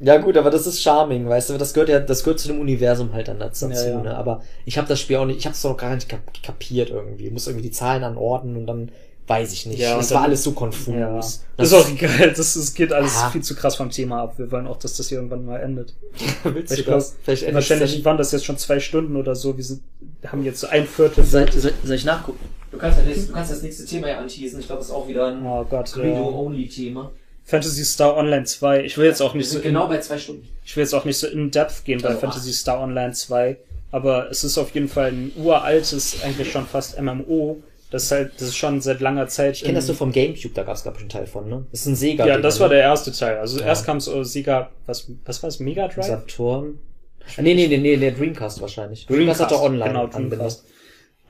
Ja 0.00 0.18
gut, 0.18 0.36
aber 0.36 0.50
das 0.50 0.66
ist 0.68 0.80
charming, 0.80 1.28
weißt 1.28 1.50
du, 1.50 1.58
das 1.58 1.74
gehört 1.74 1.88
ja, 1.88 1.98
das 1.98 2.22
gehört 2.22 2.38
zu 2.38 2.46
dem 2.46 2.60
Universum 2.60 3.12
halt 3.14 3.26
dann 3.26 3.40
dazu, 3.40 3.68
Ja, 3.68 3.88
ja. 3.88 4.00
ne? 4.00 4.16
Aber 4.16 4.42
ich 4.64 4.78
habe 4.78 4.86
das 4.86 5.00
Spiel 5.00 5.16
auch 5.16 5.24
nicht, 5.26 5.38
ich 5.40 5.46
habe 5.46 5.54
es 5.54 5.66
auch 5.66 5.76
gar 5.76 5.92
nicht 5.94 6.08
kap- 6.08 6.40
kapiert 6.42 6.90
irgendwie. 6.90 7.26
Ich 7.26 7.32
muss 7.32 7.48
irgendwie 7.48 7.64
die 7.66 7.72
Zahlen 7.72 8.04
anordnen 8.04 8.56
und 8.56 8.66
dann 8.66 8.92
weiß 9.28 9.52
ich 9.52 9.66
nicht. 9.66 9.78
Ja, 9.78 9.96
das 9.96 10.10
war 10.10 10.18
dann- 10.22 10.30
alles 10.30 10.42
so 10.42 10.52
konfus. 10.52 10.94
Ja. 10.94 11.14
Das 11.16 11.42
ist 11.58 11.72
auch 11.74 11.88
egal, 11.88 12.32
das, 12.36 12.54
das 12.54 12.74
geht 12.74 12.92
alles 12.92 13.16
Ah. 13.16 13.30
viel 13.30 13.42
zu 13.42 13.54
krass 13.54 13.76
vom 13.76 13.90
Thema 13.90 14.22
ab. 14.22 14.34
Wir 14.38 14.50
wollen 14.50 14.66
auch, 14.66 14.78
dass 14.78 14.96
das 14.96 15.08
hier 15.08 15.18
irgendwann 15.18 15.44
mal 15.44 15.58
endet. 15.60 15.94
Willst 16.44 16.72
Ich 16.72 16.78
du 16.78 16.84
glaub, 16.84 16.98
das? 16.98 17.14
Vielleicht 17.22 17.42
endet 17.42 17.54
Wahrscheinlich 17.56 18.04
waren 18.04 18.16
das 18.16 18.32
jetzt 18.32 18.44
schon 18.46 18.58
zwei 18.58 18.80
Stunden 18.80 19.16
oder 19.16 19.34
so. 19.36 19.56
Wir 19.56 19.64
sind, 19.64 19.82
haben 20.26 20.44
jetzt 20.44 20.60
so 20.60 20.66
ein 20.68 20.86
Viertel. 20.86 21.24
Soll, 21.24 21.50
soll, 21.52 21.72
soll 21.84 21.96
ich 21.96 22.04
nachgucken? 22.04 22.38
Du 22.70 22.76
kannst, 22.78 22.98
ja 22.98 23.04
das, 23.14 23.26
du 23.26 23.32
kannst 23.32 23.50
das 23.52 23.62
nächste 23.62 23.84
Thema 23.86 24.08
ja 24.08 24.18
anteasen. 24.18 24.60
Ich 24.60 24.66
glaube, 24.66 24.80
das 24.80 24.88
ist 24.88 24.94
auch 24.94 25.08
wieder 25.08 25.26
ein 25.28 25.44
Oh 25.44 25.66
ja. 25.70 25.82
Credo-Only-Thema. 25.82 27.10
Fantasy 27.44 27.84
Star 27.84 28.14
Online 28.16 28.44
2. 28.44 28.84
Ich 28.84 28.98
will 28.98 29.06
jetzt 29.06 29.22
auch 29.22 29.32
nicht 29.34 29.46
so 29.46 29.54
sind 29.54 29.64
in, 29.64 29.72
genau 29.72 29.86
bei 29.88 29.98
zwei 30.00 30.18
Stunden. 30.18 30.46
ich 30.64 30.76
will 30.76 30.82
jetzt 30.84 30.94
auch 30.94 31.04
nicht 31.06 31.16
so 31.18 31.26
in 31.26 31.50
depth 31.50 31.84
gehen 31.84 32.00
bei 32.02 32.08
Also 32.08 32.20
Fantasy 32.20 32.52
Star 32.52 32.78
Online 32.80 33.12
2, 33.14 33.56
aber 33.90 34.30
es 34.30 34.44
ist 34.44 34.58
auf 34.58 34.70
jeden 34.74 34.88
Fall 34.88 35.12
ein 35.12 35.32
uraltes, 35.36 36.16
eigentlich 36.22 36.52
schon 36.52 36.66
fast 36.66 37.00
MMO. 37.00 37.62
Das 37.90 38.04
ist 38.04 38.10
halt, 38.10 38.32
das 38.36 38.48
ist 38.48 38.56
schon 38.56 38.80
seit 38.80 39.00
langer 39.00 39.28
Zeit. 39.28 39.56
Ich 39.56 39.62
kenne 39.62 39.76
das 39.76 39.86
so 39.86 39.94
vom 39.94 40.12
Gamecube, 40.12 40.54
da 40.54 40.62
gab 40.62 40.76
es 40.76 40.82
glaube 40.82 40.98
ich 40.98 41.02
einen 41.02 41.08
Teil 41.08 41.26
von, 41.26 41.48
ne? 41.48 41.66
Das 41.70 41.80
ist 41.80 41.86
ein 41.86 41.96
Sega. 41.96 42.26
Ja, 42.26 42.38
das 42.38 42.60
war 42.60 42.68
der 42.68 42.80
erste 42.80 43.12
Teil. 43.12 43.38
Also 43.38 43.60
Ja. 43.60 43.66
erst 43.66 43.86
kam 43.86 44.00
so 44.00 44.22
Sega, 44.24 44.70
was, 44.86 45.10
was 45.24 45.42
war 45.42 45.48
es, 45.48 45.58
Mega 45.58 45.88
Drive? 45.88 46.04
Saturn. 46.06 46.78
Ah, 47.36 47.42
nee, 47.42 47.54
nee, 47.54 47.66
nee, 47.66 47.78
nee, 47.78 47.96
nee, 47.96 48.10
Dreamcast 48.10 48.60
wahrscheinlich. 48.60 49.06
Dreamcast, 49.06 49.40
hatte 49.40 49.60
online. 49.60 49.84
Genau. 49.84 50.06
Dreamcast. 50.06 50.64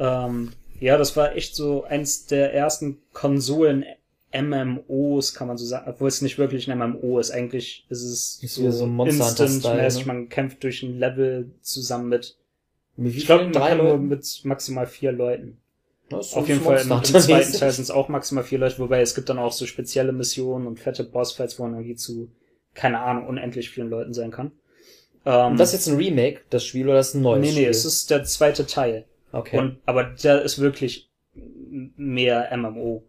Ähm, 0.01 0.53
ja, 0.81 0.97
das 0.97 1.17
war 1.17 1.35
echt 1.35 1.55
so 1.57 1.85
eins 1.85 2.27
der 2.27 2.55
ersten 2.55 2.99
Konsolen 3.13 3.85
MMOs, 4.33 5.35
kann 5.35 5.49
man 5.49 5.57
so 5.57 5.65
sagen, 5.65 5.91
obwohl 5.91 6.09
es 6.09 6.23
nicht 6.23 6.39
wirklich 6.39 6.71
ein 6.71 6.79
MMO 6.79 7.19
ist. 7.19 7.31
Eigentlich 7.31 7.87
ist 7.89 8.03
es 8.03 8.43
Ist 8.43 8.55
so 8.57 8.87
Hunter 8.87 9.07
Instant-mäßig. 9.07 10.07
Ne? 10.07 10.13
Man 10.13 10.29
kämpft 10.29 10.63
durch 10.63 10.83
ein 10.83 10.99
Level 10.99 11.51
zusammen 11.63 12.09
mit, 12.09 12.37
Mit 12.97 13.15
ich 13.17 13.27
glaube, 13.27 13.45
man 13.45 13.53
kann 13.53 13.79
nur 13.79 13.97
mit 13.97 14.41
maximal 14.45 14.87
vier 14.87 15.13
Leuten. 15.13 15.59
Auf 16.11 16.49
jeden 16.49 16.63
Fall 16.63 16.81
im, 16.81 17.05
zweiten. 17.05 17.53
Teil 17.53 17.73
sind 17.73 17.83
es 17.85 17.91
auch 17.91 18.09
maximal 18.09 18.45
vier 18.45 18.59
Leute, 18.59 18.79
wobei 18.79 19.01
es 19.01 19.15
gibt 19.15 19.29
dann 19.29 19.39
auch 19.39 19.53
so 19.53 19.67
spezielle 19.67 20.13
Missionen 20.13 20.67
und 20.67 20.81
fette 20.81 21.05
Bossfights, 21.05 21.59
wo 21.59 21.65
man 21.65 21.75
irgendwie 21.75 21.97
zu, 21.97 22.31
keine 22.75 23.01
Ahnung, 23.01 23.27
unendlich 23.27 23.71
vielen 23.71 23.91
Leuten 23.91 24.15
sein 24.15 24.31
kann. 24.31 24.53
Ähm, 25.27 25.53
Und 25.53 25.61
das 25.61 25.75
ist 25.75 25.87
jetzt 25.87 25.89
ein 25.89 25.97
Remake, 25.97 26.41
das 26.51 26.65
Spiel, 26.65 26.87
oder 26.87 26.97
das 26.97 27.11
ist 27.11 27.15
ein 27.15 27.23
neues 27.23 27.41
nee, 27.43 27.49
nee, 27.49 27.57
Spiel? 27.57 27.69
es 27.69 27.85
ist 27.85 28.11
der 28.11 28.25
zweite 28.25 28.67
Teil. 28.67 29.05
okay. 29.33 29.59
Und, 29.59 29.79
aber 29.85 30.05
der 30.05 30.43
ist 30.43 30.59
wirklich 30.59 31.11
mehr 31.71 32.49
MMO. 32.57 33.05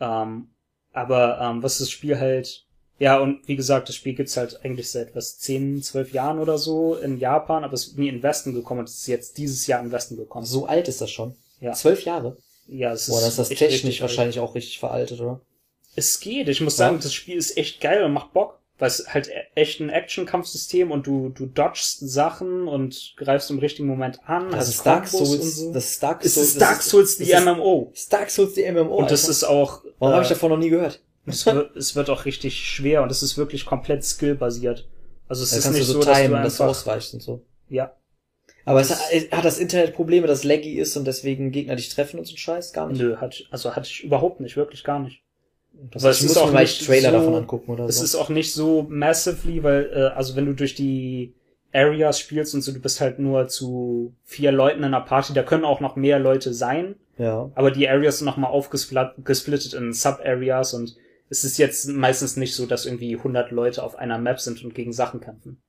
Ähm, 0.00 0.48
aber 0.92 1.38
ähm, 1.40 1.62
was 1.62 1.78
das 1.78 1.90
Spiel 1.90 2.18
halt, 2.18 2.66
ja, 2.98 3.18
und 3.18 3.46
wie 3.46 3.56
gesagt, 3.56 3.88
das 3.88 3.96
Spiel 3.96 4.14
gibt's 4.14 4.36
halt 4.36 4.64
eigentlich 4.64 4.90
seit 4.90 5.14
was, 5.14 5.38
10, 5.38 5.82
12 5.82 6.12
Jahren 6.12 6.38
oder 6.38 6.58
so 6.58 6.96
in 6.96 7.18
Japan, 7.18 7.64
aber 7.64 7.74
es 7.74 7.88
ist 7.88 7.98
nie 7.98 8.08
in 8.08 8.16
den 8.16 8.22
Westen 8.22 8.54
gekommen 8.54 8.80
und 8.80 8.88
es 8.88 8.96
ist 8.96 9.06
jetzt 9.06 9.38
dieses 9.38 9.66
Jahr 9.66 9.80
in 9.80 9.86
den 9.86 9.92
Westen 9.92 10.16
gekommen. 10.16 10.44
so 10.44 10.66
alt 10.66 10.88
ist 10.88 11.00
das 11.00 11.10
schon. 11.10 11.36
Ja. 11.60 11.72
Zwölf 11.72 12.04
Jahre. 12.04 12.36
Ja, 12.66 12.92
es 12.92 13.02
ist, 13.02 13.08
Boah, 13.10 13.20
das 13.20 13.28
ist 13.30 13.38
das 13.38 13.48
technisch 13.48 13.72
richtig 13.72 14.02
alt. 14.02 14.10
wahrscheinlich 14.10 14.38
auch 14.40 14.54
richtig 14.54 14.78
veraltet, 14.78 15.20
oder? 15.20 15.40
Es 15.96 16.20
geht. 16.20 16.48
Ich 16.48 16.60
muss 16.60 16.74
Ja. 16.78 16.86
sagen, 16.86 17.00
das 17.02 17.12
Spiel 17.12 17.36
ist 17.36 17.56
echt 17.56 17.80
geil 17.80 18.02
und 18.04 18.12
macht 18.12 18.32
Bock. 18.32 18.58
Weil 18.78 18.88
es 18.88 19.06
halt 19.12 19.30
echt 19.56 19.80
ein 19.80 19.90
Action-Kampfsystem 19.90 20.90
und 20.90 21.06
du, 21.06 21.28
du 21.28 21.44
dodgst 21.44 21.98
Sachen 22.00 22.66
und 22.66 23.12
greifst 23.18 23.50
im 23.50 23.58
richtigen 23.58 23.86
Moment 23.86 24.20
an. 24.26 24.50
Das 24.50 24.70
ist 24.70 24.86
Dark 24.86 25.06
Souls, 25.06 25.28
und 25.32 25.42
so. 25.42 25.72
das 25.74 25.90
ist 25.90 26.02
Dark 26.02 26.24
es 26.24 26.32
Souls. 26.34 26.46
ist 26.46 26.54
das 26.60 26.68
Dark 26.68 26.82
Souls, 26.82 27.16
die 27.18 27.24
ist- 27.24 27.44
MMO. 27.44 27.90
ist 27.92 28.10
Dark 28.10 28.30
Souls, 28.30 28.54
die 28.54 28.64
MMO. 28.64 28.96
und 28.96 29.10
das 29.10 29.24
Alter. 29.24 29.30
ist 29.32 29.44
auch, 29.44 29.84
Warum 29.98 30.12
äh, 30.12 30.14
habe 30.14 30.22
ich 30.22 30.30
davon 30.30 30.50
noch 30.50 30.56
nie 30.56 30.70
gehört? 30.70 31.02
es, 31.26 31.44
wird, 31.44 31.76
es 31.76 31.94
wird 31.94 32.08
auch 32.08 32.24
richtig 32.24 32.56
schwer 32.58 33.02
und 33.02 33.10
es 33.12 33.22
ist 33.22 33.36
wirklich 33.36 33.66
komplett 33.66 34.02
skillbasiert. 34.02 34.88
Also 35.28 35.42
es 35.42 35.50
Da 35.50 35.58
ist 35.58 35.70
nicht 35.72 35.84
so, 35.84 35.92
so 35.92 35.98
dass 36.02 36.16
du 36.16 36.22
timen, 36.24 36.42
dass 36.42 36.56
du 36.56 36.62
einfach, 36.62 36.70
ausweichst 36.78 37.12
und 37.12 37.22
so. 37.22 37.44
ja. 37.68 37.94
Aber 38.70 38.80
es 38.80 38.90
hat, 38.90 39.00
es 39.12 39.30
hat 39.30 39.44
das 39.44 39.58
Internet 39.58 39.94
Probleme, 39.94 40.26
dass 40.26 40.44
laggy 40.44 40.78
ist 40.78 40.96
und 40.96 41.06
deswegen 41.06 41.50
Gegner 41.50 41.76
dich 41.76 41.88
treffen 41.88 42.18
und 42.18 42.26
so 42.26 42.34
ein 42.34 42.38
Scheiß? 42.38 42.72
Gar 42.72 42.88
nicht. 42.88 43.00
Nö, 43.00 43.16
hat, 43.16 43.44
also 43.50 43.74
hatte 43.76 43.88
ich 43.88 44.04
überhaupt 44.04 44.40
nicht, 44.40 44.56
wirklich 44.56 44.84
gar 44.84 44.98
nicht. 45.00 45.22
Das 45.92 46.04
heißt, 46.04 46.18
es 46.18 46.22
ich 46.24 46.28
muss 46.28 46.36
auch 46.38 46.52
mal 46.52 46.62
nicht 46.62 46.84
Trailer 46.84 47.10
so- 47.10 47.16
davon 47.18 47.34
angucken 47.34 47.70
oder 47.70 47.84
Es 47.84 47.98
so. 47.98 48.04
ist 48.04 48.14
auch 48.16 48.28
nicht 48.28 48.52
so 48.52 48.86
massively, 48.88 49.62
weil, 49.62 49.90
äh, 49.94 50.16
also 50.16 50.36
wenn 50.36 50.46
du 50.46 50.52
durch 50.54 50.74
die 50.74 51.34
Areas 51.72 52.18
spielst 52.18 52.54
und 52.54 52.62
so, 52.62 52.72
du 52.72 52.80
bist 52.80 53.00
halt 53.00 53.18
nur 53.18 53.46
zu 53.48 54.12
vier 54.24 54.50
Leuten 54.52 54.78
in 54.80 54.84
einer 54.86 55.00
Party, 55.00 55.32
da 55.32 55.42
können 55.42 55.64
auch 55.64 55.80
noch 55.80 55.94
mehr 55.96 56.18
Leute 56.18 56.52
sein, 56.52 56.96
ja. 57.16 57.50
aber 57.54 57.70
die 57.70 57.88
Areas 57.88 58.18
sind 58.18 58.26
nochmal 58.26 58.50
aufgesplittet 58.50 59.74
in 59.74 59.92
Sub-Areas 59.92 60.74
und 60.74 60.96
es 61.28 61.44
ist 61.44 61.58
jetzt 61.58 61.88
meistens 61.88 62.36
nicht 62.36 62.54
so, 62.56 62.66
dass 62.66 62.86
irgendwie 62.86 63.14
100 63.16 63.52
Leute 63.52 63.84
auf 63.84 63.94
einer 63.96 64.18
Map 64.18 64.40
sind 64.40 64.64
und 64.64 64.74
gegen 64.74 64.92
Sachen 64.92 65.20
kämpfen. 65.20 65.62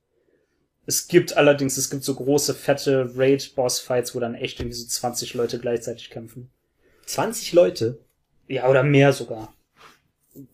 Es 0.86 1.08
gibt 1.08 1.38
allerdings, 1.38 1.78
es 1.78 1.90
gibt 1.90 2.04
so 2.04 2.16
große, 2.16 2.54
fette 2.54 3.12
Raid-Boss-Fights, 3.16 4.16
wo 4.16 4.20
dann 4.20 4.36
echt 4.36 4.60
irgendwie 4.60 4.76
so 4.76 4.88
20 4.88 5.34
Leute 5.36 5.60
gleichzeitig 5.60 6.10
kämpfen. 6.10 6.50
20 7.06 7.54
Leute. 7.54 8.00
Ja, 8.48 8.68
oder 8.68 8.84
mehr 8.84 9.14
sogar. 9.14 9.54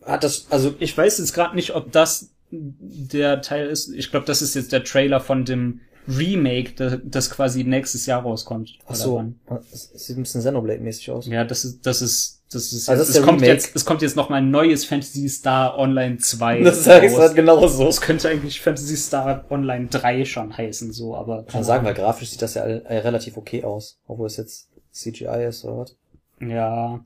Hat 0.04 0.24
das, 0.24 0.48
also, 0.50 0.76
Ich 0.80 0.98
weiß 0.98 1.20
jetzt 1.20 1.34
gerade 1.34 1.56
nicht, 1.56 1.76
ob 1.76 1.92
das 1.92 2.32
der 2.52 3.42
Teil 3.42 3.68
ist. 3.68 3.90
Ich 3.90 4.12
glaube, 4.12 4.26
das 4.26 4.42
ist 4.42 4.56
jetzt 4.56 4.72
der 4.72 4.84
Trailer 4.84 5.20
von 5.20 5.46
dem 5.46 5.82
Remake, 6.08 6.74
das, 6.76 7.00
das 7.04 7.30
quasi 7.30 7.64
nächstes 7.64 8.06
Jahr 8.06 8.22
rauskommt. 8.22 8.80
ach 8.86 8.96
so. 8.96 9.34
Das 9.48 9.92
sieht 9.94 10.18
ein 10.18 10.24
bisschen 10.24 10.42
Xenoblade-mäßig 10.42 11.12
aus. 11.12 11.28
Ja, 11.28 11.44
das 11.44 11.66
ist, 11.66 11.86
das 11.86 12.02
ist, 12.02 12.37
das 12.52 12.72
ist, 12.72 12.90
Also 12.90 13.02
das 13.02 13.10
ist 13.10 13.18
es 13.18 13.22
kommt 13.24 13.42
Remake. 13.42 13.54
jetzt, 13.54 13.76
es 13.76 13.86
kommt 13.86 14.02
jetzt 14.02 14.16
noch 14.16 14.30
mal 14.30 14.38
ein 14.38 14.52
neues 14.52 14.86
Fantasy 14.86 15.28
Star 15.30 15.78
Online 15.78 16.18
2. 16.18 16.62
Das 16.64 16.88
raus. 16.88 17.18
halt 17.20 17.36
genauso. 17.36 17.88
Es 17.88 18.00
könnte 18.02 18.30
eigentlich 18.30 18.62
Fantasy 18.62 18.96
Star 18.98 19.46
Online 19.50 19.88
3 19.88 20.26
schon 20.26 20.56
heißen, 20.58 20.94
so, 20.94 21.16
aber. 21.16 21.44
Kann 21.44 21.56
man 21.56 21.64
sagen, 21.64 21.86
weil 21.86 21.94
grafisch 21.94 22.30
sieht 22.30 22.42
das 22.42 22.54
ja 22.54 22.64
äh, 22.64 23.00
relativ 23.00 23.38
okay 23.38 23.64
aus. 23.64 24.00
Obwohl 24.08 24.28
es 24.28 24.38
jetzt 24.38 24.70
CGI 24.92 25.46
ist 25.48 25.66
oder 25.66 25.78
was. 25.80 25.96
Ja. 26.40 27.04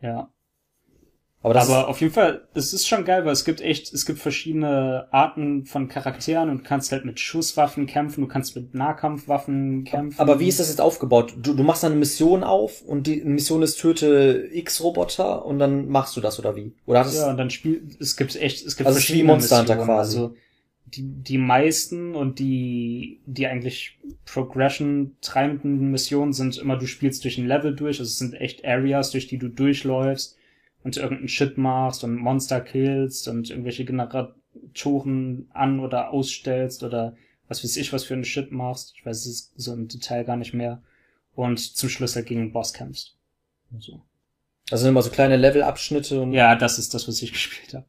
Ja. 0.00 0.28
Aber 1.42 1.54
das 1.54 1.70
aber 1.70 1.88
auf 1.88 2.00
jeden 2.02 2.12
Fall, 2.12 2.46
es 2.52 2.74
ist 2.74 2.86
schon 2.86 3.06
geil, 3.06 3.24
weil 3.24 3.32
es 3.32 3.46
gibt 3.46 3.62
echt, 3.62 3.94
es 3.94 4.04
gibt 4.04 4.18
verschiedene 4.18 5.08
Arten 5.10 5.64
von 5.64 5.88
Charakteren 5.88 6.50
und 6.50 6.58
du 6.58 6.64
kannst 6.64 6.92
halt 6.92 7.06
mit 7.06 7.18
Schusswaffen 7.18 7.86
kämpfen, 7.86 8.20
du 8.20 8.28
kannst 8.28 8.54
mit 8.56 8.74
Nahkampfwaffen 8.74 9.84
kämpfen. 9.84 10.20
Aber 10.20 10.38
wie 10.38 10.48
ist 10.48 10.60
das 10.60 10.68
jetzt 10.68 10.82
aufgebaut? 10.82 11.34
Du, 11.38 11.54
du 11.54 11.62
machst 11.62 11.82
dann 11.82 11.92
eine 11.92 11.98
Mission 11.98 12.44
auf 12.44 12.82
und 12.82 13.06
die 13.06 13.22
Mission 13.22 13.62
ist 13.62 13.80
töte 13.80 14.50
X-Roboter 14.52 15.46
und 15.46 15.58
dann 15.58 15.88
machst 15.88 16.14
du 16.14 16.20
das 16.20 16.38
oder 16.38 16.56
wie? 16.56 16.74
Oder 16.84 17.06
es, 17.06 17.16
Ja, 17.16 17.30
und 17.30 17.38
dann 17.38 17.48
spielt, 17.48 17.98
es 17.98 18.18
gibt 18.18 18.36
echt, 18.36 18.66
es 18.66 18.76
gibt 18.76 18.86
Also 18.86 18.98
es 18.98 19.04
ist 19.04 19.08
wie 19.08 19.12
verschiedene 19.12 19.32
Monster 19.32 19.60
Hunter 19.60 19.76
Missionen. 19.76 19.96
quasi. 19.96 20.18
Also 20.18 20.34
die, 20.84 21.04
die 21.06 21.38
meisten 21.38 22.14
und 22.16 22.38
die, 22.38 23.20
die 23.24 23.46
eigentlich 23.46 23.98
Progression 24.26 25.16
treibenden 25.22 25.90
Missionen 25.90 26.34
sind 26.34 26.58
immer, 26.58 26.76
du 26.76 26.86
spielst 26.86 27.24
durch 27.24 27.38
ein 27.38 27.46
Level 27.46 27.74
durch, 27.74 27.98
also 27.98 28.08
es 28.08 28.18
sind 28.18 28.34
echt 28.34 28.62
Areas, 28.64 29.10
durch 29.10 29.26
die 29.26 29.38
du 29.38 29.48
durchläufst 29.48 30.36
und 30.82 30.96
irgendeinen 30.96 31.28
Shit 31.28 31.58
machst 31.58 32.04
und 32.04 32.16
Monster 32.16 32.60
killst 32.60 33.28
und 33.28 33.50
irgendwelche 33.50 33.84
Generatoren 33.84 35.48
an 35.52 35.80
oder 35.80 36.10
ausstellst 36.10 36.82
oder 36.82 37.16
was 37.48 37.64
weiß 37.64 37.76
ich, 37.76 37.92
was 37.92 38.04
für 38.04 38.14
einen 38.14 38.24
Shit 38.24 38.52
machst. 38.52 38.94
Ich 38.96 39.04
weiß 39.04 39.26
es 39.26 39.52
so 39.56 39.72
im 39.72 39.88
Detail 39.88 40.24
gar 40.24 40.36
nicht 40.36 40.54
mehr. 40.54 40.82
Und 41.34 41.58
zum 41.58 41.88
Schluss 41.88 42.16
halt 42.16 42.26
gegen 42.26 42.40
einen 42.40 42.52
Boss 42.52 42.72
kämpfst. 42.72 43.16
So. 43.78 44.02
also 44.70 44.88
immer 44.88 45.02
so 45.02 45.10
kleine 45.10 45.36
Levelabschnitte 45.36 46.20
und 46.20 46.32
Ja, 46.32 46.56
das 46.56 46.78
ist 46.78 46.92
das, 46.94 47.06
was 47.06 47.22
ich 47.22 47.32
gespielt 47.32 47.74
habe. 47.74 47.86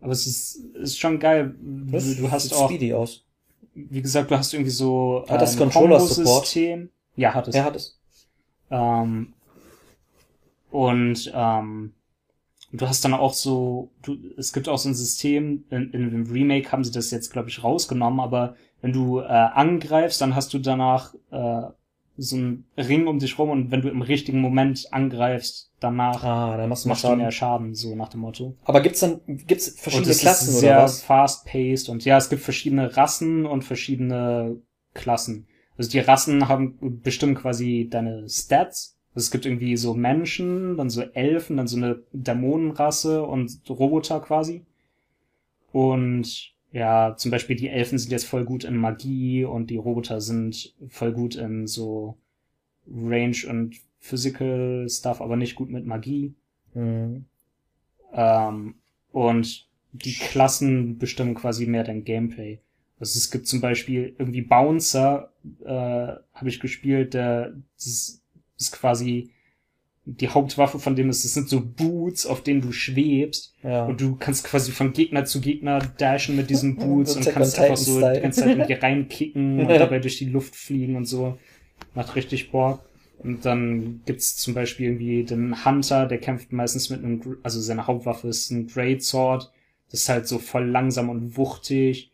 Aber 0.00 0.12
es 0.12 0.26
ist, 0.26 0.56
ist 0.74 0.98
schon 0.98 1.20
geil. 1.20 1.54
Du, 1.60 1.92
das 1.92 2.16
du 2.16 2.30
hast 2.30 2.42
sieht 2.44 2.54
auch, 2.54 2.68
speedy 2.68 2.92
aus. 2.92 3.24
wie 3.74 4.02
gesagt, 4.02 4.30
du 4.30 4.36
hast 4.36 4.52
irgendwie 4.52 4.70
so 4.70 5.24
Hat 5.28 5.40
das 5.40 5.56
Controller-Support? 5.56 6.56
Ja, 7.14 7.34
hat 7.34 7.48
es. 7.48 7.54
Er 7.54 7.64
hat 7.64 7.76
es. 7.76 7.98
Ähm, 8.70 9.34
und 10.72 11.30
ähm, 11.34 11.92
du 12.72 12.88
hast 12.88 13.04
dann 13.04 13.14
auch 13.14 13.34
so, 13.34 13.92
du, 14.02 14.16
es 14.36 14.52
gibt 14.52 14.68
auch 14.68 14.78
so 14.78 14.88
ein 14.88 14.94
System, 14.94 15.64
in, 15.70 15.90
in 15.92 16.10
dem 16.10 16.30
Remake 16.30 16.72
haben 16.72 16.82
sie 16.82 16.92
das 16.92 17.10
jetzt, 17.10 17.32
glaube 17.32 17.50
ich, 17.50 17.62
rausgenommen, 17.62 18.20
aber 18.20 18.56
wenn 18.80 18.92
du 18.92 19.20
äh, 19.20 19.24
angreifst, 19.24 20.20
dann 20.20 20.34
hast 20.34 20.52
du 20.54 20.58
danach 20.58 21.14
äh, 21.30 21.62
so 22.16 22.36
einen 22.36 22.64
Ring 22.76 23.06
um 23.06 23.18
dich 23.18 23.38
rum 23.38 23.50
und 23.50 23.70
wenn 23.70 23.82
du 23.82 23.88
im 23.88 24.02
richtigen 24.02 24.40
Moment 24.40 24.88
angreifst, 24.92 25.72
danach 25.80 26.22
Ah, 26.22 26.56
dann 26.56 26.68
machst 26.68 26.84
du 26.84 26.88
machst 26.88 27.04
du 27.04 27.16
mehr 27.16 27.30
Schaden, 27.30 27.74
so 27.74 27.94
nach 27.94 28.08
dem 28.08 28.20
Motto. 28.20 28.56
Aber 28.64 28.80
gibt's 28.80 29.00
dann, 29.00 29.20
gibt's 29.26 29.78
verschiedene 29.78 30.14
Klassen 30.14 30.48
ist 30.48 30.54
oder 30.56 30.60
sehr 30.60 30.76
was? 30.78 31.02
fast-paced 31.02 31.88
und 31.88 32.04
ja, 32.04 32.16
es 32.16 32.28
gibt 32.28 32.42
verschiedene 32.42 32.96
Rassen 32.96 33.46
und 33.46 33.62
verschiedene 33.62 34.60
Klassen. 34.94 35.46
Also 35.76 35.90
die 35.90 36.00
Rassen 36.00 36.48
haben 36.48 37.00
bestimmt 37.02 37.38
quasi 37.38 37.88
deine 37.90 38.28
Stats. 38.28 38.91
Also 39.14 39.26
es 39.26 39.30
gibt 39.30 39.44
irgendwie 39.44 39.76
so 39.76 39.94
Menschen, 39.94 40.76
dann 40.76 40.88
so 40.88 41.02
Elfen, 41.02 41.58
dann 41.58 41.66
so 41.66 41.76
eine 41.76 42.02
Dämonenrasse 42.12 43.22
und 43.22 43.60
Roboter 43.68 44.20
quasi. 44.20 44.62
Und 45.72 46.52
ja, 46.72 47.14
zum 47.16 47.30
Beispiel 47.30 47.56
die 47.56 47.68
Elfen 47.68 47.98
sind 47.98 48.10
jetzt 48.10 48.24
voll 48.24 48.44
gut 48.44 48.64
in 48.64 48.76
Magie 48.76 49.44
und 49.44 49.68
die 49.68 49.76
Roboter 49.76 50.20
sind 50.20 50.74
voll 50.88 51.12
gut 51.12 51.34
in 51.36 51.66
so 51.66 52.16
Range 52.90 53.36
und 53.48 53.76
Physical 53.98 54.86
Stuff, 54.88 55.20
aber 55.20 55.36
nicht 55.36 55.54
gut 55.54 55.70
mit 55.70 55.86
Magie. 55.86 56.34
Mhm. 56.74 57.26
Ähm, 58.14 58.74
und 59.12 59.68
die 59.92 60.14
Klassen 60.14 60.98
bestimmen 60.98 61.34
quasi 61.34 61.66
mehr 61.66 61.84
dein 61.84 62.04
Gameplay. 62.04 62.60
Also 62.98 63.18
es 63.18 63.30
gibt 63.30 63.46
zum 63.46 63.60
Beispiel 63.60 64.14
irgendwie 64.18 64.42
Bouncer, 64.42 65.32
äh, 65.64 65.68
habe 65.68 66.48
ich 66.48 66.60
gespielt, 66.60 67.14
der 67.14 67.52
das 67.76 68.21
ist, 68.58 68.64
ist 68.66 68.72
quasi 68.72 69.30
die 70.04 70.28
Hauptwaffe 70.28 70.80
von 70.80 70.96
dem 70.96 71.10
ist, 71.10 71.24
das 71.24 71.34
sind 71.34 71.48
so 71.48 71.60
Boots, 71.64 72.26
auf 72.26 72.42
denen 72.42 72.60
du 72.60 72.72
schwebst 72.72 73.54
Ja. 73.62 73.84
und 73.86 74.00
du 74.00 74.16
kannst 74.16 74.44
quasi 74.44 74.72
von 74.72 74.92
Gegner 74.92 75.24
zu 75.24 75.40
Gegner 75.40 75.78
dashen 75.98 76.34
mit 76.34 76.50
diesen 76.50 76.76
Boots 76.76 77.14
und 77.14 77.24
kannst 77.26 77.58
einfach 77.58 77.76
so 77.76 78.00
die 78.00 78.20
ganze 78.20 78.40
Zeit 78.40 78.50
irgendwie 78.56 78.72
reinkicken 78.72 79.60
und 79.66 79.68
dabei 79.68 80.00
durch 80.00 80.18
die 80.18 80.26
Luft 80.28 80.56
fliegen 80.56 80.96
und 80.96 81.04
so. 81.04 81.38
Macht 81.94 82.16
richtig 82.16 82.50
Bock. 82.50 82.80
Und 83.18 83.44
dann 83.44 84.00
gibt's 84.04 84.36
zum 84.36 84.54
Beispiel 84.54 84.86
irgendwie 84.86 85.22
den 85.22 85.64
Hunter, 85.64 86.06
der 86.06 86.18
kämpft 86.18 86.50
meistens 86.52 86.90
mit 86.90 87.04
einem, 87.04 87.36
also 87.44 87.60
seine 87.60 87.86
Hauptwaffe 87.86 88.26
ist 88.26 88.50
ein 88.50 88.66
Great 88.66 89.02
Sword. 89.02 89.52
Das 89.92 90.00
ist 90.00 90.08
halt 90.08 90.26
so 90.26 90.38
voll 90.38 90.66
langsam 90.66 91.10
und 91.10 91.36
wuchtig, 91.36 92.10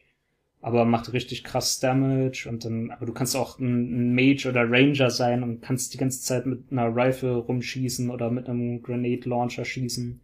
aber 0.61 0.85
macht 0.85 1.13
richtig 1.13 1.45
krass 1.45 1.81
Damage. 1.81 2.47
Und 2.49 2.65
dann, 2.65 2.91
aber 2.91 3.07
du 3.07 3.13
kannst 3.13 3.37
auch 3.37 3.59
ein, 3.59 4.15
Mage 4.15 4.49
oder 4.49 4.69
Ranger 4.69 5.11
sein 5.11 5.43
und 5.43 5.61
kannst 5.61 5.95
die 5.95 5.99
ganze 5.99 6.23
Zeit 6.23 6.47
mit 6.47 6.71
einer 6.71 6.95
Rifle 6.95 7.37
rumschießen 7.37 8.11
oder 8.11 8.31
mit 8.31 8.49
einem 8.49 8.83
Grenade 8.83 9.29
Launcher 9.29 9.65
schießen. 9.65 10.21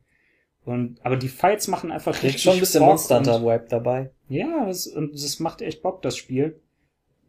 Und, 0.65 1.05
aber 1.05 1.17
die 1.17 1.29
Fights 1.29 1.69
machen 1.69 1.93
einfach 1.93 2.23
richtig 2.23 2.43
schon 2.43 2.55
ein 2.55 2.61
bisschen 2.61 2.81
Bock 2.81 2.91
Monster 2.91 3.19
Hunter 3.19 3.43
Vibe 3.43 3.67
dabei. 3.69 4.11
ja, 4.29 4.67
das, 4.67 4.87
und 4.87 5.13
das 5.13 5.39
macht 5.39 5.61
echt 5.61 5.83
Bock, 5.83 6.01
das 6.03 6.17
Spiel. 6.17 6.61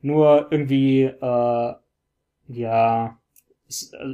Nur 0.01 0.47
irgendwie, 0.51 1.03
äh, 1.03 1.73
ja, 2.47 3.19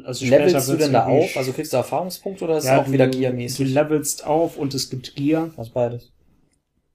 also 0.05 0.25
Levelst 0.25 0.69
du 0.69 0.77
denn 0.77 0.93
da 0.93 1.05
auf? 1.05 1.35
Also 1.35 1.51
kriegst 1.51 1.73
du 1.73 1.77
Erfahrungspunkte 1.77 2.45
oder 2.45 2.57
ist 2.57 2.65
ja, 2.65 2.81
es 2.81 2.87
auch 2.87 2.91
wieder 2.91 3.07
Du 3.07 3.17
Gear-mäßig? 3.17 3.73
levelst 3.73 4.25
auf 4.25 4.57
und 4.57 4.73
es 4.73 4.89
gibt 4.89 5.15
Gear, 5.15 5.51
Was 5.55 5.69
beides. 5.69 6.11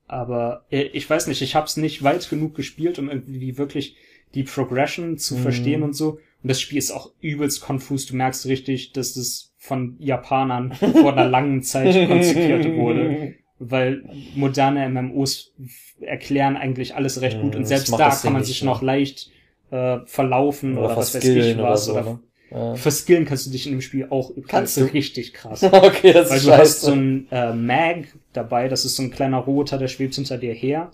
Aber 0.09 0.65
äh, 0.70 0.83
ich 0.93 1.09
weiß 1.09 1.27
nicht, 1.27 1.43
ich 1.43 1.55
habe 1.55 1.66
es 1.66 1.77
nicht 1.77 2.03
weit 2.03 2.28
genug 2.31 2.55
gespielt, 2.55 2.99
um 2.99 3.09
irgendwie 3.11 3.59
wirklich 3.59 3.97
die 4.35 4.43
Progression 4.45 5.19
zu 5.19 5.35
Mhm. 5.37 5.39
verstehen 5.43 5.83
und 5.83 5.95
so. 5.95 6.19
Und 6.43 6.49
das 6.51 6.61
Spiel 6.61 6.78
ist 6.78 6.91
auch 6.93 7.11
übelst 7.20 7.61
konfus. 7.61 8.07
Du 8.07 8.15
merkst 8.16 8.47
richtig, 8.47 8.93
dass 8.93 9.15
das 9.15 9.53
von 9.59 9.97
Japanern 9.99 10.73
vor 10.74 11.12
einer 11.12 11.28
langen 11.28 11.62
Zeit 11.62 12.09
konzipiert 12.09 12.65
wurde. 12.77 13.35
weil 13.59 14.05
moderne 14.35 14.87
MMOs 14.89 15.55
erklären 16.01 16.57
eigentlich 16.59 16.95
alles 16.95 17.20
recht 17.23 17.41
gut 17.41 17.57
und 17.57 17.65
selbst 17.65 17.91
da 17.99 18.11
kann 18.11 18.35
man 18.35 18.45
sich 18.45 18.62
noch 18.62 18.83
leicht 18.83 19.31
äh, 19.70 20.01
verlaufen 20.05 20.77
oder, 20.77 20.95
was 20.95 21.15
weiß 21.15 21.24
ich 21.24 21.33
verskillen 21.33 21.61
oder 21.61 21.70
was. 21.70 21.85
so, 21.87 21.93
Oder, 21.93 22.03
ne? 22.05 22.19
Ja. 22.51 22.74
Verskillen 22.77 23.24
kannst 23.24 23.47
du 23.47 23.51
dich 23.51 23.66
in 23.66 23.73
dem 23.73 23.81
Spiel 23.81 24.06
auch 24.10 24.31
Kannst 24.47 24.77
du? 24.77 24.85
richtig 24.93 25.32
krass. 25.35 25.62
okay, 25.64 26.12
das 26.12 26.31
Weil 26.31 26.36
ist 26.39 26.47
du 26.47 26.52
hast 26.52 26.81
so 26.81 26.93
scheiße. 26.93 26.93
ein 26.93 27.27
äh, 27.31 27.52
Mag 27.55 28.06
dabei, 28.32 28.68
das 28.68 28.85
ist 28.85 28.97
so 28.97 29.02
ein 29.02 29.10
kleiner 29.10 29.39
Roboter, 29.39 29.78
der 29.78 29.89
schwebt 29.89 30.14
hinter 30.14 30.39
dir 30.39 30.55
her. 30.55 30.93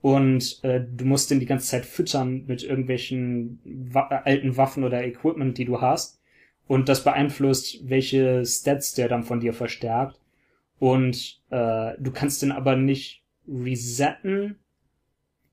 Und 0.00 0.60
äh, 0.64 0.80
du 0.80 1.04
musst 1.06 1.30
den 1.30 1.40
die 1.40 1.46
ganze 1.46 1.66
Zeit 1.68 1.86
füttern 1.86 2.44
mit 2.46 2.62
irgendwelchen 2.62 3.60
wa 3.64 4.08
äh, 4.10 4.30
alten 4.30 4.56
Waffen 4.56 4.84
oder 4.84 5.04
Equipment, 5.04 5.56
die 5.58 5.64
du 5.64 5.80
hast. 5.80 6.20
Und 6.66 6.88
das 6.88 7.04
beeinflusst, 7.04 7.88
welche 7.88 8.44
Stats 8.44 8.94
der 8.94 9.08
dann 9.08 9.22
von 9.24 9.40
dir 9.40 9.52
verstärkt. 9.52 10.18
Und 10.78 11.40
äh, 11.50 11.92
du 11.98 12.10
kannst 12.12 12.42
den 12.42 12.52
aber 12.52 12.76
nicht 12.76 13.22
resetten. 13.46 14.56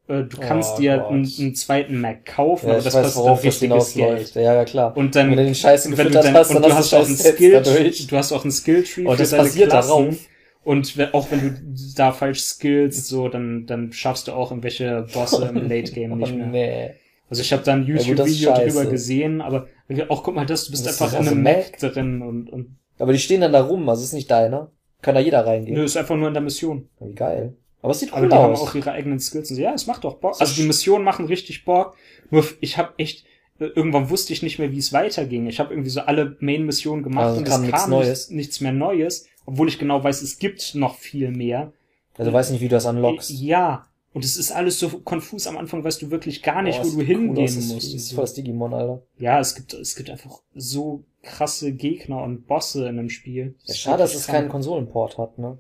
Äh, 0.08 0.24
du 0.24 0.38
kannst 0.38 0.74
Oh 0.76 0.80
dir 0.80 1.08
einen, 1.08 1.32
einen 1.40 1.56
zweiten 1.56 2.02
Mac 2.02 2.26
kaufen, 2.26 2.68
ja, 2.68 2.74
aber 2.74 2.84
das 2.84 2.94
weiß, 2.94 3.14
kostet 3.14 3.46
richtiges 3.46 3.94
Geld. 3.94 4.36
Ja, 4.36 4.56
ja, 4.56 4.66
klar. 4.66 4.96
Und 4.98 5.16
dann 5.16 5.30
wenn 5.30 5.38
du 5.38 5.46
den 5.46 5.56
Scheiß 5.56 5.90
wenn 5.96 6.08
du 6.08 6.12
dann, 6.12 6.34
hast, 6.34 6.54
und 6.54 6.66
du 6.66 6.74
hast 6.74 6.94
auch 6.94 7.06
einen 7.06 7.16
Skill, 7.16 7.52
dadurch. 7.64 8.08
du 8.08 8.18
hast 8.18 8.32
auch 8.32 8.44
einen 8.44 8.52
Skilltree 8.52 9.06
Und 9.06 9.16
für 9.16 9.22
das 9.22 9.30
deine 9.30 9.44
passiert 9.44 9.70
Klassen. 9.70 9.90
darauf. 9.90 10.16
Und 10.64 11.14
auch 11.14 11.32
wenn 11.32 11.40
du 11.40 11.54
da 11.96 12.12
falsch 12.12 12.42
skillst, 12.42 13.08
so, 13.08 13.30
dann, 13.30 13.66
dann 13.66 13.92
schaffst 13.94 14.28
du 14.28 14.34
auch 14.34 14.52
irgendwelche 14.52 15.08
Bosse 15.12 15.48
im 15.48 15.56
Late 15.70 15.92
Game 15.92 16.18
nicht 16.18 16.34
oh, 16.34 16.38
mehr. 16.38 16.48
nee. 16.48 16.92
Also 17.30 17.42
ich 17.42 17.54
habe 17.54 17.64
da 17.64 17.74
ein 17.74 17.86
YouTube-Video 17.86 18.54
scheiße. 18.54 18.68
drüber 18.78 18.92
gesehen, 18.92 19.42
aber 19.42 19.68
auch 20.10 20.22
guck 20.22 20.36
mal, 20.36 20.46
das, 20.46 20.66
du 20.66 20.72
bist 20.72 20.86
Das 20.86 21.02
einfach 21.02 21.20
in 21.20 21.28
einem 21.28 21.42
Mac. 21.42 21.72
Mac 21.82 21.94
drin 21.94 22.22
und, 22.22 22.50
und 22.50 22.76
Aber 23.00 23.14
die 23.14 23.20
stehen 23.20 23.42
dann 23.42 23.54
da 23.54 23.62
rum, 23.62 23.88
also 23.88 24.04
ist 24.04 24.14
nicht 24.14 24.30
deiner. 24.30 24.72
Kann 25.02 25.16
da 25.16 25.22
jeder 25.22 25.46
reingehen. 25.46 25.76
nö, 25.76 25.84
ist 25.84 25.98
einfach 25.98 26.16
nur 26.16 26.28
in 26.28 26.34
der 26.34 26.44
Mission. 26.44 26.90
Wie 27.00 27.16
geil. 27.16 27.56
Aber 27.82 27.92
es 27.92 28.00
sieht 28.00 28.12
Aber 28.14 28.22
cool 28.24 28.30
die 28.30 28.36
haben 28.36 28.54
aus. 28.54 28.62
auch 28.62 28.76
ihre 28.76 28.92
eigenen 28.92 29.20
Skills 29.20 29.50
und 29.50 29.56
so. 29.56 29.62
Ja, 29.62 29.74
es 29.74 29.88
macht 29.88 30.04
doch 30.04 30.16
Bock. 30.18 30.36
So 30.36 30.42
Also 30.42 30.56
die 30.56 30.68
Missionen 30.68 31.04
machen 31.04 31.26
richtig 31.26 31.66
Bock. 31.66 31.96
Nur 32.30 32.46
ich 32.60 32.78
habe 32.78 32.94
echt 32.98 33.26
äh, 33.60 33.66
irgendwann 33.66 34.10
wusste 34.10 34.34
ich 34.34 34.44
nicht 34.44 34.60
mehr, 34.60 34.72
wie 34.72 34.78
es 34.80 34.94
weiterging. 34.94 35.48
Ich 35.48 35.60
habe 35.60 35.74
irgendwie 35.74 35.90
so 35.90 36.02
alle 36.02 36.38
Main-Missionen 36.40 37.04
gemacht 37.04 37.26
Also 37.26 37.38
und 37.40 37.46
kam 37.46 37.62
es 37.62 37.68
nichts 37.68 37.82
kam 37.82 37.90
Neues. 37.90 38.08
nichts, 38.08 38.30
nichts 38.30 38.62
mehr 38.62 38.72
Neues, 38.72 39.28
obwohl 39.46 39.68
ich 39.68 39.80
genau 39.80 40.04
weiß, 40.04 40.22
es 40.22 40.38
gibt 40.40 40.76
noch 40.76 40.96
viel 40.96 41.32
mehr. 41.32 41.74
Also 42.18 42.30
du 42.32 42.38
weißt 42.38 42.52
nicht, 42.52 42.62
wie 42.62 42.68
du 42.68 42.76
das 42.76 42.86
unlockst. 42.86 43.30
Ja, 43.32 43.88
und 44.14 44.26
es 44.26 44.36
ist 44.36 44.52
alles 44.52 44.78
so 44.80 44.90
konfus 45.00 45.48
am 45.48 45.58
Anfang, 45.58 45.84
weißt 45.84 46.02
du 46.02 46.12
wirklich 46.12 46.44
gar 46.44 46.62
nicht, 46.62 46.80
Boah, 46.82 46.86
wo 46.86 46.90
du 46.92 46.98
cool 46.98 47.06
hingehen 47.06 47.46
aus, 47.46 47.56
das 47.56 47.66
musst. 47.70 47.94
ist 47.96 48.12
voll 48.14 48.24
das 48.26 48.34
Digimon, 48.34 48.74
Alter. 48.74 49.02
Ja, 49.18 49.40
es 49.40 49.56
gibt 49.56 49.74
es 49.74 49.96
gibt 49.96 50.10
einfach 50.10 50.42
so 50.54 51.04
krasse 51.24 51.72
Gegner 51.72 52.22
und 52.22 52.46
Bosse 52.48 52.88
in 52.90 52.98
dem 52.98 53.10
Spiel. 53.10 53.46
Ja, 53.46 53.54
Das 53.66 53.76
ist 53.76 53.80
schade, 53.82 53.98
dass 54.00 54.14
es 54.16 54.28
keinen. 54.28 54.50
Konsolenport 54.50 55.18
hat, 55.18 55.38
ne? 55.40 55.58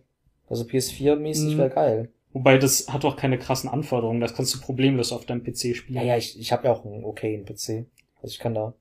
Also 0.51 0.65
PS4-mäßig 0.65 1.53
Mhm. 1.55 1.57
wäre 1.59 1.69
geil. 1.69 2.09
Wobei 2.33 2.57
das 2.57 2.87
hat 2.89 3.05
auch 3.05 3.15
keine 3.15 3.39
krassen 3.39 3.69
Anforderungen, 3.69 4.19
das 4.19 4.33
kannst 4.35 4.53
du 4.53 4.59
problemlos 4.59 5.11
auf 5.13 5.25
deinem 5.25 5.43
PC 5.43 5.73
spielen. 5.75 5.95
Ja, 5.97 6.03
ja, 6.03 6.17
ich, 6.17 6.37
ich 6.39 6.51
habe 6.51 6.65
ja 6.67 6.73
auch 6.73 6.85
einen 6.85 7.03
okayen 7.05 7.45
PC. 7.45 7.85
Also 8.21 8.33
ich 8.33 8.39
kann 8.39 8.53
da 8.53 8.73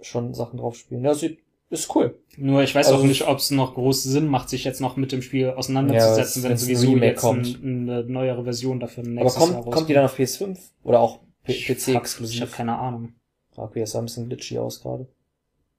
schon 0.00 0.34
Sachen 0.34 0.58
drauf 0.58 0.76
spielen. 0.76 1.04
Ja, 1.04 1.14
sieht, 1.14 1.40
ist 1.70 1.94
cool. 1.94 2.18
Nur 2.36 2.62
ich 2.62 2.74
weiß 2.74 2.86
Also 2.88 3.00
auch 3.00 3.06
nicht, 3.06 3.26
ob 3.26 3.38
es 3.38 3.50
noch 3.50 3.74
groß 3.74 4.02
Sinn 4.02 4.26
macht, 4.28 4.48
sich 4.48 4.64
jetzt 4.64 4.80
noch 4.80 4.96
mit 4.96 5.12
dem 5.12 5.22
Spiel 5.22 5.46
Ja, 5.46 5.54
auseinanderzusetzen, 5.54 6.42
wenn's- 6.42 6.44
wenn 6.44 6.52
ein 6.52 6.58
sowieso 6.76 6.96
jetzt 6.98 7.24
ein, 7.24 7.42
kommt. 7.42 7.62
eine 7.62 8.04
neuere 8.04 8.44
Version 8.44 8.80
dafür 8.80 9.02
Aber 9.04 9.12
nächstes 9.12 9.42
kommt, 9.42 9.52
Jahr 9.54 9.64
kommt 9.64 9.88
die 9.88 9.94
dann 9.94 10.04
auf 10.04 10.18
PS5? 10.18 10.58
Oder 10.84 11.00
auch 11.00 11.20
P 11.44 11.52
Ich 11.52 11.68
Ich 11.70 12.40
habe 12.40 12.50
keine 12.50 12.78
Ahnung. 12.78 13.14
Okay, 13.56 13.80
das 13.80 13.90
sah 13.92 13.98
ein 13.98 14.04
bisschen 14.04 14.28
glitchy 14.28 14.58
aus 14.58 14.80
gerade. 14.82 15.08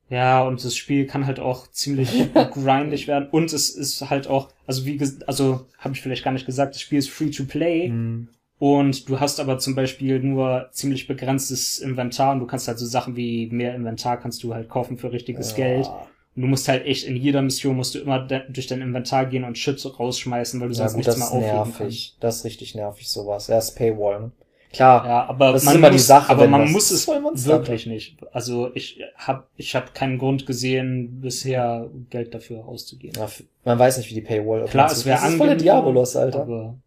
Ja, 0.09 0.41
und 0.43 0.63
das 0.63 0.75
Spiel 0.75 1.05
kann 1.05 1.25
halt 1.27 1.39
auch 1.39 1.67
ziemlich 1.71 2.09
grindig 2.53 3.07
werden. 3.07 3.29
Und 3.29 3.53
es 3.53 3.69
ist 3.69 4.09
halt 4.09 4.27
auch, 4.27 4.49
also 4.65 4.85
wie 4.85 4.97
ges- 4.97 5.23
also 5.25 5.65
habe 5.77 5.93
ich 5.93 6.01
vielleicht 6.01 6.23
gar 6.23 6.31
nicht 6.31 6.45
gesagt, 6.45 6.73
das 6.75 6.81
Spiel 6.81 6.99
ist 6.99 7.09
free 7.09 7.29
to 7.29 7.43
play. 7.45 7.89
Mhm. 7.89 8.29
Und 8.57 9.07
du 9.07 9.19
hast 9.21 9.39
aber 9.39 9.57
zum 9.59 9.73
Beispiel 9.75 10.19
nur 10.19 10.67
ziemlich 10.73 11.07
begrenztes 11.07 11.79
Inventar 11.79 12.33
und 12.33 12.39
du 12.41 12.45
kannst 12.45 12.67
halt 12.67 12.77
so 12.77 12.85
Sachen 12.85 13.15
wie 13.15 13.47
mehr 13.47 13.73
Inventar 13.73 14.19
kannst 14.19 14.43
du 14.43 14.53
halt 14.53 14.67
kaufen 14.67 14.97
für 14.97 15.13
richtiges 15.13 15.55
Geld. 15.55 15.87
Und 16.35 16.41
du 16.41 16.47
musst 16.47 16.67
halt 16.67 16.85
echt 16.85 17.05
in 17.05 17.15
jeder 17.15 17.41
Mission 17.41 17.75
musst 17.77 17.95
du 17.95 17.99
immer 17.99 18.19
de 18.19 18.41
durch 18.49 18.67
dein 18.67 18.81
Inventar 18.81 19.27
gehen 19.27 19.43
und 19.45 19.57
Shit 19.57 19.83
rausschmeißen, 19.99 20.59
weil 20.59 20.67
du 20.69 20.73
Ja, 20.73 20.77
sonst 20.79 20.91
gut, 20.93 20.97
nichts 20.97 21.15
das 21.15 21.19
mehr 21.19 21.31
aufheben 21.31 21.63
kannst. 21.63 21.79
nervig. 21.79 22.17
Das 22.19 22.35
ist 22.37 22.43
richtig 22.45 22.75
nervig, 22.75 23.07
sowas. 23.09 23.47
Ja, 23.47 23.57
ist 23.57 23.75
Paywall, 23.77 24.19
ne? 24.21 24.31
Klar. 24.71 25.05
Ja, 25.05 25.25
aber 25.25 25.53
Das 25.53 25.63
ist 25.63 25.65
man 25.65 25.75
immer 25.77 25.89
die 25.89 25.95
muss, 25.95 26.07
Sache, 26.07 26.31
aber 26.31 26.47
man 26.47 26.71
muss 26.71 26.91
es 26.91 27.07
wirklich 27.07 27.87
nicht. 27.87 28.17
Also 28.31 28.69
ich 28.75 29.01
hab 29.15 29.49
ich 29.57 29.75
hab 29.75 29.95
keinen 29.95 30.19
Grund 30.19 30.45
gesehen, 30.45 31.21
bisher 31.21 31.89
Geld 32.09 32.35
dafür 32.35 32.65
auszugeben. 32.65 33.19
Ja, 33.19 33.27
man 33.65 33.79
weiß 33.79 33.97
nicht, 33.97 34.09
wie 34.11 34.15
die 34.15 34.21
Paywall 34.21 34.65
Klar, 34.65 34.91
es 34.91 35.05
wäre 35.05 35.19
Das 35.19 35.29
ist 35.29 35.37
voll 35.37 35.47
der 35.47 35.55
Diabolos, 35.55 36.15
Alter. 36.15 36.41
Aber 36.41 36.77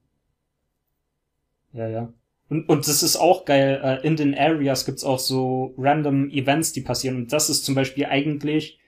ja, 1.73 1.89
ja. 1.89 2.13
Und, 2.49 2.69
und 2.69 2.87
das 2.87 3.03
ist 3.03 3.17
auch 3.17 3.45
geil. 3.47 3.81
Äh, 3.83 4.07
in 4.07 4.17
den 4.17 4.37
Areas 4.37 4.85
gibt's 4.85 5.05
auch 5.05 5.19
so 5.19 5.75
random 5.79 6.29
Events, 6.31 6.73
die 6.73 6.83
passieren. 6.83 7.17
Und 7.17 7.33
das 7.33 7.51
ist 7.51 7.65
zum 7.65 7.75
Beispiel 7.75 8.05
eigentlich 8.05 8.79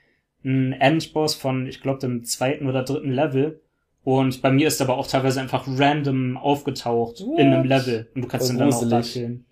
ein 0.45 0.73
Endboss 0.73 1.35
von, 1.35 1.67
ich 1.67 1.81
glaube, 1.81 2.01
dem 2.01 2.25
zweiten 2.25 2.69
oder 2.69 2.83
dritten 2.83 3.11
Level. 3.11 3.61
Und 4.05 4.43
bei 4.43 4.51
mir 4.51 4.69
ist 4.69 4.83
aber 4.83 4.99
auch 4.99 5.07
teilweise 5.07 5.41
einfach 5.41 5.67
random 5.67 6.37
aufgetaucht 6.37 7.21
What? 7.21 7.39
in 7.39 7.53
einem 7.53 7.65
Level. 7.65 8.11
Und 8.15 8.23
du 8.23 8.29
kannst 8.29 8.47
Voll 8.47 8.57
ihn 8.57 8.59
dann 8.59 8.73
auch 8.73 8.89
da 8.89 9.01
killen. 9.01 9.47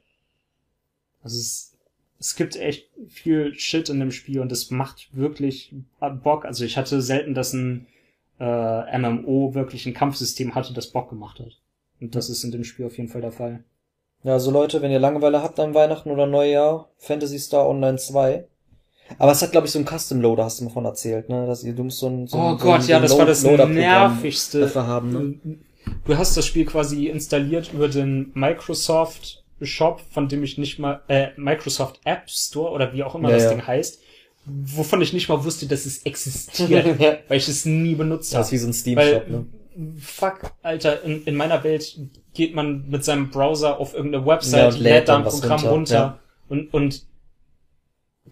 Also 1.23 1.39
es, 1.39 1.77
es 2.19 2.37
gibt 2.37 2.57
echt 2.57 2.91
viel 3.09 3.55
Shit 3.55 3.89
in 3.89 3.99
dem 3.99 4.11
Spiel 4.11 4.41
und 4.41 4.53
es 4.53 4.71
macht 4.71 5.09
wirklich 5.17 5.75
Bock. 6.23 6.45
Also 6.45 6.65
ich 6.65 6.77
hatte 6.77 7.01
selten, 7.01 7.35
dass 7.35 7.55
ein 7.55 7.87
äh, 8.39 8.99
MMO 8.99 9.55
wirklich 9.55 9.87
ein 9.87 9.95
Kampfsystem 9.95 10.55
hatte, 10.55 10.75
das 10.75 10.91
Bock 10.91 11.09
gemacht 11.09 11.41
hat. 11.41 11.59
Und 12.01 12.15
das 12.15 12.29
ist 12.29 12.45
in 12.45 12.51
dem 12.51 12.65
Spiel 12.65 12.87
auf 12.87 12.99
jeden 12.99 13.09
Fall 13.09 13.21
der 13.23 13.33
Fall. 13.33 13.65
Ja, 14.25 14.35
also 14.35 14.51
Leute, 14.51 14.83
wenn 14.83 14.93
ihr 14.93 15.01
Langeweile 15.01 15.43
habt 15.43 15.59
an 15.59 15.75
Weihnachten 15.75 16.11
oder 16.11 16.27
Neujahr, 16.27 16.91
Fantasy 16.99 17.39
Star 17.39 17.69
Online 17.69 17.99
2. 17.99 18.47
Aber 19.19 19.33
es 19.33 19.43
hat, 19.43 19.53
glaube 19.53 19.67
ich, 19.67 19.73
so 19.73 19.79
ein 19.79 19.87
Custom 19.87 20.21
Loader, 20.21 20.45
hast 20.45 20.61
du 20.61 20.65
mir 20.65 20.71
von 20.71 20.85
erzählt, 20.85 21.29
ne? 21.29 21.47
Dass 21.47 21.65
ihr, 21.65 21.73
du 21.75 21.85
musst 21.85 21.99
so 21.99 22.09
ein, 22.09 22.27
so 22.27 22.37
Oh 22.39 22.51
so 22.53 22.57
Gott, 22.65 22.87
ja, 22.87 23.01
das 23.01 23.17
war 23.17 23.27
das 23.27 23.43
nervigste. 23.43 24.61
dafür 24.61 24.87
haben, 24.87 25.13
ne? 25.45 25.57
Du 26.05 26.17
hast 26.17 26.37
das 26.37 26.47
Spiel 26.47 26.65
quasi 26.65 27.07
installiert 27.07 27.71
über 27.73 27.89
den 27.89 28.31
Microsoft 28.35 29.43
Shop, 29.61 30.01
von 30.11 30.29
dem 30.29 30.43
ich 30.43 30.59
nicht 30.59 30.79
mal, 30.79 31.01
äh, 31.09 31.29
Microsoft 31.37 32.01
App 32.05 32.29
Store 32.29 32.71
oder 32.73 32.93
wie 32.93 33.03
auch 33.05 33.15
immer 33.15 33.29
Ja, 33.31 33.37
das 33.37 33.45
ja. 33.45 33.51
Ding 33.51 33.67
heißt, 33.67 34.01
wovon 34.45 35.01
ich 35.03 35.13
nicht 35.13 35.29
mal 35.29 35.45
wusste, 35.45 35.67
dass 35.67 35.87
es 35.87 36.03
existiert, 36.05 36.87
Ja. 37.01 37.17
weil 37.29 37.37
ich 37.39 37.49
es 37.49 37.65
nie 37.65 37.95
benutzt 37.95 38.33
Das 38.35 38.41
ist 38.41 38.47
habe. 38.47 38.53
wie 38.53 38.59
so 38.59 38.67
ein 38.69 38.73
Steam 38.73 38.99
Shop, 39.01 39.29
ne? 39.29 39.47
fuck, 40.01 40.53
Alter, 40.63 41.03
in, 41.05 41.25
in 41.25 41.35
meiner 41.37 41.63
Welt 41.65 41.97
geht 42.35 42.55
man 42.55 42.89
mit 42.91 43.05
seinem 43.05 43.31
Browser 43.31 43.79
auf 43.79 43.95
irgendeine 43.95 44.25
Ja, 44.25 44.31
Website, 44.35 44.75
und 44.75 44.81
lädt 44.81 45.09
da 45.09 45.15
dann 45.19 45.25
ein 45.25 45.31
Programm 45.31 45.65
runter, 45.67 45.95
ja. 45.95 46.19
und, 46.49 46.75
und 46.75 47.05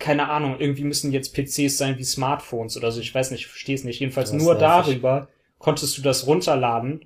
keine 0.00 0.28
Ahnung, 0.28 0.56
irgendwie 0.58 0.82
müssen 0.84 1.12
jetzt 1.12 1.34
PCs 1.34 1.78
sein 1.78 1.96
wie 1.98 2.04
Smartphones 2.04 2.76
oder 2.76 2.90
so, 2.90 3.00
ich 3.00 3.14
weiß 3.14 3.30
nicht, 3.30 3.42
ich 3.42 3.46
verstehe 3.46 3.76
es 3.76 3.84
nicht. 3.84 4.00
Jedenfalls 4.00 4.32
nur 4.32 4.56
darüber 4.56 5.28
konntest 5.58 5.96
du 5.98 6.02
das 6.02 6.26
runterladen 6.26 7.04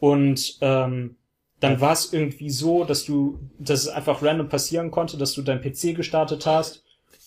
und 0.00 0.58
ähm, 0.62 1.16
dann 1.60 1.80
war 1.80 1.92
es 1.92 2.12
irgendwie 2.12 2.50
so, 2.50 2.84
dass 2.84 3.04
du, 3.04 3.38
dass 3.58 3.80
es 3.82 3.88
einfach 3.88 4.22
random 4.22 4.48
passieren 4.48 4.90
konnte, 4.90 5.16
dass 5.18 5.34
du 5.34 5.42
dein 5.42 5.60
PC 5.60 5.94
gestartet 5.94 6.46
hast 6.46 6.82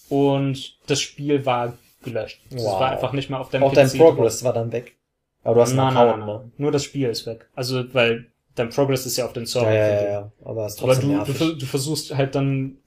und 0.09 0.77
das 0.87 0.99
Spiel 0.99 1.45
war 1.45 1.77
gelöscht. 2.03 2.41
Es 2.49 2.63
Wow. 2.63 2.79
war 2.79 2.91
einfach 2.91 3.13
nicht 3.13 3.29
mehr 3.29 3.39
auf 3.39 3.49
deinem 3.49 3.63
Auch 3.63 3.71
PC. 3.71 3.75
dein 3.75 3.87
drauf. 3.89 3.97
Progress 4.15 4.43
war 4.43 4.53
dann 4.53 4.71
weg. 4.71 4.97
Aber 5.43 5.55
du 5.55 5.61
hast 5.61 5.69
einen 5.69 5.77
Nein, 5.77 5.93
nein, 5.93 6.03
Account, 6.07 6.19
nein, 6.25 6.35
nein. 6.35 6.45
ne? 6.47 6.51
Nur 6.57 6.71
das 6.71 6.83
Spiel 6.83 7.07
ist 7.09 7.25
weg. 7.27 7.47
Also, 7.55 7.93
weil 7.93 8.31
dein 8.55 8.69
Progress 8.69 9.05
ist 9.05 9.17
ja 9.17 9.25
auf 9.25 9.33
den 9.33 9.45
Server. 9.45 9.71
Ja, 9.73 9.87
ja, 9.87 10.01
ja, 10.03 10.09
ja. 10.11 10.31
Aber 10.43 10.65
es 10.65 10.73
ist 10.75 10.79
Aber 10.83 10.93
trotzdem 10.93 11.09
du, 11.09 11.13
du, 11.15 11.17
nervig. 11.19 11.37
ver- 11.37 11.53
du 11.53 11.65
versuchst 11.65 12.15
halt 12.15 12.35
dann 12.35 12.77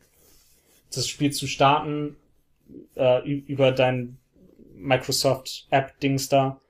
das 0.92 1.08
Spiel 1.08 1.32
zu 1.32 1.46
starten 1.46 2.16
äh, 2.96 3.28
über 3.28 3.72
dein 3.72 4.18
Microsoft 4.74 5.66
App 5.70 5.98
Dings 6.00 6.28
da 6.28 6.60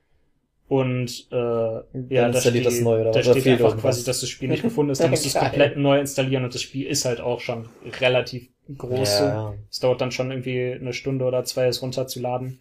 und 0.67 1.27
äh, 1.31 1.35
ja, 1.35 1.83
da 1.93 2.27
installiert 2.27 2.41
steht, 2.43 2.65
das 2.65 2.79
neu, 2.81 3.01
oder 3.01 3.11
da? 3.11 3.19
Oder 3.19 3.39
steht 3.39 3.47
einfach 3.47 3.77
quasi, 3.77 4.03
dass 4.03 4.19
das 4.19 4.29
Spiel 4.29 4.49
nicht 4.49 4.63
gefunden 4.63 4.91
ist. 4.91 4.99
Dann 5.01 5.11
musst 5.11 5.23
du 5.23 5.29
es 5.29 5.35
komplett 5.35 5.77
neu 5.77 5.99
installieren 5.99 6.43
und 6.43 6.53
das 6.53 6.61
Spiel 6.61 6.87
ist 6.87 7.05
halt 7.05 7.21
auch 7.21 7.39
schon 7.39 7.69
relativ 8.01 8.49
groß. 8.77 9.19
Ja, 9.19 9.27
ja. 9.27 9.53
Es 9.71 9.79
dauert 9.79 10.01
dann 10.01 10.11
schon 10.11 10.29
irgendwie 10.29 10.73
eine 10.73 10.91
Stunde 10.91 11.23
oder 11.23 11.45
zwei, 11.45 11.67
es 11.67 11.81
runterzuladen. 11.81 12.59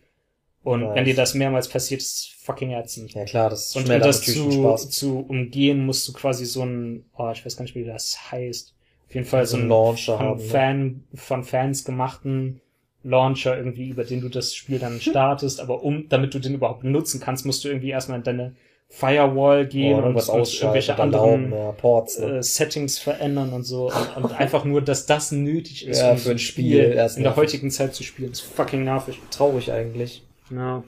Und 0.62 0.80
Nice. 0.80 0.94
wenn 0.94 1.04
dir 1.04 1.14
das 1.14 1.34
mehrmals 1.34 1.68
passiert, 1.68 2.00
ist 2.00 2.32
fucking 2.42 2.72
ätzend. 2.72 3.14
Ja 3.14 3.24
klar, 3.24 3.50
das 3.50 3.74
Und 3.74 3.88
um 3.88 4.00
das 4.00 4.22
zu, 4.22 4.74
zu 4.74 5.20
umgehen, 5.20 5.84
musst 5.84 6.06
du 6.06 6.12
quasi 6.12 6.44
so 6.44 6.64
ein, 6.64 7.06
oh, 7.16 7.30
ich 7.32 7.44
weiß 7.44 7.56
gar 7.56 7.62
nicht, 7.62 7.74
wie 7.74 7.84
das 7.84 8.30
heißt. 8.30 8.75
Jeden 9.16 9.26
Fall 9.26 9.46
so 9.46 9.52
So 9.52 9.56
ein 9.56 9.60
einen 9.62 9.68
Launcher 9.70 10.16
von, 10.16 10.26
haben, 10.26 10.38
ne? 10.38 10.44
Fan, 10.44 11.04
von 11.14 11.44
Fans 11.44 11.84
gemachten 11.84 12.60
Launcher 13.02 13.56
irgendwie, 13.56 13.88
über 13.88 14.04
den 14.04 14.20
du 14.20 14.28
das 14.28 14.54
Spiel 14.54 14.78
dann 14.78 15.00
startest. 15.00 15.60
Aber 15.60 15.82
um, 15.82 16.08
damit 16.08 16.34
du 16.34 16.38
den 16.38 16.54
überhaupt 16.54 16.82
benutzen 16.82 17.20
kannst, 17.20 17.46
musst 17.46 17.64
du 17.64 17.68
irgendwie 17.68 17.90
erstmal 17.90 18.18
in 18.18 18.24
deine 18.24 18.56
Firewall 18.88 19.66
gehen 19.66 19.98
Oder 19.98 20.08
und, 20.08 20.14
und 20.14 20.28
ausschalten, 20.28 20.64
irgendwelche 20.64 20.98
anderen 20.98 21.52
ja, 21.52 21.72
Ports, 21.72 22.18
ne? 22.18 22.38
äh, 22.38 22.42
Settings 22.42 22.98
verändern 22.98 23.52
und 23.52 23.64
so. 23.64 23.90
Und, 23.90 24.24
und 24.24 24.32
einfach 24.32 24.64
nur, 24.64 24.80
dass 24.82 25.06
das 25.06 25.32
nötig 25.32 25.86
ist, 25.86 26.00
Ja, 26.00 26.12
um 26.12 26.18
für 26.18 26.30
ein 26.30 26.38
Spiel 26.38 26.78
erst 26.78 27.16
in 27.16 27.22
der 27.22 27.36
heutigen 27.36 27.70
Zeit 27.70 27.94
zu 27.94 28.02
spielen. 28.02 28.32
ist 28.32 28.40
fucking 28.40 28.84
nervig. 28.84 29.20
Traurig 29.30 29.72
eigentlich. 29.72 30.24
Ja. 30.50 30.84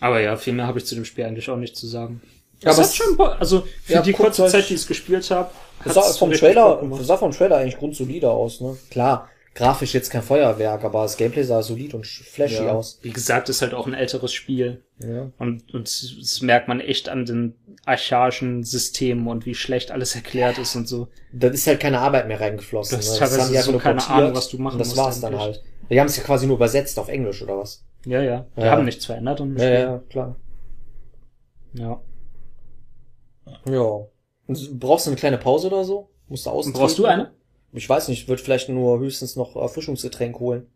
Aber 0.00 0.20
ja, 0.20 0.36
viel 0.36 0.52
mehr 0.52 0.66
habe 0.66 0.78
ich 0.78 0.84
zu 0.84 0.94
dem 0.94 1.04
Spiel 1.04 1.24
eigentlich 1.24 1.48
auch 1.48 1.56
nicht 1.56 1.76
zu 1.76 1.86
sagen. 1.86 2.20
Ja, 2.62 2.70
es 2.70 2.78
aber 2.78 2.86
hat 2.86 2.94
schon, 2.94 3.20
also 3.40 3.64
für 3.82 3.92
Ja, 3.94 4.02
die 4.02 4.12
kurze 4.12 4.46
Zeit, 4.46 4.68
die 4.68 4.74
ich 4.74 4.80
es 4.80 4.86
gespielt 4.86 5.30
habe, 5.30 5.50
Das 5.84 5.94
sah 5.94 6.02
vom 6.02 6.32
Trailer, 6.32 6.80
das 6.96 7.06
sah 7.06 7.16
vom 7.16 7.32
Trailer 7.32 7.56
eigentlich 7.58 7.78
grundsolide 7.78 8.30
aus, 8.30 8.60
ne? 8.60 8.76
Klar, 8.90 9.28
grafisch 9.54 9.92
jetzt 9.94 10.10
kein 10.10 10.22
Feuerwerk, 10.22 10.84
aber 10.84 11.02
das 11.02 11.16
Gameplay 11.16 11.42
sah 11.42 11.62
solid 11.62 11.92
und 11.94 12.06
flashy 12.06 12.64
ja. 12.64 12.72
aus. 12.72 12.98
Wie 13.02 13.10
gesagt, 13.10 13.48
ist 13.48 13.62
halt 13.62 13.74
auch 13.74 13.86
ein 13.86 13.94
älteres 13.94 14.32
Spiel 14.32 14.82
Ja. 14.98 15.30
und, 15.38 15.74
und 15.74 15.88
das 16.18 16.40
merkt 16.40 16.68
man 16.68 16.80
echt 16.80 17.08
an 17.08 17.26
den 17.26 17.54
archaischen 17.84 18.62
Systemen 18.62 19.26
und 19.26 19.44
wie 19.44 19.54
schlecht 19.56 19.90
alles 19.90 20.14
erklärt 20.14 20.58
ist 20.58 20.76
und 20.76 20.86
so. 20.86 21.08
Da 21.32 21.48
ist 21.48 21.66
halt 21.66 21.80
keine 21.80 21.98
Arbeit 21.98 22.28
mehr 22.28 22.40
reingeflossen. 22.40 22.98
Das 22.98 23.10
ne? 23.12 23.18
teilweise 23.18 23.42
haben 23.42 23.50
die 23.50 23.58
einfach 23.58 23.72
so 23.72 23.78
keine 23.78 24.06
Ahnung, 24.08 24.34
was 24.36 24.48
du 24.48 24.58
machen 24.58 24.78
das 24.78 24.88
musst 24.88 24.98
war's 25.00 25.20
dann 25.20 25.34
eigentlich. 25.34 25.42
halt. 25.56 25.62
Die 25.90 26.00
haben 26.00 26.06
es 26.06 26.16
ja 26.16 26.22
quasi 26.22 26.46
nur 26.46 26.56
übersetzt 26.56 26.96
auf 27.00 27.08
Englisch 27.08 27.42
oder 27.42 27.58
was? 27.58 27.84
Ja, 28.06 28.22
ja. 28.22 28.46
Die 28.56 28.60
Ja. 28.62 28.70
haben 28.70 28.84
nichts 28.84 29.04
verändert 29.04 29.40
und 29.40 29.58
Ja, 29.58 29.68
ja, 29.68 30.02
klar. 30.08 30.36
ja. 31.74 32.00
Ja. 33.64 34.06
Und 34.46 34.80
Brauchst 34.80 35.06
du 35.06 35.10
eine 35.10 35.18
kleine 35.18 35.38
Pause 35.38 35.68
oder 35.68 35.84
so? 35.84 36.10
Musst 36.28 36.46
du 36.46 36.50
außen 36.50 36.72
Brauchst 36.72 36.98
du 36.98 37.06
eine? 37.06 37.32
Ich 37.72 37.88
weiß 37.88 38.08
nicht, 38.08 38.22
ich 38.22 38.28
würde 38.28 38.42
vielleicht 38.42 38.68
nur 38.68 38.98
höchstens 38.98 39.36
noch 39.36 39.56
Erfrischungsgetränk 39.56 40.38
holen. 40.38 40.66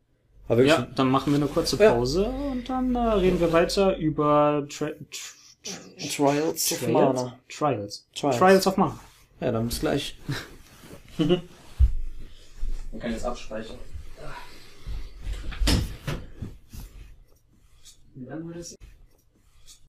Aber 0.48 0.58
wirklich, 0.58 0.76
Ja, 0.76 0.86
dann 0.94 1.10
machen 1.10 1.32
wir 1.32 1.38
eine 1.38 1.46
kurze 1.48 1.76
Ja. 1.82 1.92
Pause 1.94 2.26
und 2.26 2.68
dann 2.68 2.94
äh, 2.94 2.98
reden 2.98 3.40
wir 3.40 3.52
weiter 3.52 3.96
über 3.96 4.66
Tra 4.70 4.86
Tra 4.88 5.74
Trials 5.98 6.72
of 6.72 6.78
Trials? 6.78 6.92
Mana. 6.92 7.38
Trials. 7.48 8.06
Trials. 8.14 8.36
Trials 8.38 8.66
of 8.68 8.76
Mana. 8.76 8.98
Ja, 9.40 9.50
dann 9.52 9.66
bis 9.66 9.80
gleich. 9.80 10.16
Man 11.18 11.40
kann 13.00 13.10
jetzt 13.10 13.24
abspeichern. 13.24 13.76
Wie 18.14 18.24
lange 18.24 18.46
wird 18.46 18.58
das? 18.58 18.76